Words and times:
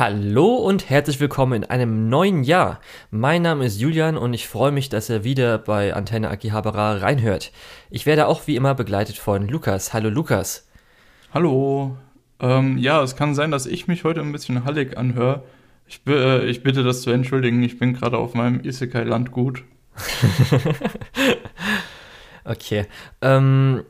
Hallo 0.00 0.54
und 0.54 0.88
herzlich 0.88 1.20
willkommen 1.20 1.62
in 1.62 1.68
einem 1.68 2.08
neuen 2.08 2.42
Jahr. 2.42 2.80
Mein 3.10 3.42
Name 3.42 3.66
ist 3.66 3.78
Julian 3.78 4.16
und 4.16 4.32
ich 4.32 4.48
freue 4.48 4.72
mich, 4.72 4.88
dass 4.88 5.10
ihr 5.10 5.24
wieder 5.24 5.58
bei 5.58 5.92
Antenne 5.92 6.30
Akihabara 6.30 6.94
reinhört. 6.94 7.52
Ich 7.90 8.06
werde 8.06 8.26
auch 8.26 8.46
wie 8.46 8.56
immer 8.56 8.74
begleitet 8.74 9.18
von 9.18 9.46
Lukas. 9.46 9.92
Hallo 9.92 10.08
Lukas. 10.08 10.66
Hallo. 11.34 11.98
Ähm, 12.40 12.78
ja, 12.78 13.02
es 13.02 13.14
kann 13.14 13.34
sein, 13.34 13.50
dass 13.50 13.66
ich 13.66 13.88
mich 13.88 14.04
heute 14.04 14.22
ein 14.22 14.32
bisschen 14.32 14.64
hallig 14.64 14.96
anhöre. 14.96 15.42
Ich, 15.86 16.00
äh, 16.06 16.46
ich 16.46 16.62
bitte 16.62 16.82
das 16.82 17.02
zu 17.02 17.10
entschuldigen. 17.10 17.62
Ich 17.62 17.78
bin 17.78 17.92
gerade 17.92 18.16
auf 18.16 18.32
meinem 18.32 18.64
Isekai-Landgut. 18.64 19.64
okay. 22.46 22.86
Ähm, 23.20 23.82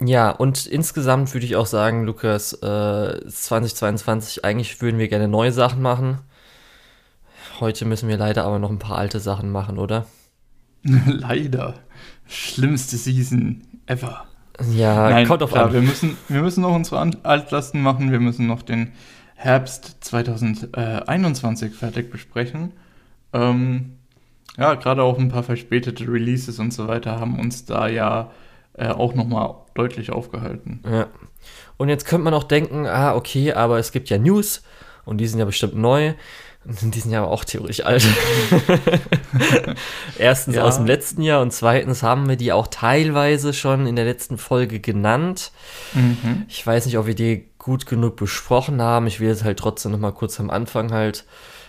ja, 0.00 0.30
und 0.30 0.66
insgesamt 0.66 1.32
würde 1.32 1.46
ich 1.46 1.56
auch 1.56 1.66
sagen, 1.66 2.04
Lukas, 2.04 2.52
äh, 2.54 3.28
2022, 3.28 4.44
eigentlich 4.44 4.80
würden 4.82 4.98
wir 4.98 5.08
gerne 5.08 5.28
neue 5.28 5.52
Sachen 5.52 5.80
machen. 5.80 6.18
Heute 7.60 7.86
müssen 7.86 8.08
wir 8.08 8.18
leider 8.18 8.44
aber 8.44 8.58
noch 8.58 8.70
ein 8.70 8.78
paar 8.78 8.98
alte 8.98 9.20
Sachen 9.20 9.50
machen, 9.50 9.78
oder? 9.78 10.06
leider. 10.82 11.74
Schlimmste 12.26 12.96
Season 12.96 13.62
ever. 13.86 14.26
Ja, 14.74 15.10
Nein, 15.10 15.26
kommt 15.26 15.42
auf 15.42 15.52
klar, 15.52 15.66
an. 15.66 15.72
Wir 15.72 15.82
müssen, 15.82 16.16
wir 16.28 16.42
müssen 16.42 16.62
noch 16.62 16.74
unsere 16.74 17.10
Altlasten 17.22 17.82
machen. 17.82 18.10
Wir 18.10 18.20
müssen 18.20 18.46
noch 18.46 18.62
den 18.62 18.92
Herbst 19.34 19.98
2021 20.00 21.74
fertig 21.74 22.10
besprechen. 22.10 22.72
Ähm, 23.32 23.96
ja, 24.56 24.74
gerade 24.74 25.02
auch 25.02 25.18
ein 25.18 25.28
paar 25.28 25.42
verspätete 25.42 26.06
Releases 26.08 26.58
und 26.58 26.72
so 26.72 26.88
weiter 26.88 27.20
haben 27.20 27.38
uns 27.38 27.66
da 27.66 27.88
ja 27.88 28.30
äh, 28.76 28.88
auch 28.88 29.14
nochmal 29.14 29.54
deutlich 29.74 30.12
aufgehalten. 30.12 30.82
Ja. 30.88 31.08
Und 31.76 31.88
jetzt 31.88 32.06
könnte 32.06 32.24
man 32.24 32.34
auch 32.34 32.44
denken, 32.44 32.86
ah, 32.86 33.14
okay, 33.14 33.52
aber 33.52 33.78
es 33.78 33.92
gibt 33.92 34.08
ja 34.08 34.18
News 34.18 34.62
und 35.04 35.18
die 35.18 35.26
sind 35.26 35.38
ja 35.38 35.44
bestimmt 35.44 35.76
neu. 35.76 36.14
Die 36.92 36.98
sind 36.98 37.12
ja 37.12 37.22
aber 37.22 37.30
auch 37.30 37.44
theoretisch 37.44 37.84
alt. 37.84 38.04
Erstens 40.18 40.56
ja. 40.56 40.64
aus 40.64 40.78
dem 40.78 40.86
letzten 40.86 41.22
Jahr 41.22 41.40
und 41.40 41.52
zweitens 41.52 42.02
haben 42.02 42.28
wir 42.28 42.34
die 42.34 42.52
auch 42.52 42.66
teilweise 42.66 43.52
schon 43.52 43.86
in 43.86 43.94
der 43.94 44.04
letzten 44.04 44.36
Folge 44.36 44.80
genannt. 44.80 45.52
Mhm. 45.94 46.44
Ich 46.48 46.66
weiß 46.66 46.86
nicht, 46.86 46.98
ob 46.98 47.06
wir 47.06 47.14
die 47.14 47.44
gut 47.58 47.86
genug 47.86 48.16
besprochen 48.16 48.82
haben. 48.82 49.06
Ich 49.06 49.20
will 49.20 49.30
es 49.30 49.44
halt 49.44 49.60
trotzdem 49.60 49.92
noch 49.92 50.00
mal 50.00 50.10
kurz 50.10 50.40
am 50.40 50.50
Anfang 50.50 50.90
halt 50.90 51.24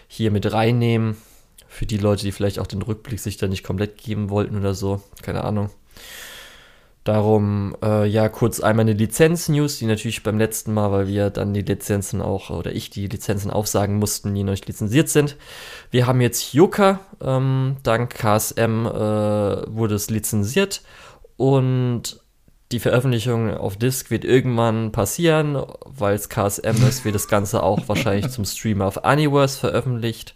hier 0.08 0.31
mit 0.31 0.52
reinnehmen. 0.52 1.16
Für 1.67 1.86
die 1.86 1.97
Leute, 1.97 2.23
die 2.23 2.31
vielleicht 2.31 2.58
auch 2.58 2.66
den 2.66 2.81
Rückblick 2.81 3.19
sich 3.19 3.38
da 3.38 3.47
nicht 3.47 3.64
komplett 3.64 3.99
geben 3.99 4.31
wollten 4.31 4.58
oder 4.58 4.73
so. 4.73 5.03
Keine 5.21 5.44
Ahnung. 5.44 5.69
Darum, 7.08 7.73
äh, 7.81 8.05
ja, 8.05 8.27
kurz 8.27 8.59
einmal 8.59 8.83
eine 8.83 8.91
Lizenz-News, 8.91 9.80
die 9.80 9.86
natürlich 9.86 10.23
beim 10.23 10.38
letzten 10.38 10.73
Mal, 10.73 10.91
weil 10.91 11.08
wir 11.08 11.30
dann 11.30 11.53
die 11.53 11.61
Lizenzen 11.61 12.22
auch, 12.22 12.49
oder 12.49 12.73
ich 12.73 12.89
die 12.89 13.08
Lizenzen 13.08 13.49
aufsagen 13.49 13.95
mussten, 13.95 14.36
die 14.36 14.44
noch 14.44 14.52
nicht 14.52 14.67
lizenziert 14.67 15.08
sind. 15.08 15.38
Wir 15.89 16.05
haben 16.05 16.19
jetzt 16.19 16.53
Yuka, 16.53 16.99
ähm, 17.23 17.77
dank 17.83 18.14
KSM 18.14 18.86
äh, 18.88 18.89
wurde 18.91 19.95
es 19.95 20.09
lizenziert 20.09 20.81
und 21.38 22.19
die 22.73 22.80
Veröffentlichung 22.81 23.55
auf 23.55 23.77
Disk 23.77 24.11
wird 24.11 24.25
irgendwann 24.25 24.92
passieren, 24.92 25.64
weil 25.86 26.14
es 26.14 26.27
KSM 26.27 26.86
ist, 26.89 27.05
wird 27.05 27.16
das 27.16 27.30
Ganze 27.30 27.64
auch 27.64 27.80
wahrscheinlich 27.88 28.31
zum 28.31 28.44
Streamer 28.44 28.86
auf 28.86 29.05
Aniverse 29.05 29.58
veröffentlicht. 29.58 30.36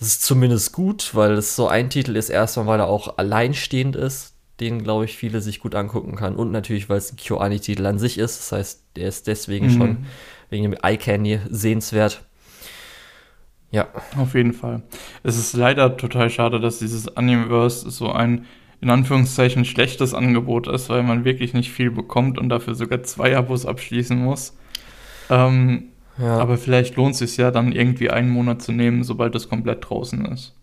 Das 0.00 0.08
ist 0.08 0.24
zumindest 0.24 0.72
gut, 0.72 1.14
weil 1.14 1.34
es 1.34 1.54
so 1.54 1.68
ein 1.68 1.88
Titel 1.88 2.16
ist, 2.16 2.30
erstmal, 2.30 2.66
weil 2.66 2.80
er 2.80 2.88
auch 2.88 3.16
alleinstehend 3.16 3.94
ist 3.94 4.29
den, 4.60 4.82
glaube 4.82 5.04
ich, 5.04 5.16
viele 5.16 5.40
sich 5.40 5.60
gut 5.60 5.74
angucken 5.74 6.16
kann. 6.16 6.36
Und 6.36 6.52
natürlich, 6.52 6.88
weil 6.88 6.98
es 6.98 7.12
ein 7.12 7.16
KyoAni-Titel 7.16 7.86
an 7.86 7.98
sich 7.98 8.18
ist. 8.18 8.38
Das 8.38 8.52
heißt, 8.52 8.84
der 8.96 9.08
ist 9.08 9.26
deswegen 9.26 9.66
mhm. 9.66 9.70
schon 9.70 10.06
wegen 10.50 10.70
dem 10.70 10.76
Eye 10.82 10.96
Candy 10.96 11.40
sehenswert. 11.48 12.24
Ja. 13.70 13.88
Auf 14.16 14.34
jeden 14.34 14.52
Fall. 14.52 14.82
Es 15.22 15.38
ist 15.38 15.54
leider 15.54 15.96
total 15.96 16.28
schade, 16.28 16.60
dass 16.60 16.78
dieses 16.78 17.16
Animeverse 17.16 17.90
so 17.90 18.10
ein 18.12 18.46
in 18.80 18.88
Anführungszeichen 18.88 19.64
schlechtes 19.64 20.14
Angebot 20.14 20.66
ist, 20.66 20.88
weil 20.88 21.02
man 21.02 21.24
wirklich 21.24 21.52
nicht 21.52 21.70
viel 21.70 21.90
bekommt 21.90 22.38
und 22.38 22.48
dafür 22.48 22.74
sogar 22.74 23.02
zwei 23.02 23.36
Abos 23.36 23.66
abschließen 23.66 24.18
muss. 24.18 24.56
Ähm, 25.28 25.90
ja. 26.18 26.38
Aber 26.38 26.56
vielleicht 26.56 26.96
lohnt 26.96 27.12
es 27.12 27.18
sich 27.18 27.36
ja 27.36 27.50
dann 27.50 27.72
irgendwie 27.72 28.10
einen 28.10 28.30
Monat 28.30 28.62
zu 28.62 28.72
nehmen, 28.72 29.04
sobald 29.04 29.34
es 29.34 29.48
komplett 29.48 29.88
draußen 29.88 30.24
ist. 30.26 30.54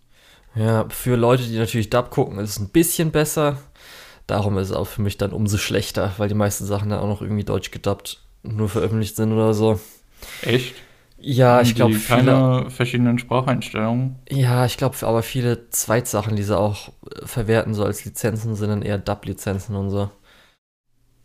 Ja, 0.56 0.85
für 0.90 1.16
Leute, 1.16 1.44
die 1.44 1.58
natürlich 1.58 1.91
Dub 1.91 2.09
gucken, 2.09 2.40
ist 2.40 2.52
es 2.52 2.59
ein 2.59 2.69
bisschen 2.69 3.12
besser. 3.12 3.59
Darum 4.28 4.58
ist 4.58 4.70
es 4.70 4.76
auch 4.76 4.88
für 4.88 5.02
mich 5.02 5.18
dann 5.18 5.32
umso 5.32 5.58
schlechter, 5.58 6.14
weil 6.18 6.28
die 6.28 6.36
meisten 6.36 6.66
Sachen 6.66 6.90
dann 6.90 7.00
auch 7.00 7.08
noch 7.08 7.22
irgendwie 7.22 7.46
deutsch 7.46 7.72
gedubbt 7.72 8.22
nur 8.44 8.70
veröffentlicht 8.70 9.16
sind 9.16 9.34
oder 9.34 9.54
so. 9.54 9.80
Echt? 10.42 10.76
Ja, 11.20 11.62
ich 11.62 11.74
glaube 11.76 11.98
keine 12.08 12.60
viele, 12.60 12.70
verschiedenen 12.70 13.18
Spracheinstellungen. 13.18 14.18
Ja, 14.30 14.66
ich 14.66 14.78
glaube, 14.78 14.96
aber 15.02 15.24
viele 15.24 15.70
Zweitsachen, 15.70 16.36
die 16.36 16.44
sie 16.44 16.58
auch 16.58 16.90
äh, 16.90 17.26
verwerten 17.26 17.74
so 17.74 17.84
als 17.84 18.06
Lizenzen, 18.06 18.56
sind 18.56 18.70
dann 18.70 18.84
eher 18.84 19.00
Dub-Lizenzen 19.00 19.76
und 19.76 19.90
so. 19.90 20.12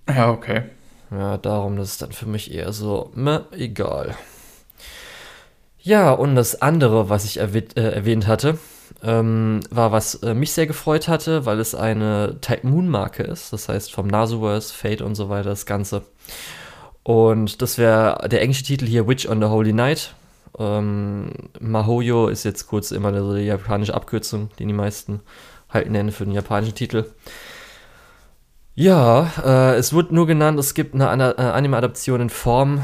Ja, 0.09 0.31
okay. 0.31 0.63
Ja, 1.11 1.37
darum, 1.37 1.77
das 1.77 1.91
ist 1.91 2.03
dann 2.03 2.13
für 2.13 2.27
mich 2.27 2.53
eher 2.53 2.73
so, 2.73 3.11
meh, 3.15 3.41
egal. 3.53 4.17
Ja, 5.79 6.13
und 6.13 6.37
das 6.37 6.63
andere, 6.63 7.09
was 7.11 7.25
ich 7.25 7.39
erwähnt, 7.39 7.77
äh, 7.77 7.91
erwähnt 7.91 8.27
hatte, 8.27 8.59
ähm, 9.03 9.61
war, 9.71 9.93
was 9.93 10.17
äh, 10.17 10.35
mich 10.35 10.53
sehr 10.53 10.67
gefreut 10.67 11.09
hatte, 11.09 11.47
weil 11.47 11.61
es 11.61 11.75
eine 11.75 12.39
Type 12.41 12.67
Moon 12.67 12.89
Marke 12.89 13.23
ist. 13.23 13.53
Das 13.53 13.69
heißt 13.69 13.93
vom 13.93 14.07
Nasuverse, 14.07 14.73
Fate 14.73 15.03
und 15.03 15.15
so 15.15 15.29
weiter, 15.29 15.51
das 15.51 15.67
Ganze. 15.67 16.03
Und 17.03 17.63
das 17.63 17.79
wäre 17.79 18.29
der 18.29 18.43
englische 18.43 18.65
Titel 18.65 18.87
hier, 18.87 19.09
Witch 19.09 19.29
on 19.29 19.41
the 19.41 19.49
Holy 19.49 19.73
Night. 19.73 20.15
Ähm, 20.59 21.31
Mahoyo 21.61 22.29
ist 22.29 22.45
jetzt 22.45 22.67
kurz 22.67 22.91
immer 22.91 23.13
so 23.19 23.35
die 23.35 23.43
japanische 23.43 23.95
Abkürzung, 23.95 24.51
die 24.59 24.67
die 24.67 24.73
meisten 24.73 25.21
halt 25.71 25.91
nennen 25.91 26.13
für 26.13 26.25
den 26.25 26.35
japanischen 26.35 26.75
Titel. 26.75 27.07
Ja, 28.75 29.31
äh, 29.45 29.77
es 29.77 29.93
wird 29.93 30.13
nur 30.13 30.27
genannt, 30.27 30.59
es 30.59 30.75
gibt 30.75 30.95
eine 30.95 31.37
äh, 31.37 31.43
Anime-Adaption 31.43 32.23
in 32.23 32.31
Form 32.31 32.83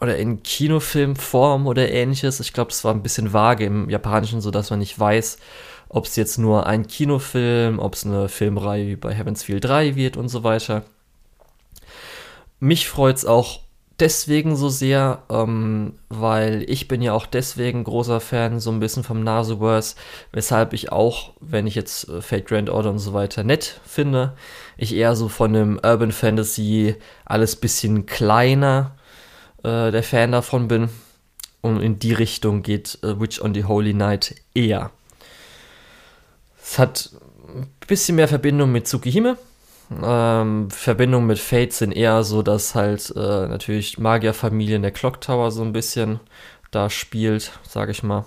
oder 0.00 0.16
in 0.16 0.42
Kinofilmform 0.42 1.66
oder 1.66 1.90
ähnliches. 1.90 2.40
Ich 2.40 2.52
glaube, 2.52 2.70
es 2.70 2.84
war 2.84 2.94
ein 2.94 3.02
bisschen 3.02 3.32
vage 3.32 3.64
im 3.64 3.90
Japanischen, 3.90 4.40
sodass 4.40 4.70
man 4.70 4.78
nicht 4.78 4.98
weiß, 4.98 5.38
ob 5.88 6.06
es 6.06 6.16
jetzt 6.16 6.38
nur 6.38 6.66
ein 6.66 6.86
Kinofilm, 6.86 7.78
ob 7.78 7.94
es 7.94 8.04
eine 8.04 8.28
Filmreihe 8.28 8.86
wie 8.86 8.96
bei 8.96 9.12
Heaven's 9.12 9.42
Feel 9.42 9.60
3 9.60 9.96
wird 9.96 10.16
und 10.16 10.28
so 10.28 10.44
weiter. 10.44 10.84
Mich 12.60 12.88
freut 12.88 13.16
es 13.16 13.24
auch 13.24 13.60
deswegen 14.00 14.56
so 14.56 14.68
sehr, 14.68 15.22
ähm, 15.28 15.94
weil 16.08 16.64
ich 16.68 16.88
bin 16.88 17.02
ja 17.02 17.12
auch 17.12 17.26
deswegen 17.26 17.84
großer 17.84 18.20
Fan 18.20 18.60
so 18.60 18.70
ein 18.70 18.80
bisschen 18.80 19.02
vom 19.02 19.24
Nasuverse, 19.24 19.96
weshalb 20.32 20.72
ich 20.72 20.92
auch, 20.92 21.32
wenn 21.40 21.66
ich 21.66 21.74
jetzt 21.74 22.08
äh, 22.08 22.20
Fate 22.20 22.46
Grand 22.46 22.70
Order 22.70 22.90
und 22.90 22.98
so 22.98 23.12
weiter 23.12 23.42
nett 23.42 23.80
finde, 23.84 24.34
ich 24.76 24.94
eher 24.94 25.16
so 25.16 25.28
von 25.28 25.52
dem 25.52 25.80
Urban 25.82 26.12
Fantasy 26.12 26.96
alles 27.24 27.56
bisschen 27.56 28.06
kleiner 28.06 28.97
äh, 29.68 29.90
der 29.90 30.02
Fan 30.02 30.32
davon 30.32 30.68
bin. 30.68 30.88
Und 31.60 31.80
in 31.82 31.98
die 31.98 32.12
Richtung 32.12 32.62
geht 32.62 32.98
äh, 33.02 33.20
Witch 33.20 33.40
on 33.40 33.54
the 33.54 33.64
Holy 33.64 33.92
Night 33.92 34.34
eher. 34.54 34.90
Es 36.62 36.78
hat 36.78 37.10
ein 37.48 37.66
bisschen 37.86 38.16
mehr 38.16 38.28
Verbindung 38.28 38.72
mit 38.72 38.86
Tsukihime. 38.86 39.36
Ähm, 40.02 40.70
Verbindung 40.70 41.26
mit 41.26 41.38
Fate 41.38 41.72
sind 41.72 41.92
eher 41.92 42.22
so, 42.22 42.42
dass 42.42 42.74
halt 42.74 43.12
äh, 43.16 43.48
natürlich 43.48 43.98
Magierfamilien 43.98 44.82
der 44.82 44.90
Clock 44.90 45.20
Tower 45.20 45.50
so 45.50 45.62
ein 45.62 45.72
bisschen 45.72 46.20
da 46.70 46.90
spielt, 46.90 47.52
sage 47.66 47.92
ich 47.92 48.02
mal. 48.02 48.26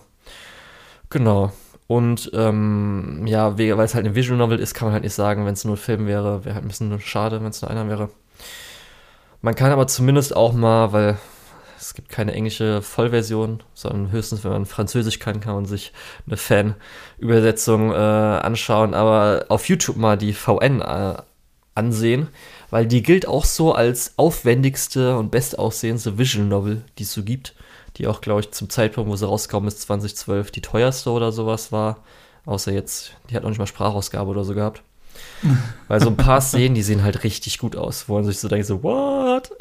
Genau. 1.10 1.52
Und 1.88 2.32
ähm, 2.34 3.28
ja, 3.28 3.58
weil 3.58 3.80
es 3.80 3.94
halt 3.94 4.06
eine 4.06 4.16
Visual 4.16 4.38
Novel 4.38 4.60
ist, 4.60 4.74
kann 4.74 4.88
man 4.88 4.94
halt 4.94 5.04
nicht 5.04 5.14
sagen, 5.14 5.46
wenn 5.46 5.54
es 5.54 5.66
nur 5.66 5.76
ein 5.76 5.78
Film 5.78 6.08
wäre, 6.08 6.46
wäre 6.46 6.56
halt 6.56 6.66
ein 6.66 6.70
bisschen 6.70 7.00
schade, 7.02 7.42
wenn 7.42 7.50
es 7.50 7.62
nur 7.62 7.70
einer 7.70 7.88
wäre. 7.88 8.10
Man 9.42 9.56
kann 9.56 9.72
aber 9.72 9.88
zumindest 9.88 10.36
auch 10.36 10.54
mal, 10.54 10.94
weil 10.94 11.18
es 11.80 11.96
gibt 11.96 12.10
keine 12.10 12.34
englische 12.34 12.84
Vollversion, 12.84 13.64
sondern 13.74 14.12
höchstens, 14.12 14.44
wenn 14.44 14.52
man 14.52 14.66
Französisch 14.68 15.18
kann, 15.18 15.40
kann 15.40 15.56
man 15.56 15.66
sich 15.66 15.94
eine 16.28 16.38
Fan-Übersetzung 16.38 17.92
äh, 17.92 17.96
anschauen, 17.96 18.94
aber 18.94 19.46
auf 19.50 19.68
YouTube 19.68 19.98
mal 19.98 20.16
die 20.16 20.34
VN 20.34 20.82
äh, 20.82 21.16
ansehen, 21.74 22.28
weil 22.70 22.86
die 22.86 23.02
gilt 23.02 23.28
auch 23.28 23.46
so 23.46 23.74
als 23.74 24.14
aufwendigste 24.18 25.18
und 25.18 25.32
bestaussehendste 25.32 26.20
Visual 26.20 26.46
Novel, 26.46 26.84
die 27.00 27.04
es 27.04 27.14
so 27.14 27.24
gibt, 27.24 27.56
die 27.98 28.06
auch, 28.06 28.22
glaube 28.22 28.42
ich, 28.42 28.52
zum 28.52 28.70
Zeitpunkt, 28.70 29.10
wo 29.10 29.16
sie 29.16 29.28
rausgekommen 29.28 29.68
ist, 29.68 29.82
2012, 29.82 30.52
die 30.52 30.62
teuerste 30.62 31.10
oder 31.10 31.32
sowas 31.32 31.72
war. 31.72 32.04
Außer 32.46 32.72
jetzt, 32.72 33.14
die 33.30 33.36
hat 33.36 33.44
noch 33.44 33.50
nicht 33.50 33.60
mal 33.60 33.68
Sprachausgabe 33.68 34.30
oder 34.30 34.44
so 34.44 34.54
gehabt. 34.54 34.84
Weil 35.88 36.02
so 36.02 36.10
ein 36.10 36.18
paar 36.18 36.42
Szenen, 36.42 36.76
die 36.76 36.84
sehen 36.84 37.04
halt 37.04 37.24
richtig 37.24 37.58
gut 37.58 37.76
aus, 37.76 38.08
wo 38.08 38.16
man 38.16 38.24
sich 38.24 38.40
so 38.40 38.48
denkt, 38.48 38.66
so, 38.68 38.84
what? 38.84 39.52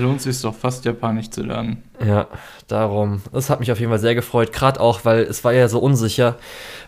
Lohnt 0.00 0.22
sich 0.22 0.40
doch 0.40 0.54
fast 0.54 0.84
Japanisch 0.84 1.30
zu 1.30 1.42
lernen. 1.42 1.82
Ja, 2.04 2.28
darum. 2.66 3.22
Das 3.32 3.50
hat 3.50 3.60
mich 3.60 3.72
auf 3.72 3.80
jeden 3.80 3.90
Fall 3.90 3.98
sehr 3.98 4.14
gefreut, 4.14 4.52
gerade 4.52 4.80
auch, 4.80 5.04
weil 5.04 5.22
es 5.22 5.44
war 5.44 5.52
ja 5.52 5.68
so 5.68 5.80
unsicher, 5.80 6.36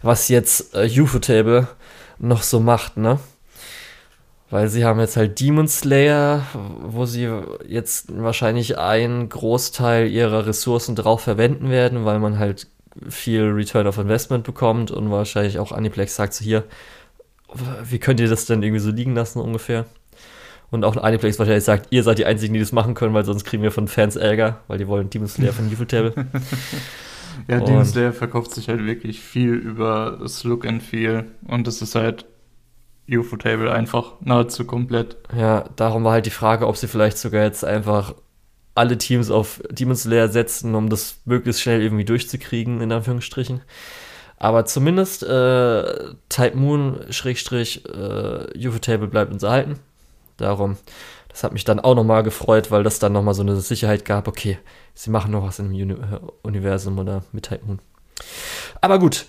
was 0.02 0.28
jetzt 0.28 0.74
äh, 0.74 0.88
Ufotable 1.00 1.68
noch 2.18 2.42
so 2.42 2.60
macht, 2.60 2.96
ne? 2.96 3.18
Weil 4.50 4.68
sie 4.68 4.84
haben 4.84 4.98
jetzt 4.98 5.16
halt 5.16 5.38
Demon 5.38 5.68
Slayer, 5.68 6.44
wo 6.82 7.06
sie 7.06 7.30
jetzt 7.68 8.06
wahrscheinlich 8.20 8.78
einen 8.78 9.28
Großteil 9.28 10.08
ihrer 10.08 10.46
Ressourcen 10.46 10.96
drauf 10.96 11.20
verwenden 11.20 11.70
werden, 11.70 12.04
weil 12.04 12.18
man 12.18 12.38
halt 12.38 12.66
viel 13.08 13.44
Return 13.44 13.86
of 13.86 13.98
Investment 13.98 14.42
bekommt 14.42 14.90
und 14.90 15.10
wahrscheinlich 15.10 15.60
auch 15.60 15.70
Aniplex 15.70 16.16
sagt 16.16 16.34
so 16.34 16.44
hier, 16.44 16.64
wie 17.84 17.98
könnt 17.98 18.20
ihr 18.20 18.28
das 18.28 18.46
denn 18.46 18.62
irgendwie 18.62 18.80
so 18.80 18.90
liegen 18.90 19.14
lassen 19.14 19.40
ungefähr? 19.40 19.86
Und 20.70 20.84
auch 20.84 20.96
Aniplex 20.96 21.38
wahrscheinlich 21.38 21.64
sagt, 21.64 21.88
ihr 21.90 22.02
seid 22.04 22.18
die 22.18 22.26
Einzigen, 22.26 22.54
die 22.54 22.60
das 22.60 22.72
machen 22.72 22.94
können, 22.94 23.12
weil 23.12 23.24
sonst 23.24 23.44
kriegen 23.44 23.62
wir 23.62 23.72
von 23.72 23.88
Fans 23.88 24.16
Ärger, 24.16 24.60
weil 24.68 24.78
die 24.78 24.86
wollen 24.86 25.10
Demon 25.10 25.28
Slayer 25.28 25.52
von 25.52 25.66
Ufotable. 25.66 26.14
ja, 27.48 27.58
und 27.58 27.68
Demon 27.68 27.84
Slayer 27.84 28.12
verkauft 28.12 28.54
sich 28.54 28.68
halt 28.68 28.84
wirklich 28.86 29.20
viel 29.20 29.54
über 29.54 30.18
das 30.20 30.44
Look 30.44 30.64
and 30.64 30.82
Feel 30.82 31.24
und 31.48 31.66
das 31.66 31.82
ist 31.82 31.96
halt 31.96 32.24
Ufotable 33.08 33.72
einfach 33.72 34.12
nahezu 34.20 34.64
komplett. 34.64 35.16
Ja, 35.36 35.64
darum 35.74 36.04
war 36.04 36.12
halt 36.12 36.26
die 36.26 36.30
Frage, 36.30 36.68
ob 36.68 36.76
sie 36.76 36.86
vielleicht 36.86 37.18
sogar 37.18 37.42
jetzt 37.42 37.64
einfach 37.64 38.14
alle 38.76 38.96
Teams 38.96 39.30
auf 39.30 39.60
Demon 39.70 39.96
Slayer 39.96 40.28
setzen, 40.28 40.76
um 40.76 40.88
das 40.88 41.20
möglichst 41.24 41.62
schnell 41.62 41.82
irgendwie 41.82 42.04
durchzukriegen, 42.04 42.80
in 42.80 42.92
Anführungsstrichen. 42.92 43.62
Aber 44.40 44.64
zumindest 44.64 45.22
äh, 45.22 46.14
Type 46.30 46.56
Moon 46.56 47.04
Schrägstrich 47.10 47.84
äh, 47.84 48.66
Ufotable 48.66 49.06
bleibt 49.06 49.32
uns 49.32 49.42
erhalten. 49.42 49.78
Darum, 50.38 50.78
das 51.28 51.44
hat 51.44 51.52
mich 51.52 51.64
dann 51.64 51.78
auch 51.78 51.94
nochmal 51.94 52.22
gefreut, 52.22 52.70
weil 52.70 52.82
das 52.82 52.98
dann 52.98 53.12
nochmal 53.12 53.34
so 53.34 53.42
eine 53.42 53.60
Sicherheit 53.60 54.06
gab, 54.06 54.26
okay, 54.26 54.58
sie 54.94 55.10
machen 55.10 55.30
noch 55.30 55.46
was 55.46 55.58
im 55.58 55.66
Uni 55.66 55.94
Universum 56.42 56.98
oder 56.98 57.22
mit 57.32 57.44
Type 57.44 57.66
Moon. 57.66 57.80
Aber 58.80 58.98
gut, 58.98 59.26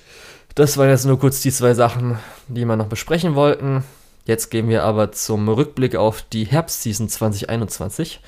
das 0.55 0.77
waren 0.77 0.89
jetzt 0.89 1.05
nur 1.05 1.19
kurz 1.19 1.41
die 1.41 1.51
zwei 1.51 1.73
Sachen, 1.73 2.17
die 2.47 2.63
wir 2.63 2.77
noch 2.77 2.87
besprechen 2.87 3.35
wollten. 3.35 3.83
Jetzt 4.25 4.49
gehen 4.49 4.69
wir 4.69 4.83
aber 4.83 5.11
zum 5.11 5.49
Rückblick 5.49 5.97
auf 5.97 6.21
die 6.21 6.45
Herbstseason 6.45 7.09
2021. 7.09 8.21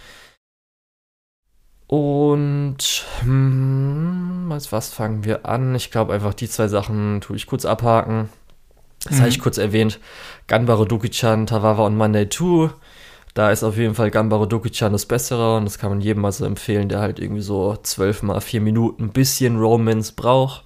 Und 1.93 3.05
hm, 3.19 4.49
als 4.51 4.71
was 4.71 4.89
fangen 4.89 5.25
wir 5.25 5.45
an? 5.45 5.75
Ich 5.75 5.91
glaube 5.91 6.11
einfach, 6.11 6.33
die 6.33 6.49
zwei 6.49 6.67
Sachen 6.67 7.21
tue 7.21 7.35
ich 7.35 7.45
kurz 7.45 7.65
abhaken. 7.65 8.29
Das 9.03 9.13
mhm. 9.13 9.19
habe 9.19 9.29
ich 9.29 9.39
kurz 9.39 9.59
erwähnt. 9.59 9.99
Ganbaro 10.47 10.85
Doki-chan, 10.85 11.45
Tawawa 11.45 11.85
und 11.85 11.95
Monday 11.95 12.27
2. 12.27 12.71
Da 13.35 13.51
ist 13.51 13.63
auf 13.63 13.77
jeden 13.77 13.93
Fall 13.93 14.09
Ganbaro 14.09 14.47
Doki-chan 14.47 14.91
das 14.91 15.05
Bessere 15.05 15.57
und 15.57 15.65
das 15.65 15.77
kann 15.77 15.91
man 15.91 16.01
jedem 16.01 16.23
mal 16.23 16.31
so 16.31 16.45
empfehlen, 16.45 16.89
der 16.89 16.99
halt 16.99 17.19
irgendwie 17.19 17.43
so 17.43 17.77
12 17.77 18.23
mal 18.23 18.41
4 18.41 18.61
Minuten 18.61 19.03
ein 19.03 19.13
bisschen 19.13 19.59
Romance 19.59 20.13
braucht. 20.13 20.63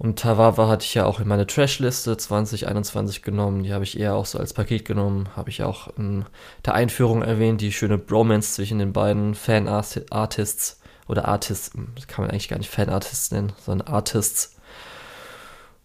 Und 0.00 0.18
Tawawa 0.18 0.66
hatte 0.66 0.86
ich 0.86 0.94
ja 0.94 1.04
auch 1.04 1.20
in 1.20 1.28
meine 1.28 1.46
Trash-Liste 1.46 2.16
2021 2.16 3.20
genommen. 3.20 3.64
Die 3.64 3.74
habe 3.74 3.84
ich 3.84 4.00
eher 4.00 4.14
auch 4.14 4.24
so 4.24 4.38
als 4.38 4.54
Paket 4.54 4.86
genommen. 4.86 5.28
Habe 5.36 5.50
ich 5.50 5.62
auch 5.62 5.94
in 5.98 6.24
der 6.64 6.72
Einführung 6.72 7.20
erwähnt, 7.20 7.60
die 7.60 7.70
schöne 7.70 7.98
Bromance 7.98 8.54
zwischen 8.54 8.78
den 8.78 8.94
beiden 8.94 9.34
Fan-Artists 9.34 10.80
oder 11.06 11.28
Artists, 11.28 11.72
kann 12.08 12.24
man 12.24 12.30
eigentlich 12.30 12.48
gar 12.48 12.56
nicht 12.56 12.70
Fan-Artists 12.70 13.30
nennen, 13.30 13.52
sondern 13.58 13.88
Artists. 13.88 14.56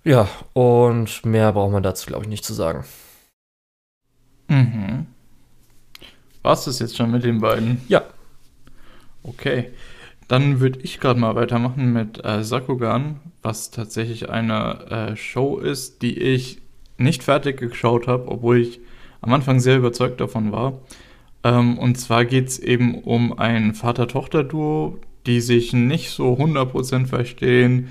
Ja, 0.06 0.30
und 0.54 1.26
mehr 1.26 1.52
braucht 1.52 1.74
man 1.74 1.84
dazu, 1.84 2.08
glaube 2.08 2.24
ich, 2.24 2.30
nicht 2.30 2.46
zu 2.46 2.54
sagen. 2.54 2.86
Mhm. 4.48 5.08
War 6.42 6.54
es 6.54 6.64
das 6.64 6.80
jetzt 6.80 6.96
schon 6.96 7.12
mit 7.12 7.26
den 7.26 7.42
beiden? 7.42 7.82
Ja. 7.90 8.02
Okay. 9.24 9.74
Dann 10.28 10.60
würde 10.60 10.80
ich 10.82 11.00
gerade 11.00 11.20
mal 11.20 11.36
weitermachen 11.36 11.94
mit 11.94 12.24
äh, 12.26 12.44
Sakugan, 12.44 13.20
was 13.42 13.70
tatsächlich 13.70 14.30
eine 14.30 15.12
äh, 15.12 15.16
Show 15.16 15.58
ist, 15.58 16.02
die 16.02 16.18
ich 16.18 16.60
nicht 16.98 17.24
fertig 17.24 17.58
geschaut 17.58 18.08
habe, 18.08 18.28
obwohl 18.30 18.58
ich 18.60 18.80
am 19.22 19.34
Anfang 19.34 19.60
sehr 19.60 19.78
überzeugt 19.78 20.20
davon 20.20 20.52
war. 20.52 20.80
Ähm, 21.44 21.78
und 21.78 21.96
zwar 21.98 22.26
geht 22.26 22.48
es 22.48 22.60
eben 22.60 22.96
um 23.04 23.38
ein 23.38 23.76
Vater-Tochter-Duo, 23.76 25.00
die 25.28 25.42
sich 25.42 25.74
nicht 25.74 26.10
so 26.10 26.34
100% 26.34 27.06
verstehen 27.06 27.90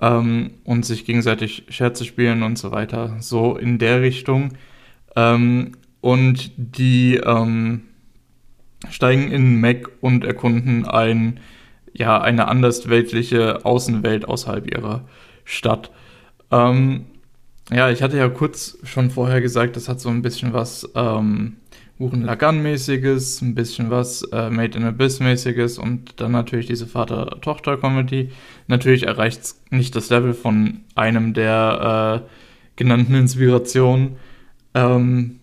ähm, 0.00 0.52
und 0.64 0.86
sich 0.86 1.04
gegenseitig 1.04 1.64
Scherze 1.68 2.04
spielen 2.04 2.42
und 2.42 2.58
so 2.58 2.72
weiter. 2.72 3.16
So 3.20 3.56
in 3.56 3.78
der 3.78 4.00
Richtung. 4.00 4.52
Ähm, 5.16 5.72
und 6.00 6.52
die 6.56 7.16
ähm, 7.16 7.82
steigen 8.90 9.30
in 9.30 9.60
Mac 9.60 9.90
und 10.00 10.24
erkunden 10.24 10.86
ein 10.86 11.40
ja 11.94 12.20
eine 12.20 12.48
andersweltliche 12.48 13.64
Außenwelt 13.64 14.28
außerhalb 14.28 14.70
ihrer 14.70 15.04
Stadt. 15.44 15.90
Ähm, 16.50 17.06
ja, 17.72 17.90
ich 17.90 18.02
hatte 18.02 18.18
ja 18.18 18.28
kurz 18.28 18.78
schon 18.82 19.10
vorher 19.10 19.40
gesagt, 19.40 19.76
das 19.76 19.88
hat 19.88 20.00
so 20.00 20.10
ein 20.10 20.22
bisschen 20.22 20.52
was 20.52 20.90
ähm, 20.94 21.56
Lagan-mäßiges, 21.98 23.40
ein 23.40 23.54
bisschen 23.54 23.88
was 23.88 24.22
äh, 24.32 24.50
Made 24.50 24.76
in 24.76 24.84
Abyss-mäßiges 24.84 25.78
und 25.78 26.20
dann 26.20 26.32
natürlich 26.32 26.66
diese 26.66 26.86
Vater-Tochter-Comedy. 26.86 28.30
Natürlich 28.66 29.06
erreicht 29.06 29.40
es 29.42 29.62
nicht 29.70 29.94
das 29.94 30.10
Level 30.10 30.34
von 30.34 30.80
einem 30.94 31.32
der 31.32 32.22
äh, 32.24 32.28
genannten 32.76 33.14
Inspirationen. 33.14 34.16
Ähm, 34.74 35.38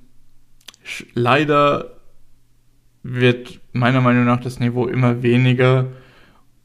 leider 1.14 1.98
wird 3.04 3.60
meiner 3.72 4.02
Meinung 4.02 4.26
nach 4.26 4.42
das 4.42 4.60
Niveau 4.60 4.88
immer 4.88 5.24
weniger 5.24 5.88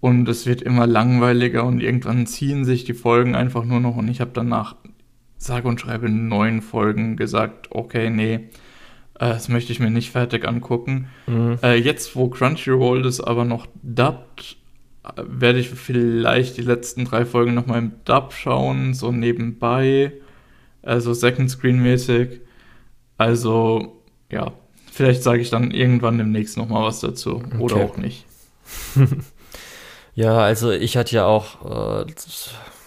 und 0.07 0.29
es 0.29 0.47
wird 0.47 0.63
immer 0.63 0.87
langweiliger 0.87 1.65
und 1.65 1.83
irgendwann 1.83 2.29
ziehen 2.29 2.65
sich 2.65 2.85
die 2.85 2.95
Folgen 2.95 3.35
einfach 3.35 3.65
nur 3.65 3.81
noch 3.81 3.97
und 3.97 4.07
ich 4.07 4.21
habe 4.21 4.31
danach 4.33 4.77
sage 5.37 5.67
und 5.67 5.81
schreibe 5.81 6.09
neun 6.09 6.63
Folgen 6.63 7.17
gesagt, 7.17 7.73
okay, 7.73 8.09
nee, 8.09 8.35
äh, 8.35 8.39
das 9.19 9.49
möchte 9.49 9.73
ich 9.73 9.81
mir 9.81 9.91
nicht 9.91 10.13
fertig 10.13 10.47
angucken. 10.47 11.09
Mhm. 11.27 11.59
Äh, 11.61 11.75
jetzt, 11.75 12.15
wo 12.15 12.29
Crunchyroll 12.29 13.03
das 13.03 13.21
aber 13.21 13.45
noch 13.45 13.67
dubbt, 13.83 14.59
äh, 15.03 15.23
werde 15.27 15.59
ich 15.59 15.71
vielleicht 15.71 16.57
die 16.57 16.63
letzten 16.63 17.05
drei 17.05 17.25
Folgen 17.25 17.55
nochmal 17.55 17.81
im 17.81 17.93
Dub 18.05 18.33
schauen, 18.33 18.95
so 18.95 19.11
nebenbei, 19.11 20.13
also 20.83 21.15
Second 21.15 21.51
Screen 21.51 21.83
mäßig. 21.83 22.43
Also, 23.19 24.05
ja, 24.31 24.53
vielleicht 24.93 25.25
sage 25.25 25.43
ich 25.43 25.51
dann 25.51 25.73
irgendwann 25.73 26.17
demnächst 26.17 26.57
nochmal 26.57 26.85
was 26.85 27.01
dazu 27.01 27.43
okay. 27.45 27.59
oder 27.59 27.77
auch 27.79 27.97
nicht. 27.97 28.25
Ja, 30.17 30.39
also 30.39 30.73
ich 30.73 30.97
hatte 30.97 31.15
ja 31.15 31.27
auch, 31.27 31.63
äh, 31.67 32.07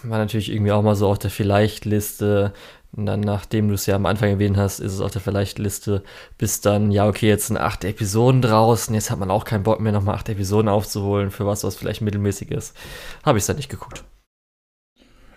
war 0.01 0.17
natürlich 0.17 0.51
irgendwie 0.51 0.71
auch 0.71 0.81
mal 0.81 0.95
so 0.95 1.07
auf 1.07 1.19
der 1.19 1.29
Vielleicht-Liste. 1.29 2.53
dann, 2.91 3.19
nachdem 3.19 3.67
du 3.67 3.75
es 3.75 3.85
ja 3.85 3.95
am 3.95 4.07
Anfang 4.07 4.29
erwähnt 4.29 4.57
hast, 4.57 4.79
ist 4.79 4.93
es 4.93 4.99
auf 4.99 5.11
der 5.11 5.21
Vielleicht-Liste, 5.21 6.03
bis 6.39 6.61
dann, 6.61 6.89
ja, 6.89 7.07
okay, 7.07 7.27
jetzt 7.27 7.45
sind 7.47 7.57
acht 7.57 7.83
Episoden 7.83 8.41
draußen, 8.41 8.95
jetzt 8.95 9.11
hat 9.11 9.19
man 9.19 9.29
auch 9.29 9.45
keinen 9.45 9.61
Bock 9.61 9.79
mehr, 9.79 9.91
nochmal 9.91 10.15
acht 10.15 10.27
Episoden 10.27 10.67
aufzuholen 10.69 11.29
für 11.29 11.45
was, 11.45 11.63
was 11.63 11.75
vielleicht 11.75 12.01
mittelmäßig 12.01 12.49
ist. 12.49 12.75
Habe 13.23 13.37
ich 13.37 13.43
es 13.43 13.47
dann 13.47 13.57
nicht 13.57 13.69
geguckt. 13.69 14.03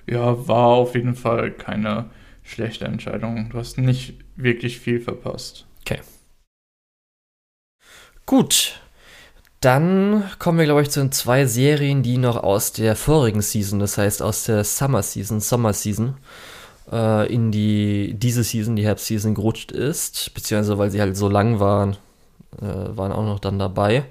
Ja, 0.09 0.49
war 0.49 0.69
auf 0.69 0.95
jeden 0.95 1.14
Fall 1.14 1.50
keine 1.52 2.09
schlechte 2.43 2.87
Entscheidung. 2.87 3.50
Du 3.50 3.59
hast 3.59 3.76
nicht 3.76 4.14
wirklich 4.37 4.81
viel 4.81 4.99
verpasst. 4.99 5.67
Okay. 5.83 6.00
Gut, 8.25 8.82
dann 9.62 10.25
kommen 10.40 10.59
wir, 10.59 10.64
glaube 10.64 10.83
ich, 10.83 10.90
zu 10.90 11.00
den 11.00 11.12
zwei 11.12 11.47
Serien, 11.47 12.02
die 12.02 12.19
noch 12.19 12.37
aus 12.37 12.73
der 12.73 12.97
vorigen 12.97 13.42
Season, 13.42 13.78
das 13.78 13.97
heißt 13.97 14.21
aus 14.21 14.45
der 14.45 14.64
Summer 14.64 15.02
Season, 15.02 15.40
Sommer 15.40 15.73
Season, 15.73 16.16
äh, 16.90 17.33
in 17.33 17.52
die 17.52 18.14
diese 18.14 18.42
Season, 18.42 18.75
die 18.75 18.85
Herbst 18.85 19.07
Season, 19.07 19.35
gerutscht 19.35 19.71
ist, 19.71 20.35
beziehungsweise 20.35 20.78
weil 20.78 20.90
sie 20.90 21.00
halt 21.00 21.16
so 21.16 21.28
lang 21.28 21.61
waren, 21.61 21.97
äh, 22.61 22.97
waren 22.97 23.12
auch 23.12 23.25
noch 23.25 23.38
dann 23.38 23.61
dabei. 23.61 24.04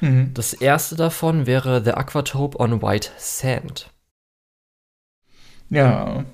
Mhm. 0.00 0.32
Das 0.34 0.52
erste 0.52 0.94
davon 0.94 1.46
wäre 1.46 1.82
The 1.84 1.92
Aquatope 1.92 2.58
on 2.60 2.80
White 2.80 3.10
Sand. 3.18 3.90
Ja. 5.68 6.24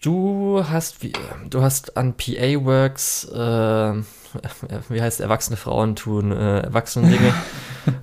Du 0.00 0.64
hast, 0.68 1.02
wie, 1.02 1.12
du 1.48 1.62
hast 1.62 1.96
an 1.96 2.14
PA 2.16 2.64
Works 2.64 3.24
äh, 3.24 4.02
wie 4.88 5.02
heißt 5.02 5.20
erwachsene 5.20 5.56
Frauen 5.56 5.96
tun 5.96 6.32
äh, 6.32 6.60
erwachsene 6.60 7.08
Dinge. 7.08 7.34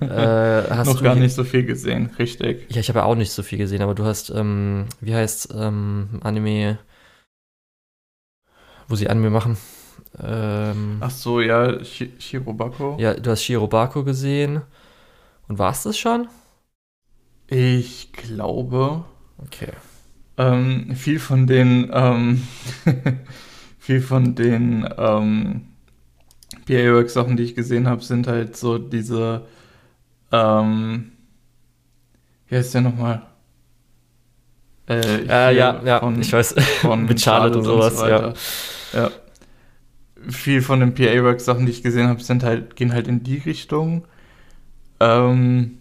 äh, 0.00 0.74
hast 0.74 0.86
Noch 0.88 1.02
gar 1.02 1.14
nicht 1.14 1.34
so 1.34 1.44
viel 1.44 1.64
gesehen, 1.64 2.10
richtig. 2.18 2.66
Ja, 2.70 2.80
ich 2.80 2.88
habe 2.88 3.00
ja 3.00 3.04
auch 3.04 3.14
nicht 3.14 3.32
so 3.32 3.42
viel 3.42 3.58
gesehen, 3.58 3.82
aber 3.82 3.94
du 3.94 4.04
hast, 4.04 4.30
ähm, 4.30 4.86
wie 5.00 5.14
heißt 5.14 5.54
ähm, 5.56 6.20
Anime, 6.22 6.78
wo 8.88 8.96
sie 8.96 9.08
Anime 9.08 9.30
machen? 9.30 9.56
Ähm, 10.22 10.98
Ach 11.00 11.10
so, 11.10 11.40
ja, 11.40 11.84
Sh 11.84 12.08
Shirobako. 12.18 12.96
Ja, 12.98 13.14
du 13.14 13.30
hast 13.30 13.42
Shirobako 13.42 14.04
gesehen. 14.04 14.62
Und 15.48 15.58
war 15.58 15.72
es 15.72 15.82
das 15.82 15.98
schon? 15.98 16.28
Ich 17.48 18.12
glaube. 18.12 19.04
Okay. 19.38 19.72
Ähm, 20.38 20.94
viel 20.96 21.18
von 21.18 21.46
den, 21.46 21.90
ähm, 21.92 22.46
viel 23.78 24.00
von 24.00 24.34
den, 24.34 24.88
ähm, 24.96 25.68
PA-Work-Sachen, 26.66 27.36
die 27.36 27.44
ich 27.44 27.54
gesehen 27.54 27.88
habe, 27.88 28.02
sind 28.02 28.26
halt 28.26 28.56
so 28.56 28.78
diese, 28.78 29.46
ähm, 30.32 31.12
wie 32.48 32.56
heißt 32.56 32.74
der 32.74 32.80
nochmal? 32.82 33.22
Äh, 34.88 35.22
äh, 35.22 35.56
ja, 35.56 35.82
ja, 35.84 36.00
von, 36.00 36.20
ich 36.20 36.32
weiß, 36.32 36.54
von 36.80 37.04
mit 37.06 37.20
Charlotte, 37.20 37.54
Charlotte 37.54 37.58
und 37.58 37.64
sowas, 37.64 37.92
und 37.94 37.98
so 37.98 38.06
ja. 38.06 38.34
ja. 38.94 39.10
viel 40.30 40.62
von 40.62 40.80
den 40.80 40.94
PA-Work-Sachen, 40.94 41.66
die 41.66 41.72
ich 41.72 41.82
gesehen 41.82 42.08
habe, 42.08 42.22
sind 42.22 42.42
halt, 42.44 42.76
gehen 42.76 42.92
halt 42.92 43.08
in 43.08 43.22
die 43.22 43.38
Richtung. 43.38 44.04
Ähm, 45.00 45.78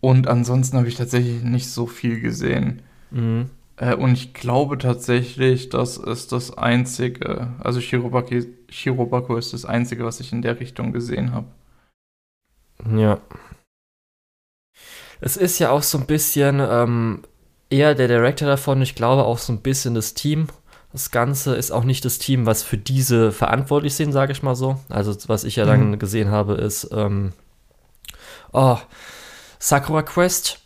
und 0.00 0.28
ansonsten 0.28 0.76
habe 0.76 0.88
ich 0.88 0.94
tatsächlich 0.94 1.42
nicht 1.42 1.68
so 1.68 1.86
viel 1.86 2.20
gesehen. 2.20 2.82
Mhm. 3.10 3.50
Äh, 3.76 3.94
und 3.94 4.12
ich 4.12 4.34
glaube 4.34 4.78
tatsächlich, 4.78 5.68
das 5.68 5.96
ist 5.96 6.32
das 6.32 6.56
einzige, 6.56 7.48
also 7.60 7.80
Shirobaki, 7.80 8.46
Shirobako 8.68 9.36
ist 9.36 9.52
das 9.52 9.64
einzige, 9.64 10.04
was 10.04 10.20
ich 10.20 10.32
in 10.32 10.42
der 10.42 10.58
Richtung 10.60 10.92
gesehen 10.92 11.32
habe. 11.32 11.46
Ja. 12.96 13.20
Es 15.20 15.36
ist 15.36 15.58
ja 15.58 15.70
auch 15.70 15.82
so 15.82 15.98
ein 15.98 16.06
bisschen 16.06 16.60
ähm, 16.60 17.22
eher 17.70 17.94
der 17.94 18.08
Director 18.08 18.48
davon, 18.48 18.82
ich 18.82 18.94
glaube 18.94 19.24
auch 19.24 19.38
so 19.38 19.52
ein 19.52 19.60
bisschen 19.60 19.94
das 19.94 20.14
Team. 20.14 20.48
Das 20.92 21.10
Ganze 21.10 21.56
ist 21.56 21.72
auch 21.72 21.84
nicht 21.84 22.04
das 22.04 22.18
Team, 22.18 22.46
was 22.46 22.62
für 22.62 22.78
diese 22.78 23.32
verantwortlich 23.32 23.94
sind, 23.94 24.12
sage 24.12 24.32
ich 24.32 24.42
mal 24.42 24.54
so. 24.54 24.80
Also 24.88 25.14
was 25.26 25.44
ich 25.44 25.56
ja 25.56 25.64
mhm. 25.64 25.68
dann 25.68 25.98
gesehen 25.98 26.30
habe, 26.30 26.54
ist 26.54 26.88
ähm, 26.92 27.32
oh, 28.52 28.78
Sakura 29.58 30.02
Quest 30.02 30.60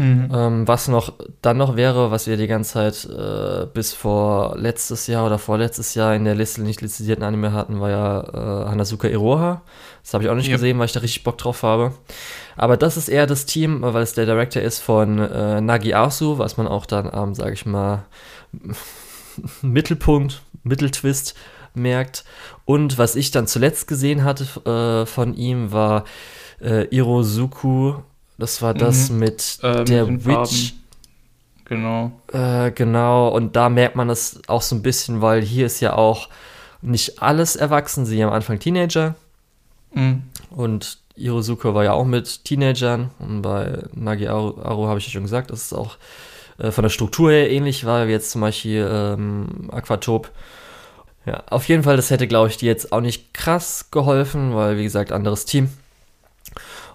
Mhm. 0.00 0.28
Ähm, 0.32 0.68
was 0.68 0.88
noch 0.88 1.12
dann 1.42 1.58
noch 1.58 1.76
wäre, 1.76 2.10
was 2.10 2.26
wir 2.26 2.38
die 2.38 2.46
ganze 2.46 2.72
Zeit 2.72 3.04
äh, 3.04 3.66
bis 3.66 3.92
vor 3.92 4.56
letztes 4.56 5.06
Jahr 5.06 5.26
oder 5.26 5.38
vorletztes 5.38 5.94
Jahr 5.94 6.14
in 6.14 6.24
der 6.24 6.34
Liste 6.34 6.62
nicht 6.62 6.80
lizenzierten 6.80 7.22
Anime 7.22 7.52
hatten, 7.52 7.80
war 7.80 7.90
ja 7.90 8.20
äh, 8.22 8.70
Hanazuka 8.70 9.08
Iroha. 9.08 9.60
Das 10.02 10.14
habe 10.14 10.24
ich 10.24 10.30
auch 10.30 10.34
nicht 10.34 10.48
ja. 10.48 10.54
gesehen, 10.56 10.78
weil 10.78 10.86
ich 10.86 10.92
da 10.92 11.00
richtig 11.00 11.22
Bock 11.22 11.36
drauf 11.36 11.62
habe. 11.62 11.92
Aber 12.56 12.78
das 12.78 12.96
ist 12.96 13.10
eher 13.10 13.26
das 13.26 13.44
Team, 13.44 13.82
weil 13.82 14.02
es 14.02 14.14
der 14.14 14.24
Director 14.24 14.62
ist 14.62 14.78
von 14.78 15.18
äh, 15.18 15.60
Nagi 15.60 15.92
Asu, 15.92 16.38
was 16.38 16.56
man 16.56 16.66
auch 16.66 16.86
dann 16.86 17.10
am, 17.10 17.28
ähm, 17.28 17.34
sage 17.34 17.52
ich 17.52 17.66
mal, 17.66 18.06
Mittelpunkt, 19.60 20.40
Mitteltwist 20.62 21.34
merkt. 21.74 22.24
Und 22.64 22.96
was 22.96 23.16
ich 23.16 23.32
dann 23.32 23.46
zuletzt 23.46 23.86
gesehen 23.86 24.24
hatte 24.24 24.44
äh, 24.64 25.04
von 25.04 25.34
ihm 25.34 25.72
war 25.72 26.04
äh, 26.62 26.84
Irozuku 26.86 27.96
das 28.40 28.62
war 28.62 28.74
das 28.74 29.10
mhm. 29.10 29.18
mit 29.18 29.58
äh, 29.62 29.84
der 29.84 30.06
mit 30.06 30.26
Witch. 30.26 30.34
Farben. 30.34 30.80
Genau. 31.66 32.12
Äh, 32.32 32.72
genau, 32.72 33.28
und 33.28 33.54
da 33.54 33.68
merkt 33.68 33.94
man 33.94 34.10
es 34.10 34.40
auch 34.48 34.62
so 34.62 34.74
ein 34.74 34.82
bisschen, 34.82 35.22
weil 35.22 35.40
hier 35.40 35.66
ist 35.66 35.78
ja 35.80 35.92
auch 35.94 36.28
nicht 36.82 37.22
alles 37.22 37.54
erwachsen. 37.54 38.04
Sie 38.06 38.22
am 38.24 38.32
Anfang 38.32 38.58
Teenager. 38.58 39.14
Mhm. 39.92 40.24
Und 40.50 40.98
Irosuke 41.14 41.72
war 41.74 41.84
ja 41.84 41.92
auch 41.92 42.04
mit 42.04 42.44
Teenagern. 42.44 43.10
Und 43.20 43.42
bei 43.42 43.84
Nagi 43.94 44.26
Aru, 44.26 44.60
Aru 44.60 44.88
habe 44.88 44.98
ich 44.98 45.06
ja 45.06 45.12
schon 45.12 45.22
gesagt, 45.22 45.50
dass 45.50 45.66
es 45.66 45.72
auch 45.72 45.96
äh, 46.58 46.72
von 46.72 46.82
der 46.82 46.90
Struktur 46.90 47.30
her 47.30 47.50
ähnlich 47.50 47.84
war, 47.84 48.08
wie 48.08 48.12
jetzt 48.12 48.32
zum 48.32 48.40
Beispiel 48.40 48.88
ähm, 48.90 49.68
Aquatop. 49.70 50.30
Ja, 51.26 51.44
auf 51.50 51.68
jeden 51.68 51.82
Fall, 51.82 51.96
das 51.96 52.10
hätte, 52.10 52.26
glaube 52.26 52.48
ich, 52.48 52.56
dir 52.56 52.66
jetzt 52.66 52.92
auch 52.92 53.02
nicht 53.02 53.34
krass 53.34 53.90
geholfen, 53.90 54.54
weil, 54.54 54.78
wie 54.78 54.84
gesagt, 54.84 55.12
anderes 55.12 55.44
Team. 55.44 55.68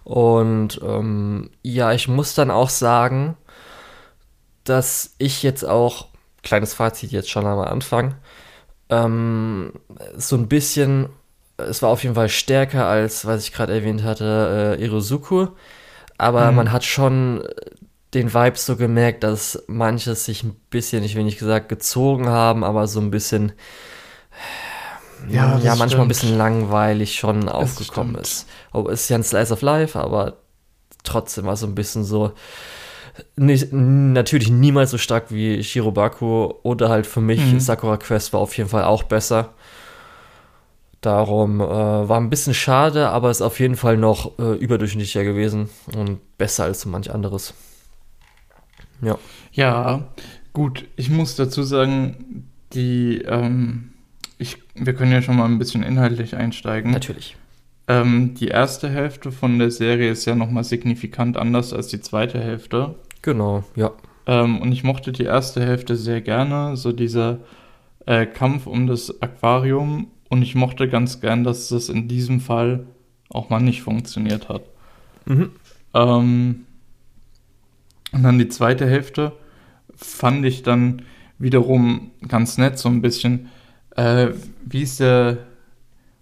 Und 0.06 0.80
ähm, 0.84 1.50
ja, 1.64 1.92
ich 1.92 2.08
muss 2.08 2.36
dann 2.36 2.52
auch 2.52 2.70
sagen, 2.70 3.36
dass 4.64 5.16
ich 5.18 5.44
jetzt 5.44 5.66
auch, 5.68 6.08
kleines 6.44 6.76
Fazit 6.76 7.12
jetzt 7.12 7.30
schon 7.30 7.46
am 7.48 7.60
Anfang, 7.60 8.14
ähm, 8.90 9.74
so 10.16 10.36
ein 10.38 10.48
bisschen, 10.48 11.10
es 11.58 11.82
war 11.82 11.90
auf 11.90 12.04
jeden 12.04 12.14
Fall 12.14 12.30
stärker 12.30 12.86
als, 12.86 13.26
was 13.26 13.44
ich 13.44 13.52
gerade 13.52 13.74
erwähnt 13.74 14.04
hatte, 14.04 14.78
äh, 14.80 14.84
Irosuku. 14.84 15.48
Aber 16.20 16.52
mhm. 16.52 16.58
man 16.58 16.72
hat 16.72 16.86
schon 16.86 17.44
den 18.14 18.32
Vibe 18.32 18.58
so 18.58 18.76
gemerkt, 18.78 19.24
dass 19.24 19.64
manches 19.66 20.26
sich 20.26 20.44
ein 20.44 20.56
bisschen, 20.70 21.04
ich 21.04 21.16
will 21.16 21.24
nicht 21.24 21.40
gesagt, 21.40 21.68
gezogen 21.68 22.30
haben, 22.30 22.64
aber 22.64 22.88
so 22.88 23.02
ein 23.02 23.10
bisschen 23.10 23.54
ja, 25.30 25.58
ja 25.60 25.76
manchmal 25.76 25.90
stimmt. 25.90 26.02
ein 26.02 26.08
bisschen 26.08 26.38
langweilig 26.38 27.16
schon 27.16 27.50
aufgekommen 27.50 28.16
ist. 28.16 28.48
Oh, 28.74 28.88
ist 28.88 29.10
ja 29.10 29.18
ein 29.18 29.24
Slice 29.24 29.54
of 29.54 29.62
Life, 29.62 30.00
aber 30.00 30.38
trotzdem 31.04 31.46
war 31.46 31.56
so 31.56 31.68
ein 31.68 31.76
bisschen 31.76 32.04
so. 32.04 32.32
Nicht, 33.38 33.72
natürlich 33.72 34.50
niemals 34.50 34.92
so 34.92 34.98
stark 34.98 35.32
wie 35.32 35.64
Shirobaku 35.64 36.54
oder 36.64 36.90
halt 36.90 37.08
für 37.08 37.22
mich 37.22 37.40
mhm. 37.40 37.62
Sakura 37.62 37.96
Quest 37.96 38.34
war 38.34 38.42
auf 38.42 38.58
jeden 38.58 38.70
Fall 38.70 38.84
auch 38.84 39.04
besser. 39.04 39.54
Darum 41.00 41.62
äh, 41.62 41.64
war 41.64 42.20
ein 42.20 42.30
bisschen 42.30 42.54
schade, 42.54 43.10
aber 43.10 43.30
ist 43.30 43.42
auf 43.42 43.60
jeden 43.60 43.78
Fall 43.78 43.96
noch 43.96 44.38
äh, 44.40 44.56
überdurchschnittlicher 44.56 45.24
gewesen 45.24 45.70
und 45.96 46.20
besser 46.38 46.66
als 46.66 46.82
so 46.82 46.90
manch 46.90 47.14
anderes. 47.14 47.54
Ja. 49.02 49.18
Ja, 49.52 50.08
gut. 50.52 50.86
Ich 50.96 51.10
muss 51.10 51.36
dazu 51.36 51.64
sagen, 51.64 52.50
die 52.74 53.22
ähm, 53.22 53.94
ich, 54.38 54.58
wir 54.76 54.94
können 54.94 55.12
ja 55.12 55.22
schon 55.22 55.38
mal 55.38 55.46
ein 55.46 55.60
bisschen 55.60 55.84
inhaltlich 55.84 56.36
einsteigen. 56.36 56.92
Natürlich. 56.92 57.38
Ähm, 57.88 58.34
die 58.36 58.48
erste 58.48 58.90
Hälfte 58.90 59.32
von 59.32 59.60
der 59.60 59.72
Serie 59.72 60.12
ist 60.12 60.26
ja 60.26 60.36
nochmal 60.36 60.64
signifikant 60.64 61.38
anders 61.38 61.72
als 61.74 61.88
die 61.88 62.02
zweite 62.02 62.40
Hälfte. 62.40 62.96
Genau, 63.22 63.64
ja. 63.76 63.92
Ähm, 64.26 64.62
und 64.62 64.72
ich 64.72 64.84
mochte 64.84 65.12
die 65.12 65.24
erste 65.24 65.64
Hälfte 65.64 65.96
sehr 65.96 66.22
gerne, 66.22 66.78
so 66.78 66.92
dieser 66.92 67.40
äh, 68.06 68.26
Kampf 68.26 68.66
um 68.66 68.88
das 68.88 69.22
Aquarium. 69.22 70.08
Und 70.30 70.42
ich 70.42 70.56
mochte 70.56 70.90
ganz 70.90 71.22
gern, 71.22 71.44
dass 71.44 71.70
das 71.70 71.90
in 71.90 72.08
diesem 72.08 72.40
Fall 72.40 72.88
auch 73.30 73.50
mal 73.50 73.60
nicht 73.60 73.84
funktioniert 73.84 74.50
hat. 74.50 74.64
Mhm. 75.26 75.52
Ähm, 75.94 76.66
und 78.12 78.24
dann 78.24 78.40
die 78.40 78.48
zweite 78.48 78.88
Hälfte 78.88 79.34
fand 79.96 80.46
ich 80.46 80.64
dann 80.64 81.04
wiederum 81.38 82.12
ganz 82.28 82.58
nett, 82.58 82.80
so 82.80 82.90
ein 82.90 83.02
bisschen 83.02 83.50
äh, 83.96 84.30
wie 84.66 84.82
ist 84.82 85.00
der 85.00 85.38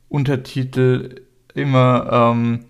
Untertitel 0.09 1.21
immer? 1.53 2.33
Ähm, 2.33 2.65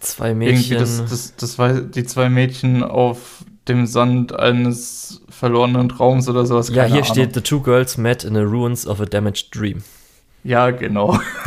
zwei 0.00 0.34
Mädchen. 0.34 0.78
Das, 0.78 1.04
das, 1.04 1.36
das 1.36 1.58
war 1.58 1.74
die 1.80 2.04
zwei 2.04 2.28
Mädchen 2.28 2.82
auf 2.82 3.44
dem 3.68 3.86
Sand 3.86 4.38
eines 4.38 5.22
verlorenen 5.28 5.88
Traums 5.88 6.28
oder 6.28 6.46
sowas. 6.46 6.68
Ja, 6.70 6.84
hier 6.84 6.94
Ahnung. 6.96 7.04
steht 7.04 7.34
The 7.34 7.40
two 7.40 7.60
girls 7.60 7.96
met 7.96 8.24
in 8.24 8.34
the 8.34 8.40
ruins 8.40 8.86
of 8.86 9.00
a 9.00 9.04
damaged 9.04 9.54
dream. 9.54 9.82
Ja, 10.44 10.70
genau. 10.70 11.18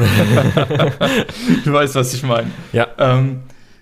du 1.66 1.74
weißt, 1.74 1.96
was 1.96 2.14
ich 2.14 2.24
meine. 2.24 2.52
Ja. 2.72 2.88
Ähm, 2.98 3.42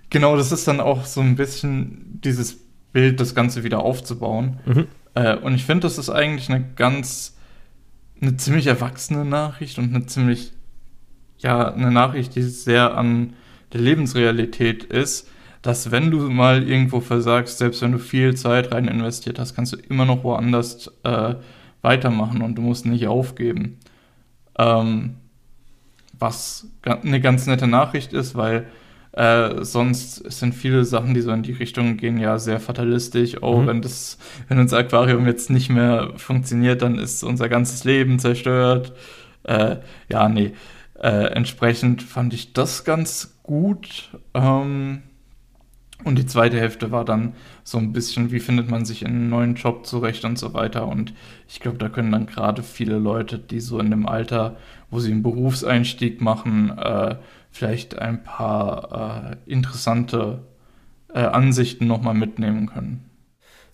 genau, 0.10 0.38
das 0.38 0.52
ist 0.52 0.68
dann 0.68 0.80
auch 0.80 1.06
so 1.06 1.20
ein 1.22 1.36
bisschen 1.36 2.20
dieses 2.24 2.58
Bild, 2.94 3.20
das 3.20 3.36
Ganze 3.36 3.64
wieder 3.64 3.80
aufzubauen. 3.80 4.60
Mhm. 4.66 4.88
Äh, 5.16 5.36
und 5.38 5.56
ich 5.56 5.66
finde, 5.66 5.82
das 5.82 5.98
ist 5.98 6.10
eigentlich 6.10 6.50
eine 6.50 6.64
ganz 6.76 7.36
eine 8.22 8.38
ziemlich 8.38 8.68
erwachsene 8.68 9.26
Nachricht 9.26 9.78
und 9.78 9.94
eine 9.94 10.06
ziemlich, 10.06 10.54
ja, 11.38 11.74
eine 11.74 11.92
Nachricht, 11.92 12.36
die 12.36 12.42
sehr 12.44 12.98
an 12.98 13.34
der 13.74 13.82
Lebensrealität 13.82 14.84
ist, 14.84 15.30
dass 15.62 15.92
wenn 15.92 16.10
du 16.12 16.30
mal 16.30 16.68
irgendwo 16.68 17.02
versagst, 17.02 17.58
selbst 17.58 17.82
wenn 17.82 17.92
du 17.92 18.00
viel 18.00 18.36
Zeit 18.36 18.72
rein 18.72 18.88
investiert 18.88 19.40
hast, 19.40 19.56
kannst 19.56 19.74
du 19.74 19.78
immer 19.78 20.06
noch 20.06 20.24
woanders 20.24 20.92
äh, 21.04 21.36
weitermachen 21.82 22.42
und 22.42 22.56
du 22.56 22.62
musst 22.62 22.86
nicht 22.86 23.08
aufgeben. 23.08 23.78
Ähm, 24.58 25.16
was 26.18 26.68
eine 26.84 27.22
ganz 27.22 27.46
nette 27.48 27.68
Nachricht 27.68 28.14
ist, 28.14 28.36
weil 28.36 28.68
äh, 29.20 29.66
sonst 29.66 30.32
sind 30.32 30.56
viele 30.56 30.86
Sachen, 30.86 31.14
die 31.14 31.20
so 31.20 31.32
in 31.32 31.44
die 31.44 31.52
Richtung 31.52 31.98
gehen, 31.98 32.18
ja 32.20 32.40
sehr 32.40 32.62
fatalistisch. 32.62 33.36
Oh, 33.42 33.58
mhm. 33.58 33.68
wenn 33.68 33.82
das, 33.82 34.18
wenn 34.48 34.60
unser 34.60 34.78
Aquarium 34.78 35.26
jetzt 35.26 35.50
nicht 35.50 35.70
mehr 35.70 36.14
funktioniert, 36.16 36.82
dann 36.82 36.98
ist 36.98 37.24
unser 37.24 37.50
ganzes 37.50 37.84
Leben 37.84 38.18
zerstört. 38.20 38.94
Äh, 39.44 39.76
ja, 40.10 40.30
nee. 40.30 40.54
Äh, 40.98 41.34
entsprechend 41.34 42.02
fand 42.02 42.34
ich 42.34 42.54
das 42.54 42.86
ganz 42.86 43.38
gut. 43.44 44.10
Ähm, 44.34 45.02
und 46.06 46.18
die 46.18 46.26
zweite 46.26 46.58
Hälfte 46.58 46.92
war 46.92 47.04
dann 47.04 47.34
so 47.66 47.78
ein 47.78 47.92
bisschen, 47.92 48.32
wie 48.32 48.40
findet 48.40 48.70
man 48.70 48.86
sich 48.86 49.02
in 49.02 49.10
einem 49.10 49.30
neuen 49.30 49.56
Job 49.56 49.86
zurecht 49.86 50.24
und 50.24 50.40
so 50.40 50.54
weiter. 50.54 50.88
Und 50.88 51.14
ich 51.50 51.60
glaube, 51.60 51.78
da 51.78 51.90
können 51.90 52.14
dann 52.14 52.26
gerade 52.26 52.64
viele 52.64 52.98
Leute, 52.98 53.38
die 53.38 53.60
so 53.60 53.80
in 53.80 53.92
dem 53.92 54.08
Alter, 54.08 54.56
wo 54.90 55.02
sie 55.02 55.12
einen 55.12 55.24
Berufseinstieg 55.24 56.22
machen, 56.22 56.70
äh, 56.78 57.18
vielleicht 57.52 57.98
ein 57.98 58.24
paar 58.24 59.32
äh, 59.32 59.52
interessante 59.52 60.44
äh, 61.14 61.20
Ansichten 61.20 61.88
nochmal 61.88 62.14
mitnehmen 62.14 62.68
können. 62.68 63.06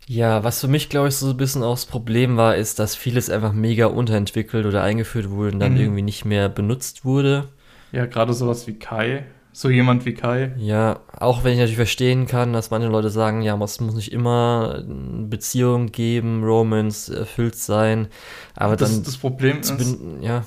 Ja, 0.08 0.44
was 0.44 0.62
für 0.62 0.68
mich, 0.68 0.90
glaube 0.90 1.08
ich, 1.08 1.16
so 1.16 1.32
ein 1.32 1.38
bisschen 1.38 1.64
auch 1.64 1.74
das 1.74 1.86
Problem 1.86 2.38
war, 2.38 2.56
ist, 2.56 2.78
dass 2.78 2.96
vieles 2.96 3.30
einfach 3.30 3.54
mega 3.54 3.88
unterentwickelt 3.88 4.66
oder 4.66 4.84
eingeführt 4.84 5.32
wurde 5.32 5.54
und 5.54 5.60
dann 5.60 5.74
mhm. 5.74 5.80
irgendwie 5.80 6.02
nicht 6.04 6.26
mehr 6.26 6.48
benutzt 6.48 7.06
wurde. 7.06 7.50
Ja, 7.92 8.06
gerade 8.06 8.34
sowas 8.34 8.68
wie 8.68 8.78
Kai. 8.78 9.26
So 9.52 9.70
jemand 9.70 10.06
wie 10.06 10.14
Kai. 10.14 10.52
Ja, 10.58 11.00
auch 11.18 11.46
wenn 11.46 11.54
ich 11.54 11.60
natürlich 11.60 11.78
verstehen 11.78 12.28
kann, 12.28 12.52
dass 12.52 12.72
manche 12.72 12.90
Leute 12.90 13.10
sagen, 13.10 13.42
ja, 13.42 13.58
es 13.64 13.80
muss 13.80 13.96
nicht 13.96 14.12
immer 14.12 14.84
Beziehung 14.86 15.94
geben, 15.94 16.44
Romance 16.44 17.10
erfüllt 17.10 17.56
sein. 17.56 18.10
Aber 18.54 18.76
das, 18.76 18.92
dann. 18.94 19.04
Das 19.06 19.18
Problem 19.18 19.62
ist. 19.62 19.74
Ja. 20.20 20.44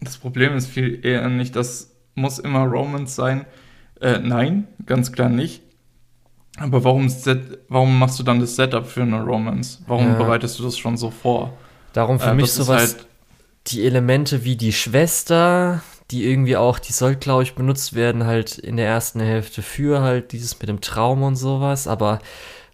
Das 0.00 0.18
Problem 0.18 0.56
ist 0.56 0.66
viel 0.66 1.04
eher 1.06 1.28
nicht, 1.28 1.54
dass 1.54 1.91
muss 2.14 2.38
immer 2.38 2.64
Romance 2.64 3.14
sein? 3.14 3.46
Äh, 4.00 4.18
nein, 4.18 4.66
ganz 4.86 5.12
klar 5.12 5.28
nicht. 5.28 5.62
Aber 6.58 6.84
warum, 6.84 7.08
set, 7.08 7.60
warum 7.68 7.98
machst 7.98 8.18
du 8.18 8.22
dann 8.22 8.40
das 8.40 8.56
Setup 8.56 8.86
für 8.86 9.02
eine 9.02 9.22
Romance? 9.22 9.78
Warum 9.86 10.08
ja. 10.08 10.14
bereitest 10.14 10.58
du 10.58 10.64
das 10.64 10.76
schon 10.76 10.96
so 10.96 11.10
vor? 11.10 11.54
Darum 11.92 12.20
für 12.20 12.30
äh, 12.30 12.34
mich 12.34 12.52
sowas. 12.52 12.94
Halt, 12.94 13.06
die 13.68 13.86
Elemente 13.86 14.44
wie 14.44 14.56
die 14.56 14.72
Schwester, 14.72 15.82
die 16.10 16.24
irgendwie 16.24 16.56
auch, 16.56 16.78
die 16.78 16.92
soll, 16.92 17.14
glaube 17.14 17.44
ich, 17.44 17.54
benutzt 17.54 17.94
werden, 17.94 18.26
halt 18.26 18.58
in 18.58 18.76
der 18.76 18.86
ersten 18.86 19.20
Hälfte 19.20 19.62
für 19.62 20.00
halt 20.00 20.32
dieses 20.32 20.58
mit 20.58 20.68
dem 20.68 20.80
Traum 20.80 21.22
und 21.22 21.36
sowas. 21.36 21.86
Aber 21.86 22.18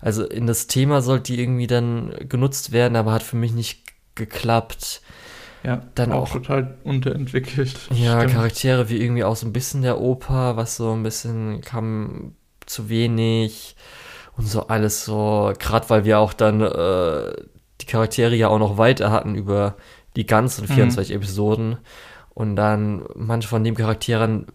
also 0.00 0.24
in 0.24 0.46
das 0.46 0.66
Thema 0.66 1.02
sollte 1.02 1.32
die 1.32 1.40
irgendwie 1.40 1.66
dann 1.66 2.14
genutzt 2.28 2.72
werden, 2.72 2.96
aber 2.96 3.12
hat 3.12 3.22
für 3.22 3.36
mich 3.36 3.52
nicht 3.52 3.82
geklappt. 4.14 5.02
Ja, 5.68 5.82
dann 5.94 6.12
auch, 6.12 6.22
auch 6.22 6.32
total 6.32 6.78
unterentwickelt. 6.82 7.78
Ja, 7.90 8.20
Stimmt. 8.20 8.32
Charaktere 8.32 8.88
wie 8.88 8.96
irgendwie 8.96 9.22
auch 9.22 9.36
so 9.36 9.46
ein 9.46 9.52
bisschen 9.52 9.82
der 9.82 10.00
Opa, 10.00 10.56
was 10.56 10.76
so 10.76 10.94
ein 10.94 11.02
bisschen 11.02 11.60
kam 11.60 12.32
zu 12.64 12.88
wenig 12.88 13.76
und 14.38 14.48
so 14.48 14.68
alles 14.68 15.04
so, 15.04 15.52
gerade 15.58 15.90
weil 15.90 16.06
wir 16.06 16.20
auch 16.20 16.32
dann 16.32 16.62
äh, 16.62 17.34
die 17.82 17.86
Charaktere 17.86 18.34
ja 18.34 18.48
auch 18.48 18.58
noch 18.58 18.78
weiter 18.78 19.10
hatten 19.10 19.34
über 19.34 19.76
die 20.16 20.24
ganzen 20.24 20.66
24 20.66 21.10
mhm. 21.10 21.16
Episoden 21.20 21.76
und 22.30 22.56
dann 22.56 23.04
manche 23.14 23.46
von 23.46 23.62
den 23.62 23.74
Charakteren 23.74 24.46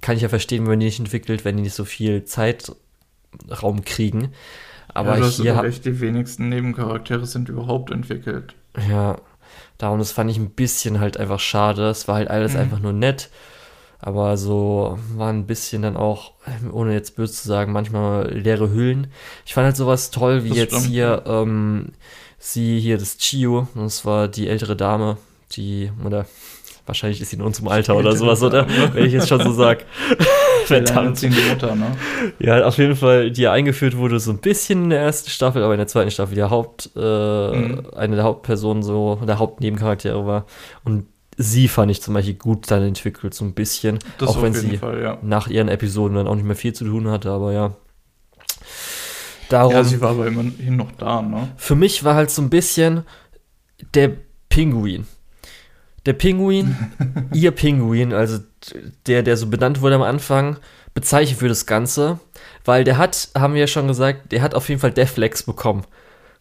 kann 0.00 0.16
ich 0.16 0.22
ja 0.22 0.30
verstehen, 0.30 0.62
wenn 0.62 0.70
man 0.70 0.80
die 0.80 0.86
nicht 0.86 1.00
entwickelt, 1.00 1.44
wenn 1.44 1.58
die 1.58 1.64
nicht 1.64 1.74
so 1.74 1.84
viel 1.84 2.24
Zeitraum 2.24 3.84
kriegen. 3.84 4.32
Aber 4.94 5.18
ja, 5.18 5.26
hier 5.26 5.58
aber 5.58 5.68
echt 5.68 5.84
die 5.84 6.00
wenigsten 6.00 6.48
Nebencharaktere 6.48 7.26
sind 7.26 7.50
überhaupt 7.50 7.90
entwickelt. 7.90 8.54
Ja, 8.88 9.18
darum 9.82 9.98
das 9.98 10.12
fand 10.12 10.30
ich 10.30 10.38
ein 10.38 10.50
bisschen 10.50 11.00
halt 11.00 11.16
einfach 11.16 11.40
schade. 11.40 11.88
Es 11.88 12.06
war 12.06 12.14
halt 12.14 12.30
alles 12.30 12.52
mhm. 12.52 12.60
einfach 12.60 12.78
nur 12.78 12.92
nett, 12.92 13.30
aber 13.98 14.36
so 14.36 14.96
war 15.16 15.28
ein 15.32 15.46
bisschen 15.46 15.82
dann 15.82 15.96
auch, 15.96 16.32
ohne 16.72 16.92
jetzt 16.92 17.16
böse 17.16 17.32
zu 17.34 17.48
sagen, 17.48 17.72
manchmal 17.72 18.32
leere 18.32 18.70
Hüllen. 18.70 19.08
Ich 19.44 19.54
fand 19.54 19.64
halt 19.64 19.76
sowas 19.76 20.12
toll, 20.12 20.44
wie 20.44 20.50
das 20.50 20.58
jetzt 20.58 20.74
stimmt. 20.74 20.86
hier 20.86 21.24
ähm, 21.26 21.92
sie 22.38 22.78
hier 22.78 22.96
das 22.96 23.18
Chio, 23.18 23.66
das 23.74 24.04
war 24.04 24.28
die 24.28 24.46
ältere 24.46 24.76
Dame, 24.76 25.18
die 25.56 25.90
oder 26.04 26.26
Wahrscheinlich 26.86 27.20
ist 27.20 27.30
sie 27.30 27.36
in 27.36 27.42
unserem 27.42 27.68
Alter 27.72 27.96
oder 27.96 28.16
sowas, 28.16 28.42
oder? 28.42 28.66
Wenn 28.92 29.06
ich 29.06 29.12
jetzt 29.12 29.28
schon 29.28 29.42
so 29.42 29.52
sag. 29.52 29.84
Verdammt. 30.66 31.22
Mutter, 31.22 31.74
ne? 31.74 31.96
Ja, 32.38 32.64
auf 32.64 32.78
jeden 32.78 32.96
Fall, 32.96 33.30
die 33.30 33.48
eingeführt 33.48 33.96
wurde 33.96 34.20
so 34.20 34.30
ein 34.30 34.38
bisschen 34.38 34.84
in 34.84 34.90
der 34.90 35.00
ersten 35.00 35.28
Staffel, 35.28 35.62
aber 35.62 35.74
in 35.74 35.78
der 35.78 35.88
zweiten 35.88 36.10
Staffel 36.10 36.36
die 36.36 36.42
Haupt, 36.42 36.90
äh, 36.96 37.00
mhm. 37.00 37.82
eine 37.96 38.16
der 38.16 38.24
Hauptpersonen 38.24 38.82
so, 38.82 39.18
der 39.26 39.38
Hauptnebencharaktere 39.38 40.24
war. 40.24 40.46
Und 40.84 41.06
sie 41.36 41.68
fand 41.68 41.90
ich 41.90 42.00
zum 42.00 42.14
Beispiel 42.14 42.34
gut 42.34 42.70
dann 42.70 42.82
entwickelt, 42.82 43.34
so 43.34 43.44
ein 43.44 43.54
bisschen. 43.54 43.98
Das 44.18 44.30
auch 44.30 44.42
wenn 44.42 44.54
sie 44.54 44.76
Fall, 44.78 45.02
ja. 45.02 45.18
nach 45.22 45.48
ihren 45.48 45.68
Episoden 45.68 46.16
dann 46.16 46.26
auch 46.26 46.36
nicht 46.36 46.46
mehr 46.46 46.56
viel 46.56 46.72
zu 46.72 46.84
tun 46.84 47.08
hatte, 47.08 47.30
aber 47.30 47.52
ja. 47.52 47.74
Darum, 49.48 49.72
ja, 49.72 49.84
sie 49.84 50.00
war 50.00 50.10
aber 50.10 50.26
immerhin 50.26 50.76
noch 50.76 50.92
da, 50.92 51.20
ne? 51.20 51.48
Für 51.56 51.74
mich 51.74 52.04
war 52.04 52.14
halt 52.14 52.30
so 52.30 52.40
ein 52.40 52.48
bisschen 52.48 53.04
der 53.94 54.12
Pinguin 54.48 55.06
der 56.06 56.12
Pinguin, 56.14 56.76
ihr 57.32 57.50
Pinguin, 57.52 58.12
also 58.12 58.38
der, 59.06 59.22
der 59.22 59.36
so 59.36 59.46
benannt 59.46 59.80
wurde 59.80 59.96
am 59.96 60.02
Anfang, 60.02 60.56
bezeichnet 60.94 61.38
für 61.38 61.48
das 61.48 61.66
Ganze, 61.66 62.18
weil 62.64 62.84
der 62.84 62.98
hat, 62.98 63.30
haben 63.36 63.54
wir 63.54 63.60
ja 63.60 63.66
schon 63.66 63.88
gesagt, 63.88 64.32
der 64.32 64.42
hat 64.42 64.54
auf 64.54 64.68
jeden 64.68 64.80
Fall 64.80 64.92
Deflex 64.92 65.42
bekommen. 65.42 65.84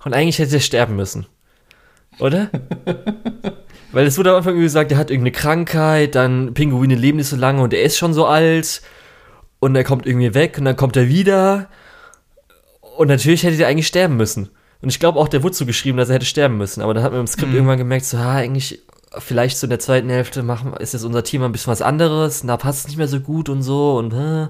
Und 0.03 0.13
eigentlich 0.13 0.39
hätte 0.39 0.55
er 0.55 0.61
sterben 0.61 0.95
müssen. 0.95 1.27
Oder? 2.19 2.49
weil 3.91 4.05
es 4.05 4.17
wurde 4.17 4.31
am 4.31 4.37
Anfang 4.37 4.59
gesagt, 4.59 4.91
der 4.91 4.97
hat 4.97 5.09
irgendeine 5.09 5.31
Krankheit, 5.31 6.15
dann 6.15 6.53
Pinguine 6.53 6.95
leben 6.95 7.17
nicht 7.17 7.27
so 7.27 7.35
lange 7.35 7.61
und 7.61 7.73
er 7.73 7.83
ist 7.83 7.97
schon 7.97 8.13
so 8.13 8.25
alt 8.25 8.81
und 9.59 9.75
er 9.75 9.83
kommt 9.83 10.05
irgendwie 10.05 10.33
weg 10.33 10.57
und 10.57 10.65
dann 10.65 10.75
kommt 10.75 10.97
er 10.97 11.07
wieder 11.07 11.69
und 12.97 13.07
natürlich 13.07 13.43
hätte 13.43 13.61
er 13.61 13.67
eigentlich 13.67 13.87
sterben 13.87 14.17
müssen. 14.17 14.49
Und 14.81 14.89
ich 14.89 14.99
glaube 14.99 15.19
auch, 15.19 15.27
der 15.27 15.43
wurde 15.43 15.55
so 15.55 15.65
geschrieben, 15.65 15.97
dass 15.97 16.09
er 16.09 16.15
hätte 16.15 16.25
sterben 16.25 16.57
müssen. 16.57 16.81
Aber 16.81 16.93
dann 16.93 17.03
hat 17.03 17.11
man 17.11 17.21
im 17.21 17.27
Skript 17.27 17.49
mhm. 17.49 17.55
irgendwann 17.55 17.77
gemerkt, 17.77 18.05
so, 18.05 18.17
ah, 18.17 18.35
eigentlich 18.35 18.81
vielleicht 19.17 19.57
so 19.57 19.65
in 19.65 19.69
der 19.69 19.79
zweiten 19.79 20.09
Hälfte 20.09 20.43
machen, 20.43 20.73
ist 20.73 20.93
jetzt 20.93 21.03
unser 21.03 21.23
Team 21.23 21.43
ein 21.43 21.51
bisschen 21.51 21.71
was 21.71 21.81
anderes, 21.81 22.41
da 22.41 22.57
passt 22.57 22.79
es 22.79 22.87
nicht 22.87 22.97
mehr 22.97 23.07
so 23.07 23.19
gut 23.19 23.49
und 23.49 23.61
so 23.61 23.97
und 23.97 24.13
äh, 24.13 24.47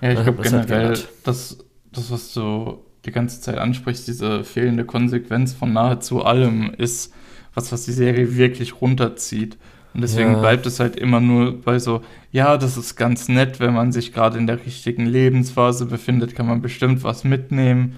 Ja, 0.00 0.12
ich 0.12 0.22
glaube 0.22 0.38
halt 0.38 0.50
generell, 0.50 0.86
halt 0.88 1.08
das, 1.24 1.58
das, 1.92 2.10
was 2.10 2.32
du 2.32 2.84
die 3.04 3.12
ganze 3.12 3.40
Zeit 3.40 3.58
ansprichst, 3.58 4.06
diese 4.06 4.44
fehlende 4.44 4.84
Konsequenz 4.84 5.52
von 5.52 5.72
nahezu 5.72 6.24
allem, 6.24 6.72
ist 6.76 7.12
was, 7.54 7.72
was 7.72 7.84
die 7.84 7.92
Serie 7.92 8.36
wirklich 8.36 8.80
runterzieht. 8.80 9.58
Und 9.94 10.00
deswegen 10.00 10.32
ja. 10.32 10.40
bleibt 10.40 10.64
es 10.64 10.80
halt 10.80 10.96
immer 10.96 11.20
nur 11.20 11.60
bei 11.60 11.78
so, 11.78 12.00
ja, 12.30 12.56
das 12.56 12.78
ist 12.78 12.96
ganz 12.96 13.28
nett, 13.28 13.60
wenn 13.60 13.74
man 13.74 13.92
sich 13.92 14.14
gerade 14.14 14.38
in 14.38 14.46
der 14.46 14.64
richtigen 14.64 15.04
Lebensphase 15.04 15.84
befindet, 15.84 16.34
kann 16.34 16.46
man 16.46 16.62
bestimmt 16.62 17.04
was 17.04 17.24
mitnehmen. 17.24 17.96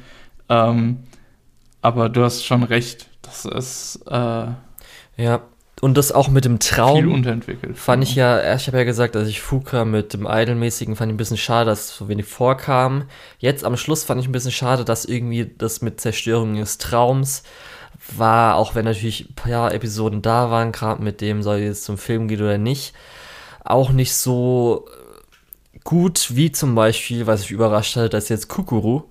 Ähm, 0.49 0.99
aber 1.83 2.09
du 2.09 2.25
hast 2.25 2.45
schon 2.45 2.64
recht, 2.64 3.11
das 3.23 3.45
ist 3.45 4.01
äh, 4.09 4.47
ja, 5.16 5.42
und 5.81 5.96
das 5.96 6.12
auch 6.12 6.29
mit 6.29 6.44
dem 6.44 6.61
Traum. 6.61 6.96
Viel 6.96 7.09
unterentwickelt. 7.09 7.77
Fand 7.77 8.03
ich 8.03 8.14
ja, 8.14 8.55
ich 8.55 8.66
habe 8.68 8.79
ja 8.79 8.85
gesagt, 8.85 9.14
dass 9.14 9.29
ich 9.29 9.40
Fuka 9.40 9.85
mit 9.85 10.14
dem 10.14 10.27
Idol-mäßigen 10.27 10.96
fand 10.96 11.11
ich 11.11 11.14
ein 11.14 11.18
bisschen 11.18 11.37
schade, 11.37 11.66
dass 11.66 11.81
es 11.81 11.96
so 11.96 12.09
wenig 12.09 12.27
vorkam. 12.27 13.05
Jetzt 13.38 13.64
am 13.64 13.77
Schluss 13.77 14.05
fand 14.05 14.20
ich 14.20 14.29
ein 14.29 14.33
bisschen 14.33 14.53
schade, 14.53 14.85
dass 14.85 15.05
irgendwie 15.05 15.53
das 15.59 15.83
mit 15.83 16.00
Zerstörung 16.00 16.55
des 16.55 16.79
Traums 16.79 17.42
war, 18.16 18.57
auch 18.57 18.74
wenn 18.74 18.85
natürlich 18.85 19.29
ein 19.29 19.35
paar 19.35 19.74
Episoden 19.74 20.22
da 20.22 20.50
waren, 20.50 20.72
gerade 20.72 21.03
mit 21.03 21.20
dem, 21.20 21.42
soll 21.42 21.59
jetzt 21.59 21.85
zum 21.85 21.98
Film 21.98 22.29
geht 22.29 22.40
oder 22.40 22.59
nicht, 22.59 22.94
auch 23.64 23.90
nicht 23.90 24.14
so 24.14 24.87
gut 25.85 26.29
wie 26.35 26.50
zum 26.50 26.74
Beispiel, 26.74 27.27
was 27.27 27.42
ich 27.42 27.50
überrascht 27.50 27.96
hat, 27.96 28.14
dass 28.14 28.29
jetzt 28.29 28.48
Kukuru 28.48 29.03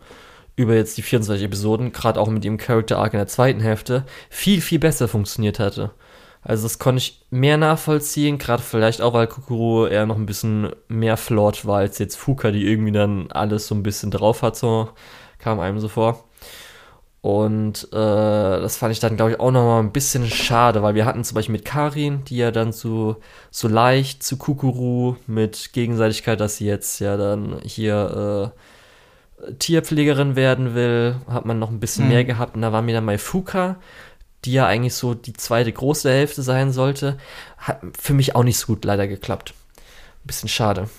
über 0.56 0.76
jetzt 0.76 0.98
die 0.98 1.02
24 1.02 1.46
Episoden, 1.46 1.92
gerade 1.92 2.20
auch 2.20 2.30
mit 2.30 2.44
dem 2.44 2.58
Character 2.58 3.00
Arc 3.00 3.14
in 3.14 3.20
der 3.20 3.28
zweiten 3.28 3.60
Hälfte, 3.60 4.06
viel, 4.30 4.62
viel 4.62 4.80
besser 4.80 5.08
funktioniert 5.08 5.60
hatte. 5.60 5.92
Also 6.42 6.64
das 6.64 6.78
konnte 6.78 7.00
ich 7.00 7.26
mehr 7.30 7.58
nachvollziehen, 7.58 8.38
gerade 8.38 8.62
vielleicht 8.62 9.02
auch, 9.02 9.14
weil 9.14 9.28
Kukuro 9.28 9.88
eher 9.88 10.06
noch 10.06 10.18
ein 10.18 10.26
bisschen 10.26 10.74
mehr 10.90 11.16
flawed 11.18 11.66
war 11.66 11.78
als 11.78 12.00
jetzt 12.00 12.18
Fuka, 12.18 12.52
die 12.52 12.68
irgendwie 12.68 12.92
dann 12.92 13.32
alles 13.32 13.68
so 13.68 13.76
ein 13.76 13.84
bisschen 13.84 14.12
drauf 14.12 14.42
hat, 14.42 14.58
so 14.58 14.90
kam 15.40 15.60
einem 15.60 15.80
so 15.80 15.88
vor. 15.88 16.26
Und 17.22 17.88
äh, 17.94 17.96
das 17.96 18.76
fand 18.76 18.92
ich 18.92 19.00
dann, 19.00 19.16
glaube 19.16 19.32
ich, 19.32 19.40
auch 19.40 19.52
nochmal 19.52 19.82
ein 19.82 19.94
bisschen 19.94 20.28
schade, 20.28 20.84
weil 20.84 20.94
wir 20.94 21.06
hatten 21.06 21.24
zum 21.24 21.36
Beispiel 21.36 21.54
mit 21.54 21.64
Karin, 21.64 22.26
die 22.26 22.36
ja 22.36 22.52
dann 22.52 22.74
so, 22.74 23.16
so 23.50 23.70
leicht 23.70 24.24
zu 24.24 24.36
Kukuru 24.36 25.16
mit 25.26 25.72
Gegenseitigkeit, 25.72 26.42
dass 26.42 26.58
sie 26.58 26.66
jetzt 26.66 27.00
ja 27.00 27.16
dann 27.16 27.62
hier 27.64 28.52
äh, 28.54 28.60
Tierpflegerin 29.60 30.36
werden 30.36 30.76
will, 30.76 31.16
hat 31.28 31.46
man 31.46 31.60
noch 31.60 31.70
ein 31.70 31.80
bisschen 31.80 32.06
mhm. 32.06 32.12
mehr 32.12 32.26
gehabt. 32.26 32.56
Und 32.56 32.62
da 32.62 32.72
war 32.72 32.82
mir 32.82 33.00
dann 33.00 33.18
Fuka, 33.18 33.78
die 34.46 34.54
ja 34.54 34.68
eigentlich 34.68 34.94
so 34.94 35.14
die 35.14 35.34
zweite 35.34 35.72
große 35.72 36.10
Hälfte 36.10 36.42
sein 36.42 36.72
sollte, 36.72 37.18
hat 37.58 37.82
für 38.00 38.14
mich 38.14 38.36
auch 38.36 38.44
nicht 38.44 38.58
so 38.58 38.68
gut 38.68 38.86
leider 38.86 39.08
geklappt. 39.08 39.54
Ein 39.78 40.28
bisschen 40.28 40.50
schade. 40.50 40.90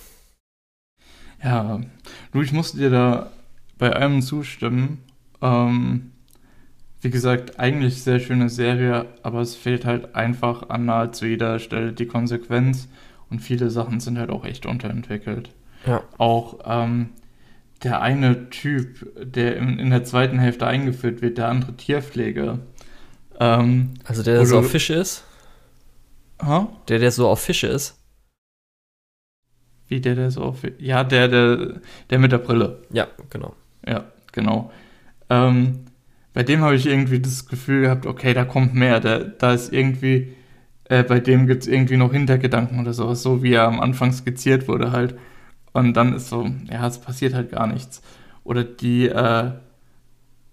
Ja, 1.43 1.79
du, 2.31 2.41
ich 2.41 2.51
musste 2.51 2.77
dir 2.77 2.89
da 2.89 3.31
bei 3.77 3.91
allem 3.91 4.21
zustimmen. 4.21 5.03
Ähm, 5.41 6.11
wie 7.01 7.11
gesagt, 7.11 7.59
eigentlich 7.59 8.01
sehr 8.01 8.19
schöne 8.19 8.49
Serie, 8.49 9.05
aber 9.21 9.41
es 9.41 9.55
fehlt 9.55 9.85
halt 9.85 10.15
einfach 10.15 10.69
an 10.69 10.85
nahezu 10.85 11.25
jeder 11.25 11.59
Stelle 11.59 11.93
die 11.93 12.07
Konsequenz 12.07 12.87
und 13.29 13.39
viele 13.39 13.69
Sachen 13.69 13.99
sind 13.99 14.17
halt 14.17 14.31
auch 14.31 14.43
echt 14.43 14.65
unterentwickelt. 14.65 15.51
Ja. 15.85 16.01
Auch 16.17 16.59
ähm, 16.65 17.09
der 17.83 18.01
eine 18.01 18.49
Typ, 18.49 19.05
der 19.21 19.57
in, 19.57 19.79
in 19.79 19.89
der 19.89 20.03
zweiten 20.03 20.39
Hälfte 20.39 20.67
eingeführt 20.67 21.21
wird, 21.21 21.37
der 21.37 21.49
andere 21.49 21.75
Tierpfleger. 21.75 22.59
Ähm, 23.39 23.93
also 24.03 24.23
der, 24.23 24.35
der 24.35 24.45
so 24.45 24.59
auf 24.59 24.71
Fische 24.71 24.93
ist? 24.93 25.23
Ha? 26.41 26.69
Der, 26.87 26.99
der 26.99 27.11
so 27.11 27.27
auf 27.27 27.41
Fische 27.41 27.67
ist? 27.67 27.99
Wie 29.87 30.01
der, 30.01 30.15
der 30.15 30.31
so 30.31 30.41
auf 30.41 30.61
Ja, 30.79 31.03
der, 31.03 31.27
der, 31.27 31.81
der 32.09 32.19
mit 32.19 32.31
der 32.31 32.39
Brille. 32.39 32.81
Ja, 32.91 33.07
genau. 33.29 33.55
Ja, 33.87 34.05
genau. 34.31 34.71
Ähm, 35.29 35.85
bei 36.33 36.43
dem 36.43 36.61
habe 36.61 36.75
ich 36.75 36.85
irgendwie 36.85 37.19
das 37.19 37.47
Gefühl 37.47 37.83
gehabt, 37.83 38.05
okay, 38.05 38.33
da 38.33 38.45
kommt 38.45 38.73
mehr. 38.73 38.99
Da, 38.99 39.19
da 39.19 39.53
ist 39.53 39.71
irgendwie, 39.71 40.33
äh, 40.85 41.03
bei 41.03 41.19
dem 41.19 41.47
gibt 41.47 41.63
es 41.63 41.67
irgendwie 41.67 41.97
noch 41.97 42.11
Hintergedanken 42.11 42.79
oder 42.79 42.93
sowas, 42.93 43.21
so 43.21 43.43
wie 43.43 43.53
er 43.53 43.67
am 43.67 43.79
Anfang 43.79 44.11
skizziert 44.11 44.67
wurde 44.67 44.91
halt. 44.91 45.15
Und 45.75 45.93
dann 45.93 46.13
ist 46.13 46.29
so, 46.29 46.47
ja, 46.71 46.87
es 46.87 46.99
passiert 46.99 47.33
halt 47.33 47.51
gar 47.51 47.67
nichts. 47.67 48.01
Oder 48.45 48.63
die, 48.63 49.09
äh, 49.09 49.51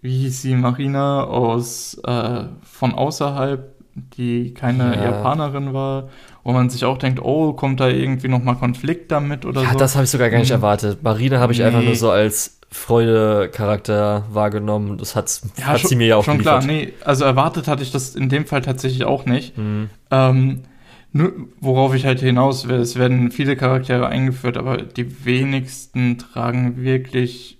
wie 0.00 0.18
hieß 0.18 0.42
sie, 0.42 0.56
Marina 0.56 1.22
aus, 1.22 1.94
äh, 2.04 2.44
von 2.62 2.92
außerhalb, 2.92 3.72
die 3.94 4.52
keine 4.52 4.96
ja. 4.96 5.04
Japanerin 5.04 5.72
war, 5.72 6.08
wo 6.42 6.50
man 6.50 6.70
sich 6.70 6.84
auch 6.84 6.98
denkt, 6.98 7.20
oh, 7.22 7.52
kommt 7.52 7.78
da 7.78 7.86
irgendwie 7.86 8.26
nochmal 8.26 8.56
Konflikt 8.56 9.12
damit 9.12 9.44
oder 9.44 9.62
ja, 9.62 9.72
so. 9.72 9.78
das 9.78 9.94
habe 9.94 10.04
ich 10.04 10.10
sogar 10.10 10.28
gar 10.28 10.38
nicht 10.38 10.48
mhm. 10.48 10.56
erwartet. 10.56 11.04
Marina 11.04 11.38
habe 11.38 11.52
ich 11.52 11.60
nee. 11.60 11.66
einfach 11.66 11.82
nur 11.82 11.94
so 11.94 12.10
als 12.10 12.58
Freude-Charakter 12.72 14.24
wahrgenommen. 14.32 14.98
Das 14.98 15.14
hat's, 15.14 15.42
ja, 15.56 15.66
hat 15.66 15.80
schon, 15.80 15.90
sie 15.90 15.96
mir 15.96 16.08
ja 16.08 16.16
auch 16.16 16.24
Schon 16.24 16.38
geliefert. 16.38 16.64
klar, 16.64 16.72
nee, 16.72 16.94
also 17.04 17.24
erwartet 17.24 17.68
hatte 17.68 17.84
ich 17.84 17.92
das 17.92 18.16
in 18.16 18.28
dem 18.28 18.46
Fall 18.46 18.62
tatsächlich 18.62 19.04
auch 19.04 19.24
nicht. 19.24 19.56
Mhm. 19.56 19.88
Ähm, 20.10 20.62
worauf 21.12 21.94
ich 21.94 22.06
halt 22.06 22.20
hinaus 22.20 22.68
will, 22.68 22.80
es 22.80 22.96
werden 22.96 23.30
viele 23.30 23.56
Charaktere 23.56 24.06
eingeführt, 24.06 24.56
aber 24.56 24.78
die 24.78 25.24
wenigsten 25.24 26.18
tragen 26.18 26.82
wirklich 26.82 27.58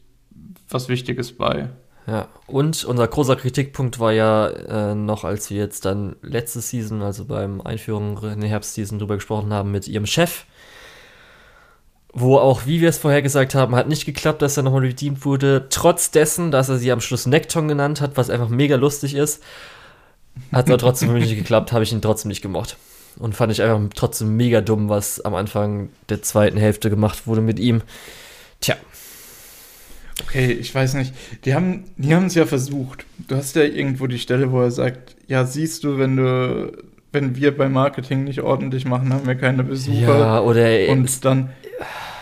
was 0.71 0.89
Wichtiges 0.89 1.33
bei. 1.33 1.69
Ja, 2.07 2.29
und 2.47 2.85
unser 2.85 3.07
großer 3.07 3.37
Kritikpunkt 3.37 4.01
war 4.01 4.13
ja 4.13 4.49
äh, 4.49 4.95
noch, 4.95 5.25
als 5.25 5.51
wir 5.51 5.59
jetzt 5.59 5.85
dann 5.85 6.17
letzte 6.23 6.61
Season, 6.61 7.03
also 7.03 7.27
beim 7.27 7.61
Einführung 7.61 8.19
in 8.25 8.41
der 8.41 8.51
Herbstseason 8.51 8.99
drüber 8.99 9.17
gesprochen 9.17 9.53
haben 9.53 9.71
mit 9.71 9.87
ihrem 9.87 10.07
Chef, 10.07 10.47
wo 12.13 12.39
auch, 12.39 12.67
wie 12.67 12.81
wir 12.81 12.89
es 12.89 12.99
vorher 12.99 13.23
gesagt 13.23 13.55
haben, 13.55 13.77
hat 13.77 13.89
nicht 13.89 14.05
geklappt, 14.05 14.43
dass 14.43 14.57
er 14.57 14.65
nochmal 14.65 14.83
redeemed 14.83 15.25
wurde, 15.25 15.67
trotz 15.71 16.11
dessen, 16.11 16.51
dass 16.51 16.69
er 16.69 16.79
sie 16.79 16.91
am 16.91 17.01
Schluss 17.01 17.27
Nekton 17.27 17.69
genannt 17.69 18.01
hat, 18.01 18.17
was 18.17 18.31
einfach 18.31 18.49
mega 18.49 18.77
lustig 18.77 19.15
ist. 19.15 19.43
Hat 20.51 20.69
aber 20.69 20.79
trotzdem 20.79 21.13
nicht 21.15 21.37
geklappt, 21.37 21.73
habe 21.73 21.85
ich 21.85 21.93
ihn 21.93 22.03
trotzdem 22.03 22.31
nicht 22.31 22.43
gemocht. 22.43 22.77
Und 23.19 23.35
fand 23.35 23.53
ich 23.53 23.63
einfach 23.63 23.81
trotzdem 23.95 24.37
mega 24.37 24.61
dumm, 24.61 24.89
was 24.89 25.21
am 25.21 25.35
Anfang 25.35 25.91
der 26.09 26.23
zweiten 26.23 26.59
Hälfte 26.59 26.91
gemacht 26.91 27.27
wurde 27.27 27.41
mit 27.41 27.59
ihm. 27.59 27.83
Tja. 28.61 28.77
Okay, 30.23 30.53
ich 30.53 30.75
weiß 30.75 30.95
nicht. 30.95 31.15
Die 31.45 31.55
haben 31.55 31.85
die 31.97 32.13
es 32.13 32.35
ja 32.35 32.47
versucht. 32.47 33.05
Du 33.29 33.37
hast 33.37 33.57
ja 33.57 33.63
irgendwo 33.63 34.07
die 34.07 34.19
Stelle, 34.19 34.53
wo 34.53 34.61
er 34.61 34.71
sagt, 34.71 35.17
ja, 35.27 35.45
siehst 35.45 35.85
du, 35.85 35.99
wenn 35.99 36.17
du 36.17 36.73
wenn 37.13 37.37
wir 37.37 37.57
beim 37.57 37.73
Marketing 37.73 38.25
nicht 38.25 38.41
ordentlich 38.41 38.87
machen, 38.87 39.13
haben 39.13 39.27
wir 39.27 39.35
keine 39.35 39.65
Besucher. 39.65 40.19
Ja, 40.19 40.41
oder 40.41 40.89
und 40.89 41.25
dann 41.25 41.51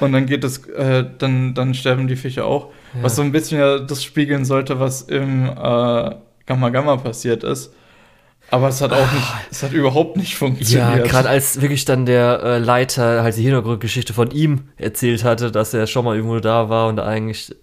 und 0.00 0.12
dann 0.12 0.26
geht 0.26 0.44
es 0.44 0.66
äh, 0.68 1.04
dann 1.18 1.54
dann 1.54 1.74
sterben 1.74 2.08
die 2.08 2.16
Fische 2.16 2.44
auch, 2.44 2.70
ja. 2.94 3.02
was 3.02 3.16
so 3.16 3.22
ein 3.22 3.32
bisschen 3.32 3.60
ja 3.60 3.78
das 3.78 4.02
spiegeln 4.02 4.44
sollte, 4.44 4.80
was 4.80 5.02
im 5.02 5.46
äh, 5.46 6.14
Gamma 6.46 6.70
Gamma 6.70 6.96
passiert 6.96 7.44
ist. 7.44 7.72
Aber 8.52 8.68
es 8.68 8.80
hat 8.80 8.92
auch 8.92 9.12
nicht, 9.12 9.24
ah. 9.24 9.40
es 9.50 9.62
hat 9.62 9.72
überhaupt 9.72 10.16
nicht 10.16 10.36
funktioniert. 10.36 10.96
Ja, 10.96 11.02
gerade 11.04 11.28
als 11.28 11.60
wirklich 11.60 11.84
dann 11.84 12.04
der 12.04 12.42
äh, 12.42 12.58
Leiter 12.58 13.22
halt 13.22 13.36
die 13.36 13.42
Hintergrundgeschichte 13.42 14.12
von 14.12 14.32
ihm 14.32 14.62
erzählt 14.76 15.22
hatte, 15.22 15.52
dass 15.52 15.72
er 15.72 15.86
schon 15.86 16.04
mal 16.04 16.16
irgendwo 16.16 16.40
da 16.40 16.68
war 16.68 16.88
und 16.88 16.98
eigentlich 16.98 17.52
äh, 17.52 17.54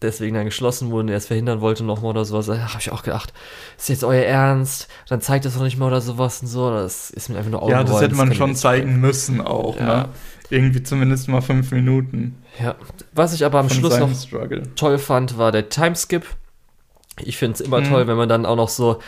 deswegen 0.00 0.34
dann 0.34 0.46
geschlossen 0.46 0.90
wurde 0.90 1.02
und 1.02 1.08
er 1.10 1.18
es 1.18 1.26
verhindern 1.26 1.60
wollte 1.60 1.84
nochmal 1.84 2.12
oder 2.12 2.24
sowas, 2.24 2.48
habe 2.48 2.78
ich 2.78 2.90
auch 2.90 3.02
gedacht, 3.02 3.34
ist 3.76 3.90
jetzt 3.90 4.02
euer 4.02 4.24
Ernst? 4.24 4.88
Dann 5.08 5.20
zeigt 5.20 5.44
es 5.44 5.54
doch 5.54 5.62
nicht 5.62 5.76
mal 5.76 5.88
oder 5.88 6.00
sowas 6.00 6.40
und 6.40 6.48
so. 6.48 6.70
Das 6.70 7.10
ist 7.10 7.28
mir 7.28 7.36
einfach 7.36 7.50
nur 7.50 7.68
Ja, 7.68 7.84
das 7.84 8.00
hätte 8.00 8.14
man 8.14 8.28
das 8.28 8.38
schon 8.38 8.54
zeigen 8.54 8.98
müssen 8.98 9.42
auch, 9.42 9.78
ja. 9.78 9.84
ne? 9.84 10.08
Irgendwie 10.48 10.82
zumindest 10.82 11.28
mal 11.28 11.42
fünf 11.42 11.70
Minuten. 11.70 12.42
Ja, 12.60 12.74
was 13.12 13.34
ich 13.34 13.44
aber 13.44 13.60
am 13.60 13.68
Schluss 13.68 13.98
noch 13.98 14.12
Struggle. 14.12 14.62
toll 14.74 14.98
fand, 14.98 15.38
war 15.38 15.52
der 15.52 15.68
Timeskip. 15.68 16.26
Ich 17.22 17.36
finde 17.36 17.54
es 17.54 17.60
immer 17.60 17.80
mhm. 17.80 17.84
toll, 17.84 18.06
wenn 18.08 18.16
man 18.16 18.28
dann 18.28 18.46
auch 18.46 18.56
noch 18.56 18.68
so 18.68 18.98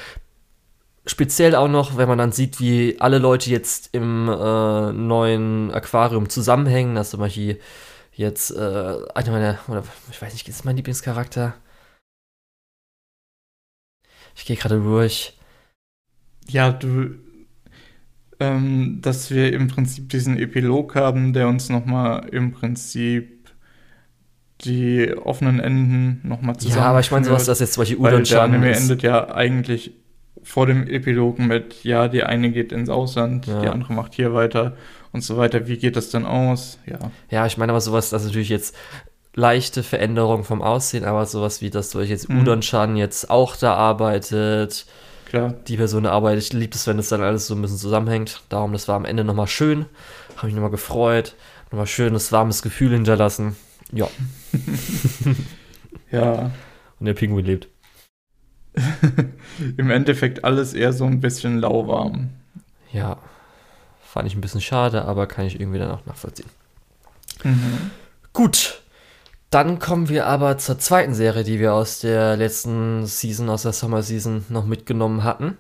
speziell 1.07 1.55
auch 1.55 1.69
noch, 1.69 1.97
wenn 1.97 2.09
man 2.09 2.19
dann 2.19 2.33
sieht, 2.33 2.61
wie 2.61 2.97
alle 3.01 3.19
Leute 3.19 3.51
jetzt 3.51 3.91
im 3.93 4.29
äh, 4.29 4.93
neuen 4.93 5.71
Aquarium 5.73 6.29
zusammenhängen. 6.29 6.95
Das 6.95 7.09
ist 7.09 7.15
immer 7.15 7.27
hier 7.27 7.57
jetzt 8.13 8.51
äh, 8.51 8.97
einer 9.15 9.31
meiner, 9.31 9.59
oder 9.69 9.85
ich 10.11 10.21
weiß 10.21 10.33
nicht, 10.33 10.49
ist 10.49 10.65
mein 10.65 10.77
Lieblingscharakter. 10.77 11.55
Ich 14.35 14.45
gehe 14.45 14.57
gerade 14.57 14.81
durch. 14.81 15.39
Ja, 16.49 16.73
du, 16.73 17.15
ähm, 18.41 19.01
dass 19.03 19.31
wir 19.31 19.53
im 19.53 19.69
Prinzip 19.69 20.09
diesen 20.09 20.39
Epilog 20.39 20.95
haben, 20.95 21.33
der 21.33 21.49
uns 21.49 21.69
nochmal 21.69 22.29
im 22.31 22.53
Prinzip 22.53 23.51
die 24.65 25.13
offenen 25.17 25.59
Enden 25.59 26.21
nochmal 26.23 26.57
zusammen. 26.57 26.83
Ja, 26.83 26.91
aber 26.91 27.01
ich 27.01 27.11
meine 27.11 27.25
sowas, 27.25 27.47
dass 27.47 27.61
jetzt 27.61 27.75
zum 27.75 27.83
Beispiel 27.83 27.99
Udon 27.99 28.25
Der 28.25 28.43
Anime 28.43 28.73
endet 28.73 29.03
ja 29.03 29.35
eigentlich 29.35 30.02
vor 30.43 30.67
dem 30.67 30.87
Epilogen 30.87 31.47
mit, 31.47 31.85
ja, 31.85 32.09
die 32.09 32.25
eine 32.25 32.51
geht 32.51 32.73
ins 32.73 32.89
Ausland, 32.89 33.47
ja. 33.47 33.61
die 33.61 33.69
andere 33.69 33.93
macht 33.93 34.15
hier 34.15 34.35
weiter 34.35 34.77
und 35.13 35.23
so 35.23 35.37
weiter. 35.37 35.69
Wie 35.69 35.77
geht 35.77 35.97
das 35.97 36.11
denn 36.11 36.25
aus? 36.25 36.79
Ja. 36.87 36.99
Ja, 37.31 37.47
ich 37.47 37.59
meine 37.59 37.73
aber 37.73 37.81
sowas, 37.81 38.11
das 38.11 38.23
ist 38.23 38.29
natürlich 38.29 38.49
jetzt 38.49 38.77
leichte 39.35 39.83
Veränderung 39.83 40.45
vom 40.45 40.63
Aussehen, 40.63 41.05
aber 41.05 41.25
sowas 41.27 41.61
wie, 41.61 41.71
dass 41.71 41.91
durch 41.91 42.11
jetzt 42.11 42.29
mhm. 42.29 42.41
Udon-Chan 42.41 42.97
jetzt 42.97 43.31
auch 43.31 43.57
da 43.57 43.75
arbeitet. 43.75 44.87
Klar. 45.27 45.55
Die 45.67 45.77
Person 45.77 46.05
arbeitet. 46.05 46.45
Ich 46.45 46.53
liebe 46.53 46.75
es, 46.75 46.87
wenn 46.87 46.99
es 46.99 47.09
dann 47.09 47.23
alles 47.23 47.47
so 47.47 47.55
ein 47.55 47.63
bisschen 47.63 47.79
zusammenhängt. 47.79 48.43
Darum, 48.51 48.73
das 48.73 48.89
war 48.89 48.97
am 48.97 49.07
Ende 49.07 49.25
nochmal 49.25 49.47
schön. 49.47 49.87
Habe 50.37 50.49
mich 50.49 50.55
nochmal 50.55 50.71
gefreut. 50.71 51.35
Nochmal 51.71 51.87
schönes, 51.87 52.33
warmes 52.33 52.61
Gefühl 52.61 52.93
hinterlassen. 52.93 53.57
Ja. 53.93 54.09
ja. 56.11 56.51
Und 57.01 57.07
der 57.07 57.15
Pinguin 57.15 57.47
lebt. 57.47 57.69
Im 59.77 59.91
Endeffekt 59.91 60.45
alles 60.45 60.75
eher 60.75 60.93
so 60.93 61.05
ein 61.05 61.21
bisschen 61.21 61.59
lauwarm. 61.59 62.31
Ja, 62.93 63.19
fand 64.03 64.27
ich 64.27 64.35
ein 64.35 64.41
bisschen 64.41 64.61
schade, 64.61 65.05
aber 65.05 65.27
kann 65.27 65.47
ich 65.47 65.61
irgendwie 65.61 65.79
dann 65.79 65.91
auch 65.91 66.07
nachvollziehen. 66.07 66.49
Mhm. 67.45 67.91
Gut, 68.33 68.83
dann 69.51 69.79
kommen 69.79 70.09
wir 70.09 70.27
aber 70.27 70.57
zur 70.59 70.79
zweiten 70.79 71.15
Serie, 71.15 71.45
die 71.45 71.61
wir 71.61 71.75
aus 71.75 72.01
der 72.01 72.37
letzten 72.37 73.07
Season, 73.07 73.51
aus 73.51 73.63
der 73.63 73.73
Summer 73.73 74.03
Season 74.03 74.47
noch 74.49 74.65
mitgenommen 74.65 75.25
hatten. 75.25 75.59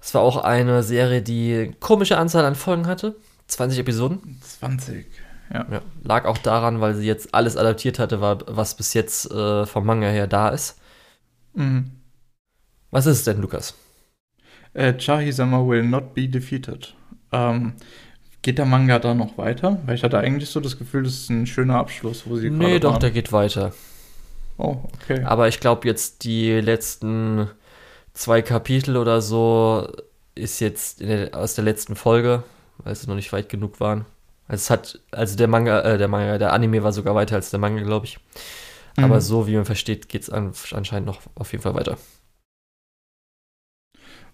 Es 0.00 0.14
war 0.14 0.22
auch 0.22 0.36
eine 0.38 0.82
Serie, 0.82 1.22
die 1.22 1.72
komische 1.80 2.18
Anzahl 2.18 2.44
an 2.44 2.54
Folgen 2.54 2.86
hatte. 2.86 3.16
20 3.48 3.78
Episoden. 3.78 4.40
20, 4.42 5.06
ja. 5.52 5.66
ja. 5.70 5.82
Lag 6.02 6.24
auch 6.24 6.38
daran, 6.38 6.80
weil 6.80 6.94
sie 6.94 7.06
jetzt 7.06 7.34
alles 7.34 7.56
adaptiert 7.56 7.98
hatte, 7.98 8.20
was 8.20 8.76
bis 8.76 8.94
jetzt 8.94 9.30
äh, 9.30 9.66
vom 9.66 9.86
Manga 9.86 10.08
her 10.08 10.26
da 10.26 10.48
ist. 10.48 10.78
Mhm. 11.54 11.92
Was 12.96 13.04
ist 13.04 13.18
es 13.18 13.24
denn, 13.24 13.42
Lukas? 13.42 13.74
Äh, 14.72 14.96
Chahi-sama 14.96 15.68
will 15.68 15.82
not 15.82 16.14
be 16.14 16.26
defeated. 16.28 16.94
Ähm, 17.30 17.74
geht 18.40 18.56
der 18.56 18.64
Manga 18.64 18.98
da 18.98 19.12
noch 19.12 19.36
weiter? 19.36 19.78
Weil 19.84 19.96
ich 19.96 20.02
hatte 20.02 20.18
eigentlich 20.18 20.48
so 20.48 20.60
das 20.60 20.78
Gefühl, 20.78 21.02
das 21.02 21.12
ist 21.12 21.28
ein 21.28 21.46
schöner 21.46 21.74
Abschluss, 21.74 22.22
wo 22.26 22.36
sie 22.36 22.48
Nee, 22.48 22.78
doch, 22.78 22.92
waren. 22.92 23.00
der 23.00 23.10
geht 23.10 23.32
weiter. 23.32 23.74
Oh, 24.56 24.78
okay. 24.94 25.22
Aber 25.24 25.46
ich 25.46 25.60
glaube, 25.60 25.86
jetzt 25.86 26.24
die 26.24 26.52
letzten 26.52 27.50
zwei 28.14 28.40
Kapitel 28.40 28.96
oder 28.96 29.20
so 29.20 29.92
ist 30.34 30.60
jetzt 30.60 31.00
der, 31.00 31.34
aus 31.34 31.54
der 31.54 31.64
letzten 31.64 31.96
Folge, 31.96 32.44
weil 32.78 32.94
sie 32.94 33.08
noch 33.08 33.14
nicht 33.14 33.30
weit 33.30 33.50
genug 33.50 33.78
waren. 33.78 34.06
Also 34.48 34.62
es 34.62 34.70
hat, 34.70 35.00
also 35.10 35.36
der 35.36 35.48
Manga, 35.48 35.82
äh, 35.82 35.98
der 35.98 36.08
Manga, 36.08 36.38
der 36.38 36.54
Anime 36.54 36.82
war 36.82 36.94
sogar 36.94 37.14
weiter 37.14 37.36
als 37.36 37.50
der 37.50 37.60
Manga, 37.60 37.82
glaube 37.82 38.06
ich. 38.06 38.18
Aber 38.96 39.16
mhm. 39.16 39.20
so 39.20 39.46
wie 39.46 39.56
man 39.56 39.66
versteht, 39.66 40.08
geht 40.08 40.22
es 40.22 40.30
an, 40.30 40.54
anscheinend 40.70 41.06
noch 41.06 41.20
auf 41.34 41.52
jeden 41.52 41.62
Fall 41.62 41.74
weiter. 41.74 41.98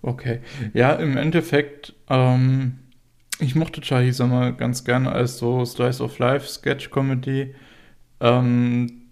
Okay. 0.03 0.41
Ja, 0.75 0.93
im 0.95 1.17
Endeffekt, 1.17 1.95
ähm, 2.09 2.79
ich 3.39 3.55
mochte 3.55 3.81
Chahi 3.81 4.13
Sommer 4.13 4.53
ganz 4.53 4.85
gerne 4.85 5.13
als 5.13 5.39
so 5.39 5.65
Slice 5.65 6.03
of 6.03 6.19
Life 6.19 6.47
Sketch 6.47 6.91
Comedy. 6.91 7.55
Ähm, 8.21 9.03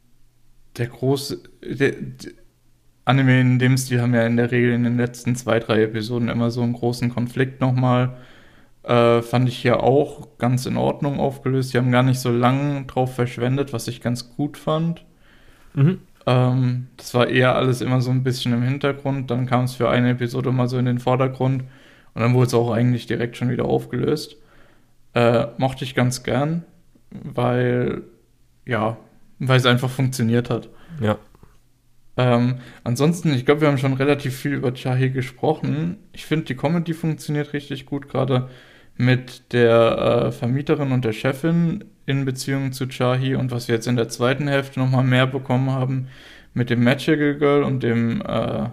der 0.77 0.89
große, 0.89 1.43
der, 1.63 1.93
der 1.93 2.33
Anime 3.05 3.41
in 3.41 3.59
dem 3.59 3.77
Stil 3.77 4.01
haben 4.01 4.15
ja 4.15 4.27
in 4.27 4.37
der 4.37 4.51
Regel 4.51 4.73
in 4.73 4.85
den 4.85 4.97
letzten 4.97 5.35
zwei, 5.37 5.59
drei 5.59 5.83
Episoden 5.83 6.29
immer 6.29 6.51
so 6.51 6.63
einen 6.63 6.75
großen 6.75 7.11
Konflikt 7.11 7.61
nochmal. 7.61 8.19
Äh, 8.83 9.23
fand 9.23 9.49
ich 9.49 9.63
ja 9.63 9.79
auch 9.79 10.39
ganz 10.39 10.67
in 10.67 10.77
Ordnung 10.77 11.21
aufgelöst. 11.21 11.73
Die 11.73 11.79
haben 11.79 11.93
gar 11.93 12.03
nicht 12.03 12.21
so 12.21 12.31
lange 12.31 12.85
drauf 12.87 13.15
verschwendet, 13.15 13.73
was 13.73 13.89
ich 13.89 14.01
ganz 14.01 14.35
gut 14.37 14.57
fand. 14.57 15.05
Mhm. 15.75 16.01
Ähm, 16.31 16.87
das 16.97 17.13
war 17.13 17.29
eher 17.29 17.57
alles 17.57 17.81
immer 17.81 18.01
so 18.01 18.11
ein 18.13 18.23
bisschen 18.23 18.53
im 18.53 18.63
Hintergrund. 18.63 19.31
Dann 19.33 19.47
kam 19.47 19.65
es 19.65 19.75
für 19.75 19.91
eine 19.91 20.11
Episode 20.11 20.53
mal 20.53 20.69
so 20.69 20.79
in 20.79 20.85
den 20.85 21.01
Vordergrund 21.01 21.65
und 22.15 22.23
dann 22.23 22.35
wurde 22.35 22.47
es 22.47 22.55
auch 22.55 22.71
eigentlich 22.71 23.07
direkt 23.07 23.37
schon 23.37 23.51
wieder 23.51 23.65
aufgelöst. 23.65 24.37
Äh, 25.15 25.47
mochte 25.59 25.83
ich 25.83 25.97
ganz 25.97 26.23
gern, 26.23 26.63
weil, 27.11 28.03
ja, 28.65 28.97
weil 29.41 29.59
es 29.59 29.67
einfach 29.67 29.91
funktioniert 29.91 30.51
hat. 30.51 30.69
Ja. 31.01 31.19
Ähm, 32.17 32.59
ansonsten, 32.85 33.33
ich 33.35 33.45
glaube, 33.45 33.63
wir 33.63 33.69
haben 33.69 33.79
schon 33.79 33.95
relativ 33.95 34.37
viel 34.37 34.53
über 34.53 34.73
Chahi 34.73 35.11
gesprochen. 35.11 35.97
Ich 36.13 36.27
finde, 36.27 36.45
die 36.45 36.55
Comedy 36.55 36.95
funktioniert 36.95 37.55
richtig 37.55 37.87
gut, 37.87 38.09
gerade 38.09 38.49
mit 38.97 39.53
der 39.53 40.27
äh, 40.27 40.33
Vermieterin 40.33 40.93
und 40.93 41.05
der 41.05 41.13
Chefin 41.13 41.87
in 42.07 42.25
Beziehung 42.25 42.73
zu 42.73 42.87
Chahi 42.87 43.35
und 43.35 43.51
was 43.51 43.69
wir 43.69 43.75
jetzt 43.75 43.87
in 43.87 43.97
der 43.97 44.09
zweiten 44.09 44.49
Hälfte 44.49 44.81
nochmal 44.81 45.05
mehr 45.05 45.27
bekommen 45.27 45.71
haben 45.71 46.09
mit 46.55 46.71
dem 46.71 46.83
Magical 46.83 47.37
Girl 47.37 47.63
und 47.63 47.83
dem, 47.83 48.23
äh, 48.23 48.69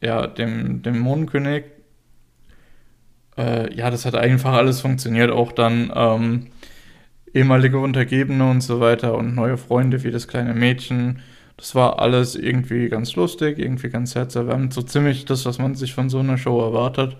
ja, 0.00 0.26
dem, 0.26 0.82
dem 0.82 0.98
Mondkönig. 0.98 1.64
Äh, 3.36 3.74
ja, 3.74 3.90
das 3.90 4.04
hat 4.04 4.14
einfach 4.14 4.54
alles 4.54 4.80
funktioniert. 4.80 5.30
Auch 5.30 5.52
dann 5.52 5.92
ähm, 5.94 6.46
ehemalige 7.34 7.78
Untergebene 7.78 8.50
und 8.50 8.62
so 8.62 8.80
weiter 8.80 9.16
und 9.16 9.34
neue 9.34 9.58
Freunde 9.58 10.02
wie 10.04 10.10
das 10.10 10.28
kleine 10.28 10.54
Mädchen. 10.54 11.20
Das 11.56 11.74
war 11.74 11.98
alles 11.98 12.36
irgendwie 12.36 12.88
ganz 12.88 13.16
lustig, 13.16 13.58
irgendwie 13.58 13.90
ganz 13.90 14.14
herzerwärmend. 14.14 14.72
So 14.72 14.82
ziemlich 14.82 15.24
das, 15.24 15.44
was 15.44 15.58
man 15.58 15.74
sich 15.74 15.94
von 15.94 16.08
so 16.08 16.20
einer 16.20 16.38
Show 16.38 16.60
erwartet. 16.60 17.16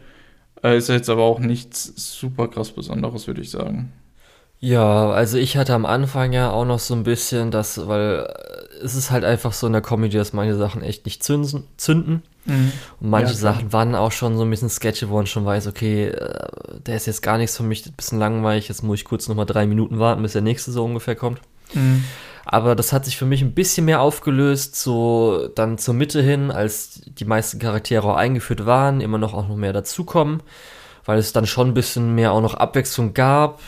Äh, 0.63 0.77
ist 0.79 0.89
jetzt 0.89 1.11
aber 1.11 1.23
auch 1.23 1.41
nichts 1.41 1.93
super 2.19 2.49
krass 2.49 2.73
Besonderes, 2.73 3.27
würde 3.27 3.43
ich 3.43 3.51
sagen. 3.51 3.93
Ja, 4.61 5.11
also 5.11 5.39
ich 5.39 5.57
hatte 5.57 5.75
am 5.75 5.87
Anfang 5.87 6.33
ja 6.33 6.51
auch 6.51 6.65
noch 6.65 6.81
so 6.81 6.95
ein 6.95 7.05
bisschen 7.05 7.51
das, 7.51 7.87
weil 7.87 8.27
äh, 8.29 8.85
es 8.85 8.95
ist 8.95 9.11
halt 9.11 9.25
einfach 9.25 9.53
so 9.53 9.67
in 9.67 9.73
der 9.73 9.83
Comedy, 9.83 10.17
dass 10.17 10.33
manche 10.33 10.57
Sachen 10.57 10.83
echt 10.83 11.05
nicht 11.05 11.23
zünden. 11.23 11.65
zünden. 11.77 12.23
Mhm. 12.45 12.73
Und 13.01 13.11
manche 13.11 13.35
ja, 13.35 13.39
Sachen 13.39 13.73
waren 13.73 13.95
auch 13.95 14.13
schon 14.13 14.37
so 14.37 14.43
ein 14.43 14.51
bisschen 14.51 14.71
Sketche, 14.71 15.11
wo 15.11 15.17
man 15.17 15.27
schon 15.27 15.45
weiß, 15.45 15.67
okay, 15.69 16.09
äh, 16.09 16.49
der 16.87 16.97
ist 16.97 17.07
jetzt 17.07 17.23
gar 17.23 17.39
nichts 17.39 17.57
für 17.57 17.63
mich, 17.63 17.87
ein 17.87 17.93
bisschen 17.93 18.19
langweilig, 18.19 18.69
jetzt 18.69 18.83
muss 18.83 18.99
ich 18.99 19.05
kurz 19.05 19.29
nochmal 19.29 19.47
drei 19.47 19.67
Minuten 19.67 19.99
warten, 19.99 20.23
bis 20.23 20.33
der 20.33 20.43
nächste 20.43 20.73
so 20.73 20.85
ungefähr 20.85 21.15
kommt. 21.15 21.41
Mhm. 21.75 22.05
Aber 22.45 22.75
das 22.75 22.95
hat 22.95 23.05
sich 23.05 23.19
für 23.19 23.27
mich 23.27 23.43
ein 23.43 23.53
bisschen 23.53 23.85
mehr 23.85 24.01
aufgelöst, 24.01 24.75
so 24.77 25.49
dann 25.55 25.77
zur 25.77 25.93
Mitte 25.93 26.23
hin, 26.23 26.51
als 26.51 27.03
die 27.07 27.27
meisten 27.27 27.59
Charaktere 27.59 28.09
auch 28.09 28.17
eingeführt 28.17 28.65
waren, 28.65 29.03
immer 29.03 29.19
noch 29.19 29.35
auch 29.35 29.47
noch 29.47 29.57
mehr 29.57 29.75
dazukommen, 29.75 30.43
weil 31.05 31.19
es 31.19 31.35
dann 31.35 31.47
schon 31.47 31.69
ein 31.69 31.75
bisschen 31.75 32.15
mehr 32.15 32.33
auch 32.33 32.41
noch 32.41 32.55
Abwechslung 32.55 33.13
gab. 33.13 33.61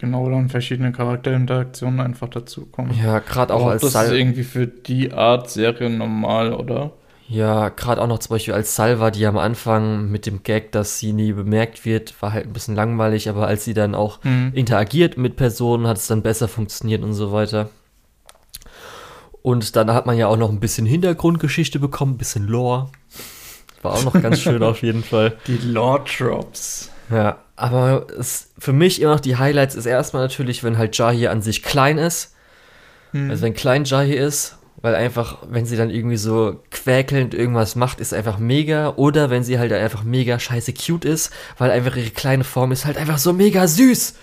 Genau, 0.00 0.30
dann 0.30 0.48
verschiedene 0.48 0.92
Charakterinteraktionen 0.92 2.00
einfach 2.00 2.28
dazukommen. 2.28 2.92
Ja, 2.98 3.18
gerade 3.18 3.52
auch, 3.52 3.64
auch 3.64 3.66
als 3.66 3.82
Das 3.82 3.92
Sal 3.92 4.06
ist 4.06 4.12
irgendwie 4.12 4.44
für 4.44 4.66
die 4.66 5.12
Art 5.12 5.50
Serie 5.50 5.90
normal, 5.90 6.54
oder? 6.54 6.92
Ja, 7.28 7.68
gerade 7.68 8.00
auch 8.00 8.06
noch 8.06 8.18
zum 8.18 8.34
Beispiel 8.34 8.54
als 8.54 8.74
Salva, 8.74 9.10
die 9.10 9.26
am 9.26 9.36
Anfang 9.36 10.10
mit 10.10 10.24
dem 10.24 10.42
Gag, 10.42 10.72
dass 10.72 10.98
sie 10.98 11.12
nie 11.12 11.32
bemerkt 11.32 11.84
wird, 11.84 12.20
war 12.22 12.32
halt 12.32 12.46
ein 12.46 12.54
bisschen 12.54 12.74
langweilig, 12.74 13.28
aber 13.28 13.46
als 13.46 13.64
sie 13.66 13.74
dann 13.74 13.94
auch 13.94 14.24
mhm. 14.24 14.52
interagiert 14.54 15.18
mit 15.18 15.36
Personen, 15.36 15.86
hat 15.86 15.98
es 15.98 16.06
dann 16.06 16.22
besser 16.22 16.48
funktioniert 16.48 17.02
und 17.02 17.12
so 17.12 17.30
weiter. 17.30 17.68
Und 19.42 19.76
dann 19.76 19.92
hat 19.92 20.06
man 20.06 20.16
ja 20.16 20.28
auch 20.28 20.38
noch 20.38 20.50
ein 20.50 20.60
bisschen 20.60 20.86
Hintergrundgeschichte 20.86 21.78
bekommen, 21.78 22.14
ein 22.14 22.18
bisschen 22.18 22.48
Lore. 22.48 22.88
War 23.82 23.92
auch 23.92 24.04
noch 24.04 24.20
ganz 24.20 24.40
schön 24.40 24.62
auf 24.64 24.82
jeden 24.82 25.04
Fall. 25.04 25.36
Die 25.46 25.58
Lore-Drops. 25.58 26.90
Ja, 27.10 27.38
aber 27.60 28.06
es, 28.18 28.50
für 28.58 28.72
mich 28.72 29.00
immer 29.00 29.12
noch 29.12 29.20
die 29.20 29.36
Highlights 29.36 29.74
ist 29.74 29.86
erstmal 29.86 30.22
natürlich, 30.22 30.64
wenn 30.64 30.78
halt 30.78 30.96
Jahi 30.96 31.28
an 31.28 31.42
sich 31.42 31.62
klein 31.62 31.98
ist. 31.98 32.34
Hm. 33.12 33.30
Also 33.30 33.42
wenn 33.42 33.54
klein 33.54 33.84
Jahi 33.84 34.14
ist, 34.14 34.56
weil 34.82 34.94
einfach, 34.94 35.38
wenn 35.50 35.66
sie 35.66 35.76
dann 35.76 35.90
irgendwie 35.90 36.16
so 36.16 36.62
quäkelnd 36.70 37.34
irgendwas 37.34 37.76
macht, 37.76 38.00
ist 38.00 38.14
einfach 38.14 38.38
mega. 38.38 38.94
Oder 38.96 39.28
wenn 39.28 39.44
sie 39.44 39.58
halt 39.58 39.72
einfach 39.72 40.04
mega 40.04 40.38
scheiße 40.38 40.72
cute 40.72 41.04
ist, 41.04 41.30
weil 41.58 41.70
einfach 41.70 41.96
ihre 41.96 42.10
kleine 42.10 42.44
Form 42.44 42.72
ist 42.72 42.86
halt 42.86 42.96
einfach 42.96 43.18
so 43.18 43.34
mega 43.34 43.66
süß. 43.66 44.14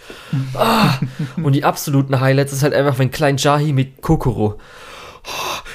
ah. 0.55 0.97
Und 1.35 1.53
die 1.53 1.63
absoluten 1.63 2.19
Highlights 2.19 2.53
ist 2.53 2.63
halt 2.63 2.73
einfach, 2.73 2.97
wenn 2.97 3.11
klein 3.11 3.37
Jahi 3.37 3.71
mit 3.71 4.01
Kokoro 4.01 4.57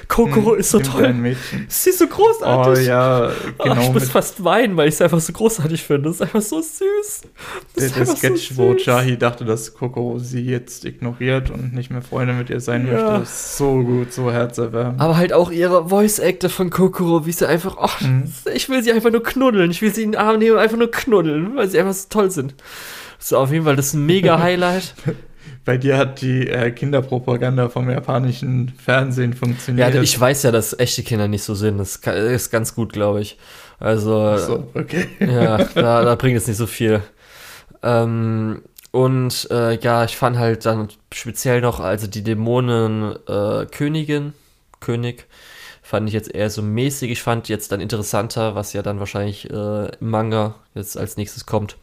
Kokoro 0.08 0.52
hm, 0.52 0.60
ist 0.60 0.70
so 0.70 0.78
toll. 0.78 1.36
Sie 1.68 1.90
ist 1.90 1.98
so 1.98 2.06
großartig. 2.06 2.84
Oh 2.84 2.86
ja, 2.86 3.30
genau. 3.62 3.76
Oh, 3.76 3.80
ich 3.80 3.92
muss 3.92 4.10
fast 4.10 4.42
weinen, 4.44 4.76
weil 4.76 4.88
ich 4.88 4.94
es 4.94 5.02
einfach 5.02 5.20
so 5.20 5.32
großartig 5.32 5.82
finde. 5.82 6.08
Das 6.08 6.16
ist 6.16 6.22
einfach 6.22 6.42
so 6.42 6.60
süß. 6.60 7.22
Das 7.74 7.92
der, 7.92 8.04
der 8.04 8.16
Sketch, 8.16 8.50
so 8.50 8.56
wo 8.56 8.74
Jahi 8.74 9.16
dachte, 9.16 9.44
dass 9.44 9.74
Kokoro 9.74 10.18
sie 10.18 10.42
jetzt 10.42 10.84
ignoriert 10.84 11.50
und 11.50 11.74
nicht 11.74 11.90
mehr 11.90 12.02
Freunde 12.02 12.34
mit 12.34 12.50
ihr 12.50 12.60
sein 12.60 12.86
ja. 12.86 12.92
möchte, 12.92 13.22
ist 13.22 13.56
so 13.56 13.82
gut, 13.82 14.12
so 14.12 14.30
herzerwärmend. 14.30 15.00
Aber 15.00 15.16
halt 15.16 15.32
auch 15.32 15.50
ihre 15.50 15.88
Voice-Acte 15.88 16.48
von 16.48 16.70
Kokoro, 16.70 17.26
wie 17.26 17.32
sie 17.32 17.48
einfach, 17.48 17.76
oh, 17.78 18.04
mhm. 18.04 18.24
ich 18.54 18.68
will 18.68 18.82
sie 18.82 18.92
einfach 18.92 19.10
nur 19.10 19.22
knuddeln. 19.22 19.70
Ich 19.70 19.82
will 19.82 19.94
sie 19.94 20.02
in 20.02 20.12
den 20.12 20.20
Arm 20.20 20.38
nehmen 20.38 20.52
und 20.56 20.62
einfach 20.62 20.78
nur 20.78 20.90
knuddeln, 20.90 21.56
weil 21.56 21.68
sie 21.68 21.78
einfach 21.78 21.94
so 21.94 22.06
toll 22.08 22.30
sind. 22.30 22.54
So, 23.18 23.38
auf 23.38 23.52
jeden 23.52 23.64
Fall, 23.64 23.76
das 23.76 23.88
ist 23.88 23.94
ein 23.94 24.06
mega 24.06 24.38
Highlight. 24.42 24.94
Bei 25.64 25.76
dir 25.76 25.96
hat 25.96 26.20
die 26.20 26.48
äh, 26.48 26.70
Kinderpropaganda 26.70 27.68
vom 27.68 27.88
japanischen 27.88 28.72
Fernsehen 28.84 29.34
funktioniert. 29.34 29.94
Ja, 29.94 30.02
ich 30.02 30.18
weiß 30.18 30.42
ja, 30.42 30.50
dass 30.50 30.78
echte 30.78 31.02
Kinder 31.02 31.28
nicht 31.28 31.44
so 31.44 31.54
sind. 31.54 31.78
Das 31.78 31.96
ist 31.96 32.50
ganz 32.50 32.74
gut, 32.74 32.92
glaube 32.92 33.20
ich. 33.20 33.38
Also, 33.78 34.36
so, 34.38 34.70
okay. 34.74 35.08
ja, 35.20 35.58
da, 35.74 36.04
da 36.04 36.14
bringt 36.14 36.36
es 36.36 36.46
nicht 36.46 36.56
so 36.56 36.66
viel. 36.66 37.02
Ähm, 37.82 38.62
und 38.90 39.48
äh, 39.50 39.78
ja, 39.78 40.04
ich 40.04 40.16
fand 40.16 40.38
halt 40.38 40.66
dann 40.66 40.88
speziell 41.12 41.60
noch, 41.60 41.80
also 41.80 42.06
die 42.06 42.22
Dämonen 42.22 43.16
äh, 43.26 43.66
Königin, 43.66 44.34
König, 44.80 45.26
fand 45.82 46.08
ich 46.08 46.14
jetzt 46.14 46.34
eher 46.34 46.50
so 46.50 46.62
mäßig. 46.62 47.10
Ich 47.10 47.22
fand 47.22 47.48
jetzt 47.48 47.72
dann 47.72 47.80
interessanter, 47.80 48.54
was 48.54 48.72
ja 48.72 48.82
dann 48.82 48.98
wahrscheinlich 48.98 49.50
äh, 49.50 49.88
im 50.00 50.10
Manga 50.10 50.54
jetzt 50.74 50.96
als 50.96 51.16
nächstes 51.16 51.46
kommt. 51.46 51.76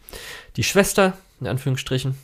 Die 0.55 0.63
Schwester, 0.63 1.13
in 1.41 1.47
Anführungsstrichen. 1.47 2.15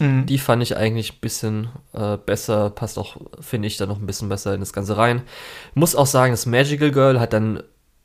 Mhm. 0.00 0.26
Die 0.26 0.38
fand 0.38 0.62
ich 0.62 0.76
eigentlich 0.76 1.14
ein 1.14 1.20
bisschen 1.20 1.68
äh, 1.92 2.16
besser, 2.16 2.70
passt 2.70 2.98
auch, 2.98 3.16
finde 3.40 3.68
ich, 3.68 3.76
dann 3.76 3.88
noch 3.88 3.98
ein 3.98 4.06
bisschen 4.06 4.28
besser 4.28 4.54
in 4.54 4.60
das 4.60 4.72
Ganze 4.72 4.96
rein. 4.96 5.22
Muss 5.74 5.94
auch 5.94 6.06
sagen, 6.06 6.32
das 6.32 6.46
Magical 6.46 6.90
Girl 6.90 7.20
hat 7.20 7.32
dann, 7.32 7.62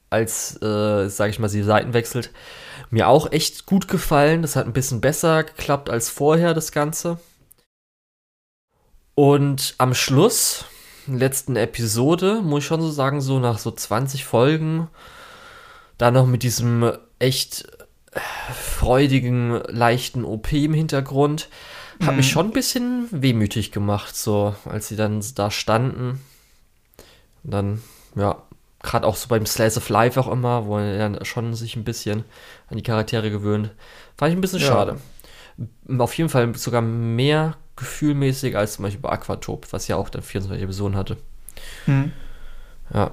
als, 0.09 0.61
äh, 0.61 1.09
sage 1.09 1.31
ich 1.31 1.39
mal, 1.39 1.49
sie 1.49 1.63
Seiten 1.63 1.93
wechselt, 1.93 2.31
mir 2.91 3.07
auch 3.07 3.31
echt 3.31 3.65
gut 3.65 3.87
gefallen. 3.87 4.41
Das 4.41 4.55
hat 4.55 4.65
ein 4.65 4.73
bisschen 4.73 5.01
besser 5.01 5.43
geklappt 5.43 5.89
als 5.89 6.09
vorher, 6.09 6.53
das 6.53 6.71
Ganze. 6.71 7.19
Und 9.15 9.75
am 9.79 9.93
Schluss, 9.93 10.65
letzten 11.07 11.55
Episode, 11.55 12.41
muss 12.41 12.59
ich 12.59 12.67
schon 12.67 12.81
so 12.81 12.89
sagen, 12.89 13.19
so 13.19 13.39
nach 13.39 13.57
so 13.57 13.71
20 13.71 14.23
Folgen, 14.25 14.87
da 15.97 16.11
noch 16.11 16.25
mit 16.25 16.43
diesem 16.43 16.91
echt 17.17 17.67
äh, 18.13 18.19
freudigen, 18.53 19.61
leichten 19.67 20.23
OP 20.23 20.53
im 20.53 20.73
Hintergrund, 20.73 21.49
hat 22.01 22.11
mhm. 22.11 22.17
mich 22.17 22.29
schon 22.29 22.47
ein 22.47 22.53
bisschen 22.53 23.07
wehmütig 23.11 23.71
gemacht, 23.71 24.15
so 24.15 24.55
als 24.65 24.87
sie 24.87 24.95
dann 24.95 25.23
da 25.35 25.51
standen. 25.51 26.19
Und 27.43 27.51
dann, 27.51 27.81
ja, 28.15 28.41
gerade 28.81 29.05
auch 29.05 29.15
so 29.15 29.27
beim 29.27 29.45
Slice 29.45 29.77
of 29.77 29.89
Life 29.89 30.19
auch 30.19 30.31
immer, 30.31 30.65
wo 30.65 30.77
er 30.77 30.97
dann 30.97 31.25
schon 31.25 31.53
sich 31.53 31.75
ein 31.75 31.83
bisschen 31.83 32.23
an 32.67 32.77
die 32.77 32.83
Charaktere 32.83 33.29
gewöhnt. 33.31 33.71
Fand 34.17 34.31
ich 34.31 34.37
ein 34.37 34.41
bisschen 34.41 34.59
ja. 34.59 34.67
schade. 34.67 34.97
Auf 35.97 36.13
jeden 36.13 36.29
Fall 36.29 36.55
sogar 36.55 36.81
mehr 36.81 37.57
gefühlmäßig 37.75 38.55
als 38.57 38.73
zum 38.73 38.83
Beispiel 38.83 39.01
bei 39.01 39.09
Aquatop, 39.09 39.71
was 39.71 39.87
ja 39.87 39.95
auch 39.95 40.09
dann 40.09 40.21
24 40.21 40.63
Episoden 40.63 40.97
hatte. 40.97 41.17
Mhm. 41.85 42.11
Ja. 42.93 43.11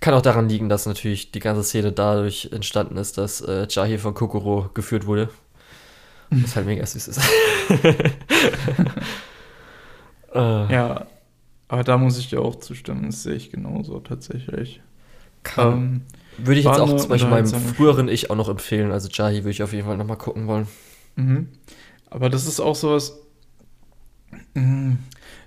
Kann 0.00 0.14
auch 0.14 0.22
daran 0.22 0.48
liegen, 0.48 0.68
dass 0.68 0.86
natürlich 0.86 1.30
die 1.30 1.40
ganze 1.40 1.62
Szene 1.62 1.92
dadurch 1.92 2.48
entstanden 2.52 2.96
ist, 2.96 3.18
dass 3.18 3.40
äh, 3.42 3.66
Jahi 3.68 3.98
von 3.98 4.14
Kokoro 4.14 4.70
geführt 4.72 5.06
wurde. 5.06 5.28
Was 6.30 6.56
halt 6.56 6.66
mega 6.66 6.86
süß 6.86 7.08
ist. 7.08 7.20
äh. 10.34 10.72
Ja, 10.72 11.06
aber 11.68 11.84
da 11.84 11.98
muss 11.98 12.18
ich 12.18 12.30
dir 12.30 12.40
auch 12.40 12.56
zustimmen. 12.56 13.06
Das 13.06 13.22
sehe 13.22 13.34
ich 13.34 13.50
genauso 13.50 14.00
tatsächlich. 14.00 14.80
Ähm, 15.56 16.02
würde 16.38 16.60
ich 16.60 16.66
jetzt 16.66 16.80
auch 16.80 16.96
zum 16.96 17.08
Beispiel 17.08 17.30
meinem 17.30 17.46
früheren 17.46 18.08
Ich 18.08 18.30
auch 18.30 18.36
noch 18.36 18.48
empfehlen. 18.48 18.92
Also 18.92 19.08
Jahi 19.10 19.38
würde 19.38 19.50
ich 19.50 19.62
auf 19.62 19.72
jeden 19.72 19.86
Fall 19.86 19.96
nochmal 19.96 20.18
gucken 20.18 20.46
wollen. 20.46 20.66
Mhm. 21.16 21.48
Aber 22.08 22.28
das 22.28 22.46
ist 22.46 22.60
auch 22.60 22.74
sowas. 22.74 23.18
Mh, 24.54 24.62
mm, 24.62 24.98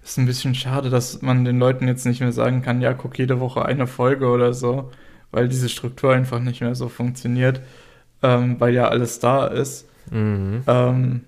ist 0.04 0.18
ein 0.18 0.26
bisschen 0.26 0.56
schade, 0.56 0.90
dass 0.90 1.22
man 1.22 1.46
den 1.46 1.60
Leuten 1.60 1.88
jetzt 1.88 2.06
nicht 2.06 2.20
mehr 2.20 2.32
sagen 2.32 2.62
kann, 2.62 2.82
ja, 2.82 2.94
guck 2.94 3.18
jede 3.18 3.40
Woche 3.40 3.66
eine 3.66 3.88
Folge 3.88 4.28
oder 4.28 4.54
so, 4.54 4.92
weil 5.32 5.48
diese 5.48 5.70
Struktur 5.70 6.14
einfach 6.14 6.40
nicht 6.40 6.62
mehr 6.62 6.76
so 6.76 6.90
funktioniert, 6.90 7.62
ähm, 8.22 8.60
weil 8.60 8.74
ja 8.74 8.88
alles 8.90 9.20
da 9.20 9.48
ist. 9.48 9.90
Mhm. 10.12 10.64
Ähm, 10.68 11.22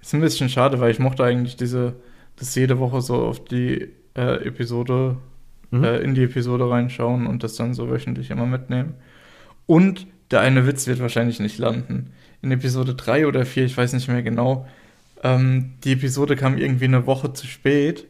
ist 0.00 0.14
ein 0.14 0.20
bisschen 0.20 0.48
schade, 0.48 0.80
weil 0.80 0.90
ich 0.90 0.98
mochte 0.98 1.24
eigentlich 1.24 1.56
diese, 1.56 1.94
das 2.36 2.54
jede 2.54 2.78
Woche 2.78 3.00
so 3.00 3.16
auf 3.16 3.44
die 3.44 3.88
äh, 4.14 4.46
Episode, 4.46 5.16
mhm. 5.70 5.84
äh, 5.84 5.98
in 5.98 6.14
die 6.14 6.24
Episode 6.24 6.68
reinschauen 6.68 7.26
und 7.26 7.42
das 7.42 7.56
dann 7.56 7.74
so 7.74 7.90
wöchentlich 7.90 8.30
immer 8.30 8.46
mitnehmen. 8.46 8.94
Und 9.66 10.06
der 10.30 10.40
eine 10.40 10.66
Witz 10.66 10.86
wird 10.86 11.00
wahrscheinlich 11.00 11.40
nicht 11.40 11.58
landen. 11.58 12.12
In 12.42 12.50
Episode 12.50 12.94
3 12.94 13.26
oder 13.26 13.46
4, 13.46 13.64
ich 13.64 13.76
weiß 13.76 13.92
nicht 13.92 14.08
mehr 14.08 14.22
genau, 14.22 14.66
ähm, 15.22 15.74
die 15.84 15.92
Episode 15.92 16.36
kam 16.36 16.58
irgendwie 16.58 16.86
eine 16.86 17.06
Woche 17.06 17.32
zu 17.32 17.46
spät. 17.46 18.06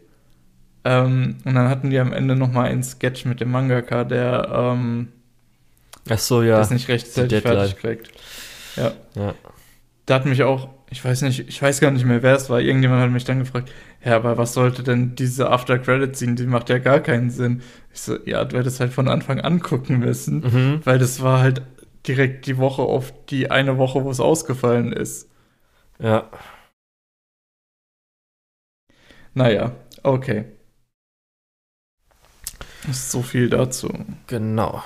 Ähm, 0.84 1.36
und 1.44 1.54
dann 1.54 1.68
hatten 1.68 1.90
die 1.90 1.98
am 1.98 2.12
Ende 2.12 2.34
noch 2.34 2.50
mal 2.50 2.64
einen 2.64 2.82
Sketch 2.82 3.24
mit 3.24 3.40
dem 3.40 3.50
Mangaka, 3.50 4.04
der 4.04 4.48
ähm, 4.52 5.08
Ach 6.08 6.18
so, 6.18 6.42
ja. 6.42 6.56
das 6.56 6.70
nicht 6.70 6.88
rechtzeitig 6.88 7.42
fertig 7.42 7.76
kriegt. 7.76 8.10
Ja. 8.76 8.92
ja. 9.14 9.34
Da 10.06 10.14
hat 10.16 10.26
mich 10.26 10.42
auch, 10.42 10.68
ich 10.90 11.04
weiß 11.04 11.22
nicht, 11.22 11.48
ich 11.48 11.62
weiß 11.62 11.80
gar 11.80 11.92
nicht 11.92 12.04
mehr, 12.04 12.22
wer 12.22 12.34
es 12.34 12.50
war. 12.50 12.60
Irgendjemand 12.60 13.00
hat 13.00 13.10
mich 13.10 13.24
dann 13.24 13.38
gefragt, 13.38 13.70
ja, 14.04 14.16
aber 14.16 14.36
was 14.36 14.54
sollte 14.54 14.82
denn 14.82 15.14
diese 15.14 15.50
After 15.50 15.78
Credit 15.78 16.16
Scene? 16.16 16.34
Die 16.34 16.46
macht 16.46 16.68
ja 16.68 16.78
gar 16.78 16.98
keinen 17.00 17.30
Sinn. 17.30 17.62
Ich 17.92 18.00
so, 18.00 18.18
ja, 18.24 18.44
du 18.44 18.58
hättest 18.58 18.80
halt 18.80 18.92
von 18.92 19.06
Anfang 19.06 19.40
an 19.40 19.60
gucken 19.60 20.00
müssen, 20.00 20.40
mhm. 20.40 20.80
weil 20.84 20.98
das 20.98 21.22
war 21.22 21.40
halt 21.40 21.62
direkt 22.08 22.46
die 22.46 22.58
Woche 22.58 22.82
auf 22.82 23.12
die 23.26 23.50
eine 23.50 23.78
Woche, 23.78 24.02
wo 24.02 24.10
es 24.10 24.18
ausgefallen 24.18 24.92
ist. 24.92 25.28
Ja. 26.00 26.28
Naja, 29.34 29.72
okay. 30.02 30.44
Ist 32.90 33.10
so 33.10 33.22
viel 33.22 33.48
dazu. 33.48 33.88
Genau. 34.26 34.82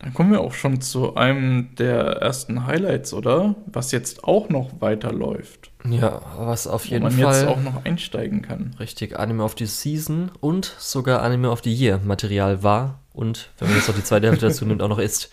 Dann 0.00 0.12
kommen 0.12 0.32
wir 0.32 0.40
auch 0.40 0.52
schon 0.52 0.82
zu 0.82 1.14
einem 1.14 1.74
der 1.76 2.02
ersten 2.16 2.66
Highlights, 2.66 3.14
oder? 3.14 3.54
Was 3.64 3.90
jetzt 3.90 4.24
auch 4.24 4.50
noch 4.50 4.82
weiterläuft. 4.82 5.70
Ja, 5.88 6.20
was 6.36 6.66
auf 6.66 6.84
jeden 6.84 7.10
Fall. 7.10 7.16
Wo 7.16 7.22
man 7.22 7.34
jetzt 7.34 7.46
auch 7.46 7.62
noch 7.62 7.84
einsteigen 7.86 8.42
kann. 8.42 8.74
Richtig, 8.78 9.18
Anime 9.18 9.44
of 9.44 9.54
the 9.56 9.64
Season 9.64 10.30
und 10.40 10.66
sogar 10.78 11.22
Anime 11.22 11.50
of 11.50 11.62
the 11.62 11.72
Year 11.72 12.00
Material 12.04 12.62
war 12.62 13.00
und, 13.14 13.50
wenn 13.58 13.68
man 13.68 13.78
jetzt 13.78 13.88
noch 13.88 13.94
die 13.94 14.04
zweite 14.04 14.26
Hälfte 14.26 14.48
dazu 14.48 14.66
nimmt, 14.66 14.82
auch 14.82 14.88
noch 14.88 14.98
ist. 14.98 15.30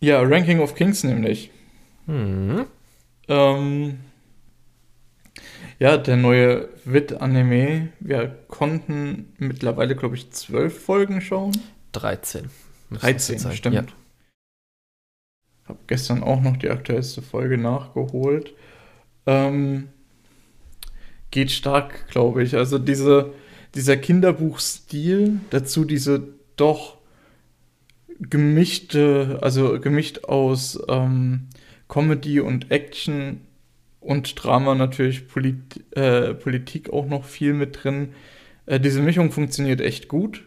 Ja, 0.00 0.20
Ranking 0.20 0.60
of 0.60 0.74
Kings 0.74 1.02
nämlich. 1.02 1.50
Hm. 2.06 2.66
Ähm, 3.26 4.00
ja, 5.80 5.96
der 5.96 6.16
neue 6.16 6.68
Wit-Anime. 6.84 7.88
Wir 8.00 8.28
konnten 8.48 9.32
mittlerweile, 9.38 9.96
glaube 9.96 10.14
ich, 10.14 10.30
zwölf 10.30 10.78
Folgen 10.78 11.22
schauen. 11.22 11.52
13. 11.92 12.50
13, 12.92 13.52
stimmt. 13.52 13.74
Ja. 13.74 13.84
habe 15.64 15.78
gestern 15.86 16.22
auch 16.22 16.42
noch 16.42 16.58
die 16.58 16.68
aktuellste 16.68 17.22
Folge 17.22 17.56
nachgeholt. 17.56 18.52
Ähm, 19.24 19.88
geht 21.30 21.50
stark, 21.50 22.08
glaube 22.10 22.42
ich. 22.42 22.56
Also 22.56 22.78
diese, 22.78 23.32
dieser 23.74 23.96
Kinderbuchstil, 23.96 25.40
dazu 25.48 25.86
diese 25.86 26.34
doch 26.56 26.98
gemischte, 28.18 29.38
also 29.40 29.80
gemischt 29.80 30.24
aus 30.24 30.78
ähm, 30.88 31.48
Comedy 31.88 32.40
und 32.40 32.70
Action 32.70 33.40
und 34.00 34.42
Drama 34.42 34.74
natürlich 34.74 35.28
Polit 35.28 35.84
äh, 35.96 36.34
Politik 36.34 36.90
auch 36.90 37.06
noch 37.06 37.24
viel 37.24 37.52
mit 37.52 37.82
drin. 37.82 38.14
Äh, 38.66 38.80
diese 38.80 39.02
Mischung 39.02 39.30
funktioniert 39.30 39.80
echt 39.80 40.08
gut. 40.08 40.44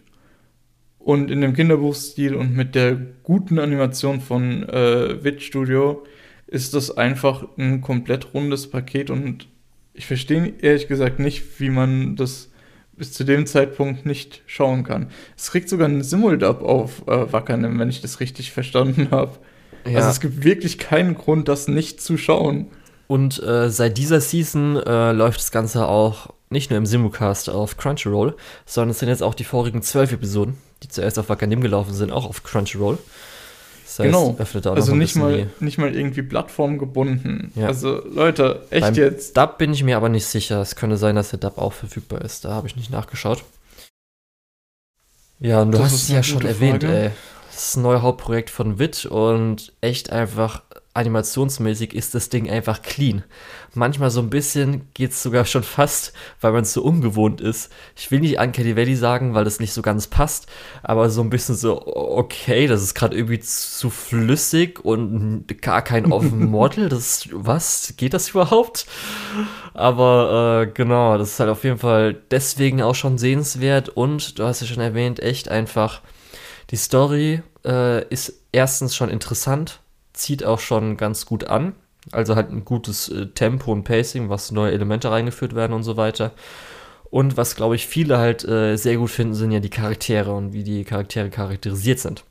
Und 0.97 1.29
in 1.29 1.41
dem 1.41 1.53
Kinderbuchstil 1.53 2.33
und 2.33 2.55
mit 2.55 2.75
der 2.75 2.95
guten 3.23 3.59
Animation 3.59 4.21
von 4.21 4.67
äh, 4.69 5.23
Wit 5.23 5.43
Studio 5.43 6.03
ist 6.47 6.73
das 6.73 6.95
einfach 6.95 7.45
ein 7.57 7.81
komplett 7.81 8.33
rundes 8.33 8.69
Paket 8.69 9.09
und 9.09 9.47
ich 9.93 10.05
verstehe 10.05 10.53
ehrlich 10.61 10.87
gesagt 10.87 11.19
nicht, 11.19 11.59
wie 11.59 11.69
man 11.69 12.15
das 12.15 12.51
bis 12.95 13.11
zu 13.11 13.23
dem 13.23 13.45
Zeitpunkt 13.45 14.05
nicht 14.05 14.43
schauen 14.45 14.83
kann. 14.83 15.09
Es 15.35 15.51
kriegt 15.51 15.67
sogar 15.67 15.87
einen 15.87 16.03
Simuldub 16.03 16.61
auf 16.61 17.07
äh, 17.07 17.31
Wackernem, 17.31 17.79
wenn 17.79 17.89
ich 17.89 18.01
das 18.01 18.19
richtig 18.19 18.51
verstanden 18.51 19.09
habe. 19.11 19.39
Ja. 19.85 19.97
Also 19.97 20.09
es 20.09 20.19
gibt 20.19 20.43
wirklich 20.43 20.77
keinen 20.77 21.15
Grund, 21.15 21.47
das 21.47 21.67
nicht 21.67 22.01
zu 22.01 22.17
schauen. 22.17 22.67
Und 23.07 23.41
äh, 23.43 23.69
seit 23.69 23.97
dieser 23.97 24.21
Season 24.21 24.77
äh, 24.77 25.11
läuft 25.11 25.39
das 25.39 25.51
Ganze 25.51 25.87
auch 25.87 26.29
nicht 26.49 26.69
nur 26.69 26.77
im 26.77 26.85
Simulcast 26.85 27.49
auf 27.49 27.77
Crunchyroll, 27.77 28.35
sondern 28.65 28.91
es 28.91 28.99
sind 28.99 29.09
jetzt 29.09 29.23
auch 29.23 29.35
die 29.35 29.43
vorigen 29.43 29.81
zwölf 29.81 30.11
Episoden, 30.11 30.57
die 30.83 30.87
zuerst 30.87 31.19
auf 31.19 31.29
Wakanim 31.29 31.61
gelaufen 31.61 31.93
sind, 31.93 32.11
auch 32.11 32.25
auf 32.25 32.43
Crunchyroll. 32.43 32.97
Das 33.83 33.99
heißt, 33.99 34.53
genau. 34.53 34.71
also 34.71 34.95
nicht 34.95 35.15
mal, 35.15 35.51
nicht 35.59 35.77
mal 35.77 35.95
irgendwie 35.95 36.23
plattformgebunden. 36.23 37.51
Ja. 37.55 37.67
Also 37.67 38.01
Leute, 38.07 38.65
echt 38.71 38.81
Beim 38.81 38.95
jetzt. 38.95 39.37
Dub 39.37 39.59
bin 39.59 39.71
ich 39.73 39.83
mir 39.83 39.97
aber 39.97 40.09
nicht 40.09 40.25
sicher. 40.25 40.61
Es 40.61 40.75
könnte 40.75 40.97
sein, 40.97 41.15
dass 41.15 41.29
der 41.29 41.39
Dub 41.39 41.59
auch 41.59 41.73
verfügbar 41.73 42.21
ist. 42.21 42.43
Da 42.45 42.51
habe 42.51 42.67
ich 42.67 42.75
nicht 42.75 42.89
nachgeschaut. 42.89 43.43
Ja, 45.39 45.61
und 45.61 45.73
du 45.73 45.77
das 45.77 45.91
hast 45.91 46.03
es 46.03 46.09
ja 46.09 46.23
schon 46.23 46.43
erwähnt, 46.43 46.83
ey. 46.83 47.11
Das 47.51 47.69
ist 47.69 47.75
ein 47.75 47.83
neues 47.83 48.01
Hauptprojekt 48.01 48.49
von 48.49 48.79
WIT 48.79 49.05
und 49.05 49.73
echt 49.81 50.09
einfach 50.09 50.63
animationsmäßig 50.95 51.95
ist 51.95 52.13
das 52.13 52.29
Ding 52.29 52.49
einfach 52.49 52.84
clean. 52.84 53.23
Manchmal 53.73 54.12
so 54.12 54.21
ein 54.21 54.29
bisschen 54.29 54.88
geht 54.93 55.12
es 55.12 55.23
sogar 55.23 55.45
schon 55.45 55.63
fast, 55.63 56.13
weil 56.39 56.51
man 56.51 56.62
es 56.62 56.73
so 56.73 56.84
ungewohnt 56.84 57.41
ist. 57.41 57.71
Ich 57.95 58.12
will 58.12 58.19
nicht 58.19 58.39
Uncanny 58.39 58.75
Valley 58.75 58.95
sagen, 58.95 59.34
weil 59.34 59.43
das 59.43 59.60
nicht 59.60 59.73
so 59.73 59.82
ganz 59.82 60.06
passt, 60.06 60.47
aber 60.84 61.10
so 61.10 61.21
ein 61.21 61.32
bisschen 61.32 61.56
so, 61.56 61.82
okay, 61.88 62.67
das 62.67 62.84
ist 62.84 62.93
gerade 62.93 63.15
irgendwie 63.17 63.39
zu 63.39 63.89
flüssig 63.89 64.86
und 64.86 65.45
gar 65.62 65.82
kein 65.82 66.06
Offen 66.12 66.51
Model. 66.51 66.89
Das, 66.89 67.27
was? 67.32 67.95
Geht 67.97 68.13
das 68.13 68.29
überhaupt? 68.29 68.86
Aber 69.73 70.67
äh, 70.67 70.71
genau, 70.71 71.17
das 71.17 71.34
ist 71.34 71.39
halt 71.39 71.49
auf 71.49 71.63
jeden 71.63 71.79
Fall 71.79 72.13
deswegen 72.29 72.84
auch 72.84 72.95
schon 72.95 73.17
sehenswert 73.17 73.89
und 73.89 74.38
du 74.38 74.43
hast 74.43 74.62
ja 74.62 74.67
schon 74.67 74.84
erwähnt, 74.84 75.19
echt 75.19 75.49
einfach, 75.49 76.01
die 76.69 76.75
Story 76.75 77.41
äh, 77.65 78.08
ist 78.10 78.34
erstens 78.51 78.95
schon 78.95 79.10
interessant 79.10 79.79
zieht 80.13 80.43
auch 80.43 80.60
schon 80.60 80.97
ganz 80.97 81.26
gut 81.26 81.45
an. 81.45 81.73
Also 82.12 82.36
halt 82.36 82.52
ein 82.52 82.65
gutes 82.65 83.10
äh, 83.10 83.28
Tempo 83.28 83.71
und 83.71 83.84
Pacing, 83.84 84.30
was 84.30 84.52
neue 84.52 84.71
Elemente 84.71 85.10
reingeführt 85.10 85.56
werden 85.56 85.73
und 85.73 85.84
so 85.84 85.97
weiter. 85.97 86.32
Und 87.10 87.38
was, 87.38 87.56
glaube 87.56 87.76
ich, 87.76 87.88
viele 87.88 88.17
halt 88.17 88.43
äh, 88.43 88.76
sehr 88.76 88.97
gut 88.97 89.12
finden, 89.12 89.36
sind 89.36 89.52
ja 89.52 89.60
die 89.60 89.69
Charaktere 89.69 90.34
und 90.34 90.54
wie 90.54 90.63
die 90.63 90.84
Charaktere 90.84 91.30
charakterisiert 91.30 91.99
sind. 91.99 92.23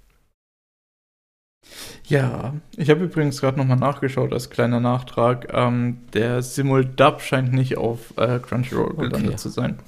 Ja, 2.07 2.55
ich 2.77 2.91
habe 2.91 3.05
übrigens 3.05 3.41
gerade 3.41 3.59
nochmal 3.59 3.77
nachgeschaut 3.77 4.33
als 4.33 4.51
kleiner 4.51 4.81
Nachtrag. 4.81 5.49
Ähm, 5.53 5.99
der 6.13 6.43
Simul-Dub 6.43 7.21
scheint 7.21 7.53
nicht 7.53 7.79
auf 7.79 8.13
äh, 8.19 8.41
Crunchyroll 8.41 8.97
gelandet 8.97 9.29
okay. 9.29 9.37
zu 9.37 9.49
sein. 9.49 9.79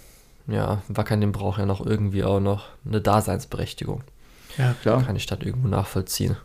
Ja, 0.47 0.83
Wakanim 0.89 1.33
braucht 1.33 1.59
ja 1.59 1.67
noch 1.67 1.85
irgendwie 1.85 2.23
auch 2.23 2.41
noch 2.41 2.69
eine 2.87 3.01
Daseinsberechtigung. 3.01 4.03
Ja, 4.59 4.75
klar. 4.81 5.03
Kann 5.03 5.17
ich 5.17 5.27
das 5.27 5.41
irgendwo 5.41 5.69
nachvollziehen. 5.69 6.37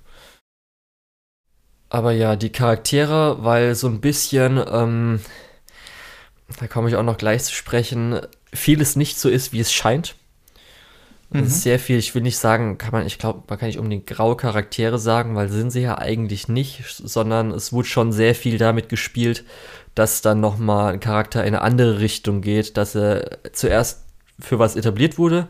Aber 1.89 2.11
ja, 2.11 2.35
die 2.35 2.51
Charaktere, 2.51 3.43
weil 3.43 3.73
so 3.75 3.87
ein 3.87 3.99
bisschen, 3.99 4.63
ähm, 4.71 5.19
da 6.59 6.67
komme 6.67 6.89
ich 6.89 6.95
auch 6.95 7.03
noch 7.03 7.17
gleich 7.17 7.43
zu 7.43 7.53
sprechen, 7.53 8.19
vieles 8.53 8.95
nicht 8.95 9.19
so 9.19 9.29
ist, 9.29 9.53
wie 9.53 9.59
es 9.59 9.73
scheint. 9.73 10.15
Mhm. 11.31 11.45
Sehr 11.45 11.79
viel, 11.79 11.97
ich 11.97 12.15
will 12.15 12.23
nicht 12.23 12.37
sagen, 12.37 12.77
kann 12.77 12.91
man, 12.91 13.05
ich 13.05 13.19
glaube, 13.19 13.43
man 13.47 13.59
kann 13.59 13.67
nicht 13.67 13.77
unbedingt 13.77 14.07
graue 14.07 14.35
Charaktere 14.35 14.97
sagen, 14.97 15.35
weil 15.35 15.49
sind 15.49 15.69
sie 15.71 15.81
ja 15.81 15.97
eigentlich 15.97 16.47
nicht, 16.47 16.83
sondern 16.87 17.51
es 17.51 17.71
wurde 17.71 17.87
schon 17.87 18.11
sehr 18.11 18.33
viel 18.33 18.57
damit 18.57 18.89
gespielt, 18.89 19.43
dass 19.93 20.21
dann 20.21 20.39
nochmal 20.39 20.93
ein 20.93 20.99
Charakter 20.99 21.41
in 21.41 21.53
eine 21.53 21.61
andere 21.61 21.99
Richtung 21.99 22.41
geht, 22.41 22.77
dass 22.77 22.95
er 22.95 23.39
zuerst 23.53 24.05
für 24.39 24.57
was 24.57 24.75
etabliert 24.75 25.17
wurde 25.17 25.47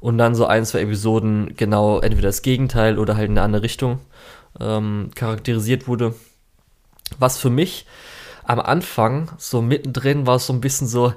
und 0.00 0.18
dann 0.18 0.34
so 0.34 0.46
ein, 0.46 0.64
zwei 0.64 0.80
Episoden 0.80 1.54
genau 1.56 1.98
entweder 1.98 2.28
das 2.28 2.42
Gegenteil 2.42 2.98
oder 2.98 3.16
halt 3.16 3.26
in 3.26 3.32
eine 3.32 3.42
andere 3.42 3.62
Richtung 3.62 4.00
ähm, 4.60 5.10
charakterisiert 5.14 5.88
wurde. 5.88 6.14
Was 7.18 7.38
für 7.38 7.50
mich 7.50 7.86
am 8.44 8.60
Anfang, 8.60 9.30
so 9.38 9.62
mittendrin, 9.62 10.26
war 10.26 10.38
so 10.38 10.52
ein 10.52 10.60
bisschen 10.60 10.86
so, 10.86 11.14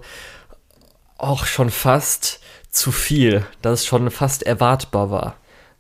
auch 1.18 1.46
schon 1.46 1.70
fast 1.70 2.40
zu 2.72 2.92
viel, 2.92 3.46
dass 3.62 3.82
es 3.82 3.86
schon 3.86 4.10
fast 4.12 4.44
erwartbar 4.44 5.12
war. 5.12 5.36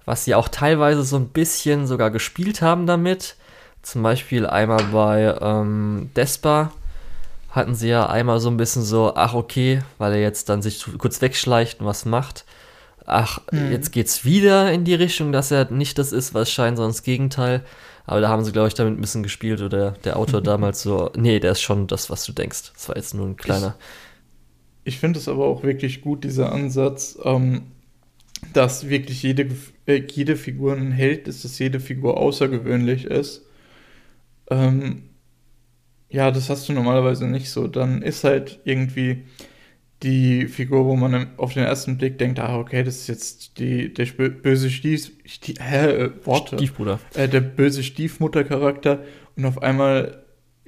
Was 0.06 0.26
sie 0.26 0.36
auch 0.36 0.48
teilweise 0.48 1.04
so 1.04 1.17
ein 1.17 1.30
bisschen 1.30 1.88
sogar 1.88 2.12
gespielt 2.12 2.62
haben 2.62 2.88
damit. 2.88 3.36
Zum 3.82 4.04
Beispiel 4.04 4.45
einmal 4.45 4.84
bei 4.86 5.36
ähm, 5.39 6.10
Despa 6.15 6.72
hatten 7.52 7.76
sie 7.76 7.89
ja 7.89 8.08
einmal 8.08 8.39
so 8.39 8.50
ein 8.50 8.58
bisschen 8.58 8.84
so, 8.84 9.13
ach 9.15 9.34
okay, 9.34 9.82
weil 9.98 10.13
er 10.13 10.22
jetzt 10.22 10.50
dann 10.50 10.62
sich 10.62 10.86
kurz 10.98 11.22
wegschleicht 11.22 11.80
und 11.80 11.86
was 11.86 12.06
macht 12.06 12.45
ach, 13.10 13.41
mhm. 13.52 13.72
jetzt 13.72 13.91
geht's 13.91 14.26
wieder 14.26 14.72
in 14.72 14.84
die 14.86 14.93
Richtung, 14.93 15.32
dass 15.32 15.52
er 15.52 15.72
nicht 15.72 15.98
das 15.98 16.12
ist, 16.12 16.34
was 16.34 16.52
scheint, 16.52 16.78
sondern 16.78 16.91
das 16.91 17.04
Gegenteil. 17.04 17.63
Aber 18.06 18.22
da 18.22 18.30
haben 18.30 18.43
sie, 18.43 18.52
glaube 18.52 18.67
ich, 18.67 18.74
damit 18.74 18.98
ein 18.98 19.02
bisschen 19.02 19.24
gespielt 19.24 19.62
oder 19.62 19.91
der 20.04 20.17
Autor 20.17 20.41
damals 20.41 20.82
so, 20.82 21.12
nee, 21.15 21.39
der 21.39 21.52
ist 21.52 21.62
schon 21.62 21.86
das, 21.88 22.10
was 22.10 22.26
du 22.26 22.32
denkst. 22.32 22.72
Das 22.74 22.89
war 22.89 22.95
jetzt 22.95 23.13
nur 23.13 23.28
ein 23.28 23.38
kleiner. 23.38 23.76
Ich, 24.84 24.95
ich 24.95 25.00
finde 25.00 25.19
es 25.19 25.28
aber 25.28 25.45
auch 25.45 25.62
wirklich 25.63 26.02
gut, 26.02 26.24
dieser 26.24 26.52
Ansatz, 26.52 27.19
ähm, 27.24 27.63
dass 28.54 28.89
wirklich 28.89 29.22
jede, 29.22 29.48
äh, 29.86 30.02
jede 30.10 30.36
Figur 30.36 30.74
ein 30.74 30.91
Held 30.91 31.28
ist, 31.28 31.43
dass 31.43 31.60
jede 31.60 31.80
Figur 31.80 32.17
außergewöhnlich 32.17 33.06
ist. 33.06 33.45
Ähm, 34.50 35.04
ja, 36.10 36.32
das 36.32 36.50
hast 36.50 36.67
du 36.67 36.74
normalerweise 36.74 37.28
nicht 37.28 37.52
so. 37.52 37.67
Dann 37.67 38.02
ist 38.02 38.24
halt 38.24 38.60
irgendwie 38.63 39.24
die 40.04 40.48
Figur, 40.48 40.86
wo 40.86 40.96
man 40.96 41.28
auf 41.38 41.54
den 41.54 41.64
ersten 41.64 41.98
Blick 41.98 42.18
denkt, 42.18 42.40
ah, 42.40 42.58
okay, 42.58 42.84
das 42.84 42.98
ist 42.98 43.08
jetzt 43.08 43.60
die, 43.60 43.94
der 43.94 44.06
böse 44.06 44.70
Stief, 44.70 45.12
Stief 45.26 45.60
äh, 45.60 46.10
Worte. 46.26 46.58
Stiefbruder. 46.58 47.00
Äh, 47.16 47.28
der 47.28 47.42
böse 47.42 47.84
Stiefmuttercharakter 47.84 49.04
und 49.36 49.46
auf 49.46 49.62
einmal 49.62 50.24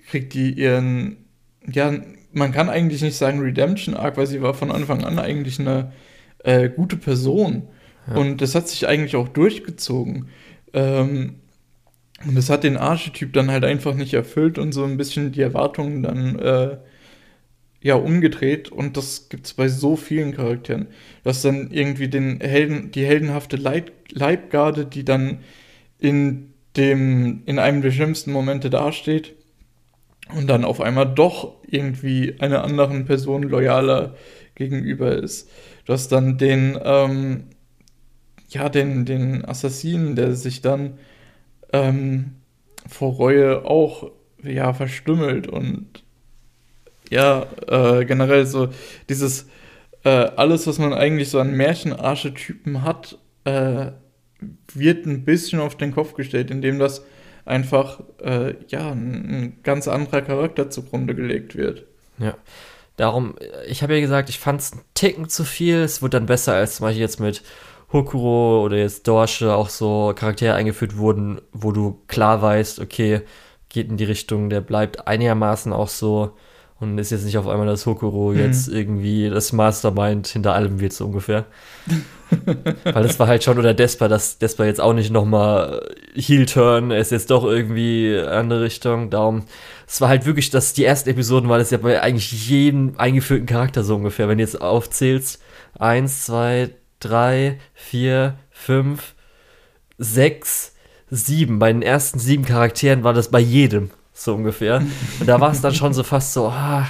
kriegt 0.08 0.34
die 0.34 0.52
ihren, 0.52 1.26
ja, 1.65 1.94
man 2.34 2.52
kann 2.52 2.70
eigentlich 2.70 3.02
nicht 3.02 3.15
sagen 3.15 3.39
Redemption 3.39 3.96
Arc, 3.96 4.17
weil 4.17 4.28
sie 4.28 4.41
war 4.41 4.54
von 4.54 4.72
Anfang 4.72 5.04
an 5.04 5.20
eigentlich 5.20 5.60
eine 5.60 5.94
äh, 6.39 6.70
gute 6.70 6.98
Person. 6.98 7.67
Ja. 8.08 8.15
Und 8.15 8.41
das 8.41 8.56
hat 8.56 8.67
sich 8.67 8.88
eigentlich 8.88 9.15
auch 9.15 9.30
durchgezogen. 9.30 10.28
Ähm, 10.74 11.36
und 12.26 12.36
das 12.36 12.50
hat 12.50 12.63
den 12.63 12.78
Archetyp 12.78 13.34
dann 13.34 13.50
halt 13.50 13.63
einfach 13.63 13.96
nicht 13.96 14.13
erfüllt 14.13 14.58
und 14.58 14.74
so 14.74 14.84
ein 14.84 14.98
bisschen 14.98 15.32
die 15.32 15.41
Erwartungen 15.41 16.04
dann 16.04 16.39
äh, 16.39 16.78
ja 17.84 17.96
umgedreht 17.96 18.72
und 18.72 18.98
das 18.98 19.30
gibt 19.30 19.48
es 19.48 19.54
bei 19.54 19.67
so 19.67 19.96
vielen 19.96 20.34
Charakteren. 20.34 20.88
Du 21.24 21.30
hast 21.30 21.44
dann 21.44 21.72
irgendwie 21.72 22.08
den 22.08 22.39
Helden, 22.39 22.91
die 22.91 23.06
heldenhafte 23.06 23.58
Leib 23.58 23.91
Leibgarde, 24.12 24.86
die 24.86 25.06
dann 25.06 25.39
in 25.98 26.54
dem, 26.76 27.44
in 27.46 27.60
einem 27.60 27.82
der 27.82 27.91
schlimmsten 27.91 28.32
Momente 28.32 28.70
dasteht 28.70 29.34
und 30.36 30.48
dann 30.48 30.65
auf 30.65 30.82
einmal 30.82 31.13
doch 31.13 31.56
irgendwie 31.67 32.36
einer 32.39 32.63
anderen 32.63 33.06
Person 33.06 33.44
loyaler 33.44 34.15
gegenüber 34.56 35.15
ist. 35.15 35.50
Du 35.86 35.94
hast 35.94 36.12
dann 36.12 36.38
den, 36.38 36.78
ähm, 36.84 37.46
ja, 38.50 38.70
den, 38.70 39.06
den 39.06 39.46
Assassinen, 39.46 40.15
der 40.15 40.36
sich 40.36 40.62
dann 40.62 40.98
ähm, 41.73 42.36
vor 42.88 43.13
Reue 43.13 43.65
auch 43.65 44.12
ja, 44.44 44.73
verstümmelt 44.73 45.48
und 45.48 46.00
ja, 47.12 47.45
äh, 47.67 48.05
generell 48.05 48.45
so 48.47 48.69
dieses, 49.09 49.47
äh, 50.03 50.09
alles, 50.09 50.65
was 50.65 50.79
man 50.79 50.93
eigentlich 50.93 51.29
so 51.29 51.39
an 51.39 51.51
Märchenarchetypen 51.51 52.83
hat, 52.83 53.19
äh, 53.43 53.91
wird 54.73 55.05
ein 55.05 55.25
bisschen 55.25 55.59
auf 55.59 55.75
den 55.75 55.93
Kopf 55.93 56.15
gestellt, 56.15 56.49
indem 56.49 56.79
das 56.79 57.03
einfach, 57.45 57.99
äh, 58.23 58.55
ja, 58.69 58.91
ein, 58.91 59.25
ein, 59.29 59.59
ganz 59.62 59.87
anderer 59.87 60.21
Charakter 60.21 60.69
zugrunde 60.69 61.13
gelegt 61.13 61.55
wird. 61.55 61.85
Ja. 62.17 62.35
Darum, 62.95 63.35
ich 63.67 63.83
habe 63.83 63.95
ja 63.95 64.01
gesagt, 64.01 64.29
ich 64.29 64.39
fand 64.39 64.62
es 64.62 64.73
einen 64.73 64.81
Ticken 64.93 65.27
zu 65.27 65.43
viel. 65.43 65.77
Es 65.77 66.01
wird 66.01 66.13
dann 66.13 66.25
besser 66.27 66.53
als 66.53 66.77
zum 66.77 66.85
Beispiel 66.85 67.01
jetzt 67.01 67.19
mit 67.19 67.41
Hokuro 67.91 68.63
oder 68.63 68.77
jetzt 68.77 69.07
Dorsche 69.07 69.53
auch 69.53 69.69
so 69.69 70.13
Charaktere 70.15 70.53
eingeführt 70.53 70.97
wurden, 70.97 71.41
wo 71.51 71.71
du 71.71 72.01
klar 72.07 72.41
weißt, 72.41 72.79
okay, 72.79 73.21
geht 73.69 73.89
in 73.89 73.97
die 73.97 74.03
Richtung, 74.05 74.49
der 74.49 74.62
bleibt 74.62 75.07
einigermaßen 75.07 75.73
auch 75.73 75.87
so 75.87 76.37
und 76.82 76.98
ist 76.98 77.12
jetzt 77.12 77.25
nicht 77.25 77.38
auf 77.38 77.48
einmal 77.48 77.67
das 77.67 77.86
Hokuro 77.86 78.32
mhm. 78.32 78.40
jetzt 78.40 78.67
irgendwie 78.67 79.29
das 79.29 79.54
Mastermind 79.54 80.27
hinter 80.27 80.54
allem 80.54 80.79
wird 80.79 80.94
so 80.94 81.06
ungefähr. 81.06 81.46
Weil 82.84 83.04
das 83.04 83.19
war 83.19 83.27
halt 83.27 83.44
schon, 83.44 83.60
oder 83.60 83.73
Despa, 83.73 84.08
dass 84.08 84.40
Despa 84.40 84.65
jetzt 84.65 84.82
auch 84.82 84.94
nicht 84.94 85.12
nochmal 85.12 85.88
Heel-Turn, 86.15 86.92
er 86.92 87.00
ist 87.00 87.12
jetzt 87.12 87.29
doch 87.29 87.44
irgendwie 87.44 88.17
andere 88.17 88.62
Richtung, 88.63 89.10
darum, 89.10 89.44
es 89.88 90.02
war 90.02 90.10
halt 90.10 90.25
wirklich, 90.25 90.50
dass 90.50 90.73
die 90.73 90.86
ersten 90.86 91.10
Episoden 91.10 91.50
war 91.50 91.58
das 91.58 91.71
ja 91.71 91.77
bei 91.77 92.02
eigentlich 92.02 92.50
jedem 92.50 92.94
eingeführten 92.98 93.46
Charakter 93.46 93.84
so 93.84 93.96
ungefähr, 93.96 94.27
wenn 94.27 94.38
du 94.38 94.44
jetzt 94.44 94.62
aufzählst, 94.62 95.42
eins, 95.77 96.25
zwei, 96.25 96.71
drei, 97.00 97.60
vier, 97.73 98.36
fünf, 98.50 99.13
sechs, 99.98 100.73
sieben. 101.10 101.60
Bei 101.60 101.71
den 101.71 101.82
ersten 101.82 102.17
sieben 102.17 102.46
Charakteren 102.46 103.04
war 103.04 103.13
das 103.13 103.29
bei 103.29 103.40
jedem 103.40 103.92
so 104.24 104.36
ungefähr. 104.36 104.84
Und 105.19 105.28
da 105.28 105.40
war 105.40 105.52
es 105.52 105.62
dann 105.62 105.74
schon 105.74 105.94
so 105.94 106.04
fast 106.04 106.34
so, 106.34 106.48
ah, 106.48 106.88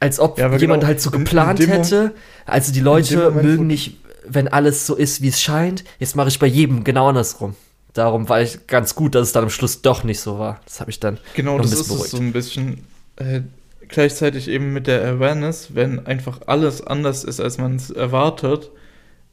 als 0.00 0.20
ob 0.20 0.38
ja, 0.38 0.44
jemand 0.46 0.60
genau, 0.60 0.86
halt 0.86 1.00
so 1.00 1.10
geplant 1.10 1.60
in, 1.60 1.66
in 1.66 1.72
hätte. 1.72 2.14
Also 2.46 2.72
die 2.72 2.80
Leute 2.80 3.30
mögen 3.30 3.66
nicht, 3.66 3.98
wenn 4.26 4.48
alles 4.48 4.86
so 4.86 4.94
ist, 4.94 5.22
wie 5.22 5.28
es 5.28 5.40
scheint. 5.40 5.84
Jetzt 5.98 6.16
mache 6.16 6.28
ich 6.28 6.38
bei 6.38 6.46
jedem 6.46 6.84
genau 6.84 7.08
andersrum. 7.08 7.56
Darum 7.94 8.28
war 8.28 8.42
ich 8.42 8.66
ganz 8.66 8.94
gut, 8.94 9.14
dass 9.14 9.28
es 9.28 9.32
dann 9.32 9.44
am 9.44 9.50
Schluss 9.50 9.82
doch 9.82 10.04
nicht 10.04 10.20
so 10.20 10.38
war. 10.38 10.60
Das 10.66 10.80
habe 10.80 10.90
ich 10.90 11.00
dann. 11.00 11.18
Genau, 11.34 11.58
das 11.58 11.72
ist 11.72 11.90
es 11.90 12.10
so 12.10 12.18
ein 12.18 12.32
bisschen. 12.32 12.84
Äh, 13.16 13.40
gleichzeitig 13.88 14.48
eben 14.48 14.72
mit 14.72 14.86
der 14.86 15.04
Awareness, 15.04 15.74
wenn 15.74 16.06
einfach 16.06 16.42
alles 16.46 16.86
anders 16.86 17.24
ist, 17.24 17.40
als 17.40 17.58
man 17.58 17.76
es 17.76 17.90
erwartet, 17.90 18.70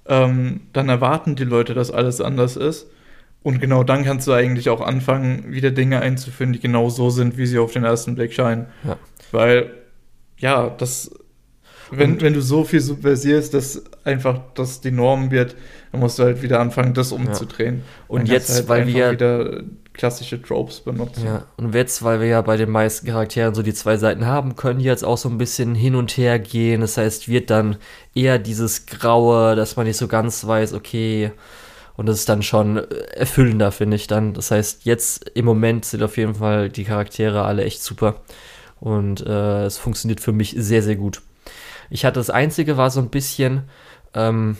ähm, 0.07 0.61
dann 0.73 0.89
erwarten 0.89 1.35
die 1.35 1.43
Leute, 1.43 1.73
dass 1.73 1.91
alles 1.91 2.21
anders 2.21 2.55
ist. 2.55 2.87
Und 3.45 3.61
genau 3.61 3.83
dann 3.83 4.03
kannst 4.03 4.25
du 4.25 4.33
eigentlich 4.33 4.71
auch 4.71 4.81
anfangen, 4.81 5.51
wieder 5.51 5.69
Dinge 5.69 6.01
einzuführen, 6.01 6.51
die 6.51 6.59
genau 6.59 6.89
so 6.89 7.11
sind, 7.11 7.37
wie 7.37 7.45
sie 7.45 7.59
auf 7.59 7.71
den 7.71 7.83
ersten 7.83 8.15
Blick 8.15 8.33
scheinen. 8.33 8.65
Ja. 8.83 8.97
Weil, 9.31 9.69
ja, 10.39 10.71
das, 10.75 11.11
wenn, 11.91 12.19
wenn 12.21 12.33
du 12.33 12.41
so 12.41 12.63
viel 12.63 12.81
subversierst, 12.81 13.53
dass 13.53 13.83
einfach 14.03 14.39
das 14.55 14.81
die 14.81 14.89
Norm 14.89 15.29
wird, 15.29 15.55
dann 15.91 16.01
musst 16.01 16.17
du 16.17 16.23
halt 16.23 16.41
wieder 16.41 16.59
anfangen, 16.59 16.95
das 16.95 17.11
umzudrehen. 17.11 17.75
Ja. 17.75 17.83
Und 18.07 18.29
jetzt, 18.29 18.51
halt 18.51 18.67
weil 18.67 18.87
wir 18.87 19.11
wieder 19.11 19.61
klassische 19.93 20.41
Tropes 20.41 20.79
benutzen. 20.79 21.25
Ja, 21.27 21.45
und 21.57 21.75
jetzt, 21.75 22.03
weil 22.03 22.21
wir 22.21 22.27
ja 22.27 22.41
bei 22.41 22.57
den 22.57 22.71
meisten 22.71 23.05
Charakteren 23.05 23.53
so 23.53 23.61
die 23.61 23.75
zwei 23.75 23.97
Seiten 23.97 24.25
haben, 24.25 24.55
können 24.55 24.79
die 24.79 24.85
jetzt 24.85 25.05
auch 25.05 25.19
so 25.19 25.29
ein 25.29 25.37
bisschen 25.37 25.75
hin 25.75 25.93
und 25.93 26.17
her 26.17 26.39
gehen. 26.39 26.81
Das 26.81 26.97
heißt, 26.97 27.29
wird 27.29 27.51
dann 27.51 27.77
eher 28.15 28.39
dieses 28.39 28.87
Graue, 28.87 29.55
dass 29.55 29.75
man 29.75 29.85
nicht 29.85 29.97
so 29.97 30.07
ganz 30.07 30.47
weiß, 30.47 30.73
okay, 30.73 31.31
und 31.97 32.07
das 32.07 32.19
ist 32.19 32.29
dann 32.29 32.43
schon 32.43 32.77
erfüllender, 32.77 33.71
finde 33.71 33.95
ich 33.95 34.07
dann. 34.07 34.33
Das 34.33 34.51
heißt, 34.51 34.85
jetzt 34.85 35.29
im 35.29 35.45
Moment 35.45 35.85
sind 35.85 36.03
auf 36.03 36.17
jeden 36.17 36.35
Fall 36.35 36.69
die 36.69 36.83
Charaktere 36.83 37.43
alle 37.43 37.63
echt 37.63 37.81
super. 37.81 38.21
Und 38.79 39.25
äh, 39.25 39.65
es 39.65 39.77
funktioniert 39.77 40.19
für 40.19 40.33
mich 40.33 40.55
sehr, 40.57 40.83
sehr 40.83 40.95
gut. 40.95 41.21
Ich 41.89 42.05
hatte 42.05 42.19
das 42.19 42.29
Einzige, 42.29 42.77
war 42.77 42.89
so 42.89 42.99
ein 42.99 43.09
bisschen 43.09 43.63
ähm, 44.13 44.57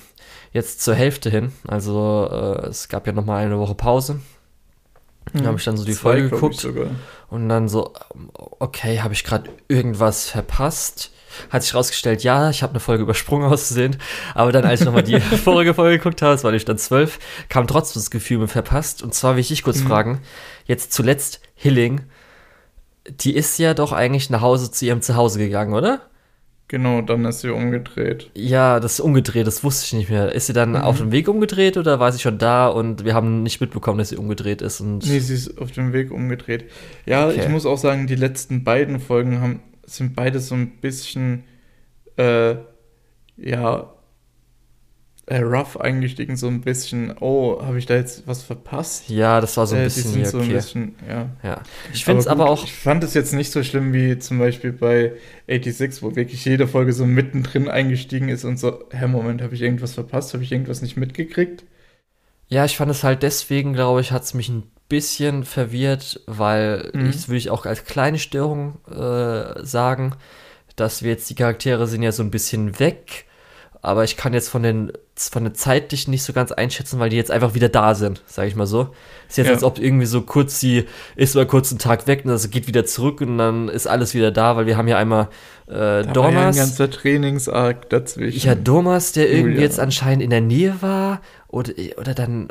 jetzt 0.53 0.81
zur 0.81 0.95
Hälfte 0.95 1.29
hin. 1.29 1.51
Also 1.67 2.29
äh, 2.31 2.67
es 2.67 2.87
gab 2.87 3.07
ja 3.07 3.13
noch 3.13 3.25
mal 3.25 3.43
eine 3.43 3.59
Woche 3.59 3.75
Pause 3.75 4.19
da 5.33 5.45
habe 5.45 5.57
ich 5.57 5.63
dann 5.63 5.77
so 5.77 5.85
die 5.85 5.93
Folge 5.93 6.29
geguckt 6.29 6.67
und 7.29 7.49
dann 7.49 7.67
so, 7.67 7.93
okay, 8.59 9.01
habe 9.01 9.13
ich 9.13 9.23
gerade 9.23 9.49
irgendwas 9.67 10.29
verpasst? 10.29 11.11
Hat 11.49 11.63
sich 11.63 11.73
rausgestellt, 11.73 12.23
ja, 12.23 12.49
ich 12.49 12.63
habe 12.63 12.71
eine 12.71 12.79
Folge 12.79 13.03
übersprungen 13.03 13.51
auszusehen. 13.51 13.97
Aber 14.33 14.51
dann, 14.51 14.65
als 14.65 14.81
ich 14.81 14.85
nochmal 14.85 15.03
die 15.03 15.19
vorige 15.43 15.73
Folge 15.73 15.97
geguckt 15.97 16.21
habe, 16.21 16.33
es 16.33 16.43
war 16.43 16.51
nicht 16.51 16.67
dann 16.67 16.77
zwölf, 16.77 17.19
kam 17.49 17.67
trotzdem 17.67 18.01
das 18.01 18.11
Gefühl 18.11 18.39
mit 18.39 18.51
verpasst. 18.51 19.03
Und 19.03 19.13
zwar 19.13 19.35
will 19.35 19.41
ich 19.41 19.49
dich 19.49 19.63
kurz 19.63 19.79
mhm. 19.81 19.87
fragen, 19.87 20.21
jetzt 20.65 20.93
zuletzt 20.93 21.41
Hilling, 21.55 22.01
die 23.07 23.35
ist 23.35 23.57
ja 23.59 23.73
doch 23.73 23.91
eigentlich 23.91 24.29
nach 24.29 24.41
Hause 24.41 24.71
zu 24.71 24.85
ihrem 24.85 25.01
Zuhause 25.01 25.39
gegangen, 25.39 25.73
oder? 25.73 26.01
Genau, 26.67 27.01
dann 27.01 27.25
ist 27.25 27.41
sie 27.41 27.49
umgedreht. 27.49 28.31
Ja, 28.33 28.79
das 28.79 28.93
ist 28.93 28.99
umgedreht, 28.99 29.45
das 29.45 29.63
wusste 29.63 29.85
ich 29.85 29.93
nicht 29.93 30.09
mehr. 30.09 30.31
Ist 30.31 30.47
sie 30.47 30.53
dann 30.53 30.71
mhm. 30.71 30.77
auf 30.77 30.97
dem 30.97 31.11
Weg 31.11 31.27
umgedreht 31.27 31.77
oder 31.77 31.99
war 31.99 32.11
sie 32.11 32.19
schon 32.19 32.39
da 32.39 32.67
und 32.67 33.05
wir 33.05 33.13
haben 33.13 33.43
nicht 33.43 33.61
mitbekommen, 33.61 33.99
dass 33.99 34.09
sie 34.09 34.17
umgedreht 34.17 34.63
ist? 34.63 34.81
Und 34.81 35.05
nee, 35.05 35.19
sie 35.19 35.35
ist 35.35 35.59
auf 35.59 35.71
dem 35.71 35.93
Weg 35.93 36.11
umgedreht. 36.11 36.65
Ja, 37.05 37.27
okay. 37.27 37.41
ich 37.41 37.49
muss 37.49 37.67
auch 37.67 37.77
sagen, 37.77 38.07
die 38.07 38.15
letzten 38.15 38.63
beiden 38.63 38.99
Folgen 38.99 39.41
haben, 39.41 39.59
sind 39.85 40.15
beide 40.15 40.39
so 40.39 40.55
ein 40.55 40.77
bisschen, 40.81 41.43
äh, 42.17 42.55
ja, 43.37 43.91
äh, 45.27 45.39
rough 45.39 45.79
eingestiegen, 45.79 46.37
so 46.37 46.47
ein 46.47 46.61
bisschen, 46.61 47.15
oh, 47.19 47.59
habe 47.61 47.79
ich 47.79 47.87
da 47.87 47.95
jetzt 47.95 48.27
was 48.27 48.43
verpasst? 48.43 49.09
Ja, 49.09 49.41
das 49.41 49.57
war 49.57 49.65
so 49.65 49.75
ein 49.75 49.81
äh, 49.81 49.85
bisschen, 49.85 50.13
die 50.13 50.23
sind 50.23 50.27
so 50.27 50.37
okay. 50.37 50.47
ein 50.47 50.53
bisschen, 50.53 50.95
ja. 51.07 51.29
ja. 51.41 51.63
Ich 51.93 52.05
finde 52.05 52.19
es 52.19 52.27
aber, 52.27 52.43
aber, 52.43 52.51
auch. 52.51 52.63
Ich 52.63 52.73
fand 52.73 53.03
es 53.03 53.15
jetzt 53.15 53.33
nicht 53.33 53.51
so 53.51 53.63
schlimm 53.63 53.91
wie 53.91 54.19
zum 54.19 54.37
Beispiel 54.37 54.71
bei 54.71 55.13
86, 55.47 56.03
wo 56.03 56.15
wirklich 56.15 56.45
jede 56.45 56.67
Folge 56.67 56.93
so 56.93 57.05
mittendrin 57.05 57.67
eingestiegen 57.69 58.29
ist 58.29 58.45
und 58.45 58.59
so, 58.59 58.83
Herr, 58.91 59.07
Moment, 59.07 59.41
habe 59.41 59.55
ich 59.55 59.63
irgendwas 59.63 59.95
verpasst? 59.95 60.33
Habe 60.33 60.43
ich 60.43 60.51
irgendwas 60.51 60.83
nicht 60.83 60.95
mitgekriegt? 60.95 61.63
Ja, 62.47 62.65
ich 62.65 62.77
fand 62.77 62.91
es 62.91 63.03
halt 63.03 63.23
deswegen, 63.23 63.73
glaube 63.73 64.01
ich, 64.01 64.11
hat 64.11 64.23
es 64.23 64.35
mich 64.35 64.49
ein 64.49 64.63
bisschen 64.87 65.43
verwirrt, 65.43 66.21
weil 66.27 66.91
mhm. 66.93 67.09
ich 67.09 67.27
würde 67.27 67.37
ich 67.37 67.49
auch 67.49 67.65
als 67.65 67.85
kleine 67.85 68.19
Störung 68.19 68.77
äh, 68.89 69.63
sagen, 69.63 70.15
dass 70.75 71.03
wir 71.03 71.11
jetzt 71.11 71.29
die 71.29 71.35
Charaktere 71.35 71.87
sind 71.87 72.03
ja 72.03 72.11
so 72.11 72.23
ein 72.23 72.31
bisschen 72.31 72.79
weg 72.79 73.25
aber 73.85 74.03
ich 74.03 74.17
kann 74.17 74.33
jetzt 74.33 74.49
von 74.49 74.63
den 74.63 74.91
von 75.15 75.43
der 75.43 75.53
zeitlichen 75.53 76.09
nicht 76.09 76.23
so 76.23 76.33
ganz 76.33 76.51
einschätzen, 76.51 76.99
weil 76.99 77.09
die 77.09 77.17
jetzt 77.17 77.29
einfach 77.29 77.53
wieder 77.53 77.69
da 77.69 77.93
sind, 77.93 78.23
sage 78.25 78.47
ich 78.47 78.55
mal 78.55 78.65
so. 78.65 78.89
Ist 79.29 79.37
jetzt, 79.37 79.47
ja. 79.47 79.53
als 79.53 79.63
ob 79.63 79.77
irgendwie 79.77 80.07
so 80.07 80.21
kurz 80.21 80.59
sie 80.59 80.85
ist 81.15 81.35
mal 81.35 81.45
kurz 81.45 81.71
einen 81.71 81.77
Tag 81.77 82.07
weg 82.07 82.23
und 82.25 82.31
also 82.31 82.49
geht 82.49 82.67
wieder 82.67 82.85
zurück 82.85 83.21
und 83.21 83.37
dann 83.37 83.69
ist 83.69 83.85
alles 83.85 84.15
wieder 84.15 84.31
da, 84.31 84.55
weil 84.57 84.65
wir 84.65 84.75
haben 84.75 84.87
ja 84.87 84.97
einmal 84.97 85.29
äh, 85.67 85.71
da 85.71 86.01
Dormas. 86.01 86.33
War 86.33 86.41
ja 86.41 86.47
ein 86.47 86.55
ganzer 86.55 86.89
Trainingsarg 86.89 87.87
dazwischen. 87.91 88.45
Ja, 88.45 88.55
Dormas, 88.55 89.11
der 89.11 89.29
irgendwie 89.29 89.57
ja. 89.57 89.61
jetzt 89.61 89.79
anscheinend 89.79 90.23
in 90.23 90.31
der 90.31 90.41
Nähe 90.41 90.81
war 90.81 91.21
oder, 91.47 91.71
oder 91.97 92.15
dann 92.15 92.47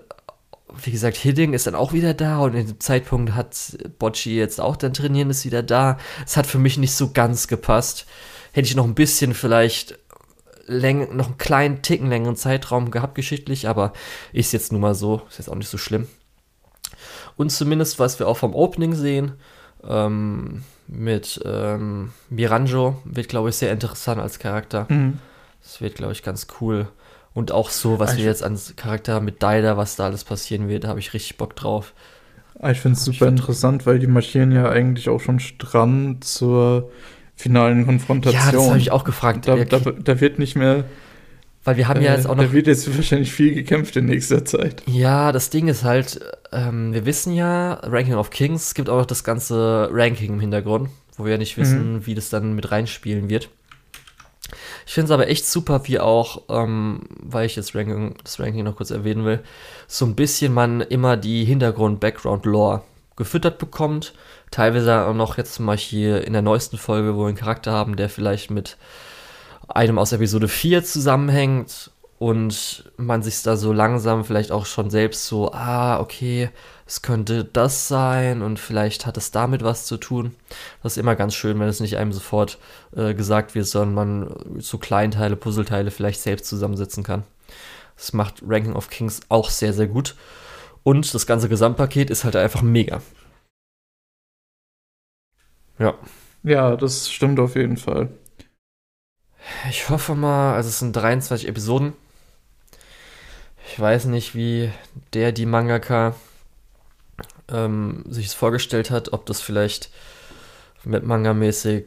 wie 0.83 0.91
gesagt, 0.91 1.17
Hidding 1.17 1.53
ist 1.53 1.67
dann 1.67 1.75
auch 1.75 1.93
wieder 1.93 2.15
da 2.15 2.39
und 2.39 2.55
in 2.55 2.67
dem 2.67 2.81
Zeitpunkt 2.81 3.35
hat 3.35 3.57
Bocci 3.99 4.37
jetzt 4.37 4.61
auch 4.61 4.77
dann 4.77 4.93
trainieren, 4.93 5.31
ist 5.31 5.45
wieder 5.45 5.63
da. 5.63 5.99
Es 6.27 6.37
hat 6.37 6.47
für 6.47 6.59
mich 6.59 6.79
nicht 6.79 6.95
so 6.95 7.13
ganz 7.13 7.49
gepasst. 7.49 8.07
Hätte 8.53 8.69
ich 8.69 8.77
noch 8.77 8.85
ein 8.85 8.95
bisschen 8.95 9.35
vielleicht 9.35 9.99
läng 10.67 11.15
noch 11.17 11.27
einen 11.27 11.39
kleinen 11.39 11.83
Ticken 11.83 12.09
längeren 12.09 12.37
Zeitraum 12.37 12.91
gehabt 12.91 13.15
geschichtlich, 13.15 13.69
aber 13.69 13.93
ist 14.33 14.53
jetzt 14.53 14.73
nun 14.73 14.81
mal 14.81 14.95
so, 14.95 15.23
ist 15.29 15.39
jetzt 15.39 15.49
auch 15.49 15.57
nicht 15.57 15.69
so 15.69 15.79
schlimm. 15.79 16.07
Und 17.37 17.51
zumindest, 17.51 17.99
was 17.99 18.19
wir 18.19 18.29
auch 18.29 18.37
vom 18.37 18.55
Opening 18.55 18.95
sehen, 18.95 19.33
ähm, 19.87 20.63
mit 20.87 21.41
ähm, 21.45 22.13
Miranjo 22.31 23.01
wird, 23.05 23.29
glaube 23.29 23.51
ich, 23.51 23.57
sehr 23.57 23.73
interessant 23.73 24.21
als 24.21 24.39
Charakter. 24.39 24.87
Mhm. 24.89 25.19
Das 25.63 25.81
wird, 25.81 25.97
glaube 25.97 26.13
ich, 26.13 26.23
ganz 26.23 26.47
cool. 26.61 26.89
Und 27.35 27.51
auch 27.51 27.71
so, 27.71 27.99
was 27.99 28.13
ich 28.13 28.19
wir 28.19 28.27
jetzt 28.27 28.45
als 28.45 28.77
Charakter 28.77 29.21
mit 29.21 29.43
Daida, 29.43 29.77
was 29.77 29.97
da 29.97 30.05
alles 30.05 30.23
passieren 30.23 30.69
wird, 30.69 30.85
da 30.85 30.89
habe 30.89 31.01
ich 31.01 31.13
richtig 31.13 31.37
Bock 31.37 31.57
drauf. 31.57 31.93
Ich 32.71 32.81
finde 32.81 32.97
es 32.97 33.05
super 33.05 33.27
interessant, 33.27 33.85
weil 33.85 33.99
die 33.99 34.07
marschieren 34.07 34.53
ja 34.53 34.71
eigentlich 34.71 35.09
auch 35.09 35.21
schon 35.21 35.41
stramm 35.41 36.21
zur 36.21 36.91
finalen 37.35 37.85
Konfrontation. 37.85 38.41
Ja, 38.41 38.53
das 38.53 38.69
habe 38.69 38.79
ich 38.79 38.93
auch 38.93 39.05
gefragt. 39.05 39.49
Da, 39.49 39.57
da, 39.57 39.79
da, 39.79 40.21
wird 40.21 40.39
nicht 40.39 40.55
mehr. 40.55 40.85
Weil 41.65 41.77
wir 41.77 41.89
haben 41.89 42.01
ja 42.01 42.15
jetzt 42.15 42.27
auch 42.27 42.37
noch. 42.37 42.45
Da 42.45 42.53
wird 42.53 42.69
jetzt 42.69 42.95
wahrscheinlich 42.97 43.33
viel 43.33 43.53
gekämpft 43.53 43.97
in 43.97 44.07
nächster 44.07 44.45
Zeit. 44.45 44.83
Ja, 44.87 45.33
das 45.33 45.51
Ding 45.51 45.67
ist 45.67 45.83
halt, 45.83 46.21
ähm, 46.53 46.95
wir 46.95 47.05
wissen 47.07 47.35
ja, 47.35 47.75
Ranking 47.83 48.15
of 48.15 48.31
Kings 48.31 48.75
gibt 48.75 48.89
auch 48.89 48.99
noch 48.99 49.07
das 49.07 49.25
ganze 49.25 49.89
Ranking 49.93 50.35
im 50.35 50.41
Hintergrund, 50.41 50.91
wo 51.17 51.25
wir 51.25 51.33
ja 51.33 51.39
nicht 51.39 51.59
wissen, 51.59 51.95
mhm. 51.95 52.07
wie 52.07 52.15
das 52.15 52.31
dann 52.31 52.55
mit 52.55 52.71
reinspielen 52.71 53.29
wird. 53.29 53.51
Ich 54.87 54.95
finde 54.95 55.07
es 55.07 55.11
aber 55.11 55.29
echt 55.29 55.47
super, 55.47 55.83
wie 55.85 55.99
auch, 55.99 56.43
ähm, 56.49 57.01
weil 57.21 57.47
ich 57.47 57.57
jetzt 57.57 57.75
Ranking, 57.75 58.17
das 58.23 58.39
Ranking 58.39 58.65
noch 58.65 58.77
kurz 58.77 58.91
erwähnen 58.91 59.25
will, 59.25 59.43
so 59.87 60.05
ein 60.05 60.15
bisschen 60.15 60.53
man 60.53 60.81
immer 60.81 61.17
die 61.17 61.45
Hintergrund-Background-Lore 61.45 62.83
gefüttert 63.17 63.59
bekommt. 63.59 64.15
Teilweise 64.51 65.07
auch 65.07 65.15
noch 65.15 65.39
jetzt 65.39 65.59
mal 65.59 65.77
hier 65.77 66.27
in 66.27 66.33
der 66.33 66.43
neuesten 66.43 66.77
Folge, 66.77 67.17
wo 67.17 67.23
wir 67.23 67.29
einen 67.29 67.37
Charakter 67.37 67.73
haben, 67.73 67.97
der 67.97 68.09
vielleicht 68.09 68.51
mit 68.51 68.77
einem 69.69 69.99
aus 69.99 70.13
Episode 70.13 70.49
4 70.49 70.85
zusammenhängt 70.85 71.91
und 72.19 72.91
man 72.97 73.23
sich 73.23 73.43
da 73.43 73.57
so 73.57 73.73
langsam 73.73 74.25
vielleicht 74.25 74.53
auch 74.53 74.67
schon 74.67 74.91
selbst 74.91 75.27
so, 75.27 75.53
ah, 75.53 76.01
okay, 76.01 76.51
es 76.87 77.01
könnte 77.01 77.45
das 77.45 77.89
sein 77.89 78.43
und 78.43 78.59
vielleicht 78.59 79.07
hat 79.07 79.17
es 79.17 79.31
damit 79.31 79.65
was 79.65 79.87
zu 79.87 79.97
tun. 79.97 80.35
Das 80.83 80.93
ist 80.93 80.99
immer 80.99 81.17
ganz 81.17 81.35
schön, 81.35 81.59
wenn 81.59 81.69
es 81.69 81.81
nicht 81.81 81.97
einem 81.97 82.13
sofort 82.13 82.59
äh, 82.95 83.15
gesagt 83.15 83.55
wird, 83.55 83.67
sondern 83.67 83.95
man 83.95 84.61
so 84.61 84.79
Kleinteile, 84.79 85.37
Puzzleteile 85.37 85.91
vielleicht 85.91 86.21
selbst 86.21 86.47
zusammensetzen 86.47 87.03
kann. 87.03 87.25
Das 87.97 88.13
macht 88.13 88.43
Ranking 88.47 88.75
of 88.75 88.91
Kings 88.91 89.21
auch 89.29 89.51
sehr, 89.51 89.73
sehr 89.73 89.87
gut. 89.87 90.15
Und 90.83 91.15
das 91.15 91.27
ganze 91.27 91.49
Gesamtpaket 91.49 92.11
ist 92.11 92.25
halt 92.25 92.37
einfach 92.37 92.63
mega. 92.63 93.01
Ja. 95.79 95.95
Ja, 96.43 96.77
das 96.77 97.11
stimmt 97.11 97.41
auf 97.41 97.57
jeden 97.57 97.79
Fall. 97.79 98.11
Ich 99.71 99.89
hoffe 99.89 100.15
mal, 100.15 100.55
also 100.55 100.69
es 100.69 100.79
sind 100.79 100.95
23 100.95 101.49
Episoden. 101.49 101.95
Ich 103.67 103.81
weiß 103.81 104.05
nicht, 104.07 104.35
wie 104.35 104.71
der, 105.15 105.33
die 105.33 105.47
Mangaka, 105.47 106.15
ähm, 107.49 108.05
sich 108.09 108.27
es 108.27 108.35
vorgestellt 108.35 108.91
hat, 108.91 109.13
ob 109.13 109.27
das 109.27 109.41
vielleicht 109.41 109.91
mit 110.85 111.05
Manga-mäßig 111.05 111.87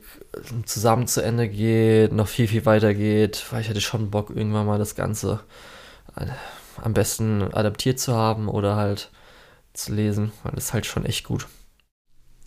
zusammen 0.65 1.07
zu 1.07 1.21
Ende 1.21 1.47
geht, 1.47 2.13
noch 2.13 2.27
viel, 2.27 2.47
viel 2.47 2.65
weiter 2.65 2.93
geht, 2.93 3.45
weil 3.51 3.61
ich 3.61 3.69
hätte 3.69 3.81
schon 3.81 4.09
Bock, 4.09 4.29
irgendwann 4.29 4.65
mal 4.65 4.79
das 4.79 4.95
Ganze 4.95 5.39
äh, 6.15 6.25
am 6.81 6.93
besten 6.93 7.43
adaptiert 7.53 7.99
zu 7.99 8.15
haben 8.15 8.47
oder 8.47 8.75
halt 8.75 9.11
zu 9.73 9.93
lesen, 9.93 10.31
weil 10.43 10.53
das 10.53 10.65
ist 10.65 10.73
halt 10.73 10.85
schon 10.85 11.05
echt 11.05 11.25
gut. 11.25 11.47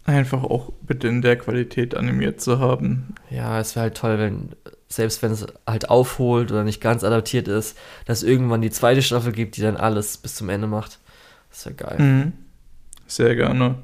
Einfach 0.04 0.42
auch 0.42 0.72
bitte 0.82 1.08
in 1.08 1.22
der 1.22 1.36
Qualität 1.36 1.94
animiert 1.94 2.40
zu 2.40 2.58
haben. 2.58 3.14
Ja, 3.28 3.60
es 3.60 3.76
wäre 3.76 3.84
halt 3.84 3.96
toll, 3.96 4.18
wenn, 4.18 4.56
selbst 4.88 5.22
wenn 5.22 5.30
es 5.30 5.46
halt 5.66 5.88
aufholt 5.88 6.50
oder 6.50 6.64
nicht 6.64 6.80
ganz 6.80 7.04
adaptiert 7.04 7.48
ist, 7.48 7.76
dass 8.06 8.18
es 8.22 8.28
irgendwann 8.28 8.62
die 8.62 8.70
zweite 8.70 9.02
Staffel 9.02 9.32
gibt, 9.32 9.56
die 9.56 9.62
dann 9.62 9.76
alles 9.76 10.16
bis 10.16 10.34
zum 10.34 10.48
Ende 10.48 10.66
macht. 10.66 10.98
Das 11.50 11.66
wäre 11.66 11.74
geil. 11.74 11.98
Mhm. 11.98 12.32
Sehr 13.10 13.34
gerne. 13.34 13.74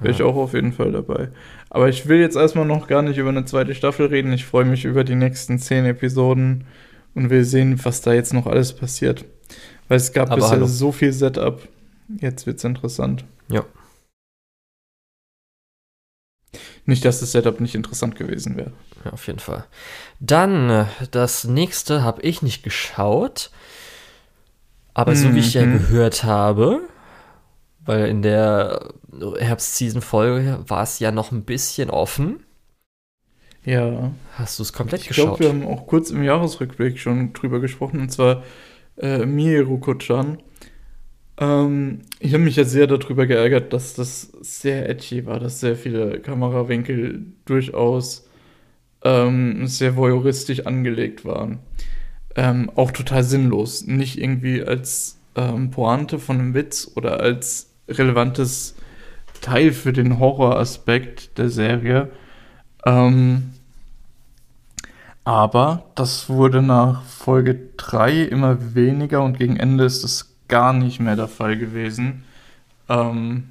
Wäre 0.00 0.12
ja. 0.12 0.16
ich 0.18 0.22
auch 0.22 0.36
auf 0.36 0.52
jeden 0.52 0.72
Fall 0.72 0.92
dabei. 0.92 1.28
Aber 1.70 1.88
ich 1.88 2.06
will 2.06 2.20
jetzt 2.20 2.36
erstmal 2.36 2.66
noch 2.66 2.86
gar 2.86 3.00
nicht 3.02 3.16
über 3.16 3.30
eine 3.30 3.46
zweite 3.46 3.74
Staffel 3.74 4.06
reden. 4.06 4.32
Ich 4.32 4.44
freue 4.44 4.66
mich 4.66 4.84
über 4.84 5.04
die 5.04 5.14
nächsten 5.14 5.58
zehn 5.58 5.86
Episoden 5.86 6.64
und 7.14 7.30
will 7.30 7.44
sehen, 7.44 7.80
was 7.82 8.02
da 8.02 8.12
jetzt 8.12 8.34
noch 8.34 8.46
alles 8.46 8.74
passiert. 8.74 9.24
Weil 9.88 9.96
es 9.96 10.12
gab 10.12 10.28
Aber 10.28 10.36
bisher 10.36 10.56
hallo. 10.56 10.66
so 10.66 10.92
viel 10.92 11.12
Setup. 11.12 11.66
Jetzt 12.20 12.46
wird 12.46 12.58
es 12.58 12.64
interessant. 12.64 13.24
Ja. 13.48 13.64
Nicht, 16.84 17.04
dass 17.06 17.20
das 17.20 17.32
Setup 17.32 17.60
nicht 17.60 17.74
interessant 17.74 18.16
gewesen 18.16 18.56
wäre. 18.56 18.72
Ja, 19.04 19.12
auf 19.12 19.26
jeden 19.26 19.38
Fall. 19.38 19.64
Dann, 20.20 20.86
das 21.10 21.44
nächste 21.44 22.02
habe 22.02 22.20
ich 22.20 22.42
nicht 22.42 22.62
geschaut. 22.62 23.50
Aber 24.92 25.16
so 25.16 25.34
wie 25.34 25.40
ich 25.40 25.54
ja 25.54 25.66
mhm. 25.66 25.78
gehört 25.78 26.22
habe, 26.22 26.82
weil 27.84 28.06
in 28.06 28.22
der 28.22 28.94
Herbst-Season-Folge 29.38 30.64
war 30.66 30.82
es 30.82 30.98
ja 30.98 31.10
noch 31.10 31.32
ein 31.32 31.44
bisschen 31.44 31.90
offen. 31.90 32.42
Ja. 33.64 34.12
Hast 34.34 34.58
du 34.58 34.62
es 34.62 34.72
komplett 34.72 35.02
ich 35.02 35.08
geschaut? 35.08 35.32
Ich 35.32 35.38
glaube, 35.38 35.60
wir 35.60 35.66
haben 35.66 35.72
auch 35.72 35.86
kurz 35.86 36.10
im 36.10 36.22
Jahresrückblick 36.22 36.98
schon 36.98 37.32
drüber 37.32 37.60
gesprochen, 37.60 38.00
und 38.00 38.10
zwar 38.10 38.42
äh, 38.98 39.24
Mihiru-Chan. 39.24 40.38
Ähm, 41.38 42.02
ich 42.20 42.32
habe 42.34 42.44
mich 42.44 42.56
ja 42.56 42.64
sehr 42.64 42.86
darüber 42.86 43.26
geärgert, 43.26 43.72
dass 43.72 43.94
das 43.94 44.32
sehr 44.40 44.88
edgy 44.88 45.26
war, 45.26 45.40
dass 45.40 45.60
sehr 45.60 45.76
viele 45.76 46.20
Kamerawinkel 46.20 47.26
durchaus 47.44 48.28
ähm, 49.02 49.66
sehr 49.66 49.96
voyeuristisch 49.96 50.66
angelegt 50.66 51.24
waren. 51.24 51.58
Ähm, 52.36 52.70
auch 52.74 52.90
total 52.90 53.22
sinnlos. 53.22 53.86
Nicht 53.86 54.18
irgendwie 54.18 54.62
als 54.62 55.18
ähm, 55.36 55.70
Pointe 55.70 56.18
von 56.18 56.38
einem 56.38 56.54
Witz 56.54 56.90
oder 56.94 57.20
als 57.20 57.73
relevantes 57.88 58.76
Teil 59.40 59.72
für 59.72 59.92
den 59.92 60.18
Horroraspekt 60.18 61.38
der 61.38 61.50
Serie. 61.50 62.10
Ähm, 62.84 63.54
aber 65.24 65.86
das 65.94 66.28
wurde 66.28 66.60
nach 66.60 67.02
Folge 67.02 67.58
3 67.76 68.22
immer 68.22 68.74
weniger 68.74 69.22
und 69.22 69.38
gegen 69.38 69.56
Ende 69.56 69.84
ist 69.84 70.04
das 70.04 70.34
gar 70.48 70.72
nicht 70.72 71.00
mehr 71.00 71.16
der 71.16 71.28
Fall 71.28 71.56
gewesen. 71.56 72.24
Ähm 72.88 73.48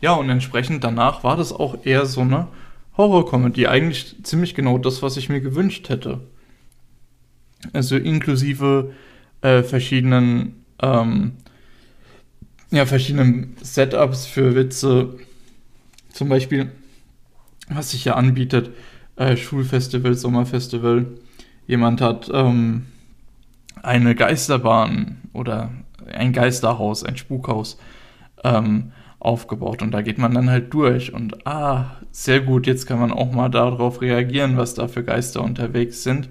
ja, 0.00 0.12
und 0.12 0.30
entsprechend 0.30 0.82
danach 0.82 1.24
war 1.24 1.36
das 1.36 1.52
auch 1.52 1.84
eher 1.84 2.06
so 2.06 2.22
eine 2.22 2.48
Horror-Comedy. 2.96 3.66
Eigentlich 3.66 4.16
ziemlich 4.22 4.54
genau 4.54 4.78
das, 4.78 5.02
was 5.02 5.18
ich 5.18 5.28
mir 5.28 5.40
gewünscht 5.40 5.90
hätte. 5.90 6.20
Also 7.74 7.96
inklusive 7.96 8.94
äh, 9.42 9.62
verschiedenen, 9.62 10.64
ähm, 10.82 11.32
ja, 12.70 12.86
verschiedenen 12.86 13.56
Setups 13.62 14.26
für 14.26 14.54
Witze. 14.54 15.18
Zum 16.12 16.28
Beispiel, 16.28 16.70
was 17.68 17.90
sich 17.90 18.04
ja 18.04 18.14
anbietet, 18.14 18.70
äh, 19.16 19.36
Schulfestival, 19.36 20.14
Sommerfestival. 20.14 21.06
Jemand 21.66 22.00
hat 22.00 22.30
ähm, 22.32 22.86
eine 23.82 24.14
Geisterbahn 24.14 25.18
oder 25.32 25.70
ein 26.12 26.32
Geisterhaus, 26.32 27.04
ein 27.04 27.16
Spukhaus 27.16 27.78
ähm, 28.42 28.92
aufgebaut 29.18 29.82
und 29.82 29.90
da 29.90 30.02
geht 30.02 30.18
man 30.18 30.34
dann 30.34 30.50
halt 30.50 30.72
durch 30.72 31.12
und 31.12 31.46
ah, 31.46 31.96
sehr 32.10 32.40
gut, 32.40 32.66
jetzt 32.66 32.86
kann 32.86 32.98
man 32.98 33.12
auch 33.12 33.32
mal 33.32 33.50
darauf 33.50 34.00
reagieren, 34.00 34.56
was 34.56 34.74
da 34.74 34.88
für 34.88 35.04
Geister 35.04 35.42
unterwegs 35.42 36.02
sind 36.02 36.30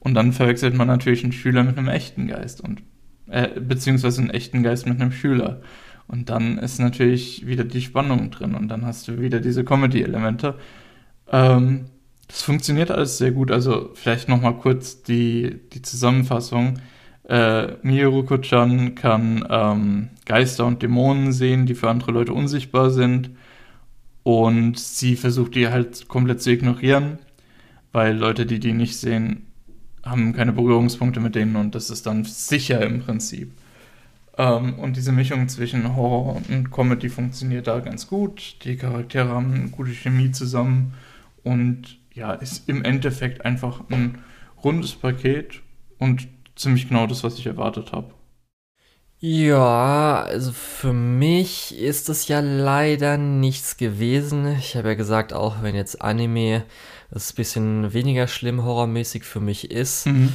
und 0.00 0.14
dann 0.14 0.32
verwechselt 0.32 0.74
man 0.74 0.88
natürlich 0.88 1.22
einen 1.22 1.32
Schüler 1.32 1.62
mit 1.62 1.76
einem 1.76 1.88
echten 1.88 2.26
Geist 2.26 2.62
und 2.62 2.82
äh, 3.30 3.48
beziehungsweise 3.60 4.20
einen 4.20 4.30
echten 4.30 4.62
Geist 4.62 4.86
mit 4.86 5.00
einem 5.00 5.12
Schüler 5.12 5.60
und 6.10 6.28
dann 6.28 6.58
ist 6.58 6.80
natürlich 6.80 7.46
wieder 7.46 7.62
die 7.62 7.82
Spannung 7.82 8.32
drin 8.32 8.56
und 8.56 8.66
dann 8.66 8.84
hast 8.84 9.06
du 9.06 9.20
wieder 9.20 9.38
diese 9.38 9.64
Comedy-Elemente. 9.64 10.56
Ähm, 11.30 11.86
das 12.26 12.42
funktioniert 12.42 12.90
alles 12.90 13.18
sehr 13.18 13.30
gut. 13.30 13.52
Also 13.52 13.90
vielleicht 13.94 14.28
noch 14.28 14.40
mal 14.40 14.54
kurz 14.54 15.04
die, 15.04 15.60
die 15.72 15.82
Zusammenfassung. 15.82 16.80
Äh, 17.28 17.74
Miruko-chan 17.82 18.96
kann 18.96 19.46
ähm, 19.48 20.08
Geister 20.26 20.66
und 20.66 20.82
Dämonen 20.82 21.32
sehen, 21.32 21.66
die 21.66 21.76
für 21.76 21.88
andere 21.88 22.10
Leute 22.10 22.32
unsichtbar 22.32 22.90
sind. 22.90 23.30
Und 24.24 24.80
sie 24.80 25.14
versucht 25.14 25.54
die 25.54 25.68
halt 25.68 26.08
komplett 26.08 26.42
zu 26.42 26.50
ignorieren, 26.50 27.20
weil 27.92 28.16
Leute, 28.16 28.46
die 28.46 28.58
die 28.58 28.72
nicht 28.72 28.96
sehen, 28.96 29.46
haben 30.04 30.32
keine 30.32 30.52
Berührungspunkte 30.52 31.20
mit 31.20 31.34
denen 31.34 31.56
und 31.56 31.74
das 31.74 31.90
ist 31.90 32.06
dann 32.06 32.24
sicher 32.24 32.80
im 32.82 33.00
Prinzip. 33.00 33.52
Ähm, 34.38 34.78
und 34.78 34.96
diese 34.96 35.12
Mischung 35.12 35.48
zwischen 35.48 35.96
Horror 35.96 36.40
und 36.48 36.70
Comedy 36.70 37.08
funktioniert 37.08 37.66
da 37.66 37.80
ganz 37.80 38.06
gut. 38.06 38.56
Die 38.64 38.76
Charaktere 38.76 39.28
haben 39.28 39.52
eine 39.52 39.68
gute 39.68 39.92
Chemie 39.92 40.30
zusammen 40.30 40.94
und 41.42 41.98
ja, 42.14 42.32
ist 42.32 42.68
im 42.68 42.84
Endeffekt 42.84 43.44
einfach 43.44 43.82
ein 43.90 44.18
rundes 44.62 44.94
Paket 44.94 45.60
und 45.98 46.28
ziemlich 46.56 46.88
genau 46.88 47.06
das, 47.06 47.24
was 47.24 47.38
ich 47.38 47.46
erwartet 47.46 47.92
habe. 47.92 48.12
Ja, 49.22 50.22
also 50.22 50.50
für 50.52 50.94
mich 50.94 51.78
ist 51.78 52.08
das 52.08 52.26
ja 52.28 52.40
leider 52.40 53.18
nichts 53.18 53.76
gewesen. 53.76 54.56
Ich 54.58 54.76
habe 54.76 54.88
ja 54.88 54.94
gesagt, 54.94 55.34
auch 55.34 55.62
wenn 55.62 55.74
jetzt 55.74 56.00
Anime 56.00 56.64
das 57.10 57.32
ein 57.32 57.36
bisschen 57.36 57.92
weniger 57.92 58.28
schlimm 58.28 58.64
horrormäßig 58.64 59.24
für 59.24 59.40
mich 59.40 59.70
ist, 59.70 60.06
mhm. 60.06 60.32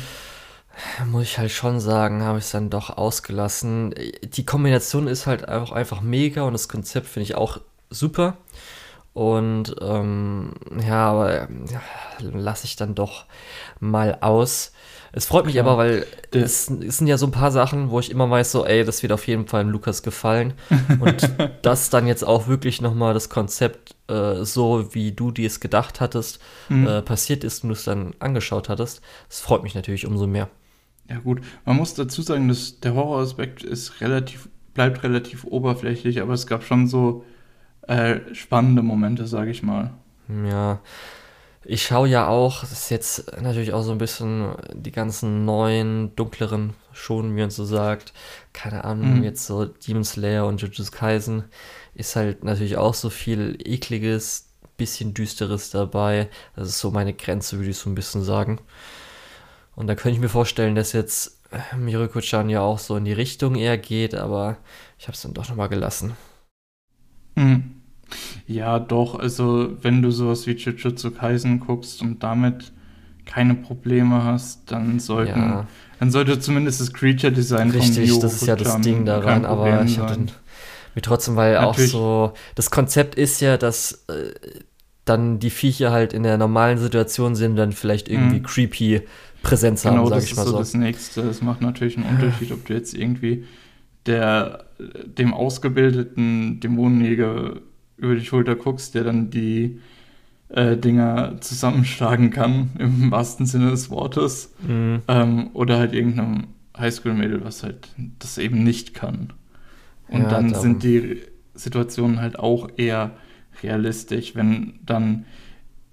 muss 1.07 1.23
ich 1.23 1.37
halt 1.37 1.51
schon 1.51 1.79
sagen, 1.79 2.23
habe 2.23 2.39
ich 2.39 2.45
es 2.45 2.51
dann 2.51 2.69
doch 2.69 2.89
ausgelassen. 2.89 3.93
Die 4.23 4.45
Kombination 4.45 5.07
ist 5.07 5.25
halt 5.25 5.47
einfach, 5.47 5.71
einfach 5.71 6.01
mega 6.01 6.43
und 6.43 6.53
das 6.53 6.67
Konzept 6.67 7.07
finde 7.07 7.25
ich 7.25 7.35
auch 7.35 7.59
super. 7.89 8.37
Und 9.13 9.75
ähm, 9.79 10.51
ja, 10.85 11.09
aber 11.09 11.47
ja, 11.71 11.81
lasse 12.19 12.65
ich 12.65 12.75
dann 12.75 12.95
doch 12.95 13.25
mal 13.79 14.17
aus. 14.19 14.73
Es 15.15 15.25
freut 15.25 15.45
mich 15.45 15.55
Klar. 15.55 15.65
aber, 15.65 15.77
weil 15.77 16.05
es, 16.31 16.69
es, 16.69 16.97
sind 16.97 17.07
ja 17.07 17.17
so 17.17 17.25
ein 17.25 17.31
paar 17.31 17.49
Sachen, 17.49 17.89
wo 17.89 18.01
ich 18.01 18.11
immer 18.11 18.29
weiß, 18.29 18.51
so, 18.51 18.65
ey, 18.65 18.83
das 18.83 19.01
wird 19.01 19.13
auf 19.13 19.25
jeden 19.27 19.47
Fall 19.47 19.65
Lukas 19.65 20.03
gefallen. 20.03 20.53
Und 20.99 21.31
das 21.61 21.89
dann 21.89 22.05
jetzt 22.05 22.23
auch 22.23 22.49
wirklich 22.49 22.81
nochmal 22.81 23.13
das 23.13 23.29
Konzept, 23.29 23.95
äh, 24.09 24.43
so 24.43 24.93
wie 24.93 25.13
du 25.13 25.31
dir 25.31 25.47
es 25.47 25.61
gedacht 25.61 26.01
hattest, 26.01 26.41
mhm. 26.67 26.85
äh, 26.85 27.01
passiert 27.01 27.45
ist 27.45 27.63
und 27.63 27.69
du 27.69 27.75
es 27.75 27.85
dann 27.85 28.13
angeschaut 28.19 28.67
hattest, 28.67 28.99
das 29.29 29.39
freut 29.39 29.63
mich 29.63 29.73
natürlich 29.73 30.05
umso 30.05 30.27
mehr. 30.27 30.49
Ja, 31.09 31.19
gut. 31.19 31.39
Man 31.63 31.77
muss 31.77 31.93
dazu 31.93 32.21
sagen, 32.21 32.49
dass 32.49 32.81
der 32.81 32.95
Horroraspekt 32.95 33.63
ist 33.63 34.01
relativ, 34.01 34.49
bleibt 34.73 35.01
relativ 35.03 35.45
oberflächlich, 35.45 36.21
aber 36.21 36.33
es 36.33 36.45
gab 36.45 36.61
schon 36.63 36.87
so 36.87 37.23
äh, 37.83 38.17
spannende 38.33 38.81
Momente, 38.81 39.27
sage 39.27 39.51
ich 39.51 39.63
mal. 39.63 39.91
Ja, 40.27 40.79
ich 41.65 41.83
schaue 41.83 42.07
ja 42.07 42.27
auch, 42.27 42.61
das 42.61 42.71
ist 42.71 42.89
jetzt 42.89 43.41
natürlich 43.41 43.73
auch 43.73 43.81
so 43.81 43.91
ein 43.91 43.97
bisschen 43.97 44.55
die 44.73 44.91
ganzen 44.91 45.45
neuen, 45.45 46.15
dunkleren 46.15 46.73
Schonen, 46.93 47.35
wie 47.35 47.41
man 47.41 47.49
so 47.49 47.65
sagt. 47.65 48.13
Keine 48.53 48.83
Ahnung, 48.83 49.17
mhm. 49.17 49.23
jetzt 49.23 49.45
so 49.45 49.65
Demon 49.65 50.03
Slayer 50.03 50.45
und 50.45 50.61
Jujutsu 50.61 50.91
Kaisen 50.91 51.45
ist 51.93 52.15
halt 52.15 52.43
natürlich 52.43 52.77
auch 52.77 52.93
so 52.93 53.09
viel 53.09 53.57
ekliges, 53.63 54.49
bisschen 54.77 55.13
düsteres 55.13 55.69
dabei. 55.69 56.29
Das 56.55 56.67
ist 56.67 56.79
so 56.79 56.91
meine 56.91 57.13
Grenze, 57.13 57.57
würde 57.57 57.71
ich 57.71 57.77
so 57.77 57.89
ein 57.89 57.95
bisschen 57.95 58.23
sagen. 58.23 58.59
Und 59.75 59.87
da 59.87 59.95
könnte 59.95 60.15
ich 60.15 60.21
mir 60.21 60.29
vorstellen, 60.29 60.75
dass 60.75 60.93
jetzt 60.93 61.39
Miruko-chan 61.77 62.49
ja 62.49 62.61
auch 62.61 62.79
so 62.79 62.95
in 62.95 63.05
die 63.05 63.13
Richtung 63.13 63.55
eher 63.55 63.77
geht, 63.77 64.15
aber 64.15 64.57
ich 64.99 65.07
habe 65.07 65.15
es 65.15 65.21
dann 65.21 65.33
doch 65.33 65.47
nochmal 65.49 65.69
gelassen. 65.69 66.15
Mhm. 67.35 67.74
Ja, 68.47 68.79
doch. 68.79 69.19
Also, 69.19 69.77
wenn 69.81 70.01
du 70.01 70.11
sowas 70.11 70.47
wie 70.47 70.51
Jujutsu 70.51 71.11
Kaisen 71.11 71.59
guckst 71.59 72.01
und 72.01 72.23
damit 72.23 72.71
keine 73.25 73.55
Probleme 73.55 74.23
hast, 74.23 74.71
dann 74.71 74.99
sollten, 74.99 75.39
ja. 75.39 75.67
dann 75.99 76.11
sollte 76.11 76.39
zumindest 76.39 76.79
das 76.79 76.93
Creature 76.93 77.33
Design 77.33 77.71
Richtig, 77.71 78.11
von 78.11 78.21
das 78.21 78.33
ist 78.35 78.47
ja 78.47 78.55
das 78.55 78.79
Ding 78.81 79.05
daran, 79.05 79.45
aber 79.45 79.83
ich 79.83 79.97
habe 79.97 80.27
mir 80.93 81.01
trotzdem, 81.01 81.35
weil 81.35 81.53
Natürlich. 81.55 81.93
auch 81.95 82.29
so, 82.29 82.33
das 82.53 82.71
Konzept 82.71 83.15
ist 83.15 83.41
ja, 83.41 83.57
dass 83.57 84.05
äh, 84.07 84.31
dann 85.05 85.39
die 85.39 85.49
Viecher 85.49 85.91
halt 85.91 86.13
in 86.13 86.23
der 86.23 86.37
normalen 86.37 86.77
Situation 86.77 87.35
sind, 87.35 87.55
dann 87.55 87.71
vielleicht 87.71 88.09
irgendwie 88.09 88.39
mhm. 88.39 88.43
creepy 88.43 89.01
Präsenz 89.43 89.83
genau, 89.83 89.97
haben, 89.97 90.07
sag 90.09 90.23
ich 90.23 90.35
mal 90.35 90.43
so. 90.43 90.51
Genau, 90.51 90.59
das 90.59 90.67
ist 90.67 90.71
so 90.71 90.77
das 90.79 90.85
Nächste. 90.87 91.21
Es 91.21 91.41
macht 91.41 91.61
natürlich 91.61 91.97
einen 91.97 92.07
Unterschied, 92.07 92.51
ob 92.51 92.65
du 92.65 92.73
jetzt 92.73 92.95
irgendwie 92.95 93.45
der, 94.05 94.65
dem 95.05 95.33
ausgebildeten 95.33 96.59
Dämonenjäger 96.59 97.57
über 97.97 98.15
die 98.15 98.25
Schulter 98.25 98.55
guckst, 98.55 98.95
der 98.95 99.03
dann 99.03 99.29
die 99.29 99.79
äh, 100.49 100.77
Dinger 100.77 101.37
zusammenschlagen 101.41 102.29
kann, 102.29 102.71
im 102.79 103.11
wahrsten 103.11 103.45
Sinne 103.45 103.71
des 103.71 103.89
Wortes. 103.89 104.53
Mhm. 104.67 105.01
Ähm, 105.07 105.49
oder 105.53 105.77
halt 105.77 105.93
irgendeinem 105.93 106.47
Highschool-Mädel, 106.77 107.43
was 107.43 107.63
halt 107.63 107.89
das 108.19 108.37
eben 108.37 108.63
nicht 108.63 108.93
kann. 108.93 109.33
Und 110.07 110.23
ja, 110.23 110.29
dann 110.29 110.49
darum. 110.49 110.61
sind 110.61 110.83
die 110.83 111.21
Situationen 111.55 112.19
halt 112.19 112.37
auch 112.37 112.69
eher 112.77 113.11
realistisch, 113.63 114.35
wenn 114.35 114.73
dann, 114.85 115.25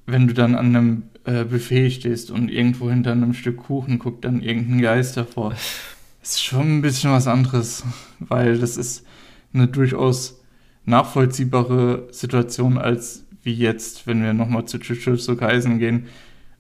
wenn 0.06 0.26
du 0.26 0.34
dann 0.34 0.54
an 0.54 0.66
einem 0.66 1.02
äh, 1.24 1.44
Buffet 1.44 1.90
stehst 1.90 2.30
und 2.30 2.50
irgendwo 2.50 2.90
hinter 2.90 3.12
einem 3.12 3.32
Stück 3.32 3.58
Kuchen 3.58 3.98
guckt 3.98 4.24
dann 4.24 4.42
irgendein 4.42 4.82
Geist 4.82 5.16
davor. 5.16 5.54
ist 6.22 6.42
schon 6.42 6.78
ein 6.78 6.82
bisschen 6.82 7.10
was 7.10 7.26
anderes, 7.26 7.84
weil 8.18 8.58
das 8.58 8.76
ist 8.76 9.04
eine 9.52 9.68
durchaus 9.68 10.41
nachvollziehbare 10.84 12.08
Situation 12.10 12.78
als 12.78 13.24
wie 13.42 13.54
jetzt, 13.54 14.06
wenn 14.06 14.22
wir 14.22 14.32
nochmal 14.32 14.66
zu 14.66 14.78
Jujutsu 14.78 15.36
Kaisen 15.36 15.78
gehen, 15.78 16.06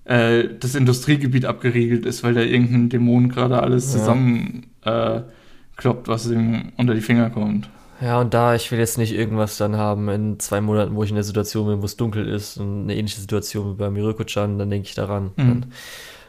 äh, 0.04 0.44
das 0.58 0.74
Industriegebiet 0.74 1.44
abgeriegelt 1.44 2.06
ist, 2.06 2.24
weil 2.24 2.34
da 2.34 2.40
irgendein 2.40 2.88
Dämon 2.88 3.28
gerade 3.28 3.62
alles 3.62 3.92
ja. 3.92 4.00
zusammenkloppt, 4.00 4.66
äh, 4.84 6.06
was 6.06 6.28
ihm 6.28 6.72
unter 6.76 6.94
die 6.94 7.00
Finger 7.00 7.30
kommt. 7.30 7.68
Ja, 8.00 8.20
und 8.20 8.34
da, 8.34 8.56
ich 8.56 8.72
will 8.72 8.80
jetzt 8.80 8.98
nicht 8.98 9.14
irgendwas 9.14 9.58
dann 9.58 9.76
haben 9.76 10.08
in 10.08 10.40
zwei 10.40 10.60
Monaten, 10.60 10.96
wo 10.96 11.04
ich 11.04 11.10
in 11.10 11.14
der 11.14 11.22
Situation 11.22 11.68
bin, 11.68 11.82
wo 11.82 11.86
es 11.86 11.96
dunkel 11.96 12.26
ist 12.26 12.56
und 12.56 12.82
eine 12.82 12.96
ähnliche 12.96 13.20
Situation 13.20 13.72
wie 13.72 13.76
bei 13.76 13.90
Miruko-chan, 13.90 14.58
dann 14.58 14.70
denke 14.70 14.88
ich 14.88 14.96
daran. 14.96 15.30
Mhm. 15.36 15.66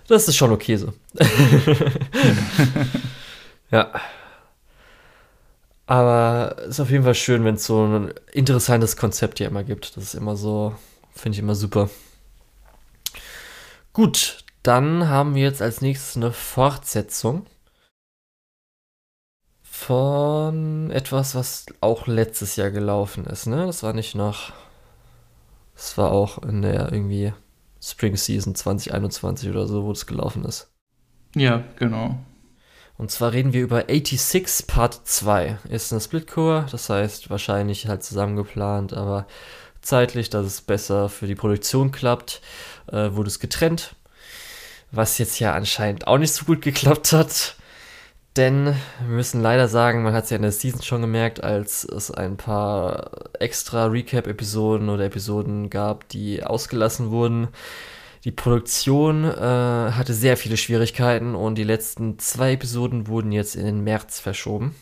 das 0.08 0.28
ist 0.28 0.36
schon 0.36 0.52
okay 0.52 0.76
so. 0.76 0.94
ja. 3.72 3.90
Aber 5.86 6.56
es 6.60 6.70
ist 6.70 6.80
auf 6.80 6.90
jeden 6.90 7.04
Fall 7.04 7.16
schön, 7.16 7.44
wenn 7.44 7.56
es 7.56 7.66
so 7.66 7.86
ein 7.86 8.14
interessantes 8.32 8.96
Konzept 8.96 9.40
hier 9.40 9.48
immer 9.48 9.64
gibt. 9.64 9.98
Das 9.98 10.04
ist 10.04 10.14
immer 10.14 10.36
so, 10.36 10.74
finde 11.14 11.36
ich 11.36 11.40
immer 11.40 11.56
super. 11.56 11.90
Gut, 13.92 14.44
dann 14.64 15.10
haben 15.10 15.36
wir 15.36 15.44
jetzt 15.44 15.62
als 15.62 15.82
nächstes 15.82 16.16
eine 16.16 16.32
Fortsetzung 16.32 17.46
von 19.62 20.90
etwas, 20.92 21.36
was 21.36 21.66
auch 21.82 22.08
letztes 22.08 22.56
Jahr 22.56 22.72
gelaufen 22.72 23.26
ist, 23.26 23.48
ne? 23.48 23.66
Das 23.66 23.84
war 23.84 23.92
nicht 23.94 24.16
noch. 24.16 24.54
Das 25.76 25.98
war 25.98 26.12
auch 26.12 26.38
in 26.44 26.62
der 26.62 26.92
irgendwie 26.92 27.34
Spring 27.82 28.16
Season 28.16 28.56
2021 28.56 29.50
oder 29.50 29.68
so, 29.68 29.84
wo 29.84 29.92
das 29.92 30.06
gelaufen 30.06 30.46
ist. 30.46 30.72
Ja, 31.36 31.64
genau. 31.76 32.18
Und 33.04 33.12
zwar 33.12 33.34
reden 33.34 33.52
wir 33.52 33.64
über 33.64 33.84
86 33.90 34.66
Part 34.66 35.02
2. 35.04 35.58
Ist 35.70 35.92
eine 35.92 36.00
Splitcore, 36.00 36.68
das 36.72 36.90
heißt 36.90 37.30
wahrscheinlich 37.30 37.90
halt 37.90 38.02
zusammengeplant, 38.02 38.94
aber 38.94 39.28
zeitlich, 39.82 40.30
dass 40.30 40.46
es 40.46 40.62
besser 40.62 41.10
für 41.10 41.28
die 41.28 41.36
Produktion 41.36 41.92
klappt, 41.92 42.40
äh, 42.90 43.12
wurde 43.12 43.28
es 43.28 43.42
getrennt. 43.42 43.98
Was 44.94 45.18
jetzt 45.18 45.38
ja 45.40 45.54
anscheinend 45.54 46.08
auch 46.08 46.18
nicht 46.18 46.32
so 46.32 46.46
gut 46.46 46.62
geklappt 46.62 47.12
hat. 47.12 47.58
Denn 48.38 48.68
wir 48.68 49.16
müssen 49.18 49.42
leider 49.42 49.68
sagen, 49.68 50.04
man 50.04 50.14
hat 50.14 50.24
es 50.24 50.30
ja 50.30 50.38
in 50.38 50.44
der 50.44 50.54
Season 50.54 50.82
schon 50.82 51.02
gemerkt, 51.02 51.44
als 51.44 51.84
es 51.84 52.10
ein 52.10 52.38
paar 52.38 53.12
extra 53.38 53.88
Recap-Episoden 53.88 54.88
oder 54.88 55.04
Episoden 55.04 55.70
gab, 55.70 56.08
die 56.08 56.42
ausgelassen 56.42 57.12
wurden. 57.12 57.50
Die 58.24 58.32
Produktion 58.32 59.26
äh, 59.26 59.32
hatte 59.38 60.14
sehr 60.14 60.38
viele 60.38 60.56
Schwierigkeiten 60.56 61.36
und 61.36 61.56
die 61.56 61.66
letzten 61.66 62.20
zwei 62.20 62.54
Episoden 62.54 63.08
wurden 63.08 63.34
jetzt 63.34 63.56
in 63.56 63.66
den 63.66 63.84
März 63.84 64.20
verschoben. 64.22 64.74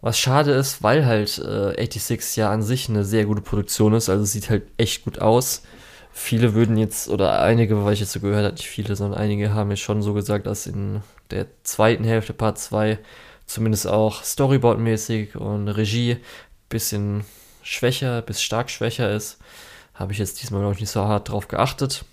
Was 0.00 0.18
schade 0.18 0.52
ist, 0.52 0.84
weil 0.84 1.04
halt 1.04 1.38
äh, 1.38 1.74
86 1.76 2.36
ja 2.36 2.50
an 2.50 2.62
sich 2.62 2.88
eine 2.88 3.04
sehr 3.04 3.24
gute 3.24 3.42
Produktion 3.42 3.92
ist, 3.94 4.08
also 4.08 4.24
sieht 4.24 4.50
halt 4.50 4.64
echt 4.76 5.04
gut 5.04 5.20
aus. 5.20 5.62
Viele 6.12 6.54
würden 6.54 6.76
jetzt, 6.76 7.08
oder 7.08 7.42
einige, 7.42 7.84
weil 7.84 7.94
ich 7.94 8.00
jetzt 8.00 8.12
so 8.12 8.20
gehört 8.20 8.44
habe, 8.44 8.54
nicht 8.54 8.68
viele, 8.68 8.94
sondern 8.94 9.20
einige 9.20 9.52
haben 9.52 9.68
mir 9.68 9.76
schon 9.76 10.00
so 10.00 10.14
gesagt, 10.14 10.46
dass 10.46 10.66
in 10.66 11.02
der 11.30 11.46
zweiten 11.64 12.04
Hälfte 12.04 12.32
Part 12.32 12.58
2 12.58 12.98
zumindest 13.46 13.88
auch 13.88 14.22
Storyboard-mäßig 14.22 15.36
und 15.36 15.68
Regie 15.68 16.18
bisschen 16.68 17.24
schwächer 17.62 18.22
bis 18.22 18.42
stark 18.42 18.70
schwächer 18.70 19.10
ist. 19.10 19.38
Habe 19.96 20.12
ich 20.12 20.18
jetzt 20.18 20.40
diesmal, 20.42 20.72
ich, 20.72 20.80
nicht 20.80 20.90
so 20.90 21.02
hart 21.02 21.30
drauf 21.30 21.48
geachtet. 21.48 22.04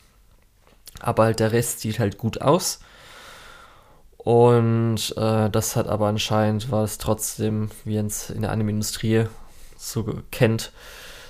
Aber 1.00 1.24
halt 1.24 1.40
der 1.40 1.52
Rest 1.52 1.82
sieht 1.82 2.00
halt 2.00 2.18
gut 2.18 2.42
aus. 2.42 2.80
Und 4.18 5.14
äh, 5.18 5.50
das 5.50 5.76
hat 5.76 5.88
aber 5.88 6.08
anscheinend, 6.08 6.72
war 6.72 6.84
es 6.84 6.98
trotzdem, 6.98 7.70
wie 7.84 7.98
man 7.98 8.08
es 8.08 8.30
in 8.30 8.42
der 8.42 8.52
Anime-Industrie 8.52 9.26
so 9.78 10.22
kennt, 10.32 10.72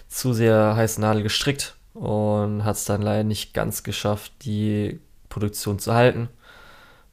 zu 0.07 0.33
sehr 0.33 0.75
heiß 0.75 0.99
Nadel 0.99 1.23
gestrickt 1.23 1.75
und 1.95 2.63
hat 2.63 2.75
es 2.75 2.85
dann 2.85 3.01
leider 3.01 3.23
nicht 3.23 3.55
ganz 3.55 3.81
geschafft, 3.81 4.31
die 4.43 4.99
Produktion 5.29 5.79
zu 5.79 5.95
halten. 5.95 6.29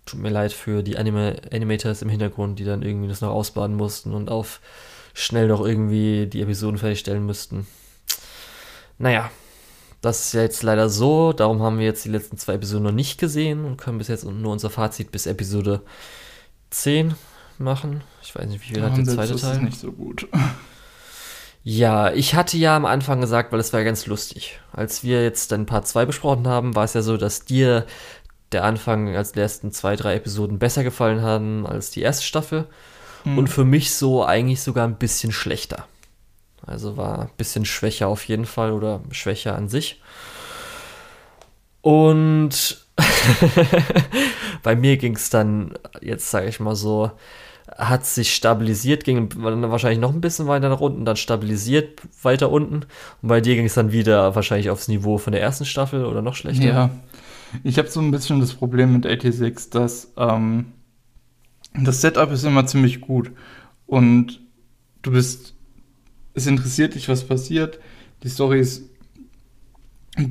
Tut 0.05 0.21
mir 0.21 0.29
leid 0.29 0.53
für 0.53 0.83
die 0.83 0.99
Anime 0.99 1.41
Animators 1.51 2.03
im 2.03 2.11
Hintergrund, 2.11 2.59
die 2.59 2.65
dann 2.65 2.83
irgendwie 2.83 3.09
das 3.09 3.23
noch 3.23 3.31
ausbaden 3.31 3.77
mussten 3.77 4.13
und 4.13 4.31
auf 4.31 4.61
schnell 5.15 5.49
noch 5.49 5.65
irgendwie 5.65 6.27
die 6.27 6.43
Episoden 6.43 6.79
fertigstellen 6.79 7.25
müssten. 7.25 7.67
Naja, 9.01 9.31
das 10.03 10.27
ist 10.27 10.35
ja 10.35 10.43
jetzt 10.43 10.63
leider 10.63 10.91
so. 10.91 11.33
Darum 11.33 11.63
haben 11.63 11.79
wir 11.79 11.87
jetzt 11.87 12.05
die 12.05 12.11
letzten 12.11 12.37
zwei 12.37 12.55
Episoden 12.55 12.85
noch 12.85 12.93
nicht 12.93 13.19
gesehen 13.19 13.65
und 13.65 13.79
können 13.79 13.97
bis 13.97 14.09
jetzt 14.09 14.25
nur 14.25 14.53
unser 14.53 14.69
Fazit 14.69 15.11
bis 15.11 15.27
Episode 15.27 15.81
10 16.69 17.15
machen. 17.57 18.03
Ich 18.23 18.35
weiß 18.35 18.47
nicht, 18.47 18.61
wie 18.63 18.75
viel 18.75 18.83
hat 18.83 18.99
der 18.99 19.05
zweite 19.05 19.37
Teil? 19.37 19.41
Das 19.41 19.57
ist 19.57 19.63
nicht 19.63 19.81
so 19.81 19.91
gut. 19.91 20.29
Ja, 21.63 22.13
ich 22.13 22.35
hatte 22.35 22.57
ja 22.57 22.77
am 22.77 22.87
Anfang 22.87 23.21
gesagt, 23.21 23.53
weil 23.53 23.61
es 23.61 23.73
war 23.73 23.85
ganz 23.85 24.07
lustig. 24.07 24.61
Als 24.73 25.03
wir 25.03 25.23
jetzt 25.23 25.53
dann 25.53 25.67
Part 25.67 25.87
2 25.87 26.07
besprochen 26.07 26.47
haben, 26.47 26.75
war 26.75 26.85
es 26.85 26.95
ja 26.95 27.03
so, 27.03 27.17
dass 27.17 27.45
dir 27.45 27.87
der 28.53 28.65
Anfang 28.65 29.15
als 29.17 29.33
die 29.33 29.41
ersten 29.41 29.73
zwei, 29.73 29.97
drei 29.97 30.15
Episoden 30.15 30.59
besser 30.59 30.85
gefallen 30.85 31.23
haben 31.23 31.67
als 31.67 31.91
die 31.91 32.03
erste 32.03 32.25
Staffel. 32.25 32.67
Mhm. 33.25 33.39
Und 33.39 33.49
für 33.49 33.65
mich 33.65 33.95
so 33.95 34.25
eigentlich 34.25 34.63
sogar 34.63 34.87
ein 34.87 34.97
bisschen 34.97 35.33
schlechter. 35.33 35.87
Also 36.71 36.97
war 36.97 37.23
ein 37.23 37.31
bisschen 37.37 37.65
schwächer 37.65 38.09
auf 38.09 38.27
jeden 38.29 38.47
Fall 38.47 38.73
oder 38.73 39.01
schwächer 39.11 39.57
an 39.57 39.69
sich. 39.69 40.01
Und 41.83 42.87
bei 44.63 44.77
mir 44.77 44.97
ging 44.97 45.17
es 45.17 45.31
dann, 45.31 45.75
jetzt 46.01 46.31
sage 46.31 46.49
ich 46.49 46.61
mal 46.61 46.77
so, 46.77 47.11
hat 47.77 48.05
sich 48.05 48.35
stabilisiert, 48.35 49.05
ging 49.05 49.29
dann 49.29 49.71
wahrscheinlich 49.71 50.01
noch 50.01 50.13
ein 50.13 50.21
bisschen 50.21 50.47
weiter 50.47 50.69
nach 50.69 50.81
unten, 50.81 51.05
dann 51.05 51.17
stabilisiert 51.17 52.01
weiter 52.23 52.51
unten. 52.51 52.87
Und 53.23 53.29
bei 53.29 53.41
dir 53.41 53.55
ging 53.55 53.67
es 53.67 53.75
dann 53.75 53.93
wieder 53.93 54.35
wahrscheinlich 54.35 54.71
aufs 54.71 54.89
Niveau 54.89 55.19
von 55.19 55.33
der 55.33 55.43
ersten 55.43 55.65
Staffel 55.65 56.05
oder 56.05 56.23
noch 56.23 56.35
schlechter. 56.35 56.65
Ja, 56.65 56.91
ich 57.65 57.79
habe 57.79 57.89
so 57.89 58.01
ein 58.01 58.11
bisschen 58.11 58.41
das 58.41 58.55
Problem 58.55 58.93
mit 58.93 59.05
86, 59.05 59.71
dass 59.71 60.13
ähm, 60.17 60.73
das 61.75 62.01
Setup 62.01 62.31
ist 62.33 62.45
immer 62.45 62.67
ziemlich 62.67 63.01
gut 63.01 63.31
und 63.87 64.41
du 65.03 65.13
bist 65.13 65.55
es 66.41 66.47
interessiert 66.47 66.95
dich, 66.95 67.09
was 67.09 67.25
passiert. 67.25 67.79
Die 68.23 68.29
Story 68.29 68.61
ist 68.61 68.85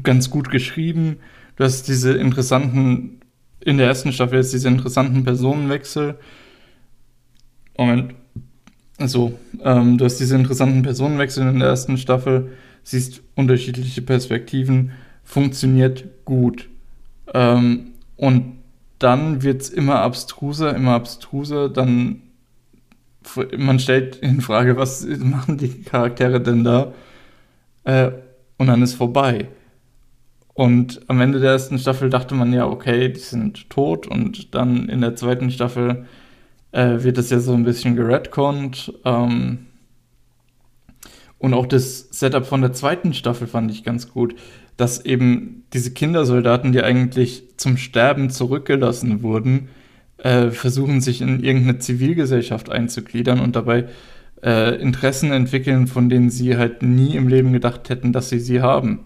ganz 0.03 0.29
gut 0.29 0.49
geschrieben. 0.49 1.17
Du 1.55 1.63
hast 1.63 1.87
diese 1.87 2.13
interessanten, 2.13 3.19
in 3.59 3.77
der 3.77 3.87
ersten 3.87 4.11
Staffel 4.11 4.37
jetzt 4.37 4.53
diese 4.53 4.67
interessanten 4.67 5.23
Personenwechsel. 5.23 6.17
Moment. 7.77 8.13
So, 8.99 9.39
ähm, 9.63 9.97
du 9.97 10.05
hast 10.05 10.17
diese 10.17 10.35
interessanten 10.35 10.81
Personenwechsel 10.81 11.47
in 11.47 11.59
der 11.59 11.69
ersten 11.69 11.97
Staffel, 11.97 12.51
siehst 12.83 13.21
unterschiedliche 13.35 14.01
Perspektiven, 14.01 14.91
funktioniert 15.23 16.25
gut. 16.25 16.69
Ähm, 17.33 17.91
und 18.17 18.57
dann 18.99 19.41
wird 19.41 19.61
es 19.61 19.69
immer 19.69 20.01
abstruser, 20.01 20.75
immer 20.75 20.95
abstruser, 20.95 21.69
dann 21.69 22.21
man 23.57 23.79
stellt 23.79 24.17
in 24.17 24.41
Frage, 24.41 24.77
was 24.77 25.05
machen 25.05 25.57
die 25.57 25.81
Charaktere 25.83 26.41
denn 26.41 26.63
da? 26.63 26.93
Äh, 27.83 28.11
und 28.57 28.67
dann 28.67 28.81
ist 28.81 28.95
vorbei. 28.95 29.49
Und 30.53 31.01
am 31.07 31.21
Ende 31.21 31.39
der 31.39 31.51
ersten 31.51 31.79
Staffel 31.79 32.09
dachte 32.09 32.35
man 32.35 32.51
ja, 32.51 32.67
okay, 32.67 33.09
die 33.09 33.19
sind 33.19 33.69
tot. 33.69 34.07
Und 34.07 34.53
dann 34.55 34.89
in 34.89 35.01
der 35.01 35.15
zweiten 35.15 35.51
Staffel 35.51 36.05
äh, 36.71 37.01
wird 37.03 37.17
das 37.17 37.29
ja 37.29 37.39
so 37.39 37.53
ein 37.53 37.63
bisschen 37.63 37.95
geredconnt. 37.95 38.93
Ähm, 39.05 39.67
und 41.37 41.53
auch 41.53 41.65
das 41.65 42.09
Setup 42.11 42.45
von 42.45 42.61
der 42.61 42.73
zweiten 42.73 43.13
Staffel 43.13 43.47
fand 43.47 43.71
ich 43.71 43.85
ganz 43.85 44.11
gut, 44.11 44.35
dass 44.75 45.03
eben 45.05 45.63
diese 45.73 45.91
Kindersoldaten, 45.91 46.73
die 46.73 46.83
eigentlich 46.83 47.43
zum 47.57 47.77
Sterben 47.77 48.29
zurückgelassen 48.29 49.23
wurden, 49.23 49.69
äh, 50.23 50.51
versuchen, 50.51 51.01
sich 51.01 51.21
in 51.21 51.43
irgendeine 51.43 51.79
Zivilgesellschaft 51.79 52.69
einzugliedern 52.69 53.39
und 53.39 53.55
dabei 53.55 53.87
äh, 54.43 54.75
Interessen 54.81 55.31
entwickeln, 55.31 55.87
von 55.87 56.09
denen 56.09 56.29
sie 56.29 56.57
halt 56.57 56.83
nie 56.83 57.15
im 57.15 57.27
Leben 57.27 57.53
gedacht 57.53 57.89
hätten, 57.89 58.13
dass 58.13 58.29
sie 58.29 58.39
sie 58.39 58.61
haben. 58.61 59.01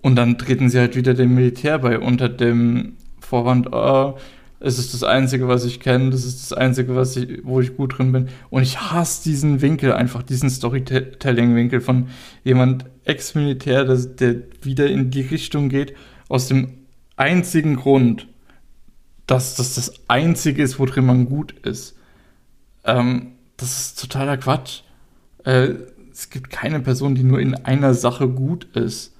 Und 0.00 0.16
dann 0.16 0.38
treten 0.38 0.68
sie 0.68 0.78
halt 0.78 0.96
wieder 0.96 1.14
dem 1.14 1.34
Militär 1.34 1.78
bei 1.78 1.98
unter 1.98 2.28
dem 2.28 2.94
Vorwand, 3.20 3.72
oh, 3.72 4.16
es 4.60 4.78
ist 4.78 4.92
das 4.92 5.04
Einzige, 5.04 5.46
was 5.46 5.64
ich 5.64 5.78
kenne, 5.80 6.10
das 6.10 6.24
ist 6.24 6.50
das 6.50 6.52
Einzige, 6.52 6.96
was 6.96 7.16
ich, 7.16 7.44
wo 7.44 7.60
ich 7.60 7.76
gut 7.76 7.98
drin 7.98 8.10
bin. 8.12 8.28
Und 8.50 8.62
ich 8.62 8.80
hasse 8.80 9.22
diesen 9.24 9.62
Winkel, 9.62 9.92
einfach 9.92 10.22
diesen 10.22 10.50
Storytelling-Winkel 10.50 11.80
von 11.80 12.08
jemand 12.42 12.86
Ex-Militär, 13.04 13.84
der, 13.84 13.96
der 13.96 14.36
wieder 14.62 14.88
in 14.88 15.10
die 15.10 15.20
Richtung 15.20 15.68
geht, 15.68 15.94
aus 16.28 16.48
dem 16.48 16.70
einzigen 17.16 17.76
Grund, 17.76 18.26
dass 19.28 19.54
das 19.54 19.76
das 19.76 19.92
Einzige 20.08 20.62
ist, 20.62 20.80
worin 20.80 21.06
man 21.06 21.26
gut 21.26 21.52
ist. 21.52 21.96
Ähm, 22.84 23.32
das 23.58 23.78
ist 23.78 24.00
totaler 24.00 24.38
Quatsch. 24.38 24.80
Äh, 25.44 25.74
es 26.10 26.30
gibt 26.30 26.50
keine 26.50 26.80
Person, 26.80 27.14
die 27.14 27.22
nur 27.22 27.38
in 27.38 27.54
einer 27.54 27.94
Sache 27.94 28.28
gut 28.28 28.64
ist. 28.74 29.14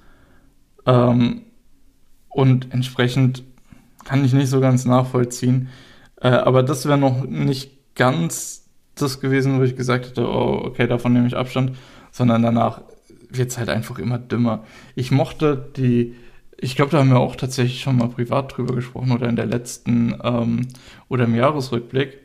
Ähm, 0.86 1.42
und 2.30 2.72
entsprechend 2.72 3.44
kann 4.04 4.24
ich 4.24 4.32
nicht 4.32 4.48
so 4.48 4.60
ganz 4.60 4.86
nachvollziehen. 4.86 5.68
Äh, 6.20 6.28
aber 6.28 6.62
das 6.62 6.86
wäre 6.86 6.98
noch 6.98 7.24
nicht 7.24 7.94
ganz 7.94 8.64
das 8.94 9.20
gewesen, 9.20 9.58
wo 9.58 9.62
ich 9.62 9.76
gesagt 9.76 10.06
hätte, 10.06 10.26
oh, 10.26 10.62
okay, 10.64 10.86
davon 10.86 11.12
nehme 11.12 11.26
ich 11.26 11.36
Abstand, 11.36 11.76
sondern 12.10 12.42
danach 12.42 12.80
wird 13.28 13.50
es 13.50 13.58
halt 13.58 13.68
einfach 13.68 13.98
immer 13.98 14.18
dümmer. 14.18 14.64
Ich 14.94 15.10
mochte 15.10 15.70
die, 15.76 16.16
ich 16.60 16.74
glaube, 16.74 16.90
da 16.90 16.98
haben 16.98 17.10
wir 17.10 17.20
auch 17.20 17.36
tatsächlich 17.36 17.80
schon 17.80 17.96
mal 17.96 18.08
privat 18.08 18.56
drüber 18.56 18.74
gesprochen 18.74 19.12
oder 19.12 19.28
in 19.28 19.36
der 19.36 19.46
letzten 19.46 20.18
ähm, 20.22 20.68
oder 21.08 21.24
im 21.24 21.34
Jahresrückblick. 21.34 22.18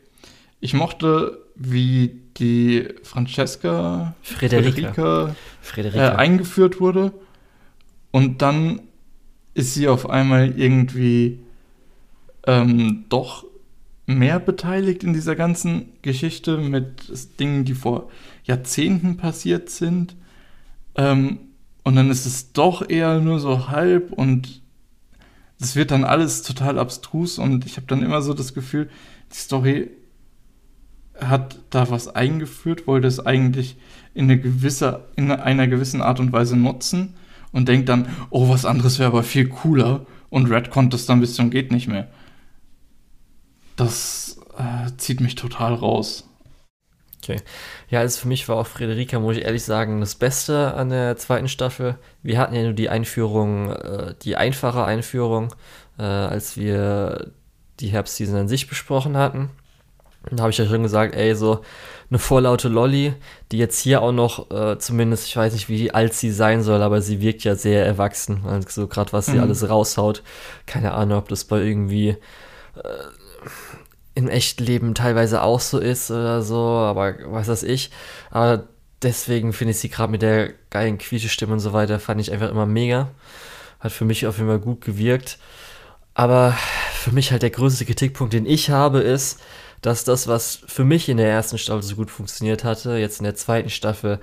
Ich 0.60 0.74
mochte, 0.74 1.38
wie 1.54 2.20
die 2.36 2.88
Francesca 3.04 4.14
Frederica, 4.22 5.36
Frederica. 5.60 6.14
Äh, 6.14 6.16
eingeführt 6.16 6.80
wurde 6.80 7.12
und 8.10 8.42
dann 8.42 8.80
ist 9.54 9.74
sie 9.74 9.86
auf 9.86 10.10
einmal 10.10 10.58
irgendwie 10.58 11.38
ähm, 12.46 13.04
doch 13.08 13.44
mehr 14.06 14.40
beteiligt 14.40 15.04
in 15.04 15.12
dieser 15.12 15.36
ganzen 15.36 15.92
Geschichte 16.02 16.58
mit 16.58 17.38
Dingen, 17.38 17.64
die 17.64 17.74
vor 17.74 18.10
Jahrzehnten 18.42 19.16
passiert 19.16 19.70
sind. 19.70 20.16
Ähm, 20.96 21.38
und 21.84 21.96
dann 21.96 22.10
ist 22.10 22.26
es 22.26 22.52
doch 22.52 22.88
eher 22.88 23.20
nur 23.20 23.38
so 23.38 23.68
halb 23.68 24.12
und 24.12 24.62
es 25.60 25.76
wird 25.76 25.90
dann 25.90 26.04
alles 26.04 26.42
total 26.42 26.78
abstrus 26.78 27.38
und 27.38 27.64
ich 27.64 27.76
habe 27.76 27.86
dann 27.86 28.02
immer 28.02 28.20
so 28.22 28.34
das 28.34 28.54
Gefühl, 28.54 28.90
die 29.32 29.36
Story 29.36 29.90
hat 31.20 31.60
da 31.70 31.90
was 31.90 32.08
eingeführt, 32.08 32.86
wollte 32.86 33.06
es 33.06 33.24
eigentlich 33.24 33.76
in, 34.14 34.24
eine 34.24 34.40
gewisse, 34.40 35.04
in 35.14 35.30
einer 35.30 35.68
gewissen 35.68 36.02
Art 36.02 36.18
und 36.18 36.32
Weise 36.32 36.56
nutzen 36.56 37.14
und 37.52 37.68
denkt 37.68 37.88
dann, 37.88 38.08
oh, 38.30 38.48
was 38.48 38.64
anderes 38.64 38.98
wäre 38.98 39.10
aber 39.10 39.22
viel 39.22 39.48
cooler 39.48 40.06
und 40.28 40.50
Red 40.50 40.70
konnte 40.70 40.96
es 40.96 41.06
dann 41.06 41.20
bis 41.20 41.34
zum 41.34 41.50
geht 41.50 41.70
nicht 41.70 41.86
mehr 41.86 42.08
das 43.76 44.40
äh, 44.56 44.90
zieht 44.96 45.20
mich 45.20 45.34
total 45.34 45.74
raus. 45.74 46.28
Okay. 47.24 47.40
Ja, 47.88 48.00
also 48.00 48.20
für 48.20 48.28
mich 48.28 48.48
war 48.48 48.56
auch 48.56 48.66
Frederika, 48.66 49.18
muss 49.18 49.36
ich 49.36 49.44
ehrlich 49.44 49.64
sagen, 49.64 50.00
das 50.00 50.14
Beste 50.14 50.74
an 50.74 50.90
der 50.90 51.16
zweiten 51.16 51.48
Staffel. 51.48 51.96
Wir 52.22 52.38
hatten 52.38 52.54
ja 52.54 52.62
nur 52.62 52.74
die 52.74 52.90
Einführung, 52.90 53.70
äh, 53.70 54.14
die 54.22 54.36
einfache 54.36 54.84
Einführung, 54.84 55.54
äh, 55.98 56.02
als 56.02 56.56
wir 56.56 57.32
die 57.80 57.88
Herbstseason 57.88 58.36
an 58.36 58.48
sich 58.48 58.68
besprochen 58.68 59.16
hatten. 59.16 59.50
Da 60.30 60.42
habe 60.42 60.50
ich 60.50 60.58
ja 60.58 60.66
schon 60.66 60.82
gesagt, 60.82 61.14
ey, 61.14 61.34
so 61.34 61.60
eine 62.10 62.18
vorlaute 62.18 62.68
Lolly, 62.68 63.14
die 63.52 63.58
jetzt 63.58 63.78
hier 63.78 64.02
auch 64.02 64.12
noch, 64.12 64.50
äh, 64.50 64.78
zumindest, 64.78 65.26
ich 65.26 65.36
weiß 65.36 65.52
nicht, 65.52 65.68
wie 65.68 65.92
alt 65.92 66.14
sie 66.14 66.30
sein 66.30 66.62
soll, 66.62 66.82
aber 66.82 67.02
sie 67.02 67.20
wirkt 67.20 67.44
ja 67.44 67.56
sehr 67.56 67.84
erwachsen. 67.84 68.44
Also 68.46 68.86
gerade 68.86 69.12
was 69.12 69.26
sie 69.26 69.36
mhm. 69.36 69.40
alles 69.40 69.68
raushaut. 69.68 70.22
Keine 70.66 70.92
Ahnung, 70.92 71.18
ob 71.18 71.28
das 71.28 71.44
bei 71.44 71.60
irgendwie 71.60 72.10
äh, 72.10 72.18
im 74.14 74.28
echten 74.28 74.64
Leben 74.64 74.94
teilweise 74.94 75.42
auch 75.42 75.60
so 75.60 75.78
ist 75.78 76.10
oder 76.10 76.42
so, 76.42 76.56
aber 76.56 77.14
was 77.26 77.48
weiß 77.48 77.64
ich. 77.64 77.90
Aber 78.30 78.68
deswegen 79.02 79.52
finde 79.52 79.72
ich 79.72 79.78
sie 79.78 79.88
gerade 79.88 80.10
mit 80.10 80.22
der 80.22 80.52
geilen 80.70 80.98
Quietschestimme 80.98 81.52
und 81.52 81.60
so 81.60 81.72
weiter, 81.72 81.98
fand 81.98 82.20
ich 82.20 82.32
einfach 82.32 82.50
immer 82.50 82.66
mega. 82.66 83.10
Hat 83.80 83.92
für 83.92 84.04
mich 84.04 84.26
auf 84.26 84.38
jeden 84.38 84.48
Fall 84.48 84.60
gut 84.60 84.80
gewirkt. 84.80 85.38
Aber 86.14 86.56
für 86.92 87.12
mich 87.12 87.32
halt 87.32 87.42
der 87.42 87.50
größte 87.50 87.84
Kritikpunkt, 87.84 88.32
den 88.32 88.46
ich 88.46 88.70
habe, 88.70 89.00
ist, 89.00 89.40
dass 89.82 90.04
das, 90.04 90.28
was 90.28 90.60
für 90.66 90.84
mich 90.84 91.08
in 91.08 91.16
der 91.16 91.28
ersten 91.28 91.58
Staffel 91.58 91.82
so 91.82 91.96
gut 91.96 92.10
funktioniert 92.10 92.64
hatte, 92.64 92.96
jetzt 92.96 93.18
in 93.18 93.24
der 93.24 93.34
zweiten 93.34 93.68
Staffel 93.68 94.20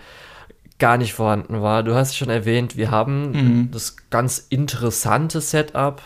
gar 0.80 0.98
nicht 0.98 1.14
vorhanden 1.14 1.62
war. 1.62 1.84
Du 1.84 1.94
hast 1.94 2.18
schon 2.18 2.30
erwähnt, 2.30 2.78
wir 2.78 2.90
haben 2.90 3.32
mhm. 3.32 3.72
das 3.72 3.98
ganz 4.10 4.40
interessante 4.50 5.42
Setup 5.42 6.02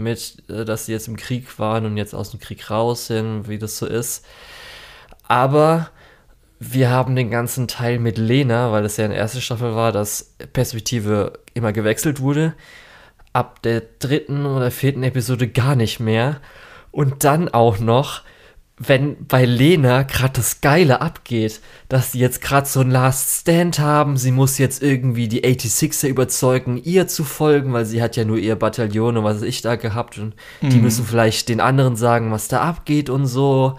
mit, 0.00 0.42
äh, 0.48 0.64
dass 0.64 0.86
sie 0.86 0.92
jetzt 0.92 1.08
im 1.08 1.16
Krieg 1.16 1.58
waren 1.58 1.86
und 1.86 1.96
jetzt 1.96 2.14
aus 2.14 2.30
dem 2.30 2.40
Krieg 2.40 2.70
raus 2.70 3.06
sind, 3.06 3.48
wie 3.48 3.58
das 3.58 3.78
so 3.78 3.86
ist. 3.86 4.24
Aber 5.28 5.90
wir 6.58 6.90
haben 6.90 7.16
den 7.16 7.30
ganzen 7.30 7.68
Teil 7.68 7.98
mit 7.98 8.18
Lena, 8.18 8.72
weil 8.72 8.82
das 8.82 8.96
ja 8.96 9.04
in 9.04 9.12
der 9.12 9.20
ersten 9.20 9.40
Staffel 9.40 9.74
war, 9.74 9.92
dass 9.92 10.34
Perspektive 10.52 11.32
immer 11.54 11.72
gewechselt 11.72 12.20
wurde. 12.20 12.54
Ab 13.32 13.62
der 13.62 13.82
dritten 13.98 14.44
oder 14.44 14.70
vierten 14.70 15.02
Episode 15.02 15.48
gar 15.48 15.76
nicht 15.76 16.00
mehr. 16.00 16.40
Und 16.90 17.24
dann 17.24 17.48
auch 17.48 17.78
noch 17.78 18.22
wenn 18.82 19.26
bei 19.26 19.44
Lena 19.44 20.04
gerade 20.04 20.32
das 20.32 20.62
Geile 20.62 21.02
abgeht, 21.02 21.60
dass 21.90 22.12
sie 22.12 22.18
jetzt 22.18 22.40
gerade 22.40 22.66
so 22.66 22.80
ein 22.80 22.90
Last 22.90 23.42
Stand 23.42 23.78
haben, 23.78 24.16
sie 24.16 24.32
muss 24.32 24.56
jetzt 24.56 24.82
irgendwie 24.82 25.28
die 25.28 25.42
86er 25.42 26.06
überzeugen, 26.06 26.80
ihr 26.82 27.06
zu 27.06 27.24
folgen, 27.24 27.74
weil 27.74 27.84
sie 27.84 28.00
hat 28.02 28.16
ja 28.16 28.24
nur 28.24 28.38
ihr 28.38 28.56
Bataillon 28.56 29.18
und 29.18 29.24
was 29.24 29.42
ich 29.42 29.60
da 29.60 29.76
gehabt 29.76 30.16
und 30.16 30.34
mhm. 30.62 30.70
die 30.70 30.78
müssen 30.78 31.04
vielleicht 31.04 31.50
den 31.50 31.60
anderen 31.60 31.94
sagen, 31.94 32.32
was 32.32 32.48
da 32.48 32.62
abgeht 32.62 33.10
und 33.10 33.26
so. 33.26 33.78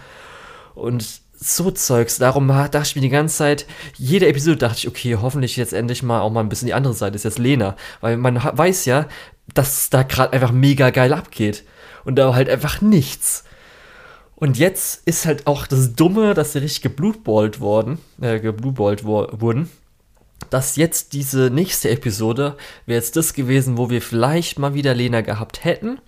Und 0.76 1.04
so 1.34 1.72
Zeugs. 1.72 2.20
Darum 2.20 2.48
dachte 2.48 2.84
ich 2.84 2.96
mir 2.96 3.02
die 3.02 3.10
ganze 3.10 3.38
Zeit, 3.38 3.66
jede 3.98 4.28
Episode 4.28 4.58
dachte 4.58 4.78
ich, 4.78 4.88
okay, 4.88 5.18
hoffentlich 5.20 5.58
jetzt 5.58 5.74
endlich 5.74 6.04
mal 6.04 6.22
auch 6.22 6.30
mal 6.30 6.42
ein 6.42 6.50
bisschen 6.50 6.68
die 6.68 6.76
andere 6.76 6.94
Seite, 6.94 7.16
ist 7.16 7.24
jetzt 7.24 7.40
Lena. 7.40 7.76
Weil 8.02 8.18
man 8.18 8.40
weiß 8.40 8.86
ja, 8.86 9.08
dass 9.56 9.90
da 9.90 10.04
gerade 10.04 10.32
einfach 10.34 10.52
mega 10.52 10.92
geil 10.92 11.12
abgeht. 11.12 11.64
Und 12.06 12.18
da 12.18 12.36
halt 12.36 12.50
einfach 12.50 12.82
nichts. 12.82 13.46
Und 14.42 14.58
jetzt 14.58 15.08
ist 15.08 15.28
halt 15.28 15.46
auch 15.46 15.68
das 15.68 15.94
Dumme, 15.94 16.34
dass 16.34 16.54
sie 16.54 16.60
richtig 16.60 16.82
geblutballt 16.82 17.60
worden, 17.60 18.00
äh, 18.20 18.40
geblutballt 18.40 19.06
wo 19.06 19.28
wurden. 19.34 19.70
Dass 20.50 20.78
jetzt 20.78 21.14
diese 21.14 21.52
nächste 21.52 21.92
Episode 21.92 22.58
wäre 22.88 22.98
jetzt 22.98 23.16
das 23.16 23.36
gewesen, 23.36 23.78
wo 23.78 23.92
wir 23.92 24.02
vielleicht 24.02 24.58
mal 24.58 24.74
wieder 24.74 24.96
Lena 24.96 25.22
gehabt 25.22 25.64
hätten. 25.64 26.00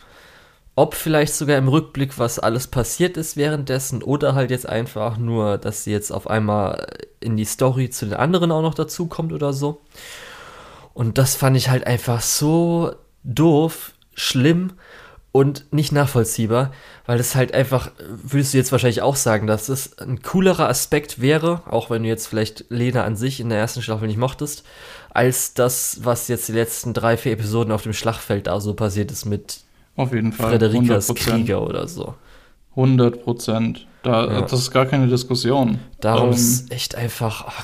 Ob 0.73 0.95
vielleicht 0.95 1.35
sogar 1.35 1.59
im 1.59 1.67
Rückblick, 1.67 2.17
was 2.17 2.39
alles 2.39 2.65
passiert 2.65 3.17
ist 3.17 3.37
währenddessen, 3.37 4.01
oder 4.01 4.33
halt 4.33 4.49
jetzt 4.49 4.67
einfach 4.67 5.17
nur, 5.17 5.59
dass 5.59 5.83
sie 5.83 5.91
jetzt 5.91 6.09
auf 6.09 6.27
einmal 6.27 6.87
in 7.19 7.37
die 7.37 7.45
Story 7.45 7.91
zu 7.91 8.07
den 8.07 8.15
anderen 8.15 8.51
auch 8.51 8.63
noch 8.63 8.73
dazukommt 8.73 9.31
oder 9.31 9.53
so. 9.53 9.81
Und 10.95 11.19
das 11.19 11.35
fand 11.35 11.55
ich 11.55 11.69
halt 11.69 11.85
einfach 11.85 12.21
so 12.21 12.95
doof, 13.23 13.93
schlimm 14.15 14.73
und 15.33 15.65
nicht 15.73 15.91
nachvollziehbar, 15.91 16.71
weil 17.07 17.19
es 17.19 17.35
halt 17.35 17.53
einfach, 17.53 17.91
würdest 18.07 18.53
du 18.53 18.57
jetzt 18.59 18.71
wahrscheinlich 18.71 19.01
auch 19.01 19.15
sagen, 19.15 19.47
dass 19.47 19.67
es 19.67 19.97
ein 19.97 20.21
coolerer 20.21 20.69
Aspekt 20.69 21.19
wäre, 21.19 21.63
auch 21.65 21.89
wenn 21.89 22.03
du 22.03 22.07
jetzt 22.07 22.27
vielleicht 22.27 22.65
Lena 22.69 23.03
an 23.03 23.15
sich 23.15 23.39
in 23.39 23.49
der 23.49 23.57
ersten 23.57 23.81
Staffel 23.81 24.07
nicht 24.07 24.19
mochtest, 24.19 24.63
als 25.09 25.55
das, 25.55 26.01
was 26.03 26.27
jetzt 26.27 26.47
die 26.47 26.53
letzten 26.53 26.93
drei, 26.93 27.17
vier 27.17 27.33
Episoden 27.33 27.73
auf 27.73 27.81
dem 27.81 27.93
Schlachtfeld 27.93 28.45
da 28.45 28.61
so 28.61 28.75
passiert 28.75 29.11
ist 29.11 29.25
mit 29.25 29.61
auf 29.95 30.13
jeden 30.13 30.33
Fall. 30.33 30.51
Frederikas 30.51 31.09
100%. 31.09 31.15
Krieger 31.15 31.61
oder 31.63 31.87
so. 31.87 32.13
100 32.75 33.23
Prozent. 33.23 33.87
Da, 34.03 34.25
ja. 34.25 34.41
Das 34.41 34.53
ist 34.53 34.71
gar 34.71 34.85
keine 34.85 35.07
Diskussion. 35.07 35.79
Darum 35.99 36.29
ähm, 36.29 36.35
ist 36.35 36.71
echt 36.71 36.95
einfach, 36.95 37.45
oh, 37.47 37.63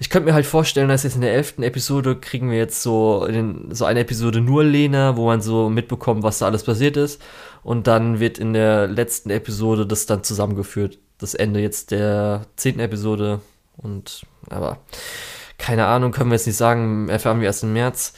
ich 0.00 0.10
könnte 0.10 0.28
mir 0.28 0.34
halt 0.34 0.46
vorstellen, 0.46 0.88
dass 0.88 1.02
jetzt 1.02 1.14
in 1.14 1.20
der 1.20 1.34
elften 1.34 1.62
Episode 1.62 2.16
kriegen 2.16 2.50
wir 2.50 2.58
jetzt 2.58 2.82
so, 2.82 3.24
in, 3.26 3.74
so 3.74 3.84
eine 3.84 4.00
Episode 4.00 4.40
nur 4.40 4.64
Lena, 4.64 5.16
wo 5.16 5.26
man 5.26 5.40
so 5.40 5.68
mitbekommt, 5.68 6.22
was 6.22 6.38
da 6.38 6.46
alles 6.46 6.64
passiert 6.64 6.96
ist. 6.96 7.20
Und 7.62 7.86
dann 7.86 8.20
wird 8.20 8.38
in 8.38 8.52
der 8.52 8.86
letzten 8.86 9.30
Episode 9.30 9.86
das 9.86 10.06
dann 10.06 10.22
zusammengeführt. 10.22 10.98
Das 11.18 11.34
Ende 11.34 11.60
jetzt 11.60 11.90
der 11.90 12.46
zehnten 12.56 12.80
Episode. 12.80 13.40
Und, 13.76 14.26
aber, 14.50 14.78
keine 15.58 15.86
Ahnung, 15.86 16.12
können 16.12 16.30
wir 16.30 16.36
jetzt 16.36 16.46
nicht 16.46 16.56
sagen, 16.56 17.08
erfahren 17.08 17.40
wir 17.40 17.46
erst 17.46 17.62
im 17.62 17.72
März. 17.72 18.12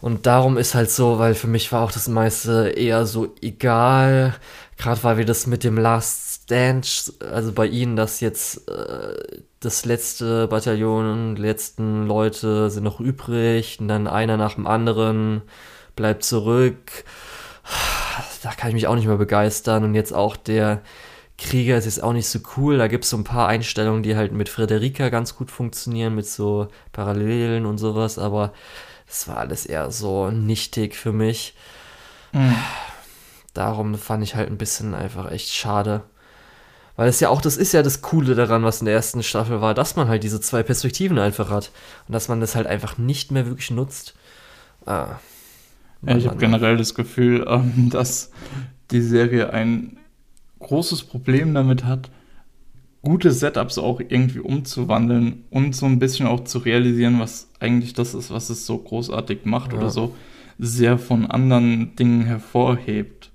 Und 0.00 0.26
darum 0.26 0.58
ist 0.58 0.74
halt 0.74 0.90
so, 0.90 1.18
weil 1.18 1.34
für 1.34 1.48
mich 1.48 1.72
war 1.72 1.82
auch 1.82 1.92
das 1.92 2.08
meiste 2.08 2.70
eher 2.70 3.06
so 3.06 3.34
egal. 3.42 4.34
Gerade 4.76 5.02
weil 5.02 5.18
wir 5.18 5.24
das 5.24 5.46
mit 5.46 5.64
dem 5.64 5.76
Last 5.76 6.28
Stand, 6.48 7.12
also 7.30 7.52
bei 7.52 7.66
ihnen, 7.66 7.94
dass 7.94 8.20
jetzt 8.20 8.68
äh, 8.70 9.42
das 9.60 9.84
letzte 9.84 10.46
Bataillon, 10.46 11.34
die 11.34 11.42
letzten 11.42 12.06
Leute 12.06 12.70
sind 12.70 12.84
noch 12.84 13.00
übrig 13.00 13.78
und 13.80 13.88
dann 13.88 14.06
einer 14.06 14.36
nach 14.36 14.54
dem 14.54 14.66
anderen 14.66 15.42
bleibt 15.96 16.24
zurück. 16.24 17.04
Da 18.42 18.52
kann 18.52 18.68
ich 18.68 18.74
mich 18.74 18.86
auch 18.86 18.94
nicht 18.94 19.08
mehr 19.08 19.16
begeistern 19.16 19.82
und 19.82 19.94
jetzt 19.94 20.14
auch 20.14 20.36
der 20.36 20.82
Krieger 21.38 21.76
ist 21.76 21.86
jetzt 21.86 22.02
auch 22.02 22.12
nicht 22.12 22.28
so 22.28 22.40
cool. 22.56 22.78
Da 22.78 22.88
gibt 22.88 23.04
es 23.04 23.10
so 23.10 23.16
ein 23.16 23.24
paar 23.24 23.48
Einstellungen, 23.48 24.02
die 24.02 24.16
halt 24.16 24.32
mit 24.32 24.48
Frederica 24.48 25.08
ganz 25.08 25.36
gut 25.36 25.50
funktionieren, 25.50 26.14
mit 26.14 26.26
so 26.26 26.68
Parallelen 26.92 27.66
und 27.66 27.78
sowas, 27.78 28.18
aber 28.18 28.52
es 29.08 29.26
war 29.26 29.38
alles 29.38 29.66
eher 29.66 29.90
so 29.90 30.30
nichtig 30.30 30.94
für 30.94 31.12
mich. 31.12 31.54
Mhm. 32.32 32.54
Darum 33.54 33.94
fand 33.96 34.22
ich 34.22 34.34
halt 34.34 34.50
ein 34.50 34.58
bisschen 34.58 34.94
einfach 34.94 35.30
echt 35.30 35.52
schade. 35.52 36.02
Weil 36.98 37.08
es 37.08 37.20
ja 37.20 37.28
auch, 37.28 37.40
das 37.40 37.56
ist 37.56 37.70
ja 37.70 37.84
das 37.84 38.02
Coole 38.02 38.34
daran, 38.34 38.64
was 38.64 38.80
in 38.80 38.86
der 38.86 38.94
ersten 38.94 39.22
Staffel 39.22 39.60
war, 39.60 39.72
dass 39.72 39.94
man 39.94 40.08
halt 40.08 40.24
diese 40.24 40.40
zwei 40.40 40.64
Perspektiven 40.64 41.20
einfach 41.20 41.48
hat. 41.48 41.70
Und 42.08 42.12
dass 42.12 42.26
man 42.26 42.40
das 42.40 42.56
halt 42.56 42.66
einfach 42.66 42.98
nicht 42.98 43.30
mehr 43.30 43.46
wirklich 43.46 43.70
nutzt. 43.70 44.16
Ah. 44.84 45.20
Ja, 46.04 46.16
ich 46.16 46.26
habe 46.26 46.38
generell 46.38 46.76
das 46.76 46.96
Gefühl, 46.96 47.46
ähm, 47.48 47.88
dass 47.88 48.32
die 48.90 49.00
Serie 49.00 49.52
ein 49.52 49.98
großes 50.58 51.04
Problem 51.04 51.54
damit 51.54 51.84
hat, 51.84 52.10
gute 53.02 53.30
Setups 53.30 53.78
auch 53.78 54.00
irgendwie 54.00 54.40
umzuwandeln 54.40 55.44
und 55.50 55.76
so 55.76 55.86
ein 55.86 56.00
bisschen 56.00 56.26
auch 56.26 56.42
zu 56.42 56.58
realisieren, 56.58 57.20
was 57.20 57.48
eigentlich 57.60 57.94
das 57.94 58.12
ist, 58.12 58.32
was 58.32 58.50
es 58.50 58.66
so 58.66 58.76
großartig 58.76 59.44
macht 59.44 59.72
ja. 59.72 59.78
oder 59.78 59.90
so 59.90 60.16
sehr 60.58 60.98
von 60.98 61.30
anderen 61.30 61.94
Dingen 61.94 62.22
hervorhebt. 62.22 63.30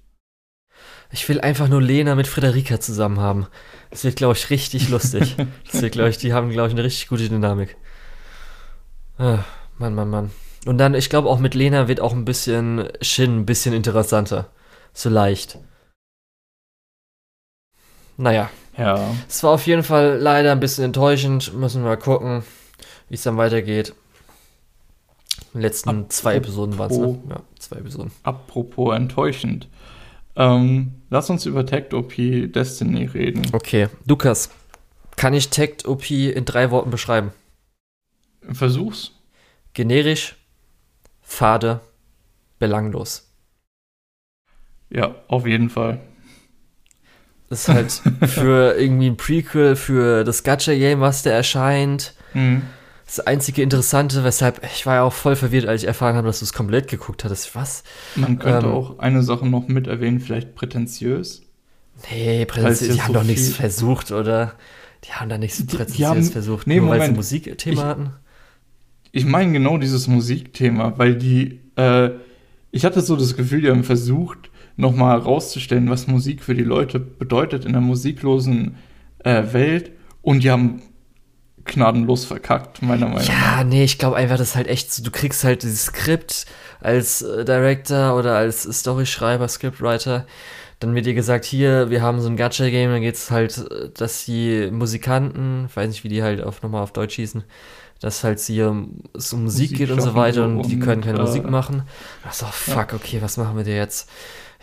Ich 1.13 1.29
will 1.29 1.39
einfach 1.39 1.67
nur 1.67 1.81
Lena 1.81 2.15
mit 2.15 2.25
Frederika 2.25 2.79
zusammen 2.79 3.19
haben. 3.19 3.45
Das 3.91 4.03
wird, 4.03 4.15
glaube 4.15 4.33
ich, 4.33 4.49
richtig 4.49 4.89
lustig. 4.89 5.35
Das 5.71 5.81
wird, 5.81 5.93
glaube 5.93 6.09
ich, 6.09 6.17
die 6.17 6.33
haben, 6.33 6.49
glaube 6.49 6.69
ich, 6.69 6.73
eine 6.73 6.83
richtig 6.83 7.07
gute 7.07 7.29
Dynamik. 7.29 7.77
Ah, 9.19 9.39
Mann, 9.77 9.93
Mann, 9.93 10.09
Mann. 10.09 10.31
Und 10.65 10.79
dann, 10.79 10.95
ich 10.95 11.09
glaube, 11.09 11.29
auch 11.29 11.39
mit 11.39 11.53
Lena 11.53 11.87
wird 11.87 12.01
auch 12.01 12.13
ein 12.13 12.25
bisschen 12.25 12.87
Shin 13.01 13.39
ein 13.39 13.45
bisschen 13.45 13.73
interessanter. 13.73 14.49
So 14.91 15.09
leicht. 15.09 15.59
Naja. 18.17 18.49
Ja. 18.75 19.13
Es 19.29 19.43
war 19.43 19.51
auf 19.51 19.67
jeden 19.67 19.83
Fall 19.83 20.17
leider 20.19 20.51
ein 20.51 20.59
bisschen 20.59 20.85
enttäuschend. 20.85 21.53
Müssen 21.53 21.83
wir 21.83 21.89
mal 21.89 21.97
gucken, 21.97 22.43
wie 23.09 23.15
es 23.15 23.23
dann 23.23 23.37
weitergeht. 23.37 23.93
Die 25.53 25.59
letzten 25.59 25.89
apropos, 25.89 26.15
zwei 26.15 26.35
Episoden 26.35 26.77
waren 26.79 26.91
es, 26.91 26.97
ne? 26.97 27.19
Ja, 27.29 27.41
zwei 27.59 27.75
Episoden. 27.77 28.11
Apropos 28.23 28.95
enttäuschend. 28.95 29.67
Ähm, 30.35 30.93
lass 31.13 31.29
uns 31.29 31.45
über 31.45 31.63
Tech 31.63 31.93
OP 31.93 32.15
Destiny 32.17 33.05
reden. 33.05 33.43
Okay, 33.53 33.87
Lukas, 34.07 34.49
kann 35.15 35.35
ich 35.35 35.49
Tech 35.49 35.85
OP 35.85 36.09
in 36.09 36.43
drei 36.43 36.71
Worten 36.71 36.89
beschreiben? 36.89 37.31
Versuch's. 38.49 39.11
Generisch, 39.73 40.35
fade, 41.21 41.81
belanglos. 42.57 43.31
Ja, 44.89 45.15
auf 45.27 45.45
jeden 45.45 45.69
Fall. 45.69 46.01
Das 47.47 47.67
ist 47.67 47.69
halt 47.69 47.91
für 48.29 48.75
irgendwie 48.75 49.11
ein 49.11 49.17
Prequel 49.17 49.75
für 49.75 50.23
das 50.23 50.43
Gacha-Game, 50.43 50.99
was 50.99 51.21
da 51.21 51.29
erscheint. 51.29 52.15
Mhm. 52.33 52.63
Das 53.15 53.27
einzige 53.27 53.61
Interessante, 53.61 54.23
weshalb 54.23 54.65
ich 54.73 54.87
war 54.87 54.95
ja 54.95 55.03
auch 55.03 55.13
voll 55.13 55.35
verwirrt, 55.35 55.67
als 55.67 55.83
ich 55.83 55.87
erfahren 55.87 56.15
habe, 56.15 56.25
dass 56.25 56.39
du 56.39 56.45
es 56.45 56.53
komplett 56.53 56.87
geguckt 56.87 57.23
hattest. 57.23 57.53
Was? 57.53 57.83
Man 58.15 58.39
könnte 58.39 58.65
ähm, 58.65 58.73
auch 58.73 58.97
eine 58.97 59.21
Sache 59.21 59.45
noch 59.45 59.67
mit 59.67 59.85
erwähnen, 59.85 60.19
vielleicht 60.19 60.55
prätentiös. 60.55 61.43
Nee, 62.09 62.45
prätentiös, 62.45 62.95
die 62.95 63.01
haben 63.03 63.13
so 63.13 63.19
doch 63.19 63.23
nichts 63.23 63.49
versucht, 63.49 64.11
oder? 64.11 64.55
Die 65.03 65.11
haben 65.11 65.29
da 65.29 65.37
nichts 65.37 65.63
prätentiös 65.63 66.31
versucht, 66.31 66.65
nee, 66.65 66.77
nur 66.77 66.85
Moment. 66.85 67.01
weil 67.01 67.09
sie 67.09 67.15
Musikthema 67.15 67.81
ich, 67.81 67.87
hatten. 67.87 68.13
Ich 69.11 69.25
meine 69.25 69.51
genau 69.51 69.77
dieses 69.77 70.07
Musikthema, 70.07 70.97
weil 70.97 71.15
die, 71.15 71.59
äh, 71.75 72.09
ich 72.71 72.83
hatte 72.83 73.01
so 73.01 73.15
das 73.15 73.37
Gefühl, 73.37 73.61
die 73.61 73.69
haben 73.69 73.83
versucht, 73.83 74.49
nochmal 74.75 75.19
herauszustellen, 75.19 75.87
was 75.87 76.07
Musik 76.07 76.43
für 76.43 76.55
die 76.55 76.63
Leute 76.63 76.99
bedeutet 76.99 77.65
in 77.65 77.73
der 77.73 77.81
musiklosen 77.81 78.77
äh, 79.19 79.53
Welt. 79.53 79.91
Und 80.23 80.43
die 80.43 80.49
haben 80.49 80.81
gnadenlos 81.65 82.25
verkackt, 82.25 82.81
meiner 82.81 83.07
Meinung 83.07 83.19
nach. 83.19 83.27
Ja, 83.27 83.63
nee, 83.63 83.83
ich 83.83 83.97
glaube 83.97 84.15
einfach, 84.15 84.37
das 84.37 84.49
ist 84.49 84.55
halt 84.55 84.67
echt 84.67 84.91
so, 84.91 85.03
du 85.03 85.11
kriegst 85.11 85.43
halt 85.43 85.63
dieses 85.63 85.85
Skript 85.85 86.45
als 86.81 87.21
äh, 87.21 87.45
Director 87.45 88.15
oder 88.17 88.35
als 88.35 88.63
Storyschreiber, 88.63 89.47
Scriptwriter. 89.47 90.25
Dann 90.79 90.95
wird 90.95 91.05
dir 91.05 91.13
gesagt, 91.13 91.45
hier, 91.45 91.89
wir 91.89 92.01
haben 92.01 92.19
so 92.19 92.27
ein 92.27 92.35
Gacha-Game, 92.35 92.91
dann 92.91 93.01
geht 93.01 93.15
es 93.15 93.31
halt, 93.31 93.57
äh, 93.57 93.89
dass 93.93 94.25
die 94.25 94.69
Musikanten, 94.71 95.67
ich 95.69 95.75
weiß 95.75 95.87
nicht, 95.87 96.03
wie 96.03 96.09
die 96.09 96.23
halt 96.23 96.43
auf, 96.43 96.61
nochmal 96.61 96.83
auf 96.83 96.91
Deutsch 96.91 97.15
hießen, 97.15 97.43
dass 98.01 98.23
halt 98.23 98.39
sie 98.39 98.61
um, 98.63 99.01
es 99.13 99.31
um 99.31 99.43
Musik, 99.43 99.71
Musik 99.71 99.77
geht 99.77 99.91
und 99.91 100.01
so 100.01 100.13
weiter 100.13 100.43
und, 100.43 100.57
und 100.57 100.69
die 100.69 100.79
können 100.79 101.01
keine 101.01 101.19
äh, 101.19 101.21
Musik 101.21 101.49
machen. 101.49 101.83
Ach 102.27 102.33
so, 102.33 102.45
fuck, 102.45 102.91
ja. 102.91 102.95
okay, 102.95 103.21
was 103.21 103.37
machen 103.37 103.55
wir 103.55 103.63
dir 103.63 103.77
jetzt? 103.77 104.09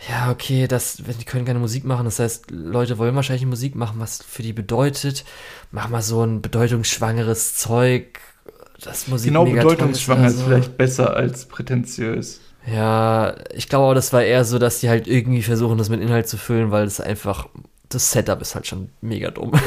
Ja, 0.09 0.31
okay, 0.31 0.67
das, 0.67 0.97
die 0.97 1.25
können 1.25 1.45
keine 1.45 1.59
Musik 1.59 1.83
machen, 1.83 2.05
das 2.05 2.19
heißt, 2.19 2.49
Leute 2.49 2.97
wollen 2.97 3.15
wahrscheinlich 3.15 3.45
Musik 3.45 3.75
machen, 3.75 3.99
was 3.99 4.23
für 4.23 4.41
die 4.41 4.53
bedeutet. 4.53 5.23
Mach 5.71 5.89
mal 5.89 6.01
so 6.01 6.23
ein 6.23 6.41
bedeutungsschwangeres 6.41 7.55
Zeug, 7.55 8.19
das 8.83 9.07
Musik 9.07 9.29
Genau, 9.29 9.45
bedeutungsschwanger 9.45 10.27
ist, 10.27 10.33
so. 10.33 10.41
ist 10.41 10.47
vielleicht 10.47 10.77
besser 10.77 11.15
als 11.15 11.45
prätentiös. 11.45 12.41
Ja, 12.65 13.35
ich 13.53 13.69
glaube 13.69 13.85
auch, 13.85 13.93
das 13.93 14.11
war 14.11 14.23
eher 14.23 14.43
so, 14.43 14.57
dass 14.57 14.79
die 14.79 14.89
halt 14.89 15.07
irgendwie 15.07 15.43
versuchen, 15.43 15.77
das 15.77 15.89
mit 15.89 16.01
Inhalt 16.01 16.27
zu 16.27 16.37
füllen, 16.37 16.71
weil 16.71 16.85
das 16.85 16.99
einfach, 16.99 17.47
das 17.89 18.11
Setup 18.11 18.41
ist 18.41 18.55
halt 18.55 18.67
schon 18.67 18.89
mega 19.01 19.31
dumm. 19.31 19.51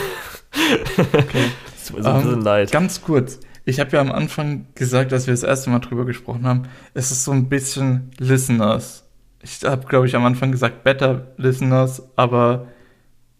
Okay. 0.97 1.51
das 1.75 1.89
tut 1.89 1.97
mir 1.97 2.03
so 2.05 2.09
ein 2.11 2.17
bisschen 2.19 2.35
um, 2.35 2.41
leid. 2.43 2.71
Ganz 2.71 3.03
kurz, 3.03 3.41
ich 3.65 3.81
habe 3.81 3.91
ja 3.91 4.01
am 4.01 4.13
Anfang 4.13 4.67
gesagt, 4.77 5.11
dass 5.11 5.27
wir 5.27 5.35
das 5.35 5.43
erste 5.43 5.69
Mal 5.69 5.81
drüber 5.81 6.05
gesprochen 6.05 6.47
haben, 6.47 6.69
es 6.95 7.11
ist 7.11 7.25
so 7.25 7.33
ein 7.33 7.49
bisschen 7.49 8.13
Listeners 8.19 9.04
ich 9.45 9.63
habe, 9.65 9.87
glaube 9.87 10.07
ich, 10.07 10.17
am 10.17 10.25
Anfang 10.25 10.51
gesagt, 10.51 10.85
better 10.85 11.29
listeners, 11.37 12.03
aber 12.17 12.69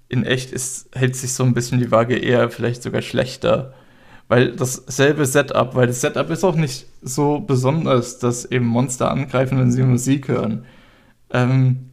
in 0.09 0.25
echt 0.25 0.53
ist, 0.53 0.95
hält 0.95 1.17
sich 1.17 1.33
so 1.33 1.45
ein 1.45 1.55
bisschen 1.55 1.81
die 1.81 1.91
Waage 1.91 2.17
eher 2.17 2.51
vielleicht 2.51 2.83
sogar 2.83 3.03
schlechter. 3.03 3.73
Weil 4.29 4.53
dasselbe 4.53 5.27
Setup, 5.27 5.75
weil 5.75 5.87
das 5.87 6.01
Setup 6.01 6.31
ist 6.31 6.45
auch 6.45 6.57
nicht 6.57 6.87
so 7.03 7.41
besonders, 7.41 8.19
dass 8.19 8.45
eben 8.45 8.67
Monster 8.67 9.11
angreifen, 9.11 9.59
wenn 9.59 9.73
sie 9.73 9.83
Musik 9.83 10.29
hören. 10.29 10.65
Ähm, 11.31 11.91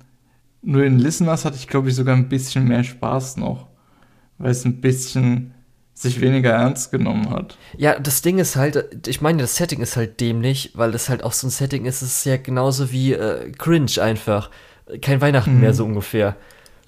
nur 0.62 0.84
in 0.84 1.00
Listeners 1.00 1.46
hatte 1.46 1.58
ich, 1.58 1.68
glaube 1.68 1.90
ich, 1.90 1.96
sogar 1.96 2.16
ein 2.16 2.30
bisschen 2.30 2.68
mehr 2.68 2.84
Spaß 2.84 3.38
noch. 3.38 3.68
Weil 4.38 4.52
es 4.52 4.66
ein 4.66 4.82
bisschen 4.82 5.54
sich 6.02 6.22
weniger 6.22 6.52
ernst 6.52 6.92
genommen 6.92 7.30
hat. 7.30 7.58
Ja, 7.78 8.00
das 8.00 8.22
Ding 8.22 8.40
ist 8.40 8.56
halt, 8.56 9.08
ich 9.08 9.22
meine, 9.22 9.42
das 9.42 9.56
Setting 9.56 9.82
ist 9.82 9.96
halt 9.96 10.20
dämlich, 10.20 10.72
weil 10.74 10.92
das 10.92 11.10
halt 11.10 11.24
auch 11.24 11.34
so 11.34 11.48
ein 11.48 11.52
Setting 11.52 11.86
ist, 11.86 12.02
es 12.02 12.18
ist 12.18 12.26
ja 12.26 12.38
genauso 12.38 12.92
wie 12.92 13.14
äh, 13.14 13.52
Cringe 13.52 14.02
einfach. 14.02 14.50
Kein 15.02 15.22
Weihnachten 15.22 15.56
mhm. 15.56 15.62
mehr 15.62 15.74
so 15.74 15.86
ungefähr. 15.86 16.36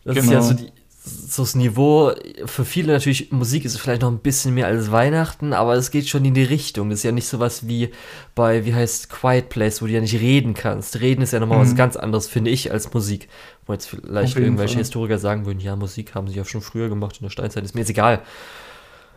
Das 0.03 0.15
genau. 0.15 0.25
ist 0.25 0.31
ja 0.31 0.39
genau. 0.39 0.49
so, 0.49 0.53
die, 0.53 0.71
so 1.05 1.43
das 1.43 1.55
Niveau. 1.55 2.11
Für 2.45 2.65
viele 2.65 2.93
natürlich, 2.93 3.31
Musik 3.31 3.65
ist 3.65 3.77
vielleicht 3.77 4.01
noch 4.01 4.11
ein 4.11 4.19
bisschen 4.19 4.53
mehr 4.53 4.67
als 4.67 4.91
Weihnachten, 4.91 5.53
aber 5.53 5.75
es 5.75 5.91
geht 5.91 6.07
schon 6.07 6.23
in 6.25 6.33
die 6.33 6.43
Richtung. 6.43 6.89
Das 6.89 6.99
ist 6.99 7.03
ja 7.03 7.11
nicht 7.11 7.27
sowas 7.27 7.67
wie 7.67 7.91
bei, 8.35 8.65
wie 8.65 8.73
heißt 8.73 9.09
Quiet 9.09 9.49
Place, 9.49 9.81
wo 9.81 9.85
du 9.85 9.91
ja 9.91 10.01
nicht 10.01 10.19
reden 10.19 10.53
kannst. 10.53 10.99
Reden 11.01 11.21
ist 11.21 11.33
ja 11.33 11.39
nochmal 11.39 11.59
mhm. 11.59 11.63
was 11.63 11.75
ganz 11.75 11.95
anderes, 11.95 12.27
finde 12.27 12.51
ich, 12.51 12.71
als 12.71 12.93
Musik. 12.93 13.27
Wo 13.65 13.73
jetzt 13.73 13.87
vielleicht 13.87 14.37
irgendwelche 14.37 14.73
Fall. 14.73 14.83
Historiker 14.83 15.19
sagen 15.19 15.45
würden, 15.45 15.59
ja, 15.59 15.75
Musik 15.75 16.15
haben 16.15 16.27
sie 16.27 16.35
ja 16.35 16.45
schon 16.45 16.61
früher 16.61 16.89
gemacht 16.89 17.17
in 17.19 17.25
der 17.25 17.31
Steinzeit, 17.31 17.63
ist 17.63 17.75
mir 17.75 17.81
jetzt 17.81 17.89
egal. 17.89 18.21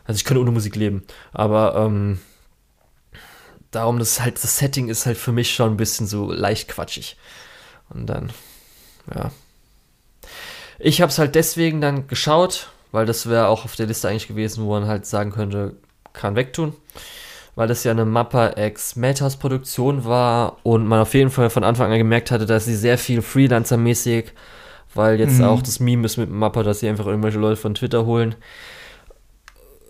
Also 0.06 0.18
ich 0.18 0.24
könnte 0.24 0.40
ohne 0.40 0.50
Musik 0.50 0.76
leben. 0.76 1.02
Aber 1.32 1.74
ähm, 1.76 2.18
darum, 3.70 3.98
das 3.98 4.20
halt, 4.20 4.42
das 4.42 4.58
Setting 4.58 4.88
ist 4.88 5.06
halt 5.06 5.16
für 5.16 5.32
mich 5.32 5.54
schon 5.54 5.72
ein 5.72 5.76
bisschen 5.76 6.06
so 6.06 6.32
leicht 6.32 6.68
quatschig. 6.68 7.16
Und 7.90 8.06
dann, 8.06 8.32
ja. 9.14 9.30
Ich 10.78 11.00
habe 11.00 11.10
es 11.10 11.18
halt 11.18 11.34
deswegen 11.34 11.80
dann 11.80 12.06
geschaut, 12.06 12.70
weil 12.92 13.06
das 13.06 13.28
wäre 13.28 13.48
auch 13.48 13.64
auf 13.64 13.76
der 13.76 13.86
Liste 13.86 14.08
eigentlich 14.08 14.28
gewesen, 14.28 14.64
wo 14.64 14.70
man 14.70 14.86
halt 14.86 15.06
sagen 15.06 15.30
könnte, 15.30 15.76
kann 16.12 16.36
wegtun. 16.36 16.74
Weil 17.54 17.68
das 17.68 17.84
ja 17.84 17.90
eine 17.90 18.04
Mappa 18.04 18.58
X 18.58 18.96
Melthouse 18.96 19.36
Produktion 19.36 20.04
war 20.04 20.58
und 20.62 20.86
man 20.86 21.00
auf 21.00 21.14
jeden 21.14 21.30
Fall 21.30 21.48
von 21.48 21.64
Anfang 21.64 21.90
an 21.90 21.98
gemerkt 21.98 22.30
hatte, 22.30 22.44
dass 22.44 22.66
sie 22.66 22.76
sehr 22.76 22.98
viel 22.98 23.22
Freelancer-mäßig, 23.22 24.26
weil 24.94 25.18
jetzt 25.18 25.38
mhm. 25.38 25.44
auch 25.44 25.62
das 25.62 25.80
Meme 25.80 26.04
ist 26.04 26.18
mit 26.18 26.30
Mappa, 26.30 26.62
dass 26.62 26.80
sie 26.80 26.88
einfach 26.88 27.06
irgendwelche 27.06 27.38
Leute 27.38 27.56
von 27.56 27.74
Twitter 27.74 28.04
holen, 28.04 28.34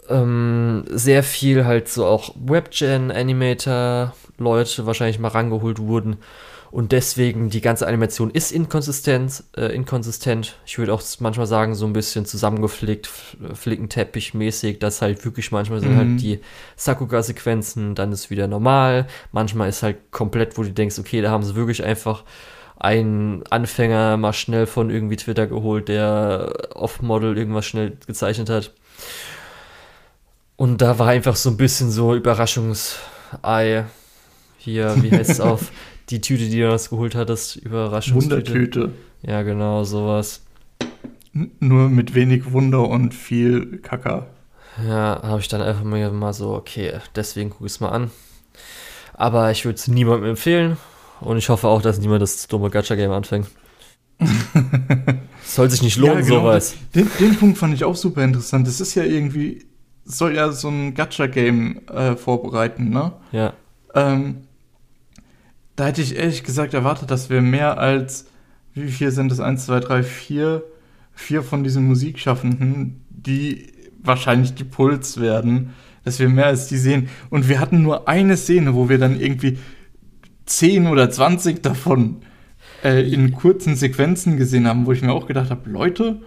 ähm, 0.09 0.85
sehr 0.91 1.23
viel 1.23 1.65
halt 1.65 1.89
so 1.89 2.07
auch 2.07 2.35
Webgen-Animator-Leute 2.37 4.87
wahrscheinlich 4.87 5.19
mal 5.19 5.29
rangeholt 5.29 5.79
wurden. 5.79 6.19
Und 6.71 6.93
deswegen 6.93 7.49
die 7.49 7.61
ganze 7.61 7.87
Animation 7.87 8.31
ist 8.31 8.53
inkonsistent. 8.53 9.45
Äh, 9.57 9.75
inkonsistent. 9.75 10.57
Ich 10.67 10.79
würde 10.79 10.93
auch 10.93 11.03
manchmal 11.21 11.47
sagen, 11.47 11.75
so 11.75 11.87
ein 11.87 11.93
bisschen 11.93 12.27
zusammengeflickt, 12.27 13.09
flickenteppich-mäßig, 13.55 14.79
dass 14.79 15.01
halt 15.01 15.25
wirklich 15.25 15.53
manchmal 15.53 15.81
sind 15.81 15.97
halt 15.97 16.07
mhm. 16.07 16.13
halt 16.13 16.23
die 16.23 16.41
Sakuga-Sequenzen, 16.77 17.95
dann 17.95 18.13
ist 18.13 18.31
wieder 18.31 18.47
normal. 18.47 19.07
Manchmal 19.33 19.69
ist 19.69 19.83
halt 19.83 20.11
komplett, 20.11 20.59
wo 20.59 20.65
du 20.65 20.73
denkst, 20.73 20.99
okay, 20.99 21.23
da 21.23 21.31
haben 21.31 21.45
sie 21.45 21.55
wirklich 21.55 21.85
einfach 21.85 22.25
einen 22.79 23.43
Anfänger 23.49 24.17
mal 24.17 24.35
schnell 24.35 24.67
von 24.67 24.91
irgendwie 24.91 25.17
Twitter 25.17 25.47
geholt, 25.47 25.89
der 25.89 26.53
off-Model 26.75 27.39
irgendwas 27.39 27.65
schnell 27.65 27.97
gezeichnet 28.07 28.51
hat. 28.51 28.73
Und 30.57 30.81
da 30.81 30.99
war 30.99 31.09
einfach 31.09 31.37
so 31.37 31.51
ein 31.51 31.57
bisschen 31.57 31.91
so 31.91 32.15
Überraschungsei. 32.15 33.85
Hier, 34.59 35.03
wie 35.03 35.11
heißt 35.11 35.31
es 35.31 35.41
auf? 35.41 35.71
Die 36.09 36.21
Tüte, 36.21 36.49
die 36.49 36.61
du 36.61 36.73
uns 36.73 36.91
geholt 36.91 37.15
hattest, 37.15 37.57
Überraschungstüte. 37.57 38.37
Wundertüte. 38.37 38.93
Ja, 39.23 39.43
genau, 39.43 39.85
sowas. 39.85 40.43
nur 41.33 41.89
mit 41.89 42.15
wenig 42.15 42.53
Wunder 42.53 42.89
und 42.89 43.13
viel 43.13 43.79
Kacker. 43.79 44.29
Ja, 44.87 45.21
habe 45.23 45.41
ich 45.41 45.49
dann 45.49 45.63
einfach 45.63 45.85
mal 45.85 46.33
so, 46.33 46.55
okay, 46.55 46.93
deswegen 47.15 47.51
gucke 47.51 47.67
ich 47.67 47.73
es 47.73 47.81
mal 47.81 47.89
an. 47.91 48.11
Aber 49.15 49.51
ich 49.51 49.65
würde 49.65 49.77
es 49.77 49.89
niemandem 49.89 50.31
empfehlen 50.31 50.77
und 51.21 51.39
ich 51.39 51.49
hoffe 51.49 51.69
auch, 51.69 51.81
dass 51.81 51.99
niemand 51.99 52.23
das 52.23 52.47
dumme 52.47 52.71
Gacha-Game 52.71 53.11
anfängt. 53.11 53.49
Soll 55.45 55.71
sich 55.71 55.83
nicht 55.83 55.97
lohnen, 55.97 56.19
ja, 56.19 56.25
genau, 56.25 56.41
sowas. 56.41 56.75
Den, 56.95 57.11
den, 57.19 57.37
Punkt 57.37 57.59
fand 57.59 57.75
ich 57.75 57.85
auch 57.85 57.97
super 57.97 58.23
interessant. 58.25 58.67
Das 58.67 58.81
ist 58.81 58.95
ja 58.95 59.05
irgendwie, 59.05 59.67
soll 60.07 60.37
ja 60.37 60.53
so 60.53 60.69
ein 60.69 60.95
Gacha-Game 60.95 61.81
äh, 61.89 62.17
vorbereiten, 62.17 62.91
ne? 62.91 63.13
Ja. 63.33 63.53
Ähm, 63.95 64.39
da 65.75 65.87
hätte 65.87 66.01
ich 66.01 66.17
ehrlich 66.17 66.43
gesagt 66.45 66.73
erwartet, 66.73 67.11
dass 67.11 67.29
wir 67.29 67.43
mehr 67.43 67.79
als, 67.79 68.27
wie 68.73 68.91
viel 68.91 69.11
sind 69.11 69.31
es? 69.31 69.41
Eins, 69.41 69.67
zwei, 69.67 69.81
drei, 69.81 70.03
vier, 70.03 70.65
vier 71.13 71.43
von 71.43 71.65
diesen 71.65 71.87
Musikschaffenden, 71.87 73.05
die 73.11 73.73
wahrscheinlich 73.99 74.55
die 74.55 74.65
Puls 74.65 75.21
werden, 75.21 75.75
dass 76.05 76.19
wir 76.19 76.29
mehr 76.29 76.47
als 76.47 76.69
die 76.69 76.79
sehen. 76.79 77.09
Und 77.29 77.49
wir 77.49 77.61
hatten 77.61 77.83
nur 77.83 78.09
eine 78.09 78.37
Szene, 78.37 78.75
wo 78.75 78.89
wir 78.89 78.99
dann 78.99 79.21
irgendwie 79.21 79.59
10 80.47 80.87
oder 80.87 81.11
20 81.11 81.63
davon 81.63 82.23
äh, 82.85 83.03
in 83.13 83.33
kurzen 83.33 83.75
Sequenzen 83.75 84.37
gesehen 84.37 84.69
haben, 84.69 84.87
wo 84.87 84.93
ich 84.93 85.03
mir 85.03 85.13
auch 85.13 85.27
gedacht 85.27 85.51
habe, 85.51 85.69
Leute, 85.69 86.23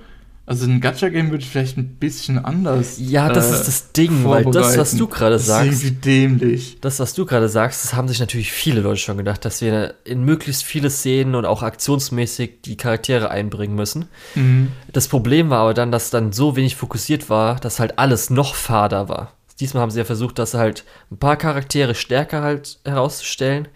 also 0.50 0.66
ein 0.66 0.82
Gacha-Game 0.82 1.30
würde 1.30 1.46
vielleicht 1.46 1.78
ein 1.78 1.98
bisschen 1.98 2.44
anders. 2.44 2.96
Ja, 2.98 3.30
das 3.30 3.52
äh, 3.52 3.54
ist 3.54 3.68
das 3.68 3.92
Ding, 3.92 4.26
weil 4.26 4.46
das, 4.46 4.80
was 4.80 4.96
du 4.96 5.06
gerade 5.06 5.38
sagst. 5.38 5.70
Das 5.70 5.84
ist 5.84 6.04
dämlich. 6.04 6.78
Das, 6.82 7.00
was 7.00 7.14
du 7.14 7.28
gerade 7.28 7.48
sagst, 7.48 7.84
das 7.84 7.94
haben 7.94 8.08
sich 8.08 8.20
natürlich 8.20 8.52
viele 8.52 8.82
Leute 8.82 9.00
schon 9.00 9.18
gedacht, 9.18 9.46
dass 9.46 9.62
wir 9.62 9.94
in 10.06 10.24
möglichst 10.24 10.64
viele 10.64 10.90
Szenen 10.90 11.36
und 11.36 11.46
auch 11.46 11.62
aktionsmäßig 11.62 12.64
die 12.66 12.78
Charaktere 12.78 13.30
einbringen 13.30 13.76
müssen. 13.76 14.08
Mhm. 14.34 14.70
Das 14.92 15.08
Problem 15.08 15.52
war 15.52 15.60
aber 15.60 15.76
dann, 15.76 15.92
dass 15.92 16.10
dann 16.10 16.32
so 16.32 16.56
wenig 16.56 16.76
fokussiert 16.76 17.30
war, 17.30 17.60
dass 17.60 17.80
halt 17.80 18.00
alles 18.00 18.32
noch 18.32 18.56
fader 18.56 19.08
war. 19.08 19.34
Diesmal 19.60 19.84
haben 19.84 19.92
sie 19.92 20.00
ja 20.00 20.06
versucht, 20.06 20.40
dass 20.40 20.56
halt 20.56 20.84
ein 21.12 21.18
paar 21.18 21.38
Charaktere 21.38 21.94
stärker 21.94 22.42
halt 22.42 22.80
herauszustellen 22.86 23.68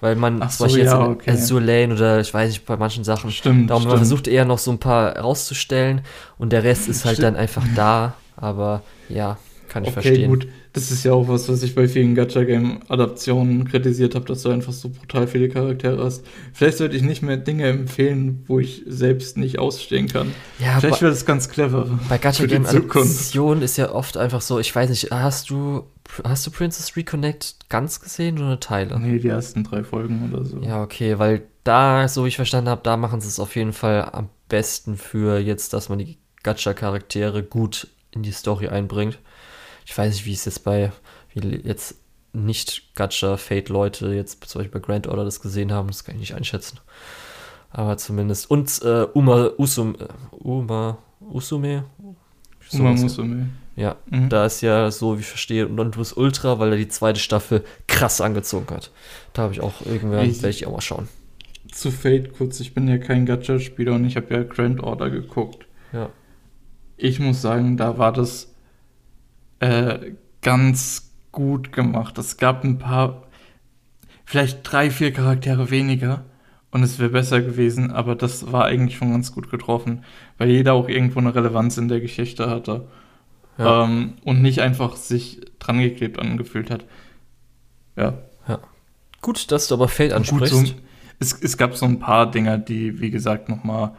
weil 0.00 0.16
man 0.16 0.42
Ach 0.42 0.50
zum 0.50 0.66
Beispiel 0.66 0.84
ja, 0.84 1.08
jetzt 1.08 1.20
okay. 1.20 1.30
Azure 1.30 1.64
Lane 1.64 1.94
oder 1.94 2.20
ich 2.20 2.32
weiß 2.32 2.50
nicht, 2.50 2.66
bei 2.66 2.76
manchen 2.76 3.04
Sachen. 3.04 3.30
Stimmt. 3.30 3.70
Darum 3.70 3.82
stimmt. 3.82 3.92
man 3.92 3.98
versucht 3.98 4.28
eher 4.28 4.44
noch 4.44 4.58
so 4.58 4.70
ein 4.70 4.78
paar 4.78 5.16
rauszustellen 5.16 6.02
und 6.38 6.52
der 6.52 6.64
Rest 6.64 6.88
ist 6.88 7.04
halt 7.04 7.16
stimmt. 7.16 7.34
dann 7.34 7.36
einfach 7.36 7.64
da. 7.76 8.14
Aber 8.36 8.82
ja, 9.08 9.38
kann 9.68 9.84
ich 9.84 9.90
okay, 9.90 10.02
verstehen. 10.02 10.30
gut. 10.30 10.48
Das 10.72 10.92
ist 10.92 11.04
ja 11.04 11.12
auch 11.12 11.26
was, 11.26 11.48
was 11.48 11.64
ich 11.64 11.74
bei 11.74 11.88
vielen 11.88 12.14
Gacha-Game-Adaptionen 12.14 13.64
kritisiert 13.64 14.14
habe, 14.14 14.24
dass 14.26 14.42
du 14.42 14.50
einfach 14.50 14.72
so 14.72 14.88
brutal 14.88 15.26
viele 15.26 15.48
Charaktere 15.48 16.02
hast. 16.02 16.24
Vielleicht 16.52 16.78
sollte 16.78 16.96
ich 16.96 17.02
nicht 17.02 17.22
mehr 17.22 17.36
Dinge 17.36 17.66
empfehlen, 17.66 18.44
wo 18.46 18.60
ich 18.60 18.84
selbst 18.86 19.36
nicht 19.36 19.58
ausstehen 19.58 20.06
kann. 20.06 20.32
Ja, 20.60 20.78
Vielleicht 20.78 21.02
wäre 21.02 21.10
das 21.10 21.26
ganz 21.26 21.48
clever. 21.48 21.98
Bei 22.08 22.18
Gacha-Game-Adaptionen 22.18 23.62
ist 23.62 23.78
ja 23.78 23.90
oft 23.90 24.16
einfach 24.16 24.40
so, 24.40 24.60
ich 24.60 24.74
weiß 24.74 24.90
nicht, 24.90 25.10
hast 25.10 25.50
du 25.50 25.84
Hast 26.24 26.46
du 26.46 26.50
Princess 26.50 26.96
Reconnect 26.96 27.68
ganz 27.68 28.00
gesehen 28.00 28.38
oder 28.38 28.58
Teile? 28.60 28.98
Nee, 28.98 29.18
die 29.18 29.28
ersten 29.28 29.64
drei 29.64 29.84
Folgen 29.84 30.30
oder 30.32 30.44
so. 30.44 30.58
Ja, 30.58 30.82
okay, 30.82 31.18
weil 31.18 31.42
da, 31.64 32.08
so 32.08 32.24
wie 32.24 32.28
ich 32.28 32.36
verstanden 32.36 32.70
habe, 32.70 32.82
da 32.82 32.96
machen 32.96 33.20
sie 33.20 33.28
es 33.28 33.40
auf 33.40 33.54
jeden 33.56 33.72
Fall 33.72 34.10
am 34.12 34.28
besten 34.48 34.96
für 34.96 35.38
jetzt, 35.38 35.72
dass 35.72 35.88
man 35.88 35.98
die 35.98 36.18
Gacha-Charaktere 36.42 37.42
gut 37.42 37.88
in 38.10 38.22
die 38.22 38.32
Story 38.32 38.68
einbringt. 38.68 39.18
Ich 39.86 39.96
weiß 39.96 40.12
nicht, 40.14 40.26
wie 40.26 40.32
es 40.32 40.44
jetzt 40.44 40.64
bei, 40.64 40.92
wie 41.32 41.40
jetzt 41.64 41.96
nicht 42.32 42.94
Gacha-Fate-Leute 42.94 44.12
jetzt 44.14 44.44
zum 44.48 44.60
Beispiel 44.60 44.80
bei 44.80 44.86
Grand 44.86 45.06
Order 45.06 45.24
das 45.24 45.40
gesehen 45.40 45.72
haben, 45.72 45.88
das 45.88 46.04
kann 46.04 46.14
ich 46.14 46.20
nicht 46.20 46.34
einschätzen. 46.34 46.78
Aber 47.70 47.96
zumindest. 47.96 48.50
Und 48.50 48.82
äh, 48.82 49.06
Uma, 49.14 49.50
Usum, 49.58 49.94
äh, 49.94 50.06
Uma, 50.32 50.98
Usume? 51.20 51.84
Uma 52.72 52.92
Musume. 52.92 53.48
Ja, 53.76 53.96
mhm. 54.10 54.28
da 54.28 54.46
ist 54.46 54.60
ja 54.60 54.90
so, 54.90 55.16
wie 55.16 55.20
ich 55.20 55.26
verstehe, 55.26 55.66
und 55.66 55.90
plus 55.90 56.12
Ultra, 56.12 56.58
weil 56.58 56.72
er 56.72 56.76
die 56.76 56.88
zweite 56.88 57.20
Staffel 57.20 57.64
krass 57.86 58.20
angezogen 58.20 58.74
hat. 58.74 58.90
Da 59.32 59.42
habe 59.42 59.52
ich 59.52 59.60
auch 59.60 59.80
irgendwann, 59.86 60.26
werde 60.26 60.48
ich 60.48 60.66
auch 60.66 60.72
mal 60.72 60.80
schauen. 60.80 61.08
Zu 61.72 61.90
Fate 61.90 62.32
kurz, 62.36 62.60
ich 62.60 62.74
bin 62.74 62.88
ja 62.88 62.98
kein 62.98 63.26
Gacha-Spieler 63.26 63.94
und 63.94 64.04
ich 64.04 64.16
habe 64.16 64.34
ja 64.34 64.42
Grand 64.42 64.82
Order 64.82 65.08
geguckt. 65.08 65.66
Ja. 65.92 66.10
Ich 66.96 67.20
muss 67.20 67.40
sagen, 67.40 67.76
da 67.76 67.96
war 67.96 68.12
das 68.12 68.52
äh, 69.60 70.12
ganz 70.42 71.12
gut 71.32 71.72
gemacht. 71.72 72.18
Es 72.18 72.36
gab 72.36 72.64
ein 72.64 72.78
paar, 72.78 73.22
vielleicht 74.24 74.60
drei, 74.70 74.90
vier 74.90 75.12
Charaktere 75.12 75.70
weniger 75.70 76.24
und 76.70 76.82
es 76.82 76.98
wäre 76.98 77.10
besser 77.10 77.40
gewesen, 77.40 77.92
aber 77.92 78.16
das 78.16 78.52
war 78.52 78.64
eigentlich 78.64 78.98
schon 78.98 79.12
ganz 79.12 79.32
gut 79.32 79.50
getroffen, 79.50 80.04
weil 80.38 80.50
jeder 80.50 80.74
auch 80.74 80.88
irgendwo 80.88 81.20
eine 81.20 81.34
Relevanz 81.34 81.78
in 81.78 81.88
der 81.88 82.00
Geschichte 82.00 82.50
hatte 82.50 82.88
ja. 83.60 83.84
ähm, 83.84 84.14
und 84.24 84.42
nicht 84.42 84.60
einfach 84.60 84.96
sich 84.96 85.40
dran 85.58 85.80
geklebt 85.80 86.18
angefühlt 86.18 86.70
hat. 86.70 86.84
Ja. 87.96 88.14
ja. 88.48 88.58
Gut, 89.20 89.52
dass 89.52 89.68
du 89.68 89.74
aber 89.74 89.88
Fate 89.88 90.12
ansprichst. 90.12 90.54
Gut, 90.54 90.66
so, 90.68 90.74
es, 91.18 91.32
es 91.40 91.56
gab 91.56 91.76
so 91.76 91.86
ein 91.86 91.98
paar 91.98 92.30
Dinger, 92.30 92.58
die, 92.58 93.00
wie 93.00 93.10
gesagt, 93.10 93.48
nochmal 93.48 93.92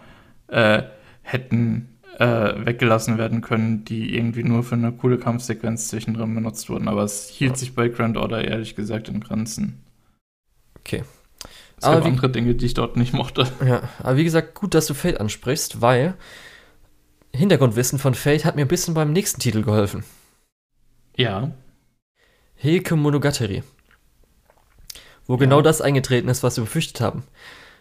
äh, 0.48 0.84
hätten 1.22 1.92
äh, 2.18 2.66
weggelassen 2.66 3.18
werden 3.18 3.42
können, 3.42 3.86
die 3.86 4.16
irgendwie 4.16 4.44
nur 4.44 4.64
für 4.64 4.76
eine 4.76 4.92
coole 4.92 5.18
Kampfsequenz 5.18 5.88
zwischendrin 5.88 6.34
benutzt 6.34 6.70
wurden. 6.70 6.88
Aber 6.88 7.04
es 7.04 7.30
hielt 7.30 7.52
ja. 7.52 7.58
sich 7.58 7.76
bei 7.76 7.88
Grand 7.90 8.18
Order 8.18 8.44
ehrlich 8.44 8.76
gesagt 8.76 9.10
in 9.10 9.20
Grenzen. 9.20 9.82
Okay. 10.80 11.04
Es 11.78 11.84
aber 11.84 11.98
gab 11.98 12.06
wie, 12.06 12.10
andere 12.10 12.30
Dinge, 12.30 12.56
die 12.56 12.66
ich 12.66 12.74
dort 12.74 12.98
nicht 12.98 13.14
mochte. 13.14 13.48
Ja, 13.66 13.84
aber 14.00 14.18
wie 14.18 14.24
gesagt, 14.24 14.56
gut, 14.56 14.74
dass 14.74 14.88
du 14.88 14.94
Fate 14.94 15.20
ansprichst, 15.20 15.82
weil 15.82 16.16
Hintergrundwissen 17.34 18.00
von 18.00 18.14
Fate 18.14 18.46
hat 18.46 18.56
mir 18.56 18.64
ein 18.64 18.68
bisschen 18.68 18.94
beim 18.94 19.14
nächsten 19.14 19.40
Titel 19.40 19.64
geholfen. 19.64 20.04
Ja. 21.16 21.52
Heike 22.62 22.96
Monogatari. 22.96 23.64
Wo 25.28 25.34
ja. 25.34 25.40
genau 25.40 25.62
das 25.62 25.82
eingetreten 25.82 26.30
ist, 26.30 26.44
was 26.44 26.58
wir 26.58 26.64
befürchtet 26.66 27.02
haben. 27.02 27.24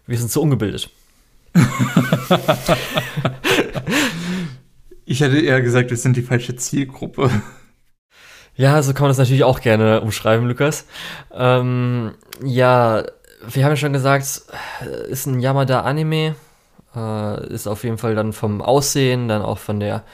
Wir 0.07 0.19
sind 0.19 0.31
so 0.31 0.43
ungebildet. 0.43 0.91
ich 5.05 5.21
hätte 5.21 5.41
eher 5.41 5.61
gesagt, 5.61 5.91
wir 5.91 5.97
sind 5.97 6.17
die 6.17 6.23
falsche 6.23 6.55
Zielgruppe. 6.57 7.31
Ja, 8.55 8.83
so 8.83 8.93
kann 8.93 9.03
man 9.03 9.11
das 9.11 9.19
natürlich 9.19 9.45
auch 9.45 9.61
gerne 9.61 10.01
umschreiben, 10.01 10.47
Lukas. 10.47 10.87
Ähm, 11.33 12.15
ja, 12.45 13.05
wir 13.47 13.65
haben 13.65 13.73
ja 13.73 13.77
schon 13.77 13.93
gesagt, 13.93 14.43
ist 15.09 15.27
ein 15.27 15.41
Yamada-Anime, 15.41 16.37
äh, 16.95 17.47
ist 17.53 17.67
auf 17.67 17.85
jeden 17.85 17.99
Fall 17.99 18.15
dann 18.15 18.33
vom 18.33 18.63
Aussehen, 18.63 19.29
dann 19.29 19.43
auch 19.43 19.59
von 19.59 19.81
der 19.81 20.05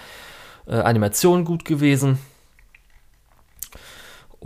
äh, 0.67 0.77
Animation 0.77 1.45
gut 1.45 1.65
gewesen 1.65 2.19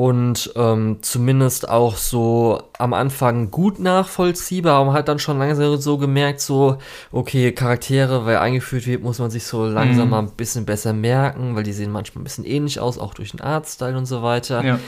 und 0.00 0.50
ähm, 0.56 0.96
zumindest 1.02 1.68
auch 1.68 1.98
so 1.98 2.62
am 2.78 2.94
Anfang 2.94 3.50
gut 3.50 3.78
nachvollziehbar, 3.78 4.76
aber 4.76 4.86
man 4.86 4.94
hat 4.94 5.08
dann 5.08 5.18
schon 5.18 5.38
langsam 5.38 5.76
so 5.76 5.98
gemerkt, 5.98 6.40
so, 6.40 6.78
okay, 7.12 7.52
Charaktere, 7.52 8.24
weil 8.24 8.38
eingeführt 8.38 8.86
wird, 8.86 9.02
muss 9.02 9.18
man 9.18 9.30
sich 9.30 9.44
so 9.44 9.66
langsam 9.66 10.06
mhm. 10.06 10.10
mal 10.10 10.18
ein 10.20 10.30
bisschen 10.30 10.64
besser 10.64 10.94
merken, 10.94 11.54
weil 11.54 11.64
die 11.64 11.74
sehen 11.74 11.92
manchmal 11.92 12.22
ein 12.22 12.24
bisschen 12.24 12.46
ähnlich 12.46 12.80
aus, 12.80 12.96
auch 12.96 13.12
durch 13.12 13.32
den 13.32 13.42
Artstyle 13.42 13.98
und 13.98 14.06
so 14.06 14.22
weiter. 14.22 14.64
Ja. 14.64 14.78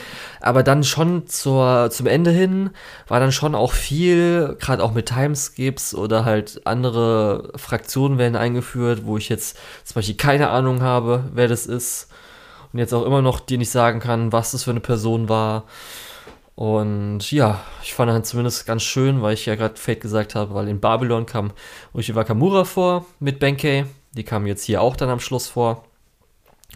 Aber 0.40 0.62
dann 0.62 0.82
schon 0.82 1.26
zur, 1.26 1.90
zum 1.90 2.06
Ende 2.06 2.30
hin 2.30 2.70
war 3.06 3.20
dann 3.20 3.32
schon 3.32 3.54
auch 3.54 3.72
viel, 3.72 4.56
gerade 4.60 4.82
auch 4.82 4.94
mit 4.94 5.10
Timeskips 5.10 5.94
oder 5.94 6.24
halt 6.24 6.62
andere 6.66 7.52
Fraktionen 7.56 8.16
werden 8.16 8.36
eingeführt, 8.36 9.02
wo 9.04 9.18
ich 9.18 9.28
jetzt 9.28 9.58
zum 9.84 9.96
Beispiel 9.96 10.16
keine 10.16 10.48
Ahnung 10.48 10.80
habe, 10.80 11.24
wer 11.34 11.48
das 11.48 11.66
ist 11.66 12.08
und 12.72 12.78
jetzt 12.78 12.92
auch 12.94 13.04
immer 13.04 13.22
noch 13.22 13.40
dir 13.40 13.58
nicht 13.58 13.70
sagen 13.70 14.00
kann, 14.00 14.32
was 14.32 14.52
das 14.52 14.64
für 14.64 14.70
eine 14.70 14.80
Person 14.80 15.28
war. 15.28 15.64
Und 16.54 17.30
ja, 17.30 17.60
ich 17.82 17.94
fand 17.94 18.10
dann 18.10 18.24
zumindest 18.24 18.66
ganz 18.66 18.82
schön, 18.82 19.22
weil 19.22 19.34
ich 19.34 19.46
ja 19.46 19.54
gerade 19.54 19.76
Fate 19.76 20.00
gesagt 20.00 20.34
habe, 20.34 20.54
weil 20.54 20.68
in 20.68 20.80
Babylon 20.80 21.26
kam 21.26 21.52
Uchi 21.94 22.14
Wakamura 22.14 22.64
vor 22.64 23.06
mit 23.20 23.38
Benkei. 23.38 23.86
Die 24.12 24.24
kam 24.24 24.46
jetzt 24.46 24.64
hier 24.64 24.82
auch 24.82 24.96
dann 24.96 25.08
am 25.08 25.20
Schluss 25.20 25.48
vor. 25.48 25.84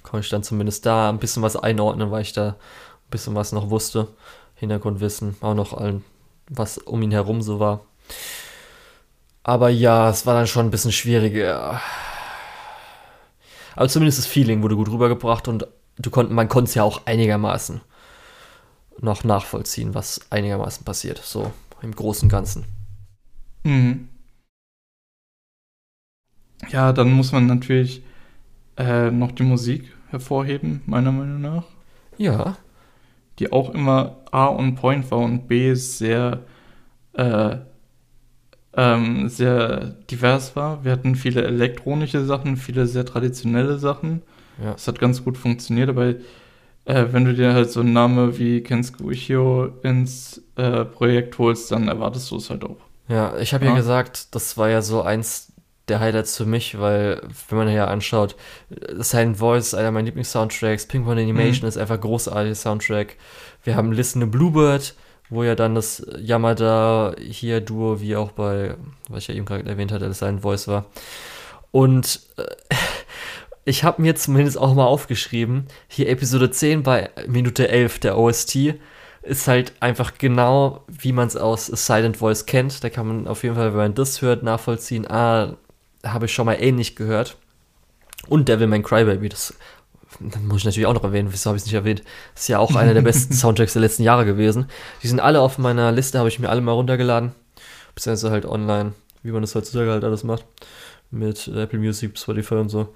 Konnte 0.02 0.24
ich 0.24 0.30
dann 0.30 0.42
zumindest 0.42 0.86
da 0.86 1.08
ein 1.08 1.18
bisschen 1.18 1.42
was 1.42 1.56
einordnen, 1.56 2.10
weil 2.10 2.22
ich 2.22 2.32
da 2.32 2.48
ein 2.50 3.10
bisschen 3.10 3.34
was 3.34 3.52
noch 3.52 3.70
wusste. 3.70 4.08
Hintergrundwissen, 4.54 5.36
auch 5.40 5.54
noch 5.54 5.74
allen, 5.74 6.04
was 6.48 6.78
um 6.78 7.02
ihn 7.02 7.10
herum 7.10 7.42
so 7.42 7.60
war. 7.60 7.80
Aber 9.42 9.68
ja, 9.68 10.10
es 10.10 10.26
war 10.26 10.34
dann 10.34 10.46
schon 10.46 10.66
ein 10.66 10.70
bisschen 10.70 10.92
schwieriger. 10.92 11.80
Aber 13.74 13.88
zumindest 13.88 14.18
das 14.18 14.26
Feeling 14.26 14.62
wurde 14.62 14.76
gut 14.76 14.90
rübergebracht 14.90 15.48
und 15.48 15.66
du 15.98 16.10
konnt, 16.10 16.30
man 16.30 16.48
konnte 16.48 16.68
es 16.68 16.74
ja 16.74 16.82
auch 16.82 17.06
einigermaßen 17.06 17.80
noch 19.00 19.24
nachvollziehen, 19.24 19.94
was 19.94 20.20
einigermaßen 20.30 20.84
passiert, 20.84 21.18
so 21.18 21.52
im 21.82 21.94
Großen 21.94 22.26
und 22.26 22.30
Ganzen. 22.30 22.64
Mhm. 23.64 24.08
Ja, 26.70 26.92
dann 26.92 27.12
muss 27.12 27.32
man 27.32 27.46
natürlich 27.46 28.02
äh, 28.76 29.10
noch 29.10 29.32
die 29.32 29.42
Musik 29.42 29.94
hervorheben, 30.08 30.82
meiner 30.86 31.12
Meinung 31.12 31.40
nach. 31.40 31.64
Ja. 32.16 32.56
Die 33.38 33.52
auch 33.52 33.70
immer 33.70 34.16
A 34.30 34.48
on 34.48 34.74
point 34.74 35.10
war 35.10 35.18
und 35.18 35.46
B 35.46 35.74
sehr, 35.74 36.40
äh, 37.12 37.56
ähm, 38.72 39.28
sehr 39.28 39.96
divers 40.10 40.56
war. 40.56 40.84
Wir 40.84 40.92
hatten 40.92 41.14
viele 41.14 41.44
elektronische 41.44 42.24
Sachen, 42.24 42.56
viele 42.56 42.86
sehr 42.86 43.04
traditionelle 43.04 43.78
Sachen. 43.78 44.22
Ja. 44.62 44.72
Das 44.72 44.88
hat 44.88 44.98
ganz 44.98 45.24
gut 45.24 45.36
funktioniert, 45.36 45.88
aber 45.88 46.14
äh, 46.86 47.06
wenn 47.10 47.24
du 47.24 47.34
dir 47.34 47.52
halt 47.52 47.70
so 47.70 47.80
einen 47.80 47.92
Namen 47.92 48.38
wie 48.38 48.62
Kensuke 48.62 49.04
Uchiho 49.04 49.66
ins 49.82 50.42
äh, 50.56 50.84
Projekt 50.84 51.36
holst, 51.38 51.70
dann 51.72 51.88
erwartest 51.88 52.30
du 52.30 52.36
es 52.36 52.48
halt 52.48 52.64
auch. 52.64 52.78
Ja, 53.08 53.36
ich 53.38 53.54
habe 53.54 53.64
ja. 53.64 53.72
ja 53.72 53.76
gesagt, 53.76 54.34
das 54.34 54.56
war 54.56 54.68
ja 54.68 54.82
so 54.82 55.02
eins 55.02 55.52
der 55.88 56.00
Highlights 56.00 56.36
für 56.36 56.46
mich, 56.46 56.78
weil, 56.80 57.22
wenn 57.48 57.58
man 57.58 57.68
ja 57.68 57.86
anschaut, 57.86 58.34
Silent 58.98 59.36
Voice 59.36 59.68
ist 59.68 59.74
einer 59.74 59.92
meiner 59.92 60.06
Lieblings-Soundtracks, 60.06 60.86
Pink 60.86 61.06
One 61.06 61.20
Animation 61.20 61.62
mhm. 61.62 61.68
ist 61.68 61.78
einfach 61.78 62.00
großartiger 62.00 62.54
Soundtrack. 62.54 63.16
Wir 63.62 63.76
haben 63.76 63.92
Listen 63.92 64.20
to 64.20 64.26
Bluebird, 64.26 64.94
wo 65.28 65.44
ja 65.44 65.54
dann 65.54 65.74
das 65.74 66.04
Yamada 66.18 67.14
hier 67.20 67.60
Duo, 67.60 68.00
wie 68.00 68.16
auch 68.16 68.32
bei, 68.32 68.74
was 69.08 69.22
ich 69.22 69.28
ja 69.28 69.34
eben 69.34 69.46
gerade 69.46 69.68
erwähnt 69.68 69.92
hatte, 69.92 70.08
das 70.08 70.18
Silent 70.18 70.42
Voice 70.42 70.66
war. 70.66 70.86
Und 71.70 72.20
äh, 72.36 72.44
ich 73.66 73.82
habe 73.82 74.00
mir 74.00 74.14
zumindest 74.14 74.58
auch 74.58 74.74
mal 74.74 74.86
aufgeschrieben, 74.86 75.66
hier 75.88 76.08
Episode 76.08 76.50
10 76.50 76.84
bei 76.84 77.10
Minute 77.26 77.68
11 77.68 77.98
der 77.98 78.16
OST 78.16 78.76
ist 79.22 79.48
halt 79.48 79.72
einfach 79.80 80.18
genau, 80.18 80.84
wie 80.86 81.10
man 81.10 81.26
es 81.26 81.36
aus 81.36 81.66
Silent 81.66 82.18
Voice 82.18 82.46
kennt. 82.46 82.84
Da 82.84 82.90
kann 82.90 83.08
man 83.08 83.26
auf 83.26 83.42
jeden 83.42 83.56
Fall, 83.56 83.72
wenn 83.72 83.78
man 83.78 83.94
das 83.94 84.22
hört, 84.22 84.44
nachvollziehen, 84.44 85.10
ah, 85.10 85.56
habe 86.04 86.26
ich 86.26 86.32
schon 86.32 86.46
mal 86.46 86.54
ähnlich 86.54 86.94
gehört. 86.94 87.36
Und 88.28 88.48
Devilman 88.48 88.84
Crybaby, 88.84 89.28
das, 89.28 89.52
das 90.20 90.40
muss 90.42 90.58
ich 90.58 90.64
natürlich 90.64 90.86
auch 90.86 90.94
noch 90.94 91.02
erwähnen, 91.02 91.32
wieso 91.32 91.50
habe 91.50 91.56
ich 91.56 91.62
es 91.62 91.66
nicht 91.66 91.74
erwähnt? 91.74 92.04
Das 92.34 92.42
ist 92.42 92.48
ja 92.48 92.60
auch 92.60 92.76
einer 92.76 92.94
der 92.94 93.02
besten 93.02 93.34
Soundtracks 93.34 93.72
der 93.72 93.82
letzten 93.82 94.04
Jahre 94.04 94.24
gewesen. 94.24 94.66
Die 95.02 95.08
sind 95.08 95.18
alle 95.18 95.40
auf 95.40 95.58
meiner 95.58 95.90
Liste, 95.90 96.20
habe 96.20 96.28
ich 96.28 96.38
mir 96.38 96.50
alle 96.50 96.60
mal 96.60 96.70
runtergeladen. 96.70 97.32
Beziehungsweise 97.96 98.30
halt 98.30 98.46
online, 98.46 98.92
wie 99.24 99.32
man 99.32 99.42
das 99.42 99.56
heutzutage 99.56 99.90
halt 99.90 100.04
alles 100.04 100.22
macht. 100.22 100.44
Mit 101.10 101.48
Apple 101.48 101.80
Music, 101.80 102.16
Spotify 102.16 102.54
und 102.54 102.68
so. 102.68 102.94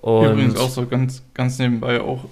Und 0.00 0.32
Übrigens 0.32 0.56
auch 0.56 0.70
so 0.70 0.86
ganz, 0.86 1.22
ganz 1.34 1.58
nebenbei 1.58 2.00
auch 2.00 2.24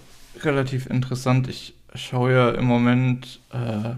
relativ 0.42 0.86
interessant. 0.86 1.48
Ich 1.48 1.74
schaue 1.94 2.32
ja 2.32 2.50
im 2.50 2.64
Moment 2.64 3.40
äh, 3.52 3.96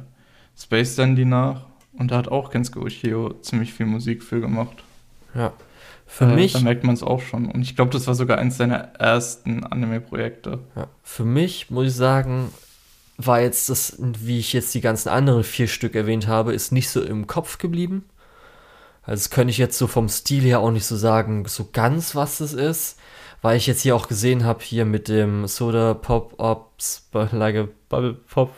Space 0.59 0.97
Dandy 0.97 1.25
nach 1.25 1.63
und 1.93 2.11
da 2.11 2.19
hat 2.19 2.29
auch 2.29 2.51
Kensuke 2.51 2.81
Uchiho 2.81 3.35
ziemlich 3.43 3.73
viel 3.73 3.87
Musik 3.87 4.23
für 4.23 4.41
gemacht. 4.41 4.83
Ja, 5.35 5.53
für 6.11 6.25
äh, 6.25 6.35
mich. 6.35 6.53
Da 6.53 6.61
merkt 6.61 6.83
man 6.83 6.95
es 6.95 7.03
auch 7.03 7.21
schon. 7.21 7.47
Und 7.47 7.63
ich 7.63 7.77
glaube, 7.77 7.93
das 7.93 8.07
war 8.07 8.15
sogar 8.15 8.39
eins 8.39 8.57
seiner 8.57 8.95
ersten 8.99 9.65
Anime-Projekte. 9.65 10.59
Ja. 10.75 10.89
Für 11.05 11.25
mich, 11.25 11.71
muss 11.71 11.87
ich 11.87 11.95
sagen, 11.95 12.53
war 13.17 13.41
jetzt 13.41 13.69
das, 13.69 13.97
wie 13.99 14.39
ich 14.39 14.53
jetzt 14.53 14.75
die 14.75 14.81
ganzen 14.81 15.09
anderen 15.09 15.45
vier 15.45 15.69
Stück 15.69 15.95
erwähnt 15.95 16.27
habe, 16.27 16.53
ist 16.53 16.73
nicht 16.73 16.89
so 16.89 17.01
im 17.03 17.27
Kopf 17.29 17.59
geblieben. 17.59 18.05
Also 19.03 19.21
das 19.21 19.31
könnte 19.31 19.53
ich 19.53 19.59
jetzt 19.59 19.79
so 19.79 19.87
vom 19.87 20.09
Stil 20.09 20.43
her 20.43 20.61
auch 20.61 20.71
nicht 20.71 20.87
so 20.87 20.97
sagen, 20.97 21.45
so 21.47 21.69
ganz, 21.73 22.15
was 22.15 22.39
das 22.39 22.53
ist. 22.53 22.99
Weil 23.43 23.57
ich 23.57 23.67
jetzt 23.67 23.83
hier 23.83 23.97
auch 23.97 24.09
gesehen 24.09 24.45
habe, 24.45 24.63
hier 24.63 24.85
mit 24.85 25.09
dem 25.09 25.47
Soda 25.47 25.95
Pop 25.95 26.35
Ops, 26.39 27.09
like 27.13 27.69
Bubble 27.89 28.15
Pop 28.15 28.51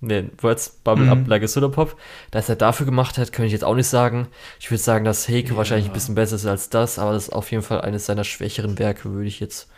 nee, 0.00 0.30
Words 0.40 0.80
Bubble 0.84 1.06
mhm. 1.06 1.12
Up 1.12 1.28
Like 1.28 1.42
a 1.42 1.48
Soda 1.48 1.68
Pop, 1.68 1.96
dass 2.30 2.48
er 2.48 2.56
dafür 2.56 2.86
gemacht 2.86 3.18
hat, 3.18 3.32
könnte 3.32 3.46
ich 3.46 3.52
jetzt 3.52 3.64
auch 3.64 3.74
nicht 3.74 3.88
sagen. 3.88 4.28
Ich 4.58 4.70
würde 4.70 4.82
sagen, 4.82 5.04
dass 5.04 5.28
Heike 5.28 5.50
ja. 5.50 5.56
wahrscheinlich 5.56 5.88
ein 5.88 5.92
bisschen 5.92 6.14
besser 6.14 6.36
ist 6.36 6.46
als 6.46 6.70
das, 6.70 6.98
aber 6.98 7.12
das 7.12 7.24
ist 7.24 7.30
auf 7.30 7.50
jeden 7.50 7.62
Fall 7.62 7.80
eines 7.80 8.06
seiner 8.06 8.24
schwächeren 8.24 8.78
Werke, 8.78 9.12
würde 9.12 9.28
ich 9.28 9.40
jetzt 9.40 9.68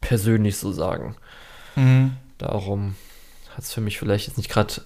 persönlich 0.00 0.56
so 0.56 0.72
sagen. 0.72 1.16
Mhm. 1.76 2.16
Darum 2.38 2.96
hat 3.54 3.64
es 3.64 3.72
für 3.72 3.80
mich 3.80 3.98
vielleicht 3.98 4.26
jetzt 4.26 4.36
nicht 4.36 4.50
gerade 4.50 4.82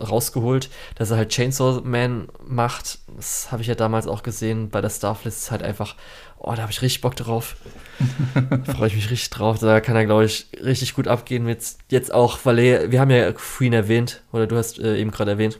rausgeholt, 0.00 0.70
dass 0.94 1.10
er 1.10 1.16
halt 1.16 1.30
Chainsaw 1.30 1.82
Man 1.82 2.28
macht. 2.46 2.98
Das 3.16 3.50
habe 3.52 3.62
ich 3.62 3.68
ja 3.68 3.74
damals 3.74 4.06
auch 4.06 4.22
gesehen 4.22 4.70
bei 4.70 4.80
der 4.80 4.90
Starflist. 4.90 5.38
Ist 5.38 5.50
halt 5.50 5.62
einfach, 5.62 5.96
oh, 6.38 6.54
da 6.54 6.62
habe 6.62 6.72
ich 6.72 6.82
richtig 6.82 7.00
Bock 7.00 7.16
drauf. 7.16 7.56
Freue 8.64 8.88
ich 8.88 8.94
mich 8.94 9.10
richtig 9.10 9.30
drauf. 9.30 9.58
Da 9.58 9.80
kann 9.80 9.96
er, 9.96 10.06
glaube 10.06 10.24
ich, 10.24 10.48
richtig 10.62 10.94
gut 10.94 11.08
abgehen 11.08 11.44
mit 11.44 11.62
jetzt 11.90 12.12
auch, 12.12 12.38
weil 12.44 12.58
er, 12.58 12.92
wir 12.92 13.00
haben 13.00 13.10
ja 13.10 13.32
Queen 13.32 13.72
erwähnt, 13.72 14.22
oder 14.32 14.46
du 14.46 14.56
hast 14.56 14.78
äh, 14.78 14.96
eben 14.98 15.10
gerade 15.10 15.32
erwähnt, 15.32 15.58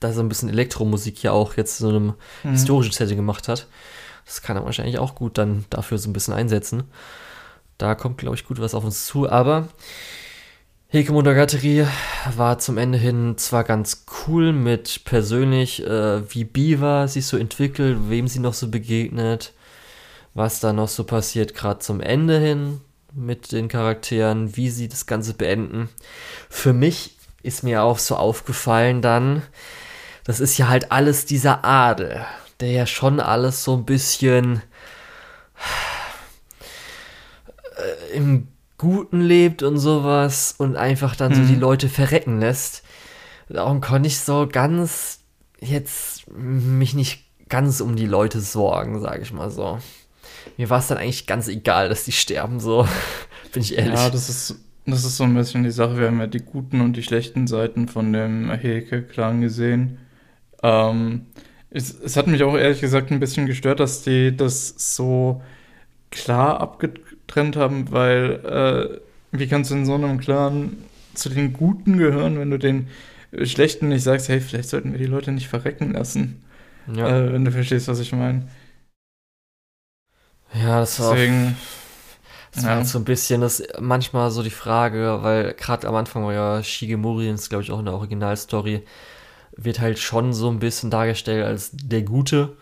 dass 0.00 0.16
er 0.16 0.22
ein 0.22 0.28
bisschen 0.28 0.48
Elektromusik 0.48 1.22
ja 1.22 1.32
auch 1.32 1.56
jetzt 1.56 1.80
in 1.80 1.86
so 1.86 1.90
einem 1.90 2.14
mhm. 2.42 2.50
historischen 2.50 2.92
Setting 2.92 3.16
gemacht 3.16 3.48
hat. 3.48 3.66
Das 4.24 4.42
kann 4.42 4.56
er 4.56 4.64
wahrscheinlich 4.64 4.98
auch 4.98 5.14
gut 5.14 5.38
dann 5.38 5.64
dafür 5.70 5.98
so 5.98 6.08
ein 6.08 6.12
bisschen 6.12 6.34
einsetzen. 6.34 6.84
Da 7.78 7.94
kommt, 7.94 8.18
glaube 8.18 8.36
ich, 8.36 8.44
gut 8.44 8.60
was 8.60 8.74
auf 8.74 8.84
uns 8.84 9.06
zu, 9.06 9.28
aber 9.28 9.68
Heike 10.92 11.12
Monogatari 11.12 11.86
war 12.36 12.58
zum 12.58 12.76
Ende 12.76 12.98
hin 12.98 13.38
zwar 13.38 13.62
ganz 13.62 14.06
cool 14.26 14.52
mit 14.52 15.04
persönlich, 15.04 15.86
äh, 15.86 16.34
wie 16.34 16.42
Biva 16.42 17.06
sich 17.06 17.26
so 17.26 17.36
entwickelt, 17.36 17.96
wem 18.08 18.26
sie 18.26 18.40
noch 18.40 18.54
so 18.54 18.68
begegnet, 18.68 19.52
was 20.34 20.60
da 20.60 20.72
noch 20.72 20.88
so 20.88 21.04
passiert, 21.04 21.54
gerade 21.54 21.80
zum 21.80 22.00
Ende 22.00 22.38
hin 22.38 22.80
mit 23.12 23.52
den 23.52 23.68
Charakteren, 23.68 24.56
wie 24.56 24.70
sie 24.70 24.88
das 24.88 25.06
Ganze 25.06 25.34
beenden. 25.34 25.88
Für 26.48 26.72
mich 26.72 27.16
ist 27.42 27.62
mir 27.62 27.82
auch 27.82 27.98
so 27.98 28.16
aufgefallen 28.16 29.02
dann, 29.02 29.42
das 30.24 30.40
ist 30.40 30.58
ja 30.58 30.68
halt 30.68 30.92
alles 30.92 31.24
dieser 31.24 31.64
Adel, 31.64 32.24
der 32.60 32.70
ja 32.70 32.86
schon 32.86 33.20
alles 33.20 33.64
so 33.64 33.76
ein 33.76 33.84
bisschen 33.84 34.62
äh, 37.76 38.16
im 38.16 38.48
Guten 38.78 39.20
lebt 39.20 39.62
und 39.62 39.78
sowas 39.78 40.54
und 40.56 40.76
einfach 40.76 41.16
dann 41.16 41.32
mhm. 41.32 41.36
so 41.36 41.42
die 41.42 41.54
mhm. 41.54 41.60
Leute 41.60 41.88
verrecken 41.88 42.40
lässt. 42.40 42.82
Darum 43.48 43.80
konnte 43.80 44.06
ich 44.06 44.20
so 44.20 44.48
ganz 44.50 45.18
jetzt 45.58 46.30
mich 46.30 46.94
nicht 46.94 47.24
ganz 47.48 47.80
um 47.80 47.96
die 47.96 48.06
Leute 48.06 48.40
sorgen, 48.40 49.00
sage 49.00 49.22
ich 49.22 49.32
mal 49.32 49.50
so. 49.50 49.80
Mir 50.56 50.70
war 50.70 50.78
es 50.78 50.88
dann 50.88 50.98
eigentlich 50.98 51.26
ganz 51.26 51.48
egal, 51.48 51.88
dass 51.88 52.04
die 52.04 52.12
sterben, 52.12 52.60
so. 52.60 52.86
Bin 53.52 53.62
ich 53.62 53.76
ehrlich. 53.76 53.94
Ja, 53.94 54.10
das 54.10 54.28
ist, 54.28 54.56
das 54.86 55.04
ist 55.04 55.16
so 55.16 55.24
ein 55.24 55.34
bisschen 55.34 55.64
die 55.64 55.70
Sache. 55.70 55.98
Wir 55.98 56.06
haben 56.06 56.20
ja 56.20 56.26
die 56.26 56.40
guten 56.40 56.80
und 56.80 56.96
die 56.96 57.02
schlechten 57.02 57.46
Seiten 57.46 57.88
von 57.88 58.12
dem 58.12 58.50
Heke-Clan 58.50 59.40
gesehen. 59.40 59.98
Ähm, 60.62 61.26
es, 61.70 61.94
es, 61.94 62.16
hat 62.16 62.26
mich 62.26 62.42
auch 62.42 62.56
ehrlich 62.56 62.80
gesagt 62.80 63.10
ein 63.10 63.20
bisschen 63.20 63.46
gestört, 63.46 63.80
dass 63.80 64.02
die 64.02 64.36
das 64.36 64.74
so 64.76 65.42
klar 66.10 66.60
abgetrennt 66.60 67.10
getrennt 67.30 67.56
haben, 67.56 67.90
weil 67.92 69.00
äh, 69.32 69.38
wie 69.38 69.46
kannst 69.46 69.70
du 69.70 69.76
in 69.76 69.86
so 69.86 69.94
einem 69.94 70.18
Clan 70.18 70.76
zu 71.14 71.28
den 71.28 71.52
Guten 71.52 71.98
gehören, 71.98 72.38
wenn 72.38 72.50
du 72.50 72.58
den 72.58 72.88
Schlechten 73.44 73.88
nicht 73.88 74.02
sagst, 74.02 74.28
hey, 74.28 74.40
vielleicht 74.40 74.68
sollten 74.68 74.92
wir 74.92 74.98
die 74.98 75.06
Leute 75.06 75.30
nicht 75.30 75.48
verrecken 75.48 75.92
lassen. 75.92 76.42
Ja. 76.92 77.08
Äh, 77.08 77.32
wenn 77.32 77.44
du 77.44 77.52
verstehst, 77.52 77.88
was 77.88 78.00
ich 78.00 78.12
meine. 78.12 78.48
Ja, 80.54 80.80
das 80.80 81.00
war. 81.00 81.14
Deswegen. 81.14 81.56
Das 82.52 82.64
war 82.64 82.78
ja. 82.78 82.84
so 82.84 82.98
ein 82.98 83.04
bisschen 83.04 83.40
das 83.42 83.62
manchmal 83.78 84.32
so 84.32 84.42
die 84.42 84.50
Frage, 84.50 85.20
weil 85.22 85.54
gerade 85.54 85.86
am 85.86 85.94
Anfang 85.94 86.24
war 86.24 86.32
ja 86.32 86.62
Shigemori, 86.62 87.30
das 87.30 87.48
glaube 87.48 87.62
ich 87.62 87.70
auch 87.70 87.78
in 87.78 87.84
der 87.84 87.94
Originalstory, 87.94 88.82
wird 89.56 89.78
halt 89.78 90.00
schon 90.00 90.32
so 90.32 90.50
ein 90.50 90.58
bisschen 90.58 90.90
dargestellt 90.90 91.44
als 91.46 91.70
der 91.72 92.02
Gute. 92.02 92.56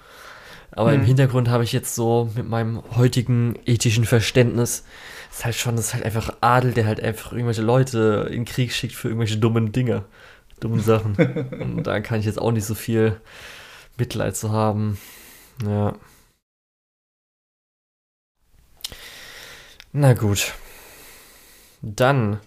Aber 0.72 0.91
mhm. 0.91 1.01
im 1.01 1.05
Hintergrund 1.07 1.49
habe 1.49 1.64
ich 1.64 1.72
jetzt 1.72 1.95
so 1.95 2.30
mit 2.36 2.49
meinem 2.49 2.82
heutigen 2.97 3.59
ethischen 3.64 4.05
Verständnis, 4.05 4.84
ist 5.30 5.45
halt 5.45 5.55
schon, 5.55 5.76
das 5.76 5.86
ist 5.86 5.95
halt 5.95 6.05
einfach 6.05 6.36
Adel, 6.41 6.72
der 6.72 6.86
halt 6.86 7.03
einfach 7.03 7.32
irgendwelche 7.32 7.62
Leute 7.62 8.26
in 8.28 8.41
den 8.41 8.45
Krieg 8.45 8.72
schickt 8.72 8.95
für 8.95 9.09
irgendwelche 9.09 9.39
dummen 9.39 9.72
Dinge, 9.72 10.05
dummen 10.61 10.80
Sachen. 10.80 11.16
Und 11.61 11.84
da 11.84 12.01
kann 12.01 12.20
ich 12.20 12.26
jetzt 12.26 12.41
auch 12.41 12.53
nicht 12.53 12.66
so 12.66 12.74
viel 12.74 13.20
Mitleid 13.97 14.37
zu 14.37 14.53
haben. 14.53 14.99
Ja. 15.67 15.95
Na 20.00 20.12
gut. 20.12 20.54
Dann. 21.83 22.38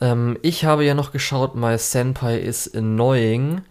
Ähm, 0.00 0.38
ich 0.40 0.64
habe 0.64 0.84
ja 0.84 0.94
noch 0.94 1.10
geschaut, 1.10 1.56
My 1.56 1.76
Senpai 1.78 2.38
is 2.38 2.72
Annoying. 2.72 3.62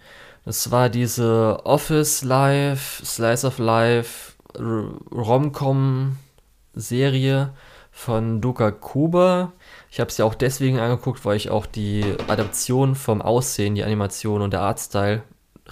Das 0.43 0.69
war 0.69 0.89
diese 0.89 1.61
Office 1.63 2.25
Life, 2.25 3.05
Slice 3.05 3.47
of 3.47 3.57
Life, 3.57 4.33
Romcom-Serie 4.59 7.53
von 7.89 8.41
Doka 8.41 8.71
Kuba. 8.71 9.53
Ich 9.89 10.01
habe 10.01 10.09
es 10.09 10.17
ja 10.17 10.25
auch 10.25 10.35
deswegen 10.35 10.79
angeguckt, 10.79 11.23
weil 11.23 11.37
ich 11.37 11.51
auch 11.51 11.65
die 11.65 12.03
Adaption 12.27 12.95
vom 12.95 13.21
Aussehen, 13.21 13.75
die 13.75 13.85
Animation 13.85 14.41
und 14.41 14.51
der 14.51 14.59
Artstyle 14.59 15.23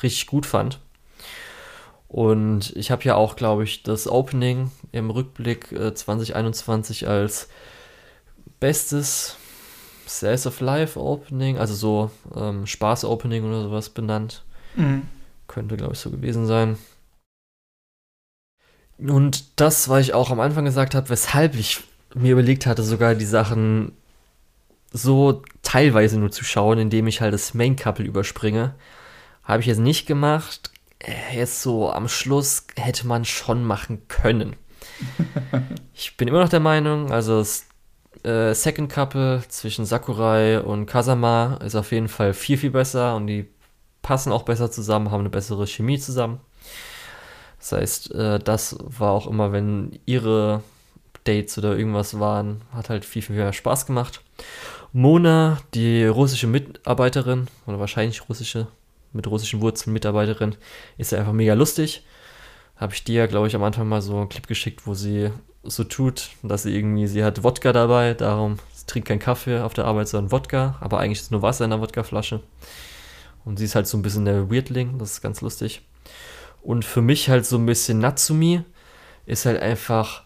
richtig 0.02 0.28
gut 0.28 0.46
fand. 0.46 0.80
Und 2.12 2.76
ich 2.76 2.92
habe 2.92 3.06
ja 3.06 3.16
auch, 3.16 3.38
glaube 3.38 3.64
ich, 3.64 3.84
das 3.84 4.06
Opening 4.06 4.70
im 4.92 5.10
Rückblick 5.10 5.72
äh, 5.72 5.94
2021 5.94 7.08
als 7.08 7.48
bestes 8.60 9.38
Slice 10.06 10.50
of 10.50 10.60
Life 10.60 11.00
Opening, 11.00 11.58
also 11.58 11.74
so 11.74 12.12
ähm, 12.36 12.68
Spaß 12.68 13.06
Opening 13.06 13.46
oder 13.46 13.64
sowas 13.64 13.88
benannt. 13.88 14.44
Mhm. 14.76 15.04
Könnte, 15.48 15.78
glaube 15.78 15.94
ich, 15.94 16.00
so 16.00 16.12
gewesen 16.12 16.48
sein. 16.48 16.78
Und 18.98 19.58
das, 19.62 19.88
weil 19.88 20.02
ich 20.02 20.14
auch 20.14 20.32
am 20.32 20.42
Anfang 20.42 20.66
gesagt 20.66 20.96
habe, 20.96 21.08
weshalb 21.08 21.56
ich 21.56 21.80
mir 22.14 22.34
überlegt 22.34 22.66
hatte, 22.66 22.84
sogar 22.84 23.16
die 23.16 23.24
Sachen 23.24 23.94
so 24.92 25.44
teilweise 25.64 26.20
nur 26.20 26.32
zu 26.32 26.44
schauen, 26.44 26.78
indem 26.78 27.08
ich 27.08 27.22
halt 27.22 27.34
das 27.34 27.54
Main 27.54 27.78
Couple 27.78 28.04
überspringe, 28.04 28.76
habe 29.46 29.62
ich 29.62 29.68
jetzt 29.68 29.80
nicht 29.80 30.08
gemacht. 30.08 30.71
Äh, 31.04 31.38
jetzt 31.38 31.62
so 31.62 31.92
am 31.92 32.08
Schluss 32.08 32.66
hätte 32.76 33.08
man 33.08 33.26
schon 33.26 33.64
machen 33.64 34.08
können. 34.08 34.56
ich 35.94 36.18
bin 36.18 36.28
immer 36.28 36.42
noch 36.42 36.50
der 36.50 36.60
Meinung, 36.60 37.12
also 37.12 37.40
das 37.40 37.66
äh, 38.24 38.54
Second 38.54 38.92
Couple 38.92 39.44
zwischen 39.48 39.86
Sakurai 39.86 40.62
und 40.62 40.86
Kasama 40.86 41.60
ist 41.64 41.76
auf 41.76 41.92
jeden 41.92 42.08
Fall 42.08 42.34
viel, 42.34 42.58
viel 42.58 42.72
besser 42.72 43.16
und 43.16 43.28
die 43.28 43.48
passen 44.02 44.32
auch 44.32 44.44
besser 44.44 44.72
zusammen, 44.72 45.12
haben 45.12 45.22
eine 45.22 45.30
bessere 45.30 45.68
Chemie 45.68 46.00
zusammen. 46.00 46.40
Das 47.60 47.72
heißt, 47.74 48.16
äh, 48.16 48.40
das 48.40 48.78
war 48.82 49.12
auch 49.12 49.28
immer, 49.28 49.52
wenn 49.52 50.00
ihre 50.06 50.64
Dates 51.24 51.58
oder 51.58 51.78
irgendwas 51.78 52.20
waren, 52.20 52.62
hat 52.74 52.90
halt 52.90 53.06
viel, 53.06 53.22
viel 53.22 53.36
mehr 53.36 53.54
Spaß 53.54 53.86
gemacht. 53.86 54.22
Mona, 54.94 55.60
die 55.74 56.06
russische 56.06 56.48
Mitarbeiterin, 56.48 57.48
oder 57.68 57.80
wahrscheinlich 57.80 58.28
russische, 58.28 58.68
mit 59.14 59.28
russischen 59.28 59.62
Wurzeln 59.62 59.94
Mitarbeiterin, 59.94 60.56
ist 60.98 61.12
ja 61.12 61.20
einfach 61.20 61.34
mega 61.34 61.54
lustig. 61.54 62.04
Habe 62.76 62.94
ich 62.94 63.04
dir 63.04 63.28
glaube 63.28 63.48
ich, 63.48 63.56
am 63.56 63.64
Anfang 63.64 63.88
mal 63.88 64.02
so 64.02 64.18
einen 64.18 64.30
Clip 64.30 64.48
geschickt, 64.48 64.88
wo 64.88 64.94
sie 64.94 65.32
so 65.64 65.84
tut, 65.84 66.30
dass 66.44 66.64
sie 66.64 66.76
irgendwie, 66.76 67.08
sie 67.08 67.24
hat 67.24 67.44
Wodka 67.44 67.72
dabei, 67.72 68.14
darum 68.14 68.58
sie 68.74 68.86
trinkt 68.88 69.08
kein 69.08 69.20
Kaffee 69.20 69.60
auf 69.60 69.74
der 69.74 69.86
Arbeit, 69.86 70.08
sondern 70.08 70.32
Wodka, 70.32 70.78
aber 70.80 71.00
eigentlich 71.00 71.20
ist 71.20 71.32
nur 71.32 71.42
Wasser 71.42 71.66
in 71.66 71.72
der 71.72 71.82
Wodkaflasche. 71.82 72.42
Und 73.46 73.58
sie 73.58 73.66
ist 73.66 73.76
halt 73.76 73.88
so 73.88 73.98
ein 73.98 74.02
bisschen 74.02 74.26
der 74.26 74.52
Weirdling, 74.52 74.98
das 74.98 75.14
ist 75.14 75.22
ganz 75.22 75.42
lustig. 75.42 75.82
Und 76.62 76.86
für 76.86 77.02
mich 77.02 77.30
halt 77.30 77.46
so 77.46 77.58
ein 77.58 77.66
bisschen 77.66 78.00
Natsumi 78.00 78.64
ist 79.26 79.46
halt 79.46 79.62
einfach. 79.62 80.24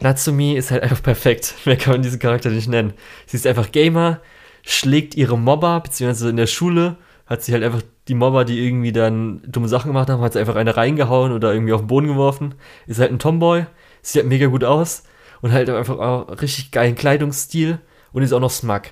Natsumi 0.00 0.54
ist 0.54 0.70
halt 0.70 0.82
einfach 0.82 1.02
perfekt. 1.02 1.54
Mehr 1.66 1.76
kann 1.76 1.94
man 1.94 2.02
diesen 2.02 2.18
Charakter 2.18 2.50
nicht 2.50 2.68
nennen. 2.68 2.94
Sie 3.26 3.36
ist 3.36 3.46
einfach 3.46 3.70
Gamer, 3.70 4.20
schlägt 4.62 5.14
ihre 5.16 5.38
Mobber, 5.38 5.80
beziehungsweise 5.80 6.30
in 6.30 6.36
der 6.36 6.46
Schule 6.46 6.96
hat 7.26 7.42
sie 7.42 7.52
halt 7.52 7.62
einfach 7.62 7.82
die 8.08 8.14
Mobber, 8.14 8.44
die 8.44 8.64
irgendwie 8.64 8.92
dann 8.92 9.40
dumme 9.46 9.68
Sachen 9.68 9.88
gemacht 9.88 10.10
haben, 10.10 10.20
hat 10.20 10.32
sie 10.32 10.40
einfach 10.40 10.56
eine 10.56 10.76
reingehauen 10.76 11.32
oder 11.32 11.52
irgendwie 11.52 11.72
auf 11.72 11.82
den 11.82 11.86
Boden 11.86 12.08
geworfen. 12.08 12.54
Ist 12.86 12.98
halt 12.98 13.12
ein 13.12 13.20
Tomboy, 13.20 13.66
sieht 14.02 14.22
halt 14.22 14.28
mega 14.28 14.46
gut 14.46 14.64
aus 14.64 15.04
und 15.40 15.52
halt 15.52 15.70
einfach 15.70 15.98
auch 15.98 16.42
richtig 16.42 16.72
geilen 16.72 16.96
Kleidungsstil 16.96 17.78
und 18.12 18.22
ist 18.22 18.32
auch 18.32 18.40
noch 18.40 18.50
smug. 18.50 18.82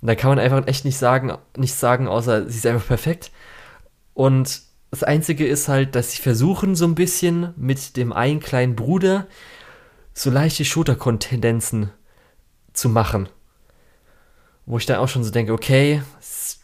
Und 0.00 0.08
da 0.08 0.14
kann 0.14 0.30
man 0.30 0.38
einfach 0.38 0.66
echt 0.66 0.84
nicht 0.84 0.96
sagen, 0.96 1.32
nicht 1.56 1.74
sagen, 1.74 2.08
außer 2.08 2.48
sie 2.48 2.58
ist 2.58 2.66
einfach 2.66 2.86
perfekt. 2.86 3.30
Und 4.14 4.62
das 4.90 5.04
Einzige 5.04 5.46
ist 5.46 5.68
halt, 5.68 5.94
dass 5.94 6.12
sie 6.12 6.22
versuchen 6.22 6.74
so 6.74 6.86
ein 6.86 6.94
bisschen 6.94 7.54
mit 7.56 7.96
dem 7.96 8.12
einen 8.12 8.40
kleinen 8.40 8.74
Bruder 8.74 9.26
so 10.12 10.30
leichte 10.30 10.64
Shooter-Tendenzen 10.64 11.90
zu 12.72 12.88
machen. 12.88 13.28
Wo 14.66 14.78
ich 14.78 14.86
dann 14.86 14.98
auch 14.98 15.08
schon 15.08 15.24
so 15.24 15.30
denke, 15.30 15.52
okay, 15.52 16.02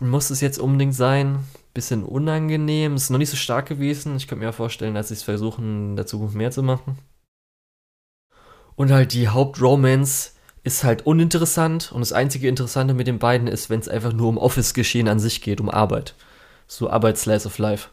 muss 0.01 0.31
es 0.31 0.41
jetzt 0.41 0.59
unbedingt 0.59 0.95
sein? 0.95 1.41
Bisschen 1.75 2.05
unangenehm, 2.05 2.95
ist 2.95 3.11
noch 3.11 3.19
nicht 3.19 3.31
so 3.31 3.37
stark 3.37 3.67
gewesen. 3.67 4.17
Ich 4.17 4.29
könnte 4.29 4.41
mir 4.41 4.47
ja 4.47 4.53
vorstellen, 4.53 4.95
dass 4.95 5.09
sie 5.09 5.15
es 5.15 5.23
versuchen, 5.23 5.91
in 5.91 5.97
der 5.97 6.07
Zukunft 6.07 6.35
mehr 6.35 6.51
zu 6.51 6.63
machen. 6.63 6.99
Und 8.77 8.93
halt 8.93 9.13
die 9.13 9.29
Hauptromance 9.29 10.33
ist 10.63 10.85
halt 10.85 11.07
uninteressant 11.07 11.93
und 11.93 12.01
das 12.01 12.13
einzige 12.13 12.49
Interessante 12.49 12.93
mit 12.93 13.07
den 13.07 13.19
beiden 13.19 13.47
ist, 13.47 13.71
wenn 13.71 13.81
es 13.81 13.89
einfach 13.89 14.13
nur 14.13 14.29
um 14.29 14.39
Office-Geschehen 14.39 15.09
an 15.09 15.19
sich 15.19 15.41
geht, 15.41 15.61
um 15.61 15.71
Arbeit. 15.71 16.15
So 16.67 16.91
Arbeit-Slice 16.91 17.47
of 17.47 17.59
Life. 17.59 17.89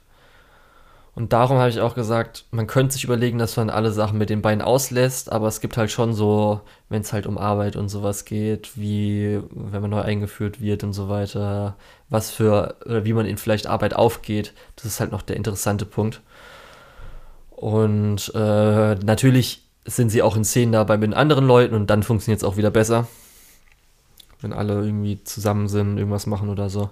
Und 1.16 1.32
darum 1.32 1.58
habe 1.58 1.70
ich 1.70 1.80
auch 1.80 1.94
gesagt, 1.94 2.46
man 2.50 2.66
könnte 2.66 2.94
sich 2.94 3.04
überlegen, 3.04 3.38
dass 3.38 3.56
man 3.56 3.70
alle 3.70 3.92
Sachen 3.92 4.18
mit 4.18 4.32
den 4.32 4.42
Beinen 4.42 4.64
auslässt, 4.64 5.32
aber 5.32 5.48
es 5.48 5.62
gibt 5.62 5.78
halt 5.78 5.92
schon 5.92 6.14
so, 6.14 6.62
wenn 6.90 7.02
es 7.02 7.14
halt 7.14 7.28
um 7.28 7.38
Arbeit 7.38 7.76
und 7.76 7.90
sowas 7.90 8.26
geht, 8.26 8.76
wie 8.76 9.40
wenn 9.52 9.82
man 9.82 9.92
neu 9.92 10.02
eingeführt 10.02 10.60
wird 10.60 10.84
und 10.84 10.94
so 10.94 11.10
weiter, 11.10 11.76
was 12.10 12.32
für, 12.32 12.78
oder 12.86 13.06
wie 13.06 13.14
man 13.14 13.28
in 13.28 13.38
vielleicht 13.38 13.68
Arbeit 13.68 13.96
aufgeht, 13.96 14.54
das 14.76 14.86
ist 14.86 15.00
halt 15.00 15.12
noch 15.12 15.22
der 15.22 15.36
interessante 15.36 15.86
Punkt. 15.86 16.22
Und 17.52 18.32
äh, 18.34 18.96
natürlich 18.96 19.64
sind 19.86 20.10
sie 20.10 20.24
auch 20.24 20.36
in 20.36 20.44
Szenen 20.44 20.72
dabei 20.72 20.98
mit 20.98 21.14
anderen 21.14 21.46
Leuten 21.46 21.76
und 21.76 21.88
dann 21.92 22.02
funktioniert 22.02 22.42
es 22.42 22.44
auch 22.44 22.58
wieder 22.58 22.72
besser. 22.72 23.08
Wenn 24.42 24.52
alle 24.52 24.84
irgendwie 24.84 25.24
zusammen 25.24 25.68
sind, 25.68 25.98
irgendwas 26.00 26.26
machen 26.26 26.50
oder 26.50 26.70
so. 26.70 26.90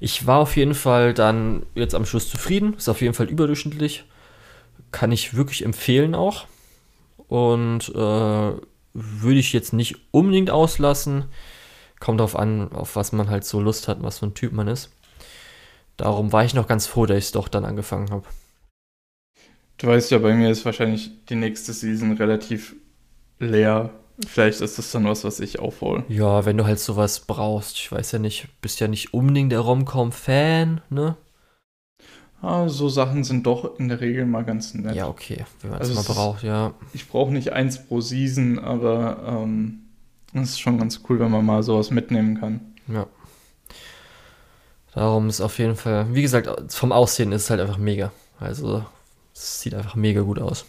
Ich 0.00 0.26
war 0.26 0.38
auf 0.38 0.56
jeden 0.56 0.74
Fall 0.74 1.12
dann 1.12 1.64
jetzt 1.74 1.94
am 1.94 2.06
Schluss 2.06 2.28
zufrieden. 2.28 2.74
Ist 2.74 2.88
auf 2.88 3.02
jeden 3.02 3.14
Fall 3.14 3.28
überdurchschnittlich. 3.28 4.04
Kann 4.90 5.12
ich 5.12 5.34
wirklich 5.34 5.64
empfehlen 5.64 6.14
auch. 6.14 6.46
Und 7.28 7.90
äh, 7.90 8.52
würde 8.94 9.38
ich 9.38 9.52
jetzt 9.52 9.74
nicht 9.74 9.96
unbedingt 10.10 10.50
auslassen. 10.50 11.26
Kommt 12.00 12.18
darauf 12.18 12.34
an, 12.34 12.72
auf 12.72 12.96
was 12.96 13.12
man 13.12 13.28
halt 13.28 13.44
so 13.44 13.60
Lust 13.60 13.88
hat, 13.88 14.02
was 14.02 14.18
für 14.18 14.26
ein 14.26 14.34
Typ 14.34 14.52
man 14.52 14.68
ist. 14.68 14.90
Darum 15.98 16.32
war 16.32 16.44
ich 16.44 16.54
noch 16.54 16.66
ganz 16.66 16.86
froh, 16.86 17.04
dass 17.04 17.18
ich 17.18 17.24
es 17.26 17.32
doch 17.32 17.48
dann 17.48 17.66
angefangen 17.66 18.10
habe. 18.10 18.26
Du 19.76 19.86
weißt 19.86 20.10
ja, 20.10 20.18
bei 20.18 20.34
mir 20.34 20.50
ist 20.50 20.64
wahrscheinlich 20.64 21.10
die 21.26 21.36
nächste 21.36 21.74
Season 21.74 22.12
relativ 22.12 22.74
leer 23.38 23.90
Vielleicht 24.26 24.60
ist 24.60 24.78
das 24.78 24.90
dann 24.90 25.04
was, 25.04 25.24
was 25.24 25.40
ich 25.40 25.58
aufhole. 25.58 26.04
Ja, 26.08 26.44
wenn 26.44 26.56
du 26.56 26.64
halt 26.64 26.78
sowas 26.78 27.20
brauchst. 27.20 27.76
Ich 27.76 27.90
weiß 27.90 28.12
ja 28.12 28.18
nicht, 28.18 28.48
bist 28.60 28.80
ja 28.80 28.88
nicht 28.88 29.14
unbedingt 29.14 29.52
der 29.52 29.60
Romcom-Fan, 29.60 30.80
ne? 30.90 31.16
Ah, 32.42 32.68
so 32.68 32.88
Sachen 32.88 33.22
sind 33.24 33.46
doch 33.46 33.78
in 33.78 33.88
der 33.88 34.00
Regel 34.00 34.24
mal 34.24 34.44
ganz 34.44 34.72
nett. 34.74 34.94
Ja, 34.94 35.08
okay, 35.08 35.44
wenn 35.60 35.70
man 35.70 35.80
es 35.80 35.90
also 35.90 36.00
mal 36.00 36.14
braucht, 36.14 36.42
ja. 36.42 36.72
Ich 36.94 37.08
brauche 37.08 37.32
nicht 37.32 37.52
eins 37.52 37.86
pro 37.86 38.00
Season, 38.00 38.58
aber 38.58 39.42
ähm, 39.44 39.80
es 40.32 40.50
ist 40.50 40.60
schon 40.60 40.78
ganz 40.78 41.02
cool, 41.08 41.20
wenn 41.20 41.30
man 41.30 41.44
mal 41.44 41.62
sowas 41.62 41.90
mitnehmen 41.90 42.40
kann. 42.40 42.60
Ja. 42.88 43.06
Darum 44.94 45.28
ist 45.28 45.40
auf 45.40 45.58
jeden 45.58 45.76
Fall, 45.76 46.14
wie 46.14 46.22
gesagt, 46.22 46.72
vom 46.72 46.92
Aussehen 46.92 47.32
ist 47.32 47.44
es 47.44 47.50
halt 47.50 47.60
einfach 47.60 47.78
mega. 47.78 48.10
Also, 48.38 48.84
es 49.34 49.60
sieht 49.60 49.74
einfach 49.74 49.94
mega 49.94 50.22
gut 50.22 50.38
aus. 50.38 50.64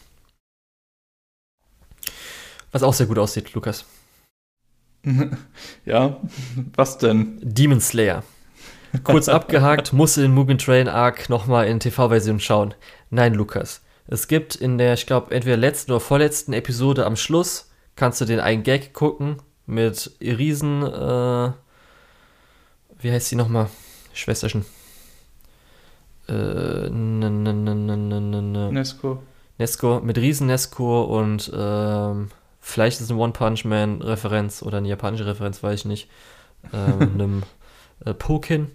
Was 2.72 2.84
auch 2.84 2.94
sehr 2.94 3.08
gut 3.08 3.20
aussieht, 3.20 3.54
Lukas. 3.54 3.86
ja, 5.86 6.20
was 6.76 6.98
denn? 6.98 7.40
Demon 7.42 7.82
Slayer. 7.82 8.24
Kurz 9.04 9.30
abgehakt, 9.30 9.94
musste 9.94 10.22
den 10.22 10.34
Mugen 10.34 10.58
Train 10.58 10.88
Arc 10.88 11.30
nochmal 11.30 11.68
in 11.68 11.80
TV-Version 11.80 12.40
schauen. 12.40 12.74
Nein, 13.10 13.34
Lukas. 13.34 13.82
Es 14.08 14.28
gibt 14.28 14.56
in 14.56 14.78
der, 14.78 14.94
ich 14.94 15.06
glaube, 15.06 15.34
entweder 15.34 15.58
letzten 15.58 15.92
oder 15.92 16.02
vorletzten 16.02 16.54
Episode 16.54 17.06
am 17.06 17.16
Schluss, 17.16 17.72
kannst 17.96 18.20
du 18.22 18.26
den 18.26 18.40
einen 18.40 18.64
Gag 18.64 18.94
gucken 18.94 19.38
mit 19.66 20.12
Riesen, 20.20 20.84
äh, 20.84 21.52
wie 23.00 23.12
heißt 23.12 23.30
sie 23.30 23.36
nochmal? 23.36 23.70
Schwesterchen. 24.14 24.66
Äh, 26.28 26.90
ne. 26.90 28.70
Nesco. 28.72 29.24
Nesco, 29.58 30.02
mit 30.02 30.18
Riesen 30.18 30.48
Nesco 30.48 31.04
und, 31.04 31.52
ähm, 31.56 32.32
Vielleicht 32.62 32.98
ist 32.98 33.06
es 33.06 33.12
eine 33.12 33.20
One 33.20 33.34
Punch 33.34 33.66
Man 33.66 34.02
Referenz 34.02 34.62
oder 34.62 34.78
eine 34.78 34.88
japanische 34.88 35.26
Referenz, 35.26 35.62
weiß 35.62 35.82
ich 35.82 35.86
nicht. 35.86 36.10
Ähm, 36.72 37.02
einem 37.14 37.44
äh, 38.06 38.14
Pokin. 38.14 38.72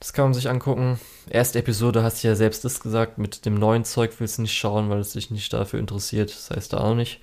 Das 0.00 0.12
kann 0.12 0.26
man 0.26 0.34
sich 0.34 0.48
angucken. 0.48 0.98
Erste 1.28 1.58
Episode 1.58 2.02
hast 2.02 2.22
du 2.22 2.28
ja 2.28 2.34
selbst 2.34 2.64
das 2.64 2.80
gesagt, 2.80 3.18
mit 3.18 3.44
dem 3.44 3.54
neuen 3.54 3.84
Zeug 3.84 4.12
willst 4.18 4.38
du 4.38 4.42
nicht 4.42 4.56
schauen, 4.56 4.88
weil 4.90 5.00
es 5.00 5.12
dich 5.12 5.30
nicht 5.30 5.52
dafür 5.52 5.80
interessiert. 5.80 6.30
Das 6.30 6.50
heißt 6.50 6.72
da 6.72 6.78
auch 6.78 6.94
nicht. 6.94 7.20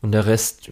Und 0.00 0.12
der 0.12 0.26
Rest 0.26 0.70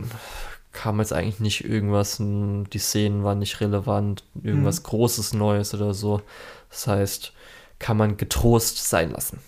kam 0.72 0.98
jetzt 0.98 1.12
eigentlich 1.12 1.40
nicht 1.40 1.64
irgendwas, 1.64 2.16
die 2.18 2.78
Szenen 2.78 3.22
waren 3.22 3.38
nicht 3.38 3.60
relevant, 3.60 4.24
irgendwas 4.42 4.80
mhm. 4.80 4.84
Großes 4.84 5.34
Neues 5.34 5.74
oder 5.74 5.94
so. 5.94 6.22
Das 6.70 6.86
heißt, 6.86 7.32
kann 7.78 7.96
man 7.96 8.16
getrost 8.16 8.88
sein 8.88 9.10
lassen. 9.10 9.40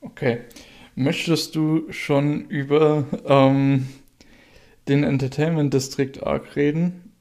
Okay. 0.00 0.44
Möchtest 0.94 1.54
du 1.54 1.90
schon 1.92 2.46
über 2.48 3.04
ähm, 3.24 3.88
den 4.88 5.04
Entertainment 5.04 5.72
District 5.72 6.22
Arc 6.22 6.56
reden? 6.56 7.12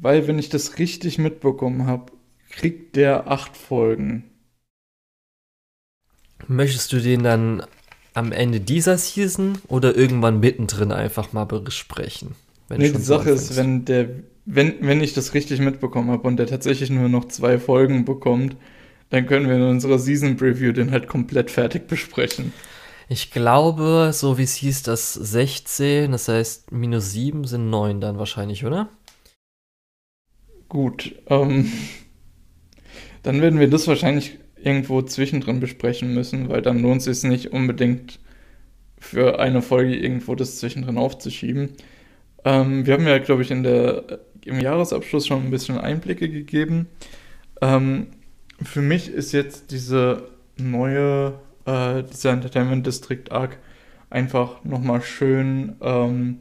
Weil, 0.00 0.28
wenn 0.28 0.38
ich 0.38 0.48
das 0.48 0.78
richtig 0.78 1.18
mitbekommen 1.18 1.86
habe, 1.86 2.12
kriegt 2.50 2.96
der 2.96 3.28
acht 3.30 3.56
Folgen. 3.56 4.24
Möchtest 6.46 6.92
du 6.92 7.00
den 7.00 7.22
dann 7.22 7.62
am 8.14 8.32
Ende 8.32 8.60
dieser 8.60 8.98
Season 8.98 9.58
oder 9.68 9.96
irgendwann 9.96 10.40
mittendrin 10.40 10.92
einfach 10.92 11.32
mal 11.32 11.44
besprechen? 11.44 12.34
nee, 12.68 12.90
die 12.90 13.00
Sache 13.00 13.30
ist, 13.30 13.56
wenn 13.56 13.84
der, 13.84 14.08
wenn, 14.44 14.74
wenn 14.80 15.00
ich 15.00 15.14
das 15.14 15.34
richtig 15.34 15.60
mitbekommen 15.60 16.10
habe 16.10 16.26
und 16.26 16.36
der 16.36 16.46
tatsächlich 16.46 16.90
nur 16.90 17.08
noch 17.08 17.26
zwei 17.26 17.58
Folgen 17.58 18.04
bekommt, 18.04 18.56
dann 19.10 19.26
können 19.26 19.48
wir 19.48 19.56
in 19.56 19.62
unserer 19.62 19.98
Season 19.98 20.36
Preview 20.36 20.72
den 20.72 20.90
halt 20.90 21.08
komplett 21.08 21.50
fertig 21.50 21.86
besprechen. 21.86 22.52
Ich 23.08 23.30
glaube, 23.30 24.10
so 24.12 24.36
wie 24.36 24.42
es 24.42 24.54
hieß, 24.54 24.82
dass 24.82 25.14
16, 25.14 26.12
das 26.12 26.28
heißt 26.28 26.72
minus 26.72 27.12
7 27.12 27.44
sind 27.44 27.70
9 27.70 28.00
dann 28.00 28.18
wahrscheinlich, 28.18 28.66
oder? 28.66 28.90
Gut, 30.68 31.14
ähm, 31.28 31.72
dann 33.22 33.40
werden 33.40 33.58
wir 33.58 33.70
das 33.70 33.88
wahrscheinlich 33.88 34.38
irgendwo 34.62 35.00
zwischendrin 35.00 35.60
besprechen 35.60 36.12
müssen, 36.12 36.50
weil 36.50 36.60
dann 36.60 36.80
lohnt 36.80 37.06
es 37.06 37.20
sich 37.20 37.30
nicht 37.30 37.52
unbedingt 37.52 38.18
für 38.98 39.38
eine 39.38 39.62
Folge 39.62 39.96
irgendwo 39.96 40.34
das 40.34 40.58
zwischendrin 40.58 40.98
aufzuschieben. 40.98 41.70
Ähm, 42.44 42.84
wir 42.84 42.94
haben 42.94 43.06
ja, 43.06 43.18
glaube 43.18 43.42
ich, 43.42 43.50
in 43.50 43.62
der, 43.62 44.20
im 44.44 44.60
Jahresabschluss 44.60 45.26
schon 45.26 45.44
ein 45.44 45.50
bisschen 45.50 45.78
Einblicke 45.78 46.28
gegeben. 46.28 46.88
Ähm, 47.62 48.08
für 48.62 48.80
mich 48.80 49.08
ist 49.10 49.32
jetzt 49.32 49.70
diese 49.70 50.28
neue, 50.56 51.34
äh, 51.64 52.02
dieser 52.02 52.32
Entertainment 52.32 52.86
District 52.86 53.30
Arc 53.30 53.58
einfach 54.10 54.64
nochmal 54.64 55.02
schön 55.02 55.76
ähm, 55.80 56.38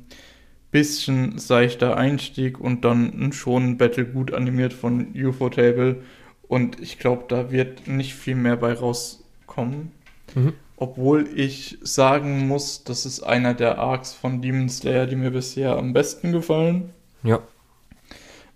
bisschen 0.72 1.38
seichter 1.38 1.98
Einstieg 1.98 2.60
und 2.60 2.84
dann 2.86 3.14
ein 3.20 3.34
schon 3.34 3.78
Battle 3.78 4.06
gut 4.06 4.34
animiert 4.34 4.74
von 4.74 5.14
UFO 5.16 5.50
Table. 5.50 6.04
Und 6.48 6.80
ich 6.80 7.00
glaube, 7.00 7.26
da 7.28 7.52
wird 7.52 7.88
nicht 7.88 8.14
viel 8.14 8.36
mehr 8.36 8.58
bei 8.58 8.74
rauskommen. 8.74 9.92
Mhm. 10.36 10.54
Obwohl 10.76 11.28
ich 11.36 11.80
sagen 11.82 12.48
muss, 12.48 12.84
das 12.84 13.06
ist 13.06 13.24
einer 13.24 13.54
der 13.54 13.80
Arcs 13.80 14.14
von 14.14 14.42
Demon 14.42 14.70
Slayer, 14.70 15.08
die 15.08 15.16
mir 15.16 15.32
bisher 15.32 15.76
am 15.76 15.94
besten 15.94 16.32
gefallen. 16.32 16.92
Ja. 17.24 17.40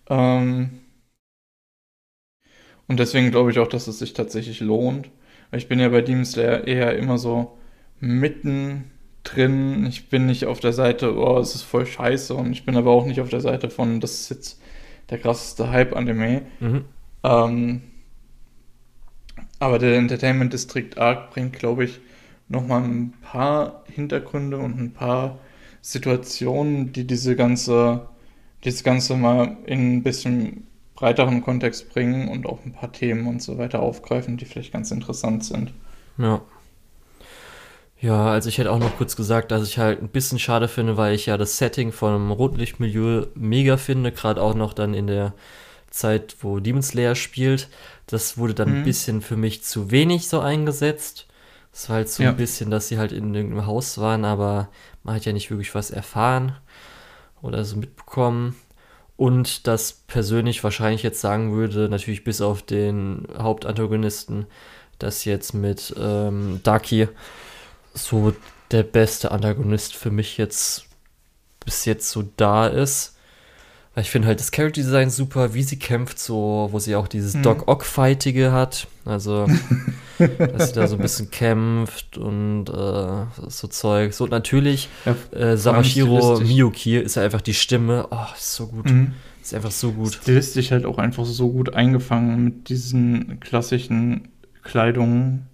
Ähm, 0.08 0.81
und 2.92 3.00
deswegen 3.00 3.32
glaube 3.32 3.52
ich 3.52 3.60
auch, 3.60 3.70
dass 3.70 3.88
es 3.88 4.00
sich 4.00 4.12
tatsächlich 4.12 4.60
lohnt. 4.60 5.10
Ich 5.54 5.70
bin 5.70 5.80
ja 5.80 5.88
bei 5.88 6.02
Demon 6.02 6.26
Slayer 6.26 6.68
eher 6.68 6.98
immer 6.98 7.18
so 7.18 7.58
mitten 8.02 8.92
drin. 9.24 9.86
Ich 9.86 10.10
bin 10.10 10.26
nicht 10.26 10.46
auf 10.46 10.60
der 10.60 10.74
Seite, 10.74 11.16
oh, 11.16 11.40
es 11.40 11.56
ist 11.56 11.62
voll 11.62 11.86
scheiße. 11.86 12.34
Und 12.34 12.52
ich 12.52 12.66
bin 12.66 12.76
aber 12.76 12.92
auch 12.92 13.06
nicht 13.06 13.22
auf 13.22 13.30
der 13.30 13.40
Seite 13.40 13.70
von, 13.70 14.02
das 14.02 14.20
ist 14.20 14.30
jetzt 14.30 14.62
der 15.10 15.20
krasseste 15.20 15.72
Hype-Anime. 15.72 16.42
Mhm. 16.60 16.84
Ähm, 17.24 17.82
aber 19.60 19.80
der 19.80 19.96
Entertainment 19.96 20.52
District 20.52 20.98
Arc 20.98 21.32
bringt, 21.32 21.54
glaube 21.54 21.86
ich, 21.86 22.02
nochmal 22.50 22.84
ein 22.84 23.14
paar 23.22 23.86
Hintergründe 23.88 24.58
und 24.58 24.78
ein 24.78 24.92
paar 24.92 25.40
Situationen, 25.80 26.92
die 26.92 27.08
diese 27.08 27.38
ganze, 27.38 28.10
dieses 28.66 28.84
Ganze 28.84 29.16
mal 29.16 29.56
in 29.66 29.96
ein 29.96 30.04
bisschen 30.04 30.68
breiteren 31.02 31.42
Kontext 31.42 31.92
bringen 31.92 32.30
und 32.30 32.46
auch 32.46 32.64
ein 32.64 32.74
paar 32.74 32.92
Themen 32.92 33.26
und 33.26 33.42
so 33.42 33.58
weiter 33.58 33.82
aufgreifen, 33.82 34.38
die 34.38 34.46
vielleicht 34.46 34.72
ganz 34.72 34.92
interessant 34.92 35.44
sind. 35.44 35.74
Ja. 36.18 36.42
Ja, 38.00 38.28
also 38.28 38.50
ich 38.50 38.60
hätte 38.60 38.72
auch 38.72 38.80
noch 38.80 38.98
kurz 38.98 39.16
gesagt, 39.16 39.52
dass 39.52 39.68
ich 39.68 39.80
halt 39.80 40.02
ein 40.02 40.10
bisschen 40.10 40.38
schade 40.38 40.68
finde, 40.68 40.98
weil 40.98 41.16
ich 41.16 41.26
ja 41.26 41.38
das 41.38 41.58
Setting 41.58 41.92
von 41.92 42.30
Rotlichtmilieu 42.32 43.28
mega 43.34 43.78
finde, 43.78 44.12
gerade 44.12 44.42
auch 44.42 44.54
noch 44.54 44.74
dann 44.74 44.94
in 44.94 45.08
der 45.08 45.34
Zeit, 45.90 46.36
wo 46.42 46.60
Demon 46.60 46.84
Slayer 46.84 47.16
spielt. 47.16 47.70
Das 48.06 48.38
wurde 48.38 48.54
dann 48.54 48.70
mhm. 48.70 48.76
ein 48.78 48.84
bisschen 48.84 49.22
für 49.22 49.38
mich 49.38 49.64
zu 49.64 49.90
wenig 49.90 50.28
so 50.28 50.40
eingesetzt. 50.40 51.28
Es 51.74 51.90
war 51.90 51.98
halt 51.98 52.10
so 52.10 52.22
ja. 52.22 52.30
ein 52.30 52.38
bisschen, 52.38 52.70
dass 52.70 52.90
sie 52.90 53.00
halt 53.00 53.12
in 53.12 53.34
irgendeinem 53.34 53.66
Haus 53.66 53.98
waren, 53.98 54.24
aber 54.24 54.70
man 55.04 55.16
hat 55.16 55.26
ja 55.26 55.34
nicht 55.34 55.50
wirklich 55.50 55.74
was 55.74 55.90
erfahren 55.90 56.56
oder 57.42 57.66
so 57.66 57.78
mitbekommen. 57.78 58.56
Und 59.22 59.68
das 59.68 59.94
persönlich 60.08 60.64
wahrscheinlich 60.64 61.04
jetzt 61.04 61.22
sagen 61.22 61.54
würde, 61.54 61.90
natürlich 61.90 62.24
bis 62.24 62.42
auf 62.42 62.64
den 62.64 63.28
Hauptantagonisten, 63.38 64.48
dass 64.98 65.26
jetzt 65.26 65.54
mit 65.54 65.94
ähm, 65.96 66.60
Daki 66.64 67.08
so 67.94 68.34
der 68.72 68.82
beste 68.82 69.30
Antagonist 69.30 69.96
für 69.96 70.10
mich 70.10 70.38
jetzt 70.38 70.86
bis 71.64 71.86
jetzt 71.86 72.10
so 72.10 72.24
da 72.36 72.66
ist. 72.66 73.16
Ich 73.96 74.10
finde 74.10 74.30
halt 74.30 74.40
das 74.40 74.52
Character 74.52 74.82
Design 74.82 75.10
super, 75.10 75.54
wie 75.54 75.64
sie 75.64 75.78
kämpft, 75.78 76.18
so, 76.18 76.70
wo 76.72 76.80
sie 76.80 76.96
auch 76.96 77.10
dieses 77.10 77.34
mhm. 77.34 77.44
Doc 77.44 77.68
Ock-Fightige 77.68 78.54
hat. 78.54 78.88
Also, 79.04 79.48
dass 80.18 80.70
sie 80.70 80.76
da 80.76 80.88
so 80.88 80.96
ein 80.96 81.02
bisschen 81.02 81.30
kämpft 81.30 82.18
und 82.18 82.70
äh, 82.70 83.26
so 83.50 83.68
Zeug. 83.68 84.14
So, 84.14 84.28
natürlich, 84.28 84.88
ja, 85.06 85.16
äh, 85.38 85.58
Samashiro 85.58 86.40
Miyuki 86.40 86.98
ist 86.98 87.16
ja 87.16 87.24
einfach 87.24 87.42
die 87.42 87.54
Stimme. 87.54 88.08
Oh, 88.12 88.26
ist 88.36 88.56
so 88.56 88.68
gut. 88.68 88.90
Mhm. 88.90 89.14
Ist 89.42 89.54
einfach 89.54 89.72
so 89.72 89.92
gut. 89.92 90.14
Stilistisch 90.14 90.72
halt 90.72 90.86
auch 90.86 90.98
einfach 90.98 91.26
so 91.26 91.52
gut 91.52 91.74
eingefangen 91.74 92.44
mit 92.44 92.70
diesen 92.70 93.40
klassischen 93.42 94.30
Kleidungen 94.64 95.48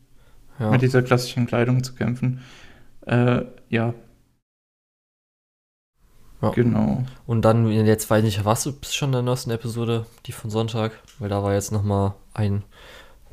ja. 0.59 0.71
mit 0.71 0.81
dieser 0.81 1.01
klassischen 1.01 1.47
Kleidung 1.47 1.83
zu 1.83 1.93
kämpfen. 1.93 2.41
Äh, 3.05 3.41
ja. 3.69 3.93
Ja. 6.41 6.51
Genau. 6.51 7.03
Und 7.25 7.43
dann, 7.43 7.69
jetzt 7.69 8.09
weiß 8.09 8.23
ich 8.23 8.37
nicht, 8.37 8.45
warst 8.45 8.65
du 8.65 8.73
schon 8.89 9.09
in 9.09 9.13
der 9.13 9.21
neuesten 9.21 9.51
Episode, 9.51 10.05
die 10.25 10.31
von 10.31 10.49
Sonntag? 10.49 10.91
Weil 11.19 11.29
da 11.29 11.43
war 11.43 11.53
jetzt 11.53 11.71
nochmal 11.71 12.13
ein, 12.33 12.63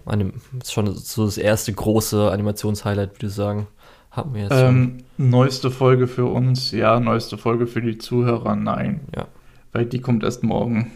eine, 0.06 0.32
schon 0.66 0.94
so 0.94 1.26
das 1.26 1.38
erste 1.38 1.72
große 1.72 2.30
Animationshighlight, 2.30 3.14
würde 3.14 3.26
ich 3.26 3.34
sagen. 3.34 3.66
Hatten 4.10 4.34
wir 4.34 4.42
jetzt 4.42 4.52
ähm, 4.52 4.98
neueste 5.18 5.70
Folge 5.70 6.06
für 6.06 6.26
uns, 6.26 6.70
ja, 6.70 7.00
neueste 7.00 7.36
Folge 7.36 7.66
für 7.66 7.82
die 7.82 7.98
Zuhörer, 7.98 8.54
nein. 8.54 9.00
Ja. 9.14 9.26
Weil 9.72 9.86
die 9.86 10.00
kommt 10.00 10.22
erst 10.22 10.44
morgen. 10.44 10.92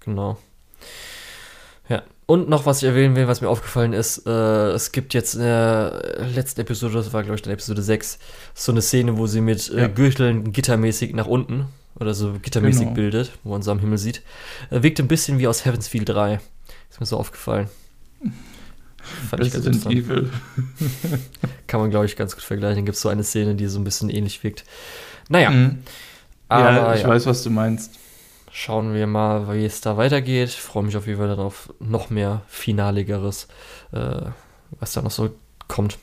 Genau. 0.00 0.36
Und 2.26 2.48
noch 2.48 2.64
was 2.64 2.82
ich 2.82 2.88
erwähnen 2.88 3.16
will, 3.16 3.28
was 3.28 3.42
mir 3.42 3.48
aufgefallen 3.48 3.92
ist, 3.92 4.26
äh, 4.26 4.70
es 4.70 4.92
gibt 4.92 5.12
jetzt 5.12 5.34
in 5.34 5.40
der 5.40 6.26
letzten 6.34 6.62
Episode, 6.62 6.94
das 6.94 7.12
war 7.12 7.22
glaube 7.22 7.38
ich 7.38 7.44
in 7.44 7.52
Episode 7.52 7.82
6, 7.82 8.18
so 8.54 8.72
eine 8.72 8.80
Szene, 8.80 9.18
wo 9.18 9.26
sie 9.26 9.42
mit 9.42 9.70
äh, 9.70 9.82
ja. 9.82 9.86
Gürteln 9.88 10.52
gittermäßig 10.52 11.14
nach 11.14 11.26
unten 11.26 11.66
oder 12.00 12.14
so 12.14 12.32
gittermäßig 12.40 12.84
genau. 12.84 12.94
bildet, 12.94 13.32
wo 13.44 13.50
man 13.50 13.62
so 13.62 13.70
am 13.70 13.78
Himmel 13.78 13.98
sieht. 13.98 14.22
Äh, 14.70 14.82
wirkt 14.82 15.00
ein 15.00 15.08
bisschen 15.08 15.38
wie 15.38 15.46
aus 15.46 15.66
Heaven's 15.66 15.86
Feel 15.86 16.06
3. 16.06 16.40
Ist 16.90 17.00
mir 17.00 17.06
so 17.06 17.18
aufgefallen. 17.18 17.68
Fand 19.28 19.42
Resident 19.42 19.76
ich 19.76 19.84
ganz 19.84 19.94
Evil. 19.94 20.30
Kann 21.66 21.80
man, 21.80 21.90
glaube 21.90 22.06
ich, 22.06 22.16
ganz 22.16 22.34
gut 22.34 22.42
vergleichen. 22.42 22.76
Dann 22.76 22.84
gibt 22.86 22.96
es 22.96 23.02
so 23.02 23.10
eine 23.10 23.22
Szene, 23.22 23.54
die 23.54 23.66
so 23.66 23.78
ein 23.78 23.84
bisschen 23.84 24.08
ähnlich 24.08 24.42
wirkt. 24.42 24.64
Naja. 25.28 25.50
Mhm. 25.50 25.82
Aber, 26.48 26.72
ja, 26.72 26.94
ich 26.94 27.02
ja. 27.02 27.08
weiß, 27.08 27.26
was 27.26 27.42
du 27.42 27.50
meinst 27.50 27.98
schauen 28.54 28.94
wir 28.94 29.08
mal, 29.08 29.52
wie 29.52 29.64
es 29.64 29.80
da 29.80 29.96
weitergeht. 29.96 30.50
Ich 30.50 30.60
freue 30.60 30.84
mich 30.84 30.96
auf 30.96 31.08
jeden 31.08 31.18
Fall 31.18 31.28
darauf, 31.28 31.74
noch 31.80 32.08
mehr 32.08 32.42
Finaligeres, 32.46 33.48
äh, 33.90 34.26
was 34.78 34.92
da 34.92 35.02
noch 35.02 35.10
so 35.10 35.30
kommt. 35.66 35.98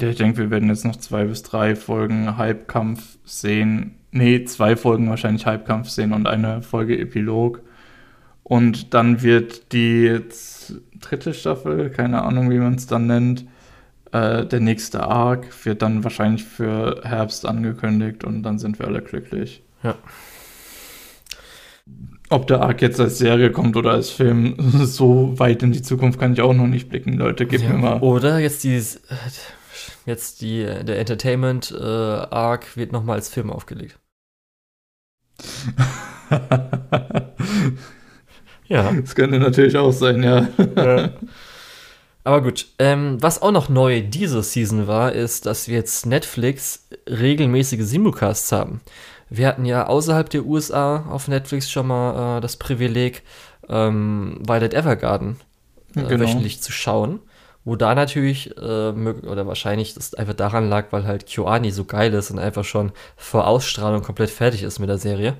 Ja, 0.00 0.08
ich 0.08 0.16
denke, 0.16 0.38
wir 0.38 0.50
werden 0.50 0.68
jetzt 0.68 0.84
noch 0.84 0.96
zwei 0.96 1.24
bis 1.24 1.42
drei 1.42 1.74
Folgen 1.74 2.36
Halbkampf 2.36 3.18
sehen. 3.24 3.96
Nee, 4.12 4.44
zwei 4.44 4.76
Folgen 4.76 5.10
wahrscheinlich 5.10 5.46
Halbkampf 5.46 5.88
sehen 5.88 6.12
und 6.12 6.28
eine 6.28 6.62
Folge 6.62 6.96
Epilog. 6.96 7.60
Und 8.44 8.94
dann 8.94 9.22
wird 9.22 9.72
die 9.72 10.20
dritte 11.00 11.34
Staffel, 11.34 11.90
keine 11.90 12.22
Ahnung, 12.22 12.50
wie 12.50 12.58
man 12.58 12.74
es 12.74 12.86
dann 12.86 13.08
nennt, 13.08 13.46
äh, 14.12 14.46
der 14.46 14.60
nächste 14.60 15.02
Arc 15.02 15.64
wird 15.64 15.82
dann 15.82 16.04
wahrscheinlich 16.04 16.44
für 16.44 17.00
Herbst 17.02 17.46
angekündigt 17.46 18.22
und 18.22 18.44
dann 18.44 18.60
sind 18.60 18.78
wir 18.78 18.86
alle 18.86 19.02
glücklich. 19.02 19.64
Ja. 19.82 19.96
Ob 22.34 22.48
der 22.48 22.62
Arc 22.62 22.82
jetzt 22.82 22.98
als 22.98 23.18
Serie 23.18 23.52
kommt 23.52 23.76
oder 23.76 23.92
als 23.92 24.10
Film, 24.10 24.56
so 24.84 25.38
weit 25.38 25.62
in 25.62 25.70
die 25.70 25.82
Zukunft 25.82 26.18
kann 26.18 26.32
ich 26.32 26.40
auch 26.40 26.52
noch 26.52 26.66
nicht 26.66 26.88
blicken, 26.88 27.12
Leute. 27.12 27.46
Gib 27.46 27.62
ja, 27.62 27.68
mir 27.68 27.78
mal. 27.78 28.00
Oder 28.00 28.40
jetzt 28.40 28.64
die, 28.64 28.82
jetzt 30.04 30.40
die, 30.40 30.64
der 30.64 30.98
Entertainment 30.98 31.70
äh, 31.70 31.84
Arc 31.84 32.76
wird 32.76 32.90
nochmal 32.90 33.18
als 33.18 33.28
Film 33.28 33.50
aufgelegt. 33.50 34.00
ja. 38.66 38.92
Das 38.92 39.14
könnte 39.14 39.38
natürlich 39.38 39.76
auch 39.76 39.92
sein, 39.92 40.24
ja. 40.24 40.48
ja. 40.74 41.10
Aber 42.24 42.42
gut, 42.42 42.66
ähm, 42.80 43.18
was 43.20 43.42
auch 43.42 43.52
noch 43.52 43.68
neu 43.68 44.00
diese 44.00 44.42
Season 44.42 44.88
war, 44.88 45.12
ist, 45.12 45.46
dass 45.46 45.68
wir 45.68 45.76
jetzt 45.76 46.04
Netflix 46.06 46.88
regelmäßige 47.08 47.84
Simulcasts 47.84 48.50
haben. 48.50 48.80
Wir 49.30 49.48
hatten 49.48 49.64
ja 49.64 49.86
außerhalb 49.86 50.28
der 50.30 50.44
USA 50.44 51.04
auf 51.10 51.28
Netflix 51.28 51.70
schon 51.70 51.86
mal 51.86 52.38
äh, 52.38 52.40
das 52.40 52.56
Privileg, 52.56 53.22
ähm, 53.68 54.40
Violet 54.46 54.74
Evergarden 54.74 55.40
äh, 55.96 56.02
genau. 56.02 56.24
wöchentlich 56.24 56.62
zu 56.62 56.72
schauen. 56.72 57.20
Wo 57.66 57.76
da 57.76 57.94
natürlich, 57.94 58.54
äh, 58.58 58.60
oder 58.60 59.46
wahrscheinlich 59.46 59.94
das 59.94 60.12
einfach 60.12 60.34
daran 60.34 60.68
lag, 60.68 60.88
weil 60.90 61.06
halt 61.06 61.26
KyoAni 61.26 61.70
so 61.70 61.86
geil 61.86 62.12
ist 62.12 62.30
und 62.30 62.38
einfach 62.38 62.64
schon 62.64 62.92
vor 63.16 63.46
Ausstrahlung 63.46 64.02
komplett 64.02 64.28
fertig 64.28 64.62
ist 64.62 64.80
mit 64.80 64.90
der 64.90 64.98
Serie. 64.98 65.34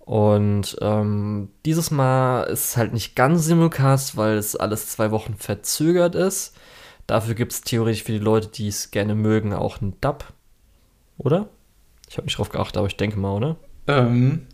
Und 0.00 0.76
ähm, 0.82 1.50
dieses 1.64 1.90
Mal 1.90 2.42
ist 2.42 2.70
es 2.70 2.76
halt 2.76 2.92
nicht 2.92 3.16
ganz 3.16 3.44
Simulcast, 3.44 4.16
weil 4.16 4.36
es 4.36 4.56
alles 4.56 4.88
zwei 4.88 5.12
Wochen 5.12 5.34
verzögert 5.34 6.14
ist. 6.14 6.54
Dafür 7.06 7.34
gibt 7.34 7.52
es 7.52 7.62
theoretisch 7.62 8.02
für 8.02 8.12
die 8.12 8.18
Leute, 8.18 8.48
die 8.48 8.68
es 8.68 8.90
gerne 8.90 9.14
mögen, 9.14 9.54
auch 9.54 9.80
einen 9.80 9.98
Dub. 10.00 10.24
Oder? 11.16 11.48
Ich 12.10 12.16
habe 12.16 12.26
nicht 12.26 12.36
drauf 12.36 12.48
geachtet, 12.48 12.76
aber 12.76 12.88
ich 12.88 12.96
denke 12.96 13.18
mal, 13.20 13.36
oder? 13.36 13.56
Ähm, 13.86 14.46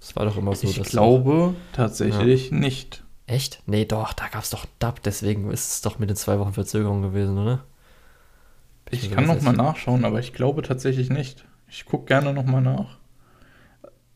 das 0.00 0.16
war 0.16 0.24
doch 0.24 0.36
immer 0.36 0.54
so. 0.56 0.66
Ich 0.66 0.82
glaube 0.82 1.54
auch, 1.54 1.72
tatsächlich 1.72 2.50
ja. 2.50 2.56
nicht. 2.56 3.04
Echt? 3.28 3.62
Nee, 3.66 3.84
doch, 3.84 4.12
da 4.12 4.26
gab 4.26 4.42
es 4.42 4.50
doch 4.50 4.66
Dub, 4.80 5.00
deswegen 5.04 5.50
ist 5.52 5.70
es 5.70 5.80
doch 5.80 6.00
mit 6.00 6.10
den 6.10 6.16
zwei 6.16 6.40
Wochen 6.40 6.54
Verzögerung 6.54 7.02
gewesen, 7.02 7.38
oder? 7.38 7.64
Ich, 8.90 9.04
ich 9.04 9.10
kann 9.12 9.26
nochmal 9.26 9.54
nachschauen, 9.54 10.04
aber 10.04 10.18
ich 10.18 10.32
glaube 10.32 10.62
tatsächlich 10.62 11.08
nicht. 11.08 11.44
Ich 11.68 11.84
gucke 11.84 12.06
gerne 12.06 12.32
nochmal 12.32 12.62
nach. 12.62 12.98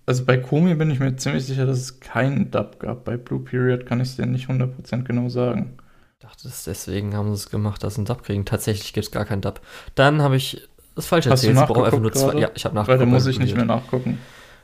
Also 0.04 0.24
bei 0.24 0.36
Komi 0.38 0.74
bin 0.74 0.90
ich 0.90 0.98
mir 0.98 1.14
ziemlich 1.14 1.46
sicher, 1.46 1.66
dass 1.66 1.78
es 1.78 2.00
keinen 2.00 2.50
Dub 2.50 2.80
gab. 2.80 3.04
Bei 3.04 3.16
Blue 3.16 3.40
Period 3.40 3.86
kann 3.86 4.00
ich 4.00 4.08
es 4.08 4.16
dir 4.16 4.26
nicht 4.26 4.48
100% 4.48 5.04
genau 5.04 5.28
sagen. 5.28 5.78
Ich 6.18 6.26
dachte, 6.26 6.50
deswegen 6.66 7.14
haben 7.14 7.28
sie 7.28 7.42
es 7.42 7.50
gemacht, 7.50 7.84
dass 7.84 7.94
sie 7.94 7.98
einen 7.98 8.06
Dub 8.06 8.24
kriegen. 8.24 8.44
Tatsächlich 8.44 8.92
gibt 8.92 9.06
es 9.06 9.12
gar 9.12 9.24
keinen 9.24 9.42
Dub. 9.42 9.60
Dann 9.94 10.22
habe 10.22 10.36
ich 10.36 10.68
das 10.94 11.06
falsch 11.06 11.26
erzählt. 11.26 11.56
Hast 11.56 11.56
du 11.56 11.60
nachgeguckt 11.60 11.86
einfach 11.86 12.00
nur 12.00 12.12
zwei. 12.12 12.38
Ja, 12.38 12.50
ich 12.54 12.64
habe 12.64 12.74
nachgeguckt. 12.74 13.00
Weil 13.00 13.06
da 13.06 13.12
muss 13.12 13.26
ich 13.26 13.38
nicht 13.38 13.54
mehr 13.54 13.64
nachgucken. 13.64 14.18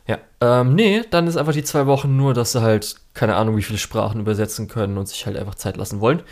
Ja, 0.07 0.19
ähm, 0.41 0.75
nee, 0.75 1.03
dann 1.11 1.27
ist 1.27 1.37
einfach 1.37 1.53
die 1.53 1.65
zwei 1.65 1.87
Wochen 1.87 2.17
nur, 2.17 2.33
dass 2.33 2.53
sie 2.53 2.63
halt 2.63 2.97
keine 3.13 3.37
Ahnung, 3.37 3.57
wie 3.59 3.63
viele 3.63 3.79
Sprachen 3.79 4.21
übersetzen 4.21 4.67
können 4.67 4.97
und 4.97 5.07
sich 5.07 5.27
halt 5.27 5.37
einfach 5.37 5.55
Zeit 5.55 5.77
lassen 5.77 6.01
wollen. 6.01 6.23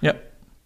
Ja. 0.00 0.14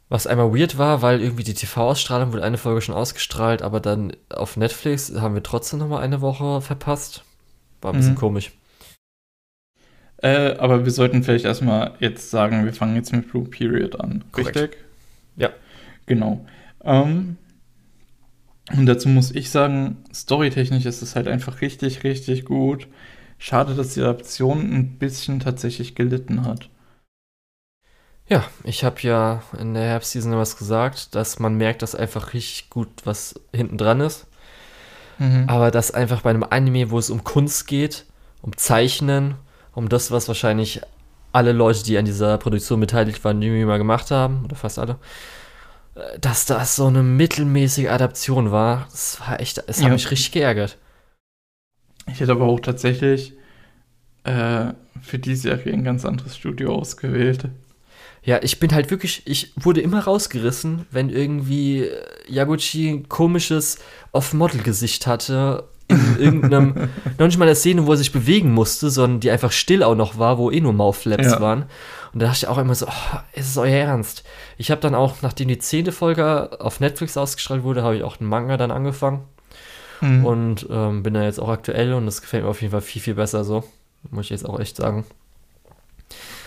Was 0.09 0.27
einmal 0.27 0.55
weird 0.55 0.79
war, 0.79 1.03
weil 1.03 1.21
irgendwie 1.21 1.43
die 1.43 1.55
TV-Ausstrahlung 1.55 2.33
wurde 2.33 2.45
eine 2.45 2.57
Folge 2.57 2.81
schon 2.81 2.95
ausgestrahlt, 2.95 3.61
aber 3.61 3.81
dann 3.81 4.13
auf 4.31 4.57
Netflix 4.57 5.13
haben 5.21 5.35
wir 5.35 5.43
trotzdem 5.43 5.81
nochmal 5.81 6.03
eine 6.03 6.21
Woche 6.21 6.61
verpasst. 6.61 7.25
War 7.81 7.93
ein 7.93 7.97
bisschen 7.97 8.15
mhm. 8.15 8.19
komisch. 8.19 8.53
Äh, 10.23 10.57
aber 10.59 10.85
wir 10.85 10.93
sollten 10.93 11.23
vielleicht 11.23 11.45
erstmal 11.45 11.95
jetzt 12.01 12.31
sagen, 12.31 12.65
wir 12.65 12.73
fangen 12.73 12.97
jetzt 12.97 13.13
mit 13.13 13.31
Blue 13.31 13.45
Period 13.45 14.01
an. 14.01 14.25
Korrekt. 14.33 14.57
Richtig? 14.57 14.79
Ja. 15.37 15.51
Genau. 16.07 16.45
Ähm, 16.85 17.37
und 18.77 18.87
dazu 18.87 19.09
muss 19.09 19.31
ich 19.31 19.51
sagen, 19.51 20.05
storytechnisch 20.13 20.85
ist 20.85 21.03
es 21.03 21.17
halt 21.17 21.29
einfach 21.29 21.61
richtig, 21.61 22.05
richtig 22.05 22.45
gut. 22.45 22.87
Schade, 23.39 23.75
dass 23.75 23.95
die 23.95 24.01
Adaption 24.01 24.73
ein 24.73 24.99
bisschen 24.99 25.41
tatsächlich 25.41 25.95
gelitten 25.95 26.45
hat. 26.45 26.69
Ja, 28.29 28.45
ich 28.65 28.85
habe 28.85 29.01
ja 29.01 29.43
in 29.59 29.73
der 29.73 29.85
Herbstseason 29.85 30.37
was 30.37 30.59
gesagt, 30.59 31.15
dass 31.15 31.39
man 31.39 31.55
merkt, 31.55 31.83
dass 31.83 31.95
einfach 31.95 32.35
richtig 32.35 32.69
gut 32.69 32.89
was 33.05 33.41
hinten 33.55 33.79
dran 33.79 34.01
ist. 34.01 34.27
Mhm. 35.19 35.45
Aber 35.47 35.71
dass 35.71 35.93
einfach 35.93 36.23
bei 36.23 36.31
einem 36.31 36.45
Anime, 36.45 36.91
wo 36.91 36.99
es 36.99 37.11
um 37.11 37.25
Kunst 37.25 37.67
geht, 37.67 38.05
um 38.43 38.57
Zeichnen, 38.57 39.37
um 39.73 39.89
das, 39.89 40.11
was 40.11 40.29
wahrscheinlich 40.29 40.83
alle 41.33 41.53
Leute, 41.53 41.83
die 41.85 41.97
an 41.97 42.05
dieser 42.05 42.37
Produktion 42.39 42.81
beteiligt 42.81 43.25
waren, 43.25 43.41
irgendwie 43.41 43.65
mal 43.65 43.79
gemacht 43.79 44.11
haben, 44.11 44.45
oder 44.45 44.57
fast 44.57 44.79
alle, 44.79 44.97
dass 46.21 46.47
das 46.47 46.77
so 46.77 46.87
eine 46.87 47.03
mittelmäßige 47.03 47.89
Adaption 47.89 48.51
war, 48.51 48.87
das 48.91 49.21
war 49.21 49.41
echt, 49.41 49.63
es 49.67 49.79
ja. 49.79 49.87
hat 49.87 49.93
mich 49.93 50.11
richtig 50.11 50.33
geärgert. 50.33 50.79
Ich 52.11 52.21
hätte 52.21 52.33
aber 52.33 52.47
auch 52.47 52.61
tatsächlich 52.61 53.35
äh, 54.25 54.73
für 55.03 55.19
die 55.19 55.37
Serie 55.37 55.73
ein 55.73 55.85
ganz 55.85 56.05
anderes 56.05 56.37
Studio 56.37 56.75
ausgewählt. 56.75 57.49
Ja, 58.23 58.41
ich 58.43 58.61
bin 58.61 58.73
halt 58.73 58.91
wirklich, 58.91 59.23
ich 59.27 59.53
wurde 59.57 59.81
immer 59.81 60.01
rausgerissen, 60.01 60.87
wenn 60.91 61.09
irgendwie 61.09 61.85
äh, 61.85 62.03
Yaguchi 62.29 62.91
ein 62.91 63.09
komisches 63.09 63.79
Off-Model-Gesicht 64.13 65.07
hatte. 65.07 65.69
In 65.89 66.17
irgendeinem, 66.19 66.91
noch 67.17 67.27
nicht 67.27 67.39
mal 67.39 67.47
der 67.47 67.55
Szene, 67.55 67.87
wo 67.87 67.93
er 67.93 67.97
sich 67.97 68.13
bewegen 68.13 68.53
musste, 68.53 68.91
sondern 68.91 69.21
die 69.21 69.31
einfach 69.31 69.53
still 69.53 69.83
auch 69.83 69.95
noch 69.95 70.19
war, 70.19 70.37
wo 70.37 70.51
eh 70.51 70.61
nur 70.61 70.75
Mouthflaps 70.75 71.33
ja. 71.33 71.41
waren. 71.41 71.65
Und 72.13 72.21
da 72.21 72.27
dachte 72.27 72.39
ich 72.39 72.49
auch 72.49 72.59
immer 72.59 72.75
so, 72.75 72.87
oh, 72.87 73.19
ist 73.35 73.49
es 73.49 73.57
euer 73.59 73.77
Ernst? 73.77 74.25
Ich 74.57 74.71
habe 74.71 74.81
dann 74.81 74.95
auch, 74.95 75.23
nachdem 75.23 75.49
die 75.49 75.59
zehnte 75.59 75.93
Folge 75.93 76.61
auf 76.61 76.81
Netflix 76.81 77.17
ausgestrahlt 77.17 77.63
wurde, 77.63 77.83
habe 77.83 77.97
ich 77.97 78.03
auch 78.03 78.17
den 78.17 78.27
Manga 78.27 78.57
dann 78.57 78.71
angefangen. 78.71 79.25
Mhm. 80.01 80.25
Und 80.25 80.67
ähm, 80.71 81.03
bin 81.03 81.15
da 81.15 81.25
jetzt 81.25 81.41
auch 81.41 81.49
aktuell 81.49 81.93
und 81.93 82.07
das 82.07 82.23
gefällt 82.23 82.45
mir 82.45 82.51
auf 82.51 82.61
jeden 82.63 82.73
Fall 82.73 82.81
viel, 82.81 83.03
viel 83.03 83.15
besser 83.15 83.45
so. 83.45 83.65
Muss 84.11 84.27
ich 84.27 84.31
jetzt 84.31 84.49
auch 84.49 84.61
echt 84.61 84.77
sagen. 84.77 85.05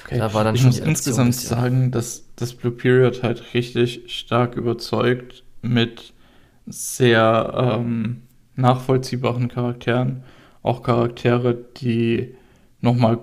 Okay. 0.06 0.18
Da 0.18 0.34
war 0.34 0.44
dann 0.44 0.56
ich 0.56 0.64
muss 0.64 0.80
insgesamt 0.80 1.36
sagen, 1.36 1.92
dass 1.92 2.26
das 2.36 2.54
Blue 2.54 2.74
Period 2.74 3.24
halt 3.24 3.54
richtig 3.54 4.04
stark 4.08 4.56
überzeugt 4.56 5.44
mit 5.62 6.14
sehr 6.66 7.78
ähm, 7.80 8.24
nachvollziehbaren 8.56 9.48
Charakteren. 9.48 10.24
Auch 10.64 10.84
Charaktere, 10.84 11.58
die 11.78 12.36
nochmal 12.82 13.20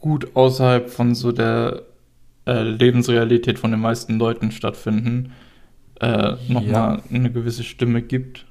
gut 0.00 0.34
außerhalb 0.34 0.90
von 0.90 1.14
so 1.14 1.32
der 1.32 1.82
äh, 2.46 2.62
Lebensrealität 2.62 3.58
von 3.58 3.70
den 3.70 3.80
meisten 3.80 4.18
Leuten 4.18 4.50
stattfinden, 4.50 5.32
äh, 6.00 6.32
nochmal 6.48 6.64
ja. 6.64 7.02
eine 7.12 7.30
gewisse 7.30 7.62
Stimme 7.62 8.02
gibt. 8.02 8.46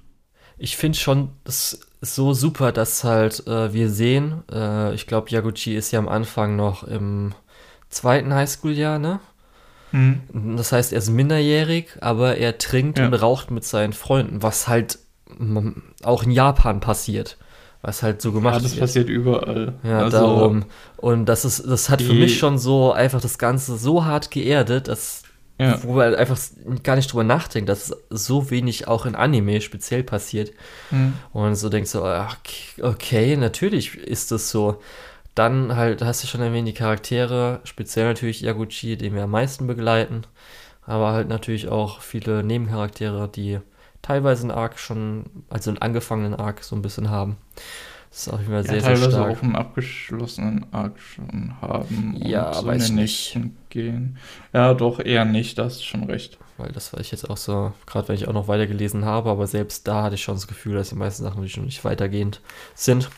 Ich 0.57 0.77
finde 0.77 0.97
schon 0.97 1.29
das 1.43 1.81
so 2.01 2.33
super, 2.33 2.71
dass 2.71 3.03
halt 3.03 3.45
wir 3.45 3.89
sehen, 3.89 4.43
äh, 4.51 4.93
ich 4.93 5.05
glaube, 5.07 5.29
Yaguchi 5.31 5.75
ist 5.75 5.91
ja 5.91 5.99
am 5.99 6.07
Anfang 6.07 6.55
noch 6.55 6.83
im 6.83 7.33
zweiten 7.89 8.33
Highschool-Jahr, 8.33 8.99
ne? 8.99 9.19
Mhm. 9.91 10.55
Das 10.55 10.71
heißt, 10.71 10.93
er 10.93 10.99
ist 10.99 11.09
minderjährig, 11.09 11.97
aber 12.01 12.37
er 12.37 12.57
trinkt 12.57 12.99
ja. 12.99 13.07
und 13.07 13.13
raucht 13.13 13.51
mit 13.51 13.63
seinen 13.63 13.93
Freunden, 13.93 14.43
was 14.43 14.67
halt 14.67 14.99
auch 16.03 16.23
in 16.23 16.31
Japan 16.31 16.79
passiert. 16.79 17.37
Was 17.81 18.03
halt 18.03 18.21
so 18.21 18.31
gemacht 18.33 18.55
wird. 18.55 18.63
Ja, 18.63 18.67
das 18.67 18.75
wird. 18.75 18.81
passiert 18.81 19.09
überall. 19.09 19.73
Ja, 19.83 19.99
also, 19.99 20.17
darum. 20.17 20.65
Und 20.97 21.25
das 21.25 21.45
ist, 21.45 21.65
das 21.65 21.89
hat 21.89 22.01
für 22.01 22.13
mich 22.13 22.37
schon 22.37 22.57
so 22.57 22.91
einfach 22.91 23.21
das 23.21 23.37
Ganze 23.37 23.77
so 23.77 24.03
hart 24.03 24.31
geerdet, 24.31 24.89
dass 24.89 25.23
ja. 25.59 25.83
Wo 25.83 25.91
man 25.91 26.15
einfach 26.15 26.39
gar 26.83 26.95
nicht 26.95 27.11
drüber 27.11 27.25
nachdenkt, 27.25 27.67
dass 27.67 27.93
so 28.09 28.49
wenig 28.49 28.87
auch 28.87 29.05
in 29.05 29.13
Anime 29.13 29.59
speziell 29.59 30.03
passiert. 30.03 30.53
Mhm. 30.89 31.15
Und 31.33 31.55
so 31.55 31.67
denkst 31.67 31.91
du, 31.91 32.01
ach, 32.01 32.37
okay, 32.81 33.35
natürlich 33.35 33.97
ist 33.97 34.31
das 34.31 34.49
so. 34.49 34.79
Dann 35.35 35.75
halt, 35.75 36.01
hast 36.01 36.23
du 36.23 36.27
schon 36.27 36.41
erwähnt, 36.41 36.67
die 36.67 36.73
Charaktere, 36.73 37.59
speziell 37.65 38.05
natürlich 38.05 38.39
Yaguchi, 38.39 38.95
den 38.95 39.13
wir 39.15 39.23
am 39.23 39.31
meisten 39.31 39.67
begleiten, 39.67 40.23
aber 40.85 41.11
halt 41.11 41.27
natürlich 41.27 41.67
auch 41.67 41.99
viele 41.99 42.41
Nebencharaktere, 42.41 43.27
die 43.27 43.59
teilweise 44.01 44.43
einen 44.43 44.51
Arc 44.51 44.79
schon, 44.79 45.25
also 45.49 45.69
einen 45.69 45.79
angefangenen 45.79 46.35
Arc 46.35 46.63
so 46.63 46.75
ein 46.75 46.81
bisschen 46.81 47.09
haben. 47.09 47.37
Das 48.09 48.25
ist 48.25 48.33
auch 48.33 48.39
immer 48.39 48.63
sehr, 48.63 48.75
ja, 48.75 48.81
sehr 48.81 48.93
teilweise 48.95 49.11
stark. 49.11 49.37
auch 49.37 49.43
einen 49.43 49.55
abgeschlossenen 49.55 50.65
Arc 50.71 50.99
schon 50.99 51.53
haben. 51.61 52.15
Ja, 52.23 52.53
so 52.53 52.65
weiß 52.65 52.89
nicht. 52.91 53.37
Gehen. 53.69 54.17
Ja, 54.51 54.73
doch, 54.73 54.99
eher 54.99 55.25
nicht, 55.25 55.59
da 55.59 55.65
hast 55.65 55.79
du 55.81 55.83
schon 55.83 56.05
recht. 56.05 56.39
Weil 56.57 56.71
das 56.71 56.91
war 56.91 56.99
ich 56.99 57.11
jetzt 57.11 57.29
auch 57.29 57.37
so, 57.37 57.71
gerade 57.85 58.07
wenn 58.07 58.15
ich 58.15 58.27
auch 58.27 58.33
noch 58.33 58.47
weitergelesen 58.47 59.05
habe, 59.05 59.29
aber 59.29 59.45
selbst 59.45 59.87
da 59.87 60.03
hatte 60.03 60.15
ich 60.15 60.23
schon 60.23 60.33
das 60.33 60.47
Gefühl, 60.47 60.75
dass 60.75 60.89
die 60.89 60.95
meisten 60.95 61.21
Sachen 61.21 61.47
schon 61.47 61.65
nicht 61.65 61.85
weitergehend 61.85 62.41
sind. 62.73 63.09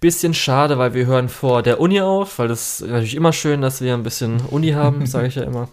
Bisschen 0.00 0.34
schade, 0.34 0.78
weil 0.78 0.94
wir 0.94 1.06
hören 1.06 1.28
vor 1.28 1.62
der 1.62 1.80
Uni 1.80 2.00
auf, 2.00 2.40
weil 2.40 2.48
das 2.48 2.80
ist 2.80 2.88
natürlich 2.88 3.14
immer 3.14 3.32
schön, 3.32 3.62
dass 3.62 3.80
wir 3.80 3.94
ein 3.94 4.02
bisschen 4.02 4.40
Uni 4.50 4.72
haben, 4.72 5.06
sage 5.06 5.28
ich 5.28 5.36
ja 5.36 5.44
immer. 5.44 5.68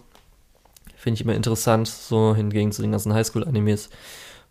Finde 0.96 1.16
ich 1.16 1.26
immer 1.26 1.34
interessant, 1.34 1.88
so 1.88 2.36
hingegen 2.36 2.72
zu 2.72 2.84
den 2.84 2.92
ganzen 2.92 3.12
Highschool-Animes 3.12 3.90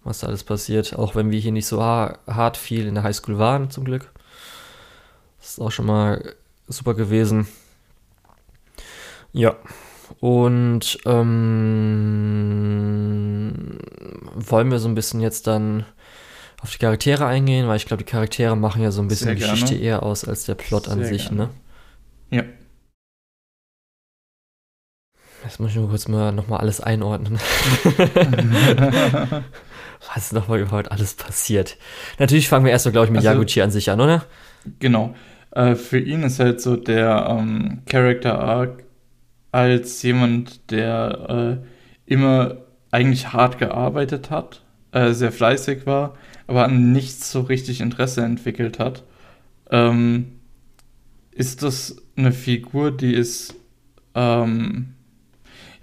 was 0.05 0.21
da 0.21 0.29
alles 0.29 0.45
passiert. 0.45 0.97
Auch 0.97 1.15
wenn 1.15 1.31
wir 1.31 1.39
hier 1.39 1.53
nicht 1.53 1.67
so 1.67 1.83
hart 1.83 2.57
viel 2.57 2.87
in 2.87 2.95
der 2.95 3.05
Highschool 3.05 3.39
waren, 3.39 3.71
zum 3.71 3.85
Glück. 3.85 4.11
Das 5.39 5.51
ist 5.51 5.61
auch 5.61 5.71
schon 5.71 5.87
mal 5.87 6.35
super 6.69 6.95
gewesen. 6.95 7.47
Ja. 9.33 9.57
Und 10.21 10.99
ähm, 11.07 11.79
wollen 14.35 14.71
wir 14.71 14.79
so 14.79 14.89
ein 14.89 14.95
bisschen 14.95 15.21
jetzt 15.21 15.47
dann 15.47 15.85
auf 16.61 16.71
die 16.71 16.79
Charaktere 16.79 17.27
eingehen, 17.27 17.69
weil 17.69 17.77
ich 17.77 17.87
glaube, 17.87 18.03
die 18.03 18.11
Charaktere 18.11 18.57
machen 18.57 18.83
ja 18.83 18.91
so 18.91 19.01
ein 19.01 19.09
bisschen 19.09 19.35
die 19.35 19.41
Geschichte 19.41 19.75
eher 19.75 20.03
aus 20.03 20.25
als 20.25 20.45
der 20.45 20.57
Plot 20.57 20.85
Sehr 20.85 20.93
an 20.95 21.05
sich, 21.05 21.29
gerne. 21.29 21.49
ne? 22.31 22.37
Ja. 22.37 22.45
Jetzt 25.45 25.59
muss 25.59 25.71
ich 25.71 25.77
nur 25.77 25.89
kurz 25.89 26.07
mal 26.07 26.33
nochmal 26.33 26.61
alles 26.61 26.83
einordnen. 26.83 27.39
was 30.07 30.27
ist 30.27 30.33
nochmal 30.33 30.61
überhaupt 30.61 30.91
alles 30.91 31.15
passiert? 31.15 31.77
Natürlich 32.19 32.49
fangen 32.49 32.65
wir 32.65 32.73
erstmal, 32.73 32.93
glaube 32.93 33.07
ich, 33.07 33.13
mit 33.13 33.19
also, 33.19 33.31
Yaguchi 33.31 33.63
an 33.63 33.71
sich 33.71 33.91
an, 33.91 34.01
oder? 34.01 34.25
Genau. 34.79 35.15
Äh, 35.51 35.75
für 35.75 35.99
ihn 35.99 36.23
ist 36.23 36.41
halt 36.41 36.61
so 36.61 36.77
der 36.77 37.27
ähm, 37.29 37.83
Character 37.87 38.39
Arc 38.39 38.85
als 39.53 40.03
jemand, 40.03 40.71
der 40.71 41.61
äh, 42.07 42.13
immer 42.13 42.59
eigentlich 42.91 43.33
hart 43.33 43.59
gearbeitet 43.59 44.31
hat, 44.31 44.63
äh, 44.93 45.13
sehr 45.13 45.33
fleißig 45.33 45.87
war, 45.87 46.15
aber 46.47 46.65
an 46.65 46.93
nichts 46.93 47.31
so 47.31 47.41
richtig 47.43 47.81
Interesse 47.81 48.23
entwickelt 48.23 48.79
hat. 48.79 49.05
Ähm, 49.71 50.41
ist 51.31 51.63
das 51.63 51.97
eine 52.17 52.33
Figur, 52.33 52.91
die 52.91 53.15
ist 53.15 53.55
ähm, 54.15 54.95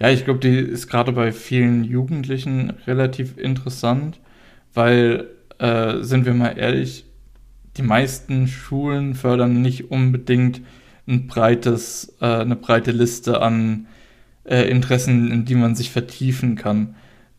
ja, 0.00 0.10
ich 0.10 0.24
glaube, 0.24 0.40
die 0.40 0.56
ist 0.56 0.88
gerade 0.88 1.12
bei 1.12 1.32
vielen 1.32 1.84
Jugendlichen 1.84 2.70
relativ 2.86 3.36
interessant, 3.36 4.20
weil, 4.74 5.28
äh, 5.58 6.02
sind 6.02 6.24
wir 6.24 6.34
mal 6.34 6.56
ehrlich, 6.56 7.04
die 7.76 7.82
meisten 7.82 8.48
Schulen 8.48 9.14
fördern 9.14 9.60
nicht 9.62 9.90
unbedingt 9.90 10.60
ein 11.06 11.26
breites, 11.26 12.16
äh, 12.20 12.26
eine 12.26 12.56
breite 12.56 12.92
Liste 12.92 13.40
an 13.40 13.86
äh, 14.44 14.68
Interessen, 14.68 15.30
in 15.30 15.44
die 15.44 15.54
man 15.54 15.74
sich 15.74 15.90
vertiefen 15.90 16.56
kann. 16.56 16.94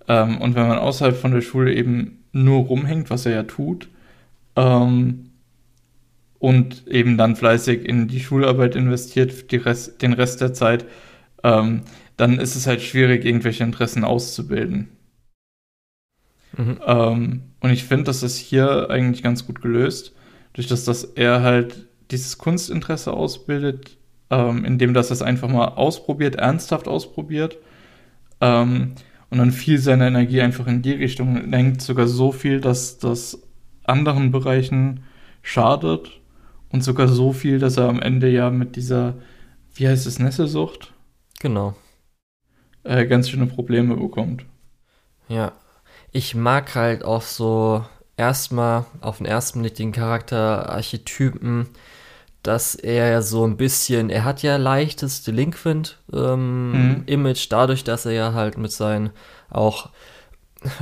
Ähm, 0.08 0.40
und 0.40 0.56
wenn 0.56 0.68
man 0.68 0.80
außerhalb 0.80 1.16
von 1.16 1.32
der 1.32 1.42
Schule 1.42 1.74
eben 1.74 2.24
nur 2.32 2.66
rumhängt, 2.66 3.10
was 3.10 3.26
er 3.26 3.34
ja 3.34 3.44
tut, 3.44 3.90
ähm, 4.56 5.30
und 6.40 6.88
eben 6.88 7.18
dann 7.18 7.36
fleißig 7.36 7.88
in 7.88 8.08
die 8.08 8.22
Schularbeit 8.22 8.76
investiert, 8.76 9.46
Rest, 9.66 10.02
den 10.02 10.14
Rest 10.14 10.42
der 10.42 10.54
Zeit, 10.54 10.86
ähm, 11.44 11.82
dann 12.20 12.40
ist 12.40 12.56
es 12.56 12.68
halt 12.68 12.82
schwierig, 12.82 13.26
irgendwelche 13.26 13.64
Interessen 13.64 14.04
auszubilden. 14.04 14.90
Mhm. 16.58 16.80
Ähm, 16.86 17.42
und 17.62 17.70
ich 17.72 17.84
finde, 17.86 18.06
das 18.06 18.24
ist 18.24 18.38
hier 18.38 18.90
eigentlich 18.90 19.24
ganz 19.24 19.46
gut 19.46 19.62
gelöst, 19.62 20.14
durch 20.54 20.68
das, 20.68 20.84
dass 20.86 21.04
er 21.04 21.42
halt 21.42 21.88
dieses 22.12 22.38
Kunstinteresse 22.38 23.14
ausbildet, 23.14 23.98
ähm, 24.30 24.66
indem 24.66 24.94
dass 24.94 25.12
er 25.12 25.14
es 25.14 25.22
einfach 25.22 25.48
mal 25.50 25.70
ausprobiert, 25.70 26.36
ernsthaft 26.36 26.88
ausprobiert 26.88 27.58
ähm, 28.42 28.96
und 29.30 29.38
dann 29.38 29.52
viel 29.52 29.78
seiner 29.78 30.08
Energie 30.08 30.42
einfach 30.42 30.68
in 30.68 30.82
die 30.82 30.94
Richtung 30.94 31.50
lenkt, 31.50 31.82
sogar 31.82 32.08
so 32.08 32.32
viel, 32.32 32.60
dass 32.62 32.98
das 32.98 33.42
anderen 33.84 34.32
Bereichen 34.32 35.02
schadet 35.42 36.20
Und 36.72 36.84
sogar 36.84 37.08
so 37.08 37.34
viel, 37.34 37.60
dass 37.60 37.78
er 37.78 37.90
am 37.90 38.02
Ende 38.02 38.30
ja 38.30 38.50
mit 38.52 38.76
dieser, 38.76 39.16
wie 39.74 39.88
heißt 39.88 40.06
es, 40.08 40.20
Nesselsucht? 40.20 40.94
Genau. 41.40 41.76
Äh, 42.84 43.06
ganz 43.06 43.30
schöne 43.30 43.48
Probleme 43.48 43.96
bekommt. 43.96 44.46
Ja. 45.28 45.54
Ich 46.12 46.36
mag 46.36 46.76
halt 46.76 47.06
auch 47.06 47.22
so 47.22 47.86
erstmal 48.18 48.86
auf 49.02 49.18
den 49.18 49.26
ersten 49.26 49.62
Blick 49.62 49.76
den 49.76 49.92
Charakterarchetypen, 49.92 51.68
dass 52.44 52.76
er 52.76 53.10
ja 53.10 53.22
so 53.22 53.46
ein 53.46 53.58
bisschen, 53.58 54.10
er 54.10 54.24
hat 54.24 54.42
ja 54.44 54.56
leichtes 54.58 55.24
Delinquent-Image, 55.24 55.96
ähm, 56.14 57.06
mhm. 57.06 57.34
dadurch, 57.50 57.84
dass 57.84 58.06
er 58.06 58.14
ja 58.14 58.34
halt 58.34 58.58
mit 58.58 58.72
seinen 58.72 59.10
auch 59.50 59.90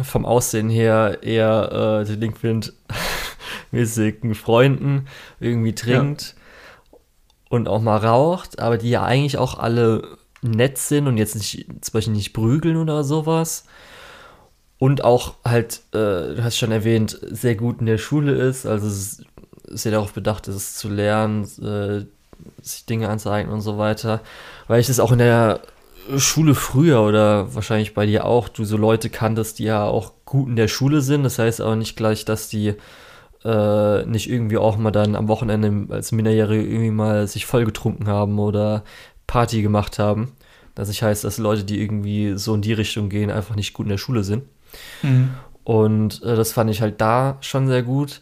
vom 0.03 0.25
Aussehen 0.25 0.69
her 0.69 1.19
eher 1.21 2.01
äh, 2.01 2.05
Delinquent-mäßigen 2.05 4.35
Freunden 4.35 5.07
irgendwie 5.39 5.75
trinkt 5.75 6.35
ja. 6.91 6.97
und 7.49 7.67
auch 7.67 7.81
mal 7.81 7.97
raucht, 7.97 8.59
aber 8.59 8.77
die 8.77 8.89
ja 8.89 9.03
eigentlich 9.03 9.37
auch 9.37 9.59
alle 9.59 10.17
nett 10.41 10.77
sind 10.77 11.07
und 11.07 11.17
jetzt 11.17 11.35
nicht, 11.35 11.67
zum 11.81 11.93
Beispiel 11.93 12.13
nicht 12.13 12.33
prügeln 12.33 12.77
oder 12.77 13.03
sowas. 13.03 13.65
Und 14.79 15.03
auch 15.03 15.35
halt, 15.43 15.81
äh, 15.91 16.35
du 16.35 16.43
hast 16.43 16.57
schon 16.57 16.71
erwähnt, 16.71 17.19
sehr 17.23 17.55
gut 17.55 17.79
in 17.79 17.87
der 17.87 17.97
Schule 17.97 18.33
ist, 18.33 18.65
also 18.65 18.87
sehr 19.69 19.91
darauf 19.91 20.13
bedacht 20.13 20.47
ist, 20.47 20.77
zu 20.77 20.89
lernen, 20.89 21.43
äh, 21.61 22.05
sich 22.61 22.85
Dinge 22.85 23.09
anzueignen 23.09 23.53
und 23.53 23.61
so 23.61 23.77
weiter. 23.77 24.21
Weil 24.67 24.79
ich 24.79 24.87
das 24.87 24.99
auch 24.99 25.11
in 25.11 25.17
der 25.17 25.61
Schule 26.17 26.55
früher 26.55 27.01
oder 27.01 27.53
wahrscheinlich 27.55 27.93
bei 27.93 28.05
dir 28.05 28.25
auch, 28.25 28.49
du 28.49 28.65
so 28.65 28.77
Leute 28.77 29.09
kanntest, 29.09 29.59
die 29.59 29.65
ja 29.65 29.83
auch 29.85 30.13
gut 30.25 30.47
in 30.47 30.55
der 30.55 30.67
Schule 30.67 31.01
sind. 31.01 31.23
Das 31.23 31.39
heißt 31.39 31.59
aber 31.59 31.75
nicht 31.75 31.97
gleich, 31.97 32.23
dass 32.23 32.47
die 32.47 32.75
äh, 33.43 34.05
nicht 34.05 34.29
irgendwie 34.29 34.57
auch 34.57 34.77
mal 34.77 34.91
dann 34.91 35.15
am 35.15 35.27
Wochenende 35.27 35.93
als 35.93 36.11
Minderjährige 36.11 36.63
irgendwie 36.63 36.91
mal 36.91 37.27
sich 37.27 37.45
vollgetrunken 37.45 38.07
haben 38.07 38.39
oder 38.39 38.83
Party 39.27 39.61
gemacht 39.61 39.99
haben. 39.99 40.33
Das 40.75 40.87
nicht 40.87 41.03
heißt, 41.03 41.23
dass 41.23 41.37
Leute, 41.37 41.63
die 41.63 41.81
irgendwie 41.81 42.37
so 42.37 42.55
in 42.55 42.61
die 42.61 42.73
Richtung 42.73 43.09
gehen, 43.09 43.31
einfach 43.31 43.55
nicht 43.55 43.73
gut 43.73 43.85
in 43.85 43.91
der 43.91 43.97
Schule 43.97 44.23
sind. 44.23 44.43
Mhm. 45.01 45.31
Und 45.63 46.23
äh, 46.23 46.35
das 46.35 46.53
fand 46.53 46.69
ich 46.69 46.81
halt 46.81 47.01
da 47.01 47.37
schon 47.41 47.67
sehr 47.67 47.83
gut. 47.83 48.21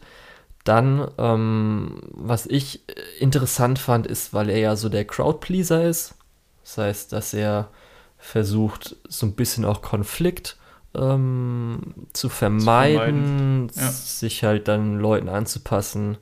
Dann, 0.64 1.08
ähm, 1.18 2.02
was 2.10 2.48
ich 2.48 2.82
interessant 3.20 3.78
fand, 3.78 4.08
ist, 4.08 4.34
weil 4.34 4.50
er 4.50 4.58
ja 4.58 4.76
so 4.76 4.90
der 4.90 5.06
Crowdpleaser 5.06 5.86
ist. 5.86 6.16
Das 6.64 6.78
heißt, 6.80 7.14
dass 7.14 7.34
er 7.34 7.70
versucht, 8.18 8.96
so 9.08 9.28
ein 9.28 9.34
bisschen 9.34 9.66
auch 9.66 9.84
Konflikt 9.84 10.58
ähm, 10.96 11.94
zu 12.14 12.30
vermeiden, 12.30 13.70
zu 13.70 13.72
vermeiden. 13.72 13.72
Ja. 13.76 13.92
sich 13.92 14.44
halt 14.44 14.68
dann 14.68 14.98
Leuten 15.00 15.30
anzupassen, 15.30 16.18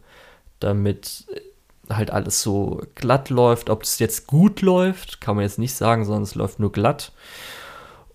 damit 0.60 1.26
halt 1.98 2.12
alles 2.12 2.42
so 2.42 2.82
glatt 2.96 3.30
läuft. 3.30 3.70
Ob 3.70 3.84
es 3.84 4.00
jetzt 4.00 4.28
gut 4.28 4.62
läuft, 4.62 5.22
kann 5.22 5.36
man 5.36 5.44
jetzt 5.44 5.60
nicht 5.60 5.74
sagen, 5.74 6.06
sondern 6.06 6.24
es 6.24 6.36
läuft 6.36 6.60
nur 6.60 6.72
glatt. 6.72 7.12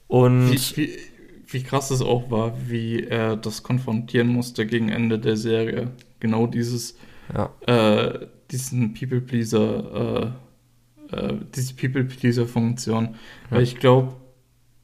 Und 0.06 0.50
wie, 0.50 0.76
wie, 0.76 0.98
wie 1.46 1.62
krass 1.62 1.90
es 1.90 2.02
auch 2.02 2.30
war, 2.30 2.54
wie 2.66 3.04
er 3.04 3.36
das 3.36 3.62
konfrontieren 3.62 4.28
musste 4.28 4.66
gegen 4.66 4.88
Ende 4.88 5.18
der 5.18 5.36
Serie. 5.36 5.90
Genau 6.20 6.46
dieses, 6.46 6.96
ja. 7.34 7.50
äh, 7.66 8.26
diesen 8.50 8.94
People-Pleaser, 8.94 10.32
äh, 11.12 11.16
äh, 11.16 11.34
diese 11.54 11.74
People-Pleaser-Funktion. 11.74 13.04
Ja. 13.04 13.10
Weil 13.50 13.62
ich 13.62 13.76
glaube, 13.76 14.14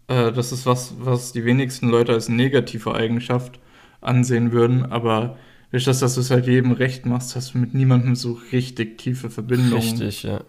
äh, 0.08 0.32
das 0.32 0.52
ist 0.52 0.66
was, 0.66 0.94
was 0.98 1.32
die 1.32 1.44
wenigsten 1.44 1.88
Leute 1.88 2.12
als 2.12 2.28
negative 2.28 2.94
Eigenschaft 2.94 3.58
ansehen 4.00 4.52
würden, 4.52 4.84
aber 4.84 5.36
durch 5.74 5.86
das, 5.86 5.98
dass 5.98 6.14
du 6.14 6.20
es 6.20 6.30
halt 6.30 6.46
jedem 6.46 6.70
recht 6.70 7.04
machst, 7.04 7.34
hast 7.34 7.52
du 7.52 7.58
mit 7.58 7.74
niemandem 7.74 8.14
so 8.14 8.38
richtig 8.52 8.96
tiefe 8.96 9.28
Verbindungen. 9.28 9.82
Richtig, 9.82 10.22
ja. 10.22 10.42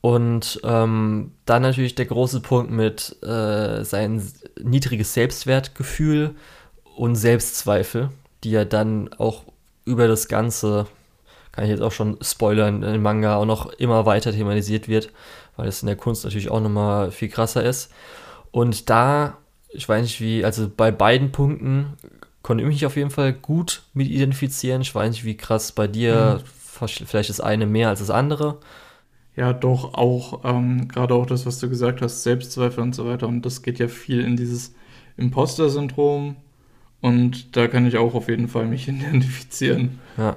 Und 0.00 0.60
ähm, 0.64 1.30
dann 1.46 1.62
natürlich 1.62 1.94
der 1.94 2.06
große 2.06 2.40
Punkt 2.40 2.72
mit 2.72 3.16
äh, 3.22 3.84
sein 3.84 4.20
niedriges 4.60 5.14
Selbstwertgefühl 5.14 6.34
und 6.96 7.14
Selbstzweifel, 7.14 8.10
die 8.42 8.50
ja 8.50 8.64
dann 8.64 9.12
auch 9.18 9.44
über 9.84 10.08
das 10.08 10.26
Ganze, 10.26 10.88
kann 11.52 11.62
ich 11.62 11.70
jetzt 11.70 11.82
auch 11.82 11.92
schon 11.92 12.18
spoilern, 12.20 12.82
im 12.82 13.02
Manga 13.02 13.36
auch 13.36 13.46
noch 13.46 13.66
immer 13.74 14.04
weiter 14.04 14.32
thematisiert 14.32 14.88
wird, 14.88 15.12
weil 15.54 15.68
es 15.68 15.80
in 15.80 15.86
der 15.86 15.94
Kunst 15.94 16.24
natürlich 16.24 16.50
auch 16.50 16.60
nochmal 16.60 17.12
viel 17.12 17.28
krasser 17.28 17.62
ist. 17.62 17.92
Und 18.50 18.90
da, 18.90 19.38
ich 19.68 19.88
weiß 19.88 20.02
nicht 20.02 20.20
wie, 20.20 20.44
also 20.44 20.68
bei 20.68 20.90
beiden 20.90 21.30
Punkten 21.30 21.94
konnte 22.48 22.64
ich 22.64 22.68
mich 22.68 22.86
auf 22.86 22.96
jeden 22.96 23.10
Fall 23.10 23.32
gut 23.32 23.82
mit 23.94 24.08
identifizieren. 24.08 24.80
Ich 24.82 24.94
weiß 24.94 25.10
nicht, 25.10 25.24
wie 25.24 25.36
krass 25.36 25.70
bei 25.70 25.86
dir, 25.86 26.42
mhm. 26.42 26.88
vielleicht 26.88 27.28
das 27.28 27.40
eine 27.40 27.66
mehr 27.66 27.90
als 27.90 28.00
das 28.00 28.10
andere 28.10 28.58
ja 29.38 29.52
doch 29.52 29.94
auch, 29.94 30.40
ähm, 30.44 30.88
gerade 30.88 31.14
auch 31.14 31.24
das, 31.24 31.46
was 31.46 31.60
du 31.60 31.68
gesagt 31.68 32.02
hast, 32.02 32.24
Selbstzweifel 32.24 32.82
und 32.82 32.92
so 32.92 33.06
weiter. 33.06 33.28
Und 33.28 33.46
das 33.46 33.62
geht 33.62 33.78
ja 33.78 33.86
viel 33.86 34.20
in 34.20 34.36
dieses 34.36 34.74
Imposter-Syndrom. 35.16 36.34
Und 37.00 37.56
da 37.56 37.68
kann 37.68 37.86
ich 37.86 37.98
auch 37.98 38.14
auf 38.14 38.28
jeden 38.28 38.48
Fall 38.48 38.66
mich 38.66 38.88
identifizieren. 38.88 40.00
Ja. 40.16 40.36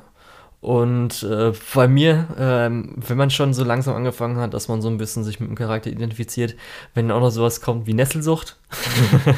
Und 0.62 1.24
äh, 1.24 1.54
bei 1.74 1.88
mir, 1.88 2.28
ähm, 2.38 2.94
wenn 2.96 3.18
man 3.18 3.32
schon 3.32 3.52
so 3.52 3.64
langsam 3.64 3.96
angefangen 3.96 4.38
hat, 4.38 4.54
dass 4.54 4.68
man 4.68 4.80
so 4.80 4.90
ein 4.90 5.00
bisschen 5.00 5.24
sich 5.24 5.40
mit 5.40 5.50
dem 5.50 5.56
Charakter 5.56 5.90
identifiziert, 5.90 6.56
wenn 6.94 7.10
auch 7.10 7.20
noch 7.20 7.32
sowas 7.32 7.62
kommt 7.62 7.88
wie 7.88 7.96
Nesselsucht, 7.96 8.58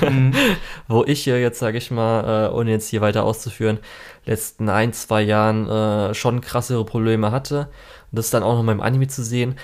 mhm. 0.02 0.34
wo 0.90 1.06
ich 1.06 1.26
ja 1.26 1.38
jetzt, 1.38 1.60
sage 1.60 1.78
ich 1.78 1.92
mal, 1.92 2.50
äh, 2.50 2.54
ohne 2.54 2.72
jetzt 2.72 2.90
hier 2.90 3.00
weiter 3.00 3.24
auszuführen, 3.24 3.80
letzten 4.26 4.68
ein, 4.68 4.92
zwei 4.92 5.22
Jahren 5.22 5.70
äh, 5.70 6.14
schon 6.14 6.42
krassere 6.42 6.84
Probleme 6.84 7.32
hatte 7.32 7.70
und 8.12 8.20
das 8.20 8.30
dann 8.30 8.44
auch 8.44 8.56
noch 8.56 8.64
mal 8.64 8.74
im 8.74 8.82
Anime 8.82 9.08
zu 9.08 9.24
sehen, 9.24 9.56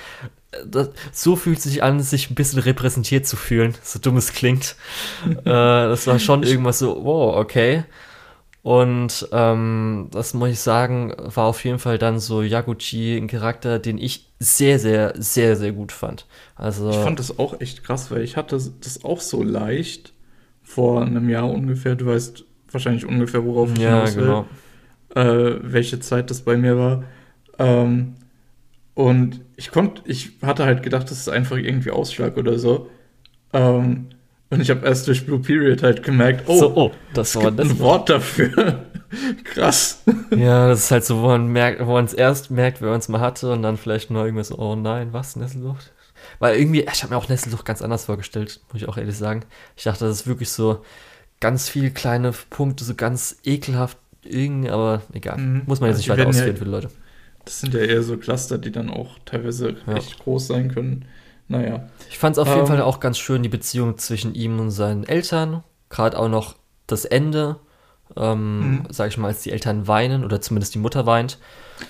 das, 0.65 0.91
so 1.11 1.35
fühlt 1.35 1.61
sich 1.61 1.83
an, 1.83 1.99
sich 1.99 2.29
ein 2.31 2.35
bisschen 2.35 2.59
repräsentiert 2.59 3.27
zu 3.27 3.35
fühlen, 3.35 3.75
so 3.83 3.99
dumm 3.99 4.15
es 4.15 4.31
klingt. 4.31 4.77
äh, 5.25 5.43
das 5.43 6.07
war 6.07 6.19
schon 6.19 6.43
irgendwas 6.43 6.79
so, 6.79 7.03
wow, 7.03 7.35
okay. 7.35 7.83
Und 8.69 9.27
ähm, 9.31 10.09
das 10.11 10.35
muss 10.35 10.49
ich 10.49 10.59
sagen, 10.59 11.11
war 11.17 11.45
auf 11.45 11.65
jeden 11.65 11.79
Fall 11.79 11.97
dann 11.97 12.19
so 12.19 12.43
Yaguchi 12.43 13.17
ein 13.17 13.25
Charakter, 13.25 13.79
den 13.79 13.97
ich 13.97 14.27
sehr, 14.37 14.77
sehr, 14.77 15.15
sehr, 15.17 15.55
sehr 15.55 15.71
gut 15.71 15.91
fand. 15.91 16.27
Also, 16.55 16.91
ich 16.91 16.97
fand 16.97 17.17
das 17.17 17.39
auch 17.39 17.59
echt 17.61 17.83
krass, 17.83 18.11
weil 18.11 18.21
ich 18.21 18.37
hatte 18.37 18.61
das 18.81 19.03
auch 19.03 19.21
so 19.21 19.41
leicht 19.41 20.13
vor 20.61 21.01
einem 21.01 21.29
Jahr 21.29 21.49
ungefähr. 21.49 21.95
Du 21.95 22.05
weißt 22.05 22.45
wahrscheinlich 22.69 23.07
ungefähr, 23.07 23.43
worauf 23.43 23.73
ich 23.73 23.79
ja, 23.79 24.05
hinaus 24.05 24.15
will, 24.15 24.25
genau. 24.25 24.45
äh, 25.15 25.59
welche 25.63 25.99
Zeit 25.99 26.29
das 26.29 26.41
bei 26.41 26.55
mir 26.55 26.77
war. 26.77 27.05
Ähm, 27.57 28.17
und 28.93 29.41
ich 29.55 29.71
konnte, 29.71 30.03
ich 30.05 30.33
hatte 30.43 30.65
halt 30.65 30.83
gedacht, 30.83 31.09
das 31.09 31.17
ist 31.17 31.29
einfach 31.29 31.57
irgendwie 31.57 31.89
Ausschlag 31.89 32.37
oder 32.37 32.59
so. 32.59 32.87
Ähm, 33.51 34.09
und 34.49 34.61
ich 34.61 34.69
habe 34.69 34.85
erst 34.85 35.07
durch 35.07 35.25
Blue 35.25 35.39
Period 35.39 35.83
halt 35.83 36.03
gemerkt, 36.03 36.43
oh, 36.47 36.59
so, 36.59 36.75
oh 36.75 36.91
das 37.13 37.35
war 37.35 37.51
das 37.51 37.69
ein 37.69 37.79
Wort 37.79 38.09
dafür. 38.09 38.85
Krass. 39.43 40.03
Ja, 40.35 40.67
das 40.67 40.85
ist 40.85 40.91
halt 40.91 41.05
so, 41.05 41.21
wo 41.21 41.27
man 41.27 41.47
merkt, 41.47 41.85
wo 41.85 41.93
man 41.93 42.05
es 42.05 42.13
erst 42.13 42.51
merkt, 42.51 42.81
wer 42.81 42.89
man 42.89 42.99
es 42.99 43.09
mal 43.09 43.21
hatte 43.21 43.51
und 43.51 43.63
dann 43.63 43.77
vielleicht 43.77 44.11
nur 44.11 44.23
irgendwas 44.23 44.49
so, 44.49 44.57
oh 44.57 44.75
nein, 44.75 45.13
was, 45.13 45.35
Nesselsucht? 45.35 45.91
Weil 46.39 46.59
irgendwie, 46.59 46.81
ich 46.81 47.03
habe 47.03 47.13
mir 47.13 47.17
auch 47.17 47.29
Nesselsucht 47.29 47.65
ganz 47.65 47.81
anders 47.81 48.05
vorgestellt, 48.05 48.59
muss 48.71 48.81
ich 48.81 48.87
auch 48.87 48.97
ehrlich 48.97 49.17
sagen. 49.17 49.41
Ich 49.75 49.83
dachte, 49.83 50.05
das 50.05 50.21
ist 50.21 50.27
wirklich 50.27 50.49
so 50.49 50.83
ganz 51.39 51.69
viele 51.69 51.91
kleine 51.91 52.33
Punkte, 52.49 52.83
so 52.83 52.95
ganz 52.95 53.37
ekelhaft 53.43 53.97
irgendwie, 54.23 54.69
aber 54.69 55.01
egal. 55.13 55.37
Mhm. 55.37 55.63
Muss 55.65 55.79
man 55.79 55.89
jetzt 55.89 55.97
nicht 55.97 56.09
weiter 56.09 56.27
ausführen 56.27 56.53
ja, 56.53 56.57
für 56.57 56.65
die 56.65 56.71
Leute. 56.71 56.89
Das 57.45 57.61
sind 57.61 57.73
ja 57.73 57.79
eher 57.79 58.03
so 58.03 58.17
Cluster, 58.17 58.57
die 58.57 58.71
dann 58.71 58.89
auch 58.89 59.17
teilweise 59.25 59.75
ja. 59.87 59.93
echt 59.95 60.19
groß 60.19 60.47
sein 60.47 60.73
können. 60.73 61.05
Naja. 61.47 61.89
Ich 62.09 62.17
fand 62.17 62.35
es 62.35 62.39
auf 62.39 62.47
ähm, 62.47 62.55
jeden 62.55 62.67
Fall 62.67 62.81
auch 62.81 62.99
ganz 62.99 63.17
schön, 63.17 63.43
die 63.43 63.49
Beziehung 63.49 63.97
zwischen 63.97 64.33
ihm 64.33 64.59
und 64.59 64.71
seinen 64.71 65.03
Eltern. 65.03 65.63
Gerade 65.89 66.17
auch 66.17 66.27
noch 66.27 66.55
das 66.87 67.05
Ende, 67.05 67.57
ähm, 68.17 68.59
mhm. 68.59 68.83
sag 68.89 69.09
ich 69.09 69.17
mal, 69.17 69.27
als 69.27 69.43
die 69.43 69.51
Eltern 69.51 69.87
weinen 69.87 70.25
oder 70.25 70.41
zumindest 70.41 70.73
die 70.75 70.79
Mutter 70.79 71.05
weint. 71.05 71.37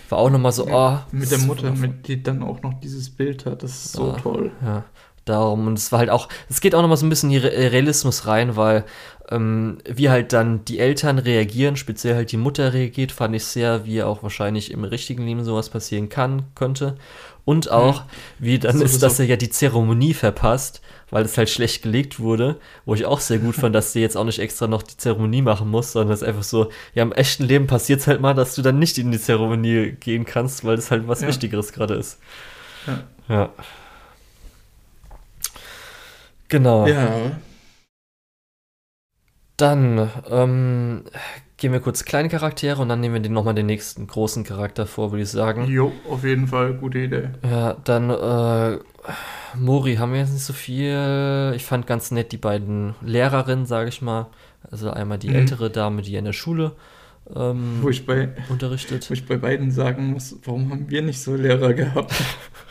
War 0.09 0.19
auch 0.19 0.29
nochmal 0.29 0.51
so, 0.51 0.67
ja, 0.67 1.05
oh. 1.07 1.15
Mit 1.15 1.31
der 1.31 1.39
Mutter, 1.39 1.71
mit 1.71 2.07
die 2.07 2.21
dann 2.21 2.43
auch 2.43 2.61
noch 2.61 2.79
dieses 2.79 3.09
Bild 3.09 3.45
hat, 3.45 3.63
das 3.63 3.71
ist 3.71 3.93
so 3.93 4.13
oh, 4.13 4.19
toll. 4.21 4.51
Ja. 4.63 4.83
Darum, 5.25 5.67
und 5.67 5.77
es 5.77 5.91
war 5.91 5.99
halt 5.99 6.09
auch, 6.09 6.27
es 6.49 6.59
geht 6.59 6.73
auch 6.73 6.81
nochmal 6.81 6.97
so 6.97 7.05
ein 7.05 7.09
bisschen 7.09 7.29
in 7.29 7.41
Realismus 7.41 8.25
rein, 8.25 8.55
weil 8.55 8.83
ähm, 9.29 9.77
wie 9.85 10.09
halt 10.09 10.33
dann 10.33 10.65
die 10.65 10.79
Eltern 10.79 11.19
reagieren, 11.19 11.75
speziell 11.75 12.15
halt 12.15 12.31
die 12.31 12.37
Mutter 12.37 12.73
reagiert, 12.73 13.11
fand 13.11 13.35
ich 13.35 13.45
sehr, 13.45 13.85
wie 13.85 14.01
auch 14.01 14.23
wahrscheinlich 14.23 14.71
im 14.71 14.83
richtigen 14.83 15.23
Leben 15.25 15.43
sowas 15.43 15.69
passieren 15.69 16.09
kann, 16.09 16.43
könnte. 16.55 16.95
Und 17.49 17.71
auch, 17.71 18.03
wie 18.37 18.59
dann 18.59 18.77
so, 18.77 18.83
ist, 18.83 19.01
dass 19.01 19.19
er 19.19 19.25
ja 19.25 19.35
die 19.35 19.49
Zeremonie 19.49 20.13
verpasst, 20.13 20.81
weil 21.09 21.25
es 21.25 21.35
halt 21.35 21.49
schlecht 21.49 21.81
gelegt 21.81 22.19
wurde, 22.19 22.59
wo 22.85 22.93
ich 22.93 23.07
auch 23.07 23.19
sehr 23.19 23.39
gut 23.39 23.55
fand, 23.55 23.73
dass 23.73 23.91
du 23.91 23.99
jetzt 23.99 24.15
auch 24.15 24.23
nicht 24.23 24.37
extra 24.37 24.67
noch 24.67 24.83
die 24.83 24.97
Zeremonie 24.97 25.41
machen 25.41 25.67
musst, 25.67 25.93
sondern 25.93 26.13
es 26.13 26.21
einfach 26.21 26.43
so, 26.43 26.69
ja, 26.93 27.01
im 27.01 27.11
echten 27.11 27.45
Leben 27.45 27.65
passiert 27.65 28.01
es 28.01 28.05
halt 28.05 28.21
mal, 28.21 28.35
dass 28.35 28.53
du 28.53 28.61
dann 28.61 28.77
nicht 28.77 28.99
in 28.99 29.11
die 29.11 29.19
Zeremonie 29.19 29.93
gehen 29.93 30.25
kannst, 30.25 30.63
weil 30.63 30.75
das 30.75 30.91
halt 30.91 31.07
was 31.07 31.21
ja. 31.21 31.27
Wichtigeres 31.27 31.73
gerade 31.73 31.95
ist. 31.95 32.19
Ja. 32.85 33.03
ja. 33.27 33.49
Genau. 36.49 36.85
Ja. 36.85 37.31
Dann 39.57 40.11
ähm, 40.29 41.03
gehen 41.59 41.71
wir 41.71 41.79
kurz 41.79 42.05
kleine 42.05 42.29
Charaktere 42.29 42.81
und 42.81 42.89
dann 42.89 42.99
nehmen 42.99 43.15
wir 43.15 43.21
den 43.21 43.33
nochmal 43.33 43.53
den 43.53 43.65
nächsten 43.65 44.07
großen 44.07 44.43
Charakter 44.43 44.85
vor, 44.85 45.11
würde 45.11 45.23
ich 45.23 45.29
sagen. 45.29 45.65
Jo, 45.67 45.91
auf 46.09 46.23
jeden 46.23 46.47
Fall, 46.47 46.73
gute 46.73 46.99
Idee. 46.99 47.29
Ja, 47.43 47.77
dann 47.83 48.09
äh, 48.09 48.79
Mori 49.57 49.95
haben 49.95 50.13
wir 50.13 50.19
jetzt 50.19 50.33
nicht 50.33 50.45
so 50.45 50.53
viel. 50.53 51.53
Ich 51.55 51.65
fand 51.65 51.85
ganz 51.85 52.11
nett 52.11 52.31
die 52.31 52.37
beiden 52.37 52.95
Lehrerinnen, 53.01 53.65
sage 53.65 53.89
ich 53.89 54.01
mal. 54.01 54.27
Also 54.71 54.89
einmal 54.89 55.17
die 55.17 55.29
mhm. 55.29 55.35
ältere 55.35 55.69
Dame, 55.69 56.01
die 56.01 56.15
in 56.15 56.25
der 56.25 56.33
Schule 56.33 56.73
ähm, 57.35 57.79
wo 57.81 57.89
ich 57.89 58.05
bei, 58.05 58.29
unterrichtet. 58.49 59.09
Wo 59.09 59.13
ich 59.13 59.25
bei 59.25 59.37
beiden 59.37 59.71
sagen 59.71 60.07
muss, 60.07 60.37
warum 60.43 60.71
haben 60.71 60.89
wir 60.89 61.01
nicht 61.01 61.21
so 61.21 61.35
Lehrer 61.35 61.73
gehabt? 61.73 62.13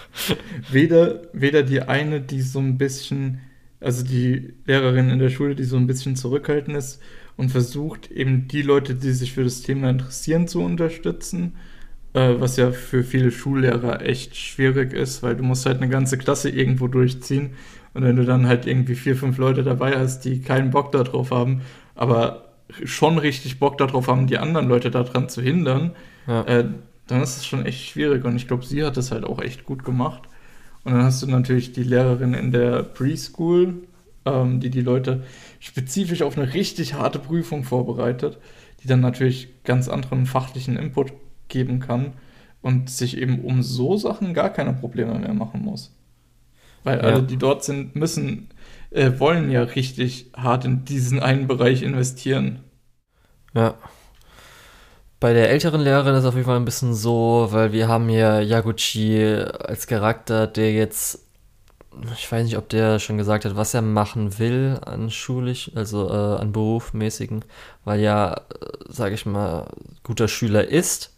weder, 0.71 1.23
weder 1.33 1.63
die 1.63 1.83
eine, 1.83 2.21
die 2.21 2.43
so 2.43 2.59
ein 2.59 2.79
bisschen, 2.79 3.41
also 3.81 4.05
die 4.05 4.55
Lehrerin 4.67 5.11
in 5.11 5.19
der 5.19 5.31
Schule, 5.31 5.55
die 5.55 5.65
so 5.65 5.77
ein 5.77 5.87
bisschen 5.87 6.17
zurückhaltend 6.17 6.77
ist 6.77 7.01
und 7.39 7.51
versucht 7.51 8.11
eben 8.11 8.49
die 8.49 8.61
Leute, 8.61 8.95
die 8.95 9.13
sich 9.13 9.33
für 9.33 9.45
das 9.45 9.63
Thema 9.63 9.89
interessieren, 9.89 10.47
zu 10.47 10.61
unterstützen, 10.61 11.57
äh, 12.13 12.35
was 12.39 12.59
ja 12.59 12.73
für 12.73 13.03
viele 13.03 13.31
Schullehrer 13.31 14.03
echt 14.03 14.37
schwierig 14.37 14.93
ist, 14.93 15.23
weil 15.23 15.37
du 15.37 15.43
musst 15.43 15.65
halt 15.65 15.79
eine 15.79 15.89
ganze 15.89 16.19
Klasse 16.19 16.51
irgendwo 16.51 16.89
durchziehen 16.89 17.53
und 17.95 18.05
wenn 18.05 18.17
du 18.17 18.25
dann 18.25 18.47
halt 18.47 18.67
irgendwie 18.67 18.95
vier, 18.95 19.17
fünf 19.17 19.39
Leute 19.39 19.63
dabei 19.63 19.99
hast, 19.99 20.25
die 20.25 20.41
keinen 20.41 20.71
Bock 20.71 20.93
darauf 20.93 21.31
haben, 21.31 21.63
aber 21.95 22.53
schon 22.85 23.19
richtig 23.19 23.59
Bock 23.59 23.79
darauf 23.79 24.09
haben, 24.09 24.27
die 24.27 24.39
anderen 24.39 24.69
Leute 24.69 24.91
daran 24.91 25.29
zu 25.29 25.43
hindern, 25.43 25.93
ja. 26.27 26.43
äh, 26.43 26.67
dann 27.07 27.23
ist 27.23 27.39
es 27.39 27.47
schon 27.47 27.65
echt 27.65 27.89
schwierig. 27.89 28.25
Und 28.25 28.37
ich 28.37 28.47
glaube, 28.47 28.65
sie 28.65 28.85
hat 28.85 28.97
das 28.97 29.11
halt 29.11 29.25
auch 29.25 29.41
echt 29.41 29.65
gut 29.65 29.85
gemacht. 29.85 30.23
Und 30.85 30.93
dann 30.93 31.03
hast 31.03 31.23
du 31.23 31.27
natürlich 31.27 31.73
die 31.73 31.83
Lehrerin 31.83 32.35
in 32.35 32.53
der 32.53 32.83
Preschool, 32.83 33.75
ähm, 34.25 34.61
die 34.61 34.71
die 34.71 34.81
Leute 34.81 35.25
spezifisch 35.61 36.23
auf 36.23 36.37
eine 36.39 36.55
richtig 36.55 36.95
harte 36.95 37.19
Prüfung 37.19 37.65
vorbereitet, 37.65 38.39
die 38.83 38.89
dann 38.89 39.01
natürlich 39.01 39.49
ganz 39.65 39.89
anderen 39.89 40.27
fachlichen 40.27 40.77
Input 40.77 41.13
geben 41.49 41.81
kann 41.81 42.13
und 42.61 42.91
sich 42.91 43.17
eben 43.17 43.45
um 43.45 43.63
so 43.63 43.97
Sachen 43.97 44.35
gar 44.35 44.51
keine 44.51 44.73
Probleme 44.73 45.19
mehr 45.19 45.35
machen 45.35 45.65
muss. 45.65 45.95
Weil 46.85 46.99
ja. 46.99 47.05
alle, 47.05 47.23
die 47.23 47.37
dort 47.37 47.65
sind, 47.65 47.97
müssen 47.97 48.49
äh, 48.91 49.19
wollen 49.19 49.51
ja 49.51 49.63
richtig 49.63 50.31
hart 50.37 50.65
in 50.65 50.85
diesen 50.85 51.21
einen 51.21 51.47
Bereich 51.47 51.83
investieren. 51.83 52.61
Ja. 53.55 53.75
Bei 55.21 55.33
der 55.33 55.51
älteren 55.51 55.81
Lehrerin 55.81 56.15
ist 56.15 56.21
es 56.21 56.27
auf 56.27 56.35
jeden 56.35 56.47
Fall 56.47 56.57
ein 56.57 56.65
bisschen 56.65 56.95
so, 56.95 57.49
weil 57.51 57.73
wir 57.73 57.89
haben 57.89 58.09
hier 58.09 58.41
Yaguchi 58.41 59.25
als 59.25 59.89
Charakter, 59.89 60.47
der 60.47 60.73
jetzt, 60.73 61.28
ich 62.13 62.31
weiß 62.31 62.45
nicht, 62.45 62.57
ob 62.57 62.69
der 62.69 62.99
schon 62.99 63.19
gesagt 63.19 63.45
hat, 63.45 63.57
was 63.57 63.75
er 63.75 63.83
machen 63.83 64.39
will 64.39 64.79
an 64.85 65.11
schulisch, 65.11 65.71
also 65.75 66.09
äh, 66.09 66.41
an 66.41 66.53
berufmäßigen, 66.53 67.45
weil 67.85 68.01
ja, 68.01 68.35
äh, 68.35 68.41
sage 68.89 69.15
ich 69.15 69.27
mal, 69.27 69.69
guter 70.03 70.29
Schüler 70.29 70.67
ist 70.67 71.13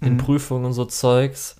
in 0.00 0.14
mhm. 0.14 0.18
Prüfungen 0.18 0.64
und 0.66 0.72
so 0.72 0.84
Zeugs. 0.84 1.56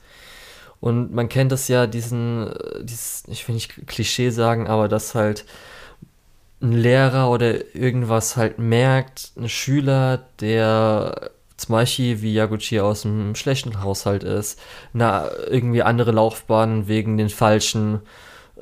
Und 0.80 1.12
man 1.12 1.28
kennt 1.28 1.52
das 1.52 1.68
ja, 1.68 1.86
diesen, 1.86 2.48
äh, 2.48 2.84
dieses, 2.84 3.24
ich 3.28 3.46
will 3.46 3.54
nicht 3.54 3.86
Klischee 3.86 4.30
sagen, 4.30 4.66
aber 4.66 4.88
dass 4.88 5.14
halt 5.14 5.44
ein 6.62 6.72
Lehrer 6.72 7.30
oder 7.30 7.74
irgendwas 7.74 8.36
halt 8.36 8.58
merkt, 8.58 9.32
ein 9.36 9.48
Schüler, 9.48 10.24
der 10.40 11.30
zum 11.56 11.74
Beispiel 11.74 12.22
wie 12.22 12.32
Yaguchi 12.34 12.80
aus 12.80 13.04
einem 13.04 13.34
schlechten 13.34 13.82
Haushalt 13.82 14.24
ist, 14.24 14.58
eine 14.94 15.30
irgendwie 15.48 15.82
andere 15.82 16.12
Laufbahn 16.12 16.88
wegen 16.88 17.18
den 17.18 17.28
falschen 17.28 18.00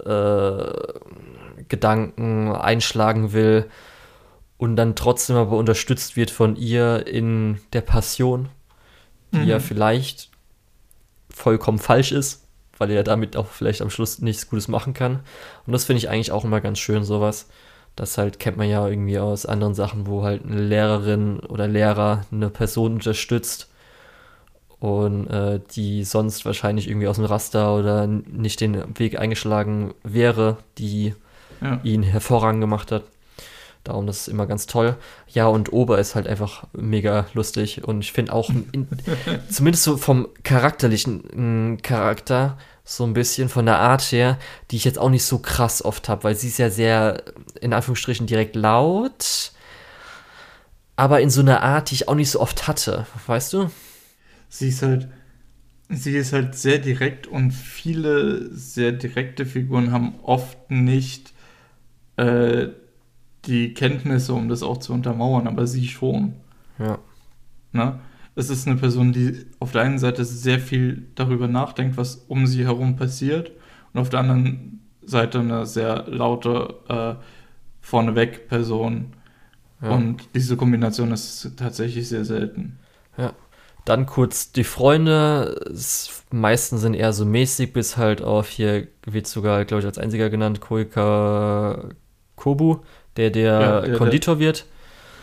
äh, 0.07 1.65
Gedanken 1.69 2.53
einschlagen 2.53 3.33
will 3.33 3.67
und 4.57 4.77
dann 4.77 4.97
trotzdem 4.97 5.37
aber 5.37 5.57
unterstützt 5.57 6.17
wird 6.17 6.31
von 6.31 6.57
ihr 6.57 7.07
in 7.07 7.61
der 7.73 7.81
Passion, 7.81 8.49
die 9.33 9.39
mhm. 9.39 9.49
ja 9.49 9.61
vielleicht 9.61 10.31
vollkommen 11.31 11.79
falsch 11.79 12.13
ist, 12.13 12.47
weil 12.77 12.91
er 12.91 13.05
damit 13.05 13.37
auch 13.37 13.47
vielleicht 13.47 13.83
am 13.83 13.91
Schluss 13.91 14.21
nichts 14.21 14.49
Gutes 14.49 14.69
machen 14.69 14.95
kann. 14.95 15.21
Und 15.67 15.73
das 15.73 15.85
finde 15.85 15.99
ich 15.99 16.09
eigentlich 16.09 16.33
auch 16.33 16.45
immer 16.45 16.61
ganz 16.61 16.79
schön, 16.79 17.05
sowas. 17.05 17.49
Das 17.95 18.19
halt 18.19 18.39
kennt 18.39 18.57
man 18.57 18.69
ja 18.69 18.87
irgendwie 18.87 19.19
aus 19.19 19.47
anderen 19.47 19.75
Sachen, 19.75 20.07
wo 20.07 20.23
halt 20.23 20.45
eine 20.45 20.61
Lehrerin 20.61 21.41
oder 21.41 21.67
Lehrer 21.67 22.23
eine 22.31 22.51
Person 22.51 22.95
unterstützt 22.95 23.68
und 24.81 25.27
äh, 25.29 25.61
die 25.75 26.05
sonst 26.05 26.45
wahrscheinlich 26.45 26.89
irgendwie 26.89 27.09
aus 27.09 27.17
dem 27.17 27.25
Raster 27.25 27.75
oder 27.75 28.07
nicht 28.07 28.61
den 28.61 28.99
Weg 28.99 29.19
eingeschlagen 29.19 29.95
wäre, 30.05 30.59
die 30.79 31.15
ja. 31.61 31.81
ihn 31.83 32.03
hervorragend 32.03 32.61
gemacht 32.61 32.93
hat. 32.93 33.05
Darum, 33.85 34.07
das 34.07 34.23
ist 34.23 34.29
immer 34.29 34.47
ganz 34.47 34.67
toll. 34.67 34.97
Ja, 35.29 35.47
und 35.47 35.73
Ober 35.73 35.99
ist 35.99 36.15
halt 36.15 36.27
einfach 36.27 36.65
mega 36.73 37.27
lustig. 37.33 37.85
Und 37.85 38.01
ich 38.01 38.13
finde 38.13 38.33
auch, 38.33 38.51
in, 38.51 38.87
zumindest 39.51 39.85
so 39.85 39.97
vom 39.97 40.29
charakterlichen 40.43 41.79
Charakter, 41.83 42.59
so 42.85 43.05
ein 43.05 43.15
bisschen 43.15 43.49
von 43.49 43.67
der 43.67 43.79
Art 43.79 44.03
her, 44.13 44.39
die 44.71 44.77
ich 44.77 44.85
jetzt 44.85 44.99
auch 44.99 45.11
nicht 45.11 45.25
so 45.25 45.39
krass 45.39 45.85
oft 45.85 46.09
habe, 46.09 46.25
weil 46.25 46.35
sie 46.35 46.49
ist 46.49 46.59
ja 46.59 46.71
sehr, 46.71 47.23
in 47.61 47.73
Anführungsstrichen, 47.73 48.27
direkt 48.27 48.57
laut. 48.57 49.53
Aber 50.97 51.21
in 51.21 51.31
so 51.31 51.41
einer 51.41 51.63
Art, 51.63 51.91
die 51.91 51.97
ich 51.97 52.09
auch 52.09 52.15
nicht 52.15 52.31
so 52.31 52.41
oft 52.41 52.67
hatte, 52.67 53.07
weißt 53.27 53.53
du? 53.53 53.71
Sie 54.49 54.69
ist 54.69 54.83
halt, 54.83 55.09
sie 55.89 56.17
ist 56.17 56.33
halt 56.33 56.55
sehr 56.55 56.79
direkt 56.79 57.27
und 57.27 57.53
viele 57.53 58.55
sehr 58.55 58.93
direkte 58.93 59.47
Figuren 59.47 59.93
haben 59.93 60.15
oft 60.23 60.71
nicht 60.71 61.33
äh, 62.17 62.69
die 63.45 63.75
Kenntnisse, 63.75 64.35
um 64.35 64.49
das 64.49 64.63
auch 64.63 64.79
zu 64.79 64.93
untermauern, 64.93 65.47
aber 65.47 65.67
sie 65.67 65.89
schon. 65.89 66.35
Ja. 66.79 66.99
Na? 67.73 68.01
Es 68.35 68.51
ist 68.51 68.69
eine 68.69 68.77
Person, 68.77 69.13
die 69.13 69.47
auf 69.59 69.73
der 69.73 69.83
einen 69.83 69.99
Seite 69.99 70.25
sehr 70.25 70.61
viel 70.61 71.09
darüber 71.15 71.49
nachdenkt, 71.49 71.97
was 71.97 72.17
um 72.29 72.47
sie 72.47 72.65
herum 72.65 72.97
passiert, 72.97 73.53
und 73.93 74.01
auf 74.01 74.11
der 74.11 74.21
anderen 74.21 74.81
Seite 75.03 75.41
eine 75.41 75.67
sehr 75.67 76.07
laute, 76.07 76.75
äh, 76.89 77.15
vorneweg 77.81 78.49
Person. 78.49 79.15
Ja. 79.81 79.91
Und 79.91 80.29
diese 80.35 80.57
Kombination 80.57 81.11
ist 81.11 81.57
tatsächlich 81.57 82.09
sehr 82.09 82.25
selten. 82.25 82.79
Ja. 83.17 83.33
Dann 83.85 84.07
kurz 84.07 84.53
die 84.53 84.65
Freunde. 84.65 85.73
meisten 86.31 86.79
sind 86.79 86.95
eher 86.95 87.13
so 87.13 87.25
mäßig, 87.25 87.73
bis 87.73 87.97
halt 87.97 88.23
auf 88.23 88.49
hier 88.49 88.89
wird 89.07 89.27
sogar, 89.27 89.65
glaube 89.65 89.81
ich, 89.81 89.87
als 89.87 89.99
einziger 89.99 90.29
genannt, 90.29 90.61
Koika 90.61 91.89
Kobu 92.37 92.81
der 93.19 93.31
der, 93.31 93.61
ja, 93.61 93.81
der 93.83 93.97
Konditor 93.97 94.37
der, 94.37 94.47
wird. 94.47 94.67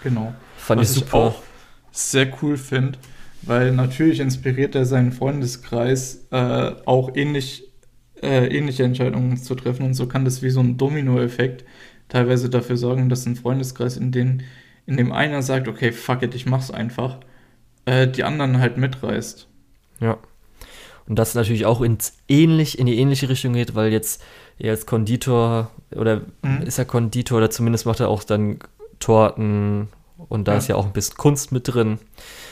Genau. 0.04 0.34
Fand 0.58 0.82
Was 0.82 0.90
ich 0.92 0.96
super. 0.96 1.08
Ich 1.08 1.14
auch 1.16 1.44
sehr 1.92 2.28
cool 2.42 2.58
finde, 2.58 3.00
weil 3.42 3.72
natürlich 3.72 4.20
inspiriert 4.20 4.76
er 4.76 4.86
seinen 4.86 5.12
Freundeskreis 5.12 6.28
äh, 6.32 6.72
auch 6.86 7.16
ähnlich, 7.16 7.64
äh, 8.22 8.48
ähnliche 8.48 8.84
Entscheidungen 8.84 9.38
zu 9.38 9.56
treffen 9.56 9.86
und 9.86 9.94
so 9.94 10.08
kann 10.08 10.26
das 10.26 10.42
wie 10.42 10.50
so 10.50 10.60
ein 10.60 10.78
Domino-Effekt 10.78 11.64
teilweise 12.10 12.50
dafür 12.50 12.78
sorgen, 12.78 13.10
dass 13.10 13.26
ein 13.26 13.36
Freundeskreis, 13.36 13.98
in, 13.98 14.12
den, 14.12 14.44
in 14.86 14.98
dem 14.98 15.12
einer 15.12 15.42
sagt, 15.42 15.68
okay, 15.68 15.92
fuck 15.92 16.22
it, 16.22 16.36
ich 16.36 16.46
mach's 16.46 16.70
einfach, 16.70 17.20
äh, 17.86 18.08
die 18.08 18.24
anderen 18.24 18.60
halt 18.60 18.78
mitreißt. 18.78 19.48
Ja. 20.00 20.18
Und 21.08 21.20
das 21.20 21.36
natürlich 21.36 21.66
auch 21.66 21.82
ins 21.82 22.18
ähnlich, 22.28 22.80
in 22.80 22.88
die 22.88 22.98
ähnliche 22.98 23.30
Richtung 23.30 23.54
geht, 23.54 23.76
weil 23.76 23.92
jetzt 23.92 24.24
er 24.58 24.72
als 24.72 24.86
Konditor 24.86 25.72
oder 25.92 26.22
mhm. 26.42 26.62
ist 26.64 26.80
er 26.80 26.86
Konditor 26.86 27.38
oder 27.38 27.50
zumindest 27.50 27.86
macht 27.86 28.00
er 28.00 28.10
auch 28.10 28.24
dann 28.24 28.60
Torten 29.00 29.90
und 30.30 30.48
da 30.48 30.54
ja. 30.54 30.58
ist 30.58 30.68
ja 30.68 30.76
auch 30.76 30.86
ein 30.86 30.94
bisschen 30.94 31.18
Kunst 31.18 31.52
mit 31.52 31.68
drin. 31.74 32.00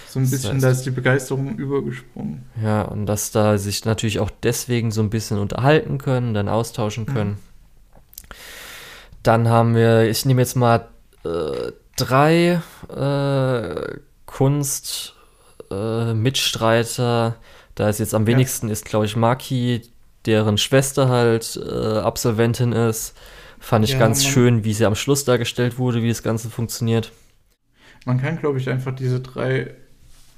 So 0.09 0.19
ein 0.19 0.29
bisschen, 0.29 0.41
das 0.41 0.53
heißt, 0.53 0.63
da 0.63 0.69
ist 0.69 0.85
die 0.85 0.91
Begeisterung 0.91 1.57
übergesprungen. 1.57 2.43
Ja, 2.61 2.83
und 2.83 3.07
dass 3.07 3.31
da 3.31 3.57
sich 3.57 3.85
natürlich 3.85 4.19
auch 4.19 4.29
deswegen 4.43 4.91
so 4.91 5.01
ein 5.01 5.09
bisschen 5.09 5.39
unterhalten 5.39 5.97
können, 5.97 6.35
dann 6.35 6.49
austauschen 6.49 7.07
können. 7.07 7.31
Mhm. 7.31 7.37
Dann 9.23 9.47
haben 9.47 9.73
wir, 9.75 10.09
ich 10.09 10.25
nehme 10.25 10.41
jetzt 10.41 10.55
mal 10.55 10.89
äh, 11.23 11.71
drei 11.95 12.61
äh, 12.89 13.97
Kunst-Mitstreiter. 14.25 15.12
Äh, 16.99 17.33
da 17.75 17.89
ist 17.89 17.99
jetzt 17.99 18.13
am 18.13 18.27
wenigsten 18.27 18.67
ja. 18.67 18.73
ist, 18.73 18.85
glaube 18.85 19.05
ich, 19.05 19.15
Maki, 19.15 19.81
deren 20.25 20.57
Schwester 20.57 21.09
halt 21.09 21.59
äh, 21.63 21.97
Absolventin 21.99 22.71
ist. 22.71 23.17
Fand 23.59 23.85
ich 23.85 23.93
ja, 23.93 23.99
ganz 23.99 24.25
schön, 24.25 24.63
wie 24.63 24.73
sie 24.73 24.85
am 24.85 24.95
Schluss 24.95 25.23
dargestellt 25.23 25.77
wurde, 25.77 26.03
wie 26.03 26.09
das 26.09 26.21
Ganze 26.21 26.49
funktioniert. 26.49 27.11
Man 28.05 28.19
kann, 28.19 28.37
glaube 28.37 28.59
ich, 28.59 28.69
einfach 28.69 28.93
diese 28.93 29.21
drei 29.21 29.73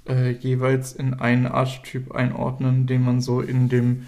äh, 0.08 0.32
jeweils 0.32 0.94
in 0.94 1.16
einen 1.16 1.48
Archetyp 1.48 2.12
einordnen, 2.12 2.86
den 2.86 3.04
man 3.04 3.22
so 3.22 3.42
in 3.42 3.68
dem 3.68 4.06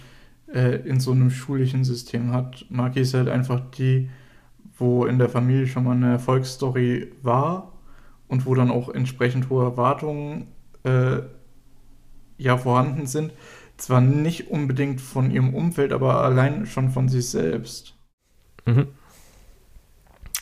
äh, 0.54 0.76
in 0.88 1.00
so 1.00 1.12
einem 1.12 1.32
schulischen 1.32 1.84
System 1.84 2.32
hat. 2.32 2.66
Maki 2.70 3.02
ist 3.02 3.14
halt 3.14 3.28
einfach 3.28 3.62
die, 3.78 4.10
wo 4.78 5.06
in 5.06 5.18
der 5.18 5.30
Familie 5.30 5.68
schon 5.68 5.84
mal 5.84 5.96
eine 5.96 6.12
Erfolgsstory 6.12 7.12
war 7.24 7.74
und 8.28 8.46
wo 8.46 8.56
dann 8.56 8.72
auch 8.72 8.90
entsprechend 8.90 9.50
hohe 9.50 9.64
Erwartungen 9.64 10.48
äh, 10.88 11.24
ja 12.38 12.58
vorhanden 12.58 13.08
sind 13.08 13.34
zwar 13.78 14.02
nicht 14.02 14.50
unbedingt 14.50 15.02
von 15.02 15.32
ihrem 15.32 15.54
Umfeld, 15.54 15.94
aber 15.94 16.24
allein 16.24 16.66
schon 16.66 16.90
von 16.90 17.10
sich 17.10 17.30
selbst. 17.30 17.94
Mhm. 18.66 18.88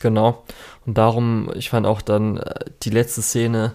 Genau. 0.00 0.44
Und 0.84 0.98
darum, 0.98 1.50
ich 1.54 1.70
fand 1.70 1.86
auch 1.86 2.02
dann 2.02 2.38
äh, 2.38 2.64
die 2.82 2.90
letzte 2.90 3.22
Szene 3.22 3.74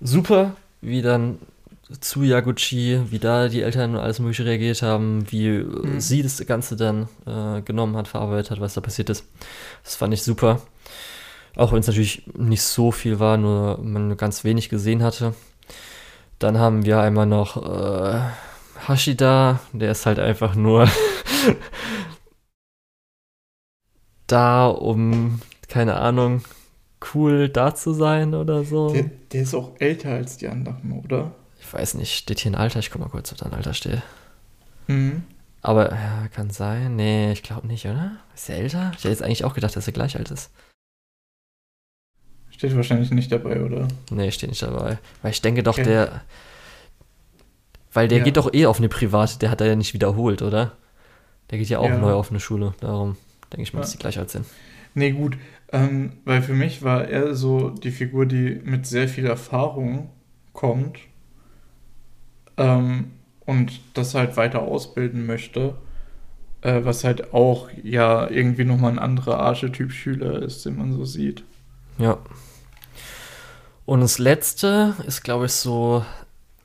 super, 0.00 0.56
wie 0.80 1.02
dann 1.02 1.38
zu 2.00 2.22
Yaguchi, 2.22 3.00
wie 3.10 3.18
da 3.18 3.48
die 3.48 3.62
Eltern 3.62 3.94
und 3.94 4.00
alles 4.00 4.18
Mögliche 4.18 4.44
reagiert 4.44 4.82
haben, 4.82 5.30
wie 5.30 5.50
mhm. 5.50 6.00
sie 6.00 6.22
das 6.22 6.44
Ganze 6.46 6.76
dann 6.76 7.08
äh, 7.26 7.62
genommen 7.62 7.96
hat, 7.96 8.08
verarbeitet 8.08 8.50
hat, 8.50 8.60
was 8.60 8.74
da 8.74 8.80
passiert 8.80 9.10
ist. 9.10 9.24
Das 9.84 9.94
fand 9.94 10.12
ich 10.12 10.22
super. 10.22 10.60
Auch 11.54 11.72
wenn 11.72 11.78
es 11.78 11.86
natürlich 11.86 12.22
nicht 12.36 12.62
so 12.62 12.90
viel 12.90 13.18
war, 13.18 13.36
nur 13.36 13.78
man 13.82 14.16
ganz 14.16 14.44
wenig 14.44 14.68
gesehen 14.68 15.02
hatte. 15.02 15.34
Dann 16.38 16.58
haben 16.58 16.84
wir 16.84 17.00
einmal 17.00 17.26
noch 17.26 17.56
äh, 17.56 18.20
Hashida, 18.86 19.60
der 19.72 19.92
ist 19.92 20.06
halt 20.06 20.18
einfach 20.18 20.54
nur 20.54 20.86
da, 24.26 24.66
um, 24.66 25.40
keine 25.68 25.96
Ahnung, 25.96 26.42
cool 27.14 27.48
da 27.48 27.74
zu 27.74 27.92
sein 27.92 28.34
oder 28.34 28.64
so. 28.64 28.92
Der, 28.92 29.10
der 29.32 29.42
ist 29.42 29.54
auch 29.54 29.72
älter 29.78 30.10
als 30.10 30.36
die 30.36 30.48
anderen, 30.48 30.92
oder? 30.92 31.32
Ich 31.60 31.72
weiß 31.72 31.94
nicht, 31.94 32.14
steht 32.14 32.40
hier 32.40 32.52
ein 32.52 32.56
Alter? 32.56 32.80
Ich 32.80 32.90
guck 32.90 33.00
mal 33.00 33.08
kurz, 33.08 33.32
ob 33.32 33.38
da 33.38 33.46
ein 33.46 33.54
Alter 33.54 33.74
steht. 33.74 34.02
Mhm. 34.86 35.24
Aber, 35.62 35.90
ja, 35.90 36.28
kann 36.32 36.50
sein. 36.50 36.96
Nee, 36.96 37.32
ich 37.32 37.42
glaube 37.42 37.66
nicht, 37.66 37.86
oder? 37.86 38.18
Ist 38.34 38.48
er 38.48 38.58
älter? 38.58 38.92
Ich 38.92 38.98
hätte 38.98 39.08
jetzt 39.08 39.22
eigentlich 39.22 39.44
auch 39.44 39.54
gedacht, 39.54 39.74
dass 39.74 39.86
er 39.86 39.92
gleich 39.92 40.16
alt 40.16 40.30
ist. 40.30 40.50
Steht 42.56 42.74
wahrscheinlich 42.74 43.10
nicht 43.10 43.30
dabei, 43.30 43.62
oder? 43.62 43.86
Nee, 44.10 44.30
steht 44.30 44.48
nicht 44.48 44.62
dabei. 44.62 44.98
Weil 45.20 45.30
ich 45.30 45.42
denke 45.42 45.62
doch, 45.62 45.74
okay. 45.74 45.84
der. 45.84 46.22
Weil 47.92 48.08
der 48.08 48.18
ja. 48.18 48.24
geht 48.24 48.36
doch 48.36 48.52
eh 48.52 48.66
auf 48.66 48.78
eine 48.78 48.88
private, 48.88 49.38
der 49.38 49.50
hat 49.50 49.60
er 49.60 49.66
ja 49.68 49.76
nicht 49.76 49.94
wiederholt, 49.94 50.42
oder? 50.42 50.72
Der 51.50 51.58
geht 51.58 51.68
ja 51.68 51.78
auch 51.78 51.88
ja. 51.88 51.98
neu 51.98 52.12
auf 52.12 52.30
eine 52.30 52.40
Schule. 52.40 52.74
Darum 52.80 53.16
denke 53.52 53.62
ich 53.62 53.72
mal, 53.72 53.80
ja. 53.80 53.82
dass 53.82 53.92
die 53.92 53.98
gleich 53.98 54.18
alt 54.18 54.30
sind. 54.30 54.46
Nee, 54.94 55.12
gut. 55.12 55.36
Ähm, 55.72 56.12
weil 56.24 56.42
für 56.42 56.54
mich 56.54 56.82
war 56.82 57.08
er 57.08 57.34
so 57.34 57.70
die 57.70 57.90
Figur, 57.90 58.26
die 58.26 58.60
mit 58.64 58.86
sehr 58.86 59.08
viel 59.08 59.26
Erfahrung 59.26 60.10
kommt 60.52 60.98
ähm, 62.56 63.12
und 63.44 63.80
das 63.94 64.14
halt 64.14 64.36
weiter 64.36 64.62
ausbilden 64.62 65.26
möchte. 65.26 65.74
Äh, 66.62 66.84
was 66.84 67.04
halt 67.04 67.34
auch 67.34 67.68
ja 67.82 68.28
irgendwie 68.30 68.64
nochmal 68.64 68.92
ein 68.92 68.98
anderer 68.98 69.40
Archetyp 69.40 69.92
Schüler 69.92 70.42
ist, 70.42 70.64
den 70.64 70.78
man 70.78 70.92
so 70.92 71.04
sieht. 71.04 71.44
Ja. 71.98 72.18
Und 73.86 74.00
das 74.00 74.18
letzte 74.18 74.94
ist, 75.06 75.22
glaube 75.22 75.46
ich, 75.46 75.52
so, 75.52 76.04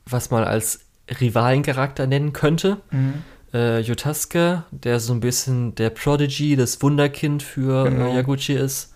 was 0.06 0.31
man 0.31 0.43
als 0.43 0.81
Rivalencharakter 1.19 2.07
nennen 2.07 2.34
könnte. 2.34 2.77
Mhm. 2.91 3.14
Äh, 3.53 3.80
Yotaske, 3.81 4.64
der 4.72 4.99
so 4.99 5.14
ein 5.14 5.19
bisschen 5.19 5.76
der 5.76 5.91
Prodigy, 5.91 6.56
das 6.56 6.81
Wunderkind 6.81 7.43
für 7.43 7.85
genau. 7.85 8.11
äh, 8.11 8.15
Yaguchi 8.15 8.53
ist. 8.53 8.93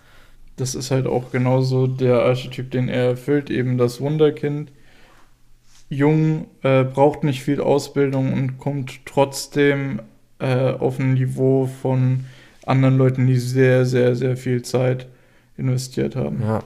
Das 0.55 0.73
ist 0.73 0.91
halt 0.91 1.05
auch 1.07 1.31
genauso 1.31 1.87
der 1.87 2.21
Archetyp, 2.21 2.71
den 2.71 2.87
er 2.87 3.09
erfüllt, 3.09 3.49
eben 3.49 3.77
das 3.77 3.99
Wunderkind. 3.99 4.71
Jung, 5.89 6.47
äh, 6.63 6.83
braucht 6.83 7.23
nicht 7.23 7.43
viel 7.43 7.61
Ausbildung 7.61 8.33
und 8.33 8.57
kommt 8.57 9.05
trotzdem 9.05 10.01
äh, 10.39 10.71
auf 10.71 10.99
ein 10.99 11.13
Niveau 11.13 11.69
von 11.81 12.25
anderen 12.65 12.97
Leuten, 12.97 13.27
die 13.27 13.37
sehr, 13.37 13.85
sehr, 13.85 14.15
sehr 14.15 14.37
viel 14.37 14.63
Zeit 14.63 15.07
investiert 15.57 16.15
haben. 16.15 16.41
Ja. 16.41 16.63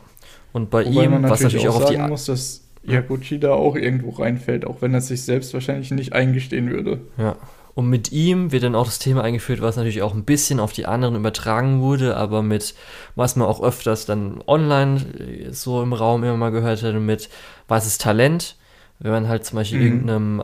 Und 0.52 0.70
bei 0.70 0.86
Wobei 0.86 1.04
ihm, 1.04 1.12
man 1.12 1.22
natürlich 1.22 1.32
was 1.32 1.42
natürlich 1.42 1.70
auch, 1.70 1.82
auch 1.82 1.88
sagen 1.88 2.10
muss, 2.10 2.26
dass 2.26 2.62
Yaguchi 2.84 3.40
da 3.40 3.52
auch 3.52 3.76
irgendwo 3.76 4.10
reinfällt, 4.10 4.66
auch 4.66 4.82
wenn 4.82 4.94
er 4.94 5.02
sich 5.02 5.24
selbst 5.24 5.54
wahrscheinlich 5.54 5.92
nicht 5.92 6.14
eingestehen 6.14 6.70
würde. 6.70 7.02
Ja. 7.18 7.36
Und 7.76 7.90
mit 7.90 8.12
ihm 8.12 8.52
wird 8.52 8.64
dann 8.64 8.76
auch 8.76 8.88
das 8.88 9.00
Thema 9.00 9.24
eingeführt, 9.24 9.62
was 9.62 9.78
natürlich 9.78 10.02
auch 10.02 10.14
ein 10.14 10.26
bisschen 10.26 10.60
auf 10.60 10.74
die 10.74 10.86
anderen 10.86 11.16
übertragen 11.16 11.82
wurde, 11.82 12.18
aber 12.18 12.42
mit, 12.42 12.74
was 13.16 13.36
man 13.36 13.48
auch 13.48 13.64
öfters 13.64 14.06
dann 14.06 14.44
online 14.48 15.00
äh, 15.18 15.52
so 15.52 15.82
im 15.82 15.94
Raum 15.94 16.24
immer 16.24 16.36
mal 16.36 16.52
gehört 16.52 16.84
hat, 16.84 16.96
mit 16.96 17.30
was 17.68 17.86
ist 17.86 18.02
Talent? 18.02 18.58
Wenn 19.00 19.12
man 19.12 19.30
halt 19.30 19.46
zum 19.46 19.56
Beispiel 19.56 19.80
mhm. 19.80 19.86
irgendeinem 19.86 20.44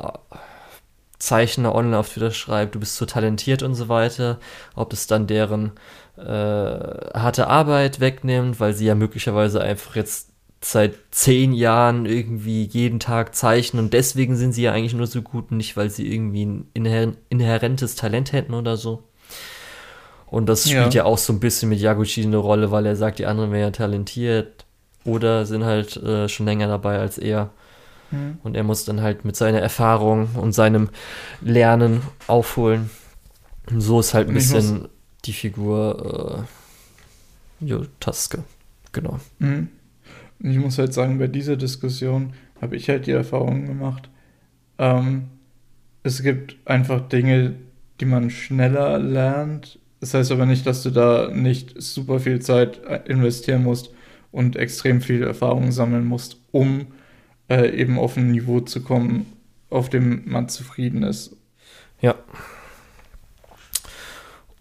Zeichner 1.19 1.75
online 1.75 1.97
auf 1.97 2.09
Twitter 2.09 2.31
schreibt, 2.31 2.75
du 2.75 2.79
bist 2.79 2.95
so 2.95 3.05
talentiert 3.05 3.63
und 3.63 3.75
so 3.75 3.89
weiter, 3.89 4.39
ob 4.75 4.93
es 4.93 5.07
dann 5.07 5.27
deren 5.27 5.71
äh, 6.17 6.21
harte 6.21 7.47
Arbeit 7.47 7.99
wegnimmt, 7.99 8.59
weil 8.59 8.73
sie 8.73 8.85
ja 8.85 8.95
möglicherweise 8.95 9.61
einfach 9.61 9.95
jetzt 9.95 10.29
seit 10.61 10.95
zehn 11.11 11.53
Jahren 11.53 12.05
irgendwie 12.05 12.63
jeden 12.63 12.99
Tag 12.99 13.35
zeichnen 13.35 13.85
und 13.85 13.93
deswegen 13.93 14.35
sind 14.35 14.53
sie 14.53 14.63
ja 14.63 14.71
eigentlich 14.71 14.95
nur 14.95 15.07
so 15.07 15.21
gut 15.21 15.51
und 15.51 15.57
nicht, 15.57 15.77
weil 15.77 15.89
sie 15.89 16.11
irgendwie 16.11 16.45
ein 16.45 16.69
inhär 16.73 17.13
inhärentes 17.29 17.95
Talent 17.95 18.31
hätten 18.31 18.53
oder 18.53 18.75
so. 18.75 19.03
Und 20.25 20.47
das 20.47 20.67
spielt 20.67 20.95
ja, 20.95 21.03
ja 21.03 21.05
auch 21.05 21.19
so 21.19 21.31
ein 21.33 21.39
bisschen 21.39 21.69
mit 21.69 21.79
Yaguchi 21.79 22.23
eine 22.23 22.37
Rolle, 22.37 22.71
weil 22.71 22.85
er 22.85 22.95
sagt, 22.95 23.19
die 23.19 23.25
anderen 23.25 23.51
wären 23.51 23.61
ja 23.61 23.71
talentiert 23.71 24.65
oder 25.03 25.45
sind 25.45 25.63
halt 25.63 25.97
äh, 25.97 26.27
schon 26.27 26.47
länger 26.47 26.67
dabei 26.67 26.97
als 26.97 27.17
er. 27.17 27.51
Mhm. 28.09 28.39
Und 28.43 28.55
er 28.55 28.63
muss 28.63 28.85
dann 28.85 29.01
halt 29.01 29.23
mit 29.23 29.35
seiner 29.35 29.59
Erfahrung 29.59 30.29
und 30.35 30.53
seinem 30.53 30.89
Lernen 31.41 32.01
aufholen. 32.27 32.89
Und 33.69 33.81
so 33.81 33.99
ist 33.99 34.13
halt 34.13 34.27
ein 34.27 34.33
bisschen 34.33 34.87
die 35.25 35.33
Figur 35.33 36.45
äh, 37.61 37.65
Jotaske. 37.65 38.43
Genau. 38.91 39.19
Mhm. 39.39 39.69
Ich 40.39 40.57
muss 40.57 40.77
halt 40.77 40.93
sagen, 40.93 41.17
bei 41.17 41.27
dieser 41.27 41.57
Diskussion 41.57 42.33
habe 42.61 42.75
ich 42.75 42.89
halt 42.89 43.07
die 43.07 43.11
Erfahrung 43.11 43.65
gemacht, 43.65 44.09
ähm, 44.77 45.29
es 46.03 46.21
gibt 46.21 46.55
einfach 46.65 47.07
Dinge, 47.07 47.55
die 47.99 48.05
man 48.05 48.29
schneller 48.29 48.99
lernt. 48.99 49.79
Das 49.99 50.13
heißt 50.13 50.31
aber 50.31 50.45
nicht, 50.45 50.67
dass 50.67 50.83
du 50.83 50.91
da 50.91 51.31
nicht 51.31 51.81
super 51.81 52.19
viel 52.19 52.41
Zeit 52.41 52.81
investieren 53.07 53.63
musst 53.63 53.89
und 54.31 54.55
extrem 54.55 55.01
viel 55.01 55.23
Erfahrung 55.23 55.71
sammeln 55.71 56.05
musst, 56.05 56.37
um 56.51 56.87
äh, 57.49 57.69
eben 57.69 57.97
auf 57.97 58.17
ein 58.17 58.31
Niveau 58.31 58.59
zu 58.59 58.81
kommen, 58.81 59.25
auf 59.69 59.89
dem 59.89 60.23
man 60.25 60.49
zufrieden 60.49 61.03
ist. 61.03 61.35
Ja. 62.01 62.15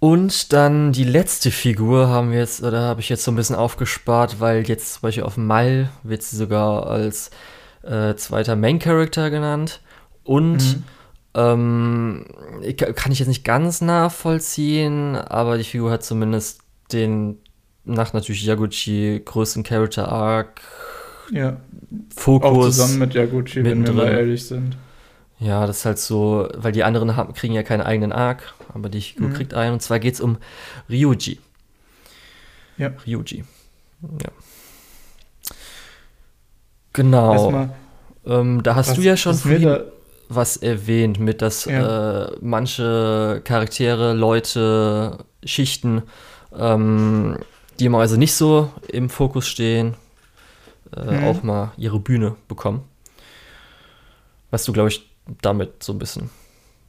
Und 0.04 0.52
dann 0.52 0.92
die 0.92 1.04
letzte 1.04 1.50
Figur 1.50 2.08
haben 2.08 2.30
wir 2.30 2.40
jetzt, 2.40 2.62
oder 2.62 2.82
habe 2.82 3.00
ich 3.00 3.08
jetzt 3.08 3.24
so 3.24 3.32
ein 3.32 3.36
bisschen 3.36 3.56
aufgespart, 3.56 4.38
weil 4.38 4.68
jetzt 4.68 4.92
zum 4.92 5.00
Beispiel 5.00 5.22
auf 5.22 5.38
Mal 5.38 5.88
wird 6.02 6.22
sie 6.22 6.36
sogar 6.36 6.86
als 6.86 7.30
äh, 7.84 8.14
zweiter 8.14 8.54
Main 8.54 8.78
Character 8.78 9.30
genannt. 9.30 9.80
Und 10.22 10.58
mhm. 10.58 10.82
ähm, 11.32 12.26
ich, 12.60 12.76
kann 12.76 13.12
ich 13.12 13.18
jetzt 13.18 13.28
nicht 13.28 13.46
ganz 13.46 13.80
nachvollziehen, 13.80 15.16
aber 15.16 15.56
die 15.56 15.64
Figur 15.64 15.90
hat 15.90 16.04
zumindest 16.04 16.60
den 16.92 17.38
nach 17.86 18.12
natürlich 18.12 18.44
Yaguchi 18.44 19.22
größten 19.24 19.62
Character 19.62 20.12
Arc 20.12 20.60
ja. 21.32 21.56
Fokus. 22.14 22.46
Auch 22.46 22.64
zusammen 22.64 22.98
mit 22.98 23.14
Yaguchi, 23.14 23.64
wenn 23.64 23.86
wir 23.86 23.94
mal 23.94 24.08
ehrlich 24.08 24.44
sind. 24.44 24.76
Ja, 25.38 25.66
das 25.66 25.78
ist 25.78 25.84
halt 25.84 25.98
so, 25.98 26.48
weil 26.54 26.72
die 26.72 26.84
anderen 26.84 27.16
haben, 27.16 27.34
kriegen 27.34 27.54
ja 27.54 27.62
keinen 27.62 27.82
eigenen 27.82 28.12
Arc, 28.12 28.54
aber 28.72 28.88
die 28.88 29.00
Figur 29.00 29.28
mhm. 29.28 29.34
kriegt 29.34 29.54
einen. 29.54 29.74
Und 29.74 29.80
zwar 29.80 29.98
geht 29.98 30.14
es 30.14 30.20
um 30.20 30.38
Ryuji. 30.88 31.40
Ja. 32.78 32.92
Ryuji. 33.06 33.44
Ja. 34.02 34.30
Genau. 36.92 37.68
Ähm, 38.26 38.62
da 38.62 38.76
hast 38.76 38.90
was, 38.90 38.96
du 38.96 39.02
ja 39.02 39.16
schon 39.16 39.34
vorhin 39.34 39.80
was 40.28 40.56
erwähnt, 40.56 41.18
mit 41.18 41.42
dass 41.42 41.66
ja. 41.66 42.26
äh, 42.26 42.36
manche 42.40 43.42
Charaktere, 43.44 44.14
Leute, 44.14 45.18
Schichten, 45.44 46.02
ähm, 46.56 47.38
die 47.78 47.88
mal 47.88 48.00
also 48.00 48.16
nicht 48.16 48.34
so 48.34 48.72
im 48.88 49.10
Fokus 49.10 49.46
stehen, 49.46 49.94
äh, 50.96 51.18
mhm. 51.18 51.24
auch 51.24 51.42
mal 51.42 51.72
ihre 51.76 52.00
Bühne 52.00 52.36
bekommen. 52.48 52.84
Was 54.50 54.64
du, 54.64 54.72
glaube 54.72 54.88
ich, 54.88 55.10
damit 55.42 55.82
so 55.82 55.92
ein 55.92 55.98
bisschen 55.98 56.30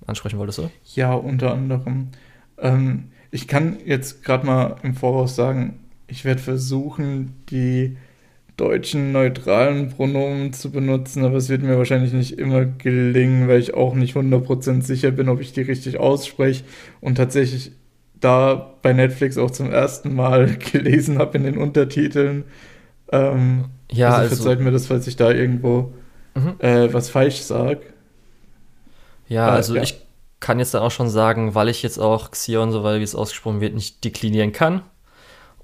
ansprechen 0.05 0.39
wolltest, 0.39 0.59
oder? 0.59 0.71
Ja, 0.93 1.13
unter 1.13 1.53
anderem. 1.53 2.09
Ähm, 2.57 3.11
ich 3.31 3.47
kann 3.47 3.77
jetzt 3.85 4.23
gerade 4.23 4.45
mal 4.45 4.75
im 4.83 4.95
Voraus 4.95 5.35
sagen, 5.35 5.79
ich 6.07 6.25
werde 6.25 6.41
versuchen, 6.41 7.33
die 7.49 7.97
deutschen 8.57 9.11
neutralen 9.11 9.89
Pronomen 9.89 10.53
zu 10.53 10.71
benutzen, 10.71 11.25
aber 11.25 11.37
es 11.37 11.49
wird 11.49 11.61
mir 11.61 11.77
wahrscheinlich 11.77 12.13
nicht 12.13 12.39
immer 12.39 12.65
gelingen, 12.65 13.47
weil 13.47 13.59
ich 13.59 13.73
auch 13.73 13.95
nicht 13.95 14.15
100% 14.15 14.81
sicher 14.81 15.11
bin, 15.11 15.27
ob 15.27 15.41
ich 15.41 15.51
die 15.51 15.61
richtig 15.61 15.97
ausspreche 15.97 16.63
und 17.01 17.15
tatsächlich 17.15 17.73
da 18.21 18.75
bei 18.81 18.93
Netflix 18.93 19.37
auch 19.37 19.51
zum 19.51 19.71
ersten 19.71 20.15
Mal 20.15 20.55
gelesen 20.71 21.19
habe 21.19 21.37
in 21.37 21.43
den 21.43 21.57
Untertiteln. 21.57 22.45
Ähm, 23.11 23.65
ja, 23.91 24.09
also, 24.09 24.21
also 24.21 24.35
verzeiht 24.35 24.63
mir 24.63 24.71
das, 24.71 24.87
falls 24.87 25.05
ich 25.07 25.17
da 25.17 25.31
irgendwo 25.31 25.93
mhm. 26.33 26.53
äh, 26.59 26.93
was 26.93 27.09
falsch 27.09 27.41
sage. 27.41 27.81
Ja, 29.27 29.49
äh, 29.49 29.51
also 29.51 29.75
ja. 29.75 29.83
ich 29.83 30.01
kann 30.39 30.59
jetzt 30.59 30.73
dann 30.73 30.83
auch 30.83 30.91
schon 30.91 31.09
sagen, 31.09 31.55
weil 31.55 31.69
ich 31.69 31.81
jetzt 31.81 31.97
auch 31.97 32.31
Xion, 32.31 32.71
so 32.71 32.83
weil 32.83 32.99
wie 32.99 33.03
es 33.03 33.15
ausgesprochen 33.15 33.61
wird, 33.61 33.73
nicht 33.73 34.03
deklinieren 34.03 34.51
kann. 34.51 34.81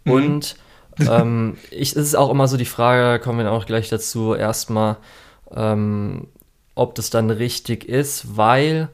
Mhm. 0.05 0.11
Und 0.11 0.55
ähm, 0.99 1.57
ich, 1.71 1.91
es 1.91 2.07
ist 2.07 2.15
auch 2.15 2.29
immer 2.29 2.47
so 2.47 2.57
die 2.57 2.65
Frage, 2.65 3.21
kommen 3.21 3.39
wir 3.39 3.51
auch 3.51 3.65
gleich 3.65 3.89
dazu, 3.89 4.33
erstmal, 4.33 4.97
ähm, 5.53 6.27
ob 6.75 6.95
das 6.95 7.09
dann 7.09 7.29
richtig 7.29 7.85
ist, 7.85 8.37
weil 8.37 8.89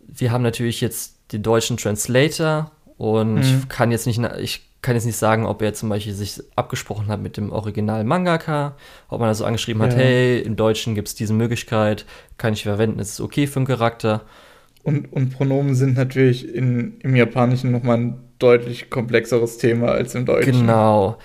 wir 0.00 0.30
haben 0.30 0.42
natürlich 0.42 0.80
jetzt 0.80 1.16
den 1.32 1.42
deutschen 1.42 1.76
Translator 1.78 2.70
Und 3.02 3.40
mhm. 3.40 3.68
kann 3.68 3.90
jetzt 3.90 4.06
nicht, 4.06 4.20
ich 4.38 4.68
kann 4.82 4.96
jetzt 4.96 5.06
nicht 5.06 5.16
sagen, 5.16 5.46
ob 5.46 5.62
er 5.62 5.74
zum 5.74 5.88
Beispiel 5.88 6.12
sich 6.12 6.42
abgesprochen 6.56 7.06
hat 7.06 7.22
mit 7.22 7.36
dem 7.36 7.52
Original 7.52 8.02
Mangaka, 8.02 8.76
ob 9.08 9.20
man 9.20 9.28
also 9.28 9.44
angeschrieben 9.44 9.80
hat, 9.80 9.92
ja. 9.92 9.98
hey, 9.98 10.40
im 10.40 10.56
Deutschen 10.56 10.96
gibt 10.96 11.08
es 11.08 11.14
diese 11.14 11.32
Möglichkeit, 11.32 12.04
kann 12.36 12.52
ich 12.52 12.64
verwenden, 12.64 12.98
ist 12.98 13.20
okay 13.20 13.46
für 13.46 13.60
einen 13.60 13.66
Charakter. 13.66 14.22
Und, 14.82 15.12
und 15.12 15.30
Pronomen 15.30 15.76
sind 15.76 15.96
natürlich 15.96 16.52
in, 16.52 16.98
im 17.00 17.14
Japanischen 17.14 17.70
nochmal 17.70 17.98
ein 17.98 18.20
deutlich 18.40 18.90
komplexeres 18.90 19.56
Thema 19.58 19.92
als 19.92 20.16
im 20.16 20.26
Deutschen. 20.26 20.52
Genau. 20.52 21.16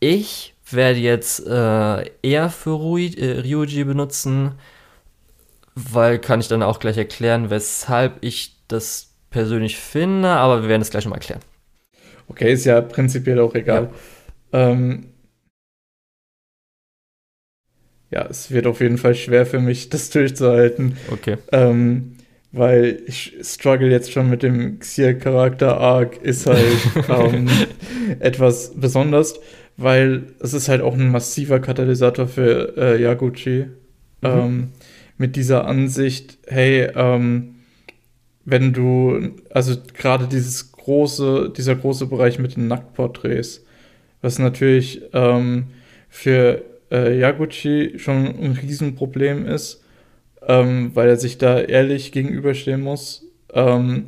Ich 0.00 0.54
werde 0.70 0.98
jetzt 0.98 1.46
äh, 1.46 2.10
eher 2.22 2.48
für 2.48 2.70
Rui, 2.70 3.14
äh, 3.14 3.40
Ryuji 3.40 3.84
benutzen, 3.84 4.52
weil 5.74 6.18
kann 6.18 6.40
ich 6.40 6.48
dann 6.48 6.62
auch 6.62 6.80
gleich 6.80 6.96
erklären, 6.96 7.50
weshalb 7.50 8.16
ich 8.22 8.56
das 8.68 9.12
persönlich 9.28 9.76
finde, 9.76 10.28
aber 10.30 10.62
wir 10.62 10.70
werden 10.70 10.82
es 10.82 10.90
gleich 10.90 11.04
nochmal 11.04 11.18
erklären. 11.18 11.42
Okay, 12.28 12.52
ist 12.52 12.64
ja 12.64 12.80
prinzipiell 12.80 13.40
auch 13.40 13.54
egal. 13.54 13.90
Ja. 14.52 14.70
Ähm, 14.70 15.06
ja, 18.10 18.26
es 18.28 18.50
wird 18.50 18.66
auf 18.66 18.80
jeden 18.80 18.98
Fall 18.98 19.14
schwer 19.14 19.46
für 19.46 19.60
mich, 19.60 19.88
das 19.90 20.10
durchzuhalten. 20.10 20.96
Okay. 21.10 21.38
Ähm, 21.50 22.16
weil 22.52 23.02
ich 23.06 23.34
struggle 23.42 23.90
jetzt 23.90 24.12
schon 24.12 24.28
mit 24.28 24.42
dem 24.42 24.78
Xier-Charakter 24.78 25.78
Arc, 25.78 26.18
ist 26.22 26.46
halt 26.46 26.66
ähm, 27.08 27.48
etwas 28.20 28.72
besonders, 28.76 29.40
weil 29.78 30.24
es 30.40 30.52
ist 30.52 30.68
halt 30.68 30.82
auch 30.82 30.92
ein 30.94 31.10
massiver 31.10 31.60
Katalysator 31.60 32.28
für 32.28 32.76
äh, 32.76 33.02
Yaguchi. 33.02 33.68
Mhm. 34.20 34.28
Ähm, 34.28 34.68
mit 35.16 35.36
dieser 35.36 35.66
Ansicht, 35.66 36.38
hey, 36.46 36.90
ähm, 36.94 37.54
wenn 38.44 38.72
du, 38.72 39.36
also 39.50 39.76
gerade 39.94 40.26
dieses 40.26 40.71
große, 40.84 41.52
dieser 41.56 41.76
große 41.76 42.06
Bereich 42.06 42.38
mit 42.38 42.56
den 42.56 42.68
Nacktporträts, 42.68 43.64
was 44.20 44.38
natürlich 44.38 45.02
ähm, 45.12 45.66
für 46.08 46.62
äh, 46.90 47.18
Yaguchi 47.18 47.98
schon 47.98 48.26
ein 48.26 48.58
Riesenproblem 48.60 49.46
ist, 49.46 49.84
ähm, 50.46 50.90
weil 50.94 51.08
er 51.08 51.16
sich 51.16 51.38
da 51.38 51.60
ehrlich 51.60 52.12
gegenüberstehen 52.12 52.80
muss. 52.80 53.26
Ähm, 53.52 54.06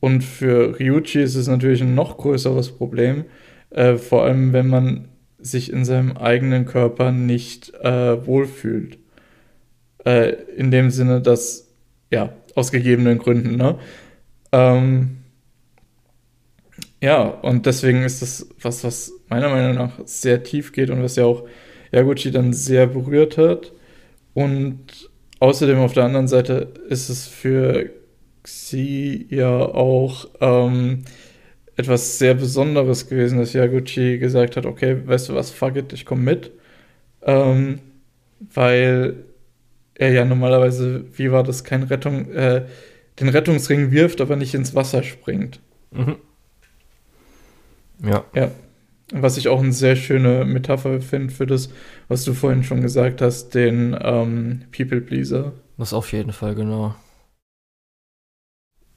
und 0.00 0.22
für 0.22 0.78
Ryuchi 0.78 1.22
ist 1.22 1.34
es 1.34 1.48
natürlich 1.48 1.82
ein 1.82 1.94
noch 1.94 2.18
größeres 2.18 2.70
Problem, 2.72 3.24
äh, 3.70 3.96
vor 3.96 4.24
allem 4.24 4.52
wenn 4.52 4.68
man 4.68 5.08
sich 5.38 5.72
in 5.72 5.84
seinem 5.84 6.16
eigenen 6.16 6.66
Körper 6.66 7.12
nicht 7.12 7.72
äh, 7.82 8.26
wohlfühlt. 8.26 8.98
Äh, 10.04 10.34
in 10.56 10.70
dem 10.70 10.90
Sinne, 10.90 11.20
dass, 11.20 11.68
ja, 12.10 12.32
aus 12.54 12.72
gegebenen 12.72 13.18
Gründen, 13.18 13.56
ne? 13.56 13.78
Ähm, 14.52 15.19
ja, 17.00 17.22
und 17.22 17.66
deswegen 17.66 18.02
ist 18.02 18.22
das 18.22 18.48
was, 18.60 18.84
was 18.84 19.12
meiner 19.28 19.48
Meinung 19.48 19.74
nach 19.74 20.00
sehr 20.04 20.42
tief 20.42 20.72
geht 20.72 20.90
und 20.90 21.02
was 21.02 21.16
ja 21.16 21.24
auch 21.24 21.46
Yaguchi 21.92 22.30
dann 22.30 22.52
sehr 22.52 22.86
berührt 22.86 23.38
hat. 23.38 23.72
Und 24.34 25.10
Außerdem 25.40 25.78
auf 25.78 25.94
der 25.94 26.04
anderen 26.04 26.28
Seite 26.28 26.68
ist 26.90 27.08
es 27.08 27.26
für 27.26 27.90
Xi 28.42 29.26
ja 29.30 29.48
auch 29.50 30.28
ähm, 30.40 31.04
etwas 31.76 32.18
sehr 32.18 32.34
Besonderes 32.34 33.08
gewesen, 33.08 33.38
dass 33.38 33.54
Yaguchi 33.54 34.18
gesagt 34.18 34.58
hat, 34.58 34.66
okay, 34.66 34.98
weißt 35.06 35.30
du 35.30 35.34
was, 35.34 35.50
fuck 35.50 35.76
it, 35.76 35.94
ich 35.94 36.04
komme 36.04 36.22
mit. 36.22 36.52
Ähm, 37.22 37.80
weil 38.52 39.24
er 39.94 40.12
ja 40.12 40.26
normalerweise, 40.26 41.06
wie 41.16 41.32
war 41.32 41.42
das, 41.42 41.64
kein 41.64 41.84
Rettung, 41.84 42.30
äh, 42.32 42.66
den 43.18 43.30
Rettungsring 43.30 43.92
wirft, 43.92 44.20
aber 44.20 44.36
nicht 44.36 44.54
ins 44.54 44.74
Wasser 44.74 45.02
springt. 45.02 45.58
Mhm. 45.90 46.16
Ja. 48.02 48.24
Ja. 48.34 48.50
Was 49.12 49.36
ich 49.36 49.48
auch 49.48 49.60
eine 49.60 49.72
sehr 49.72 49.96
schöne 49.96 50.44
Metapher 50.44 51.00
finde 51.00 51.34
für 51.34 51.46
das, 51.46 51.70
was 52.06 52.24
du 52.24 52.32
vorhin 52.32 52.62
schon 52.62 52.80
gesagt 52.80 53.20
hast, 53.20 53.54
den 53.54 53.96
ähm, 54.00 54.62
People 54.76 55.00
Pleaser. 55.00 55.52
Das 55.78 55.92
auf 55.92 56.12
jeden 56.12 56.32
Fall, 56.32 56.54
genau. 56.54 56.94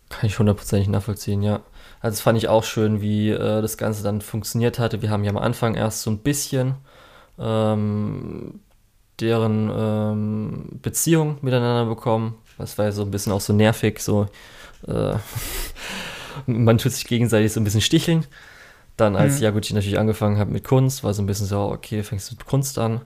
Kann 0.09 0.27
ich 0.27 0.38
hundertprozentig 0.38 0.89
nachvollziehen, 0.89 1.41
ja. 1.41 1.61
Also 1.99 2.15
das 2.15 2.21
fand 2.21 2.38
ich 2.38 2.47
auch 2.47 2.63
schön, 2.63 3.01
wie 3.01 3.30
äh, 3.30 3.61
das 3.61 3.77
Ganze 3.77 4.03
dann 4.03 4.21
funktioniert 4.21 4.77
hatte. 4.77 5.01
Wir 5.01 5.09
haben 5.09 5.23
ja 5.23 5.31
am 5.31 5.38
Anfang 5.38 5.73
erst 5.73 6.03
so 6.03 6.11
ein 6.11 6.19
bisschen 6.19 6.75
ähm, 7.39 8.59
deren 9.19 9.71
ähm, 9.75 10.80
Beziehung 10.81 11.38
miteinander 11.41 11.89
bekommen. 11.89 12.35
Das 12.59 12.77
war 12.77 12.85
ja 12.85 12.91
so 12.91 13.01
ein 13.01 13.11
bisschen 13.11 13.34
auch 13.34 13.41
so 13.41 13.53
nervig, 13.53 13.99
so 13.99 14.27
äh, 14.88 15.15
man 16.45 16.77
tut 16.77 16.91
sich 16.91 17.05
gegenseitig 17.05 17.51
so 17.51 17.59
ein 17.59 17.63
bisschen 17.63 17.81
sticheln. 17.81 18.25
Dann, 18.98 19.15
als 19.15 19.38
mhm. 19.38 19.44
Yaguchi 19.44 19.74
natürlich 19.74 19.99
angefangen 19.99 20.38
hat 20.38 20.49
mit 20.49 20.64
Kunst, 20.64 21.03
war 21.03 21.14
so 21.14 21.24
ein 21.24 21.26
bisschen 21.26 21.48
so, 21.48 21.61
okay, 21.61 22.03
fängst 22.03 22.30
du 22.30 22.36
mit 22.36 22.45
Kunst 22.45 22.78
an. 22.78 23.02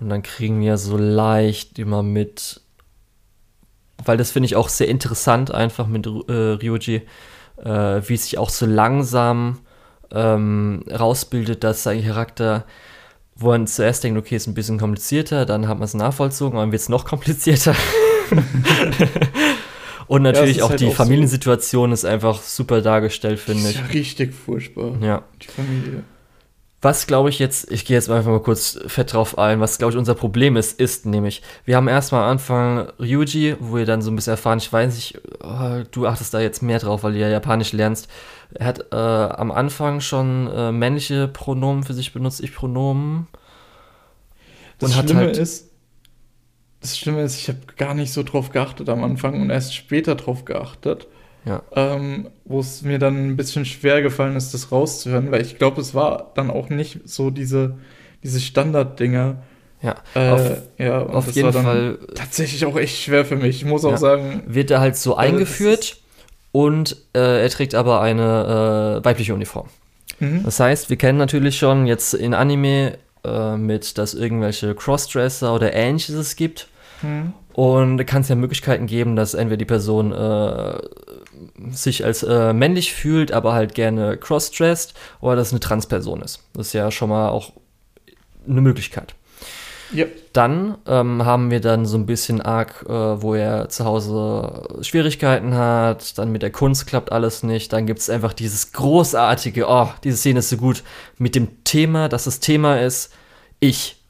Und 0.00 0.08
dann 0.08 0.22
kriegen 0.22 0.60
wir 0.60 0.78
so 0.78 0.96
leicht 0.96 1.78
immer 1.78 2.02
mit, 2.02 2.60
weil 4.04 4.16
das 4.16 4.32
finde 4.32 4.46
ich 4.46 4.56
auch 4.56 4.68
sehr 4.68 4.88
interessant, 4.88 5.54
einfach 5.54 5.86
mit 5.86 6.06
äh, 6.06 6.10
Ryuji, 6.32 7.02
äh, 7.62 8.00
wie 8.04 8.16
sich 8.16 8.36
auch 8.36 8.50
so 8.50 8.66
langsam 8.66 9.60
ähm, 10.10 10.84
rausbildet, 10.90 11.62
dass 11.62 11.84
sein 11.84 12.04
Charakter, 12.04 12.64
wo 13.36 13.48
man 13.48 13.68
zuerst 13.68 14.02
denkt, 14.02 14.18
okay, 14.18 14.34
ist 14.34 14.48
ein 14.48 14.54
bisschen 14.54 14.78
komplizierter, 14.78 15.46
dann 15.46 15.68
hat 15.68 15.78
man 15.78 15.84
es 15.84 15.94
nachvollzogen, 15.94 16.58
dann 16.58 16.72
wird 16.72 16.82
es 16.82 16.88
noch 16.88 17.04
komplizierter. 17.04 17.76
Und 20.12 20.20
natürlich 20.20 20.58
ja, 20.58 20.64
auch 20.64 20.68
halt 20.68 20.80
die 20.80 20.88
auch 20.88 20.92
Familiensituation 20.92 21.88
so. 21.88 21.94
ist 21.94 22.04
einfach 22.04 22.42
super 22.42 22.82
dargestellt, 22.82 23.40
finde 23.40 23.70
ich. 23.70 23.76
Ja 23.76 23.86
richtig 23.86 24.34
furchtbar. 24.34 24.92
Ja. 25.00 25.22
Die 25.40 25.46
Familie. 25.46 26.02
Was 26.82 27.06
glaube 27.06 27.30
ich 27.30 27.38
jetzt, 27.38 27.72
ich 27.72 27.86
gehe 27.86 27.96
jetzt 27.96 28.10
einfach 28.10 28.30
mal 28.30 28.42
kurz 28.42 28.78
fett 28.88 29.14
drauf 29.14 29.38
ein, 29.38 29.60
was 29.60 29.78
glaube 29.78 29.92
ich 29.92 29.96
unser 29.96 30.14
Problem 30.14 30.58
ist, 30.58 30.78
ist 30.78 31.06
nämlich, 31.06 31.40
wir 31.64 31.76
haben 31.76 31.88
erstmal 31.88 32.24
am 32.24 32.32
Anfang 32.32 32.92
Ryuji, 33.00 33.56
wo 33.58 33.78
wir 33.78 33.86
dann 33.86 34.02
so 34.02 34.10
ein 34.10 34.16
bisschen 34.16 34.32
erfahren, 34.32 34.58
ich 34.58 34.70
weiß 34.70 34.94
nicht, 34.94 35.18
oh, 35.42 35.80
du 35.90 36.06
achtest 36.06 36.34
da 36.34 36.40
jetzt 36.40 36.62
mehr 36.62 36.78
drauf, 36.78 37.04
weil 37.04 37.14
du 37.14 37.18
ja 37.18 37.30
Japanisch 37.30 37.72
lernst. 37.72 38.06
Er 38.52 38.66
hat 38.66 38.92
äh, 38.92 38.96
am 38.96 39.50
Anfang 39.50 40.02
schon 40.02 40.46
äh, 40.54 40.72
männliche 40.72 41.26
Pronomen 41.26 41.84
für 41.84 41.94
sich 41.94 42.12
benutzt, 42.12 42.42
ich 42.42 42.54
Pronomen. 42.54 43.28
Das 44.78 44.94
und 44.94 45.06
Schlimme 45.06 45.20
hat 45.20 45.26
halt, 45.28 45.38
ist, 45.38 45.71
das 46.82 46.98
Schlimme 46.98 47.22
ist, 47.22 47.38
ich 47.38 47.48
habe 47.48 47.58
gar 47.78 47.94
nicht 47.94 48.12
so 48.12 48.22
drauf 48.22 48.50
geachtet 48.50 48.88
am 48.88 49.02
Anfang 49.02 49.40
und 49.40 49.50
erst 49.50 49.74
später 49.74 50.14
drauf 50.16 50.44
geachtet. 50.44 51.06
Ja. 51.44 51.62
Ähm, 51.74 52.28
wo 52.44 52.60
es 52.60 52.82
mir 52.82 52.98
dann 52.98 53.28
ein 53.28 53.36
bisschen 53.36 53.64
schwer 53.64 54.02
gefallen 54.02 54.36
ist, 54.36 54.54
das 54.54 54.70
rauszuhören, 54.70 55.32
weil 55.32 55.42
ich 55.42 55.58
glaube, 55.58 55.80
es 55.80 55.94
war 55.94 56.30
dann 56.34 56.50
auch 56.50 56.68
nicht 56.68 57.00
so 57.04 57.30
diese, 57.30 57.78
diese 58.22 58.40
Standarddinger. 58.40 59.42
Ja, 59.82 59.96
äh, 60.14 60.28
auf, 60.28 60.62
ja, 60.78 61.02
auf 61.02 61.32
jeden 61.32 61.52
Fall. 61.52 61.98
Tatsächlich 62.14 62.64
auch 62.64 62.76
echt 62.76 62.96
schwer 62.96 63.24
für 63.24 63.34
mich. 63.34 63.56
Ich 63.56 63.64
muss 63.64 63.84
auch 63.84 63.92
ja, 63.92 63.96
sagen. 63.96 64.42
Wird 64.46 64.70
er 64.70 64.80
halt 64.80 64.96
so 64.96 65.14
äh, 65.14 65.16
eingeführt 65.16 65.96
und 66.52 66.96
äh, 67.14 67.42
er 67.42 67.50
trägt 67.50 67.74
aber 67.74 68.00
eine 68.00 69.00
äh, 69.00 69.04
weibliche 69.04 69.34
Uniform. 69.34 69.68
Mhm. 70.20 70.44
Das 70.44 70.60
heißt, 70.60 70.90
wir 70.90 70.96
kennen 70.96 71.18
natürlich 71.18 71.58
schon 71.58 71.86
jetzt 71.86 72.14
in 72.14 72.34
Anime 72.34 72.98
äh, 73.24 73.56
mit, 73.56 73.98
dass 73.98 74.14
irgendwelche 74.14 74.74
Crossdresser 74.76 75.52
oder 75.52 75.72
ähnliches 75.74 76.36
gibt. 76.36 76.68
Mhm. 77.02 77.32
Und 77.52 77.98
da 77.98 78.04
kann 78.04 78.22
es 78.22 78.28
ja 78.28 78.34
Möglichkeiten 78.34 78.86
geben, 78.86 79.14
dass 79.14 79.34
entweder 79.34 79.58
die 79.58 79.64
Person 79.66 80.12
äh, 80.12 80.78
sich 81.70 82.04
als 82.04 82.22
äh, 82.22 82.52
männlich 82.52 82.94
fühlt, 82.94 83.32
aber 83.32 83.52
halt 83.52 83.74
gerne 83.74 84.16
crossdressed, 84.16 84.94
oder 85.20 85.36
dass 85.36 85.48
es 85.48 85.52
eine 85.52 85.60
Transperson 85.60 86.22
ist. 86.22 86.40
Das 86.54 86.68
ist 86.68 86.72
ja 86.72 86.90
schon 86.90 87.10
mal 87.10 87.28
auch 87.28 87.52
eine 88.48 88.60
Möglichkeit. 88.60 89.14
Yep. 89.94 90.32
Dann 90.32 90.78
ähm, 90.86 91.24
haben 91.26 91.50
wir 91.50 91.60
dann 91.60 91.84
so 91.84 91.98
ein 91.98 92.06
bisschen 92.06 92.40
arg, 92.40 92.86
äh, 92.88 93.22
wo 93.22 93.34
er 93.34 93.68
zu 93.68 93.84
Hause 93.84 94.80
Schwierigkeiten 94.80 95.54
hat, 95.54 96.16
dann 96.16 96.32
mit 96.32 96.40
der 96.40 96.50
Kunst 96.50 96.86
klappt 96.86 97.12
alles 97.12 97.42
nicht, 97.42 97.72
dann 97.74 97.86
gibt 97.86 98.00
es 98.00 98.08
einfach 98.08 98.32
dieses 98.32 98.72
großartige, 98.72 99.66
oh, 99.68 99.90
diese 100.02 100.16
Szene 100.16 100.38
ist 100.38 100.48
so 100.48 100.56
gut, 100.56 100.82
mit 101.18 101.34
dem 101.34 101.62
Thema, 101.64 102.08
dass 102.08 102.24
das 102.24 102.40
Thema 102.40 102.80
ist, 102.80 103.12
ich 103.60 104.00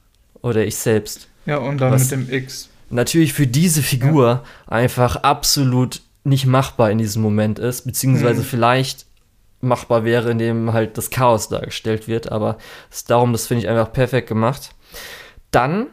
oder 0.41 0.65
ich 0.65 0.77
selbst. 0.77 1.27
Ja, 1.47 1.57
und 1.57 1.79
dann 1.79 1.95
mit 1.95 2.11
dem 2.13 2.33
X. 2.33 2.69
Natürlich 2.93 3.33
für 3.33 3.47
diese 3.47 3.83
Figur 3.83 4.27
ja. 4.27 4.43
einfach 4.67 5.17
absolut 5.17 6.03
nicht 6.25 6.47
machbar 6.47 6.91
in 6.91 6.99
diesem 6.99 7.23
Moment 7.23 7.59
ist, 7.59 7.87
beziehungsweise 7.87 8.43
mhm. 8.43 8.47
vielleicht 8.47 9.07
machbar 9.61 10.05
wäre, 10.05 10.31
indem 10.31 10.73
halt 10.73 10.99
das 10.99 11.11
Chaos 11.11 11.49
dargestellt 11.49 12.07
wird, 12.07 12.31
aber 12.31 12.59
ist 12.91 13.09
darum, 13.11 13.33
das 13.33 13.47
finde 13.47 13.63
ich 13.63 13.69
einfach 13.69 13.93
perfekt 13.93 14.29
gemacht. 14.29 14.75
Dann 15.51 15.87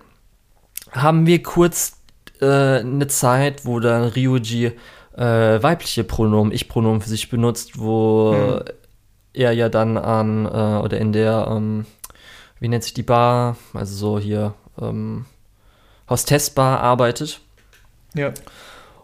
haben 0.92 1.26
wir 1.26 1.42
kurz 1.42 2.02
äh, 2.42 2.80
eine 2.80 3.08
Zeit, 3.08 3.66
wo 3.66 3.80
dann 3.80 4.10
Ryuji 4.10 4.74
äh, 5.16 5.64
weibliche 5.64 6.04
Pronomen, 6.04 6.52
Ich-Pronomen 6.52 7.02
für 7.02 7.10
sich 7.10 7.30
benutzt, 7.30 7.80
wo 7.80 8.34
mhm. 8.34 8.64
er 9.34 9.54
ja 9.54 9.70
dann 9.70 9.98
an, 9.98 10.46
äh, 10.46 10.84
oder 10.84 10.98
in 10.98 11.14
der, 11.14 11.48
ähm, 11.50 11.86
wie 12.60 12.68
nennt 12.68 12.84
sich 12.84 12.94
die 12.94 13.04
Bar, 13.04 13.56
also 13.74 13.96
so 13.96 14.20
hier, 14.20 14.54
ähm, 14.82 15.26
Hostessbar 16.10 16.80
arbeitet. 16.80 17.42
Ja. 18.16 18.34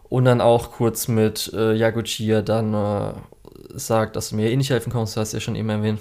Und 0.08 0.24
dann 0.24 0.40
auch 0.40 0.72
kurz 0.72 1.08
mit 1.08 1.52
äh, 1.54 1.74
Yaguchi 1.74 2.42
dann 2.44 2.74
äh, 2.74 3.12
sagt, 3.74 4.16
dass 4.16 4.30
du 4.30 4.36
mir 4.36 4.50
eh 4.50 4.56
nicht 4.56 4.70
helfen 4.70 4.92
kannst, 4.92 5.16
hast 5.16 5.32
du 5.32 5.36
ja 5.36 5.40
schon 5.40 5.56
eben 5.56 5.68
erwähnt. 5.68 6.00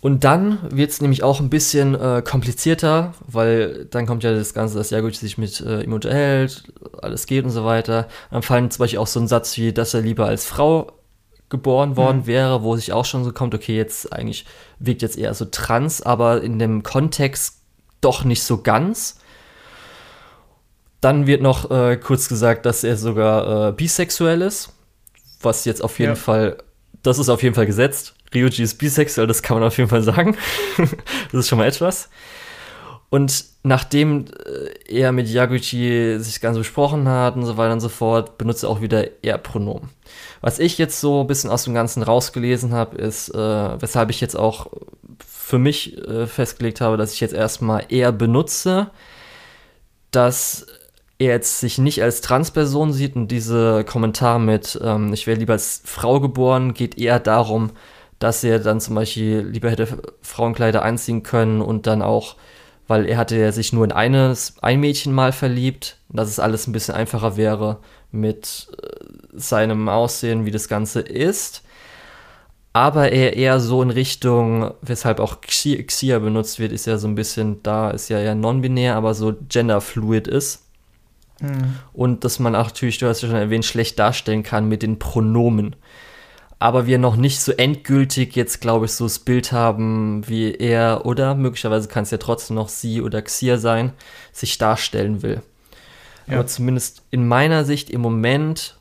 Und 0.00 0.24
dann 0.24 0.58
wird 0.70 0.90
es 0.90 1.02
nämlich 1.02 1.22
auch 1.22 1.40
ein 1.40 1.50
bisschen 1.50 1.94
äh, 1.94 2.22
komplizierter, 2.22 3.12
weil 3.26 3.84
dann 3.90 4.06
kommt 4.06 4.24
ja 4.24 4.34
das 4.34 4.54
Ganze, 4.54 4.78
dass 4.78 4.90
Jaguchi 4.90 5.16
sich 5.16 5.36
mit 5.36 5.60
äh, 5.60 5.82
ihm 5.82 5.92
unterhält, 5.92 6.72
alles 7.02 7.26
geht 7.26 7.44
und 7.44 7.50
so 7.50 7.66
weiter. 7.66 8.08
Dann 8.30 8.42
fallen 8.42 8.70
zum 8.70 8.82
Beispiel 8.82 8.98
auch 8.98 9.06
so 9.06 9.20
ein 9.20 9.28
Satz 9.28 9.58
wie, 9.58 9.74
dass 9.74 9.92
er 9.92 10.00
lieber 10.00 10.26
als 10.26 10.46
Frau 10.46 10.92
geboren 11.50 11.96
worden 11.96 12.18
mhm. 12.18 12.26
wäre, 12.26 12.62
wo 12.62 12.76
sich 12.76 12.92
auch 12.92 13.04
schon 13.04 13.24
so 13.24 13.32
kommt, 13.32 13.54
okay, 13.54 13.76
jetzt 13.76 14.10
eigentlich 14.12 14.46
wirkt 14.78 15.02
jetzt 15.02 15.18
eher 15.18 15.34
so 15.34 15.44
trans, 15.44 16.00
aber 16.00 16.42
in 16.42 16.58
dem 16.58 16.82
Kontext 16.82 17.59
doch 18.00 18.24
nicht 18.24 18.42
so 18.42 18.62
ganz. 18.62 19.18
Dann 21.00 21.26
wird 21.26 21.42
noch 21.42 21.70
äh, 21.70 21.96
kurz 21.96 22.28
gesagt, 22.28 22.66
dass 22.66 22.84
er 22.84 22.96
sogar 22.96 23.68
äh, 23.68 23.72
bisexuell 23.72 24.42
ist, 24.42 24.72
was 25.40 25.64
jetzt 25.64 25.82
auf 25.82 25.98
jeden 25.98 26.12
ja. 26.12 26.16
Fall, 26.16 26.58
das 27.02 27.18
ist 27.18 27.28
auf 27.28 27.42
jeden 27.42 27.54
Fall 27.54 27.66
gesetzt. 27.66 28.14
Ryuji 28.34 28.62
ist 28.62 28.74
bisexuell, 28.74 29.26
das 29.26 29.42
kann 29.42 29.58
man 29.58 29.66
auf 29.66 29.78
jeden 29.78 29.88
Fall 29.88 30.02
sagen. 30.02 30.36
das 31.32 31.40
ist 31.40 31.48
schon 31.48 31.58
mal 31.58 31.66
etwas. 31.66 32.10
Und 33.10 33.44
nachdem 33.64 34.26
äh, 34.46 35.00
er 35.00 35.12
mit 35.12 35.28
Yaguchi 35.28 36.18
sich 36.20 36.40
ganz 36.40 36.56
besprochen 36.56 37.08
hat 37.08 37.34
und 37.34 37.44
so 37.44 37.56
weiter 37.56 37.72
und 37.72 37.80
so 37.80 37.88
fort, 37.88 38.38
benutzt 38.38 38.62
er 38.62 38.68
auch 38.68 38.80
wieder 38.80 39.22
Er-Pronomen. 39.24 39.90
Was 40.40 40.58
ich 40.58 40.78
jetzt 40.78 41.00
so 41.00 41.22
ein 41.22 41.26
bisschen 41.26 41.50
aus 41.50 41.64
dem 41.64 41.74
Ganzen 41.74 42.02
rausgelesen 42.02 42.72
habe, 42.72 42.96
ist, 42.96 43.28
äh, 43.34 43.80
weshalb 43.80 44.10
ich 44.10 44.20
jetzt 44.20 44.36
auch 44.36 44.68
für 45.50 45.58
mich 45.58 45.98
äh, 45.98 46.26
festgelegt 46.26 46.80
habe, 46.80 46.96
dass 46.96 47.12
ich 47.12 47.20
jetzt 47.20 47.34
erstmal 47.34 47.84
er 47.88 48.12
benutze, 48.12 48.90
dass 50.12 50.66
er 51.18 51.32
jetzt 51.34 51.60
sich 51.60 51.76
nicht 51.76 52.02
als 52.02 52.20
Transperson 52.22 52.92
sieht 52.92 53.16
und 53.16 53.28
diese 53.28 53.84
Kommentar 53.84 54.38
mit, 54.38 54.80
ähm, 54.82 55.12
ich 55.12 55.26
wäre 55.26 55.38
lieber 55.38 55.54
als 55.54 55.82
Frau 55.84 56.20
geboren, 56.20 56.72
geht 56.72 56.96
eher 56.96 57.18
darum, 57.18 57.70
dass 58.20 58.44
er 58.44 58.60
dann 58.60 58.80
zum 58.80 58.94
Beispiel 58.94 59.40
lieber 59.40 59.70
hätte 59.70 59.88
Frauenkleider 60.22 60.82
anziehen 60.84 61.24
können 61.24 61.60
und 61.60 61.86
dann 61.86 62.00
auch, 62.00 62.36
weil 62.86 63.06
er 63.06 63.18
hatte 63.18 63.36
ja 63.36 63.50
sich 63.50 63.72
nur 63.72 63.84
in 63.84 63.92
eines, 63.92 64.54
ein 64.62 64.78
Mädchen 64.80 65.12
mal 65.12 65.32
verliebt, 65.32 65.96
dass 66.08 66.28
es 66.28 66.38
alles 66.38 66.68
ein 66.68 66.72
bisschen 66.72 66.94
einfacher 66.94 67.36
wäre 67.36 67.78
mit 68.12 68.68
äh, 68.80 68.86
seinem 69.32 69.88
Aussehen, 69.88 70.46
wie 70.46 70.52
das 70.52 70.68
Ganze 70.68 71.00
ist. 71.00 71.64
Aber 72.72 73.10
er 73.10 73.36
eher 73.36 73.58
so 73.58 73.82
in 73.82 73.90
Richtung, 73.90 74.72
weshalb 74.80 75.18
auch 75.18 75.40
Xia 75.40 76.18
benutzt 76.20 76.60
wird, 76.60 76.70
ist 76.70 76.86
ja 76.86 76.98
so 76.98 77.08
ein 77.08 77.16
bisschen, 77.16 77.62
da 77.64 77.90
ist 77.90 78.08
ja 78.08 78.20
eher 78.20 78.36
non-binär, 78.36 78.94
aber 78.94 79.14
so 79.14 79.34
genderfluid 79.48 80.28
ist. 80.28 80.66
Mhm. 81.40 81.76
Und 81.92 82.24
dass 82.24 82.38
man 82.38 82.54
auch 82.54 82.66
natürlich, 82.66 82.98
du 82.98 83.08
hast 83.08 83.22
ja 83.22 83.28
schon 83.28 83.36
erwähnt, 83.36 83.64
schlecht 83.64 83.98
darstellen 83.98 84.44
kann 84.44 84.68
mit 84.68 84.82
den 84.82 85.00
Pronomen. 85.00 85.74
Aber 86.60 86.86
wir 86.86 86.98
noch 86.98 87.16
nicht 87.16 87.40
so 87.40 87.52
endgültig 87.52 88.36
jetzt, 88.36 88.60
glaube 88.60 88.84
ich, 88.84 88.92
so 88.92 89.04
das 89.04 89.18
Bild 89.18 89.50
haben, 89.50 90.28
wie 90.28 90.54
er 90.54 91.06
oder 91.06 91.34
möglicherweise 91.34 91.88
kann 91.88 92.02
es 92.02 92.10
ja 92.10 92.18
trotzdem 92.18 92.56
noch 92.56 92.68
sie 92.68 93.00
oder 93.00 93.22
Xia 93.22 93.56
sein, 93.56 93.94
sich 94.30 94.58
darstellen 94.58 95.22
will. 95.22 95.42
Ja. 96.26 96.34
Aber 96.34 96.46
zumindest 96.46 97.02
in 97.10 97.26
meiner 97.26 97.64
Sicht 97.64 97.90
im 97.90 98.02
Moment, 98.02 98.76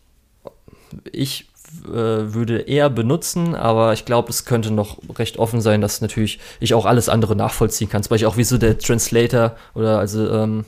ich 1.11 1.48
würde 1.71 2.61
eher 2.61 2.89
benutzen, 2.89 3.55
aber 3.55 3.93
ich 3.93 4.05
glaube, 4.05 4.29
es 4.29 4.45
könnte 4.45 4.71
noch 4.71 4.97
recht 5.17 5.37
offen 5.37 5.61
sein, 5.61 5.81
dass 5.81 6.01
natürlich 6.01 6.39
ich 6.59 6.73
auch 6.73 6.85
alles 6.85 7.09
andere 7.09 7.35
nachvollziehen 7.35 7.89
kann. 7.89 8.03
Zum 8.03 8.09
Beispiel 8.11 8.27
auch, 8.27 8.37
wieso 8.37 8.57
der 8.57 8.77
Translator 8.77 9.55
oder 9.75 9.99
also 9.99 10.29
ähm, 10.29 10.65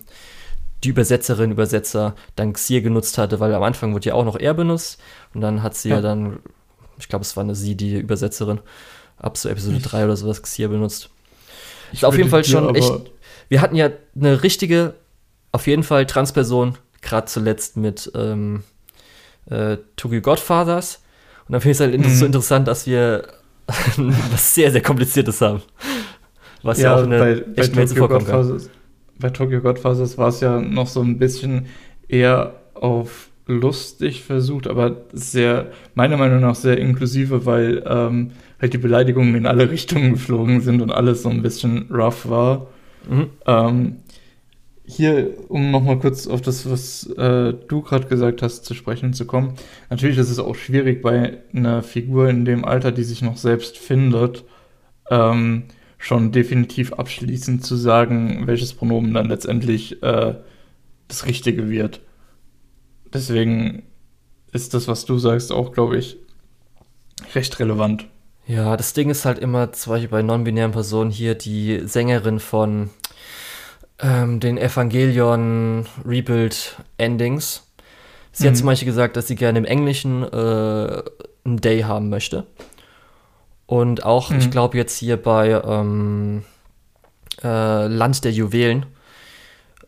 die 0.84 0.90
Übersetzerin, 0.90 1.52
Übersetzer 1.52 2.16
dann 2.36 2.54
Xier 2.54 2.82
genutzt 2.82 3.18
hatte, 3.18 3.40
weil 3.40 3.54
am 3.54 3.64
Anfang 3.64 3.94
wurde 3.94 4.10
ja 4.10 4.14
auch 4.16 4.26
noch 4.26 4.40
er 4.40 4.54
benutzt 4.54 5.00
und 5.34 5.42
dann 5.42 5.64
hat 5.64 5.76
sie 5.76 5.90
ja, 5.90 5.96
ja 5.96 6.02
dann, 6.02 6.40
ich 6.98 7.08
glaube, 7.08 7.24
es 7.24 7.36
war 7.36 7.44
eine 7.44 7.56
sie, 7.56 7.76
die 7.76 7.98
Übersetzerin, 7.98 8.60
ab 9.18 9.38
so 9.38 9.50
Episode 9.50 9.78
ich, 9.78 9.84
3 9.84 10.06
oder 10.06 10.18
sowas 10.18 10.42
Xier 10.42 10.70
benutzt. 10.70 11.10
Ist 11.92 12.06
auf 12.06 12.18
jeden 12.18 12.30
Fall 12.30 12.44
schon 12.44 12.74
echt. 12.76 12.92
Wir 13.50 13.62
hatten 13.62 13.76
ja 13.76 13.90
eine 14.16 14.44
richtige, 14.44 14.94
auf 15.52 15.68
jeden 15.68 15.84
Fall 15.84 16.06
Transperson, 16.06 16.78
gerade 17.02 17.26
zuletzt 17.26 17.76
mit 17.76 18.12
ähm, 18.16 18.64
äh, 19.50 19.78
Tokyo 19.96 20.22
Godfathers. 20.22 21.02
Und 21.48 21.54
dann 21.54 21.62
finde 21.62 21.72
ich 21.72 21.80
es 21.80 21.82
halt 21.82 21.98
mhm. 21.98 22.10
so 22.10 22.26
interessant, 22.26 22.68
dass 22.68 22.88
wir 22.88 23.24
was 24.32 24.56
sehr, 24.56 24.72
sehr 24.72 24.82
Kompliziertes 24.82 25.42
haben. 25.42 25.62
Was 26.64 26.80
ja, 26.80 26.92
ja 26.92 26.96
auch 26.96 27.04
eine 27.04 27.20
bei, 27.20 27.62
echt 27.62 27.76
bei 27.76 27.86
Tokyo 27.86 28.08
Godfathers, 28.08 28.70
bei 29.20 29.30
Tokyo 29.30 29.62
Godfathers 29.62 30.18
war 30.18 30.30
es 30.30 30.42
ja 30.42 30.60
noch 30.60 30.88
so 30.88 31.02
ein 31.02 31.18
bisschen 31.18 31.68
eher 32.08 32.54
auf 32.74 33.30
lustig 33.48 34.24
versucht, 34.24 34.68
aber 34.68 34.98
sehr, 35.14 35.72
meiner 35.96 36.18
Meinung 36.18 36.40
nach 36.42 36.56
sehr 36.56 36.78
inklusive, 36.78 37.46
weil 37.46 37.84
ähm, 37.86 38.32
halt 38.62 38.74
die 38.74 38.78
Beleidigungen 38.78 39.36
in 39.36 39.46
alle 39.46 39.70
Richtungen 39.72 40.14
geflogen 40.14 40.62
sind 40.62 40.82
und 40.82 40.92
alles 40.92 41.24
so 41.24 41.30
ein 41.30 41.42
bisschen 41.42 41.88
rough 41.92 42.30
war. 42.30 42.68
Mhm. 43.10 43.30
Ähm, 43.46 43.96
hier, 44.92 45.34
um 45.50 45.72
nochmal 45.72 46.00
kurz 46.00 46.28
auf 46.28 46.42
das, 46.42 46.70
was 46.70 47.06
äh, 47.18 47.54
du 47.68 47.82
gerade 47.82 48.08
gesagt 48.08 48.42
hast, 48.42 48.66
zu 48.66 48.74
sprechen 48.74 49.14
zu 49.14 49.26
kommen. 49.26 49.54
Natürlich 49.90 50.18
ist 50.18 50.30
es 50.30 50.40
auch 50.40 50.56
schwierig 50.56 51.02
bei 51.02 51.40
einer 51.54 51.82
Figur 51.82 52.30
in 52.30 52.46
dem 52.46 52.66
Alter, 52.66 52.92
die 52.92 53.04
sich 53.04 53.22
noch 53.22 53.38
selbst 53.38 53.78
findet, 53.78 54.44
ähm, 55.10 55.64
schon 55.98 56.32
definitiv 56.32 56.94
abschließend 56.94 57.64
zu 57.64 57.76
sagen, 57.76 58.48
welches 58.48 58.74
Pronomen 58.74 59.14
dann 59.14 59.30
letztendlich 59.30 60.02
äh, 60.04 60.36
das 61.08 61.26
Richtige 61.26 61.70
wird. 61.70 62.02
Deswegen 63.14 63.84
ist 64.52 64.74
das, 64.74 64.88
was 64.88 65.06
du 65.06 65.18
sagst, 65.18 65.52
auch, 65.52 65.72
glaube 65.72 65.98
ich, 65.98 66.18
recht 67.36 67.60
relevant. 67.60 68.08
Ja, 68.48 68.76
das 68.76 68.94
Ding 68.94 69.10
ist 69.10 69.26
halt 69.26 69.40
immer, 69.40 69.72
zum 69.72 69.94
Beispiel 69.94 70.10
bei 70.10 70.22
non-binären 70.22 70.72
Personen 70.72 71.12
hier, 71.12 71.36
die 71.36 71.82
Sängerin 71.86 72.40
von 72.40 72.90
ähm, 74.02 74.40
den 74.40 74.58
Evangelion 74.58 75.86
Rebuild 76.06 76.78
Endings. 76.98 77.68
Sie 78.32 78.44
mhm. 78.44 78.50
hat 78.50 78.58
zum 78.58 78.66
Beispiel 78.68 78.88
gesagt, 78.88 79.18
dass 79.18 79.28
sie 79.28 79.36
gerne 79.36 79.60
im 79.60 79.66
Englischen 79.66 80.24
äh, 80.24 81.04
ein 81.46 81.58
Day 81.58 81.82
haben 81.82 82.10
möchte. 82.10 82.46
Und 83.66 84.04
auch, 84.04 84.32
mhm. 84.32 84.40
ich 84.40 84.52
glaube, 84.52 84.78
jetzt 84.78 84.98
hier 84.98 85.18
bei 85.18 85.62
ähm, 85.64 86.44
äh, 87.44 87.88
Land 87.88 88.24
der 88.24 88.32
Juwelen 88.32 88.86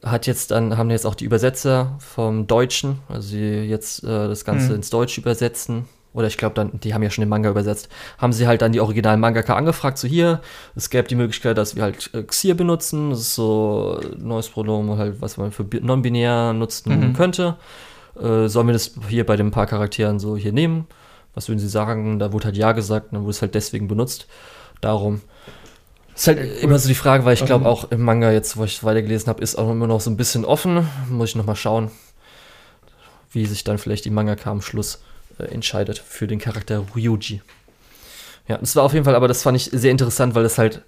hat 0.04 0.28
jetzt 0.28 0.52
dann, 0.52 0.78
haben 0.78 0.90
jetzt 0.90 1.06
auch 1.06 1.16
die 1.16 1.26
Übersetzer 1.26 1.98
vom 2.00 2.46
Deutschen, 2.46 3.00
also 3.08 3.30
sie 3.30 3.64
jetzt 3.64 4.04
äh, 4.04 4.28
das 4.28 4.44
Ganze 4.44 4.70
mhm. 4.70 4.76
ins 4.76 4.90
Deutsche 4.90 5.22
übersetzen, 5.22 5.88
oder 6.14 6.28
ich 6.28 6.38
glaube 6.38 6.56
dann, 6.56 6.80
die 6.80 6.94
haben 6.94 7.04
ja 7.04 7.10
schon 7.10 7.24
den 7.24 7.30
Manga 7.30 7.50
übersetzt, 7.50 7.90
haben 8.18 8.34
sie 8.34 8.48
halt 8.48 8.62
dann 8.62 8.72
die 8.72 8.82
originalen 8.82 9.20
Mangaka 9.20 9.56
angefragt, 9.56 9.98
so 9.98 10.08
hier, 10.08 10.42
es 10.76 10.90
gäbe 10.90 11.08
die 11.08 11.16
Möglichkeit, 11.16 11.58
dass 11.58 11.76
wir 11.76 11.84
halt 11.84 12.10
äh, 12.14 12.24
Xir 12.24 12.56
benutzen, 12.56 13.10
das 13.10 13.20
ist 13.20 13.36
so 13.36 14.00
ein 14.02 14.28
neues 14.28 14.50
Pronomen, 14.50 14.98
halt, 14.98 15.22
was 15.22 15.38
man 15.38 15.52
für 15.52 15.66
non-binär 15.82 16.54
nutzen 16.54 17.10
mhm. 17.10 17.14
könnte. 17.14 17.58
Äh, 18.20 18.48
sollen 18.48 18.68
wir 18.68 18.74
das 18.74 18.94
hier 19.10 19.26
bei 19.26 19.36
den 19.36 19.52
paar 19.52 19.66
Charakteren 19.66 20.20
so 20.20 20.38
hier 20.38 20.54
nehmen? 20.54 20.88
was 21.34 21.48
würden 21.48 21.60
Sie 21.60 21.68
sagen? 21.68 22.20
Da 22.20 22.32
wurde 22.32 22.46
halt 22.46 22.58
Ja 22.58 22.72
gesagt, 22.72 23.08
dann 23.12 23.22
wurde 23.22 23.32
es 23.32 23.42
halt 23.42 23.56
deswegen 23.56 23.88
benutzt. 23.88 24.28
Darum. 24.82 25.22
Ist 26.16 26.28
halt 26.28 26.40
cool. 26.40 26.46
immer 26.62 26.80
so 26.80 26.88
die 26.88 26.96
Frage, 26.96 27.26
weil 27.26 27.34
ich 27.34 27.46
glaube 27.46 27.66
auch 27.66 27.90
im 27.92 28.02
Manga 28.02 28.32
jetzt, 28.32 28.58
wo 28.58 28.66
ich 28.66 28.84
weitergelesen 28.84 29.28
habe, 29.28 29.42
ist 29.42 29.56
auch 29.56 29.72
immer 29.72 29.88
noch 29.88 30.02
so 30.02 30.12
ein 30.12 30.18
bisschen 30.18 30.46
offen. 30.46 30.88
Muss 31.10 31.30
ich 31.30 31.36
nochmal 31.36 31.56
schauen, 31.56 31.90
wie 33.32 33.46
sich 33.46 33.64
dann 33.64 33.78
vielleicht 33.78 34.06
die 34.06 34.12
Mangaka 34.12 34.52
am 34.52 34.62
Schluss 34.62 35.02
äh, 35.40 35.46
entscheidet 35.46 36.00
für 36.00 36.28
den 36.28 36.40
Charakter 36.40 36.84
Ryuji. 36.96 37.42
Ja, 38.48 38.58
das 38.58 38.76
war 38.76 38.84
auf 38.84 38.94
jeden 38.94 39.06
Fall, 39.06 39.16
aber 39.16 39.28
das 39.28 39.42
fand 39.42 39.56
ich 39.56 39.70
sehr 39.72 39.92
interessant, 39.92 40.36
weil 40.36 40.44
es 40.44 40.58
halt 40.58 40.84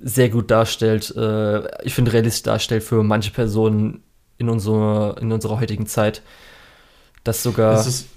sehr 0.00 0.28
gut 0.28 0.50
darstellt, 0.50 1.14
äh, 1.16 1.84
ich 1.84 1.94
finde 1.94 2.12
realistisch 2.12 2.44
darstellt 2.44 2.82
für 2.82 3.02
manche 3.02 3.32
Personen 3.32 4.02
in 4.38 4.48
unserer, 4.48 5.18
in 5.20 5.32
unserer 5.32 5.60
heutigen 5.60 5.86
Zeit, 5.86 6.22
dass 7.24 7.42
sogar. 7.42 7.74
Das 7.74 7.86
ist, 7.86 8.08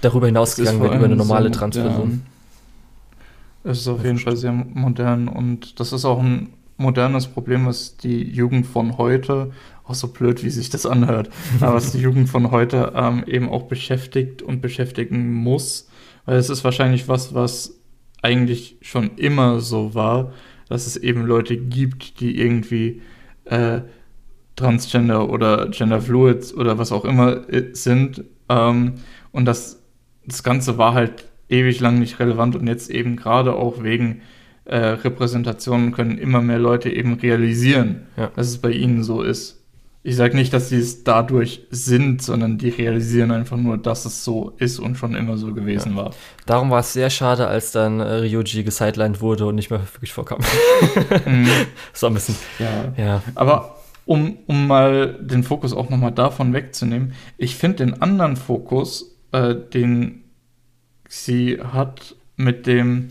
darüber 0.00 0.26
hinausgegangen 0.26 0.80
wird, 0.82 0.94
über 0.94 1.06
eine 1.06 1.16
normale 1.16 1.50
Transperson. 1.50 2.26
Es 3.64 3.80
ist 3.80 3.88
auf 3.88 4.04
jeden 4.04 4.18
Fall 4.18 4.36
sehr 4.36 4.52
modern 4.52 5.28
und 5.28 5.80
das 5.80 5.92
ist 5.92 6.04
auch 6.04 6.20
ein 6.20 6.52
modernes 6.76 7.26
Problem, 7.26 7.66
was 7.66 7.96
die 7.96 8.22
Jugend 8.22 8.66
von 8.66 8.98
heute, 8.98 9.52
auch 9.84 9.94
so 9.94 10.08
blöd, 10.08 10.42
wie 10.44 10.50
sich 10.50 10.70
das 10.70 10.86
anhört, 10.86 11.30
aber 11.60 11.74
was 11.74 11.92
die 11.92 11.98
Jugend 11.98 12.28
von 12.28 12.50
heute 12.50 12.92
ähm, 12.94 13.24
eben 13.26 13.48
auch 13.48 13.64
beschäftigt 13.64 14.42
und 14.42 14.60
beschäftigen 14.60 15.32
muss, 15.32 15.88
weil 16.24 16.38
es 16.38 16.50
ist 16.50 16.64
wahrscheinlich 16.64 17.08
was, 17.08 17.34
was 17.34 17.80
eigentlich 18.22 18.76
schon 18.80 19.16
immer 19.16 19.60
so 19.60 19.94
war, 19.94 20.32
dass 20.68 20.86
es 20.86 20.96
eben 20.96 21.26
Leute 21.26 21.56
gibt, 21.56 22.20
die 22.20 22.38
irgendwie 22.38 23.02
äh, 23.44 23.80
Transgender 24.56 25.28
oder 25.28 25.68
Genderfluid 25.68 26.54
oder 26.56 26.78
was 26.78 26.92
auch 26.92 27.04
immer 27.04 27.48
äh, 27.52 27.74
sind 27.74 28.24
ähm, 28.48 28.94
und 29.32 29.44
das 29.44 29.84
das 30.26 30.42
Ganze 30.42 30.78
war 30.78 30.94
halt 30.94 31.26
ewig 31.48 31.80
lang 31.80 31.98
nicht 31.98 32.18
relevant 32.18 32.56
und 32.56 32.66
jetzt 32.66 32.90
eben 32.90 33.16
gerade 33.16 33.54
auch 33.54 33.82
wegen 33.82 34.22
äh, 34.64 34.76
Repräsentationen 34.76 35.92
können 35.92 36.18
immer 36.18 36.40
mehr 36.40 36.58
Leute 36.58 36.90
eben 36.90 37.14
realisieren, 37.14 38.06
ja. 38.16 38.30
dass 38.34 38.48
es 38.48 38.58
bei 38.58 38.70
ihnen 38.70 39.02
so 39.02 39.22
ist. 39.22 39.62
Ich 40.06 40.16
sage 40.16 40.36
nicht, 40.36 40.52
dass 40.52 40.68
sie 40.68 40.76
es 40.76 41.02
dadurch 41.02 41.62
sind, 41.70 42.20
sondern 42.20 42.58
die 42.58 42.68
realisieren 42.68 43.30
einfach 43.30 43.56
nur, 43.56 43.78
dass 43.78 44.04
es 44.04 44.22
so 44.22 44.52
ist 44.58 44.78
und 44.78 44.96
schon 44.98 45.14
immer 45.14 45.38
so 45.38 45.54
gewesen 45.54 45.92
ja. 45.92 45.96
war. 45.96 46.10
Darum 46.44 46.70
war 46.70 46.80
es 46.80 46.92
sehr 46.92 47.08
schade, 47.08 47.46
als 47.46 47.72
dann 47.72 48.00
äh, 48.00 48.16
Ryuji 48.16 48.64
gesidelined 48.64 49.22
wurde 49.22 49.46
und 49.46 49.54
nicht 49.54 49.70
mehr 49.70 49.80
wirklich 49.80 50.12
vorkam. 50.12 50.40
mhm. 51.24 51.48
so 51.94 52.08
ein 52.08 52.14
bisschen. 52.14 52.36
Ja. 52.58 52.92
ja. 53.02 53.22
Aber 53.34 53.76
um, 54.04 54.36
um 54.46 54.66
mal 54.66 55.14
den 55.22 55.42
Fokus 55.42 55.72
auch 55.72 55.88
nochmal 55.88 56.12
davon 56.12 56.52
wegzunehmen, 56.52 57.14
ich 57.38 57.56
finde 57.56 57.86
den 57.86 58.02
anderen 58.02 58.36
Fokus, 58.36 59.16
äh, 59.32 59.54
den 59.54 60.24
sie 61.08 61.60
hat 61.62 62.14
mit 62.36 62.66
dem, 62.66 63.08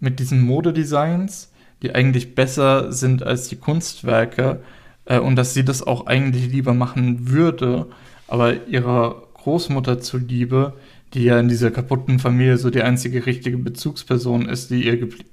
mit 0.00 0.18
diesen 0.18 0.40
Modedesigns, 0.40 1.52
die 1.82 1.94
eigentlich 1.94 2.34
besser 2.34 2.92
sind 2.92 3.22
als 3.22 3.46
die 3.46 3.56
Kunstwerke, 3.56 4.60
äh, 5.04 5.18
und 5.18 5.36
dass 5.36 5.54
sie 5.54 5.64
das 5.64 5.82
auch 5.82 6.06
eigentlich 6.06 6.50
lieber 6.50 6.74
machen 6.74 7.28
würde, 7.28 7.86
aber 8.28 8.66
ihrer 8.66 9.22
Großmutter 9.34 10.00
zuliebe, 10.00 10.74
die 11.14 11.24
ja 11.24 11.38
in 11.38 11.48
dieser 11.48 11.70
kaputten 11.70 12.18
Familie 12.18 12.56
so 12.56 12.70
die 12.70 12.82
einzige 12.82 13.26
richtige 13.26 13.58
Bezugsperson 13.58 14.48
ist, 14.48 14.70
die 14.70 14.86
ihr, 14.86 14.96
geblie 14.96 15.24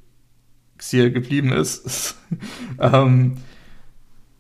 sie 0.80 0.98
ihr 0.98 1.12
geblieben 1.12 1.52
ist, 1.52 2.16
ähm, 2.80 3.38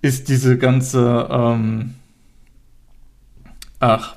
ist 0.01 0.30
diese 0.30 0.57
ganze, 0.57 1.27
ähm, 1.30 1.95
ach, 3.80 4.15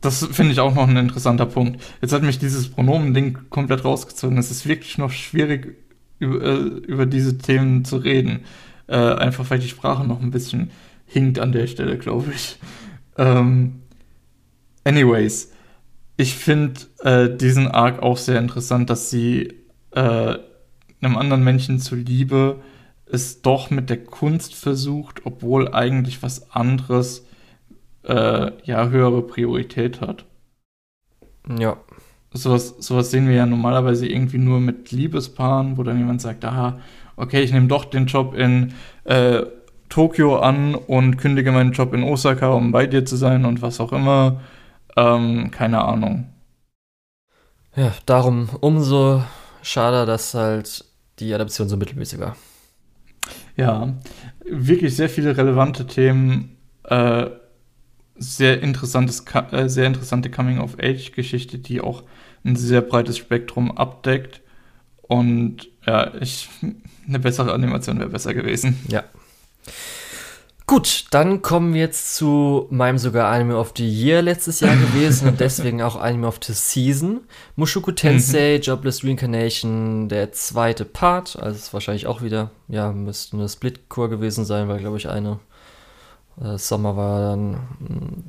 das 0.00 0.26
finde 0.26 0.52
ich 0.52 0.60
auch 0.60 0.74
noch 0.74 0.88
ein 0.88 0.96
interessanter 0.96 1.46
Punkt. 1.46 1.80
Jetzt 2.00 2.12
hat 2.12 2.22
mich 2.22 2.38
dieses 2.38 2.68
Pronomen-Ding 2.68 3.38
komplett 3.50 3.84
rausgezogen. 3.84 4.36
Es 4.36 4.50
ist 4.50 4.66
wirklich 4.66 4.98
noch 4.98 5.12
schwierig, 5.12 5.76
über, 6.18 6.42
äh, 6.42 6.56
über 6.56 7.06
diese 7.06 7.38
Themen 7.38 7.84
zu 7.84 7.98
reden. 7.98 8.40
Äh, 8.92 9.14
einfach 9.14 9.48
weil 9.48 9.58
die 9.58 9.68
Sprache 9.68 10.06
noch 10.06 10.20
ein 10.20 10.30
bisschen 10.30 10.70
hinkt 11.06 11.38
an 11.38 11.50
der 11.50 11.66
Stelle, 11.66 11.96
glaube 11.96 12.30
ich. 12.34 12.58
Ähm, 13.16 13.80
anyways, 14.84 15.50
ich 16.18 16.34
finde 16.34 16.78
äh, 17.00 17.34
diesen 17.34 17.68
Arc 17.68 18.02
auch 18.02 18.18
sehr 18.18 18.38
interessant, 18.38 18.90
dass 18.90 19.08
sie 19.08 19.54
äh, 19.92 20.36
einem 21.00 21.16
anderen 21.16 21.42
Menschen 21.42 21.78
zuliebe 21.78 22.60
es 23.06 23.40
doch 23.40 23.70
mit 23.70 23.88
der 23.88 24.04
Kunst 24.04 24.54
versucht, 24.54 25.24
obwohl 25.24 25.72
eigentlich 25.72 26.22
was 26.22 26.50
anderes 26.50 27.26
äh, 28.02 28.50
ja 28.64 28.88
höhere 28.90 29.22
Priorität 29.22 30.02
hat. 30.02 30.26
Ja. 31.58 31.78
Sowas, 32.34 32.76
sowas 32.78 33.10
sehen 33.10 33.26
wir 33.26 33.36
ja 33.36 33.46
normalerweise 33.46 34.06
irgendwie 34.06 34.38
nur 34.38 34.60
mit 34.60 34.90
Liebespaaren, 34.90 35.78
wo 35.78 35.82
dann 35.82 35.96
jemand 35.96 36.20
sagt, 36.20 36.44
aha, 36.44 36.78
okay, 37.22 37.42
ich 37.42 37.52
nehme 37.52 37.68
doch 37.68 37.84
den 37.84 38.06
Job 38.06 38.34
in 38.34 38.74
äh, 39.04 39.42
Tokio 39.88 40.38
an 40.38 40.74
und 40.74 41.16
kündige 41.16 41.52
meinen 41.52 41.72
Job 41.72 41.94
in 41.94 42.02
Osaka, 42.02 42.50
um 42.50 42.72
bei 42.72 42.86
dir 42.86 43.04
zu 43.04 43.16
sein 43.16 43.44
und 43.44 43.62
was 43.62 43.80
auch 43.80 43.92
immer. 43.92 44.40
Ähm, 44.96 45.50
keine 45.50 45.82
Ahnung. 45.84 46.28
Ja, 47.76 47.92
darum 48.04 48.48
umso 48.60 49.22
schade, 49.62 50.04
dass 50.04 50.34
halt 50.34 50.84
die 51.18 51.32
Adaption 51.32 51.68
so 51.68 51.76
mittelmäßig 51.76 52.18
war. 52.20 52.36
Ja, 53.56 53.94
wirklich 54.44 54.96
sehr 54.96 55.08
viele 55.08 55.36
relevante 55.36 55.86
Themen. 55.86 56.56
Äh, 56.84 57.30
sehr 58.16 58.62
interessantes, 58.62 59.24
äh, 59.52 59.68
sehr 59.68 59.86
interessante 59.86 60.30
Coming-of-Age-Geschichte, 60.30 61.58
die 61.58 61.80
auch 61.80 62.02
ein 62.44 62.56
sehr 62.56 62.80
breites 62.80 63.18
Spektrum 63.18 63.76
abdeckt. 63.76 64.42
Und 65.02 65.68
ja, 65.86 66.12
ich, 66.20 66.48
eine 67.06 67.18
bessere 67.18 67.52
Animation 67.52 67.98
wäre 67.98 68.08
besser 68.08 68.34
gewesen. 68.34 68.78
Ja. 68.88 69.04
Gut, 70.66 71.06
dann 71.10 71.42
kommen 71.42 71.74
wir 71.74 71.80
jetzt 71.80 72.14
zu 72.14 72.66
meinem 72.70 72.96
sogar 72.96 73.30
Anime 73.30 73.58
of 73.58 73.74
the 73.76 73.86
Year 73.86 74.22
letztes 74.22 74.60
Jahr 74.60 74.76
gewesen 74.94 75.28
und 75.28 75.40
deswegen 75.40 75.82
auch 75.82 75.96
Anime 75.96 76.26
of 76.26 76.38
the 76.42 76.52
Season. 76.52 77.20
Mushoku 77.56 77.92
Tensei, 77.92 78.56
mhm. 78.56 78.62
Jobless 78.62 79.04
Reincarnation, 79.04 80.08
der 80.08 80.32
zweite 80.32 80.84
Part. 80.84 81.36
Also 81.36 81.56
ist 81.56 81.74
wahrscheinlich 81.74 82.06
auch 82.06 82.22
wieder, 82.22 82.52
ja, 82.68 82.92
müsste 82.92 83.36
eine 83.36 83.48
Split-Core 83.48 84.08
gewesen 84.08 84.44
sein, 84.44 84.68
weil, 84.68 84.78
glaube 84.78 84.96
ich, 84.96 85.08
eine 85.08 85.40
äh, 86.40 86.56
Sommer 86.56 86.96
war 86.96 87.20
dann. 87.20 87.54
Hm, 87.86 88.24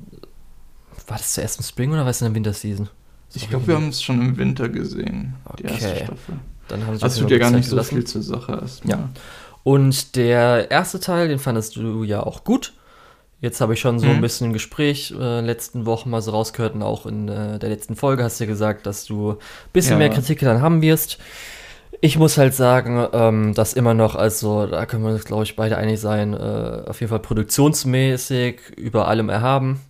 war 1.08 1.18
das 1.18 1.34
zuerst 1.34 1.60
im 1.60 1.66
Spring 1.66 1.92
oder 1.92 2.02
war 2.02 2.10
es 2.10 2.22
in 2.22 2.28
der 2.28 2.36
Winterseason? 2.36 2.90
Ich 3.36 3.50
glaube, 3.50 3.68
wir 3.68 3.76
haben 3.76 3.90
es 3.90 4.02
schon 4.02 4.22
im 4.22 4.38
Winter 4.38 4.70
gesehen, 4.70 5.36
die 5.58 5.64
okay. 5.66 5.74
erste 5.74 5.96
Staffel. 6.06 6.40
Dann 6.68 6.86
haben 6.86 6.96
sie 6.96 7.02
das 7.02 7.18
tut 7.18 7.30
ja 7.32 7.38
gar 7.38 7.52
nicht 7.52 7.68
so 7.68 7.82
viel 7.84 8.04
zur 8.06 8.22
Sache 8.22 8.60
erstmal. 8.62 8.98
Ja. 8.98 9.10
Und 9.64 10.16
der 10.16 10.72
erste 10.72 11.00
Teil, 11.00 11.28
den 11.28 11.40
fandest 11.40 11.76
du 11.76 12.04
ja 12.04 12.22
auch 12.22 12.44
gut. 12.44 12.74
Jetzt 13.40 13.60
habe 13.60 13.74
ich 13.74 13.82
schon 13.82 14.00
so 14.00 14.06
mhm. 14.06 14.14
ein 14.14 14.22
bisschen 14.22 14.48
im 14.48 14.54
Gespräch 14.54 15.14
äh, 15.20 15.42
letzten 15.42 15.86
Wochen 15.86 16.10
mal 16.10 16.22
so 16.22 16.32
rausgehört 16.32 16.76
und 16.76 16.82
auch 16.82 17.06
in 17.06 17.28
äh, 17.28 17.60
der 17.60 17.70
letzten 17.70 17.96
Folge 17.96 18.24
hast 18.24 18.40
du 18.40 18.46
ja 18.46 18.50
gesagt, 18.50 18.86
dass 18.86 19.06
du 19.06 19.32
ein 19.32 19.38
bisschen 19.74 19.94
ja. 19.94 19.98
mehr 19.98 20.10
Kritik 20.10 20.40
dann 20.40 20.62
haben 20.62 20.82
wirst. 20.82 21.18
Ich 22.00 22.18
muss 22.18 22.38
halt 22.38 22.54
sagen, 22.54 23.06
ähm, 23.12 23.54
dass 23.54 23.74
immer 23.74 23.94
noch, 23.94 24.16
also 24.16 24.66
da 24.66 24.86
können 24.86 25.04
wir 25.04 25.12
uns, 25.12 25.26
glaube 25.26 25.44
ich, 25.44 25.56
beide 25.56 25.78
einig 25.78 26.00
sein, 26.00 26.34
äh, 26.34 26.84
auf 26.88 27.00
jeden 27.02 27.10
Fall 27.10 27.20
produktionsmäßig 27.20 28.62
über 28.78 29.08
allem 29.08 29.30
erhaben. 29.30 29.82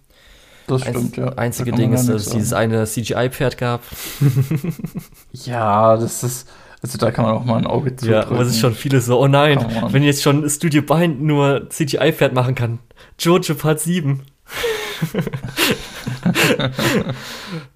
Das 0.68 0.82
stimmt, 0.82 1.18
ja. 1.18 1.30
Einzige 1.34 1.72
da 1.72 1.78
Ding 1.78 1.94
ist, 1.94 2.08
dass 2.08 2.28
es 2.28 2.30
dieses 2.30 2.54
eine 2.54 2.86
CGI-Pferd 2.86 3.58
gab. 3.58 3.82
ja, 5.32 5.98
das 5.98 6.24
ist 6.24 6.48
also 6.84 6.98
da 6.98 7.12
kann 7.12 7.24
man 7.24 7.34
auch 7.34 7.46
mal 7.46 7.58
ein 7.58 7.66
Auge 7.66 7.96
zu. 7.96 8.12
Ja, 8.12 8.28
aber 8.28 8.42
es 8.42 8.50
ist 8.50 8.60
schon 8.60 8.76
viele 8.76 9.00
so, 9.00 9.18
oh 9.18 9.28
nein, 9.28 9.58
oh 9.58 9.94
wenn 9.94 10.04
jetzt 10.04 10.22
schon 10.22 10.48
Studio 10.50 10.82
Bind 10.82 11.22
nur 11.22 11.70
CGI-Pferd 11.70 12.34
machen 12.34 12.56
kann. 12.56 12.80
Jojo 13.18 13.56
Part 13.56 13.80
7. 13.80 14.22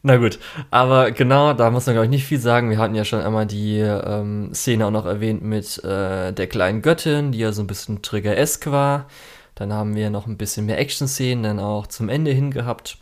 Na 0.04 0.18
gut, 0.18 0.40
aber 0.72 1.12
genau, 1.12 1.54
da 1.54 1.72
muss 1.72 1.86
man 1.86 1.96
glaube 1.96 2.06
ich 2.06 2.12
nicht 2.12 2.26
viel 2.26 2.40
sagen. 2.40 2.70
Wir 2.70 2.80
hatten 2.80 2.96
ja 2.96 3.06
schon 3.06 3.22
einmal 3.22 3.46
die 3.46 3.80
ähm, 3.80 4.50
Szene 4.54 4.86
auch 4.86 4.92
noch 4.92 5.06
erwähnt 5.06 5.42
mit 5.42 5.82
äh, 5.86 6.34
der 6.34 6.48
kleinen 6.48 6.82
Göttin, 6.82 7.32
die 7.32 7.40
ja 7.40 7.54
so 7.54 7.64
ein 7.64 7.68
bisschen 7.68 8.02
Trigger-esque 8.02 8.72
war. 8.74 9.08
Dann 9.56 9.72
haben 9.72 9.96
wir 9.96 10.10
noch 10.10 10.28
ein 10.28 10.38
bisschen 10.38 10.66
mehr 10.66 10.80
Action-Szenen 10.80 11.44
dann 11.44 11.60
auch 11.60 11.88
zum 11.88 12.10
Ende 12.10 12.32
hin 12.32 12.52
gehabt. 12.52 12.98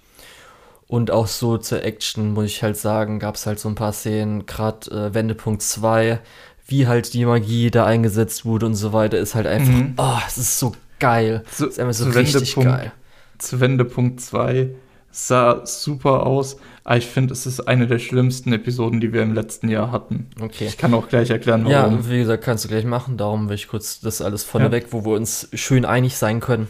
Und 0.88 1.10
auch 1.10 1.28
so 1.28 1.58
zur 1.58 1.84
Action, 1.84 2.34
muss 2.34 2.46
ich 2.46 2.64
halt 2.64 2.78
sagen, 2.78 3.20
gab 3.20 3.36
es 3.36 3.48
halt 3.48 3.60
so 3.60 3.68
ein 3.70 3.76
paar 3.76 3.94
Szenen, 3.94 4.46
gerade 4.46 4.92
äh, 4.92 5.14
Wendepunkt 5.14 5.62
2, 5.62 6.20
wie 6.68 6.88
halt 6.88 7.14
die 7.14 7.26
Magie 7.26 7.72
da 7.72 7.86
eingesetzt 7.86 8.46
wurde 8.46 8.68
und 8.68 8.76
so 8.76 8.94
weiter, 8.94 9.18
ist 9.18 9.36
halt 9.36 9.48
einfach, 9.48 9.74
mhm. 9.74 9.94
oh, 9.98 10.18
es 10.28 10.38
ist 10.38 10.60
so 10.60 10.74
geil. 11.00 11.44
Zu, 11.52 11.68
ist 11.68 11.80
einfach 11.80 11.94
so 11.94 12.10
richtig 12.10 12.56
geil. 12.56 12.92
Zu 13.38 13.60
Wendepunkt 13.60 14.22
2 14.22 14.70
sah 15.12 15.66
super 15.66 16.26
aus, 16.26 16.58
aber 16.84 16.98
ich 16.98 17.08
finde, 17.08 17.34
es 17.34 17.46
ist 17.46 17.62
eine 17.62 17.88
der 17.88 18.00
schlimmsten 18.00 18.52
Episoden, 18.54 19.00
die 19.00 19.14
wir 19.14 19.24
im 19.24 19.34
letzten 19.34 19.70
Jahr 19.70 19.92
hatten. 19.92 20.28
Okay. 20.40 20.66
Ich 20.68 20.78
kann 20.78 20.94
auch 20.94 21.08
gleich 21.08 21.30
erklären, 21.30 21.66
warum. 21.66 21.96
Ja, 21.98 22.10
wie 22.10 22.18
gesagt, 22.18 22.44
kannst 22.44 22.66
du 22.66 22.68
gleich 22.68 22.86
machen, 22.86 23.18
darum 23.18 23.48
will 23.48 23.56
ich 23.56 23.68
kurz 23.68 24.02
das 24.02 24.22
alles 24.22 24.44
vorneweg, 24.44 24.84
ja. 24.84 24.92
wo 24.92 25.06
wir 25.06 25.16
uns 25.16 25.48
schön 25.54 25.86
einig 25.86 26.18
sein 26.18 26.42
können. 26.42 26.68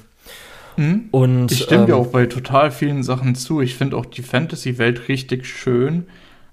Mhm. 0.78 1.06
Und, 1.12 1.52
ich 1.52 1.64
stimme 1.64 1.82
ähm, 1.82 1.86
dir 1.88 1.96
auch 1.96 2.08
bei 2.08 2.26
total 2.26 2.72
vielen 2.72 3.04
Sachen 3.04 3.36
zu. 3.36 3.62
Ich 3.62 3.76
finde 3.76 3.98
auch 3.98 4.06
die 4.06 4.22
Fantasy-Welt 4.22 5.08
richtig 5.08 5.46
schön. 5.46 6.06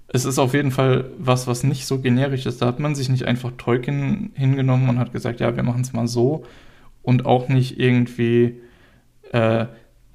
Es 0.07 0.25
ist 0.25 0.39
auf 0.39 0.53
jeden 0.53 0.71
Fall 0.71 1.05
was, 1.17 1.47
was 1.47 1.63
nicht 1.63 1.85
so 1.85 1.99
generisch 1.99 2.45
ist. 2.45 2.61
Da 2.61 2.67
hat 2.67 2.79
man 2.79 2.95
sich 2.95 3.09
nicht 3.09 3.25
einfach 3.25 3.51
Tolkien 3.57 4.31
hingenommen 4.35 4.89
und 4.89 4.99
hat 4.99 5.11
gesagt, 5.11 5.39
ja, 5.39 5.55
wir 5.55 5.63
machen 5.63 5.81
es 5.81 5.93
mal 5.93 6.07
so. 6.07 6.43
Und 7.01 7.25
auch 7.25 7.49
nicht 7.49 7.79
irgendwie, 7.79 8.61
äh, 9.31 9.65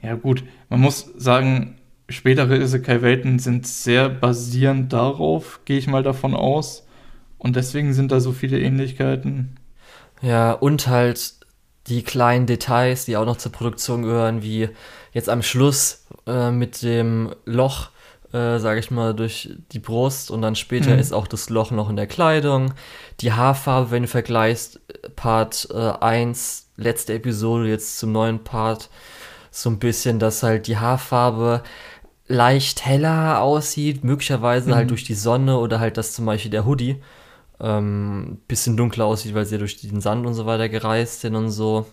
ja 0.03 0.15
gut, 0.15 0.45
man 0.71 0.81
muss 0.81 1.13
sagen, 1.17 1.77
spätere 2.09 2.57
Isekai-Welten 2.57 3.39
sind 3.39 3.67
sehr 3.67 4.09
basierend 4.09 4.93
darauf, 4.93 5.61
gehe 5.65 5.79
ich 5.79 5.89
mal 5.89 6.03
davon 6.03 6.35
aus. 6.35 6.87
Und 7.37 7.57
deswegen 7.57 7.93
sind 7.93 8.11
da 8.11 8.21
so 8.21 8.33
viele 8.33 8.61
Ähnlichkeiten. 8.61 9.57
Ja, 10.23 10.53
und 10.53 10.89
halt 10.89 11.38
die 11.89 12.03
kleinen 12.03 12.47
Details, 12.47 13.05
die 13.05 13.17
auch 13.17 13.25
noch 13.25 13.39
zur 13.39 13.53
Produktion 13.53 14.03
gehören, 14.03 14.43
wie 14.43 14.69
jetzt 15.13 15.29
am 15.29 15.43
Schluss 15.43 16.07
äh, 16.27 16.51
mit 16.51 16.83
dem 16.83 17.35
Loch, 17.45 17.91
äh, 18.33 18.59
sage 18.59 18.81
ich 18.81 18.91
mal, 18.91 19.15
durch 19.15 19.51
die 19.73 19.79
Brust 19.79 20.31
und 20.31 20.43
dann 20.43 20.55
später 20.55 20.91
mhm. 20.91 20.99
ist 20.99 21.13
auch 21.13 21.27
das 21.27 21.51
Loch 21.51 21.71
noch 21.71 21.89
in 21.89 21.97
der 21.97 22.07
Kleidung. 22.07 22.75
Die 23.21 23.33
Haarfarbe, 23.33 23.91
wenn 23.91 24.03
du 24.03 24.09
vergleichst, 24.09 24.81
Part 25.17 25.69
äh, 25.73 25.77
1, 25.77 26.69
letzte 26.77 27.15
Episode 27.15 27.69
jetzt 27.69 27.99
zum 27.99 28.13
neuen 28.13 28.45
Part, 28.45 28.91
so 29.51 29.71
ein 29.71 29.79
bisschen, 29.79 30.19
dass 30.19 30.43
halt 30.43 30.67
die 30.67 30.77
Haarfarbe 30.77 31.63
leicht 32.27 32.85
heller 32.85 33.41
aussieht, 33.41 34.05
möglicherweise 34.05 34.67
halt 34.67 34.69
mhm. 34.69 34.77
halt 34.77 34.91
durch 34.91 35.05
die 35.05 35.15
Sonne 35.15 35.59
oder 35.59 35.81
halt, 35.81 35.97
dass 35.97 36.13
zum 36.13 36.27
Beispiel 36.27 36.51
der 36.51 36.67
Hoodie 36.67 37.01
ähm, 37.61 38.39
bisschen 38.47 38.77
dunkler 38.77 39.07
aussieht, 39.07 39.35
weil 39.35 39.47
sie 39.47 39.55
ja 39.57 39.59
durch 39.59 39.81
den 39.81 40.01
Sand 40.01 40.27
und 40.27 40.35
so 40.35 40.47
weiter 40.47 40.69
gereist 40.69 41.21
sind 41.21 41.35
und 41.35 41.51
so. 41.51 41.87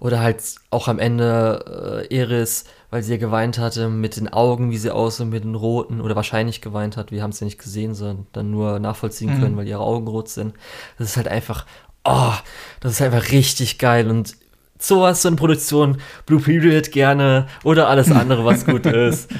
Oder 0.00 0.20
halt 0.20 0.42
auch 0.70 0.88
am 0.88 0.98
Ende 0.98 2.04
äh, 2.10 2.14
Eris, 2.14 2.64
weil 2.90 3.02
sie 3.02 3.12
ja 3.12 3.18
geweint 3.18 3.58
hatte, 3.58 3.88
mit 3.88 4.16
den 4.16 4.32
Augen, 4.32 4.70
wie 4.70 4.76
sie 4.76 4.92
aussehen, 4.92 5.30
mit 5.30 5.44
den 5.44 5.54
roten, 5.54 6.00
oder 6.00 6.16
wahrscheinlich 6.16 6.60
geweint 6.60 6.96
hat, 6.96 7.10
wir 7.10 7.22
haben 7.22 7.30
es 7.30 7.40
ja 7.40 7.44
nicht 7.44 7.58
gesehen, 7.58 7.94
sondern 7.94 8.26
dann 8.32 8.50
nur 8.50 8.78
nachvollziehen 8.80 9.36
mhm. 9.36 9.40
können, 9.40 9.56
weil 9.56 9.68
ihre 9.68 9.80
Augen 9.80 10.06
rot 10.06 10.28
sind. 10.28 10.54
Das 10.98 11.08
ist 11.08 11.16
halt 11.16 11.28
einfach, 11.28 11.64
oh, 12.04 12.32
das 12.80 12.92
ist 12.92 13.02
einfach 13.02 13.30
richtig 13.30 13.78
geil 13.78 14.10
und 14.10 14.36
sowas, 14.78 15.22
so 15.22 15.28
eine 15.28 15.36
Produktion, 15.36 15.98
Blue 16.26 16.40
Period 16.40 16.92
gerne 16.92 17.46
oder 17.62 17.88
alles 17.88 18.10
andere, 18.10 18.44
was 18.44 18.66
gut 18.66 18.86
ist. 18.86 19.30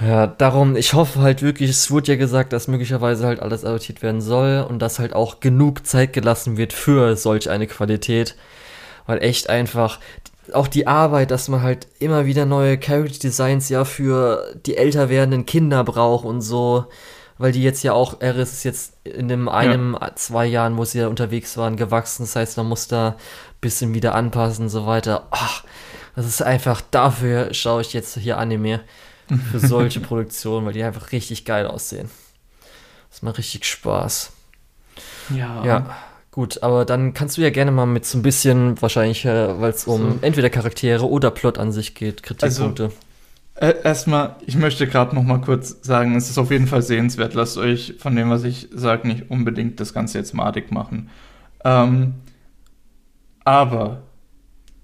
Ja, 0.00 0.26
darum, 0.26 0.74
ich 0.74 0.92
hoffe 0.94 1.20
halt 1.20 1.40
wirklich, 1.42 1.70
es 1.70 1.90
wurde 1.90 2.12
ja 2.12 2.18
gesagt, 2.18 2.52
dass 2.52 2.66
möglicherweise 2.66 3.26
halt 3.26 3.40
alles 3.40 3.64
adoptiert 3.64 4.02
werden 4.02 4.20
soll 4.20 4.66
und 4.68 4.80
dass 4.80 4.98
halt 4.98 5.12
auch 5.14 5.38
genug 5.38 5.86
Zeit 5.86 6.12
gelassen 6.12 6.56
wird 6.56 6.72
für 6.72 7.16
solch 7.16 7.48
eine 7.48 7.68
Qualität. 7.68 8.34
Weil 9.06 9.22
echt 9.22 9.48
einfach, 9.48 10.00
auch 10.52 10.68
die 10.68 10.86
Arbeit, 10.86 11.30
dass 11.30 11.48
man 11.48 11.62
halt 11.62 11.86
immer 12.00 12.26
wieder 12.26 12.44
neue 12.44 12.76
Character 12.76 13.18
Designs 13.20 13.68
ja 13.68 13.84
für 13.84 14.54
die 14.66 14.76
älter 14.76 15.08
werdenden 15.08 15.46
Kinder 15.46 15.84
braucht 15.84 16.24
und 16.24 16.40
so, 16.40 16.86
weil 17.38 17.52
die 17.52 17.62
jetzt 17.62 17.82
ja 17.82 17.92
auch, 17.92 18.20
Eris 18.20 18.52
ist 18.52 18.64
jetzt 18.64 18.94
in 19.04 19.28
dem 19.28 19.48
einem, 19.48 19.96
ja. 20.00 20.14
zwei 20.16 20.46
Jahren, 20.46 20.76
wo 20.76 20.84
sie 20.84 20.98
ja 20.98 21.08
unterwegs 21.08 21.56
waren, 21.56 21.76
gewachsen. 21.76 22.24
Das 22.24 22.36
heißt, 22.36 22.56
man 22.56 22.66
muss 22.66 22.88
da 22.88 23.08
ein 23.08 23.14
bisschen 23.60 23.94
wieder 23.94 24.14
anpassen 24.14 24.64
und 24.64 24.70
so 24.70 24.86
weiter. 24.86 25.26
Ach, 25.30 25.64
das 26.16 26.26
ist 26.26 26.42
einfach, 26.42 26.80
dafür 26.90 27.54
schaue 27.54 27.82
ich 27.82 27.92
jetzt 27.92 28.18
hier 28.18 28.38
Anime. 28.38 28.80
Für 29.38 29.58
solche 29.58 30.00
Produktionen, 30.00 30.66
weil 30.66 30.72
die 30.72 30.82
einfach 30.82 31.12
richtig 31.12 31.44
geil 31.44 31.66
aussehen. 31.66 32.10
Das 33.10 33.22
macht 33.22 33.38
richtig 33.38 33.64
Spaß. 33.64 34.32
Ja. 35.34 35.64
Ja. 35.64 35.96
Gut, 36.30 36.64
aber 36.64 36.84
dann 36.84 37.14
kannst 37.14 37.36
du 37.36 37.42
ja 37.42 37.50
gerne 37.50 37.70
mal 37.70 37.86
mit 37.86 38.04
so 38.04 38.18
ein 38.18 38.22
bisschen, 38.22 38.80
wahrscheinlich, 38.82 39.24
äh, 39.24 39.60
weil 39.60 39.70
es 39.70 39.84
um 39.84 40.14
so. 40.14 40.18
entweder 40.20 40.50
Charaktere 40.50 41.08
oder 41.08 41.30
Plot 41.30 41.58
an 41.58 41.70
sich 41.70 41.94
geht, 41.94 42.24
Kritikpunkte. 42.24 42.84
Also, 42.84 42.96
äh, 43.54 43.82
erstmal, 43.84 44.34
ich 44.44 44.56
möchte 44.56 44.88
gerade 44.88 45.14
noch 45.14 45.22
mal 45.22 45.40
kurz 45.40 45.76
sagen, 45.82 46.16
es 46.16 46.28
ist 46.28 46.38
auf 46.38 46.50
jeden 46.50 46.66
Fall 46.66 46.82
sehenswert. 46.82 47.34
Lasst 47.34 47.56
euch 47.56 47.94
von 47.98 48.16
dem, 48.16 48.30
was 48.30 48.42
ich 48.42 48.68
sage, 48.72 49.06
nicht 49.06 49.30
unbedingt 49.30 49.78
das 49.78 49.94
Ganze 49.94 50.18
jetzt 50.18 50.34
madig 50.34 50.72
machen. 50.72 51.08
Ähm, 51.64 52.14
aber 53.44 54.02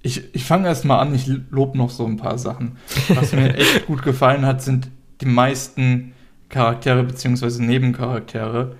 ich, 0.02 0.34
ich 0.34 0.44
fange 0.44 0.68
erstmal 0.68 1.00
an, 1.00 1.14
ich 1.14 1.26
lobe 1.26 1.76
noch 1.76 1.90
so 1.90 2.06
ein 2.06 2.16
paar 2.16 2.38
Sachen. 2.38 2.76
Was 3.08 3.32
mir 3.32 3.54
echt 3.56 3.86
gut 3.86 4.02
gefallen 4.02 4.46
hat, 4.46 4.62
sind 4.62 4.90
die 5.20 5.26
meisten 5.26 6.12
Charaktere 6.48 7.02
bzw. 7.04 7.62
Nebencharaktere. 7.62 8.76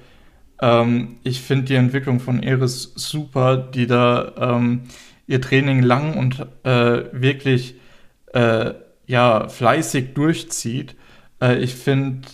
Ähm, 0.60 1.16
ich 1.22 1.40
finde 1.40 1.64
die 1.66 1.74
Entwicklung 1.74 2.20
von 2.20 2.42
Eris 2.42 2.92
super, 2.96 3.56
die 3.56 3.86
da 3.86 4.32
ähm, 4.56 4.82
ihr 5.26 5.40
Training 5.40 5.82
lang 5.82 6.16
und 6.16 6.46
äh, 6.64 7.04
wirklich 7.12 7.76
äh, 8.32 8.72
ja, 9.06 9.48
fleißig 9.48 10.14
durchzieht. 10.14 10.96
Äh, 11.40 11.58
ich 11.58 11.74
finde, 11.74 12.28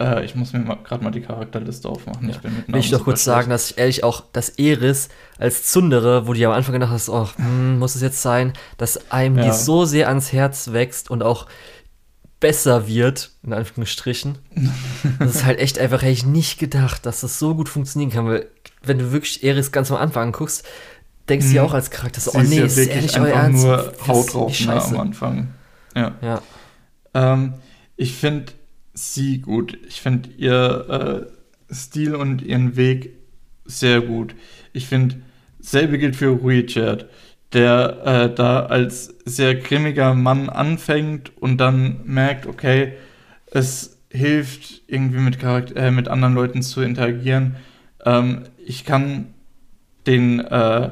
äh, 0.00 0.24
ich 0.24 0.34
muss 0.34 0.52
mir 0.52 0.64
gerade 0.84 1.02
mal 1.02 1.10
die 1.10 1.20
Charakterliste 1.20 1.88
aufmachen. 1.88 2.28
Ja. 2.28 2.34
Ich 2.34 2.40
bin 2.40 2.54
mit 2.56 2.68
Will 2.68 2.80
ich 2.80 2.90
doch 2.90 3.04
kurz 3.04 3.24
sagen, 3.24 3.50
dass 3.50 3.70
ich 3.70 3.78
ehrlich 3.78 4.04
auch 4.04 4.24
das 4.32 4.50
Eris 4.50 5.08
als 5.38 5.64
Zundere, 5.64 6.26
wo 6.26 6.32
du 6.32 6.38
ja 6.38 6.48
am 6.48 6.54
Anfang 6.54 6.74
gedacht 6.74 6.90
hast, 6.90 7.08
oh, 7.08 7.28
hm, 7.36 7.78
muss 7.78 7.94
es 7.94 8.02
jetzt 8.02 8.22
sein, 8.22 8.52
dass 8.76 9.10
einem 9.10 9.38
ja. 9.38 9.44
die 9.44 9.52
so 9.52 9.84
sehr 9.84 10.08
ans 10.08 10.32
Herz 10.32 10.72
wächst 10.72 11.10
und 11.10 11.22
auch 11.22 11.46
besser 12.40 12.86
wird, 12.86 13.32
in 13.42 13.52
Anführungsstrichen. 13.52 14.38
das 15.18 15.36
ist 15.36 15.44
halt 15.44 15.58
echt 15.58 15.78
einfach, 15.78 16.02
hätte 16.02 16.12
ich 16.12 16.26
nicht 16.26 16.58
gedacht, 16.58 17.04
dass 17.04 17.22
das 17.22 17.38
so 17.38 17.54
gut 17.54 17.68
funktionieren 17.68 18.10
kann, 18.10 18.26
weil 18.26 18.46
wenn 18.82 18.98
du 18.98 19.12
wirklich 19.12 19.42
Eris 19.42 19.72
ganz 19.72 19.90
am 19.90 19.96
Anfang 19.96 20.30
guckst, 20.32 20.64
denkst 21.28 21.46
du 21.46 21.52
ja 21.52 21.62
mhm. 21.62 21.68
auch 21.68 21.74
als 21.74 21.90
Charakter 21.90 22.20
so, 22.20 22.32
oh 22.34 22.40
nee, 22.40 22.60
ist, 22.60 22.76
ja 22.76 22.84
ist 22.84 22.88
ehrlich 22.88 23.20
euer 23.20 23.34
Ernst? 23.34 23.64
nur 23.64 23.92
Haut 24.06 24.32
drauf 24.32 24.60
ne, 24.60 24.82
am 24.82 25.00
Anfang. 25.00 25.48
Ja. 25.96 26.14
ja. 26.22 26.42
Ähm, 27.14 27.54
ich 27.96 28.14
finde 28.14 28.52
sie 28.98 29.40
gut. 29.40 29.78
Ich 29.88 30.00
finde 30.00 30.28
ihr 30.36 31.28
äh, 31.70 31.74
Stil 31.74 32.14
und 32.14 32.42
ihren 32.42 32.76
Weg 32.76 33.14
sehr 33.64 34.00
gut. 34.00 34.34
Ich 34.72 34.86
finde, 34.86 35.16
selbe 35.60 35.98
gilt 35.98 36.16
für 36.16 36.44
Richard 36.44 37.08
der 37.52 38.02
äh, 38.04 38.34
da 38.34 38.66
als 38.66 39.14
sehr 39.24 39.54
grimmiger 39.54 40.14
Mann 40.14 40.48
anfängt 40.50 41.32
und 41.40 41.58
dann 41.58 42.00
merkt, 42.04 42.46
okay, 42.46 42.92
es 43.50 43.98
hilft 44.10 44.82
irgendwie 44.86 45.20
mit, 45.20 45.38
Charakter 45.38 45.76
äh, 45.76 45.90
mit 45.90 46.08
anderen 46.08 46.34
Leuten 46.34 46.62
zu 46.62 46.82
interagieren. 46.82 47.56
Ähm, 48.04 48.42
ich 48.64 48.84
kann 48.84 49.28
den, 50.06 50.40
äh, 50.40 50.90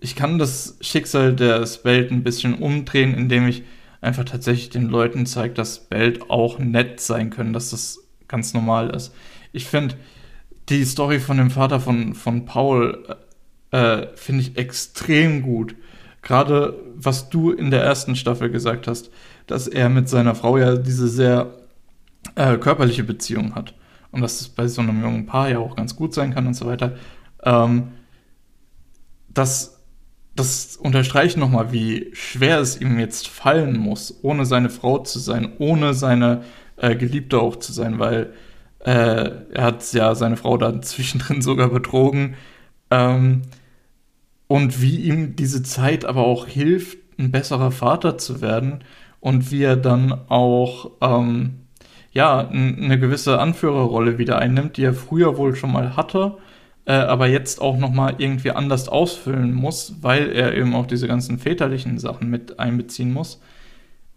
ich 0.00 0.16
kann 0.16 0.38
das 0.38 0.78
Schicksal 0.80 1.34
der 1.34 1.66
Spelt 1.66 2.10
ein 2.10 2.22
bisschen 2.22 2.54
umdrehen, 2.54 3.14
indem 3.14 3.46
ich 3.46 3.62
einfach 4.04 4.24
tatsächlich 4.24 4.70
den 4.70 4.88
Leuten 4.88 5.26
zeige, 5.26 5.54
dass 5.54 5.76
Spelt 5.76 6.30
auch 6.30 6.58
nett 6.58 7.00
sein 7.00 7.30
können, 7.30 7.52
dass 7.52 7.70
das 7.70 8.00
ganz 8.28 8.54
normal 8.54 8.90
ist. 8.90 9.14
Ich 9.52 9.66
finde 9.66 9.96
die 10.68 10.84
Story 10.84 11.20
von 11.20 11.36
dem 11.36 11.50
Vater 11.50 11.80
von, 11.80 12.14
von 12.14 12.44
Paul 12.46 13.16
äh, 13.70 14.06
finde 14.14 14.42
ich 14.42 14.56
extrem 14.56 15.42
gut. 15.42 15.74
Gerade 16.22 16.78
was 16.94 17.28
du 17.28 17.50
in 17.50 17.70
der 17.70 17.82
ersten 17.82 18.16
Staffel 18.16 18.50
gesagt 18.50 18.86
hast, 18.86 19.10
dass 19.46 19.68
er 19.68 19.88
mit 19.88 20.08
seiner 20.08 20.34
Frau 20.34 20.56
ja 20.56 20.76
diese 20.76 21.08
sehr 21.08 21.52
äh, 22.34 22.56
körperliche 22.56 23.04
Beziehung 23.04 23.54
hat. 23.54 23.74
Und 24.10 24.22
dass 24.22 24.40
es 24.40 24.48
bei 24.48 24.68
so 24.68 24.80
einem 24.80 25.02
jungen 25.02 25.26
Paar 25.26 25.50
ja 25.50 25.58
auch 25.58 25.76
ganz 25.76 25.96
gut 25.96 26.14
sein 26.14 26.32
kann 26.32 26.46
und 26.46 26.54
so 26.54 26.66
weiter. 26.66 26.96
Ähm, 27.42 27.88
das, 29.28 29.73
das 30.34 30.76
unterstreicht 30.76 31.36
nochmal, 31.36 31.72
wie 31.72 32.10
schwer 32.12 32.58
es 32.58 32.80
ihm 32.80 32.98
jetzt 32.98 33.28
fallen 33.28 33.78
muss, 33.78 34.18
ohne 34.22 34.46
seine 34.46 34.70
Frau 34.70 34.98
zu 34.98 35.18
sein, 35.18 35.52
ohne 35.58 35.94
seine 35.94 36.42
äh, 36.76 36.96
Geliebte 36.96 37.38
auch 37.38 37.56
zu 37.56 37.72
sein, 37.72 37.98
weil 37.98 38.32
äh, 38.80 39.30
er 39.52 39.62
hat 39.62 39.92
ja 39.92 40.14
seine 40.14 40.36
Frau 40.36 40.56
dann 40.56 40.82
zwischendrin 40.82 41.42
sogar 41.42 41.68
betrogen. 41.68 42.34
Ähm, 42.90 43.42
und 44.46 44.82
wie 44.82 44.96
ihm 44.96 45.36
diese 45.36 45.62
Zeit 45.62 46.04
aber 46.04 46.24
auch 46.24 46.46
hilft, 46.46 46.98
ein 47.18 47.30
besserer 47.30 47.70
Vater 47.70 48.18
zu 48.18 48.40
werden 48.40 48.84
und 49.20 49.50
wie 49.50 49.62
er 49.62 49.76
dann 49.76 50.12
auch 50.28 50.90
ähm, 51.00 51.60
ja 52.12 52.46
eine 52.48 52.98
gewisse 52.98 53.38
Anführerrolle 53.38 54.18
wieder 54.18 54.38
einnimmt, 54.38 54.76
die 54.76 54.84
er 54.84 54.94
früher 54.94 55.36
wohl 55.38 55.54
schon 55.54 55.72
mal 55.72 55.96
hatte, 55.96 56.36
äh, 56.86 56.92
aber 56.92 57.26
jetzt 57.28 57.60
auch 57.60 57.76
noch 57.76 57.90
mal 57.90 58.14
irgendwie 58.18 58.50
anders 58.50 58.88
ausfüllen 58.88 59.52
muss, 59.52 59.94
weil 60.02 60.30
er 60.30 60.54
eben 60.54 60.74
auch 60.74 60.86
diese 60.86 61.08
ganzen 61.08 61.38
väterlichen 61.38 61.98
Sachen 61.98 62.28
mit 62.28 62.58
einbeziehen 62.58 63.12
muss. 63.12 63.40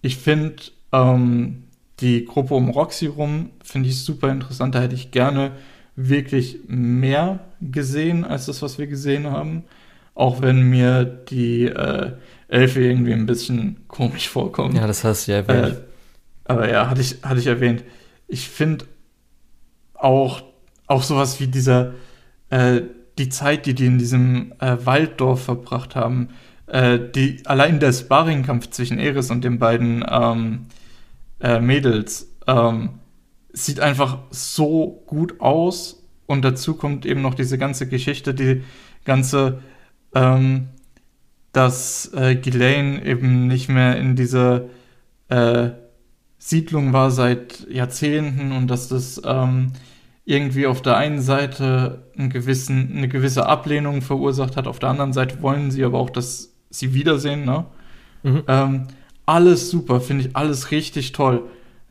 Ich 0.02 0.18
finde 0.18 0.56
ähm, 0.92 1.64
die 2.00 2.26
Gruppe 2.26 2.54
um 2.54 2.70
Roxy 2.70 3.08
rum 3.08 3.52
finde 3.64 3.90
ich 3.90 4.04
super 4.04 4.30
interessant. 4.30 4.76
Da 4.76 4.82
hätte 4.82 4.96
ich 4.96 5.12
gerne 5.12 5.52
wirklich 5.96 6.60
mehr 6.68 7.40
gesehen 7.62 8.24
als 8.24 8.46
das, 8.46 8.62
was 8.62 8.78
wir 8.78 8.88
gesehen 8.88 9.28
haben. 9.28 9.64
Auch 10.14 10.42
wenn 10.42 10.62
mir 10.70 11.06
die 11.06 11.66
äh, 11.66 12.12
Elfe 12.48 12.82
irgendwie 12.82 13.14
ein 13.14 13.26
bisschen 13.26 13.88
komisch 13.88 14.30
vorkommen. 14.30 14.76
Ja, 14.76 14.88
das 14.88 15.04
hast 15.04 15.28
du 15.28 15.32
ja 15.32 15.38
erwähnt. 15.38 15.76
Äh, 15.76 15.82
aber 16.46 16.70
ja, 16.70 16.90
hatte 16.90 17.02
ich, 17.02 17.18
hatte 17.24 17.40
ich 17.40 17.48
erwähnt. 17.48 17.84
Ich 18.28 18.48
finde 18.48 18.86
auch, 19.94 20.42
auch 20.88 21.04
sowas 21.04 21.40
wie 21.40 21.48
dieser, 21.48 21.94
äh, 22.50 22.82
die 23.18 23.30
Zeit, 23.30 23.66
die 23.66 23.74
die 23.74 23.86
in 23.86 23.98
diesem 23.98 24.54
äh, 24.60 24.78
Walddorf 24.86 25.44
verbracht 25.44 25.96
haben, 25.96 26.30
äh, 26.68 27.00
die, 27.00 27.46
allein 27.46 27.80
der 27.80 27.94
Sparringkampf 27.94 28.70
zwischen 28.70 29.00
Eris 29.00 29.32
und 29.32 29.44
den 29.44 29.60
beiden 29.60 30.06
ähm, 30.10 30.66
äh, 31.40 31.60
Mädels 31.60 32.28
ähm, 32.46 33.00
sieht 33.54 33.80
einfach 33.80 34.20
so 34.30 35.04
gut 35.08 35.40
aus. 35.42 36.04
Und 36.26 36.44
dazu 36.44 36.76
kommt 36.76 37.06
eben 37.06 37.22
noch 37.22 37.36
diese 37.36 37.58
ganze 37.58 37.88
Geschichte, 37.88 38.34
die 38.34 38.64
ganze 39.06 39.62
ähm, 40.14 40.68
dass 41.58 42.14
äh, 42.14 42.36
Ghislaine 42.36 43.04
eben 43.04 43.48
nicht 43.48 43.68
mehr 43.68 43.98
in 43.98 44.16
dieser 44.16 44.66
äh, 45.30 45.70
Siedlung 46.38 46.94
war 46.94 47.10
seit 47.10 47.68
Jahrzehnten 47.68 48.52
und 48.52 48.68
dass 48.68 48.90
das 48.90 49.20
ähm, 49.26 49.74
irgendwie 50.28 50.68
auf 50.68 50.82
der 50.82 50.98
einen 50.98 51.22
Seite 51.22 52.04
einen 52.18 52.30
gewissen, 52.30 52.92
eine 52.98 53.08
gewisse 53.08 53.46
Ablehnung 53.46 54.02
verursacht 54.02 54.58
hat, 54.58 54.68
auf 54.68 54.78
der 54.78 54.90
anderen 54.90 55.14
Seite 55.14 55.42
wollen 55.42 55.72
sie 55.72 55.86
aber 55.86 55.98
auch, 56.00 56.10
dass 56.10 56.54
sie 56.70 56.94
wiedersehen. 56.94 57.46
Ne? 57.46 57.66
Mhm. 58.24 58.44
Ähm, 58.46 58.88
alles 59.26 59.72
super, 59.72 60.02
finde 60.02 60.26
ich 60.26 60.36
alles 60.36 60.72
richtig 60.72 61.14
toll. 61.14 61.44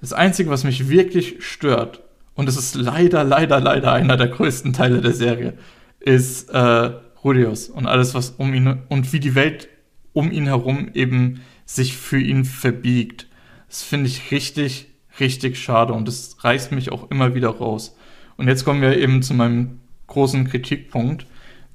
Das 0.02 0.12
Einzige, 0.12 0.50
was 0.50 0.64
mich 0.64 0.90
wirklich 0.90 1.36
stört, 1.38 2.02
und 2.34 2.46
das 2.46 2.58
ist 2.58 2.74
leider, 2.74 3.24
leider, 3.24 3.58
leider 3.58 3.94
einer 3.94 4.18
der 4.18 4.28
größten 4.28 4.74
Teile 4.74 5.00
der 5.00 5.14
Serie, 5.14 5.54
ist 5.98 6.50
äh, 6.50 6.90
Rudius 7.24 7.70
und 7.70 7.86
alles, 7.86 8.12
was 8.12 8.30
um 8.32 8.52
ihn 8.52 8.82
und 8.90 9.14
wie 9.14 9.20
die 9.20 9.34
Welt 9.34 9.70
um 10.12 10.30
ihn 10.30 10.44
herum 10.44 10.90
eben 10.92 11.40
sich 11.64 11.96
für 11.96 12.20
ihn 12.20 12.44
verbiegt. 12.44 13.28
Das 13.66 13.82
finde 13.82 14.08
ich 14.08 14.30
richtig, 14.30 14.88
richtig 15.20 15.58
schade 15.58 15.94
und 15.94 16.06
das 16.06 16.36
reißt 16.44 16.72
mich 16.72 16.92
auch 16.92 17.10
immer 17.10 17.34
wieder 17.34 17.48
raus. 17.48 17.96
Und 18.36 18.48
jetzt 18.48 18.64
kommen 18.64 18.82
wir 18.82 18.96
eben 18.96 19.22
zu 19.22 19.34
meinem 19.34 19.80
großen 20.06 20.46
Kritikpunkt, 20.46 21.26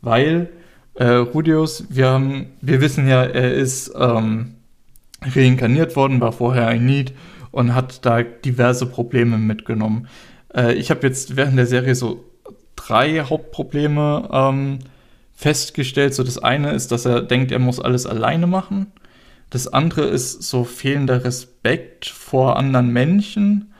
weil 0.01 0.49
äh, 0.95 1.05
Rudius, 1.05 1.85
wir 1.89 2.07
haben, 2.07 2.47
wir 2.61 2.81
wissen 2.81 3.07
ja, 3.07 3.23
er 3.23 3.53
ist 3.53 3.91
ähm, 3.97 4.55
reinkarniert 5.21 5.95
worden, 5.95 6.21
war 6.21 6.31
vorher 6.31 6.67
ein 6.67 6.85
Need 6.85 7.13
und 7.51 7.75
hat 7.75 8.05
da 8.05 8.23
diverse 8.23 8.85
Probleme 8.85 9.37
mitgenommen. 9.37 10.07
Äh, 10.53 10.73
ich 10.73 10.89
habe 10.91 11.07
jetzt 11.07 11.35
während 11.35 11.57
der 11.57 11.67
Serie 11.67 11.95
so 11.95 12.25
drei 12.75 13.21
Hauptprobleme 13.21 14.29
ähm, 14.31 14.79
festgestellt. 15.33 16.13
So 16.13 16.23
das 16.23 16.37
eine 16.37 16.71
ist, 16.71 16.91
dass 16.91 17.05
er 17.05 17.21
denkt, 17.21 17.51
er 17.51 17.59
muss 17.59 17.79
alles 17.79 18.05
alleine 18.05 18.47
machen. 18.47 18.87
Das 19.49 19.67
andere 19.67 20.05
ist 20.05 20.43
so 20.43 20.63
fehlender 20.63 21.25
Respekt 21.25 22.07
vor 22.07 22.57
anderen 22.57 22.91
Menschen. 22.91 23.73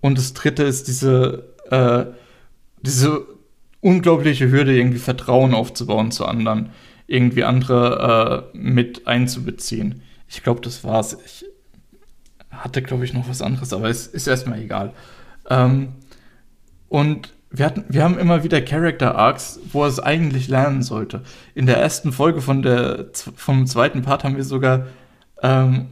Und 0.00 0.18
das 0.18 0.34
dritte 0.34 0.62
ist 0.62 0.88
diese, 0.88 1.54
äh, 1.70 2.06
diese 2.82 3.26
unglaubliche 3.80 4.50
Hürde, 4.50 4.76
irgendwie 4.76 4.98
Vertrauen 4.98 5.54
aufzubauen 5.54 6.10
zu 6.10 6.26
anderen, 6.26 6.70
irgendwie 7.06 7.44
andere 7.44 8.48
äh, 8.52 8.56
mit 8.56 9.06
einzubeziehen. 9.06 10.02
Ich 10.28 10.42
glaube, 10.42 10.60
das 10.60 10.82
war's. 10.82 11.16
Ich 11.24 11.44
hatte, 12.50 12.82
glaube 12.82 13.04
ich, 13.04 13.12
noch 13.12 13.28
was 13.28 13.42
anderes, 13.42 13.72
aber 13.72 13.88
es 13.88 14.06
ist 14.06 14.26
erstmal 14.26 14.60
egal. 14.60 14.92
Ähm, 15.48 15.90
und 16.88 17.32
wir, 17.50 17.64
hatten, 17.64 17.84
wir 17.88 18.02
haben 18.02 18.18
immer 18.18 18.42
wieder 18.44 18.60
Character 18.60 19.14
Arcs, 19.14 19.60
wo 19.72 19.82
er 19.82 19.88
es 19.88 20.00
eigentlich 20.00 20.48
lernen 20.48 20.82
sollte. 20.82 21.22
In 21.54 21.66
der 21.66 21.78
ersten 21.78 22.12
Folge 22.12 22.40
von 22.40 22.62
der, 22.62 23.06
vom 23.12 23.66
zweiten 23.66 24.02
Part 24.02 24.24
haben 24.24 24.36
wir 24.36 24.44
sogar 24.44 24.86
ähm, 25.42 25.88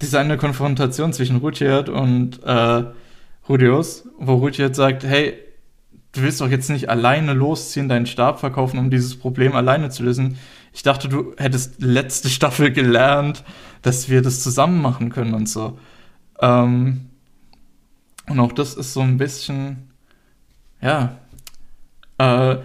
diese 0.00 0.18
eine 0.18 0.36
Konfrontation 0.36 1.12
zwischen 1.12 1.36
Rudyard 1.36 1.88
und 1.88 2.40
äh, 2.44 2.84
Rudius, 3.48 4.08
wo 4.18 4.34
Rudyard 4.34 4.74
sagt, 4.76 5.04
hey, 5.04 5.38
du 6.12 6.22
willst 6.22 6.40
doch 6.40 6.48
jetzt 6.48 6.70
nicht 6.70 6.88
alleine 6.88 7.32
losziehen, 7.32 7.88
deinen 7.88 8.06
Stab 8.06 8.40
verkaufen, 8.40 8.78
um 8.78 8.90
dieses 8.90 9.18
Problem 9.18 9.54
alleine 9.54 9.90
zu 9.90 10.02
lösen. 10.02 10.38
Ich 10.72 10.82
dachte, 10.82 11.08
du 11.08 11.34
hättest 11.36 11.80
letzte 11.80 12.28
Staffel 12.28 12.72
gelernt, 12.72 13.44
dass 13.82 14.08
wir 14.08 14.22
das 14.22 14.42
zusammen 14.42 14.82
machen 14.82 15.10
können 15.10 15.34
und 15.34 15.48
so. 15.48 15.78
Ähm, 16.40 17.08
und 18.28 18.40
auch 18.40 18.52
das 18.52 18.74
ist 18.74 18.92
so 18.92 19.00
ein 19.00 19.16
bisschen, 19.16 19.90
ja, 20.80 21.18
äh, 22.18 22.56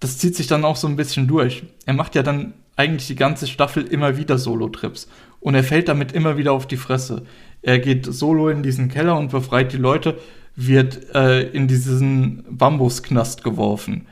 das 0.00 0.18
zieht 0.18 0.34
sich 0.34 0.46
dann 0.46 0.64
auch 0.64 0.76
so 0.76 0.88
ein 0.88 0.96
bisschen 0.96 1.28
durch. 1.28 1.64
Er 1.86 1.94
macht 1.94 2.14
ja 2.14 2.22
dann 2.22 2.54
eigentlich 2.76 3.06
die 3.06 3.16
ganze 3.16 3.46
Staffel 3.46 3.84
immer 3.84 4.16
wieder 4.16 4.38
Solo-Trips. 4.38 5.08
Und 5.40 5.54
er 5.54 5.64
fällt 5.64 5.88
damit 5.88 6.12
immer 6.12 6.36
wieder 6.36 6.52
auf 6.52 6.66
die 6.66 6.76
Fresse. 6.76 7.24
Er 7.62 7.78
geht 7.78 8.06
solo 8.06 8.48
in 8.48 8.62
diesen 8.62 8.88
Keller 8.88 9.16
und 9.16 9.30
befreit 9.30 9.72
die 9.72 9.78
Leute, 9.78 10.18
wird 10.54 11.14
äh, 11.14 11.42
in 11.42 11.68
diesen 11.68 12.44
Bambusknast 12.50 13.42
geworfen. 13.42 14.06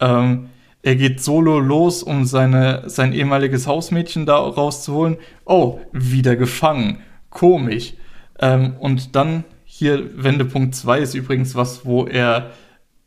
Ähm, 0.00 0.48
er 0.82 0.96
geht 0.96 1.22
solo 1.22 1.60
los, 1.60 2.02
um 2.02 2.24
seine, 2.24 2.82
sein 2.86 3.12
ehemaliges 3.12 3.66
Hausmädchen 3.66 4.26
da 4.26 4.36
rauszuholen. 4.36 5.16
Oh, 5.44 5.80
wieder 5.92 6.36
gefangen. 6.36 6.98
Komisch. 7.30 7.94
Ähm, 8.38 8.74
und 8.80 9.14
dann 9.14 9.44
hier 9.64 10.22
Wendepunkt 10.22 10.74
2 10.74 11.00
ist 11.00 11.14
übrigens 11.14 11.54
was, 11.54 11.86
wo 11.86 12.06
er 12.06 12.50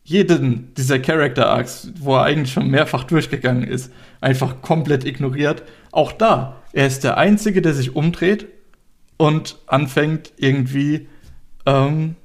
jeden 0.03 0.73
dieser 0.75 0.99
Character 0.99 1.49
Arcs, 1.49 1.91
wo 1.99 2.15
er 2.15 2.23
eigentlich 2.23 2.53
schon 2.53 2.69
mehrfach 2.69 3.03
durchgegangen 3.03 3.63
ist, 3.63 3.91
einfach 4.21 4.61
komplett 4.61 5.05
ignoriert. 5.05 5.63
Auch 5.91 6.11
da, 6.11 6.63
er 6.71 6.87
ist 6.87 7.03
der 7.03 7.17
Einzige, 7.17 7.61
der 7.61 7.73
sich 7.73 7.95
umdreht 7.95 8.47
und 9.17 9.57
anfängt 9.65 10.31
irgendwie, 10.37 11.07
ähm, 11.65 12.15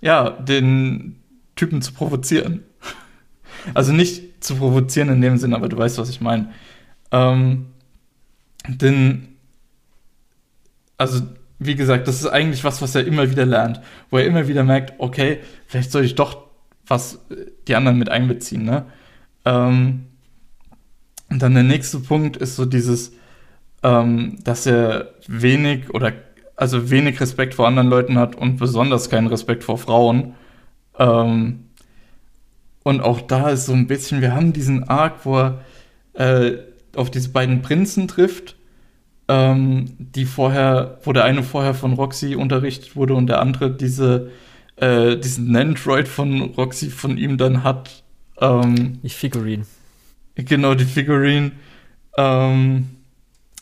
ja, 0.00 0.30
den 0.30 1.16
Typen 1.56 1.82
zu 1.82 1.92
provozieren. 1.92 2.64
Also 3.74 3.92
nicht 3.92 4.42
zu 4.42 4.54
provozieren 4.54 5.08
in 5.08 5.20
dem 5.20 5.36
Sinn, 5.36 5.52
aber 5.52 5.68
du 5.68 5.76
weißt, 5.76 5.98
was 5.98 6.08
ich 6.08 6.20
meine. 6.20 6.52
Ähm, 7.10 7.66
denn, 8.68 9.36
also 10.96 11.22
wie 11.58 11.74
gesagt, 11.74 12.06
das 12.06 12.20
ist 12.20 12.26
eigentlich 12.26 12.62
was, 12.62 12.80
was 12.80 12.94
er 12.94 13.04
immer 13.04 13.30
wieder 13.30 13.44
lernt, 13.44 13.80
wo 14.10 14.18
er 14.18 14.26
immer 14.26 14.46
wieder 14.46 14.62
merkt, 14.62 14.94
okay, 14.98 15.40
vielleicht 15.66 15.90
soll 15.90 16.04
ich 16.04 16.14
doch 16.14 16.46
was 16.86 17.16
äh, 17.30 17.46
die 17.66 17.74
anderen 17.74 17.98
mit 17.98 18.08
einbeziehen, 18.08 18.64
ne? 18.64 18.86
Ähm, 19.44 20.06
und 21.30 21.42
dann 21.42 21.54
der 21.54 21.64
nächste 21.64 21.98
Punkt 21.98 22.36
ist 22.36 22.56
so 22.56 22.64
dieses, 22.64 23.12
ähm, 23.82 24.38
dass 24.44 24.66
er 24.66 25.14
wenig 25.26 25.90
oder 25.90 26.12
also 26.56 26.90
wenig 26.90 27.20
Respekt 27.20 27.54
vor 27.54 27.68
anderen 27.68 27.88
Leuten 27.88 28.18
hat 28.18 28.34
und 28.34 28.56
besonders 28.56 29.10
keinen 29.10 29.28
Respekt 29.28 29.62
vor 29.64 29.78
Frauen. 29.78 30.34
Ähm, 30.98 31.64
und 32.82 33.00
auch 33.00 33.20
da 33.20 33.50
ist 33.50 33.66
so 33.66 33.72
ein 33.72 33.86
bisschen, 33.86 34.20
wir 34.20 34.34
haben 34.34 34.52
diesen 34.52 34.88
Arc, 34.88 35.24
wo 35.24 35.38
er 35.38 35.60
äh, 36.14 36.58
auf 36.96 37.10
diese 37.10 37.28
beiden 37.28 37.62
Prinzen 37.62 38.08
trifft 38.08 38.56
ähm, 39.28 39.94
die 39.98 40.24
vorher, 40.24 40.98
wo 41.02 41.12
der 41.12 41.24
eine 41.24 41.42
vorher 41.42 41.74
von 41.74 41.92
Roxy 41.92 42.34
unterrichtet 42.34 42.96
wurde 42.96 43.14
und 43.14 43.26
der 43.26 43.40
andere 43.40 43.70
diese, 43.70 44.30
äh, 44.76 45.16
diesen 45.16 45.52
Nandroid 45.52 46.08
von 46.08 46.40
Roxy 46.40 46.90
von 46.90 47.18
ihm 47.18 47.36
dann 47.36 47.62
hat. 47.62 48.02
Ähm, 48.40 49.00
die 49.02 49.10
Figurine. 49.10 49.66
Genau, 50.34 50.74
die 50.74 50.84
Figurine. 50.84 51.52
Ähm, 52.16 52.88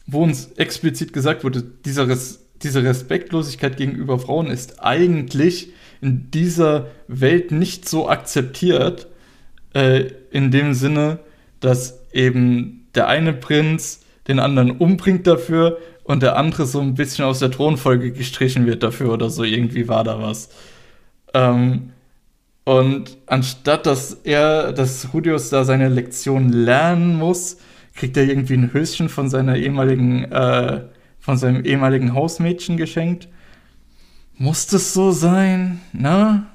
wo 0.06 0.22
uns 0.22 0.52
explizit 0.52 1.12
gesagt 1.12 1.44
wurde, 1.44 1.62
dieser 1.62 2.08
Res 2.08 2.42
diese 2.62 2.82
Respektlosigkeit 2.82 3.76
gegenüber 3.76 4.18
Frauen 4.18 4.46
ist 4.46 4.82
eigentlich 4.82 5.72
in 6.00 6.30
dieser 6.30 6.86
Welt 7.06 7.50
nicht 7.50 7.88
so 7.88 8.08
akzeptiert, 8.08 9.08
äh, 9.74 10.10
in 10.30 10.50
dem 10.50 10.74
Sinne, 10.74 11.18
dass 11.60 12.00
eben 12.12 12.86
der 12.94 13.08
eine 13.08 13.32
Prinz 13.32 14.00
den 14.28 14.40
anderen 14.40 14.70
umbringt 14.70 15.26
dafür 15.26 15.78
und 16.02 16.22
der 16.22 16.36
andere 16.36 16.66
so 16.66 16.80
ein 16.80 16.94
bisschen 16.94 17.24
aus 17.24 17.40
der 17.40 17.50
Thronfolge 17.50 18.12
gestrichen 18.12 18.66
wird 18.66 18.82
dafür 18.82 19.12
oder 19.12 19.30
so. 19.30 19.44
Irgendwie 19.44 19.88
war 19.88 20.04
da 20.04 20.20
was. 20.20 20.48
Ähm, 21.34 21.90
und 22.64 23.18
anstatt 23.26 23.86
dass 23.86 24.14
er, 24.24 24.72
dass 24.72 25.12
Rudius 25.12 25.50
da 25.50 25.64
seine 25.64 25.88
Lektion 25.88 26.48
lernen 26.48 27.16
muss, 27.16 27.58
kriegt 27.96 28.16
er 28.16 28.24
irgendwie 28.24 28.54
ein 28.54 28.72
Höschen 28.72 29.08
von 29.08 29.28
seiner 29.28 29.56
ehemaligen, 29.56 30.24
äh, 30.30 30.82
von 31.18 31.36
seinem 31.36 31.64
ehemaligen 31.64 32.14
Hausmädchen 32.14 32.76
geschenkt. 32.76 33.28
Muss 34.38 34.66
das 34.66 34.92
so 34.92 35.12
sein? 35.12 35.80
Na? 35.92 36.46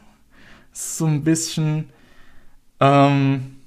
So 0.71 1.05
ein 1.05 1.23
bisschen. 1.23 1.89
Ähm, 2.79 3.57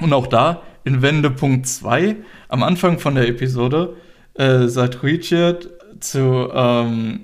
und 0.00 0.12
auch 0.12 0.26
da, 0.26 0.62
in 0.84 1.02
Wendepunkt 1.02 1.66
2, 1.66 2.16
am 2.48 2.62
Anfang 2.62 2.98
von 2.98 3.14
der 3.14 3.28
Episode, 3.28 3.96
äh, 4.34 4.66
sagt 4.66 5.02
Richard 5.02 5.68
zu 6.00 6.50
ähm, 6.52 7.20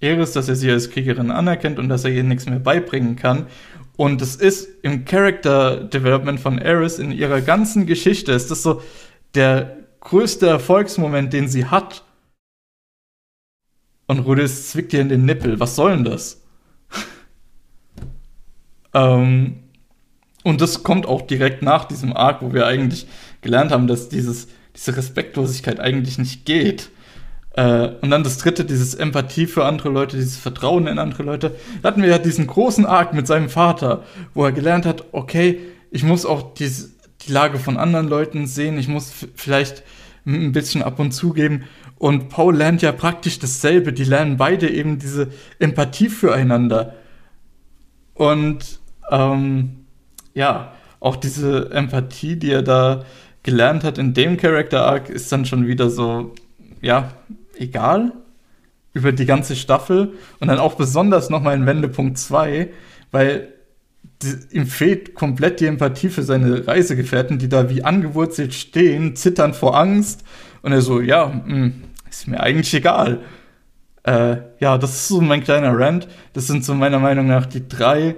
Eris, 0.00 0.32
dass 0.32 0.48
er 0.48 0.56
sie 0.56 0.70
als 0.70 0.90
Kriegerin 0.90 1.30
anerkennt 1.30 1.78
und 1.78 1.88
dass 1.88 2.04
er 2.04 2.10
ihr 2.10 2.24
nichts 2.24 2.46
mehr 2.46 2.58
beibringen 2.58 3.16
kann. 3.16 3.46
Und 3.96 4.20
es 4.20 4.36
ist 4.36 4.68
im 4.82 5.04
Character 5.04 5.84
Development 5.84 6.38
von 6.38 6.58
Eris 6.58 6.98
in 6.98 7.12
ihrer 7.12 7.40
ganzen 7.40 7.86
Geschichte, 7.86 8.32
ist 8.32 8.50
das 8.50 8.62
so 8.62 8.82
der 9.34 9.78
größte 10.00 10.46
Erfolgsmoment, 10.46 11.32
den 11.32 11.48
sie 11.48 11.66
hat. 11.66 12.04
Und 14.06 14.20
Rudis 14.20 14.70
zwickt 14.70 14.92
ihr 14.92 15.00
in 15.00 15.08
den 15.08 15.24
Nippel. 15.24 15.58
Was 15.58 15.76
soll 15.76 15.94
denn 15.94 16.04
das? 16.04 16.42
ähm, 18.94 19.64
und 20.44 20.60
das 20.60 20.84
kommt 20.84 21.06
auch 21.06 21.22
direkt 21.22 21.62
nach 21.62 21.86
diesem 21.86 22.12
Arc, 22.12 22.42
wo 22.42 22.52
wir 22.52 22.66
eigentlich 22.66 23.08
gelernt 23.40 23.72
haben, 23.72 23.88
dass 23.88 24.08
dieses, 24.08 24.46
diese 24.76 24.96
Respektlosigkeit 24.96 25.80
eigentlich 25.80 26.18
nicht 26.18 26.44
geht. 26.44 26.90
Äh, 27.56 27.88
und 28.02 28.10
dann 28.10 28.22
das 28.22 28.38
dritte, 28.38 28.64
dieses 28.64 28.94
Empathie 28.94 29.46
für 29.46 29.64
andere 29.64 29.88
Leute, 29.88 30.16
dieses 30.16 30.36
Vertrauen 30.36 30.86
in 30.86 30.98
andere 30.98 31.22
Leute. 31.22 31.56
Da 31.82 31.88
hatten 31.88 32.02
wir 32.02 32.10
ja 32.10 32.18
diesen 32.18 32.46
großen 32.46 32.86
Arc 32.86 33.14
mit 33.14 33.26
seinem 33.26 33.48
Vater, 33.48 34.04
wo 34.34 34.44
er 34.44 34.52
gelernt 34.52 34.86
hat, 34.86 35.04
okay, 35.12 35.58
ich 35.90 36.02
muss 36.02 36.26
auch 36.26 36.54
diese, 36.54 36.90
die 37.22 37.32
Lage 37.32 37.58
von 37.58 37.78
anderen 37.78 38.08
Leuten 38.08 38.46
sehen, 38.46 38.78
ich 38.78 38.88
muss 38.88 39.10
vielleicht 39.34 39.82
ein 40.26 40.52
bisschen 40.52 40.82
ab 40.82 40.98
und 40.98 41.12
zu 41.12 41.32
geben. 41.32 41.64
Und 41.98 42.28
Paul 42.28 42.54
lernt 42.54 42.82
ja 42.82 42.92
praktisch 42.92 43.38
dasselbe. 43.38 43.92
Die 43.92 44.04
lernen 44.04 44.36
beide 44.36 44.68
eben 44.68 44.98
diese 44.98 45.28
Empathie 45.58 46.10
füreinander. 46.10 46.94
Und 48.12 48.80
ähm, 49.10 49.86
ja, 50.34 50.72
auch 51.00 51.16
diese 51.16 51.70
Empathie, 51.70 52.36
die 52.36 52.50
er 52.50 52.62
da 52.62 53.04
gelernt 53.44 53.84
hat 53.84 53.96
in 53.96 54.12
dem 54.12 54.36
Character 54.36 54.84
Arc, 54.84 55.08
ist 55.08 55.30
dann 55.32 55.46
schon 55.46 55.66
wieder 55.66 55.88
so, 55.88 56.34
ja, 56.82 57.12
egal 57.58 58.12
über 58.92 59.12
die 59.12 59.26
ganze 59.26 59.56
Staffel 59.56 60.14
und 60.40 60.48
dann 60.48 60.58
auch 60.58 60.74
besonders 60.74 61.28
nochmal 61.28 61.54
in 61.54 61.66
Wendepunkt 61.66 62.18
2, 62.18 62.68
weil 63.10 63.52
ihm 64.50 64.66
fehlt 64.66 65.14
komplett 65.14 65.60
die 65.60 65.66
Empathie 65.66 66.08
für 66.08 66.22
seine 66.22 66.66
Reisegefährten, 66.66 67.38
die 67.38 67.48
da 67.48 67.68
wie 67.68 67.84
angewurzelt 67.84 68.54
stehen, 68.54 69.14
zittern 69.14 69.52
vor 69.52 69.76
Angst 69.76 70.24
und 70.62 70.72
er 70.72 70.80
so, 70.80 71.00
ja, 71.00 71.26
mh, 71.26 71.44
hm, 71.44 71.82
ist 72.10 72.28
mir 72.28 72.40
eigentlich 72.40 72.72
egal. 72.72 73.20
Äh, 74.04 74.36
ja, 74.60 74.78
das 74.78 74.90
ist 74.92 75.08
so 75.08 75.20
mein 75.20 75.42
kleiner 75.44 75.78
Rant. 75.78 76.08
Das 76.32 76.46
sind 76.46 76.64
so 76.64 76.74
meiner 76.74 76.98
Meinung 76.98 77.26
nach 77.26 77.44
die 77.44 77.68
drei 77.68 78.16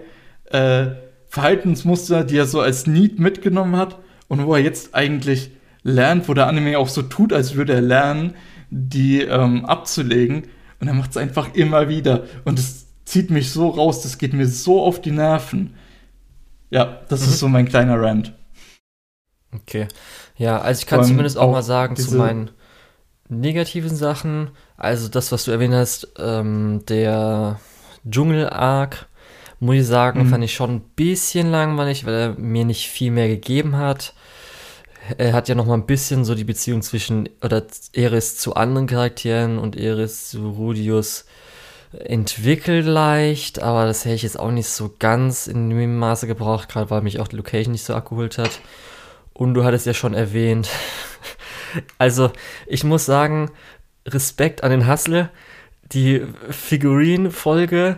äh, 0.51 0.87
Verhaltensmuster, 1.29 2.25
die 2.25 2.37
er 2.37 2.47
so 2.47 2.61
als 2.61 2.87
Need 2.87 3.19
mitgenommen 3.19 3.77
hat 3.77 3.99
und 4.29 4.47
wo 4.47 4.55
er 4.55 4.63
jetzt 4.63 4.95
eigentlich 4.95 5.51
lernt, 5.83 6.29
wo 6.29 6.35
der 6.35 6.47
Anime 6.47 6.79
auch 6.79 6.89
so 6.89 7.03
tut, 7.03 7.33
als 7.33 7.55
würde 7.55 7.73
er 7.73 7.81
lernen, 7.81 8.35
die 8.71 9.23
ähm, 9.23 9.65
abzulegen. 9.65 10.45
Und 10.81 10.89
er 10.89 10.95
macht 10.95 11.11
es 11.11 11.17
einfach 11.17 11.55
immer 11.55 11.89
wieder. 11.89 12.25
Und 12.45 12.59
es 12.59 12.87
zieht 13.05 13.31
mich 13.31 13.51
so 13.51 13.69
raus, 13.69 14.03
das 14.03 14.19
geht 14.19 14.33
mir 14.33 14.47
so 14.47 14.83
auf 14.83 15.01
die 15.01 15.11
Nerven. 15.11 15.75
Ja, 16.71 17.01
das 17.09 17.23
mhm. 17.23 17.29
ist 17.29 17.39
so 17.39 17.49
mein 17.49 17.69
kleiner 17.69 18.01
Rant. 18.01 18.33
Okay. 19.55 19.89
Ja, 20.37 20.61
also 20.61 20.81
ich 20.81 20.87
kann 20.87 21.05
zumindest 21.05 21.39
auch, 21.39 21.49
auch 21.49 21.53
mal 21.53 21.63
sagen 21.63 21.97
zu 21.97 22.17
meinen 22.17 22.51
negativen 23.29 23.97
Sachen. 23.97 24.51
Also 24.77 25.09
das, 25.09 25.33
was 25.33 25.45
du 25.45 25.51
erwähnt 25.51 25.75
hast, 25.75 26.09
ähm, 26.19 26.83
der 26.89 27.59
Dschungel-Arc, 28.09 29.07
muss 29.61 29.77
ich 29.77 29.87
sagen, 29.87 30.25
mhm. 30.25 30.29
fand 30.29 30.45
ich 30.45 30.55
schon 30.55 30.77
ein 30.77 30.81
bisschen 30.95 31.51
langweilig, 31.51 32.07
weil 32.07 32.15
er 32.15 32.35
mir 32.39 32.65
nicht 32.65 32.89
viel 32.89 33.11
mehr 33.11 33.29
gegeben 33.29 33.77
hat. 33.77 34.15
Er 35.17 35.33
hat 35.33 35.49
ja 35.49 35.55
noch 35.55 35.67
mal 35.67 35.75
ein 35.75 35.87
bisschen 35.87 36.25
so 36.25 36.35
die 36.35 36.45
Beziehung 36.45 36.83
zwischen, 36.83 37.29
oder 37.43 37.65
Eris 37.93 38.37
zu 38.37 38.55
anderen 38.55 38.87
Charakteren 38.87 39.59
und 39.59 39.77
Eris 39.77 40.29
zu 40.29 40.51
Rudius 40.51 41.25
entwickelt 41.93 42.85
leicht, 42.85 43.63
aber 43.63 43.87
das 43.87 44.05
hätte 44.05 44.15
ich 44.15 44.23
jetzt 44.23 44.39
auch 44.39 44.51
nicht 44.51 44.69
so 44.69 44.95
ganz 44.99 45.47
in 45.47 45.71
dem 45.71 45.97
Maße 45.97 46.27
gebraucht, 46.27 46.69
gerade 46.69 46.91
weil 46.91 47.01
mich 47.01 47.19
auch 47.19 47.29
die 47.29 47.37
Location 47.37 47.73
nicht 47.73 47.85
so 47.85 47.95
abgeholt 47.95 48.39
hat. 48.39 48.61
Und 49.33 49.55
du 49.55 49.65
hattest 49.65 49.87
ja 49.87 49.95
schon 49.95 50.15
erwähnt. 50.15 50.69
also, 51.99 52.31
ich 52.67 52.85
muss 52.85 53.07
sagen, 53.07 53.51
Respekt 54.07 54.65
an 54.65 54.71
den 54.71 54.89
Hustle. 54.89 55.31
Die 55.93 56.23
Figurin-Folge, 56.51 57.97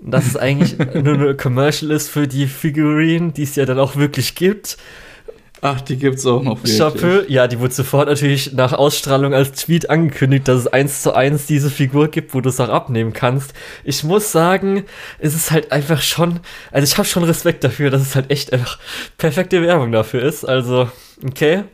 dass 0.00 0.26
es 0.26 0.36
eigentlich 0.36 0.78
nur 0.94 1.14
eine 1.14 1.36
Commercial 1.36 1.90
ist 1.90 2.08
für 2.08 2.26
die 2.26 2.46
Figurin, 2.46 3.32
die 3.32 3.44
es 3.44 3.54
ja 3.54 3.66
dann 3.66 3.78
auch 3.78 3.96
wirklich 3.96 4.34
gibt. 4.34 4.78
Ach, 5.60 5.80
die 5.80 5.96
gibt's 5.96 6.24
auch 6.24 6.42
noch 6.42 6.58
wirklich. 6.58 6.78
Chapeau. 6.78 7.22
Ja, 7.28 7.48
die 7.48 7.58
wurde 7.58 7.74
sofort 7.74 8.08
natürlich 8.08 8.52
nach 8.52 8.72
Ausstrahlung 8.72 9.34
als 9.34 9.52
Tweet 9.52 9.90
angekündigt, 9.90 10.46
dass 10.46 10.60
es 10.60 10.66
eins 10.68 11.02
zu 11.02 11.14
eins 11.14 11.46
diese 11.46 11.70
Figur 11.70 12.08
gibt, 12.08 12.34
wo 12.34 12.40
du 12.40 12.48
es 12.48 12.60
auch 12.60 12.68
abnehmen 12.68 13.12
kannst. 13.12 13.54
Ich 13.84 14.04
muss 14.04 14.30
sagen, 14.30 14.84
es 15.18 15.34
ist 15.34 15.50
halt 15.50 15.72
einfach 15.72 16.00
schon, 16.00 16.40
also 16.70 16.84
ich 16.84 16.96
habe 16.96 17.08
schon 17.08 17.24
Respekt 17.24 17.64
dafür, 17.64 17.90
dass 17.90 18.02
es 18.02 18.14
halt 18.14 18.30
echt 18.30 18.52
einfach 18.52 18.78
perfekte 19.16 19.62
Werbung 19.62 19.90
dafür 19.90 20.22
ist. 20.22 20.44
Also, 20.44 20.88
okay. 21.26 21.64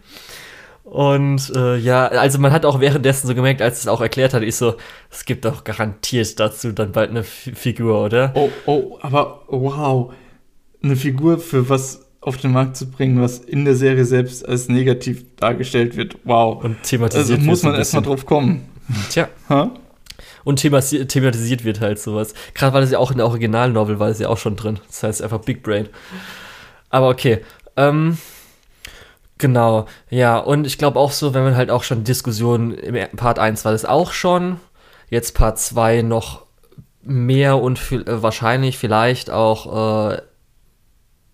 Und 0.85 1.51
äh, 1.57 1.77
ja, 1.77 2.07
also 2.07 2.39
man 2.39 2.53
hat 2.53 2.65
auch 2.65 2.81
währenddessen 2.81 3.27
so 3.27 3.35
gemerkt, 3.35 3.63
als 3.63 3.81
es 3.81 3.89
auch 3.89 4.01
erklärt 4.01 4.35
hat, 4.35 4.43
ich 4.43 4.57
so, 4.57 4.77
es 5.11 5.25
gibt 5.25 5.45
doch 5.45 5.65
garantiert 5.65 6.39
dazu 6.39 6.73
dann 6.73 6.93
bald 6.93 7.11
eine 7.11 7.21
F 7.21 7.51
Figur, 7.55 8.05
oder? 8.05 8.33
Oh, 8.35 8.51
oh, 8.67 8.99
aber 9.01 9.43
wow. 9.49 10.13
Eine 10.83 10.97
Figur 10.97 11.39
für 11.39 11.71
was 11.71 12.04
auf 12.25 12.39
den 12.39 12.53
Markt 12.53 12.77
zu 12.77 12.91
bringen, 12.91 13.21
was 13.21 13.39
in 13.39 13.65
der 13.65 13.77
Serie 13.77 14.05
selbst 14.07 14.49
als 14.49 14.69
negativ 14.69 15.25
dargestellt 15.37 15.97
wird. 15.97 16.17
Wow. 16.25 16.65
Und 16.65 16.83
thematisiert 16.83 17.39
also 17.39 17.51
muss 17.51 17.63
man 17.63 17.75
erstmal 17.75 18.03
drauf 18.03 18.25
kommen. 18.25 18.67
Tja. 19.11 19.29
Ha? 19.51 19.71
Und 20.43 20.57
thematisiert 20.57 21.65
wird 21.65 21.81
halt 21.81 21.99
sowas. 21.99 22.35
Gerade 22.55 22.75
weil 22.75 22.83
es 22.83 22.91
ja 22.91 22.99
auch 22.99 23.11
in 23.11 23.19
der 23.19 23.27
Originalnovel 23.27 23.99
war 23.99 24.09
es 24.09 24.19
ja 24.19 24.29
auch 24.29 24.39
schon 24.39 24.57
drin. 24.57 24.81
Das 24.87 25.03
heißt 25.03 25.23
einfach 25.23 25.41
Big 25.41 25.63
Brain. 25.63 25.89
Aber 26.89 27.09
okay. 27.11 27.41
Ähm, 27.77 28.17
genau. 29.37 29.87
Ja, 30.09 30.39
und 30.39 30.67
ich 30.67 30.79
glaube 30.79 30.99
auch 30.99 31.13
so, 31.13 31.35
wenn 31.35 31.45
man 31.45 31.57
halt 31.57 31.71
auch 31.71 31.83
schon 31.83 32.05
Diskussionen 32.05 32.73
im 32.73 33.17
Part 33.17 33.39
1 33.39 33.65
war 33.67 33.73
das 33.73 33.85
auch 33.85 34.13
schon. 34.13 34.61
Jetzt 35.11 35.35
Part 35.35 35.59
2 35.59 36.03
noch 36.03 36.43
mehr 37.03 37.61
und 37.61 37.79
viel, 37.79 38.03
äh, 38.09 38.23
wahrscheinlich 38.23 38.79
vielleicht 38.79 39.31
auch 39.31 40.13
äh, 40.13 40.23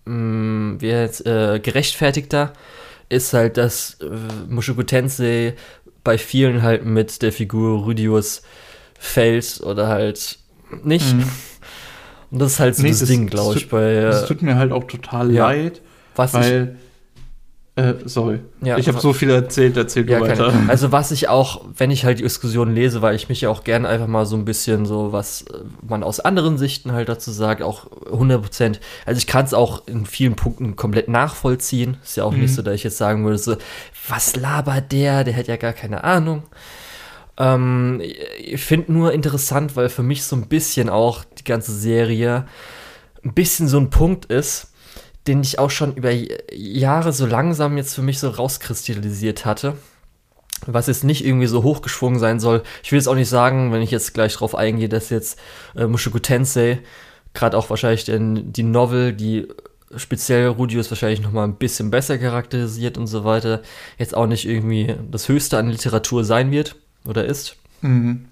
mh, 0.05 0.13
mm, 0.13 0.81
wie 0.81 0.87
jetzt, 0.87 1.25
äh, 1.25 1.59
gerechtfertigter 1.59 2.53
ist 3.09 3.33
halt, 3.33 3.57
dass 3.57 3.97
äh, 4.01 4.07
Mushoku 4.47 4.83
Tensei 4.83 5.55
bei 6.03 6.17
vielen 6.17 6.61
halt 6.61 6.85
mit 6.85 7.21
der 7.21 7.31
Figur 7.31 7.83
Rudius 7.83 8.41
fällt 8.97 9.61
oder 9.61 9.87
halt 9.87 10.39
nicht. 10.83 11.13
Mhm. 11.13 11.29
Und 12.31 12.39
das 12.39 12.53
ist 12.53 12.59
halt 12.59 12.75
so 12.75 12.83
nee, 12.83 12.89
das, 12.89 12.99
das 12.99 13.09
Ding, 13.09 13.27
glaube 13.27 13.57
ich. 13.57 13.69
Bei, 13.69 13.95
äh, 13.95 14.01
das 14.03 14.25
tut 14.27 14.41
mir 14.41 14.55
halt 14.55 14.71
auch 14.71 14.85
total 14.85 15.31
ja, 15.31 15.47
leid, 15.47 15.81
was 16.15 16.33
weil 16.33 16.77
äh, 17.77 17.93
sorry. 18.03 18.39
Ja, 18.61 18.77
ich 18.77 18.89
habe 18.89 18.99
so 18.99 19.13
viel 19.13 19.29
erzählt, 19.29 19.77
erzähl 19.77 20.09
ja, 20.09 20.19
du 20.19 20.25
weiter. 20.25 20.51
Keine. 20.51 20.69
Also 20.69 20.91
was 20.91 21.11
ich 21.11 21.29
auch, 21.29 21.63
wenn 21.77 21.89
ich 21.89 22.03
halt 22.03 22.19
die 22.19 22.23
Diskussion 22.23 22.75
lese, 22.75 23.01
weil 23.01 23.15
ich 23.15 23.29
mich 23.29 23.39
ja 23.41 23.49
auch 23.49 23.63
gerne 23.63 23.87
einfach 23.87 24.07
mal 24.07 24.25
so 24.25 24.35
ein 24.35 24.43
bisschen 24.43 24.85
so, 24.85 25.13
was 25.13 25.43
äh, 25.43 25.59
man 25.87 26.03
aus 26.03 26.19
anderen 26.19 26.57
Sichten 26.57 26.91
halt 26.91 27.07
dazu 27.07 27.31
sagt, 27.31 27.61
auch 27.61 27.87
100 28.07 28.41
Prozent. 28.41 28.79
Also 29.05 29.19
ich 29.19 29.27
kann 29.27 29.45
es 29.45 29.53
auch 29.53 29.87
in 29.87 30.05
vielen 30.05 30.35
Punkten 30.35 30.75
komplett 30.75 31.07
nachvollziehen. 31.07 31.97
Ist 32.03 32.17
ja 32.17 32.25
auch 32.25 32.33
mhm. 32.33 32.41
nicht 32.41 32.53
so, 32.53 32.61
dass 32.61 32.75
ich 32.75 32.83
jetzt 32.83 32.97
sagen 32.97 33.23
würde, 33.23 33.37
so, 33.37 33.55
was 34.09 34.35
labert 34.35 34.91
der, 34.91 35.23
der 35.23 35.37
hat 35.37 35.47
ja 35.47 35.55
gar 35.55 35.73
keine 35.73 36.03
Ahnung. 36.03 36.43
Ähm, 37.37 38.01
ich 38.37 38.61
finde 38.61 38.91
nur 38.91 39.13
interessant, 39.13 39.77
weil 39.77 39.87
für 39.87 40.03
mich 40.03 40.25
so 40.25 40.35
ein 40.35 40.49
bisschen 40.49 40.89
auch 40.89 41.23
die 41.23 41.45
ganze 41.45 41.71
Serie 41.71 42.47
ein 43.23 43.33
bisschen 43.33 43.67
so 43.69 43.79
ein 43.79 43.89
Punkt 43.89 44.25
ist, 44.25 44.70
den 45.27 45.41
ich 45.41 45.59
auch 45.59 45.69
schon 45.69 45.95
über 45.95 46.11
Jahre 46.51 47.13
so 47.13 47.25
langsam 47.25 47.77
jetzt 47.77 47.93
für 47.93 48.01
mich 48.01 48.19
so 48.19 48.29
rauskristallisiert 48.29 49.45
hatte. 49.45 49.75
Was 50.67 50.87
jetzt 50.87 51.03
nicht 51.03 51.25
irgendwie 51.25 51.47
so 51.47 51.63
hochgeschwungen 51.63 52.19
sein 52.19 52.39
soll. 52.39 52.61
Ich 52.83 52.91
will 52.91 52.99
jetzt 52.99 53.07
auch 53.07 53.15
nicht 53.15 53.29
sagen, 53.29 53.71
wenn 53.71 53.81
ich 53.81 53.91
jetzt 53.91 54.13
gleich 54.13 54.33
drauf 54.35 54.53
eingehe, 54.53 54.89
dass 54.89 55.09
jetzt 55.09 55.39
äh, 55.75 55.87
Mushoku 55.87 56.19
Tensei, 56.19 56.79
gerade 57.33 57.57
auch 57.57 57.69
wahrscheinlich 57.69 58.07
in 58.09 58.53
die 58.53 58.63
Novel, 58.63 59.13
die 59.13 59.47
speziell 59.95 60.47
Rudius 60.47 60.91
wahrscheinlich 60.91 61.21
noch 61.21 61.31
mal 61.31 61.43
ein 61.43 61.55
bisschen 61.55 61.91
besser 61.91 62.17
charakterisiert 62.17 62.97
und 62.97 63.07
so 63.07 63.23
weiter, 63.25 63.61
jetzt 63.97 64.15
auch 64.15 64.27
nicht 64.27 64.47
irgendwie 64.47 64.95
das 65.09 65.27
Höchste 65.27 65.57
an 65.57 65.69
Literatur 65.69 66.23
sein 66.23 66.51
wird 66.51 66.75
oder 67.05 67.25
ist. 67.25 67.55
Mhm. 67.81 68.25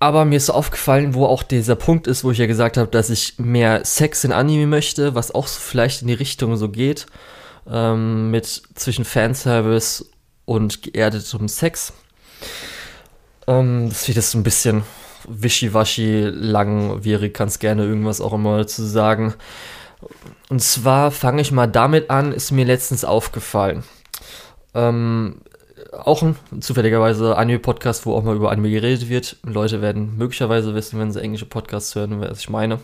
Aber 0.00 0.24
mir 0.24 0.36
ist 0.36 0.48
aufgefallen, 0.48 1.14
wo 1.14 1.26
auch 1.26 1.42
dieser 1.42 1.76
Punkt 1.76 2.06
ist, 2.06 2.24
wo 2.24 2.30
ich 2.30 2.38
ja 2.38 2.46
gesagt 2.46 2.78
habe, 2.78 2.90
dass 2.90 3.10
ich 3.10 3.38
mehr 3.38 3.84
Sex 3.84 4.24
in 4.24 4.32
Anime 4.32 4.66
möchte, 4.66 5.14
was 5.14 5.34
auch 5.34 5.46
so 5.46 5.60
vielleicht 5.60 6.00
in 6.00 6.08
die 6.08 6.14
Richtung 6.14 6.56
so 6.56 6.70
geht, 6.70 7.04
ähm, 7.70 8.30
mit 8.30 8.62
zwischen 8.74 9.04
Fanservice 9.04 10.06
und 10.46 10.82
geerdetem 10.82 11.48
Sex. 11.48 11.92
Ähm, 13.46 13.90
das 13.90 14.08
wird 14.08 14.16
jetzt 14.16 14.30
so 14.30 14.38
ein 14.38 14.42
bisschen 14.42 14.84
wischiwaschi, 15.28 16.30
langwierig, 16.32 17.34
kannst 17.34 17.60
gerne 17.60 17.84
irgendwas 17.84 18.22
auch 18.22 18.32
immer 18.32 18.56
dazu 18.56 18.84
sagen. 18.84 19.34
Und 20.48 20.62
zwar 20.62 21.10
fange 21.10 21.42
ich 21.42 21.52
mal 21.52 21.66
damit 21.66 22.08
an, 22.08 22.32
ist 22.32 22.52
mir 22.52 22.64
letztens 22.64 23.04
aufgefallen. 23.04 23.84
Ähm, 24.74 25.42
auch 25.92 26.22
ein 26.22 26.36
zufälligerweise 26.60 27.36
Anime-Podcast, 27.36 28.06
wo 28.06 28.14
auch 28.14 28.22
mal 28.22 28.36
über 28.36 28.50
Anime 28.50 28.70
geredet 28.70 29.08
wird. 29.08 29.36
Leute 29.42 29.82
werden 29.82 30.16
möglicherweise 30.16 30.74
wissen, 30.74 30.98
wenn 31.00 31.12
sie 31.12 31.20
englische 31.20 31.46
Podcasts 31.46 31.94
hören, 31.94 32.20
was 32.20 32.40
ich 32.40 32.50
meine. 32.50 32.78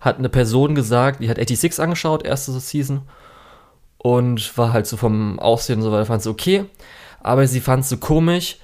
Hat 0.00 0.18
eine 0.18 0.28
Person 0.28 0.74
gesagt, 0.74 1.20
die 1.20 1.30
hat 1.30 1.36
86 1.38 1.80
angeschaut, 1.80 2.24
erste 2.24 2.52
Season. 2.58 3.02
Und 3.98 4.56
war 4.56 4.72
halt 4.72 4.86
so 4.86 4.96
vom 4.96 5.38
Aussehen 5.38 5.78
und 5.78 5.82
so 5.82 5.92
weiter, 5.92 6.06
fand 6.06 6.22
sie 6.22 6.30
okay. 6.30 6.64
Aber 7.20 7.46
sie 7.46 7.60
fand 7.60 7.84
es 7.84 7.90
so 7.90 7.98
komisch. 7.98 8.56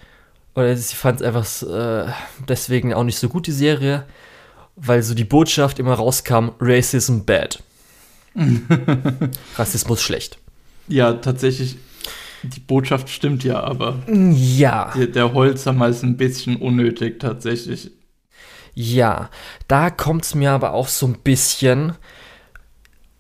Oder 0.54 0.74
sie 0.76 0.96
fand 0.96 1.20
es 1.20 1.26
einfach 1.26 1.46
äh, 1.62 2.10
deswegen 2.48 2.94
auch 2.94 3.04
nicht 3.04 3.18
so 3.18 3.28
gut, 3.28 3.46
die 3.46 3.52
Serie. 3.52 4.04
Weil 4.74 5.02
so 5.02 5.14
die 5.14 5.24
Botschaft 5.24 5.78
immer 5.78 5.94
rauskam: 5.94 6.52
Racism 6.58 7.20
bad. 7.24 7.62
Rassismus 9.56 10.02
schlecht. 10.02 10.38
Ja, 10.88 11.14
tatsächlich 11.14 11.76
die 12.47 12.60
Botschaft 12.60 13.09
stimmt 13.09 13.44
ja, 13.44 13.62
aber. 13.62 13.97
Ja. 14.06 14.93
Der, 14.97 15.06
der 15.06 15.32
Holzhammer 15.32 15.89
ist 15.89 16.02
ein 16.02 16.16
bisschen 16.16 16.56
unnötig 16.56 17.20
tatsächlich. 17.20 17.90
Ja, 18.74 19.31
da 19.68 19.90
kommt 19.90 20.24
es 20.24 20.35
mir 20.35 20.52
aber 20.52 20.73
auch 20.73 20.89
so 20.89 21.06
ein 21.06 21.18
bisschen. 21.23 21.94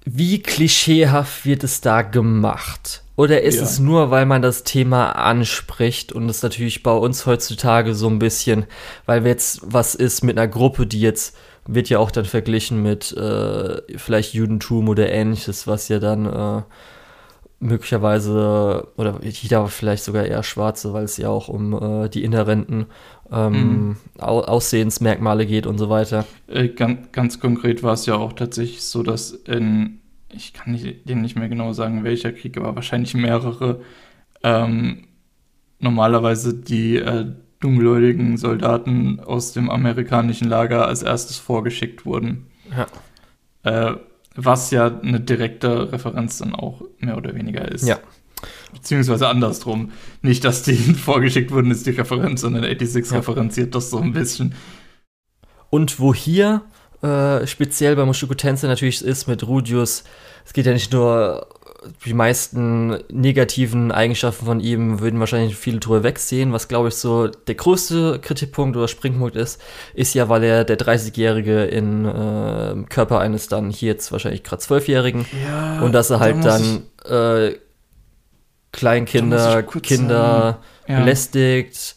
Wie 0.04 0.40
klischeehaft 0.40 1.44
wird 1.44 1.64
es 1.64 1.80
da 1.80 2.02
gemacht? 2.02 3.02
Oder 3.16 3.42
ist 3.42 3.56
ja. 3.56 3.62
es 3.62 3.78
nur, 3.78 4.10
weil 4.10 4.26
man 4.26 4.42
das 4.42 4.62
Thema 4.62 5.12
anspricht 5.12 6.12
und 6.12 6.28
es 6.28 6.42
natürlich 6.42 6.82
bei 6.82 6.92
uns 6.92 7.24
heutzutage 7.24 7.94
so 7.94 8.08
ein 8.08 8.18
bisschen, 8.18 8.66
weil 9.06 9.26
jetzt 9.26 9.60
was 9.62 9.94
ist 9.94 10.22
mit 10.22 10.38
einer 10.38 10.48
Gruppe, 10.48 10.86
die 10.86 11.00
jetzt 11.00 11.34
wird 11.66 11.88
ja 11.88 11.98
auch 11.98 12.10
dann 12.10 12.26
verglichen 12.26 12.82
mit 12.82 13.12
äh, 13.16 13.80
vielleicht 13.96 14.34
Judentum 14.34 14.88
oder 14.88 15.10
ähnliches, 15.10 15.66
was 15.66 15.88
ja 15.88 15.98
dann 15.98 16.26
äh, 16.26 16.62
möglicherweise, 17.58 18.88
oder 18.96 19.20
jeder 19.22 19.66
vielleicht 19.68 20.04
sogar 20.04 20.24
eher 20.24 20.42
Schwarze, 20.42 20.92
weil 20.92 21.04
es 21.04 21.16
ja 21.16 21.28
auch 21.28 21.48
um 21.48 22.04
äh, 22.04 22.08
die 22.08 22.22
inhärenten 22.22 22.86
ähm, 23.32 23.88
mhm. 23.88 23.96
Aussehensmerkmale 24.18 25.46
geht 25.46 25.66
und 25.66 25.78
so 25.78 25.88
weiter. 25.88 26.26
Äh, 26.48 26.68
ganz, 26.68 27.12
ganz 27.12 27.40
konkret 27.40 27.82
war 27.82 27.94
es 27.94 28.06
ja 28.06 28.16
auch 28.16 28.34
tatsächlich 28.34 28.82
so, 28.82 29.02
dass 29.02 29.30
in, 29.30 30.00
ich 30.32 30.52
kann 30.52 30.72
nicht, 30.72 31.08
den 31.08 31.22
nicht 31.22 31.36
mehr 31.36 31.48
genau 31.48 31.72
sagen, 31.72 32.04
welcher 32.04 32.32
Krieg, 32.32 32.58
aber 32.58 32.74
wahrscheinlich 32.74 33.14
mehrere, 33.14 33.80
ähm, 34.42 35.08
normalerweise 35.78 36.54
die 36.54 36.96
äh, 36.96 37.26
dunkelhäutigen 37.60 38.36
Soldaten 38.36 39.18
aus 39.20 39.52
dem 39.52 39.70
amerikanischen 39.70 40.48
Lager 40.48 40.86
als 40.86 41.02
erstes 41.02 41.38
vorgeschickt 41.38 42.04
wurden. 42.04 42.46
Ja. 42.70 43.90
Äh, 43.90 43.96
was 44.36 44.70
ja 44.70 45.00
eine 45.00 45.20
direkte 45.20 45.92
Referenz 45.92 46.38
dann 46.38 46.54
auch 46.54 46.82
mehr 46.98 47.16
oder 47.16 47.34
weniger 47.34 47.70
ist. 47.70 47.86
Ja. 47.86 47.98
Beziehungsweise 48.72 49.28
andersrum. 49.28 49.92
Nicht, 50.22 50.44
dass 50.44 50.62
die 50.62 50.74
vorgeschickt 50.76 51.50
wurden, 51.50 51.70
ist 51.70 51.86
die 51.86 51.90
Referenz, 51.90 52.42
sondern 52.42 52.62
86 52.62 53.10
ja. 53.10 53.18
referenziert 53.18 53.74
das 53.74 53.90
so 53.90 53.98
ein 53.98 54.12
bisschen. 54.12 54.54
Und 55.70 55.98
wo 55.98 56.14
hier 56.14 56.62
äh, 57.02 57.46
speziell 57.46 57.96
bei 57.96 58.04
Mushoku 58.04 58.34
Tensei 58.34 58.68
natürlich 58.68 59.02
ist 59.02 59.26
mit 59.26 59.46
Rudius, 59.46 60.04
es 60.44 60.52
geht 60.52 60.66
ja 60.66 60.72
nicht 60.72 60.92
nur 60.92 61.48
die 62.04 62.14
meisten 62.14 62.98
negativen 63.10 63.92
Eigenschaften 63.92 64.46
von 64.46 64.60
ihm 64.60 65.00
würden 65.00 65.20
wahrscheinlich 65.20 65.56
viele 65.56 65.80
drüber 65.80 66.02
wegsehen. 66.02 66.52
Was, 66.52 66.68
glaube 66.68 66.88
ich, 66.88 66.94
so 66.94 67.28
der 67.28 67.54
größte 67.54 68.18
Kritikpunkt 68.20 68.76
oder 68.76 68.88
Springpunkt 68.88 69.36
ist, 69.36 69.60
ist 69.94 70.14
ja, 70.14 70.28
weil 70.28 70.44
er 70.44 70.64
der 70.64 70.78
30-Jährige 70.78 71.64
in 71.64 72.04
äh, 72.04 72.84
Körper 72.88 73.20
eines 73.20 73.48
dann 73.48 73.70
hier 73.70 73.92
jetzt 73.92 74.12
wahrscheinlich 74.12 74.42
gerade 74.42 74.62
12-Jährigen 74.62 75.26
ja, 75.46 75.80
und 75.80 75.92
dass 75.92 76.10
er 76.10 76.20
halt 76.20 76.44
da 76.44 76.58
dann 76.58 77.50
äh, 77.50 77.56
Kleinkinder, 78.72 79.62
Kinder 79.62 80.60
ja. 80.86 80.98
belästigt. 81.00 81.96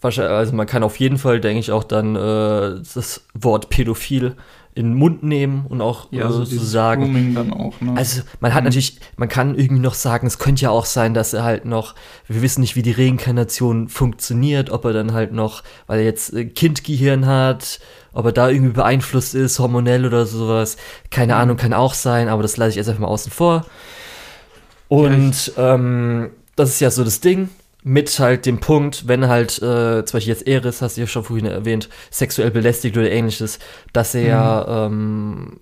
Also 0.00 0.52
man 0.52 0.66
kann 0.66 0.82
auf 0.84 1.00
jeden 1.00 1.18
Fall, 1.18 1.40
denke 1.40 1.60
ich, 1.60 1.72
auch 1.72 1.84
dann 1.84 2.14
äh, 2.14 2.80
das 2.94 3.22
Wort 3.34 3.68
pädophil 3.70 4.36
in 4.78 4.90
den 4.90 4.94
Mund 4.94 5.24
nehmen 5.24 5.66
und 5.68 5.80
auch 5.80 6.06
ja, 6.12 6.30
so 6.30 6.44
zu 6.44 6.64
sagen. 6.64 7.34
Dann 7.34 7.52
auch, 7.52 7.80
ne? 7.80 7.94
Also 7.96 8.22
man 8.38 8.54
hat 8.54 8.62
mhm. 8.62 8.66
natürlich, 8.66 9.00
man 9.16 9.28
kann 9.28 9.56
irgendwie 9.56 9.82
noch 9.82 9.94
sagen, 9.94 10.28
es 10.28 10.38
könnte 10.38 10.62
ja 10.62 10.70
auch 10.70 10.84
sein, 10.84 11.14
dass 11.14 11.32
er 11.32 11.42
halt 11.42 11.64
noch, 11.64 11.96
wir 12.28 12.42
wissen 12.42 12.60
nicht, 12.60 12.76
wie 12.76 12.82
die 12.82 12.92
Reinkarnation 12.92 13.88
funktioniert, 13.88 14.70
ob 14.70 14.84
er 14.84 14.92
dann 14.92 15.14
halt 15.14 15.32
noch, 15.32 15.64
weil 15.88 15.98
er 15.98 16.04
jetzt 16.04 16.32
Kindgehirn 16.54 17.26
hat, 17.26 17.80
ob 18.12 18.26
er 18.26 18.32
da 18.32 18.48
irgendwie 18.48 18.74
beeinflusst 18.74 19.34
ist, 19.34 19.58
hormonell 19.58 20.06
oder 20.06 20.26
sowas. 20.26 20.76
Keine 21.10 21.34
mhm. 21.34 21.40
Ahnung, 21.40 21.56
kann 21.56 21.72
auch 21.72 21.94
sein, 21.94 22.28
aber 22.28 22.42
das 22.42 22.56
lasse 22.56 22.70
ich 22.70 22.76
jetzt 22.76 22.88
einfach 22.88 23.00
mal 23.00 23.08
außen 23.08 23.32
vor. 23.32 23.66
Und 24.86 25.56
ja, 25.56 25.74
ähm, 25.74 26.30
das 26.54 26.68
ist 26.70 26.80
ja 26.80 26.92
so 26.92 27.02
das 27.02 27.18
Ding 27.18 27.48
mit 27.82 28.18
halt 28.18 28.46
dem 28.46 28.58
Punkt, 28.60 29.06
wenn 29.06 29.28
halt, 29.28 29.58
äh, 29.62 30.04
zum 30.04 30.16
Beispiel 30.16 30.32
jetzt 30.32 30.46
Eris, 30.46 30.82
hast 30.82 30.96
du 30.96 31.02
ja 31.02 31.06
schon 31.06 31.24
vorhin 31.24 31.46
erwähnt, 31.46 31.88
sexuell 32.10 32.50
belästigt 32.50 32.96
oder 32.96 33.10
ähnliches, 33.10 33.58
dass 33.92 34.14
er 34.14 34.88
mhm. 34.90 34.94
ähm, 34.94 35.60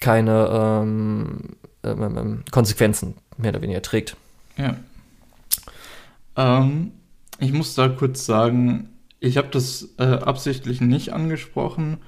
keine 0.00 0.48
ähm, 0.52 1.38
ähm, 1.84 2.02
ähm, 2.02 2.18
ähm, 2.18 2.42
Konsequenzen 2.50 3.14
mehr 3.36 3.50
oder 3.50 3.62
weniger 3.62 3.82
trägt. 3.82 4.16
Ja. 4.56 4.76
Ähm, 6.36 6.92
ich 7.38 7.52
muss 7.52 7.74
da 7.74 7.88
kurz 7.88 8.24
sagen, 8.24 8.88
ich 9.20 9.36
habe 9.36 9.48
das 9.50 9.90
äh, 9.98 10.04
absichtlich 10.04 10.80
nicht 10.80 11.12
angesprochen, 11.12 11.98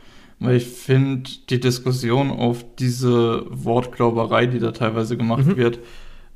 weil 0.41 0.57
ich 0.57 0.67
finde, 0.67 1.31
die 1.49 1.61
Diskussion 1.61 2.31
auf 2.31 2.65
diese 2.77 3.47
Wortglauberei, 3.51 4.47
die 4.47 4.59
da 4.59 4.73
teilweise 4.73 5.17
gemacht 5.17 5.47
mhm. 5.47 5.57
wird, 5.57 5.79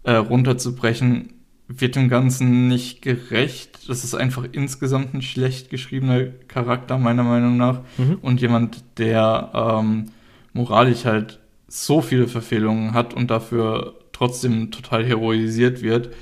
äh, 0.04 0.12
runterzubrechen, 0.12 1.34
wird 1.68 1.96
dem 1.96 2.08
Ganzen 2.08 2.66
nicht 2.66 3.02
gerecht. 3.02 3.88
Das 3.88 4.02
ist 4.02 4.14
einfach 4.14 4.46
insgesamt 4.50 5.14
ein 5.14 5.22
schlecht 5.22 5.70
geschriebener 5.70 6.24
Charakter, 6.48 6.98
meiner 6.98 7.22
Meinung 7.24 7.58
nach. 7.58 7.82
Mhm. 7.98 8.18
Und 8.22 8.40
jemand, 8.40 8.82
der 8.96 9.50
ähm, 9.54 10.06
moralisch 10.54 11.04
halt 11.04 11.38
so 11.68 12.00
viele 12.00 12.26
Verfehlungen 12.26 12.94
hat 12.94 13.12
und 13.12 13.30
dafür 13.30 13.94
trotzdem 14.12 14.70
total 14.70 15.04
heroisiert 15.04 15.82
wird. 15.82 16.14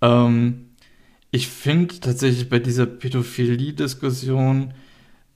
Ähm, 0.00 0.70
ich 1.30 1.48
finde 1.48 2.00
tatsächlich 2.00 2.48
bei 2.48 2.58
dieser 2.58 2.86
Pädophilie-Diskussion, 2.86 4.72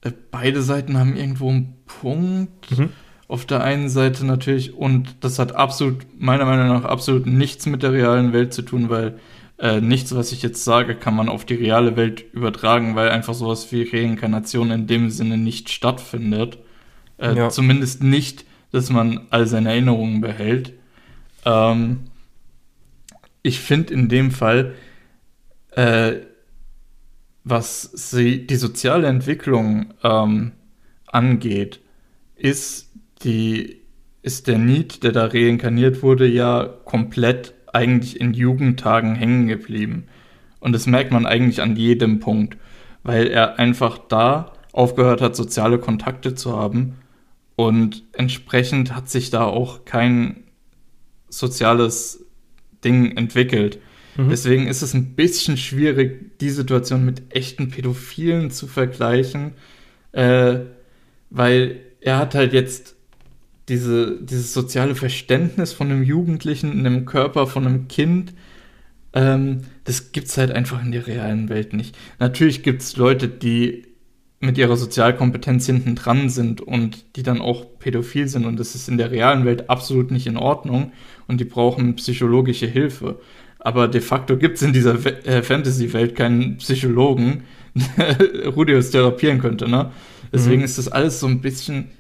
äh, 0.01 0.13
beide 0.31 0.63
Seiten 0.63 0.97
haben 0.97 1.15
irgendwo 1.15 1.51
einen 1.51 1.75
Punkt. 1.87 2.79
Mhm 2.79 2.89
auf 3.33 3.47
der 3.47 3.65
einen 3.65 3.89
Seite 3.89 4.27
natürlich, 4.27 4.75
und 4.75 5.25
das 5.25 5.39
hat 5.39 5.57
absolut, 5.57 6.05
meiner 6.19 6.45
Meinung 6.45 6.69
nach, 6.69 6.85
absolut 6.85 7.25
nichts 7.25 7.65
mit 7.65 7.83
der 7.83 7.95
realen 7.95 8.35
Welt 8.35 8.53
zu 8.53 8.61
tun, 8.61 8.91
weil 8.91 9.19
äh, 9.63 9.81
nichts, 9.81 10.13
was 10.13 10.33
ich 10.33 10.43
jetzt 10.43 10.65
sage, 10.65 10.97
kann 10.97 11.15
man 11.15 11.29
auf 11.29 11.45
die 11.45 11.55
reale 11.55 11.97
Welt 11.97 12.25
übertragen, 12.33 12.97
weil 12.97 13.11
einfach 13.11 13.33
sowas 13.33 13.71
wie 13.71 13.85
Reinkarnation 13.85 14.73
in 14.73 14.89
dem 14.89 15.09
Sinne 15.09 15.39
nicht 15.39 15.71
stattfindet. 15.71 16.59
Äh, 17.17 17.37
ja. 17.37 17.49
Zumindest 17.49 18.03
nicht, 18.03 18.45
dass 18.73 18.91
man 18.91 19.29
all 19.31 19.47
seine 19.47 19.71
Erinnerungen 19.71 20.21
behält. 20.21 20.73
Ähm, 21.45 22.01
ich 23.43 23.61
finde 23.61 23.95
in 23.95 24.09
dem 24.09 24.33
Fall, 24.33 24.75
äh, 25.71 26.15
was 27.45 27.83
sie, 27.83 28.45
die 28.45 28.57
soziale 28.57 29.07
Entwicklung 29.07 29.95
ähm, 30.03 30.53
angeht, 31.07 31.79
ist 32.35 32.91
die 33.23 33.81
ist 34.23 34.49
der 34.49 34.59
Need, 34.59 35.05
der 35.05 35.13
da 35.13 35.27
reinkarniert 35.27 36.03
wurde, 36.03 36.27
ja 36.27 36.65
komplett 36.85 37.55
eigentlich 37.73 38.21
in 38.21 38.35
Jugendtagen 38.35 39.15
hängen 39.15 39.49
geblieben. 39.49 40.05
Und 40.61 40.73
das 40.73 40.87
merkt 40.87 41.11
man 41.11 41.27
eigentlich 41.27 41.61
an 41.61 41.77
jedem 41.77 42.21
Punkt, 42.21 42.57
weil 43.03 43.27
er 43.27 43.59
einfach 43.59 43.99
da 43.99 44.53
aufgehört 44.73 45.21
hat, 45.21 45.37
soziale 45.37 45.79
Kontakte 45.79 46.35
zu 46.35 46.57
haben. 46.57 46.95
Und 47.57 48.05
entsprechend 48.13 48.95
hat 48.95 49.11
sich 49.11 49.31
da 49.31 49.45
auch 49.45 49.85
kein 49.85 50.45
soziales 51.29 52.25
Ding 52.85 53.17
entwickelt. 53.17 53.79
Mhm. 54.17 54.29
Deswegen 54.29 54.67
ist 54.67 54.83
es 54.83 54.95
ein 54.95 55.15
bisschen 55.15 55.57
schwierig, 55.57 56.39
die 56.39 56.51
Situation 56.51 57.05
mit 57.05 57.23
echten 57.35 57.71
Pädophilen 57.71 58.51
zu 58.51 58.67
vergleichen, 58.67 59.53
äh, 60.13 60.61
weil 61.31 61.81
er 62.01 62.19
hat 62.19 62.35
halt 62.35 62.53
jetzt 62.53 62.97
diese, 63.69 64.19
dieses 64.21 64.53
soziale 64.53 64.95
Verständnis 64.95 65.73
von 65.73 65.91
einem 65.91 66.03
Jugendlichen 66.03 66.73
in 66.73 66.87
einem 66.87 67.05
Körper 67.05 67.47
von 67.47 67.67
einem 67.67 67.89
Kind, 67.89 68.35
ähm, 69.13 69.63
das 69.85 70.13
gibt 70.13 70.29
es 70.29 70.39
halt 70.39 70.51
einfach 70.51 70.83
in 70.83 70.93
der 70.93 71.07
realen 71.07 71.49
Welt 71.49 71.73
nicht. 71.73 71.97
Natürlich 72.19 72.63
gibt 72.63 72.83
es 72.83 72.97
Leute, 72.97 73.29
die 73.29 73.87
mit 74.41 74.59
ihrer 74.59 74.77
Sozialkompetenz 74.77 75.67
hinten 75.67 75.95
dran 75.95 76.29
sind 76.29 76.61
und 76.61 77.05
die 77.15 77.23
dann 77.23 77.41
auch 77.41 77.79
pädophil 77.79 78.27
sind 78.27 78.45
und 78.45 78.59
das 78.59 78.75
ist 78.75 78.89
in 78.89 78.99
der 78.99 79.13
realen 79.13 79.45
Welt 79.45 79.71
absolut 79.71 80.11
nicht 80.11 80.27
in 80.27 80.37
Ordnung 80.37 80.93
und 81.29 81.41
die 81.41 81.45
brauchen 81.45 81.95
psychologische 81.95 82.67
Hilfe. 82.67 83.21
Aber 83.61 83.87
de 83.87 84.01
facto 84.01 84.37
gibt 84.37 84.57
es 84.57 84.63
in 84.63 84.73
dieser 84.73 84.95
äh, 85.25 85.45
Fantasy-Welt 85.45 86.17
keinen 86.17 86.57
Psychologen, 86.57 87.45
der 87.97 88.49
Rudius 88.49 88.91
therapieren 88.91 89.39
könnte. 89.39 89.69
Ne? 89.69 89.93
Deswegen 90.33 90.59
mhm. 90.59 90.65
ist 90.65 90.79
das 90.79 90.89
alles 90.89 91.21
so 91.21 91.29
ein 91.29 91.41
bisschen 91.41 91.91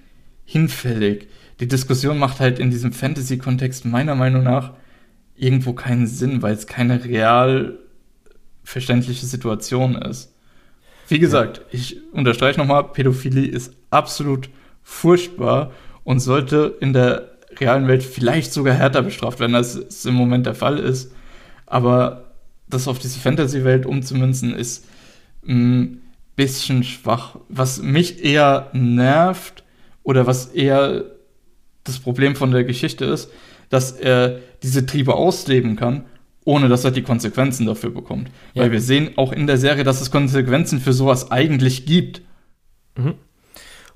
hinfällig 0.45 1.29
die 1.63 1.69
Diskussion 1.69 2.19
macht 2.19 2.41
halt 2.41 2.59
in 2.59 2.73
diesem 2.73 2.93
Fantasy-Kontext 2.93 3.85
meiner 3.85 4.17
Meinung 4.17 4.43
nach 4.43 4.73
irgendwo 5.37 5.75
keinen 5.75 6.09
Sinn, 6.09 6.43
weil 6.43 6.55
es 6.55 6.67
keine 6.67 7.05
real 7.05 7.79
verständliche 8.65 9.27
Situation 9.27 9.95
ist. 9.95 10.35
Wie 11.07 11.21
gesagt, 11.21 11.59
ja. 11.59 11.65
ich 11.71 12.01
unterstreiche 12.11 12.59
nochmal, 12.59 12.83
Pädophilie 12.83 13.47
ist 13.47 13.77
absolut 13.91 14.51
furchtbar 14.83 15.71
und 16.03 16.19
sollte 16.19 16.77
in 16.81 16.93
der 16.93 17.31
realen 17.61 17.87
Welt 17.87 18.03
vielleicht 18.03 18.53
sogar 18.53 18.75
härter 18.75 19.03
bestraft 19.03 19.39
werden, 19.39 19.55
als 19.55 19.77
es 19.77 20.05
im 20.05 20.15
Moment 20.15 20.47
der 20.47 20.57
Fall 20.57 20.81
ist. 20.81 21.13
Aber 21.67 22.33
das 22.67 22.89
auf 22.89 22.99
diese 22.99 23.21
Fantasy-Welt 23.21 23.87
umzumünzen, 23.87 24.53
ist 24.53 24.85
ein 25.47 26.03
bisschen 26.35 26.83
schwach. 26.83 27.37
Was 27.49 27.81
mich 27.81 28.25
eher 28.25 28.69
nervt 28.73 29.63
oder 30.03 30.27
was 30.27 30.47
eher 30.47 31.05
das 31.85 31.99
Problem 31.99 32.37
von 32.37 32.51
der 32.51 32.65
Geschichte 32.65 33.05
ist, 33.05 33.31
dass 33.69 33.93
er 33.93 34.41
diese 34.63 34.87
Triebe 34.87 35.15
ausleben 35.15 35.77
kann, 35.77 36.05
ohne 36.45 36.69
dass 36.69 36.85
er 36.85 36.91
die 36.91 37.03
Konsequenzen 37.03 37.67
dafür 37.67 37.91
bekommt. 37.91 38.29
Ja. 38.55 38.63
Weil 38.63 38.73
wir 38.73 38.81
sehen 38.81 39.13
auch 39.17 39.33
in 39.33 39.47
der 39.47 39.59
Serie, 39.59 39.85
dass 39.85 40.01
es 40.01 40.11
Konsequenzen 40.11 40.81
für 40.81 40.93
sowas 40.93 41.31
eigentlich 41.31 41.87
gibt. 41.87 42.23
Mhm. 42.97 43.15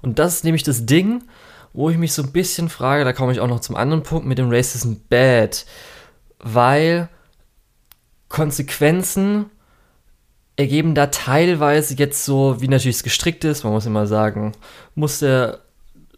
Und 0.02 0.18
das 0.18 0.36
ist 0.36 0.44
nämlich 0.44 0.62
das 0.62 0.86
Ding, 0.86 1.22
wo 1.72 1.90
ich 1.90 1.98
mich 1.98 2.12
so 2.12 2.22
ein 2.22 2.32
bisschen 2.32 2.68
frage, 2.68 3.04
da 3.04 3.12
komme 3.12 3.32
ich 3.32 3.40
auch 3.40 3.48
noch 3.48 3.60
zum 3.60 3.76
anderen 3.76 4.02
Punkt 4.02 4.26
mit 4.26 4.38
dem 4.38 4.50
Racism 4.50 4.94
Bad, 5.08 5.66
weil 6.38 7.08
Konsequenzen 8.28 9.46
ergeben 10.56 10.94
da 10.94 11.08
teilweise 11.08 11.94
jetzt 11.96 12.24
so, 12.24 12.60
wie 12.60 12.68
natürlich 12.68 12.96
es 12.96 13.02
gestrickt 13.02 13.44
ist, 13.44 13.62
man 13.64 13.74
muss 13.74 13.84
immer 13.84 14.06
sagen, 14.06 14.52
muss 14.94 15.18
der 15.18 15.60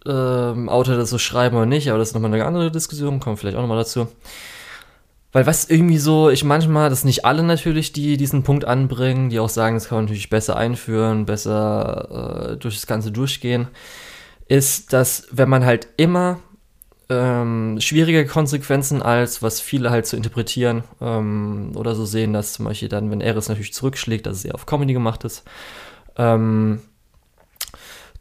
ähm, 0.08 0.68
Autor 0.68 0.96
das 0.96 1.10
so 1.10 1.18
schreiben 1.18 1.56
oder 1.56 1.66
nicht, 1.66 1.88
aber 1.88 1.98
das 1.98 2.08
ist 2.08 2.14
nochmal 2.14 2.32
eine 2.32 2.44
andere 2.44 2.70
Diskussion, 2.70 3.20
kommt 3.20 3.38
vielleicht 3.38 3.56
auch 3.56 3.62
nochmal 3.62 3.78
dazu. 3.78 4.08
Weil 5.32 5.46
was 5.46 5.68
irgendwie 5.68 5.98
so, 5.98 6.30
ich 6.30 6.42
manchmal, 6.42 6.88
das 6.88 7.04
nicht 7.04 7.24
alle 7.26 7.42
natürlich, 7.42 7.92
die 7.92 8.16
diesen 8.16 8.42
Punkt 8.42 8.64
anbringen, 8.64 9.28
die 9.28 9.40
auch 9.40 9.50
sagen, 9.50 9.76
das 9.76 9.88
kann 9.88 9.98
man 9.98 10.04
natürlich 10.06 10.30
besser 10.30 10.56
einführen, 10.56 11.26
besser 11.26 12.52
äh, 12.52 12.56
durch 12.56 12.76
das 12.76 12.86
Ganze 12.86 13.12
durchgehen, 13.12 13.68
ist, 14.48 14.92
dass 14.94 15.28
wenn 15.30 15.50
man 15.50 15.66
halt 15.66 15.88
immer 15.98 16.38
ähm, 17.10 17.78
schwierige 17.80 18.26
Konsequenzen 18.26 19.02
als, 19.02 19.42
was 19.42 19.60
viele 19.60 19.90
halt 19.90 20.06
zu 20.06 20.16
interpretieren 20.16 20.84
ähm, 21.00 21.72
oder 21.74 21.94
so 21.94 22.04
sehen, 22.04 22.32
dass 22.32 22.54
zum 22.54 22.64
Beispiel 22.64 22.88
dann, 22.88 23.10
wenn 23.10 23.20
Eris 23.20 23.48
natürlich 23.48 23.74
zurückschlägt, 23.74 24.26
dass 24.26 24.38
es 24.38 24.44
eher 24.44 24.54
auf 24.54 24.66
Comedy 24.66 24.92
gemacht 24.94 25.24
ist, 25.24 25.44
ähm, 26.16 26.80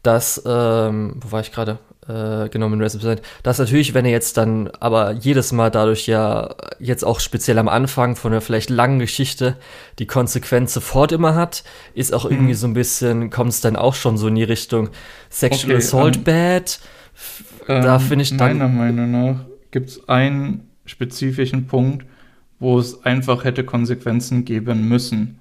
dass, 0.02 0.42
ähm, 0.46 1.16
wo 1.20 1.32
war 1.32 1.40
ich 1.40 1.52
gerade? 1.52 1.78
Äh, 2.08 2.48
genau, 2.48 2.70
mit 2.70 2.80
Resident 2.80 3.20
dass 3.42 3.58
natürlich, 3.58 3.92
wenn 3.92 4.06
er 4.06 4.10
jetzt 4.10 4.38
dann 4.38 4.70
aber 4.80 5.12
jedes 5.12 5.52
Mal 5.52 5.70
dadurch 5.70 6.06
ja 6.06 6.54
jetzt 6.78 7.04
auch 7.04 7.20
speziell 7.20 7.58
am 7.58 7.68
Anfang 7.68 8.16
von 8.16 8.32
einer 8.32 8.40
vielleicht 8.40 8.70
langen 8.70 8.98
Geschichte 8.98 9.56
die 9.98 10.06
Konsequenz 10.06 10.72
sofort 10.72 11.12
immer 11.12 11.34
hat, 11.34 11.64
ist 11.92 12.14
auch 12.14 12.24
irgendwie 12.24 12.52
mhm. 12.52 12.58
so 12.58 12.66
ein 12.66 12.72
bisschen, 12.72 13.28
kommt 13.28 13.50
es 13.50 13.60
dann 13.60 13.76
auch 13.76 13.94
schon 13.94 14.16
so 14.16 14.28
in 14.28 14.36
die 14.36 14.44
Richtung 14.44 14.88
Sexual 15.28 15.74
okay, 15.74 15.84
Assault 15.84 16.16
ähm, 16.16 16.24
Bad. 16.24 16.80
Da 17.66 17.96
ähm, 17.96 18.00
finde 18.00 18.22
ich 18.22 18.36
dann. 18.36 18.56
Meiner 18.56 18.68
Meinung 18.68 19.10
nach 19.10 19.44
gibt 19.70 19.90
es 19.90 20.08
einen 20.08 20.70
spezifischen 20.86 21.66
Punkt, 21.66 22.06
wo 22.58 22.78
es 22.78 23.04
einfach 23.04 23.44
hätte 23.44 23.64
Konsequenzen 23.64 24.46
geben 24.46 24.88
müssen. 24.88 25.38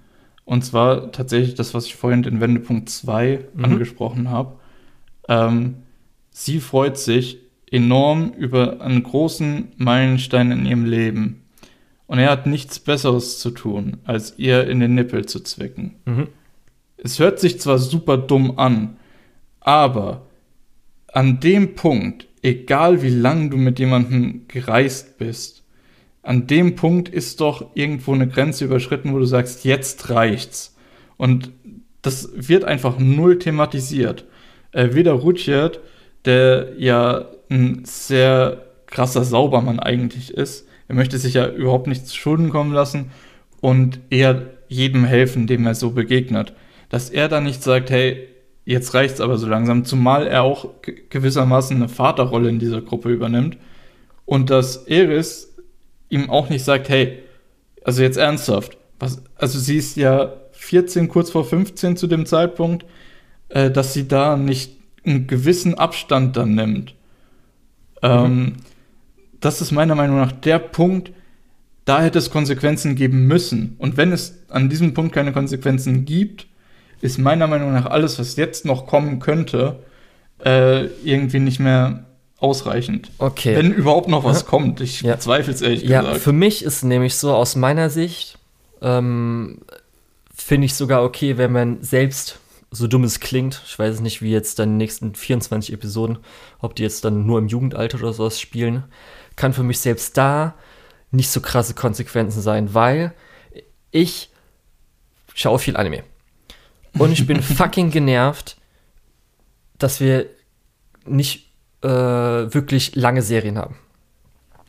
Und 0.48 0.64
zwar 0.64 1.12
tatsächlich 1.12 1.56
das, 1.56 1.74
was 1.74 1.88
ich 1.88 1.96
vorhin 1.98 2.24
in 2.24 2.40
Wendepunkt 2.40 2.90
2 2.90 3.48
mhm. 3.54 3.66
angesprochen 3.66 4.30
habe. 4.30 4.58
Ähm, 5.28 5.76
sie 6.30 6.62
freut 6.62 6.98
sich 6.98 7.40
enorm 7.70 8.32
über 8.32 8.80
einen 8.80 9.04
großen 9.04 9.74
Meilenstein 9.76 10.52
in 10.52 10.66
ihrem 10.66 10.86
Leben. 10.86 11.44
Und 12.06 12.20
er 12.20 12.32
hat 12.32 12.48
nichts 12.48 12.80
Besseres 12.80 13.40
zu 13.40 13.52
tun, 13.52 13.98
als 14.06 14.40
ihr 14.40 14.70
in 14.70 14.80
den 14.80 14.96
Nippel 14.96 15.26
zu 15.26 15.42
zwicken. 15.42 15.96
Mhm. 16.06 16.30
Es 16.96 17.20
hört 17.20 17.42
sich 17.42 17.60
zwar 17.60 17.78
super 17.78 18.18
dumm 18.18 18.58
an, 18.58 18.96
aber 19.60 20.28
an 21.12 21.42
dem 21.42 21.76
Punkt, 21.76 22.26
egal 22.42 23.02
wie 23.02 23.10
lang 23.10 23.50
du 23.50 23.58
mit 23.58 23.80
jemandem 23.80 24.46
gereist 24.48 25.18
bist, 25.18 25.66
an 26.28 26.46
dem 26.46 26.76
Punkt 26.76 27.08
ist 27.08 27.40
doch 27.40 27.68
irgendwo 27.74 28.14
eine 28.14 28.28
Grenze 28.28 28.66
überschritten, 28.66 29.14
wo 29.14 29.18
du 29.18 29.24
sagst, 29.24 29.64
jetzt 29.64 30.10
reicht's. 30.10 30.76
Und 31.16 31.54
das 32.02 32.32
wird 32.36 32.66
einfach 32.66 33.00
null 33.00 33.40
thematisiert. 33.40 34.26
Äh, 34.74 34.90
weder 34.92 35.14
Rudyard, 35.14 35.80
der 36.26 36.74
ja 36.78 37.30
ein 37.50 37.84
sehr 37.86 38.66
krasser 38.88 39.24
Saubermann 39.24 39.80
eigentlich 39.80 40.34
ist, 40.34 40.68
er 40.90 40.96
möchte 40.96 41.18
sich 41.18 41.36
ja 41.36 41.48
überhaupt 41.48 41.88
nichts 41.88 42.14
Schulden 42.14 42.50
kommen 42.50 42.74
lassen 42.74 43.12
und 43.62 44.02
eher 44.10 44.48
jedem 44.68 45.06
helfen, 45.06 45.48
dem 45.48 45.66
er 45.66 45.76
so 45.76 45.92
begegnet. 45.92 46.52
Dass 46.90 47.10
er 47.10 47.30
dann 47.30 47.46
nicht 47.46 47.64
sagt, 47.64 47.90
hey, 47.90 48.28
jetzt 48.66 48.94
reicht's 48.94 49.22
aber 49.22 49.38
so 49.38 49.48
langsam, 49.48 49.86
zumal 49.86 50.28
er 50.28 50.44
auch 50.44 50.72
gewissermaßen 51.10 51.78
eine 51.78 51.88
Vaterrolle 51.88 52.50
in 52.50 52.60
dieser 52.60 52.82
Gruppe 52.82 53.12
übernimmt 53.12 53.58
und 54.26 54.50
dass 54.50 54.88
Eris 54.88 55.47
ihm 56.10 56.30
auch 56.30 56.50
nicht 56.50 56.64
sagt, 56.64 56.90
hey, 56.90 57.20
also 57.84 58.02
jetzt 58.02 58.18
ernsthaft, 58.18 58.78
was, 59.00 59.22
also 59.36 59.60
sie 59.60 59.78
ist 59.78 59.98
ja 59.98 60.34
14, 60.52 61.08
kurz 61.08 61.30
vor 61.30 61.46
15 61.46 61.98
zu 61.98 62.08
dem 62.08 62.26
Zeitpunkt, 62.26 62.86
äh, 63.50 63.72
dass 63.72 63.94
sie 63.94 64.08
da 64.08 64.36
nicht 64.38 64.78
einen 65.06 65.28
gewissen 65.28 65.76
Abstand 65.76 66.36
dann 66.36 66.56
nimmt. 66.56 66.96
Mhm. 68.02 68.10
Ähm, 68.10 68.54
das 69.40 69.62
ist 69.62 69.72
meiner 69.72 69.96
Meinung 69.96 70.18
nach 70.18 70.32
der 70.32 70.60
Punkt, 70.60 71.12
da 71.86 72.02
hätte 72.02 72.20
es 72.20 72.32
Konsequenzen 72.32 72.96
geben 72.96 73.28
müssen. 73.28 73.76
Und 73.78 73.96
wenn 73.96 74.12
es 74.12 74.44
an 74.50 74.70
diesem 74.70 74.94
Punkt 74.94 75.14
keine 75.14 75.32
Konsequenzen 75.32 76.06
gibt, 76.06 76.48
ist 77.00 77.18
meiner 77.18 77.48
Meinung 77.48 77.72
nach 77.72 77.86
alles, 77.86 78.20
was 78.20 78.36
jetzt 78.36 78.66
noch 78.66 78.88
kommen 78.88 79.20
könnte, 79.20 79.80
äh, 80.44 80.86
irgendwie 81.06 81.40
nicht 81.40 81.60
mehr 81.60 82.07
ausreichend. 82.40 83.10
Okay. 83.18 83.56
Wenn 83.56 83.72
überhaupt 83.72 84.08
noch 84.08 84.24
was 84.24 84.42
ja. 84.42 84.48
kommt. 84.48 84.82
Ich 84.82 85.02
ja. 85.02 85.16
bezweifle 85.16 85.54
es 85.54 85.62
ehrlich 85.62 85.84
ja, 85.84 86.02
gesagt. 86.02 86.18
Ja, 86.18 86.22
für 86.22 86.34
mich 86.34 86.64
ist 86.64 86.84
nämlich 86.84 87.16
so, 87.16 87.34
aus 87.34 87.56
meiner 87.56 87.90
Sicht, 87.90 88.38
ähm, 88.82 89.60
finde 90.34 90.66
ich 90.66 90.76
sogar 90.76 91.04
okay, 91.04 91.38
wenn 91.38 91.52
man 91.52 91.82
selbst 91.82 92.40
so 92.70 92.88
dumm 92.88 93.04
es 93.04 93.20
klingt, 93.20 93.62
ich 93.66 93.80
weiß 93.80 94.02
nicht, 94.02 94.22
wie 94.22 94.32
jetzt 94.32 94.60
dann 94.60 94.72
die 94.72 94.76
nächsten 94.76 95.16
24 95.16 95.74
Episoden, 95.74 96.20
ob 96.60 96.76
die 96.76 96.84
jetzt 96.84 97.06
dann 97.06 97.26
nur 97.26 97.40
im 97.40 97.48
Jugendalter 97.48 97.98
oder 97.98 98.14
sowas 98.14 98.40
spielen, 98.40 98.84
kann 99.36 99.54
für 99.54 99.64
mich 99.64 99.80
selbst 99.80 100.18
da 100.18 100.54
nicht 101.12 101.30
so 101.30 101.40
krasse 101.40 101.74
Konsequenzen 101.74 102.42
sein, 102.42 102.74
weil 102.74 103.14
ich 103.92 104.30
schaue 105.34 105.60
viel 105.60 105.78
Anime. 105.78 106.04
Und 106.98 107.14
ich 107.14 107.26
bin 107.26 107.42
fucking 107.42 107.90
genervt, 107.90 108.58
dass 109.78 110.00
wir 110.02 110.26
nicht 111.06 111.47
äh, 111.82 111.90
wirklich 111.90 112.96
lange 112.96 113.22
Serien 113.22 113.58
haben. 113.58 113.76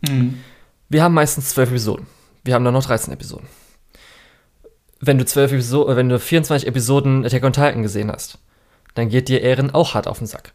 Mhm. 0.07 0.41
Wir 0.89 1.03
haben 1.03 1.15
meistens 1.15 1.51
zwölf 1.51 1.71
Episoden. 1.71 2.07
Wir 2.45 2.55
haben 2.55 2.65
dann 2.65 2.75
noch 2.75 2.85
13 2.85 3.13
Episoden. 3.13 3.47
Wenn 5.01 5.19
du 5.19 5.25
zwölf 5.25 5.53
Episoden, 5.53 5.97
wenn 5.97 6.09
du 6.09 6.19
24 6.19 6.67
Episoden 6.67 7.25
Attack 7.25 7.45
on 7.45 7.53
Titan 7.53 7.83
gesehen 7.83 8.11
hast, 8.11 8.39
dann 8.95 9.09
geht 9.09 9.29
dir 9.29 9.43
Ehren 9.43 9.71
auch 9.71 9.95
hart 9.95 10.09
auf 10.09 10.19
den 10.19 10.27
Sack. 10.27 10.53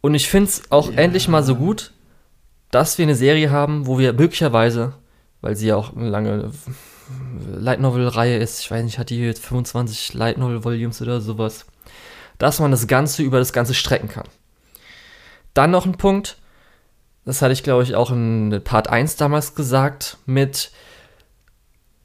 Und 0.00 0.14
ich 0.14 0.28
finde 0.28 0.48
es 0.48 0.70
auch 0.70 0.90
ja. 0.90 0.98
endlich 0.98 1.28
mal 1.28 1.42
so 1.42 1.56
gut, 1.56 1.92
dass 2.70 2.98
wir 2.98 3.04
eine 3.04 3.14
Serie 3.14 3.50
haben, 3.50 3.86
wo 3.86 3.98
wir 3.98 4.12
möglicherweise, 4.12 4.94
weil 5.40 5.56
sie 5.56 5.68
ja 5.68 5.76
auch 5.76 5.94
eine 5.94 6.08
lange 6.08 6.52
Light 7.46 7.80
Novel-Reihe 7.80 8.38
ist, 8.38 8.60
ich 8.60 8.70
weiß 8.70 8.84
nicht, 8.84 8.98
hat 8.98 9.10
die 9.10 9.18
jetzt 9.18 9.44
25 9.44 10.14
Light 10.14 10.38
Novel-Volumes 10.38 11.00
oder 11.00 11.20
sowas, 11.20 11.66
dass 12.38 12.60
man 12.60 12.70
das 12.70 12.86
Ganze 12.86 13.22
über 13.22 13.38
das 13.38 13.52
Ganze 13.52 13.74
strecken 13.74 14.08
kann. 14.08 14.26
Dann 15.54 15.70
noch 15.70 15.86
ein 15.86 15.96
Punkt, 15.96 16.36
das 17.24 17.42
hatte 17.42 17.52
ich 17.52 17.62
glaube 17.62 17.82
ich 17.82 17.94
auch 17.94 18.10
in 18.10 18.60
Part 18.64 18.88
1 18.88 19.16
damals 19.16 19.54
gesagt, 19.54 20.18
mit 20.26 20.70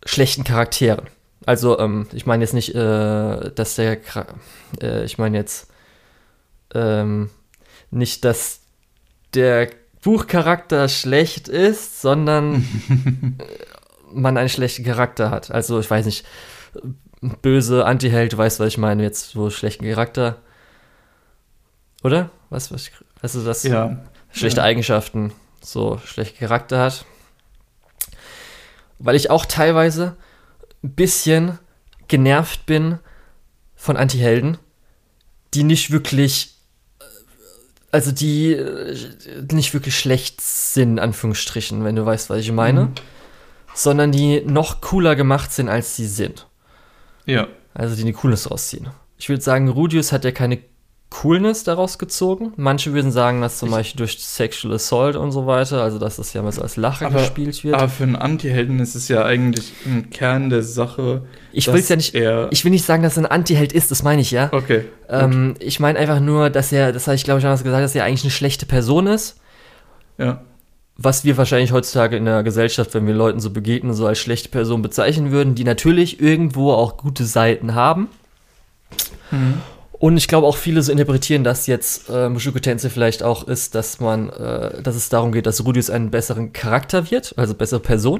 schlechten 0.05 0.43
Charakteren. 0.43 1.07
Also, 1.45 1.77
ähm, 1.79 2.07
ich 2.13 2.25
meine 2.25 2.43
jetzt 2.43 2.53
nicht, 2.53 2.73
äh, 2.73 3.51
dass 3.51 3.75
der, 3.75 3.97
äh, 4.81 5.03
ich 5.03 5.17
meine 5.17 5.37
jetzt 5.37 5.69
ähm, 6.73 7.29
nicht, 7.91 8.23
dass 8.23 8.61
der 9.33 9.69
Buchcharakter 10.01 10.87
schlecht 10.89 11.47
ist, 11.47 12.01
sondern 12.01 12.67
man 14.13 14.37
einen 14.37 14.49
schlechten 14.49 14.83
Charakter 14.83 15.31
hat. 15.31 15.51
Also 15.51 15.79
ich 15.79 15.89
weiß 15.89 16.05
nicht, 16.05 16.25
böse 17.41 17.85
Anti-Held, 17.85 18.33
du 18.33 18.37
weißt, 18.37 18.59
was 18.59 18.67
ich 18.67 18.77
meine, 18.77 19.03
jetzt 19.03 19.31
so 19.31 19.49
schlechten 19.49 19.85
Charakter. 19.85 20.37
Oder? 22.03 22.29
Was, 22.49 22.71
was, 22.71 22.91
also 23.23 23.43
das 23.43 23.63
ja. 23.63 23.97
schlechte 24.31 24.59
ja. 24.59 24.65
Eigenschaften, 24.65 25.31
so 25.61 25.97
schlechten 26.05 26.37
Charakter 26.37 26.79
hat. 26.79 27.05
Weil 28.99 29.15
ich 29.15 29.29
auch 29.29 29.45
teilweise 29.45 30.17
ein 30.83 30.93
bisschen 30.93 31.57
genervt 32.09 32.65
bin 32.65 32.99
von 33.75 33.95
Anti-Helden, 33.97 34.57
die 35.53 35.63
nicht 35.63 35.91
wirklich 35.91 36.49
also 37.91 38.11
die 38.11 38.53
äh, 38.53 38.95
nicht 39.51 39.73
wirklich 39.73 39.97
schlecht 39.97 40.41
sind, 40.41 40.93
in 40.93 40.99
Anführungsstrichen, 40.99 41.83
wenn 41.85 41.95
du 41.95 42.05
weißt, 42.05 42.29
was 42.29 42.39
ich 42.39 42.51
meine, 42.51 42.85
mhm. 42.85 42.93
sondern 43.73 44.11
die 44.11 44.41
noch 44.41 44.81
cooler 44.81 45.15
gemacht 45.15 45.53
sind, 45.53 45.69
als 45.69 45.95
sie 45.95 46.07
sind. 46.07 46.47
Ja. 47.25 47.47
Also 47.73 47.95
die 47.95 48.01
eine 48.01 48.13
Coolness 48.13 48.49
rausziehen. 48.49 48.89
Ich 49.17 49.29
würde 49.29 49.43
sagen, 49.43 49.69
Rudius 49.69 50.11
hat 50.11 50.25
ja 50.25 50.31
keine 50.31 50.59
Coolness 51.13 51.63
daraus 51.63 51.99
gezogen. 51.99 52.53
Manche 52.55 52.91
würden 52.91 53.11
sagen, 53.11 53.39
dass 53.39 53.59
zum 53.59 53.69
ich 53.69 53.75
Beispiel 53.75 53.97
durch 53.99 54.17
Sexual 54.17 54.73
Assault 54.73 55.15
und 55.15 55.31
so 55.31 55.45
weiter, 55.45 55.83
also 55.83 55.99
dass 55.99 56.15
das 56.15 56.33
ja 56.33 56.41
mal 56.41 56.51
so 56.51 56.63
als 56.63 56.75
Lache 56.75 57.05
aber, 57.05 57.19
gespielt 57.19 57.63
wird. 57.63 57.75
Aber 57.75 57.87
für 57.87 58.01
einen 58.01 58.15
Anti-Helden 58.15 58.79
ist 58.79 58.95
es 58.95 59.09
ja 59.09 59.23
eigentlich 59.23 59.73
im 59.85 60.09
Kern 60.09 60.49
der 60.49 60.63
Sache. 60.63 61.21
Ich 61.51 61.71
will 61.71 61.83
ja 61.87 61.95
nicht, 61.95 62.15
ich 62.15 62.65
will 62.65 62.71
nicht 62.71 62.83
sagen, 62.83 63.03
dass 63.03 63.15
er 63.15 63.23
ein 63.23 63.31
Anti-Held 63.31 63.73
ist, 63.73 63.91
das 63.91 64.01
meine 64.01 64.21
ich 64.21 64.31
ja. 64.31 64.49
Okay. 64.51 64.85
Ähm, 65.07 65.53
ich 65.59 65.79
meine 65.79 65.99
einfach 65.99 66.19
nur, 66.19 66.49
dass 66.49 66.71
er, 66.71 66.91
das 66.91 67.05
habe 67.05 67.15
ich 67.15 67.23
glaube 67.23 67.37
ich 67.37 67.43
damals 67.43 67.63
gesagt, 67.63 67.83
dass 67.83 67.93
er 67.93 68.05
eigentlich 68.05 68.23
eine 68.23 68.31
schlechte 68.31 68.65
Person 68.65 69.05
ist. 69.05 69.39
Ja. 70.17 70.41
Was 70.97 71.25
wir 71.25 71.37
wahrscheinlich 71.37 71.73
heutzutage 71.73 72.17
in 72.17 72.25
der 72.25 72.41
Gesellschaft, 72.41 72.95
wenn 72.95 73.05
wir 73.05 73.13
Leuten 73.13 73.39
so 73.39 73.51
begegnen, 73.51 73.93
so 73.93 74.07
als 74.07 74.17
schlechte 74.17 74.49
Person 74.49 74.81
bezeichnen 74.81 75.29
würden, 75.29 75.53
die 75.53 75.63
natürlich 75.63 76.19
irgendwo 76.19 76.71
auch 76.71 76.97
gute 76.97 77.25
Seiten 77.25 77.75
haben. 77.75 78.07
Mhm. 79.29 79.61
Und 80.03 80.17
ich 80.17 80.27
glaube 80.27 80.47
auch 80.47 80.57
viele 80.57 80.81
so 80.81 80.91
interpretieren 80.91 81.45
das 81.45 81.65
jetzt 81.65 82.09
äh, 82.09 82.27
Mushoku 82.27 82.59
Tensei 82.59 82.89
vielleicht 82.89 83.23
auch 83.23 83.47
ist, 83.47 83.73
dass 83.73 84.01
man, 84.01 84.27
äh, 84.31 84.81
dass 84.83 84.97
es 84.97 85.07
darum 85.07 85.31
geht, 85.31 85.45
dass 85.45 85.63
Rudius 85.63 85.89
einen 85.89 86.11
besseren 86.11 86.51
Charakter 86.51 87.09
wird, 87.09 87.33
also 87.37 87.53
bessere 87.53 87.79
Person. 87.79 88.19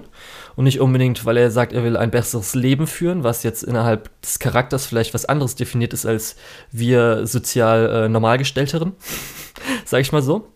Und 0.56 0.64
nicht 0.64 0.80
unbedingt, 0.80 1.26
weil 1.26 1.36
er 1.36 1.52
sagt, 1.52 1.74
er 1.74 1.84
will 1.84 1.98
ein 1.98 2.10
besseres 2.10 2.56
Leben 2.56 2.88
führen, 2.88 3.26
was 3.26 3.44
jetzt 3.44 3.64
innerhalb 3.64 4.10
des 4.22 4.40
Charakters 4.40 4.86
vielleicht 4.86 5.14
was 5.14 5.26
anderes 5.26 5.56
definiert 5.56 5.92
ist 5.92 6.06
als 6.06 6.38
wir 6.72 7.28
sozial 7.28 8.06
äh, 8.06 8.08
normalgestellteren, 8.08 8.94
sag 9.84 10.00
ich 10.00 10.14
mal 10.14 10.22
so. 10.22 10.54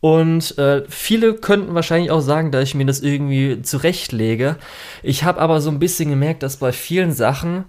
Und 0.00 0.58
äh, 0.58 0.82
viele 0.88 1.34
könnten 1.34 1.76
wahrscheinlich 1.76 2.10
auch 2.10 2.22
sagen, 2.22 2.50
dass 2.50 2.64
ich 2.64 2.74
mir 2.74 2.86
das 2.86 3.02
irgendwie 3.02 3.62
zurechtlege. 3.62 4.56
Ich 5.04 5.22
habe 5.22 5.40
aber 5.40 5.60
so 5.60 5.70
ein 5.70 5.78
bisschen 5.78 6.10
gemerkt, 6.10 6.42
dass 6.42 6.56
bei 6.56 6.72
vielen 6.72 7.12
Sachen 7.12 7.66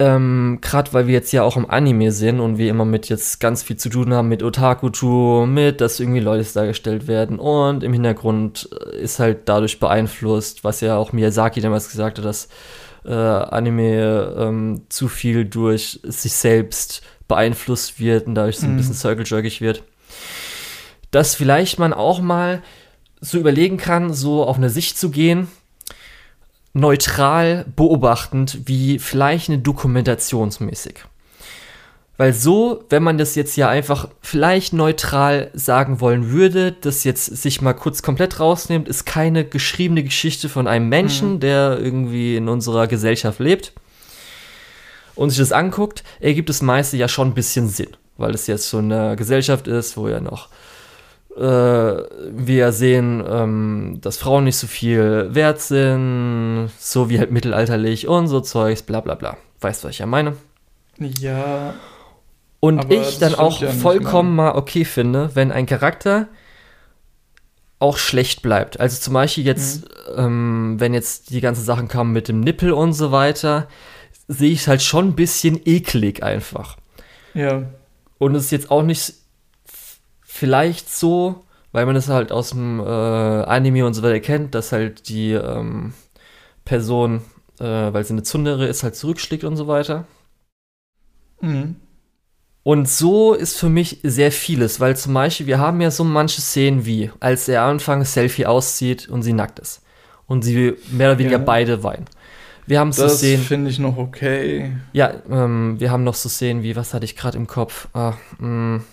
ähm, 0.00 0.58
gerade 0.62 0.94
weil 0.94 1.06
wir 1.06 1.12
jetzt 1.12 1.30
ja 1.30 1.42
auch 1.42 1.58
im 1.58 1.68
Anime 1.68 2.10
sind 2.10 2.40
und 2.40 2.56
wir 2.56 2.70
immer 2.70 2.86
mit 2.86 3.10
jetzt 3.10 3.38
ganz 3.38 3.62
viel 3.62 3.76
zu 3.76 3.90
tun 3.90 4.14
haben 4.14 4.28
mit 4.28 4.42
Otaku-Tour, 4.42 5.46
mit, 5.46 5.82
dass 5.82 6.00
irgendwie 6.00 6.20
Leute 6.20 6.50
dargestellt 6.54 7.06
werden 7.06 7.38
und 7.38 7.84
im 7.84 7.92
Hintergrund 7.92 8.70
äh, 8.72 8.96
ist 8.96 9.18
halt 9.18 9.40
dadurch 9.44 9.78
beeinflusst, 9.78 10.64
was 10.64 10.80
ja 10.80 10.96
auch 10.96 11.12
Miyazaki 11.12 11.60
damals 11.60 11.90
gesagt 11.90 12.16
hat, 12.16 12.24
dass 12.24 12.48
äh, 13.04 13.12
Anime 13.12 14.34
ähm, 14.38 14.82
zu 14.88 15.06
viel 15.06 15.44
durch 15.44 16.00
sich 16.02 16.32
selbst 16.32 17.02
beeinflusst 17.28 18.00
wird 18.00 18.26
und 18.26 18.34
dadurch 18.36 18.56
so 18.58 18.66
ein 18.66 18.72
mhm. 18.72 18.76
bisschen 18.78 18.94
circle-jerkig 18.94 19.60
wird. 19.60 19.82
Dass 21.10 21.34
vielleicht 21.34 21.78
man 21.78 21.92
auch 21.92 22.22
mal 22.22 22.62
so 23.20 23.36
überlegen 23.36 23.76
kann, 23.76 24.14
so 24.14 24.44
auf 24.44 24.56
eine 24.56 24.70
Sicht 24.70 24.96
zu 24.96 25.10
gehen, 25.10 25.48
neutral 26.72 27.66
beobachtend, 27.76 28.60
wie 28.66 28.98
vielleicht 28.98 29.48
eine 29.48 29.58
dokumentationsmäßig. 29.58 31.04
Weil 32.16 32.34
so, 32.34 32.84
wenn 32.90 33.02
man 33.02 33.16
das 33.16 33.34
jetzt 33.34 33.56
ja 33.56 33.70
einfach 33.70 34.08
vielleicht 34.20 34.74
neutral 34.74 35.50
sagen 35.54 36.00
wollen 36.00 36.30
würde, 36.30 36.72
das 36.72 37.02
jetzt 37.02 37.24
sich 37.24 37.62
mal 37.62 37.72
kurz 37.72 38.02
komplett 38.02 38.38
rausnimmt, 38.38 38.88
ist 38.88 39.06
keine 39.06 39.42
geschriebene 39.42 40.04
Geschichte 40.04 40.50
von 40.50 40.68
einem 40.68 40.90
Menschen, 40.90 41.34
mhm. 41.34 41.40
der 41.40 41.78
irgendwie 41.80 42.36
in 42.36 42.50
unserer 42.50 42.88
Gesellschaft 42.88 43.38
lebt 43.38 43.72
und 45.14 45.30
sich 45.30 45.38
das 45.38 45.52
anguckt, 45.52 46.04
ergibt 46.20 46.50
das 46.50 46.60
meiste 46.60 46.98
ja 46.98 47.08
schon 47.08 47.28
ein 47.28 47.34
bisschen 47.34 47.68
Sinn. 47.68 47.96
Weil 48.18 48.34
es 48.34 48.46
jetzt 48.46 48.68
so 48.68 48.78
eine 48.78 49.16
Gesellschaft 49.16 49.66
ist, 49.66 49.96
wo 49.96 50.06
ja 50.06 50.20
noch 50.20 50.48
wir 51.36 52.72
sehen, 52.72 53.24
ähm, 53.26 53.98
dass 54.00 54.16
Frauen 54.16 54.44
nicht 54.44 54.56
so 54.56 54.66
viel 54.66 55.28
wert 55.32 55.60
sind, 55.60 56.70
so 56.78 57.08
wie 57.08 57.18
halt 57.18 57.30
mittelalterlich 57.30 58.08
und 58.08 58.26
so 58.26 58.40
Zeugs, 58.40 58.82
bla 58.82 59.00
bla 59.00 59.14
bla. 59.14 59.36
Weißt 59.60 59.82
du, 59.82 59.88
was 59.88 59.94
ich 59.94 60.00
ja 60.00 60.06
meine? 60.06 60.36
Ja, 60.98 61.74
und 62.60 62.92
ich 62.92 63.18
dann 63.18 63.34
auch 63.34 63.60
ja 63.62 63.70
vollkommen 63.70 64.36
mal 64.36 64.52
okay 64.52 64.84
finde, 64.84 65.30
wenn 65.34 65.50
ein 65.50 65.64
Charakter 65.64 66.28
auch 67.78 67.96
schlecht 67.96 68.42
bleibt. 68.42 68.78
Also 68.78 69.00
zum 69.00 69.14
Beispiel 69.14 69.44
jetzt, 69.44 69.84
mhm. 69.84 70.18
ähm, 70.18 70.74
wenn 70.78 70.92
jetzt 70.92 71.30
die 71.30 71.40
ganzen 71.40 71.64
Sachen 71.64 71.88
kamen 71.88 72.12
mit 72.12 72.28
dem 72.28 72.40
Nippel 72.40 72.72
und 72.72 72.92
so 72.92 73.10
weiter, 73.10 73.66
sehe 74.28 74.50
ich 74.50 74.60
es 74.60 74.68
halt 74.68 74.82
schon 74.82 75.08
ein 75.08 75.16
bisschen 75.16 75.58
eklig 75.64 76.22
einfach. 76.22 76.76
Ja. 77.32 77.62
Und 78.18 78.34
es 78.34 78.44
ist 78.44 78.50
jetzt 78.50 78.70
auch 78.70 78.82
nicht 78.82 79.14
vielleicht 80.40 80.90
so, 80.90 81.44
weil 81.70 81.84
man 81.84 81.96
es 81.96 82.08
halt 82.08 82.32
aus 82.32 82.50
dem 82.50 82.80
äh, 82.80 82.82
Anime 82.82 83.84
und 83.84 83.92
so 83.92 84.02
weiter 84.02 84.20
kennt, 84.20 84.54
dass 84.54 84.72
halt 84.72 85.10
die 85.10 85.32
ähm, 85.32 85.92
Person, 86.64 87.20
äh, 87.60 87.64
weil 87.64 88.04
sie 88.04 88.14
eine 88.14 88.22
Zundere 88.22 88.66
ist, 88.66 88.82
halt 88.82 88.96
zurückschlägt 88.96 89.44
und 89.44 89.58
so 89.58 89.68
weiter. 89.68 90.06
Mhm. 91.42 91.76
Und 92.62 92.88
so 92.88 93.34
ist 93.34 93.58
für 93.58 93.68
mich 93.68 94.00
sehr 94.02 94.32
vieles, 94.32 94.80
weil 94.80 94.96
zum 94.96 95.12
Beispiel, 95.12 95.46
wir 95.46 95.58
haben 95.58 95.80
ja 95.82 95.90
so 95.90 96.04
manche 96.04 96.40
Szenen 96.40 96.86
wie, 96.86 97.10
als 97.20 97.46
er 97.46 97.62
anfangs 97.62 98.14
Selfie 98.14 98.46
auszieht 98.46 99.08
und 99.08 99.22
sie 99.22 99.34
nackt 99.34 99.58
ist. 99.58 99.82
Und 100.26 100.42
sie 100.42 100.74
mehr 100.90 101.10
oder 101.10 101.18
weniger 101.18 101.38
ja. 101.38 101.44
beide 101.44 101.82
weinen. 101.82 102.06
Wir 102.66 102.80
haben 102.80 102.92
so 102.92 103.08
Szenen. 103.08 103.40
Das 103.40 103.46
finde 103.46 103.70
ich 103.70 103.78
noch 103.78 103.98
okay. 103.98 104.72
Ja, 104.92 105.12
ähm, 105.28 105.76
wir 105.78 105.90
haben 105.90 106.04
noch 106.04 106.14
so 106.14 106.30
Szenen 106.30 106.62
wie, 106.62 106.76
was 106.76 106.94
hatte 106.94 107.04
ich 107.04 107.16
gerade 107.16 107.36
im 107.36 107.46
Kopf? 107.46 107.88
Ah, 107.92 108.14
mh, 108.38 108.76
mm, 108.76 108.84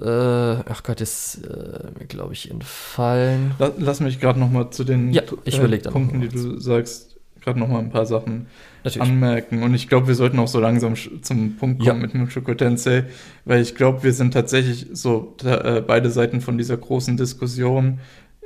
äh, 0.00 0.62
ach 0.68 0.82
Gott, 0.82 1.00
ist 1.00 1.44
äh, 1.46 1.90
mir, 1.98 2.06
glaube 2.06 2.34
ich, 2.34 2.50
entfallen. 2.50 3.52
Lass, 3.58 3.72
lass 3.78 4.00
mich 4.00 4.20
gerade 4.20 4.38
noch 4.38 4.50
mal 4.50 4.70
zu 4.70 4.84
den 4.84 5.12
ja, 5.12 5.22
äh, 5.22 5.78
Punkten, 5.90 6.20
die 6.20 6.28
du 6.28 6.58
sagst, 6.58 7.16
gerade 7.40 7.58
noch 7.60 7.68
mal 7.68 7.78
ein 7.78 7.90
paar 7.90 8.06
Sachen 8.06 8.46
Natürlich. 8.84 9.08
anmerken. 9.08 9.62
Und 9.62 9.74
ich 9.74 9.88
glaube, 9.88 10.08
wir 10.08 10.14
sollten 10.14 10.38
auch 10.38 10.48
so 10.48 10.60
langsam 10.60 10.94
zum 11.22 11.56
Punkt 11.56 11.78
kommen 11.78 12.00
ja. 12.00 12.06
mit 12.06 12.14
Mushoku 12.14 12.54
Tensei, 12.54 13.04
weil 13.44 13.62
ich 13.62 13.74
glaube, 13.74 14.02
wir 14.02 14.12
sind 14.12 14.34
tatsächlich 14.34 14.88
so 14.92 15.36
äh, 15.44 15.80
beide 15.80 16.10
Seiten 16.10 16.40
von 16.40 16.58
dieser 16.58 16.76
großen 16.76 17.16
Diskussion 17.16 18.00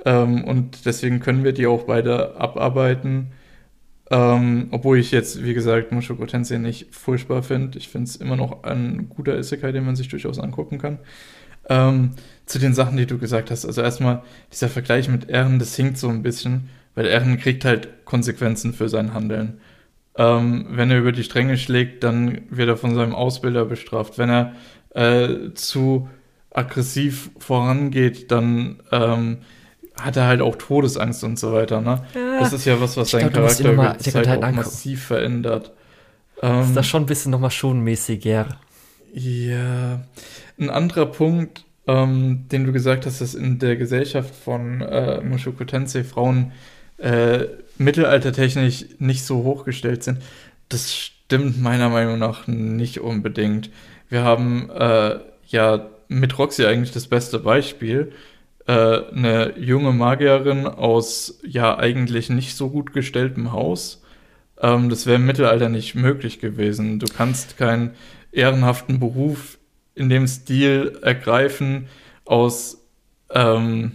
ähm, 0.05 0.45
und 0.45 0.87
deswegen 0.87 1.21
können 1.21 1.45
wir 1.45 1.53
die 1.53 1.67
auch 1.67 1.85
beide 1.85 2.37
abarbeiten. 2.37 3.33
Ähm, 4.13 4.69
obwohl 4.73 4.99
ich 4.99 5.13
jetzt, 5.13 5.45
wie 5.45 5.55
gesagt, 5.55 5.93
Mushoku 5.93 6.27
Tensei 6.27 6.59
nicht 6.59 6.95
furchtbar 6.95 7.43
finde. 7.43 7.79
Ich 7.79 7.89
finde 7.89 8.09
es 8.09 8.17
immer 8.17 8.37
noch 8.37 8.65
ein 8.65 9.09
guter 9.09 9.39
Isekai, 9.39 9.71
den 9.71 9.85
man 9.85 9.95
sich 9.95 10.09
durchaus 10.09 10.41
angucken 10.41 10.79
kann. 10.79 10.99
Ähm, 11.69 12.13
zu 12.47 12.59
den 12.59 12.75
Sachen, 12.75 12.97
die 12.97 13.07
du 13.07 13.19
gesagt 13.19 13.51
hast. 13.51 13.65
Also 13.65 13.81
erstmal 13.81 14.23
dieser 14.53 14.69
Vergleich 14.69 15.09
mit 15.09 15.29
Ehren, 15.29 15.59
das 15.59 15.77
hinkt 15.77 15.99
so 15.99 16.09
ein 16.09 16.23
bisschen 16.23 16.69
weil 16.95 17.07
Eren 17.07 17.39
kriegt 17.39 17.65
halt 17.65 18.05
Konsequenzen 18.05 18.73
für 18.73 18.89
sein 18.89 19.15
Handeln. 19.15 19.61
Ähm, 20.17 20.67
wenn 20.71 20.91
er 20.91 20.99
über 20.99 21.13
die 21.13 21.23
Stränge 21.23 21.57
schlägt, 21.57 22.05
dann 22.05 22.43
wird 22.51 22.69
er 22.69 22.77
von 22.77 22.95
seinem 22.95 23.15
Ausbilder 23.15 23.65
bestraft. 23.65 24.19
Wenn 24.19 24.29
er 24.29 24.53
äh, 24.95 25.55
zu 25.55 26.09
aggressiv 26.51 27.31
vorangeht, 27.39 28.31
dann 28.31 28.83
ähm, 28.91 29.39
hat 30.01 30.17
er 30.17 30.27
halt 30.27 30.41
auch 30.41 30.57
Todesangst 30.57 31.23
und 31.23 31.39
so 31.39 31.53
weiter. 31.53 31.81
Ne? 31.81 32.03
Ja, 32.15 32.41
das 32.41 32.53
ist 32.53 32.65
ja 32.65 32.81
was, 32.81 32.97
was 32.97 33.11
seinen 33.11 33.33
Charakter 33.33 33.73
über 33.73 33.97
die 33.99 34.11
Zeit 34.11 34.29
auch 34.29 34.51
massiv 34.51 35.05
verändert. 35.05 35.73
Ähm, 36.43 36.63
ist 36.63 36.77
das 36.77 36.87
schon 36.89 37.05
ein 37.05 37.07
bisschen 37.07 37.31
nochmal 37.31 37.51
schonmäßiger. 37.51 38.49
Ja. 39.13 40.01
Ein 40.61 40.69
anderer 40.69 41.07
Punkt, 41.07 41.65
ähm, 41.87 42.45
den 42.53 42.67
du 42.67 42.73
gesagt 42.73 43.07
hast, 43.07 43.23
dass 43.23 43.35
in 43.35 43.59
der 43.59 43.77
Gesellschaft 43.77 44.35
von 44.35 44.83
äh, 44.83 45.23
Mushoku 45.23 45.65
Tensei 45.65 46.05
Frauen 46.05 46.53
äh, 46.99 47.47
mittelaltertechnisch 47.79 48.85
nicht 48.99 49.25
so 49.25 49.43
hochgestellt 49.43 50.03
sind. 50.03 50.19
Das 50.69 50.95
stimmt 50.95 51.63
meiner 51.63 51.89
Meinung 51.89 52.19
nach 52.19 52.47
nicht 52.47 53.01
unbedingt. 53.01 53.71
Wir 54.11 54.23
haben 54.23 54.69
äh, 54.69 55.21
ja 55.47 55.89
mit 56.09 56.39
Roxy 56.39 56.67
eigentlich 56.67 56.93
das 56.93 57.07
beste 57.07 57.39
Beispiel. 57.39 58.13
Äh, 58.67 58.73
eine 58.73 59.59
junge 59.59 59.93
Magierin 59.93 60.67
aus 60.67 61.41
ja 61.43 61.79
eigentlich 61.79 62.29
nicht 62.29 62.55
so 62.55 62.69
gut 62.69 62.93
gestelltem 62.93 63.53
Haus. 63.53 64.03
Ähm, 64.61 64.91
das 64.91 65.07
wäre 65.07 65.17
im 65.17 65.25
Mittelalter 65.25 65.71
nicht 65.71 65.95
möglich 65.95 66.39
gewesen. 66.39 66.99
Du 66.99 67.07
kannst 67.07 67.57
keinen 67.57 67.93
ehrenhaften 68.31 69.01
Beruf 69.01 69.57
in 69.95 70.09
dem 70.09 70.27
Stil 70.27 70.99
ergreifen 71.03 71.87
aus 72.25 72.79
ähm, 73.33 73.93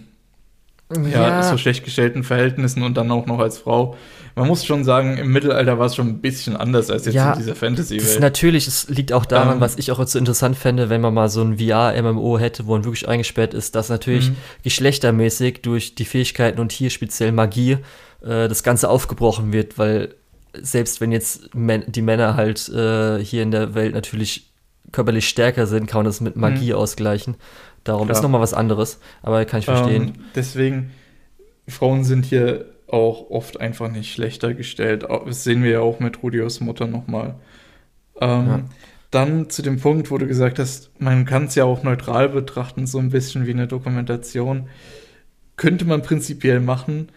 ja, 0.92 1.08
ja, 1.08 1.42
so 1.42 1.58
schlecht 1.58 1.84
gestellten 1.84 2.22
Verhältnissen 2.22 2.82
und 2.84 2.96
dann 2.96 3.10
auch 3.10 3.26
noch 3.26 3.40
als 3.40 3.58
Frau. 3.58 3.96
Man 4.36 4.46
muss 4.46 4.64
schon 4.64 4.84
sagen, 4.84 5.16
im 5.16 5.32
Mittelalter 5.32 5.78
war 5.78 5.86
es 5.86 5.96
schon 5.96 6.08
ein 6.08 6.20
bisschen 6.20 6.56
anders 6.56 6.90
als 6.90 7.06
jetzt 7.06 7.14
ja, 7.14 7.32
in 7.32 7.38
dieser 7.38 7.56
Fantasy-Welt. 7.56 8.20
Natürlich, 8.20 8.68
es 8.68 8.88
liegt 8.88 9.12
auch 9.12 9.24
daran, 9.24 9.54
ähm, 9.54 9.60
was 9.60 9.78
ich 9.78 9.90
auch 9.90 10.06
so 10.06 10.18
interessant 10.18 10.56
fände, 10.56 10.88
wenn 10.90 11.00
man 11.00 11.14
mal 11.14 11.28
so 11.28 11.42
ein 11.42 11.58
VR-MMO 11.58 12.38
hätte, 12.38 12.66
wo 12.66 12.72
man 12.72 12.84
wirklich 12.84 13.08
eingesperrt 13.08 13.54
ist, 13.54 13.74
dass 13.74 13.88
natürlich 13.88 14.30
mhm. 14.30 14.36
geschlechtermäßig 14.62 15.62
durch 15.62 15.94
die 15.94 16.04
Fähigkeiten 16.04 16.60
und 16.60 16.70
hier 16.70 16.90
speziell 16.90 17.32
Magie 17.32 17.78
äh, 18.20 18.46
das 18.46 18.62
Ganze 18.62 18.90
aufgebrochen 18.90 19.52
wird, 19.52 19.78
weil 19.78 20.14
selbst 20.60 21.00
wenn 21.00 21.12
jetzt 21.12 21.50
die 21.54 22.02
Männer 22.02 22.36
halt 22.36 22.68
äh, 22.68 23.18
hier 23.24 23.42
in 23.42 23.50
der 23.50 23.74
Welt 23.74 23.94
natürlich 23.94 24.52
körperlich 24.92 25.28
stärker 25.28 25.66
sind, 25.66 25.86
kann 25.86 25.98
man 25.98 26.06
das 26.06 26.20
mit 26.20 26.36
Magie 26.36 26.70
mhm. 26.72 26.78
ausgleichen. 26.78 27.36
Darum 27.84 28.08
Klar. 28.08 28.16
ist 28.16 28.22
nochmal 28.22 28.40
was 28.40 28.54
anderes, 28.54 28.98
aber 29.22 29.44
kann 29.44 29.60
ich 29.60 29.66
verstehen. 29.66 30.14
Ähm, 30.16 30.24
deswegen, 30.34 30.90
Frauen 31.68 32.04
sind 32.04 32.24
hier 32.24 32.66
auch 32.88 33.30
oft 33.30 33.60
einfach 33.60 33.90
nicht 33.90 34.12
schlechter 34.12 34.54
gestellt. 34.54 35.04
Das 35.08 35.44
sehen 35.44 35.62
wir 35.62 35.70
ja 35.70 35.80
auch 35.80 36.00
mit 36.00 36.22
Rudios 36.22 36.60
Mutter 36.60 36.86
nochmal. 36.86 37.36
Ähm, 38.20 38.46
ja. 38.46 38.64
Dann 39.10 39.50
zu 39.50 39.62
dem 39.62 39.80
Punkt, 39.80 40.10
wo 40.10 40.18
du 40.18 40.26
gesagt 40.26 40.58
hast, 40.58 40.90
man 41.00 41.24
kann 41.24 41.44
es 41.44 41.54
ja 41.54 41.64
auch 41.64 41.82
neutral 41.82 42.28
betrachten, 42.28 42.86
so 42.86 42.98
ein 42.98 43.10
bisschen 43.10 43.46
wie 43.46 43.52
eine 43.52 43.66
Dokumentation. 43.66 44.68
Könnte 45.56 45.84
man 45.84 46.02
prinzipiell 46.02 46.60
machen, 46.60 47.08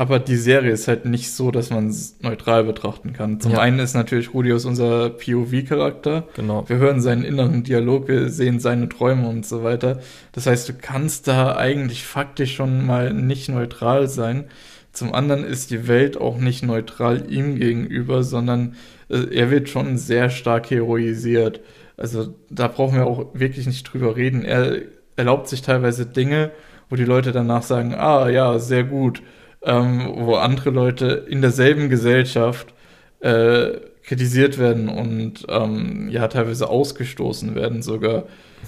aber 0.00 0.20
die 0.20 0.36
Serie 0.36 0.70
ist 0.70 0.86
halt 0.86 1.06
nicht 1.06 1.32
so, 1.32 1.50
dass 1.50 1.70
man 1.70 1.88
es 1.88 2.20
neutral 2.22 2.62
betrachten 2.62 3.12
kann. 3.12 3.40
Zum 3.40 3.52
ja. 3.52 3.58
einen 3.58 3.80
ist 3.80 3.94
natürlich 3.94 4.32
Rudius 4.32 4.64
unser 4.64 5.10
POV-Charakter. 5.10 6.28
Genau. 6.36 6.68
Wir 6.68 6.76
hören 6.76 7.00
seinen 7.00 7.24
inneren 7.24 7.64
Dialog, 7.64 8.06
wir 8.06 8.28
sehen 8.28 8.60
seine 8.60 8.88
Träume 8.88 9.28
und 9.28 9.44
so 9.44 9.64
weiter. 9.64 9.98
Das 10.30 10.46
heißt, 10.46 10.68
du 10.68 10.74
kannst 10.80 11.26
da 11.26 11.56
eigentlich 11.56 12.04
faktisch 12.06 12.54
schon 12.54 12.86
mal 12.86 13.12
nicht 13.12 13.48
neutral 13.48 14.06
sein. 14.06 14.44
Zum 14.92 15.12
anderen 15.14 15.42
ist 15.44 15.72
die 15.72 15.88
Welt 15.88 16.16
auch 16.16 16.38
nicht 16.38 16.62
neutral 16.62 17.28
ihm 17.28 17.56
gegenüber, 17.56 18.22
sondern 18.22 18.76
äh, 19.10 19.34
er 19.34 19.50
wird 19.50 19.68
schon 19.68 19.98
sehr 19.98 20.30
stark 20.30 20.70
heroisiert. 20.70 21.60
Also 21.96 22.36
da 22.50 22.68
brauchen 22.68 22.94
wir 22.94 23.06
auch 23.06 23.34
wirklich 23.34 23.66
nicht 23.66 23.82
drüber 23.82 24.14
reden. 24.14 24.44
Er 24.44 24.80
erlaubt 25.16 25.48
sich 25.48 25.62
teilweise 25.62 26.06
Dinge, 26.06 26.52
wo 26.88 26.94
die 26.94 27.04
Leute 27.04 27.32
danach 27.32 27.64
sagen, 27.64 27.96
ah 27.96 28.28
ja, 28.28 28.60
sehr 28.60 28.84
gut 28.84 29.22
ähm, 29.68 30.12
wo 30.16 30.36
andere 30.36 30.70
Leute 30.70 31.26
in 31.28 31.42
derselben 31.42 31.90
Gesellschaft 31.90 32.72
äh, 33.20 33.72
kritisiert 34.02 34.58
werden 34.58 34.88
und 34.88 35.46
ähm, 35.48 36.08
ja 36.10 36.26
teilweise 36.28 36.68
ausgestoßen 36.68 37.54
werden 37.54 37.82
sogar. 37.82 38.24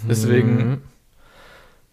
Deswegen 0.08 0.56
mhm. 0.56 0.78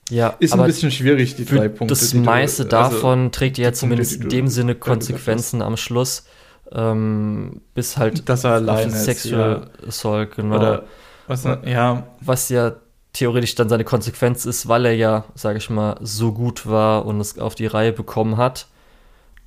ja, 0.09 0.35
ist 0.39 0.53
ein 0.53 0.65
bisschen 0.65 0.91
schwierig, 0.91 1.35
die 1.35 1.45
drei 1.45 1.69
Punkte. 1.69 1.95
Das 1.95 2.13
meiste 2.13 2.65
du, 2.65 2.75
also 2.77 2.95
davon 2.95 3.31
trägt 3.31 3.57
ja 3.57 3.71
zumindest 3.71 4.19
Punkte, 4.19 4.35
in 4.35 4.41
dem 4.41 4.47
Sinne 4.49 4.75
Konsequenzen 4.75 5.61
am 5.61 5.77
Schluss. 5.77 6.25
Ähm, 6.69 7.61
bis 7.73 7.95
halt 7.97 8.27
dass 8.29 8.43
er 8.43 8.51
alleine 8.51 8.91
Sexual 8.91 9.69
ja. 9.81 9.87
Assault, 9.87 10.35
genau. 10.35 10.57
Oder 10.57 10.83
was, 11.27 11.45
ja. 11.45 12.07
was 12.19 12.49
ja 12.49 12.75
theoretisch 13.13 13.55
dann 13.55 13.69
seine 13.69 13.85
Konsequenz 13.85 14.45
ist, 14.45 14.67
weil 14.67 14.85
er 14.85 14.93
ja, 14.93 15.23
sage 15.33 15.59
ich 15.59 15.69
mal, 15.69 15.95
so 16.01 16.33
gut 16.33 16.67
war 16.67 17.05
und 17.05 17.21
es 17.21 17.39
auf 17.39 17.55
die 17.55 17.67
Reihe 17.67 17.93
bekommen 17.93 18.35
hat. 18.35 18.67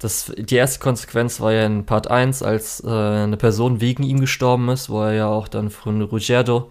Das, 0.01 0.33
die 0.37 0.57
erste 0.57 0.81
Konsequenz 0.81 1.41
war 1.41 1.53
ja 1.53 1.67
in 1.67 1.85
Part 1.85 2.11
1, 2.11 2.43
als 2.43 2.83
äh, 2.83 2.89
eine 2.89 3.37
Person 3.37 3.81
wegen 3.81 4.03
ihm 4.03 4.19
gestorben 4.21 4.71
ist, 4.71 4.89
wo 4.89 5.03
er 5.03 5.13
ja 5.13 5.27
auch 5.29 5.47
dann 5.47 5.69
von 5.71 6.01
Ruggiero 6.01 6.71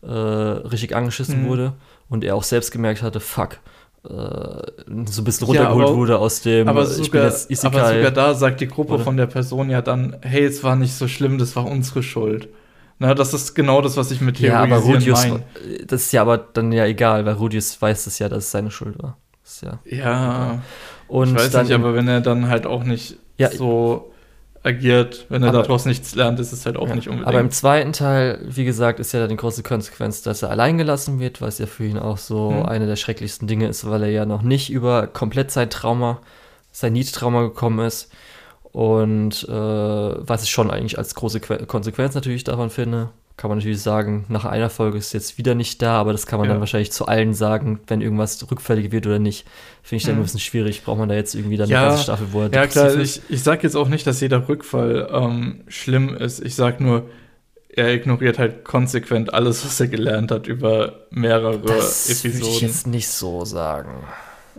äh, 0.00 0.10
richtig 0.10 0.96
angeschissen 0.96 1.42
mhm. 1.42 1.48
wurde 1.48 1.72
und 2.08 2.24
er 2.24 2.34
auch 2.34 2.42
selbst 2.42 2.72
gemerkt 2.72 3.02
hatte, 3.02 3.20
fuck, 3.20 3.58
äh, 4.04 4.08
so 4.08 5.22
ein 5.22 5.24
bisschen 5.24 5.46
runtergeholt 5.46 5.88
ja, 5.88 5.94
wurde 5.94 6.18
aus 6.18 6.40
dem 6.40 6.66
aber 6.66 6.86
sogar, 6.86 7.26
aber 7.26 7.32
sogar 7.36 8.10
da 8.10 8.34
sagt 8.34 8.60
die 8.60 8.68
Gruppe 8.68 8.94
oder? 8.94 9.04
von 9.04 9.16
der 9.16 9.26
Person 9.26 9.70
ja 9.70 9.80
dann, 9.80 10.16
hey, 10.22 10.44
es 10.44 10.64
war 10.64 10.74
nicht 10.74 10.94
so 10.94 11.06
schlimm, 11.06 11.38
das 11.38 11.54
war 11.54 11.66
unsere 11.66 12.02
Schuld. 12.02 12.48
Na, 12.98 13.14
das 13.14 13.34
ist 13.34 13.54
genau 13.54 13.80
das, 13.80 13.96
was 13.96 14.10
ich 14.10 14.20
mit 14.20 14.38
ja, 14.40 14.62
aber 14.62 14.76
Rudius, 14.76 15.26
mein. 15.26 15.42
Das 15.86 16.02
ist 16.02 16.12
ja 16.12 16.22
aber 16.22 16.38
dann 16.38 16.72
ja 16.72 16.86
egal, 16.86 17.24
weil 17.26 17.34
Rudius 17.34 17.80
weiß 17.80 18.06
es 18.06 18.18
ja, 18.18 18.28
dass 18.28 18.44
es 18.44 18.50
seine 18.50 18.70
Schuld 18.70 19.02
war. 19.02 19.18
ja. 19.60 19.78
Ja. 19.84 20.62
Und 21.12 21.28
ich 21.28 21.34
weiß 21.34 21.50
dann, 21.50 21.66
nicht, 21.66 21.74
aber 21.74 21.94
wenn 21.94 22.08
er 22.08 22.22
dann 22.22 22.48
halt 22.48 22.66
auch 22.66 22.84
nicht 22.84 23.18
ja, 23.36 23.50
so 23.50 24.14
agiert, 24.62 25.26
wenn 25.28 25.42
er 25.42 25.50
aber, 25.50 25.60
daraus 25.60 25.84
nichts 25.84 26.14
lernt, 26.14 26.40
ist 26.40 26.52
es 26.52 26.64
halt 26.64 26.78
auch 26.78 26.88
ja, 26.88 26.94
nicht 26.94 27.06
unbedingt. 27.06 27.28
Aber 27.28 27.38
im 27.38 27.50
zweiten 27.50 27.92
Teil, 27.92 28.40
wie 28.48 28.64
gesagt, 28.64 28.98
ist 28.98 29.12
ja 29.12 29.20
dann 29.20 29.28
die 29.28 29.36
große 29.36 29.62
Konsequenz, 29.62 30.22
dass 30.22 30.40
er 30.42 30.48
allein 30.48 30.78
gelassen 30.78 31.20
wird, 31.20 31.42
was 31.42 31.58
ja 31.58 31.66
für 31.66 31.84
ihn 31.84 31.98
auch 31.98 32.16
so 32.16 32.50
hm. 32.50 32.64
eine 32.64 32.86
der 32.86 32.96
schrecklichsten 32.96 33.46
Dinge 33.46 33.68
ist, 33.68 33.86
weil 33.86 34.04
er 34.04 34.08
ja 34.08 34.24
noch 34.24 34.40
nicht 34.40 34.70
über 34.70 35.06
komplett 35.06 35.50
sein 35.50 35.68
Trauma, 35.68 36.18
sein 36.70 36.94
Need-Trauma 36.94 37.42
gekommen 37.42 37.84
ist. 37.84 38.10
Und 38.72 39.46
äh, 39.50 39.52
was 39.52 40.44
ich 40.44 40.50
schon 40.50 40.70
eigentlich 40.70 40.96
als 40.96 41.14
große 41.14 41.40
que 41.40 41.66
Konsequenz 41.66 42.14
natürlich 42.14 42.44
davon 42.44 42.70
finde, 42.70 43.10
kann 43.36 43.48
man 43.48 43.58
natürlich 43.58 43.80
sagen, 43.80 44.24
nach 44.28 44.44
einer 44.44 44.70
Folge 44.70 44.98
ist 44.98 45.12
jetzt 45.12 45.38
wieder 45.38 45.54
nicht 45.54 45.80
da, 45.80 45.94
aber 45.94 46.12
das 46.12 46.26
kann 46.26 46.38
man 46.38 46.48
ja. 46.48 46.54
dann 46.54 46.60
wahrscheinlich 46.60 46.92
zu 46.92 47.06
allen 47.06 47.34
sagen, 47.34 47.80
wenn 47.86 48.00
irgendwas 48.00 48.50
rückfällig 48.50 48.92
wird 48.92 49.06
oder 49.06 49.18
nicht. 49.18 49.46
Finde 49.82 49.96
ich 49.96 50.04
dann 50.04 50.14
mhm. 50.14 50.20
ein 50.20 50.24
bisschen 50.24 50.40
schwierig. 50.40 50.84
Braucht 50.84 50.98
man 50.98 51.08
da 51.08 51.14
jetzt 51.14 51.34
irgendwie 51.34 51.56
dann 51.56 51.68
ja, 51.68 51.80
eine 51.80 51.88
ganze 51.88 52.02
Staffel, 52.04 52.26
wo 52.32 52.42
er 52.42 52.52
Ja, 52.52 52.66
klar, 52.66 52.94
ich, 52.96 53.22
ich 53.28 53.42
sage 53.42 53.62
jetzt 53.62 53.74
auch 53.74 53.88
nicht, 53.88 54.06
dass 54.06 54.20
jeder 54.20 54.48
Rückfall 54.48 55.08
ähm, 55.10 55.62
schlimm 55.68 56.14
ist. 56.14 56.44
Ich 56.44 56.54
sage 56.54 56.82
nur, 56.82 57.06
er 57.74 57.94
ignoriert 57.94 58.38
halt 58.38 58.64
konsequent 58.64 59.32
alles, 59.32 59.64
was 59.64 59.80
er 59.80 59.88
gelernt 59.88 60.30
hat 60.30 60.46
über 60.46 61.06
mehrere 61.10 61.58
das 61.58 62.10
Episoden. 62.10 62.32
Das 62.32 62.40
würde 62.40 62.56
ich 62.56 62.60
jetzt 62.60 62.86
nicht 62.86 63.08
so 63.08 63.44
sagen. 63.44 64.04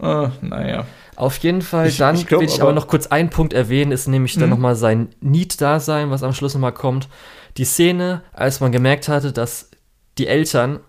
Ah, 0.02 0.32
naja. 0.42 0.85
Auf 1.16 1.38
jeden 1.38 1.61
Fall, 1.61 1.88
ich, 1.88 1.98
dann 1.98 2.16
ich 2.16 2.26
glaub, 2.26 2.42
will 2.42 2.48
ich 2.48 2.56
aber, 2.56 2.64
aber, 2.64 2.74
noch 2.74 2.88
kurz 2.88 3.08
einen 3.08 3.30
Punkt 3.30 3.53
erwähnen, 3.53 3.92
ist 3.92 4.08
nämlich 4.08 4.34
dann 4.34 4.45
mhm. 4.45 4.50
nochmal 4.50 4.76
sein 4.76 5.10
Need-Dasein, 5.22 6.10
was 6.10 6.24
am 6.24 6.34
Schluss 6.34 6.56
nochmal 6.56 6.72
kommt. 6.72 7.08
Die 7.57 7.65
Szene, 7.65 8.22
als 8.33 8.59
man 8.59 8.72
gemerkt 8.72 9.07
hatte, 9.07 9.32
dass 9.32 9.69
die 10.17 10.27
Eltern 10.27 10.80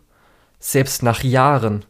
selbst 0.58 1.02
nach 1.02 1.22
Jahren, 1.22 1.84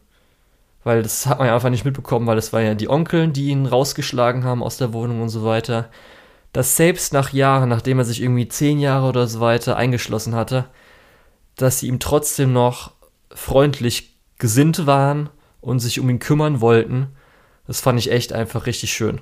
weil 0.83 1.01
das 1.01 1.25
hat 1.25 1.39
man 1.39 1.47
ja 1.47 1.55
einfach 1.55 1.69
nicht 1.69 1.85
mitbekommen, 1.85 2.27
weil 2.27 2.35
das 2.35 2.53
waren 2.53 2.65
ja 2.65 2.75
die 2.75 2.89
Onkeln, 2.89 3.33
die 3.33 3.47
ihn 3.47 3.65
rausgeschlagen 3.65 4.43
haben 4.43 4.61
aus 4.61 4.77
der 4.77 4.93
Wohnung 4.93 5.21
und 5.21 5.29
so 5.29 5.43
weiter, 5.45 5.89
dass 6.53 6.75
selbst 6.75 7.13
nach 7.13 7.33
Jahren, 7.33 7.69
nachdem 7.69 7.99
er 7.99 8.05
sich 8.05 8.21
irgendwie 8.21 8.47
zehn 8.47 8.79
Jahre 8.79 9.07
oder 9.07 9.27
so 9.27 9.39
weiter 9.39 9.77
eingeschlossen 9.77 10.35
hatte, 10.35 10.65
dass 11.55 11.79
sie 11.79 11.87
ihm 11.87 11.99
trotzdem 11.99 12.53
noch 12.53 12.91
freundlich 13.33 14.17
gesinnt 14.37 14.85
waren 14.85 15.29
und 15.61 15.79
sich 15.79 15.99
um 15.99 16.09
ihn 16.09 16.19
kümmern 16.19 16.61
wollten 16.61 17.15
das 17.67 17.81
fand 17.81 17.99
ich 17.99 18.11
echt 18.11 18.33
einfach 18.33 18.65
richtig 18.65 18.93
schön. 18.93 19.21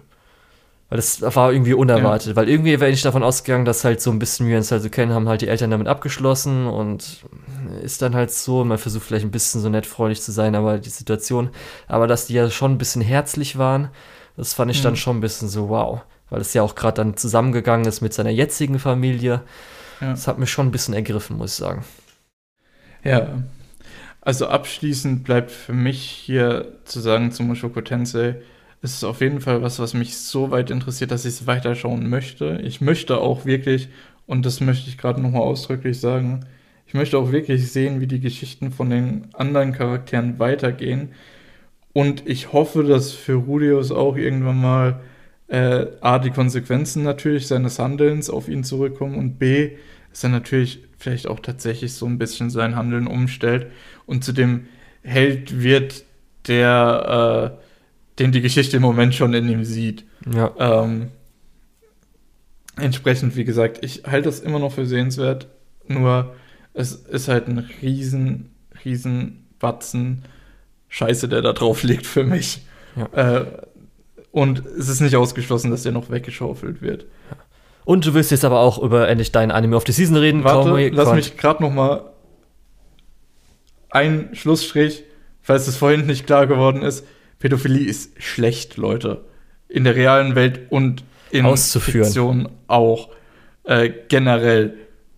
Weil 0.93 0.97
das 0.97 1.23
war 1.35 1.51
irgendwie 1.51 1.73
unerwartet. 1.73 2.27
Ja. 2.27 2.35
Weil 2.35 2.47
irgendwie 2.47 2.80
wäre 2.80 2.91
ich 2.91 3.01
davon 3.01 3.23
ausgegangen, 3.23 3.65
dass 3.65 3.83
halt 3.83 3.99
so 3.99 4.11
ein 4.11 4.19
bisschen, 4.19 4.45
wie 4.45 4.51
wir 4.51 4.57
uns 4.57 4.72
halt 4.72 4.83
so 4.83 4.89
kennen, 4.89 5.11
haben 5.11 5.27
halt 5.27 5.41
die 5.41 5.47
Eltern 5.47 5.72
damit 5.72 5.88
abgeschlossen 5.88 6.67
und 6.67 7.25
ist 7.81 8.03
dann 8.03 8.13
halt 8.13 8.30
so, 8.30 8.63
man 8.63 8.77
versucht 8.77 9.03
vielleicht 9.03 9.25
ein 9.25 9.31
bisschen 9.31 9.59
so 9.59 9.69
nett 9.69 9.88
freundlich 9.88 10.22
zu 10.22 10.31
sein, 10.31 10.53
aber 10.53 10.77
die 10.77 10.91
Situation, 10.91 11.49
aber 11.88 12.05
dass 12.05 12.27
die 12.27 12.35
ja 12.35 12.47
schon 12.51 12.73
ein 12.73 12.77
bisschen 12.77 13.01
herzlich 13.01 13.57
waren, 13.57 13.89
das 14.38 14.53
fand 14.53 14.69
ich 14.69 14.81
mhm. 14.81 14.83
dann 14.83 14.95
schon 14.95 15.17
ein 15.17 15.22
bisschen 15.22 15.49
so 15.49 15.69
wow. 15.69 16.03
Weil 16.30 16.41
es 16.41 16.53
ja 16.53 16.61
auch 16.61 16.75
gerade 16.75 16.97
dann 16.97 17.17
zusammengegangen 17.17 17.88
ist 17.88 18.01
mit 18.01 18.13
seiner 18.13 18.30
jetzigen 18.30 18.77
Familie. 18.77 19.41
Ja. 19.99 20.11
Das 20.11 20.27
hat 20.27 20.38
mich 20.38 20.51
schon 20.51 20.67
ein 20.67 20.72
bisschen 20.72 20.93
ergriffen, 20.93 21.38
muss 21.38 21.53
ich 21.53 21.57
sagen. 21.57 21.83
Ja, 23.03 23.30
also 24.22 24.45
abschließend 24.45 25.23
bleibt 25.23 25.49
für 25.49 25.73
mich 25.73 26.03
hier 26.03 26.67
zu 26.85 26.99
sagen 26.99 27.31
zu 27.31 27.41
Mushoku 27.41 27.81
Tensei, 27.81 28.35
es 28.84 28.95
ist 28.95 29.03
auf 29.06 29.22
jeden 29.22 29.40
Fall 29.40 29.62
was, 29.62 29.80
was 29.80 29.94
mich 29.94 30.18
so 30.18 30.52
weit 30.52 30.70
interessiert, 30.70 31.12
dass 31.12 31.24
ich 31.24 31.36
es 31.36 31.48
weiterschauen 31.48 32.10
möchte. 32.10 32.60
Ich 32.66 32.82
möchte 32.82 33.18
auch 33.18 33.45
wirklich, 33.45 33.88
und 34.28 34.45
das 34.45 34.60
möchte 34.60 34.90
ich 34.90 34.98
gerade 34.98 35.22
nochmal 35.22 35.42
ausdrücklich 35.42 36.00
sagen, 36.02 36.42
ich 36.86 36.94
möchte 36.94 37.18
auch 37.18 37.32
wirklich 37.32 37.72
sehen, 37.72 38.02
wie 38.02 38.08
die 38.08 38.20
Geschichten 38.20 38.72
von 38.72 38.90
den 38.90 39.30
anderen 39.34 39.72
Charakteren 39.72 40.38
weitergehen. 40.38 41.14
Und 41.94 42.28
ich 42.28 42.52
hoffe, 42.52 42.84
dass 42.84 43.14
für 43.14 43.36
Rudius 43.36 43.92
auch 43.92 44.18
irgendwann 44.18 44.60
mal 44.60 45.00
äh, 45.48 45.86
A, 46.02 46.20
die 46.20 46.32
Konsequenzen 46.32 47.03
natürlich 47.03 47.48
seines 47.48 47.80
Handelns 47.80 48.30
auf 48.30 48.50
ihn 48.50 48.66
zurückkommen 48.66 49.16
und 49.16 49.40
B, 49.40 49.78
dass 50.10 50.26
er 50.26 50.30
natürlich 50.30 50.84
vielleicht 50.98 51.28
auch 51.28 51.40
tatsächlich 51.40 51.94
so 51.94 52.06
ein 52.06 52.18
bisschen 52.18 52.50
sein 52.50 52.76
Handeln 52.76 53.08
umstellt 53.08 53.68
und 54.06 54.26
zu 54.26 54.34
dem 54.34 54.68
Held 55.03 55.64
wird, 55.64 56.03
der, 56.48 57.58
äh, 57.60 57.62
den 58.19 58.32
die 58.32 58.42
Geschichte 58.42 58.77
im 58.77 58.83
Moment 58.83 59.16
schon 59.16 59.33
in 59.33 59.50
ihm 59.50 59.64
sieht. 59.64 60.06
Ja. 60.32 60.53
Ähm, 60.58 61.09
entsprechend, 62.75 63.35
wie 63.35 63.45
gesagt, 63.45 63.83
ich 63.83 64.03
halte 64.06 64.25
das 64.25 64.40
immer 64.40 64.59
noch 64.59 64.74
für 64.74 64.85
sehenswert, 64.85 65.48
nur 65.88 66.35
es 66.74 66.93
ist 66.93 67.27
halt 67.27 67.48
ein 67.48 67.59
riesen, 67.82 68.51
riesen 68.83 69.48
Batzen 69.59 70.24
Scheiße, 70.90 71.27
der 71.27 71.42
da 71.42 71.53
drauf 71.53 71.82
liegt 71.83 72.06
für 72.06 72.24
mich. 72.24 72.61
Ja. 72.95 73.40
Äh, 73.40 73.45
und 74.32 74.64
es 74.66 74.90
ist 74.90 75.00
nicht 75.01 75.16
ausgeschlossen, 75.16 75.72
dass 75.72 75.83
der 75.83 75.92
noch 75.92 76.09
weggeschaufelt 76.09 76.82
wird. 76.82 77.06
Und 77.85 78.06
du 78.06 78.14
willst 78.14 78.32
jetzt 78.32 78.45
aber 78.45 78.59
auch 78.59 78.82
über 78.82 79.08
endlich 79.08 79.32
deinen 79.32 79.51
Anime 79.51 79.75
of 79.75 79.83
the 79.85 79.92
Season 79.92 80.16
reden. 80.16 80.43
Warte, 80.43 80.69
Cowboy 80.69 80.90
lass 80.90 81.14
mich 81.14 81.38
gerade 81.38 81.64
noch 81.64 81.72
mal 81.72 82.11
ein 83.90 84.30
Schlussstrich, 84.33 85.03
falls 85.42 85.67
es 85.67 85.77
vorhin 85.77 86.06
nicht 86.06 86.25
klar 86.25 86.48
geworden 86.48 86.82
ist. 86.82 87.06
Pädophilie 87.43 87.85
ist 87.85 88.23
schlecht, 88.23 88.77
Leute. 88.77 89.25
In 89.67 89.83
der 89.83 89.97
realen 89.97 90.33
Welt 90.33 90.61
und 90.69 91.03
in 91.30 91.45
Auszuführen. 91.45 92.05
Fiktion 92.05 92.49
auch. 92.67 93.09
Äh, 93.65 93.91
generell. 94.07 94.77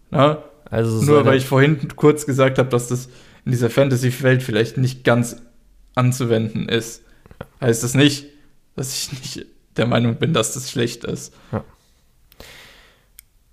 Ne? 0.10 0.40
Also 0.68 1.02
so 1.02 1.06
Nur 1.06 1.26
weil 1.26 1.38
ich 1.38 1.46
vorhin 1.46 1.88
kurz 1.96 2.26
gesagt 2.26 2.58
habe, 2.58 2.70
dass 2.70 2.88
das 2.88 3.10
in 3.46 3.52
dieser 3.52 3.70
Fantasy-Welt 3.70 4.42
vielleicht 4.42 4.78
nicht 4.78 5.04
ganz 5.04 5.36
anzuwenden 5.94 6.68
ist, 6.68 7.04
heißt 7.62 7.84
das 7.84 7.94
nicht, 7.94 8.26
dass 8.76 8.92
ich 8.92 9.12
nicht 9.12 9.46
der 9.78 9.86
Meinung 9.86 10.16
bin, 10.16 10.34
dass 10.34 10.56
das 10.56 10.72
schlecht 10.72 11.04
ist. 11.04 11.32
Ja. 11.52 11.64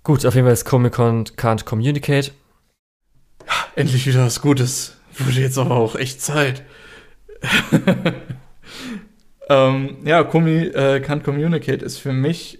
Gut, 0.01 0.25
auf 0.25 0.33
jeden 0.33 0.47
Fall 0.47 0.53
ist 0.53 0.65
Comic-Con 0.65 1.25
Can't 1.25 1.63
Communicate. 1.63 2.31
Endlich 3.75 4.07
wieder 4.07 4.25
was 4.25 4.41
Gutes. 4.41 4.97
Wurde 5.19 5.41
jetzt 5.41 5.59
aber 5.59 5.75
auch 5.75 5.95
echt 5.95 6.21
Zeit. 6.21 6.63
ähm, 9.49 9.97
ja, 10.05 10.23
Komi 10.23 10.67
äh, 10.67 11.03
Can't 11.05 11.21
Communicate 11.21 11.83
ist 11.83 11.97
für 11.97 12.13
mich 12.13 12.59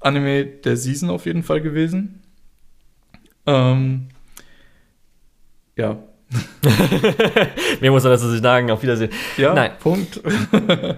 Anime 0.00 0.44
der 0.44 0.76
Season 0.76 1.10
auf 1.10 1.26
jeden 1.26 1.42
Fall 1.42 1.60
gewesen. 1.60 2.22
Ähm, 3.46 4.08
ja. 5.76 5.98
Mehr 7.80 7.90
muss 7.90 8.02
man 8.02 8.12
dazu 8.12 8.28
sagen. 8.36 8.70
Auf 8.70 8.82
Wiedersehen. 8.82 9.10
Ja, 9.36 9.54
Nein. 9.54 9.72
Punkt. 9.78 10.20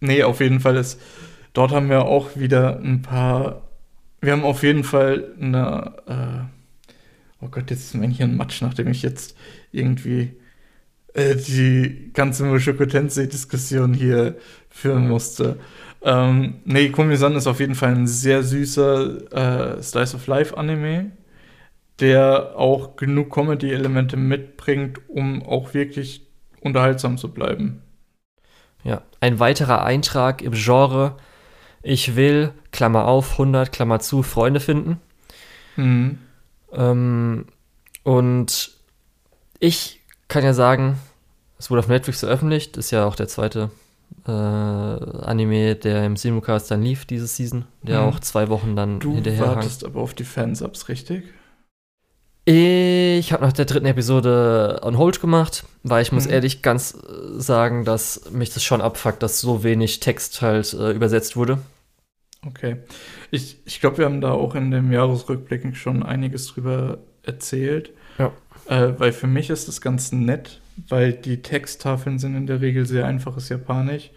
nee, 0.00 0.22
auf 0.22 0.40
jeden 0.40 0.60
Fall 0.60 0.76
ist. 0.76 1.00
Dort 1.52 1.72
haben 1.72 1.90
wir 1.90 2.06
auch 2.06 2.36
wieder 2.36 2.78
ein 2.78 3.02
paar 3.02 3.62
wir 4.22 4.32
haben 4.32 4.44
auf 4.44 4.62
jeden 4.62 4.84
Fall 4.84 5.34
eine. 5.38 5.92
Äh, 6.06 7.44
oh 7.44 7.48
Gott, 7.48 7.70
jetzt 7.70 7.86
ist 7.86 7.94
mein 7.94 8.10
hier 8.10 8.24
ein 8.24 8.36
Matsch, 8.36 8.62
nachdem 8.62 8.88
ich 8.88 9.02
jetzt 9.02 9.36
irgendwie 9.72 10.36
äh, 11.14 11.36
die 11.36 12.10
ganze 12.12 12.44
Mushoku 12.44 12.86
Tensei-Diskussion 12.86 13.94
hier 13.94 14.36
führen 14.70 15.08
musste. 15.08 15.58
Ähm, 16.02 16.60
nee, 16.64 16.88
Komi-san 16.88 17.36
ist 17.36 17.46
auf 17.46 17.60
jeden 17.60 17.74
Fall 17.74 17.94
ein 17.94 18.06
sehr 18.06 18.42
süßer 18.42 19.76
äh, 19.78 19.82
Slice 19.82 20.16
of 20.16 20.26
Life 20.26 20.56
Anime, 20.56 21.12
der 22.00 22.54
auch 22.56 22.96
genug 22.96 23.32
Comedy-Elemente 23.32 24.16
mitbringt, 24.16 25.00
um 25.08 25.42
auch 25.42 25.74
wirklich 25.74 26.26
unterhaltsam 26.60 27.18
zu 27.18 27.32
bleiben. 27.32 27.82
Ja, 28.84 29.02
ein 29.20 29.38
weiterer 29.38 29.84
Eintrag 29.84 30.42
im 30.42 30.52
Genre 30.52 31.16
ich 31.82 32.14
will, 32.14 32.52
Klammer 32.70 33.06
auf, 33.06 33.32
100, 33.32 33.72
Klammer 33.72 33.98
zu, 34.00 34.22
Freunde 34.22 34.60
finden. 34.60 35.00
Mhm. 35.76 36.18
Ähm, 36.72 37.46
und 38.04 38.70
ich 39.58 40.01
kann 40.32 40.44
ja 40.44 40.54
sagen, 40.54 40.98
es 41.58 41.70
wurde 41.70 41.80
auf 41.80 41.88
Netflix 41.88 42.20
veröffentlicht, 42.20 42.78
ist 42.78 42.90
ja 42.90 43.04
auch 43.04 43.14
der 43.14 43.28
zweite 43.28 43.70
äh, 44.26 44.30
Anime, 44.30 45.74
der 45.74 46.06
im 46.06 46.16
Simulcast 46.16 46.70
dann 46.70 46.82
lief 46.82 47.04
diese 47.04 47.26
Season, 47.26 47.66
der 47.82 48.00
mhm. 48.00 48.08
auch 48.08 48.18
zwei 48.20 48.48
Wochen 48.48 48.74
dann 48.74 48.98
du 48.98 49.14
hinterher 49.14 49.44
Du 49.44 49.50
wartest 49.56 49.84
aber 49.84 50.00
auf 50.00 50.14
die 50.14 50.24
Fansubs, 50.24 50.88
richtig? 50.88 51.24
Ich 52.46 53.30
habe 53.32 53.44
nach 53.44 53.52
der 53.52 53.66
dritten 53.66 53.84
Episode 53.84 54.80
on 54.82 54.96
hold 54.96 55.20
gemacht, 55.20 55.64
weil 55.82 56.00
ich 56.00 56.12
muss 56.12 56.24
mhm. 56.24 56.32
ehrlich 56.32 56.62
ganz 56.62 56.94
äh, 56.94 57.38
sagen, 57.38 57.84
dass 57.84 58.30
mich 58.30 58.54
das 58.54 58.64
schon 58.64 58.80
abfuckt, 58.80 59.22
dass 59.22 59.38
so 59.38 59.62
wenig 59.62 60.00
Text 60.00 60.40
halt 60.40 60.72
äh, 60.72 60.92
übersetzt 60.92 61.36
wurde. 61.36 61.58
Okay. 62.44 62.78
Ich, 63.30 63.58
ich 63.66 63.80
glaube, 63.80 63.98
wir 63.98 64.06
haben 64.06 64.22
da 64.22 64.32
auch 64.32 64.54
in 64.54 64.70
dem 64.70 64.90
Jahresrückblick 64.92 65.76
schon 65.76 66.02
einiges 66.02 66.46
drüber 66.46 66.98
erzählt. 67.22 67.90
Ja. 68.18 68.32
Äh, 68.66 68.92
weil 68.98 69.12
für 69.12 69.26
mich 69.26 69.50
ist 69.50 69.68
das 69.68 69.80
ganz 69.80 70.12
nett, 70.12 70.60
weil 70.88 71.12
die 71.12 71.42
Texttafeln 71.42 72.18
sind 72.18 72.36
in 72.36 72.46
der 72.46 72.60
Regel 72.60 72.86
sehr 72.86 73.06
einfaches 73.06 73.48
Japanisch. 73.48 74.10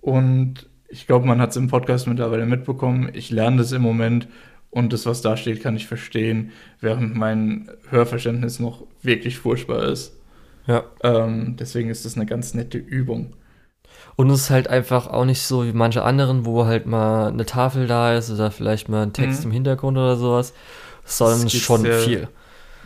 Und 0.00 0.68
ich 0.88 1.06
glaube, 1.06 1.26
man 1.26 1.40
hat 1.40 1.50
es 1.50 1.56
im 1.56 1.68
Podcast 1.68 2.06
mittlerweile 2.06 2.46
mitbekommen. 2.46 3.10
Ich 3.12 3.30
lerne 3.30 3.58
das 3.58 3.72
im 3.72 3.82
Moment 3.82 4.28
und 4.70 4.92
das, 4.92 5.06
was 5.06 5.22
da 5.22 5.36
steht, 5.36 5.62
kann 5.62 5.76
ich 5.76 5.86
verstehen, 5.86 6.52
während 6.80 7.14
mein 7.14 7.70
Hörverständnis 7.88 8.60
noch 8.60 8.84
wirklich 9.02 9.38
furchtbar 9.38 9.84
ist. 9.84 10.12
Ja. 10.66 10.84
Ähm, 11.02 11.56
deswegen 11.58 11.90
ist 11.90 12.04
das 12.04 12.16
eine 12.16 12.26
ganz 12.26 12.54
nette 12.54 12.78
Übung. 12.78 13.32
Und 14.16 14.30
es 14.30 14.42
ist 14.42 14.50
halt 14.50 14.68
einfach 14.68 15.06
auch 15.06 15.24
nicht 15.24 15.42
so 15.42 15.64
wie 15.64 15.72
manche 15.72 16.02
anderen, 16.02 16.44
wo 16.44 16.66
halt 16.66 16.86
mal 16.86 17.28
eine 17.28 17.46
Tafel 17.46 17.86
da 17.86 18.16
ist 18.16 18.30
oder 18.30 18.50
vielleicht 18.50 18.88
mal 18.88 19.02
ein 19.02 19.12
Text 19.12 19.40
mhm. 19.40 19.50
im 19.50 19.52
Hintergrund 19.52 19.96
oder 19.96 20.16
sowas, 20.16 20.52
sondern 21.04 21.48
schon 21.48 21.82
sehr, 21.82 21.98
viel. 22.00 22.28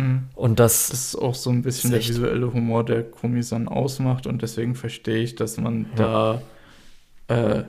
Mhm. 0.01 0.29
Und 0.35 0.61
das, 0.61 0.89
das 0.89 1.01
ist 1.01 1.17
auch 1.17 1.35
so 1.35 1.51
ein 1.51 1.62
bisschen 1.62 1.91
der 1.91 2.01
visuelle 2.01 2.53
Humor, 2.53 2.85
der 2.85 3.05
Komisan 3.05 3.69
ausmacht 3.69 4.27
und 4.27 4.43
deswegen 4.43 4.75
verstehe 4.75 5.19
ich, 5.19 5.35
dass 5.35 5.59
man 5.59 5.87
ja. 5.97 6.41
da 7.29 7.59
äh, 7.59 7.65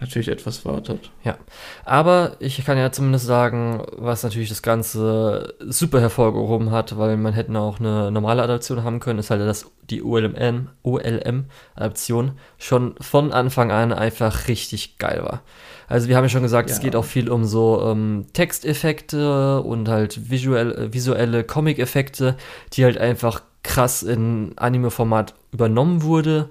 natürlich 0.00 0.28
etwas 0.28 0.64
wartet. 0.64 1.10
Ja, 1.24 1.36
aber 1.84 2.36
ich 2.38 2.64
kann 2.64 2.78
ja 2.78 2.90
zumindest 2.90 3.26
sagen, 3.26 3.82
was 3.96 4.22
natürlich 4.22 4.48
das 4.48 4.62
Ganze 4.62 5.54
super 5.60 6.00
hervorgehoben 6.00 6.70
hat, 6.70 6.96
weil 6.98 7.16
man 7.16 7.34
hätte 7.34 7.58
auch 7.58 7.80
eine 7.80 8.10
normale 8.10 8.42
Adaption 8.42 8.82
haben 8.82 9.00
können, 9.00 9.18
ist 9.18 9.30
halt, 9.30 9.42
dass 9.42 9.70
die 9.90 10.02
OLM, 10.02 10.68
OLM-Adaption 10.82 12.32
schon 12.58 12.94
von 13.00 13.32
Anfang 13.32 13.70
an 13.70 13.92
einfach 13.92 14.48
richtig 14.48 14.98
geil 14.98 15.22
war. 15.22 15.42
Also 15.90 16.08
wir 16.08 16.16
haben 16.16 16.24
ja 16.24 16.30
schon 16.30 16.42
gesagt, 16.42 16.70
ja. 16.70 16.74
es 16.74 16.80
geht 16.80 16.96
auch 16.96 17.04
viel 17.04 17.28
um 17.28 17.44
so 17.44 17.82
ähm, 17.84 18.26
Texteffekte 18.32 19.60
und 19.60 19.88
halt 19.88 20.30
visuell, 20.30 20.72
äh, 20.72 20.92
visuelle 20.92 21.44
Comic-Effekte, 21.44 22.36
die 22.72 22.84
halt 22.84 22.96
einfach 22.96 23.42
krass 23.62 24.02
in 24.02 24.52
Anime-Format 24.56 25.34
übernommen 25.52 26.02
wurde 26.02 26.48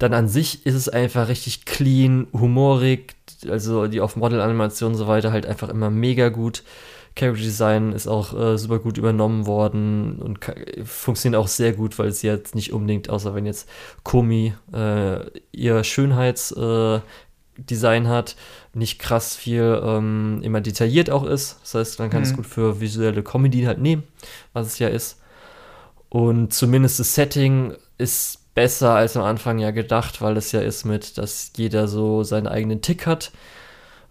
dann 0.00 0.14
an 0.14 0.28
sich 0.28 0.64
ist 0.64 0.74
es 0.74 0.88
einfach 0.88 1.28
richtig 1.28 1.66
clean, 1.66 2.26
humorig, 2.32 3.14
also 3.48 3.86
die 3.86 4.00
auf 4.00 4.16
Model-Animation 4.16 4.92
und 4.92 4.98
so 4.98 5.06
weiter 5.06 5.30
halt 5.30 5.44
einfach 5.46 5.68
immer 5.68 5.90
mega 5.90 6.30
gut. 6.30 6.64
Character 7.16 7.42
Design 7.42 7.92
ist 7.92 8.06
auch 8.06 8.38
äh, 8.38 8.56
super 8.56 8.78
gut 8.78 8.96
übernommen 8.96 9.46
worden 9.46 10.18
und 10.20 10.38
funktioniert 10.84 11.40
auch 11.40 11.48
sehr 11.48 11.74
gut, 11.74 11.98
weil 11.98 12.12
sie 12.12 12.28
jetzt 12.28 12.54
nicht 12.54 12.72
unbedingt, 12.72 13.10
außer 13.10 13.34
wenn 13.34 13.44
jetzt 13.44 13.68
Komi 14.02 14.54
äh, 14.72 15.18
ihr 15.52 15.84
Schönheitsdesign 15.84 17.00
äh, 17.00 17.00
hat, 18.08 18.36
nicht 18.74 18.98
krass 18.98 19.36
viel 19.36 19.80
ähm, 19.84 20.40
immer 20.42 20.60
detailliert 20.60 21.10
auch 21.10 21.24
ist. 21.24 21.58
Das 21.62 21.74
heißt, 21.74 21.98
man 21.98 22.10
kann 22.10 22.20
mhm. 22.20 22.26
es 22.26 22.34
gut 22.34 22.46
für 22.46 22.80
visuelle 22.80 23.22
Comedy 23.22 23.62
halt 23.62 23.80
nehmen, 23.80 24.04
was 24.52 24.66
es 24.66 24.78
ja 24.78 24.88
ist. 24.88 25.20
Und 26.08 26.52
zumindest 26.52 26.98
das 27.00 27.14
Setting 27.14 27.74
ist 27.98 28.54
besser 28.54 28.94
als 28.94 29.16
am 29.16 29.22
Anfang 29.22 29.58
ja 29.58 29.70
gedacht, 29.70 30.20
weil 30.20 30.36
es 30.36 30.52
ja 30.52 30.60
ist 30.60 30.84
mit, 30.84 31.18
dass 31.18 31.52
jeder 31.56 31.88
so 31.88 32.24
seinen 32.24 32.46
eigenen 32.48 32.82
Tick 32.82 33.06
hat. 33.06 33.32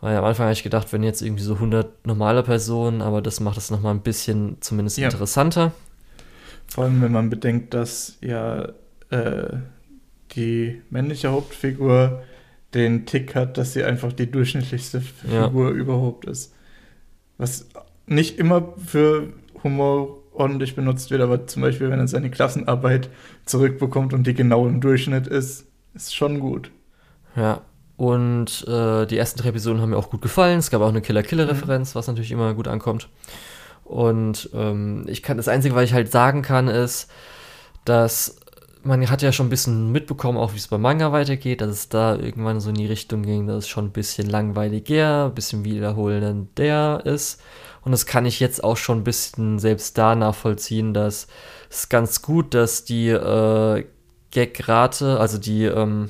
Weil 0.02 0.16
am 0.16 0.24
Anfang 0.24 0.46
habe 0.46 0.54
ich 0.54 0.64
gedacht, 0.64 0.94
wenn 0.94 1.04
jetzt 1.04 1.22
irgendwie 1.22 1.44
so 1.44 1.56
100 1.56 2.08
normale 2.08 2.42
Personen, 2.44 3.02
aber 3.02 3.22
das 3.22 3.42
macht 3.42 3.58
es 3.58 3.70
nochmal 3.70 3.94
ein 3.94 4.02
bisschen 4.02 4.58
zumindest 4.62 4.98
ja. 4.98 5.06
interessanter. 5.06 5.74
Vor 6.68 6.86
allem, 6.86 7.02
wenn 7.02 7.12
man 7.12 7.30
bedenkt, 7.30 7.74
dass 7.74 8.18
ja 8.22 8.70
äh, 9.10 9.58
die 10.36 10.82
männliche 10.90 11.32
Hauptfigur 11.32 12.24
den 12.74 13.06
Tick 13.06 13.36
hat, 13.36 13.58
dass 13.58 13.74
sie 13.74 13.84
einfach 13.84 14.14
die 14.14 14.30
durchschnittlichste 14.30 15.02
Figur 15.02 15.70
ja. 15.70 15.76
überhaupt 15.76 16.26
ist. 16.26 16.54
Was 17.38 17.68
nicht 18.06 18.38
immer 18.38 18.74
für 18.78 19.34
Humor 19.64 20.18
ordentlich 20.34 20.76
benutzt 20.76 21.12
wird, 21.12 21.22
aber 21.22 21.48
zum 21.48 21.62
Beispiel, 21.62 21.90
wenn 21.90 22.00
er 22.00 22.08
seine 22.08 22.30
Klassenarbeit 22.30 23.10
zurückbekommt 23.46 24.14
und 24.14 24.26
die 24.26 24.34
genau 24.34 24.68
im 24.68 24.82
Durchschnitt 24.82 25.28
ist, 25.28 25.66
ist 25.94 26.16
schon 26.16 26.40
gut. 26.40 26.72
Ja, 27.36 27.62
und 28.00 28.66
äh, 28.66 29.06
die 29.08 29.18
ersten 29.18 29.42
drei 29.42 29.50
Episoden 29.50 29.82
haben 29.82 29.90
mir 29.90 29.98
auch 29.98 30.10
gut 30.10 30.22
gefallen. 30.22 30.60
Es 30.60 30.70
gab 30.70 30.82
auch 30.82 30.88
eine 30.88 31.02
Killer-Killer-Referenz, 31.02 31.94
mhm. 31.94 32.00
was 32.00 32.08
natürlich 32.08 32.32
immer 32.32 32.54
gut 32.54 32.70
ankommt. 32.70 33.10
Und 33.84 34.50
ähm, 34.54 35.04
ich 35.08 35.22
kann 35.22 35.36
das 35.36 35.50
Einzige, 35.50 35.76
was 35.76 35.84
ich 35.84 35.94
halt 35.94 36.10
sagen 36.10 36.42
kann, 36.42 36.70
ist, 36.70 37.12
dass 37.84 38.39
man 38.84 39.10
hat 39.10 39.22
ja 39.22 39.32
schon 39.32 39.48
ein 39.48 39.52
bisschen 39.52 39.92
mitbekommen, 39.92 40.38
auch 40.38 40.54
wie 40.54 40.58
es 40.58 40.68
beim 40.68 40.82
Manga 40.82 41.12
weitergeht, 41.12 41.62
dass 41.62 41.70
es 41.70 41.90
da 41.90 42.16
irgendwann 42.16 42.60
so 42.62 42.70
in 42.70 42.76
die 42.76 42.86
Richtung 42.86 43.24
ging, 43.24 43.48
dass 43.48 43.66
es 43.66 43.68
schon 43.68 43.86
ein 43.86 43.92
bisschen 43.92 44.30
langweiliger, 44.30 45.26
ein 45.26 45.36
bisschen 45.36 45.66
wiederholender 45.66 47.06
ist. 47.06 47.42
Und 47.82 47.92
das 47.92 48.06
kann 48.06 48.26
ich 48.26 48.40
jetzt 48.40 48.64
auch 48.64 48.78
schon 48.78 49.00
ein 49.00 49.04
bisschen 49.04 49.60
selbst 49.60 49.98
da 49.98 50.16
nachvollziehen, 50.16 50.94
dass 50.94 51.28
es 51.70 51.90
ganz 51.90 52.22
gut, 52.22 52.54
dass 52.54 52.86
die 52.86 53.10
äh, 53.10 53.86
Gag-Rate, 54.32 55.20
also 55.20 55.38
die, 55.38 55.66
ähm, 55.66 56.10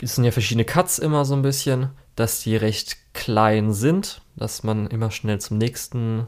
es 0.00 0.14
sind 0.14 0.24
ja 0.24 0.30
verschiedene 0.30 0.64
Cuts 0.64 0.98
immer 0.98 1.24
so 1.24 1.34
ein 1.34 1.42
bisschen, 1.42 1.90
dass 2.16 2.40
die 2.40 2.56
recht 2.56 2.96
klein 3.12 3.72
sind, 3.72 4.22
dass 4.36 4.62
man 4.62 4.86
immer 4.88 5.10
schnell 5.10 5.40
zum 5.40 5.58
nächsten 5.58 6.26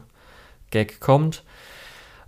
Gag 0.71 0.99
kommt. 0.99 1.43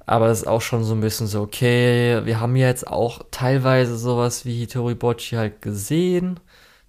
Aber 0.09 0.27
das 0.27 0.39
ist 0.39 0.47
auch 0.47 0.61
schon 0.61 0.83
so 0.83 0.95
ein 0.95 1.01
bisschen 1.01 1.27
so, 1.27 1.39
okay, 1.39 2.21
wir 2.25 2.39
haben 2.39 2.55
ja 2.55 2.65
jetzt 2.65 2.87
auch 2.87 3.21
teilweise 3.29 3.95
sowas 3.95 4.43
wie 4.43 4.57
Hitori 4.57 4.95
Bocci 4.95 5.35
halt 5.35 5.61
gesehen. 5.61 6.39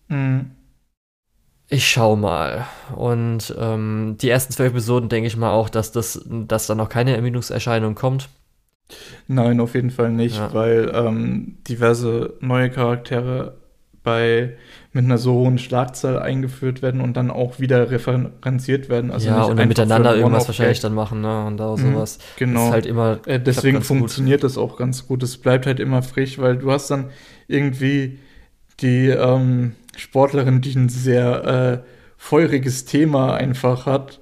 Mhm. 0.08 0.52
Ich 1.68 1.86
schau 1.86 2.16
mal. 2.16 2.66
Und 2.96 3.54
ähm, 3.58 4.16
die 4.18 4.30
ersten 4.30 4.54
zwölf 4.54 4.70
Episoden 4.70 5.10
denke 5.10 5.26
ich 5.26 5.36
mal 5.36 5.50
auch, 5.50 5.68
dass, 5.68 5.92
das, 5.92 6.24
dass 6.26 6.66
da 6.66 6.74
noch 6.74 6.88
keine 6.88 7.14
Ermüdungserscheinung 7.14 7.94
kommt. 7.94 8.30
Nein, 9.28 9.60
auf 9.60 9.74
jeden 9.74 9.90
Fall 9.90 10.12
nicht, 10.12 10.38
ja. 10.38 10.54
weil 10.54 10.90
ähm, 10.94 11.58
diverse 11.68 12.38
neue 12.40 12.70
Charaktere 12.70 13.58
bei 14.02 14.56
mit 14.92 15.04
einer 15.04 15.18
so 15.18 15.34
hohen 15.34 15.58
Schlagzahl 15.58 16.18
eingeführt 16.18 16.82
werden 16.82 17.00
und 17.00 17.16
dann 17.16 17.30
auch 17.30 17.60
wieder 17.60 17.90
referenziert 17.90 18.88
werden. 18.88 19.12
Also 19.12 19.28
ja, 19.28 19.44
und 19.44 19.56
dann 19.56 19.68
miteinander 19.68 20.16
irgendwas 20.16 20.48
wahrscheinlich 20.48 20.80
dann 20.80 20.94
machen, 20.94 21.20
ne? 21.20 21.44
Und 21.46 21.58
da 21.58 21.76
mhm, 21.76 21.92
sowas. 21.92 22.18
Genau. 22.36 22.66
Ist 22.66 22.72
halt 22.72 22.86
immer, 22.86 23.20
äh, 23.26 23.38
deswegen 23.38 23.82
funktioniert 23.82 24.40
gut. 24.40 24.50
das 24.50 24.58
auch 24.58 24.76
ganz 24.76 25.06
gut. 25.06 25.22
Es 25.22 25.38
bleibt 25.38 25.66
halt 25.66 25.78
immer 25.78 26.02
frisch, 26.02 26.38
weil 26.38 26.56
du 26.56 26.72
hast 26.72 26.90
dann 26.90 27.10
irgendwie 27.46 28.18
die 28.80 29.08
ähm, 29.08 29.74
Sportlerin, 29.96 30.60
die 30.60 30.74
ein 30.74 30.88
sehr 30.88 31.44
äh, 31.84 31.88
feuriges 32.16 32.84
Thema 32.84 33.34
einfach 33.34 33.86
hat. 33.86 34.20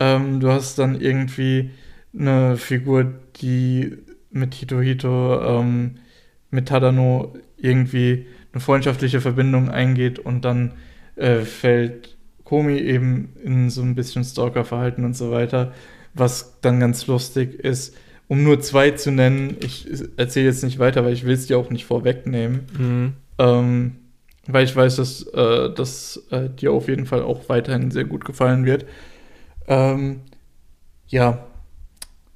Ähm, 0.00 0.40
du 0.40 0.50
hast 0.50 0.78
dann 0.78 1.00
irgendwie 1.00 1.70
eine 2.18 2.56
Figur, 2.56 3.12
die 3.40 3.96
mit 4.30 4.54
Hito 4.54 4.80
Hito, 4.80 5.40
ähm, 5.40 5.98
mit 6.50 6.68
Tadano 6.68 7.34
irgendwie 7.56 8.26
eine 8.52 8.60
freundschaftliche 8.60 9.20
Verbindung 9.20 9.70
eingeht 9.70 10.18
und 10.18 10.44
dann 10.44 10.72
äh, 11.16 11.40
fällt 11.40 12.16
Komi 12.44 12.78
eben 12.78 13.34
in 13.44 13.70
so 13.70 13.82
ein 13.82 13.94
bisschen 13.94 14.24
Stalker-Verhalten 14.24 15.04
und 15.04 15.16
so 15.16 15.30
weiter, 15.30 15.72
was 16.14 16.60
dann 16.60 16.80
ganz 16.80 17.06
lustig 17.06 17.54
ist. 17.60 17.96
Um 18.26 18.42
nur 18.42 18.60
zwei 18.60 18.92
zu 18.92 19.10
nennen, 19.10 19.56
ich 19.60 19.88
erzähle 20.16 20.46
jetzt 20.46 20.62
nicht 20.62 20.78
weiter, 20.78 21.04
weil 21.04 21.12
ich 21.12 21.24
will 21.24 21.34
es 21.34 21.46
dir 21.46 21.58
auch 21.58 21.70
nicht 21.70 21.84
vorwegnehmen. 21.84 22.60
Mhm. 22.78 23.12
Ähm, 23.38 23.96
weil 24.46 24.64
ich 24.64 24.74
weiß, 24.74 24.96
dass, 24.96 25.22
äh, 25.22 25.72
dass 25.72 26.22
äh, 26.30 26.48
dir 26.48 26.72
auf 26.72 26.88
jeden 26.88 27.06
Fall 27.06 27.22
auch 27.22 27.48
weiterhin 27.48 27.90
sehr 27.90 28.04
gut 28.04 28.24
gefallen 28.24 28.64
wird. 28.64 28.86
Ähm, 29.68 30.20
ja, 31.08 31.44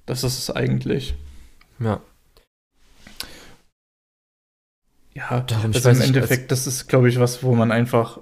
das 0.06 0.24
ist 0.24 0.38
es 0.38 0.50
eigentlich. 0.50 1.14
Ja. 1.80 2.00
Ja, 5.14 5.40
Darum 5.40 5.72
also 5.72 5.90
im 5.90 6.00
Endeffekt, 6.00 6.50
das 6.50 6.66
ist, 6.66 6.88
glaube 6.88 7.08
ich, 7.08 7.20
was, 7.20 7.42
wo 7.42 7.54
man 7.54 7.70
einfach 7.70 8.20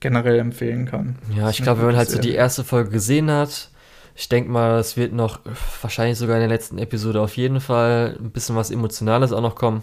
generell 0.00 0.38
empfehlen 0.38 0.86
kann. 0.86 1.16
Ja, 1.36 1.50
ich 1.50 1.62
glaube, 1.62 1.80
wenn 1.80 1.88
man 1.88 1.96
halt 1.96 2.10
so 2.10 2.18
die 2.18 2.32
erste 2.34 2.62
Folge 2.62 2.90
gesehen 2.90 3.30
hat, 3.30 3.70
ich 4.14 4.28
denke 4.28 4.50
mal, 4.50 4.78
es 4.78 4.96
wird 4.96 5.12
noch 5.12 5.40
wahrscheinlich 5.82 6.18
sogar 6.18 6.36
in 6.36 6.42
der 6.42 6.48
letzten 6.48 6.78
Episode 6.78 7.20
auf 7.20 7.36
jeden 7.36 7.60
Fall 7.60 8.16
ein 8.20 8.30
bisschen 8.30 8.54
was 8.54 8.70
Emotionales 8.70 9.32
auch 9.32 9.40
noch 9.40 9.56
kommen. 9.56 9.82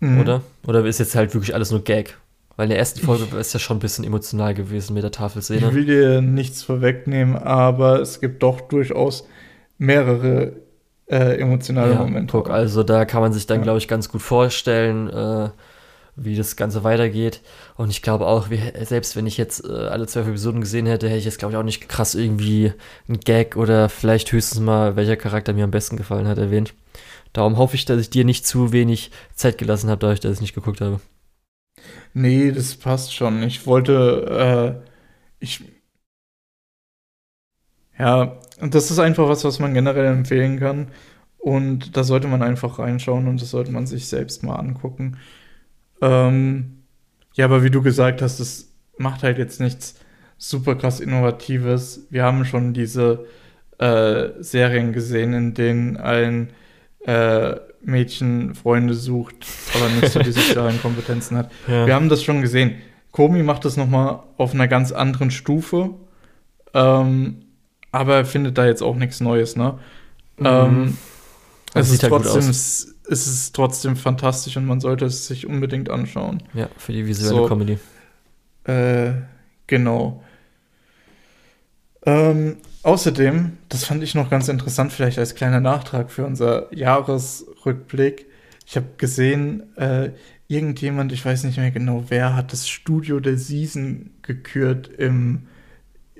Mhm. 0.00 0.20
Oder? 0.20 0.42
Oder 0.66 0.84
ist 0.86 0.98
jetzt 0.98 1.14
halt 1.14 1.34
wirklich 1.34 1.54
alles 1.54 1.70
nur 1.70 1.84
Gag? 1.84 2.16
Weil 2.56 2.64
in 2.64 2.70
der 2.70 2.78
ersten 2.78 3.00
Folge 3.00 3.24
ich, 3.24 3.34
ist 3.34 3.52
ja 3.52 3.60
schon 3.60 3.76
ein 3.76 3.80
bisschen 3.80 4.04
emotional 4.04 4.54
gewesen 4.54 4.94
mit 4.94 5.02
der 5.02 5.10
Tafelszene. 5.10 5.68
Ich 5.68 5.74
will 5.74 5.84
dir 5.84 6.22
nichts 6.22 6.62
vorwegnehmen, 6.62 7.36
aber 7.36 8.00
es 8.00 8.20
gibt 8.20 8.42
doch 8.42 8.60
durchaus 8.62 9.26
mehrere 9.78 10.61
äh, 11.12 11.36
emotionale 11.36 11.92
ja, 11.92 11.98
Momente. 11.98 12.32
Guck, 12.32 12.50
also 12.50 12.82
da 12.82 13.04
kann 13.04 13.20
man 13.20 13.32
sich 13.32 13.46
dann, 13.46 13.58
ja. 13.58 13.64
glaube 13.64 13.78
ich, 13.78 13.86
ganz 13.86 14.08
gut 14.08 14.22
vorstellen, 14.22 15.10
äh, 15.10 15.50
wie 16.16 16.36
das 16.36 16.56
Ganze 16.56 16.84
weitergeht. 16.84 17.42
Und 17.76 17.90
ich 17.90 18.00
glaube 18.00 18.26
auch, 18.26 18.48
wie, 18.50 18.60
selbst 18.84 19.14
wenn 19.14 19.26
ich 19.26 19.36
jetzt 19.36 19.64
äh, 19.64 19.72
alle 19.72 20.06
zwölf 20.06 20.28
Episoden 20.28 20.60
gesehen 20.60 20.86
hätte, 20.86 21.08
hätte 21.08 21.18
ich 21.18 21.24
jetzt, 21.24 21.38
glaube 21.38 21.52
ich, 21.52 21.58
auch 21.58 21.64
nicht 21.64 21.88
krass 21.88 22.14
irgendwie 22.14 22.72
ein 23.08 23.20
Gag 23.20 23.56
oder 23.56 23.88
vielleicht 23.88 24.32
höchstens 24.32 24.60
mal, 24.60 24.96
welcher 24.96 25.16
Charakter 25.16 25.52
mir 25.52 25.64
am 25.64 25.70
besten 25.70 25.96
gefallen 25.96 26.26
hat, 26.26 26.38
erwähnt. 26.38 26.74
Darum 27.34 27.56
hoffe 27.56 27.76
ich, 27.76 27.84
dass 27.84 28.00
ich 28.00 28.10
dir 28.10 28.24
nicht 28.24 28.46
zu 28.46 28.72
wenig 28.72 29.10
Zeit 29.34 29.58
gelassen 29.58 29.90
habe, 29.90 30.00
dadurch, 30.00 30.20
dass 30.20 30.34
ich 30.34 30.40
nicht 30.40 30.54
geguckt 30.54 30.80
habe. 30.80 31.00
Nee, 32.14 32.52
das 32.52 32.74
passt 32.74 33.14
schon. 33.14 33.42
Ich 33.42 33.66
wollte, 33.66 34.80
äh, 34.80 34.88
ich. 35.40 35.62
Ja, 37.98 38.36
das 38.60 38.90
ist 38.90 38.98
einfach 38.98 39.28
was, 39.28 39.44
was 39.44 39.58
man 39.58 39.74
generell 39.74 40.06
empfehlen 40.06 40.58
kann. 40.58 40.88
Und 41.38 41.96
da 41.96 42.04
sollte 42.04 42.28
man 42.28 42.42
einfach 42.42 42.78
reinschauen 42.78 43.26
und 43.26 43.42
das 43.42 43.50
sollte 43.50 43.72
man 43.72 43.86
sich 43.86 44.06
selbst 44.06 44.44
mal 44.44 44.56
angucken. 44.56 45.16
Ähm, 46.00 46.84
ja, 47.34 47.46
aber 47.46 47.64
wie 47.64 47.70
du 47.70 47.82
gesagt 47.82 48.22
hast, 48.22 48.38
das 48.38 48.72
macht 48.96 49.22
halt 49.22 49.38
jetzt 49.38 49.60
nichts 49.60 49.96
super 50.38 50.76
krass 50.76 51.00
Innovatives. 51.00 52.06
Wir 52.10 52.22
haben 52.22 52.44
schon 52.44 52.74
diese 52.74 53.26
äh, 53.78 54.28
Serien 54.40 54.92
gesehen, 54.92 55.32
in 55.32 55.54
denen 55.54 55.96
ein 55.96 56.50
äh, 57.06 57.56
Mädchen 57.82 58.54
Freunde 58.54 58.94
sucht, 58.94 59.34
aber 59.74 59.88
nicht 59.88 60.12
so 60.12 60.20
die 60.20 60.32
sozialen 60.32 60.80
Kompetenzen 60.82 61.36
hat. 61.36 61.50
Ja. 61.66 61.86
Wir 61.86 61.94
haben 61.94 62.08
das 62.08 62.22
schon 62.22 62.42
gesehen. 62.42 62.76
Komi 63.10 63.42
macht 63.42 63.64
das 63.64 63.76
nochmal 63.76 64.20
auf 64.36 64.54
einer 64.54 64.68
ganz 64.68 64.92
anderen 64.92 65.30
Stufe. 65.30 65.90
Ähm, 66.74 67.41
aber 67.92 68.16
er 68.16 68.24
findet 68.24 68.58
da 68.58 68.66
jetzt 68.66 68.82
auch 68.82 68.96
nichts 68.96 69.20
Neues, 69.20 69.54
ne? 69.54 69.78
Mhm. 70.38 70.46
Ähm, 70.46 70.98
es, 71.74 71.90
ist 71.90 72.02
trotzdem, 72.02 72.48
es 72.48 72.96
ist 73.08 73.54
trotzdem 73.54 73.96
fantastisch 73.96 74.56
und 74.56 74.66
man 74.66 74.80
sollte 74.80 75.04
es 75.04 75.26
sich 75.26 75.46
unbedingt 75.46 75.90
anschauen. 75.90 76.42
Ja, 76.54 76.68
für 76.76 76.92
die 76.92 77.06
visuelle 77.06 77.42
so, 77.42 77.46
Comedy. 77.46 77.78
Äh, 78.64 79.12
genau. 79.66 80.22
Ähm, 82.04 82.56
außerdem, 82.82 83.58
das 83.68 83.84
fand 83.84 84.02
ich 84.02 84.14
noch 84.14 84.30
ganz 84.30 84.48
interessant, 84.48 84.92
vielleicht 84.92 85.18
als 85.18 85.34
kleiner 85.34 85.60
Nachtrag 85.60 86.10
für 86.10 86.24
unser 86.24 86.74
Jahresrückblick. 86.74 88.26
Ich 88.66 88.76
habe 88.76 88.86
gesehen, 88.96 89.76
äh, 89.76 90.10
irgendjemand, 90.48 91.12
ich 91.12 91.24
weiß 91.24 91.44
nicht 91.44 91.58
mehr 91.58 91.70
genau 91.70 92.04
wer, 92.08 92.34
hat 92.34 92.52
das 92.52 92.68
Studio 92.68 93.20
der 93.20 93.38
Season 93.38 94.10
gekürt 94.22 94.88
im, 94.88 95.46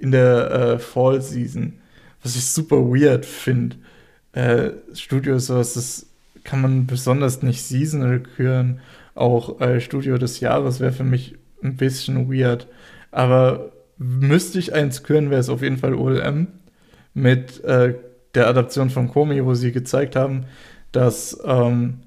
in 0.02 0.10
der 0.10 0.50
äh, 0.50 0.78
Fall 0.78 1.22
Season, 1.22 1.74
was 2.22 2.36
ich 2.36 2.46
super 2.46 2.76
weird 2.76 3.24
finde. 3.24 3.76
Äh, 4.32 4.70
Studio 4.94 5.36
ist 5.36 5.46
sowas, 5.46 5.74
das 5.74 6.06
kann 6.44 6.60
man 6.60 6.86
besonders 6.86 7.42
nicht 7.42 7.62
seasonal 7.62 8.20
küren. 8.20 8.80
Auch 9.14 9.60
äh, 9.60 9.80
Studio 9.80 10.18
des 10.18 10.40
Jahres 10.40 10.80
wäre 10.80 10.92
für 10.92 11.04
mich 11.04 11.36
ein 11.62 11.76
bisschen 11.76 12.32
weird. 12.32 12.66
Aber 13.12 13.70
müsste 13.96 14.58
ich 14.58 14.74
eins 14.74 15.04
küren, 15.04 15.30
wäre 15.30 15.40
es 15.40 15.48
auf 15.48 15.62
jeden 15.62 15.76
Fall 15.76 15.94
OLM 15.94 16.48
mit 17.14 17.62
äh, 17.64 17.94
der 18.34 18.48
Adaption 18.48 18.90
von 18.90 19.08
Komi, 19.08 19.44
wo 19.44 19.54
sie 19.54 19.70
gezeigt 19.70 20.16
haben, 20.16 20.46
dass 20.90 21.38
ähm, 21.44 22.00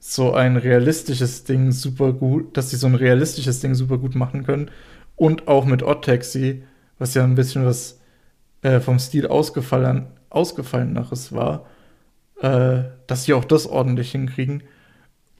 so 0.00 0.34
ein 0.34 0.56
realistisches 0.56 1.44
Ding 1.44 1.72
super 1.72 2.12
gut, 2.12 2.56
dass 2.56 2.70
sie 2.70 2.76
so 2.76 2.86
ein 2.88 2.94
realistisches 2.94 3.60
Ding 3.60 3.74
super 3.74 3.98
gut 3.98 4.14
machen 4.14 4.44
können. 4.44 4.70
Und 5.16 5.48
auch 5.48 5.64
mit 5.64 5.82
Odd 5.82 6.04
Taxi, 6.04 6.62
was 6.98 7.14
ja 7.14 7.24
ein 7.24 7.34
bisschen 7.34 7.64
was 7.64 8.00
äh, 8.62 8.80
vom 8.80 8.98
Stil 8.98 9.26
ausgefallen, 9.26 10.06
ausgefalleneres 10.30 11.32
war, 11.32 11.66
äh, 12.40 12.84
dass 13.06 13.24
sie 13.24 13.34
auch 13.34 13.44
das 13.44 13.66
ordentlich 13.66 14.12
hinkriegen. 14.12 14.62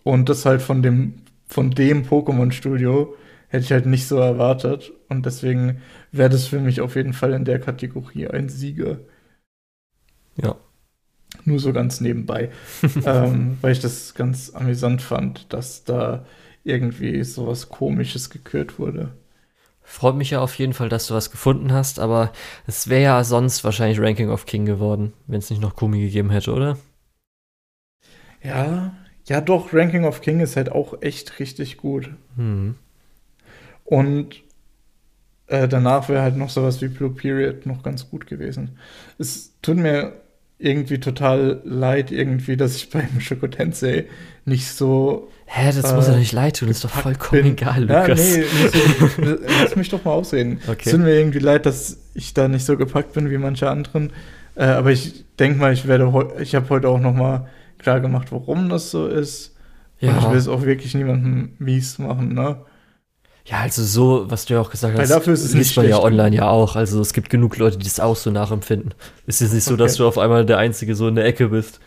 Und 0.04 0.28
das 0.28 0.46
halt 0.46 0.62
von 0.62 0.82
dem, 0.82 1.16
von 1.46 1.70
dem 1.70 2.04
Pokémon-Studio 2.04 3.14
hätte 3.48 3.64
ich 3.64 3.72
halt 3.72 3.86
nicht 3.86 4.06
so 4.06 4.18
erwartet. 4.18 4.92
Und 5.08 5.26
deswegen 5.26 5.82
wäre 6.12 6.30
das 6.30 6.46
für 6.46 6.60
mich 6.60 6.80
auf 6.80 6.96
jeden 6.96 7.12
Fall 7.12 7.32
in 7.32 7.44
der 7.44 7.58
Kategorie 7.58 8.28
ein 8.28 8.48
Sieger. 8.48 9.00
Ja. 10.36 10.56
Nur 11.44 11.58
so 11.58 11.72
ganz 11.72 12.00
nebenbei. 12.00 12.50
ähm, 13.04 13.58
weil 13.60 13.72
ich 13.72 13.80
das 13.80 14.14
ganz 14.14 14.50
amüsant 14.50 15.02
fand, 15.02 15.52
dass 15.52 15.84
da 15.84 16.24
irgendwie 16.64 17.22
sowas 17.24 17.68
Komisches 17.68 18.30
gekürt 18.30 18.78
wurde. 18.78 19.12
Freut 19.91 20.17
mich 20.17 20.31
ja 20.31 20.41
auf 20.41 20.55
jeden 20.57 20.75
Fall, 20.75 20.91
dass 20.91 21.07
du 21.07 21.15
was 21.15 21.31
gefunden 21.31 21.73
hast, 21.73 21.99
aber 21.99 22.31
es 22.67 22.89
wäre 22.89 23.02
ja 23.02 23.25
sonst 23.25 23.65
wahrscheinlich 23.65 23.99
Ranking 23.99 24.28
of 24.28 24.44
King 24.44 24.67
geworden, 24.67 25.15
wenn 25.26 25.39
es 25.39 25.49
nicht 25.49 25.62
noch 25.62 25.75
Kumi 25.75 26.00
gegeben 26.00 26.28
hätte, 26.31 26.52
oder? 26.52 26.76
Ja, 28.42 28.94
ja 29.25 29.41
doch, 29.41 29.73
Ranking 29.73 30.05
of 30.05 30.20
King 30.20 30.41
ist 30.41 30.57
halt 30.57 30.70
auch 30.70 31.00
echt 31.00 31.41
richtig 31.41 31.78
gut. 31.78 32.10
Hm. 32.36 32.75
Und 33.84 34.42
äh, 35.47 35.67
danach 35.67 36.10
wäre 36.10 36.20
halt 36.20 36.36
noch 36.36 36.50
sowas 36.50 36.83
wie 36.83 36.89
Blue 36.89 37.10
Period 37.10 37.65
noch 37.65 37.83
ganz 37.83 38.10
gut 38.10 38.26
gewesen. 38.26 38.78
Es 39.18 39.55
tut 39.62 39.78
mir 39.78 40.20
irgendwie 40.58 41.00
total 41.00 41.62
leid, 41.65 42.12
irgendwie, 42.12 42.58
dass 42.58 42.76
ich 42.76 42.91
beim 42.91 43.20
Shoko 43.20 43.49
Tensei 43.49 44.05
nicht 44.44 44.68
so. 44.68 45.31
Hä, 45.51 45.73
das 45.75 45.91
äh, 45.91 45.94
muss 45.94 46.07
ja 46.07 46.17
nicht 46.17 46.33
leid 46.33 46.59
tun, 46.59 46.68
ist 46.68 46.85
doch 46.85 46.91
vollkommen 46.91 47.43
bin. 47.43 47.52
egal, 47.52 47.81
Lukas. 47.81 48.36
Ja, 48.36 48.36
nee, 48.36 48.44
so, 49.17 49.39
lass 49.62 49.77
mich 49.77 49.89
doch 49.89 50.05
mal 50.05 50.12
ausreden. 50.12 50.60
Okay. 50.68 50.83
Es 50.85 50.93
tut 50.93 51.01
mir 51.01 51.15
irgendwie 51.18 51.39
leid, 51.39 51.65
dass 51.65 51.97
ich 52.12 52.35
da 52.35 52.49
nicht 52.49 52.67
so 52.67 52.77
gepackt 52.77 53.15
bin 53.15 53.31
wie 53.31 53.39
manche 53.39 53.70
anderen. 53.70 54.12
Äh, 54.57 54.65
aber 54.65 54.91
ich 54.91 55.25
denke 55.39 55.59
mal, 55.59 55.73
ich 55.73 55.89
werde 55.89 56.12
ich 56.41 56.55
habe 56.55 56.68
heute 56.68 56.89
auch 56.91 57.01
noch 57.01 57.15
mal 57.15 57.49
klar 57.78 58.01
gemacht, 58.01 58.28
warum 58.31 58.68
das 58.68 58.91
so 58.91 59.07
ist. 59.07 59.55
Ja. 60.01 60.10
Und 60.10 60.18
ich 60.18 60.31
will 60.31 60.36
es 60.36 60.49
auch 60.49 60.62
wirklich 60.62 60.94
niemandem 60.94 61.55
mies 61.59 61.99
machen, 61.99 62.35
ne? 62.35 62.59
Ja, 63.47 63.60
also 63.60 63.83
so, 63.83 64.31
was 64.31 64.44
du 64.44 64.55
ja 64.55 64.60
auch 64.60 64.70
gesagt 64.70 64.93
hast, 64.93 65.01
Weil 65.01 65.09
dafür 65.09 65.33
ist 65.33 65.44
es 65.44 65.55
liest 65.55 65.77
man 65.78 65.89
ja 65.89 65.99
online 65.99 66.36
ja 66.36 66.49
auch. 66.51 66.77
Also 66.77 67.01
es 67.01 67.15
gibt 67.15 67.31
genug 67.31 67.57
Leute, 67.57 67.78
die 67.78 67.85
das 67.85 67.99
auch 67.99 68.17
so 68.17 68.31
nachempfinden. 68.31 68.93
Es 69.27 69.41
ist 69.41 69.55
nicht 69.55 69.65
so, 69.65 69.73
okay. 69.73 69.85
dass 69.85 69.97
du 69.97 70.07
auf 70.07 70.18
einmal 70.18 70.44
der 70.44 70.59
Einzige 70.59 70.94
so 70.94 71.09
in 71.09 71.15
der 71.15 71.25
Ecke 71.25 71.49
bist. 71.49 71.81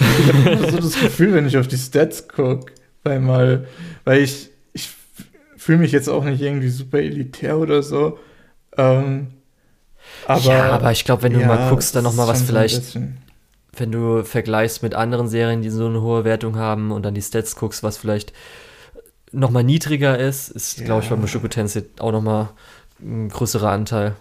Ich 0.00 0.32
habe 0.32 0.50
immer 0.50 0.70
so 0.70 0.78
das 0.78 0.98
Gefühl, 0.98 1.34
wenn 1.34 1.46
ich 1.46 1.58
auf 1.58 1.68
die 1.68 1.76
Stats 1.76 2.26
gucke, 2.26 2.72
weil, 3.04 3.66
weil 4.04 4.20
ich, 4.20 4.50
ich 4.72 4.90
fühle 5.56 5.78
mich 5.78 5.92
jetzt 5.92 6.08
auch 6.08 6.24
nicht 6.24 6.40
irgendwie 6.40 6.68
super 6.68 6.98
elitär 6.98 7.58
oder 7.58 7.82
so. 7.82 8.18
Ähm, 8.76 9.28
aber, 10.26 10.40
ja, 10.40 10.70
aber 10.72 10.92
ich 10.92 11.04
glaube, 11.04 11.22
wenn 11.22 11.32
du 11.32 11.40
ja, 11.40 11.46
mal 11.46 11.70
guckst, 11.70 11.94
dann 11.94 12.04
noch 12.04 12.14
mal 12.14 12.28
was 12.28 12.42
vielleicht, 12.42 12.98
wenn 13.76 13.92
du 13.92 14.24
vergleichst 14.24 14.82
mit 14.82 14.94
anderen 14.94 15.28
Serien, 15.28 15.62
die 15.62 15.70
so 15.70 15.86
eine 15.86 16.00
hohe 16.00 16.24
Wertung 16.24 16.56
haben 16.56 16.90
und 16.90 17.04
dann 17.04 17.14
die 17.14 17.22
Stats 17.22 17.56
guckst, 17.56 17.82
was 17.82 17.96
vielleicht 17.96 18.32
nochmal 19.32 19.64
niedriger 19.64 20.18
ist, 20.18 20.48
ist, 20.50 20.78
ja. 20.78 20.84
glaube 20.86 21.02
ich, 21.02 21.10
bei 21.10 21.16
Mushoku 21.16 21.48
Tensei 21.48 21.84
auch 21.98 22.12
nochmal 22.12 22.50
ein 23.00 23.28
größerer 23.28 23.70
Anteil. 23.70 24.16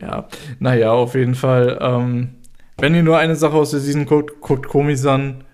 Ja, 0.00 0.28
naja, 0.58 0.92
auf 0.92 1.14
jeden 1.14 1.34
Fall. 1.34 1.78
Ähm, 1.80 2.34
wenn 2.78 2.94
ihr 2.94 3.02
nur 3.02 3.18
eine 3.18 3.36
Sache 3.36 3.54
aus 3.54 3.70
der 3.70 3.80
Season 3.80 4.04
guckt, 4.04 4.40
guckt 4.40 4.68
Komisan 4.68 5.44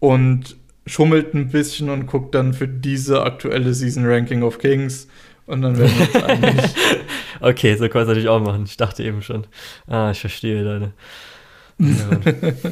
und 0.00 0.56
schummelt 0.86 1.34
ein 1.34 1.48
bisschen 1.48 1.90
und 1.90 2.06
guckt 2.06 2.34
dann 2.34 2.52
für 2.52 2.68
diese 2.68 3.22
aktuelle 3.22 3.74
Season 3.74 4.06
Ranking 4.06 4.42
of 4.42 4.58
Kings 4.58 5.08
und 5.46 5.62
dann 5.62 5.78
werden 5.78 5.92
wir 5.98 6.14
uns 6.14 6.24
einig. 6.24 6.74
okay, 7.40 7.76
so 7.76 7.88
kann 7.88 7.94
man 7.94 8.02
es 8.02 8.08
natürlich 8.08 8.28
auch 8.28 8.40
machen. 8.40 8.64
Ich 8.66 8.76
dachte 8.76 9.02
eben 9.02 9.22
schon. 9.22 9.46
Ah, 9.86 10.10
ich 10.10 10.20
verstehe 10.20 10.64
deine. 10.64 10.92
Ja, 11.78 12.62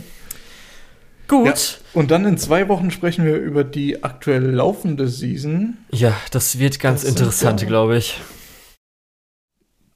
Gut. 1.28 1.46
Ja, 1.46 1.54
und 1.94 2.10
dann 2.10 2.26
in 2.26 2.36
zwei 2.36 2.68
Wochen 2.68 2.90
sprechen 2.90 3.24
wir 3.24 3.36
über 3.36 3.64
die 3.64 4.04
aktuell 4.04 4.44
laufende 4.44 5.08
Season. 5.08 5.78
Ja, 5.90 6.14
das 6.30 6.58
wird 6.58 6.78
ganz 6.78 7.02
das 7.02 7.10
interessant, 7.10 7.66
glaube 7.66 7.96
ich. 7.96 8.20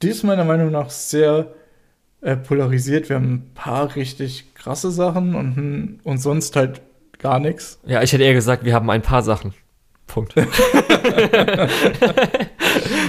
Die 0.01 0.09
ist 0.09 0.23
meiner 0.23 0.45
Meinung 0.45 0.71
nach 0.71 0.89
sehr 0.89 1.53
äh, 2.21 2.35
polarisiert. 2.35 3.09
Wir 3.09 3.17
haben 3.17 3.33
ein 3.33 3.51
paar 3.53 3.95
richtig 3.95 4.55
krasse 4.55 4.89
Sachen 4.89 5.35
und, 5.35 5.99
und 6.03 6.17
sonst 6.17 6.55
halt 6.55 6.81
gar 7.19 7.39
nichts. 7.39 7.79
Ja, 7.85 8.01
ich 8.03 8.13
hätte 8.13 8.23
eher 8.23 8.33
gesagt, 8.33 8.65
wir 8.65 8.73
haben 8.73 8.89
ein 8.89 9.01
paar 9.01 9.23
Sachen. 9.23 9.53
Punkt. 10.07 10.33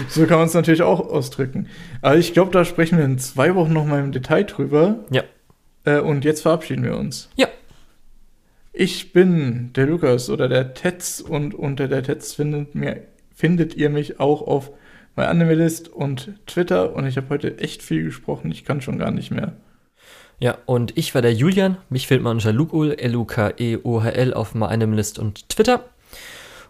so 0.09 0.27
kann 0.27 0.39
man 0.39 0.49
es 0.49 0.55
natürlich 0.55 0.83
auch 0.83 1.01
ausdrücken. 1.01 1.69
Aber 2.03 2.17
ich 2.17 2.33
glaube, 2.33 2.51
da 2.51 2.65
sprechen 2.65 2.99
wir 2.99 3.05
in 3.05 3.19
zwei 3.19 3.55
Wochen 3.55 3.73
noch 3.73 3.87
mal 3.87 4.01
im 4.01 4.11
Detail 4.13 4.45
drüber. 4.45 5.05
Ja. 5.11 5.23
Äh, 5.85 6.01
und 6.01 6.25
jetzt 6.25 6.43
verabschieden 6.43 6.85
wir 6.85 6.97
uns. 6.97 7.31
Ja. 7.37 7.47
Ich 8.73 9.13
bin 9.13 9.73
der 9.75 9.87
Lukas 9.87 10.29
oder 10.29 10.49
der 10.49 10.75
Tetz 10.75 11.21
und 11.21 11.55
unter 11.55 11.89
der 11.89 12.03
Tetz 12.03 12.35
findet, 12.35 12.75
mir, 12.75 13.03
findet 13.35 13.75
ihr 13.75 13.91
mich 13.91 14.21
auch 14.21 14.43
auf 14.43 14.71
MyAnimalist 15.17 15.89
und 15.89 16.33
Twitter 16.47 16.95
und 16.95 17.07
ich 17.07 17.17
habe 17.17 17.29
heute 17.31 17.59
echt 17.59 17.83
viel 17.83 18.05
gesprochen, 18.05 18.53
ich 18.53 18.65
kann 18.65 18.81
schon 18.81 18.99
gar 18.99 19.11
nicht 19.11 19.33
mehr. 19.33 19.57
Ja, 20.41 20.59
und 20.67 20.97
ich 20.97 21.15
war 21.15 21.23
der 21.23 21.35
Julian, 21.35 21.79
mich 21.91 22.07
findet 22.07 22.23
man 22.23 22.37
unter 22.37 22.53
Lukul, 22.53 22.93
L-U-K-E-O-H-L 22.93 24.35
auf 24.35 24.55
MyAnimalist 24.55 25.19
und 25.19 25.49
Twitter. 25.49 25.85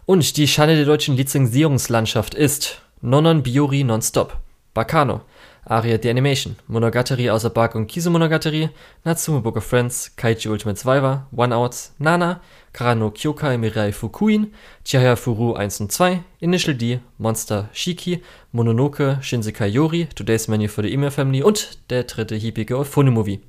Und 0.06 0.38
die 0.38 0.48
Schande 0.48 0.74
der 0.74 0.86
deutschen 0.86 1.16
Lizenzierungslandschaft 1.16 2.34
ist 2.34 2.80
Nonon 3.02 3.42
Biori 3.42 3.84
Nonstop, 3.84 4.38
Bacano, 4.72 5.20
Aria 5.66 5.98
the 6.00 6.08
Animation, 6.08 6.56
Monogatari 6.66 7.28
außer 7.28 7.50
Bark 7.50 7.74
und 7.74 7.88
Kisu 7.88 8.08
Monogatari, 8.08 8.70
Natsume 9.04 9.42
Book 9.42 9.58
of 9.58 9.64
Friends, 9.64 10.16
Kaiji 10.16 10.48
Ultimate 10.48 10.80
Survivor, 10.80 11.26
One 11.30 11.54
Outs, 11.54 11.94
Nana, 11.98 12.40
Karano 12.72 13.10
Kyokai 13.10 13.58
Mirai 13.58 13.92
Fukuin, 13.92 14.54
Chihaya 14.82 15.14
Furu 15.14 15.52
1 15.52 15.82
und 15.82 15.92
2, 15.92 16.22
Initial 16.40 16.74
D, 16.74 17.00
Monster 17.18 17.68
Shiki, 17.74 18.22
Mononoke 18.50 19.18
Shinsekai 19.20 19.66
Yori, 19.66 20.08
Today's 20.14 20.48
Menu 20.48 20.68
for 20.68 20.82
the 20.82 20.90
Email 20.90 21.10
Family 21.10 21.42
und 21.42 21.90
der 21.90 22.04
dritte 22.04 22.34
hippige 22.34 22.82
Phone 22.86 23.10
Movie. 23.10 23.42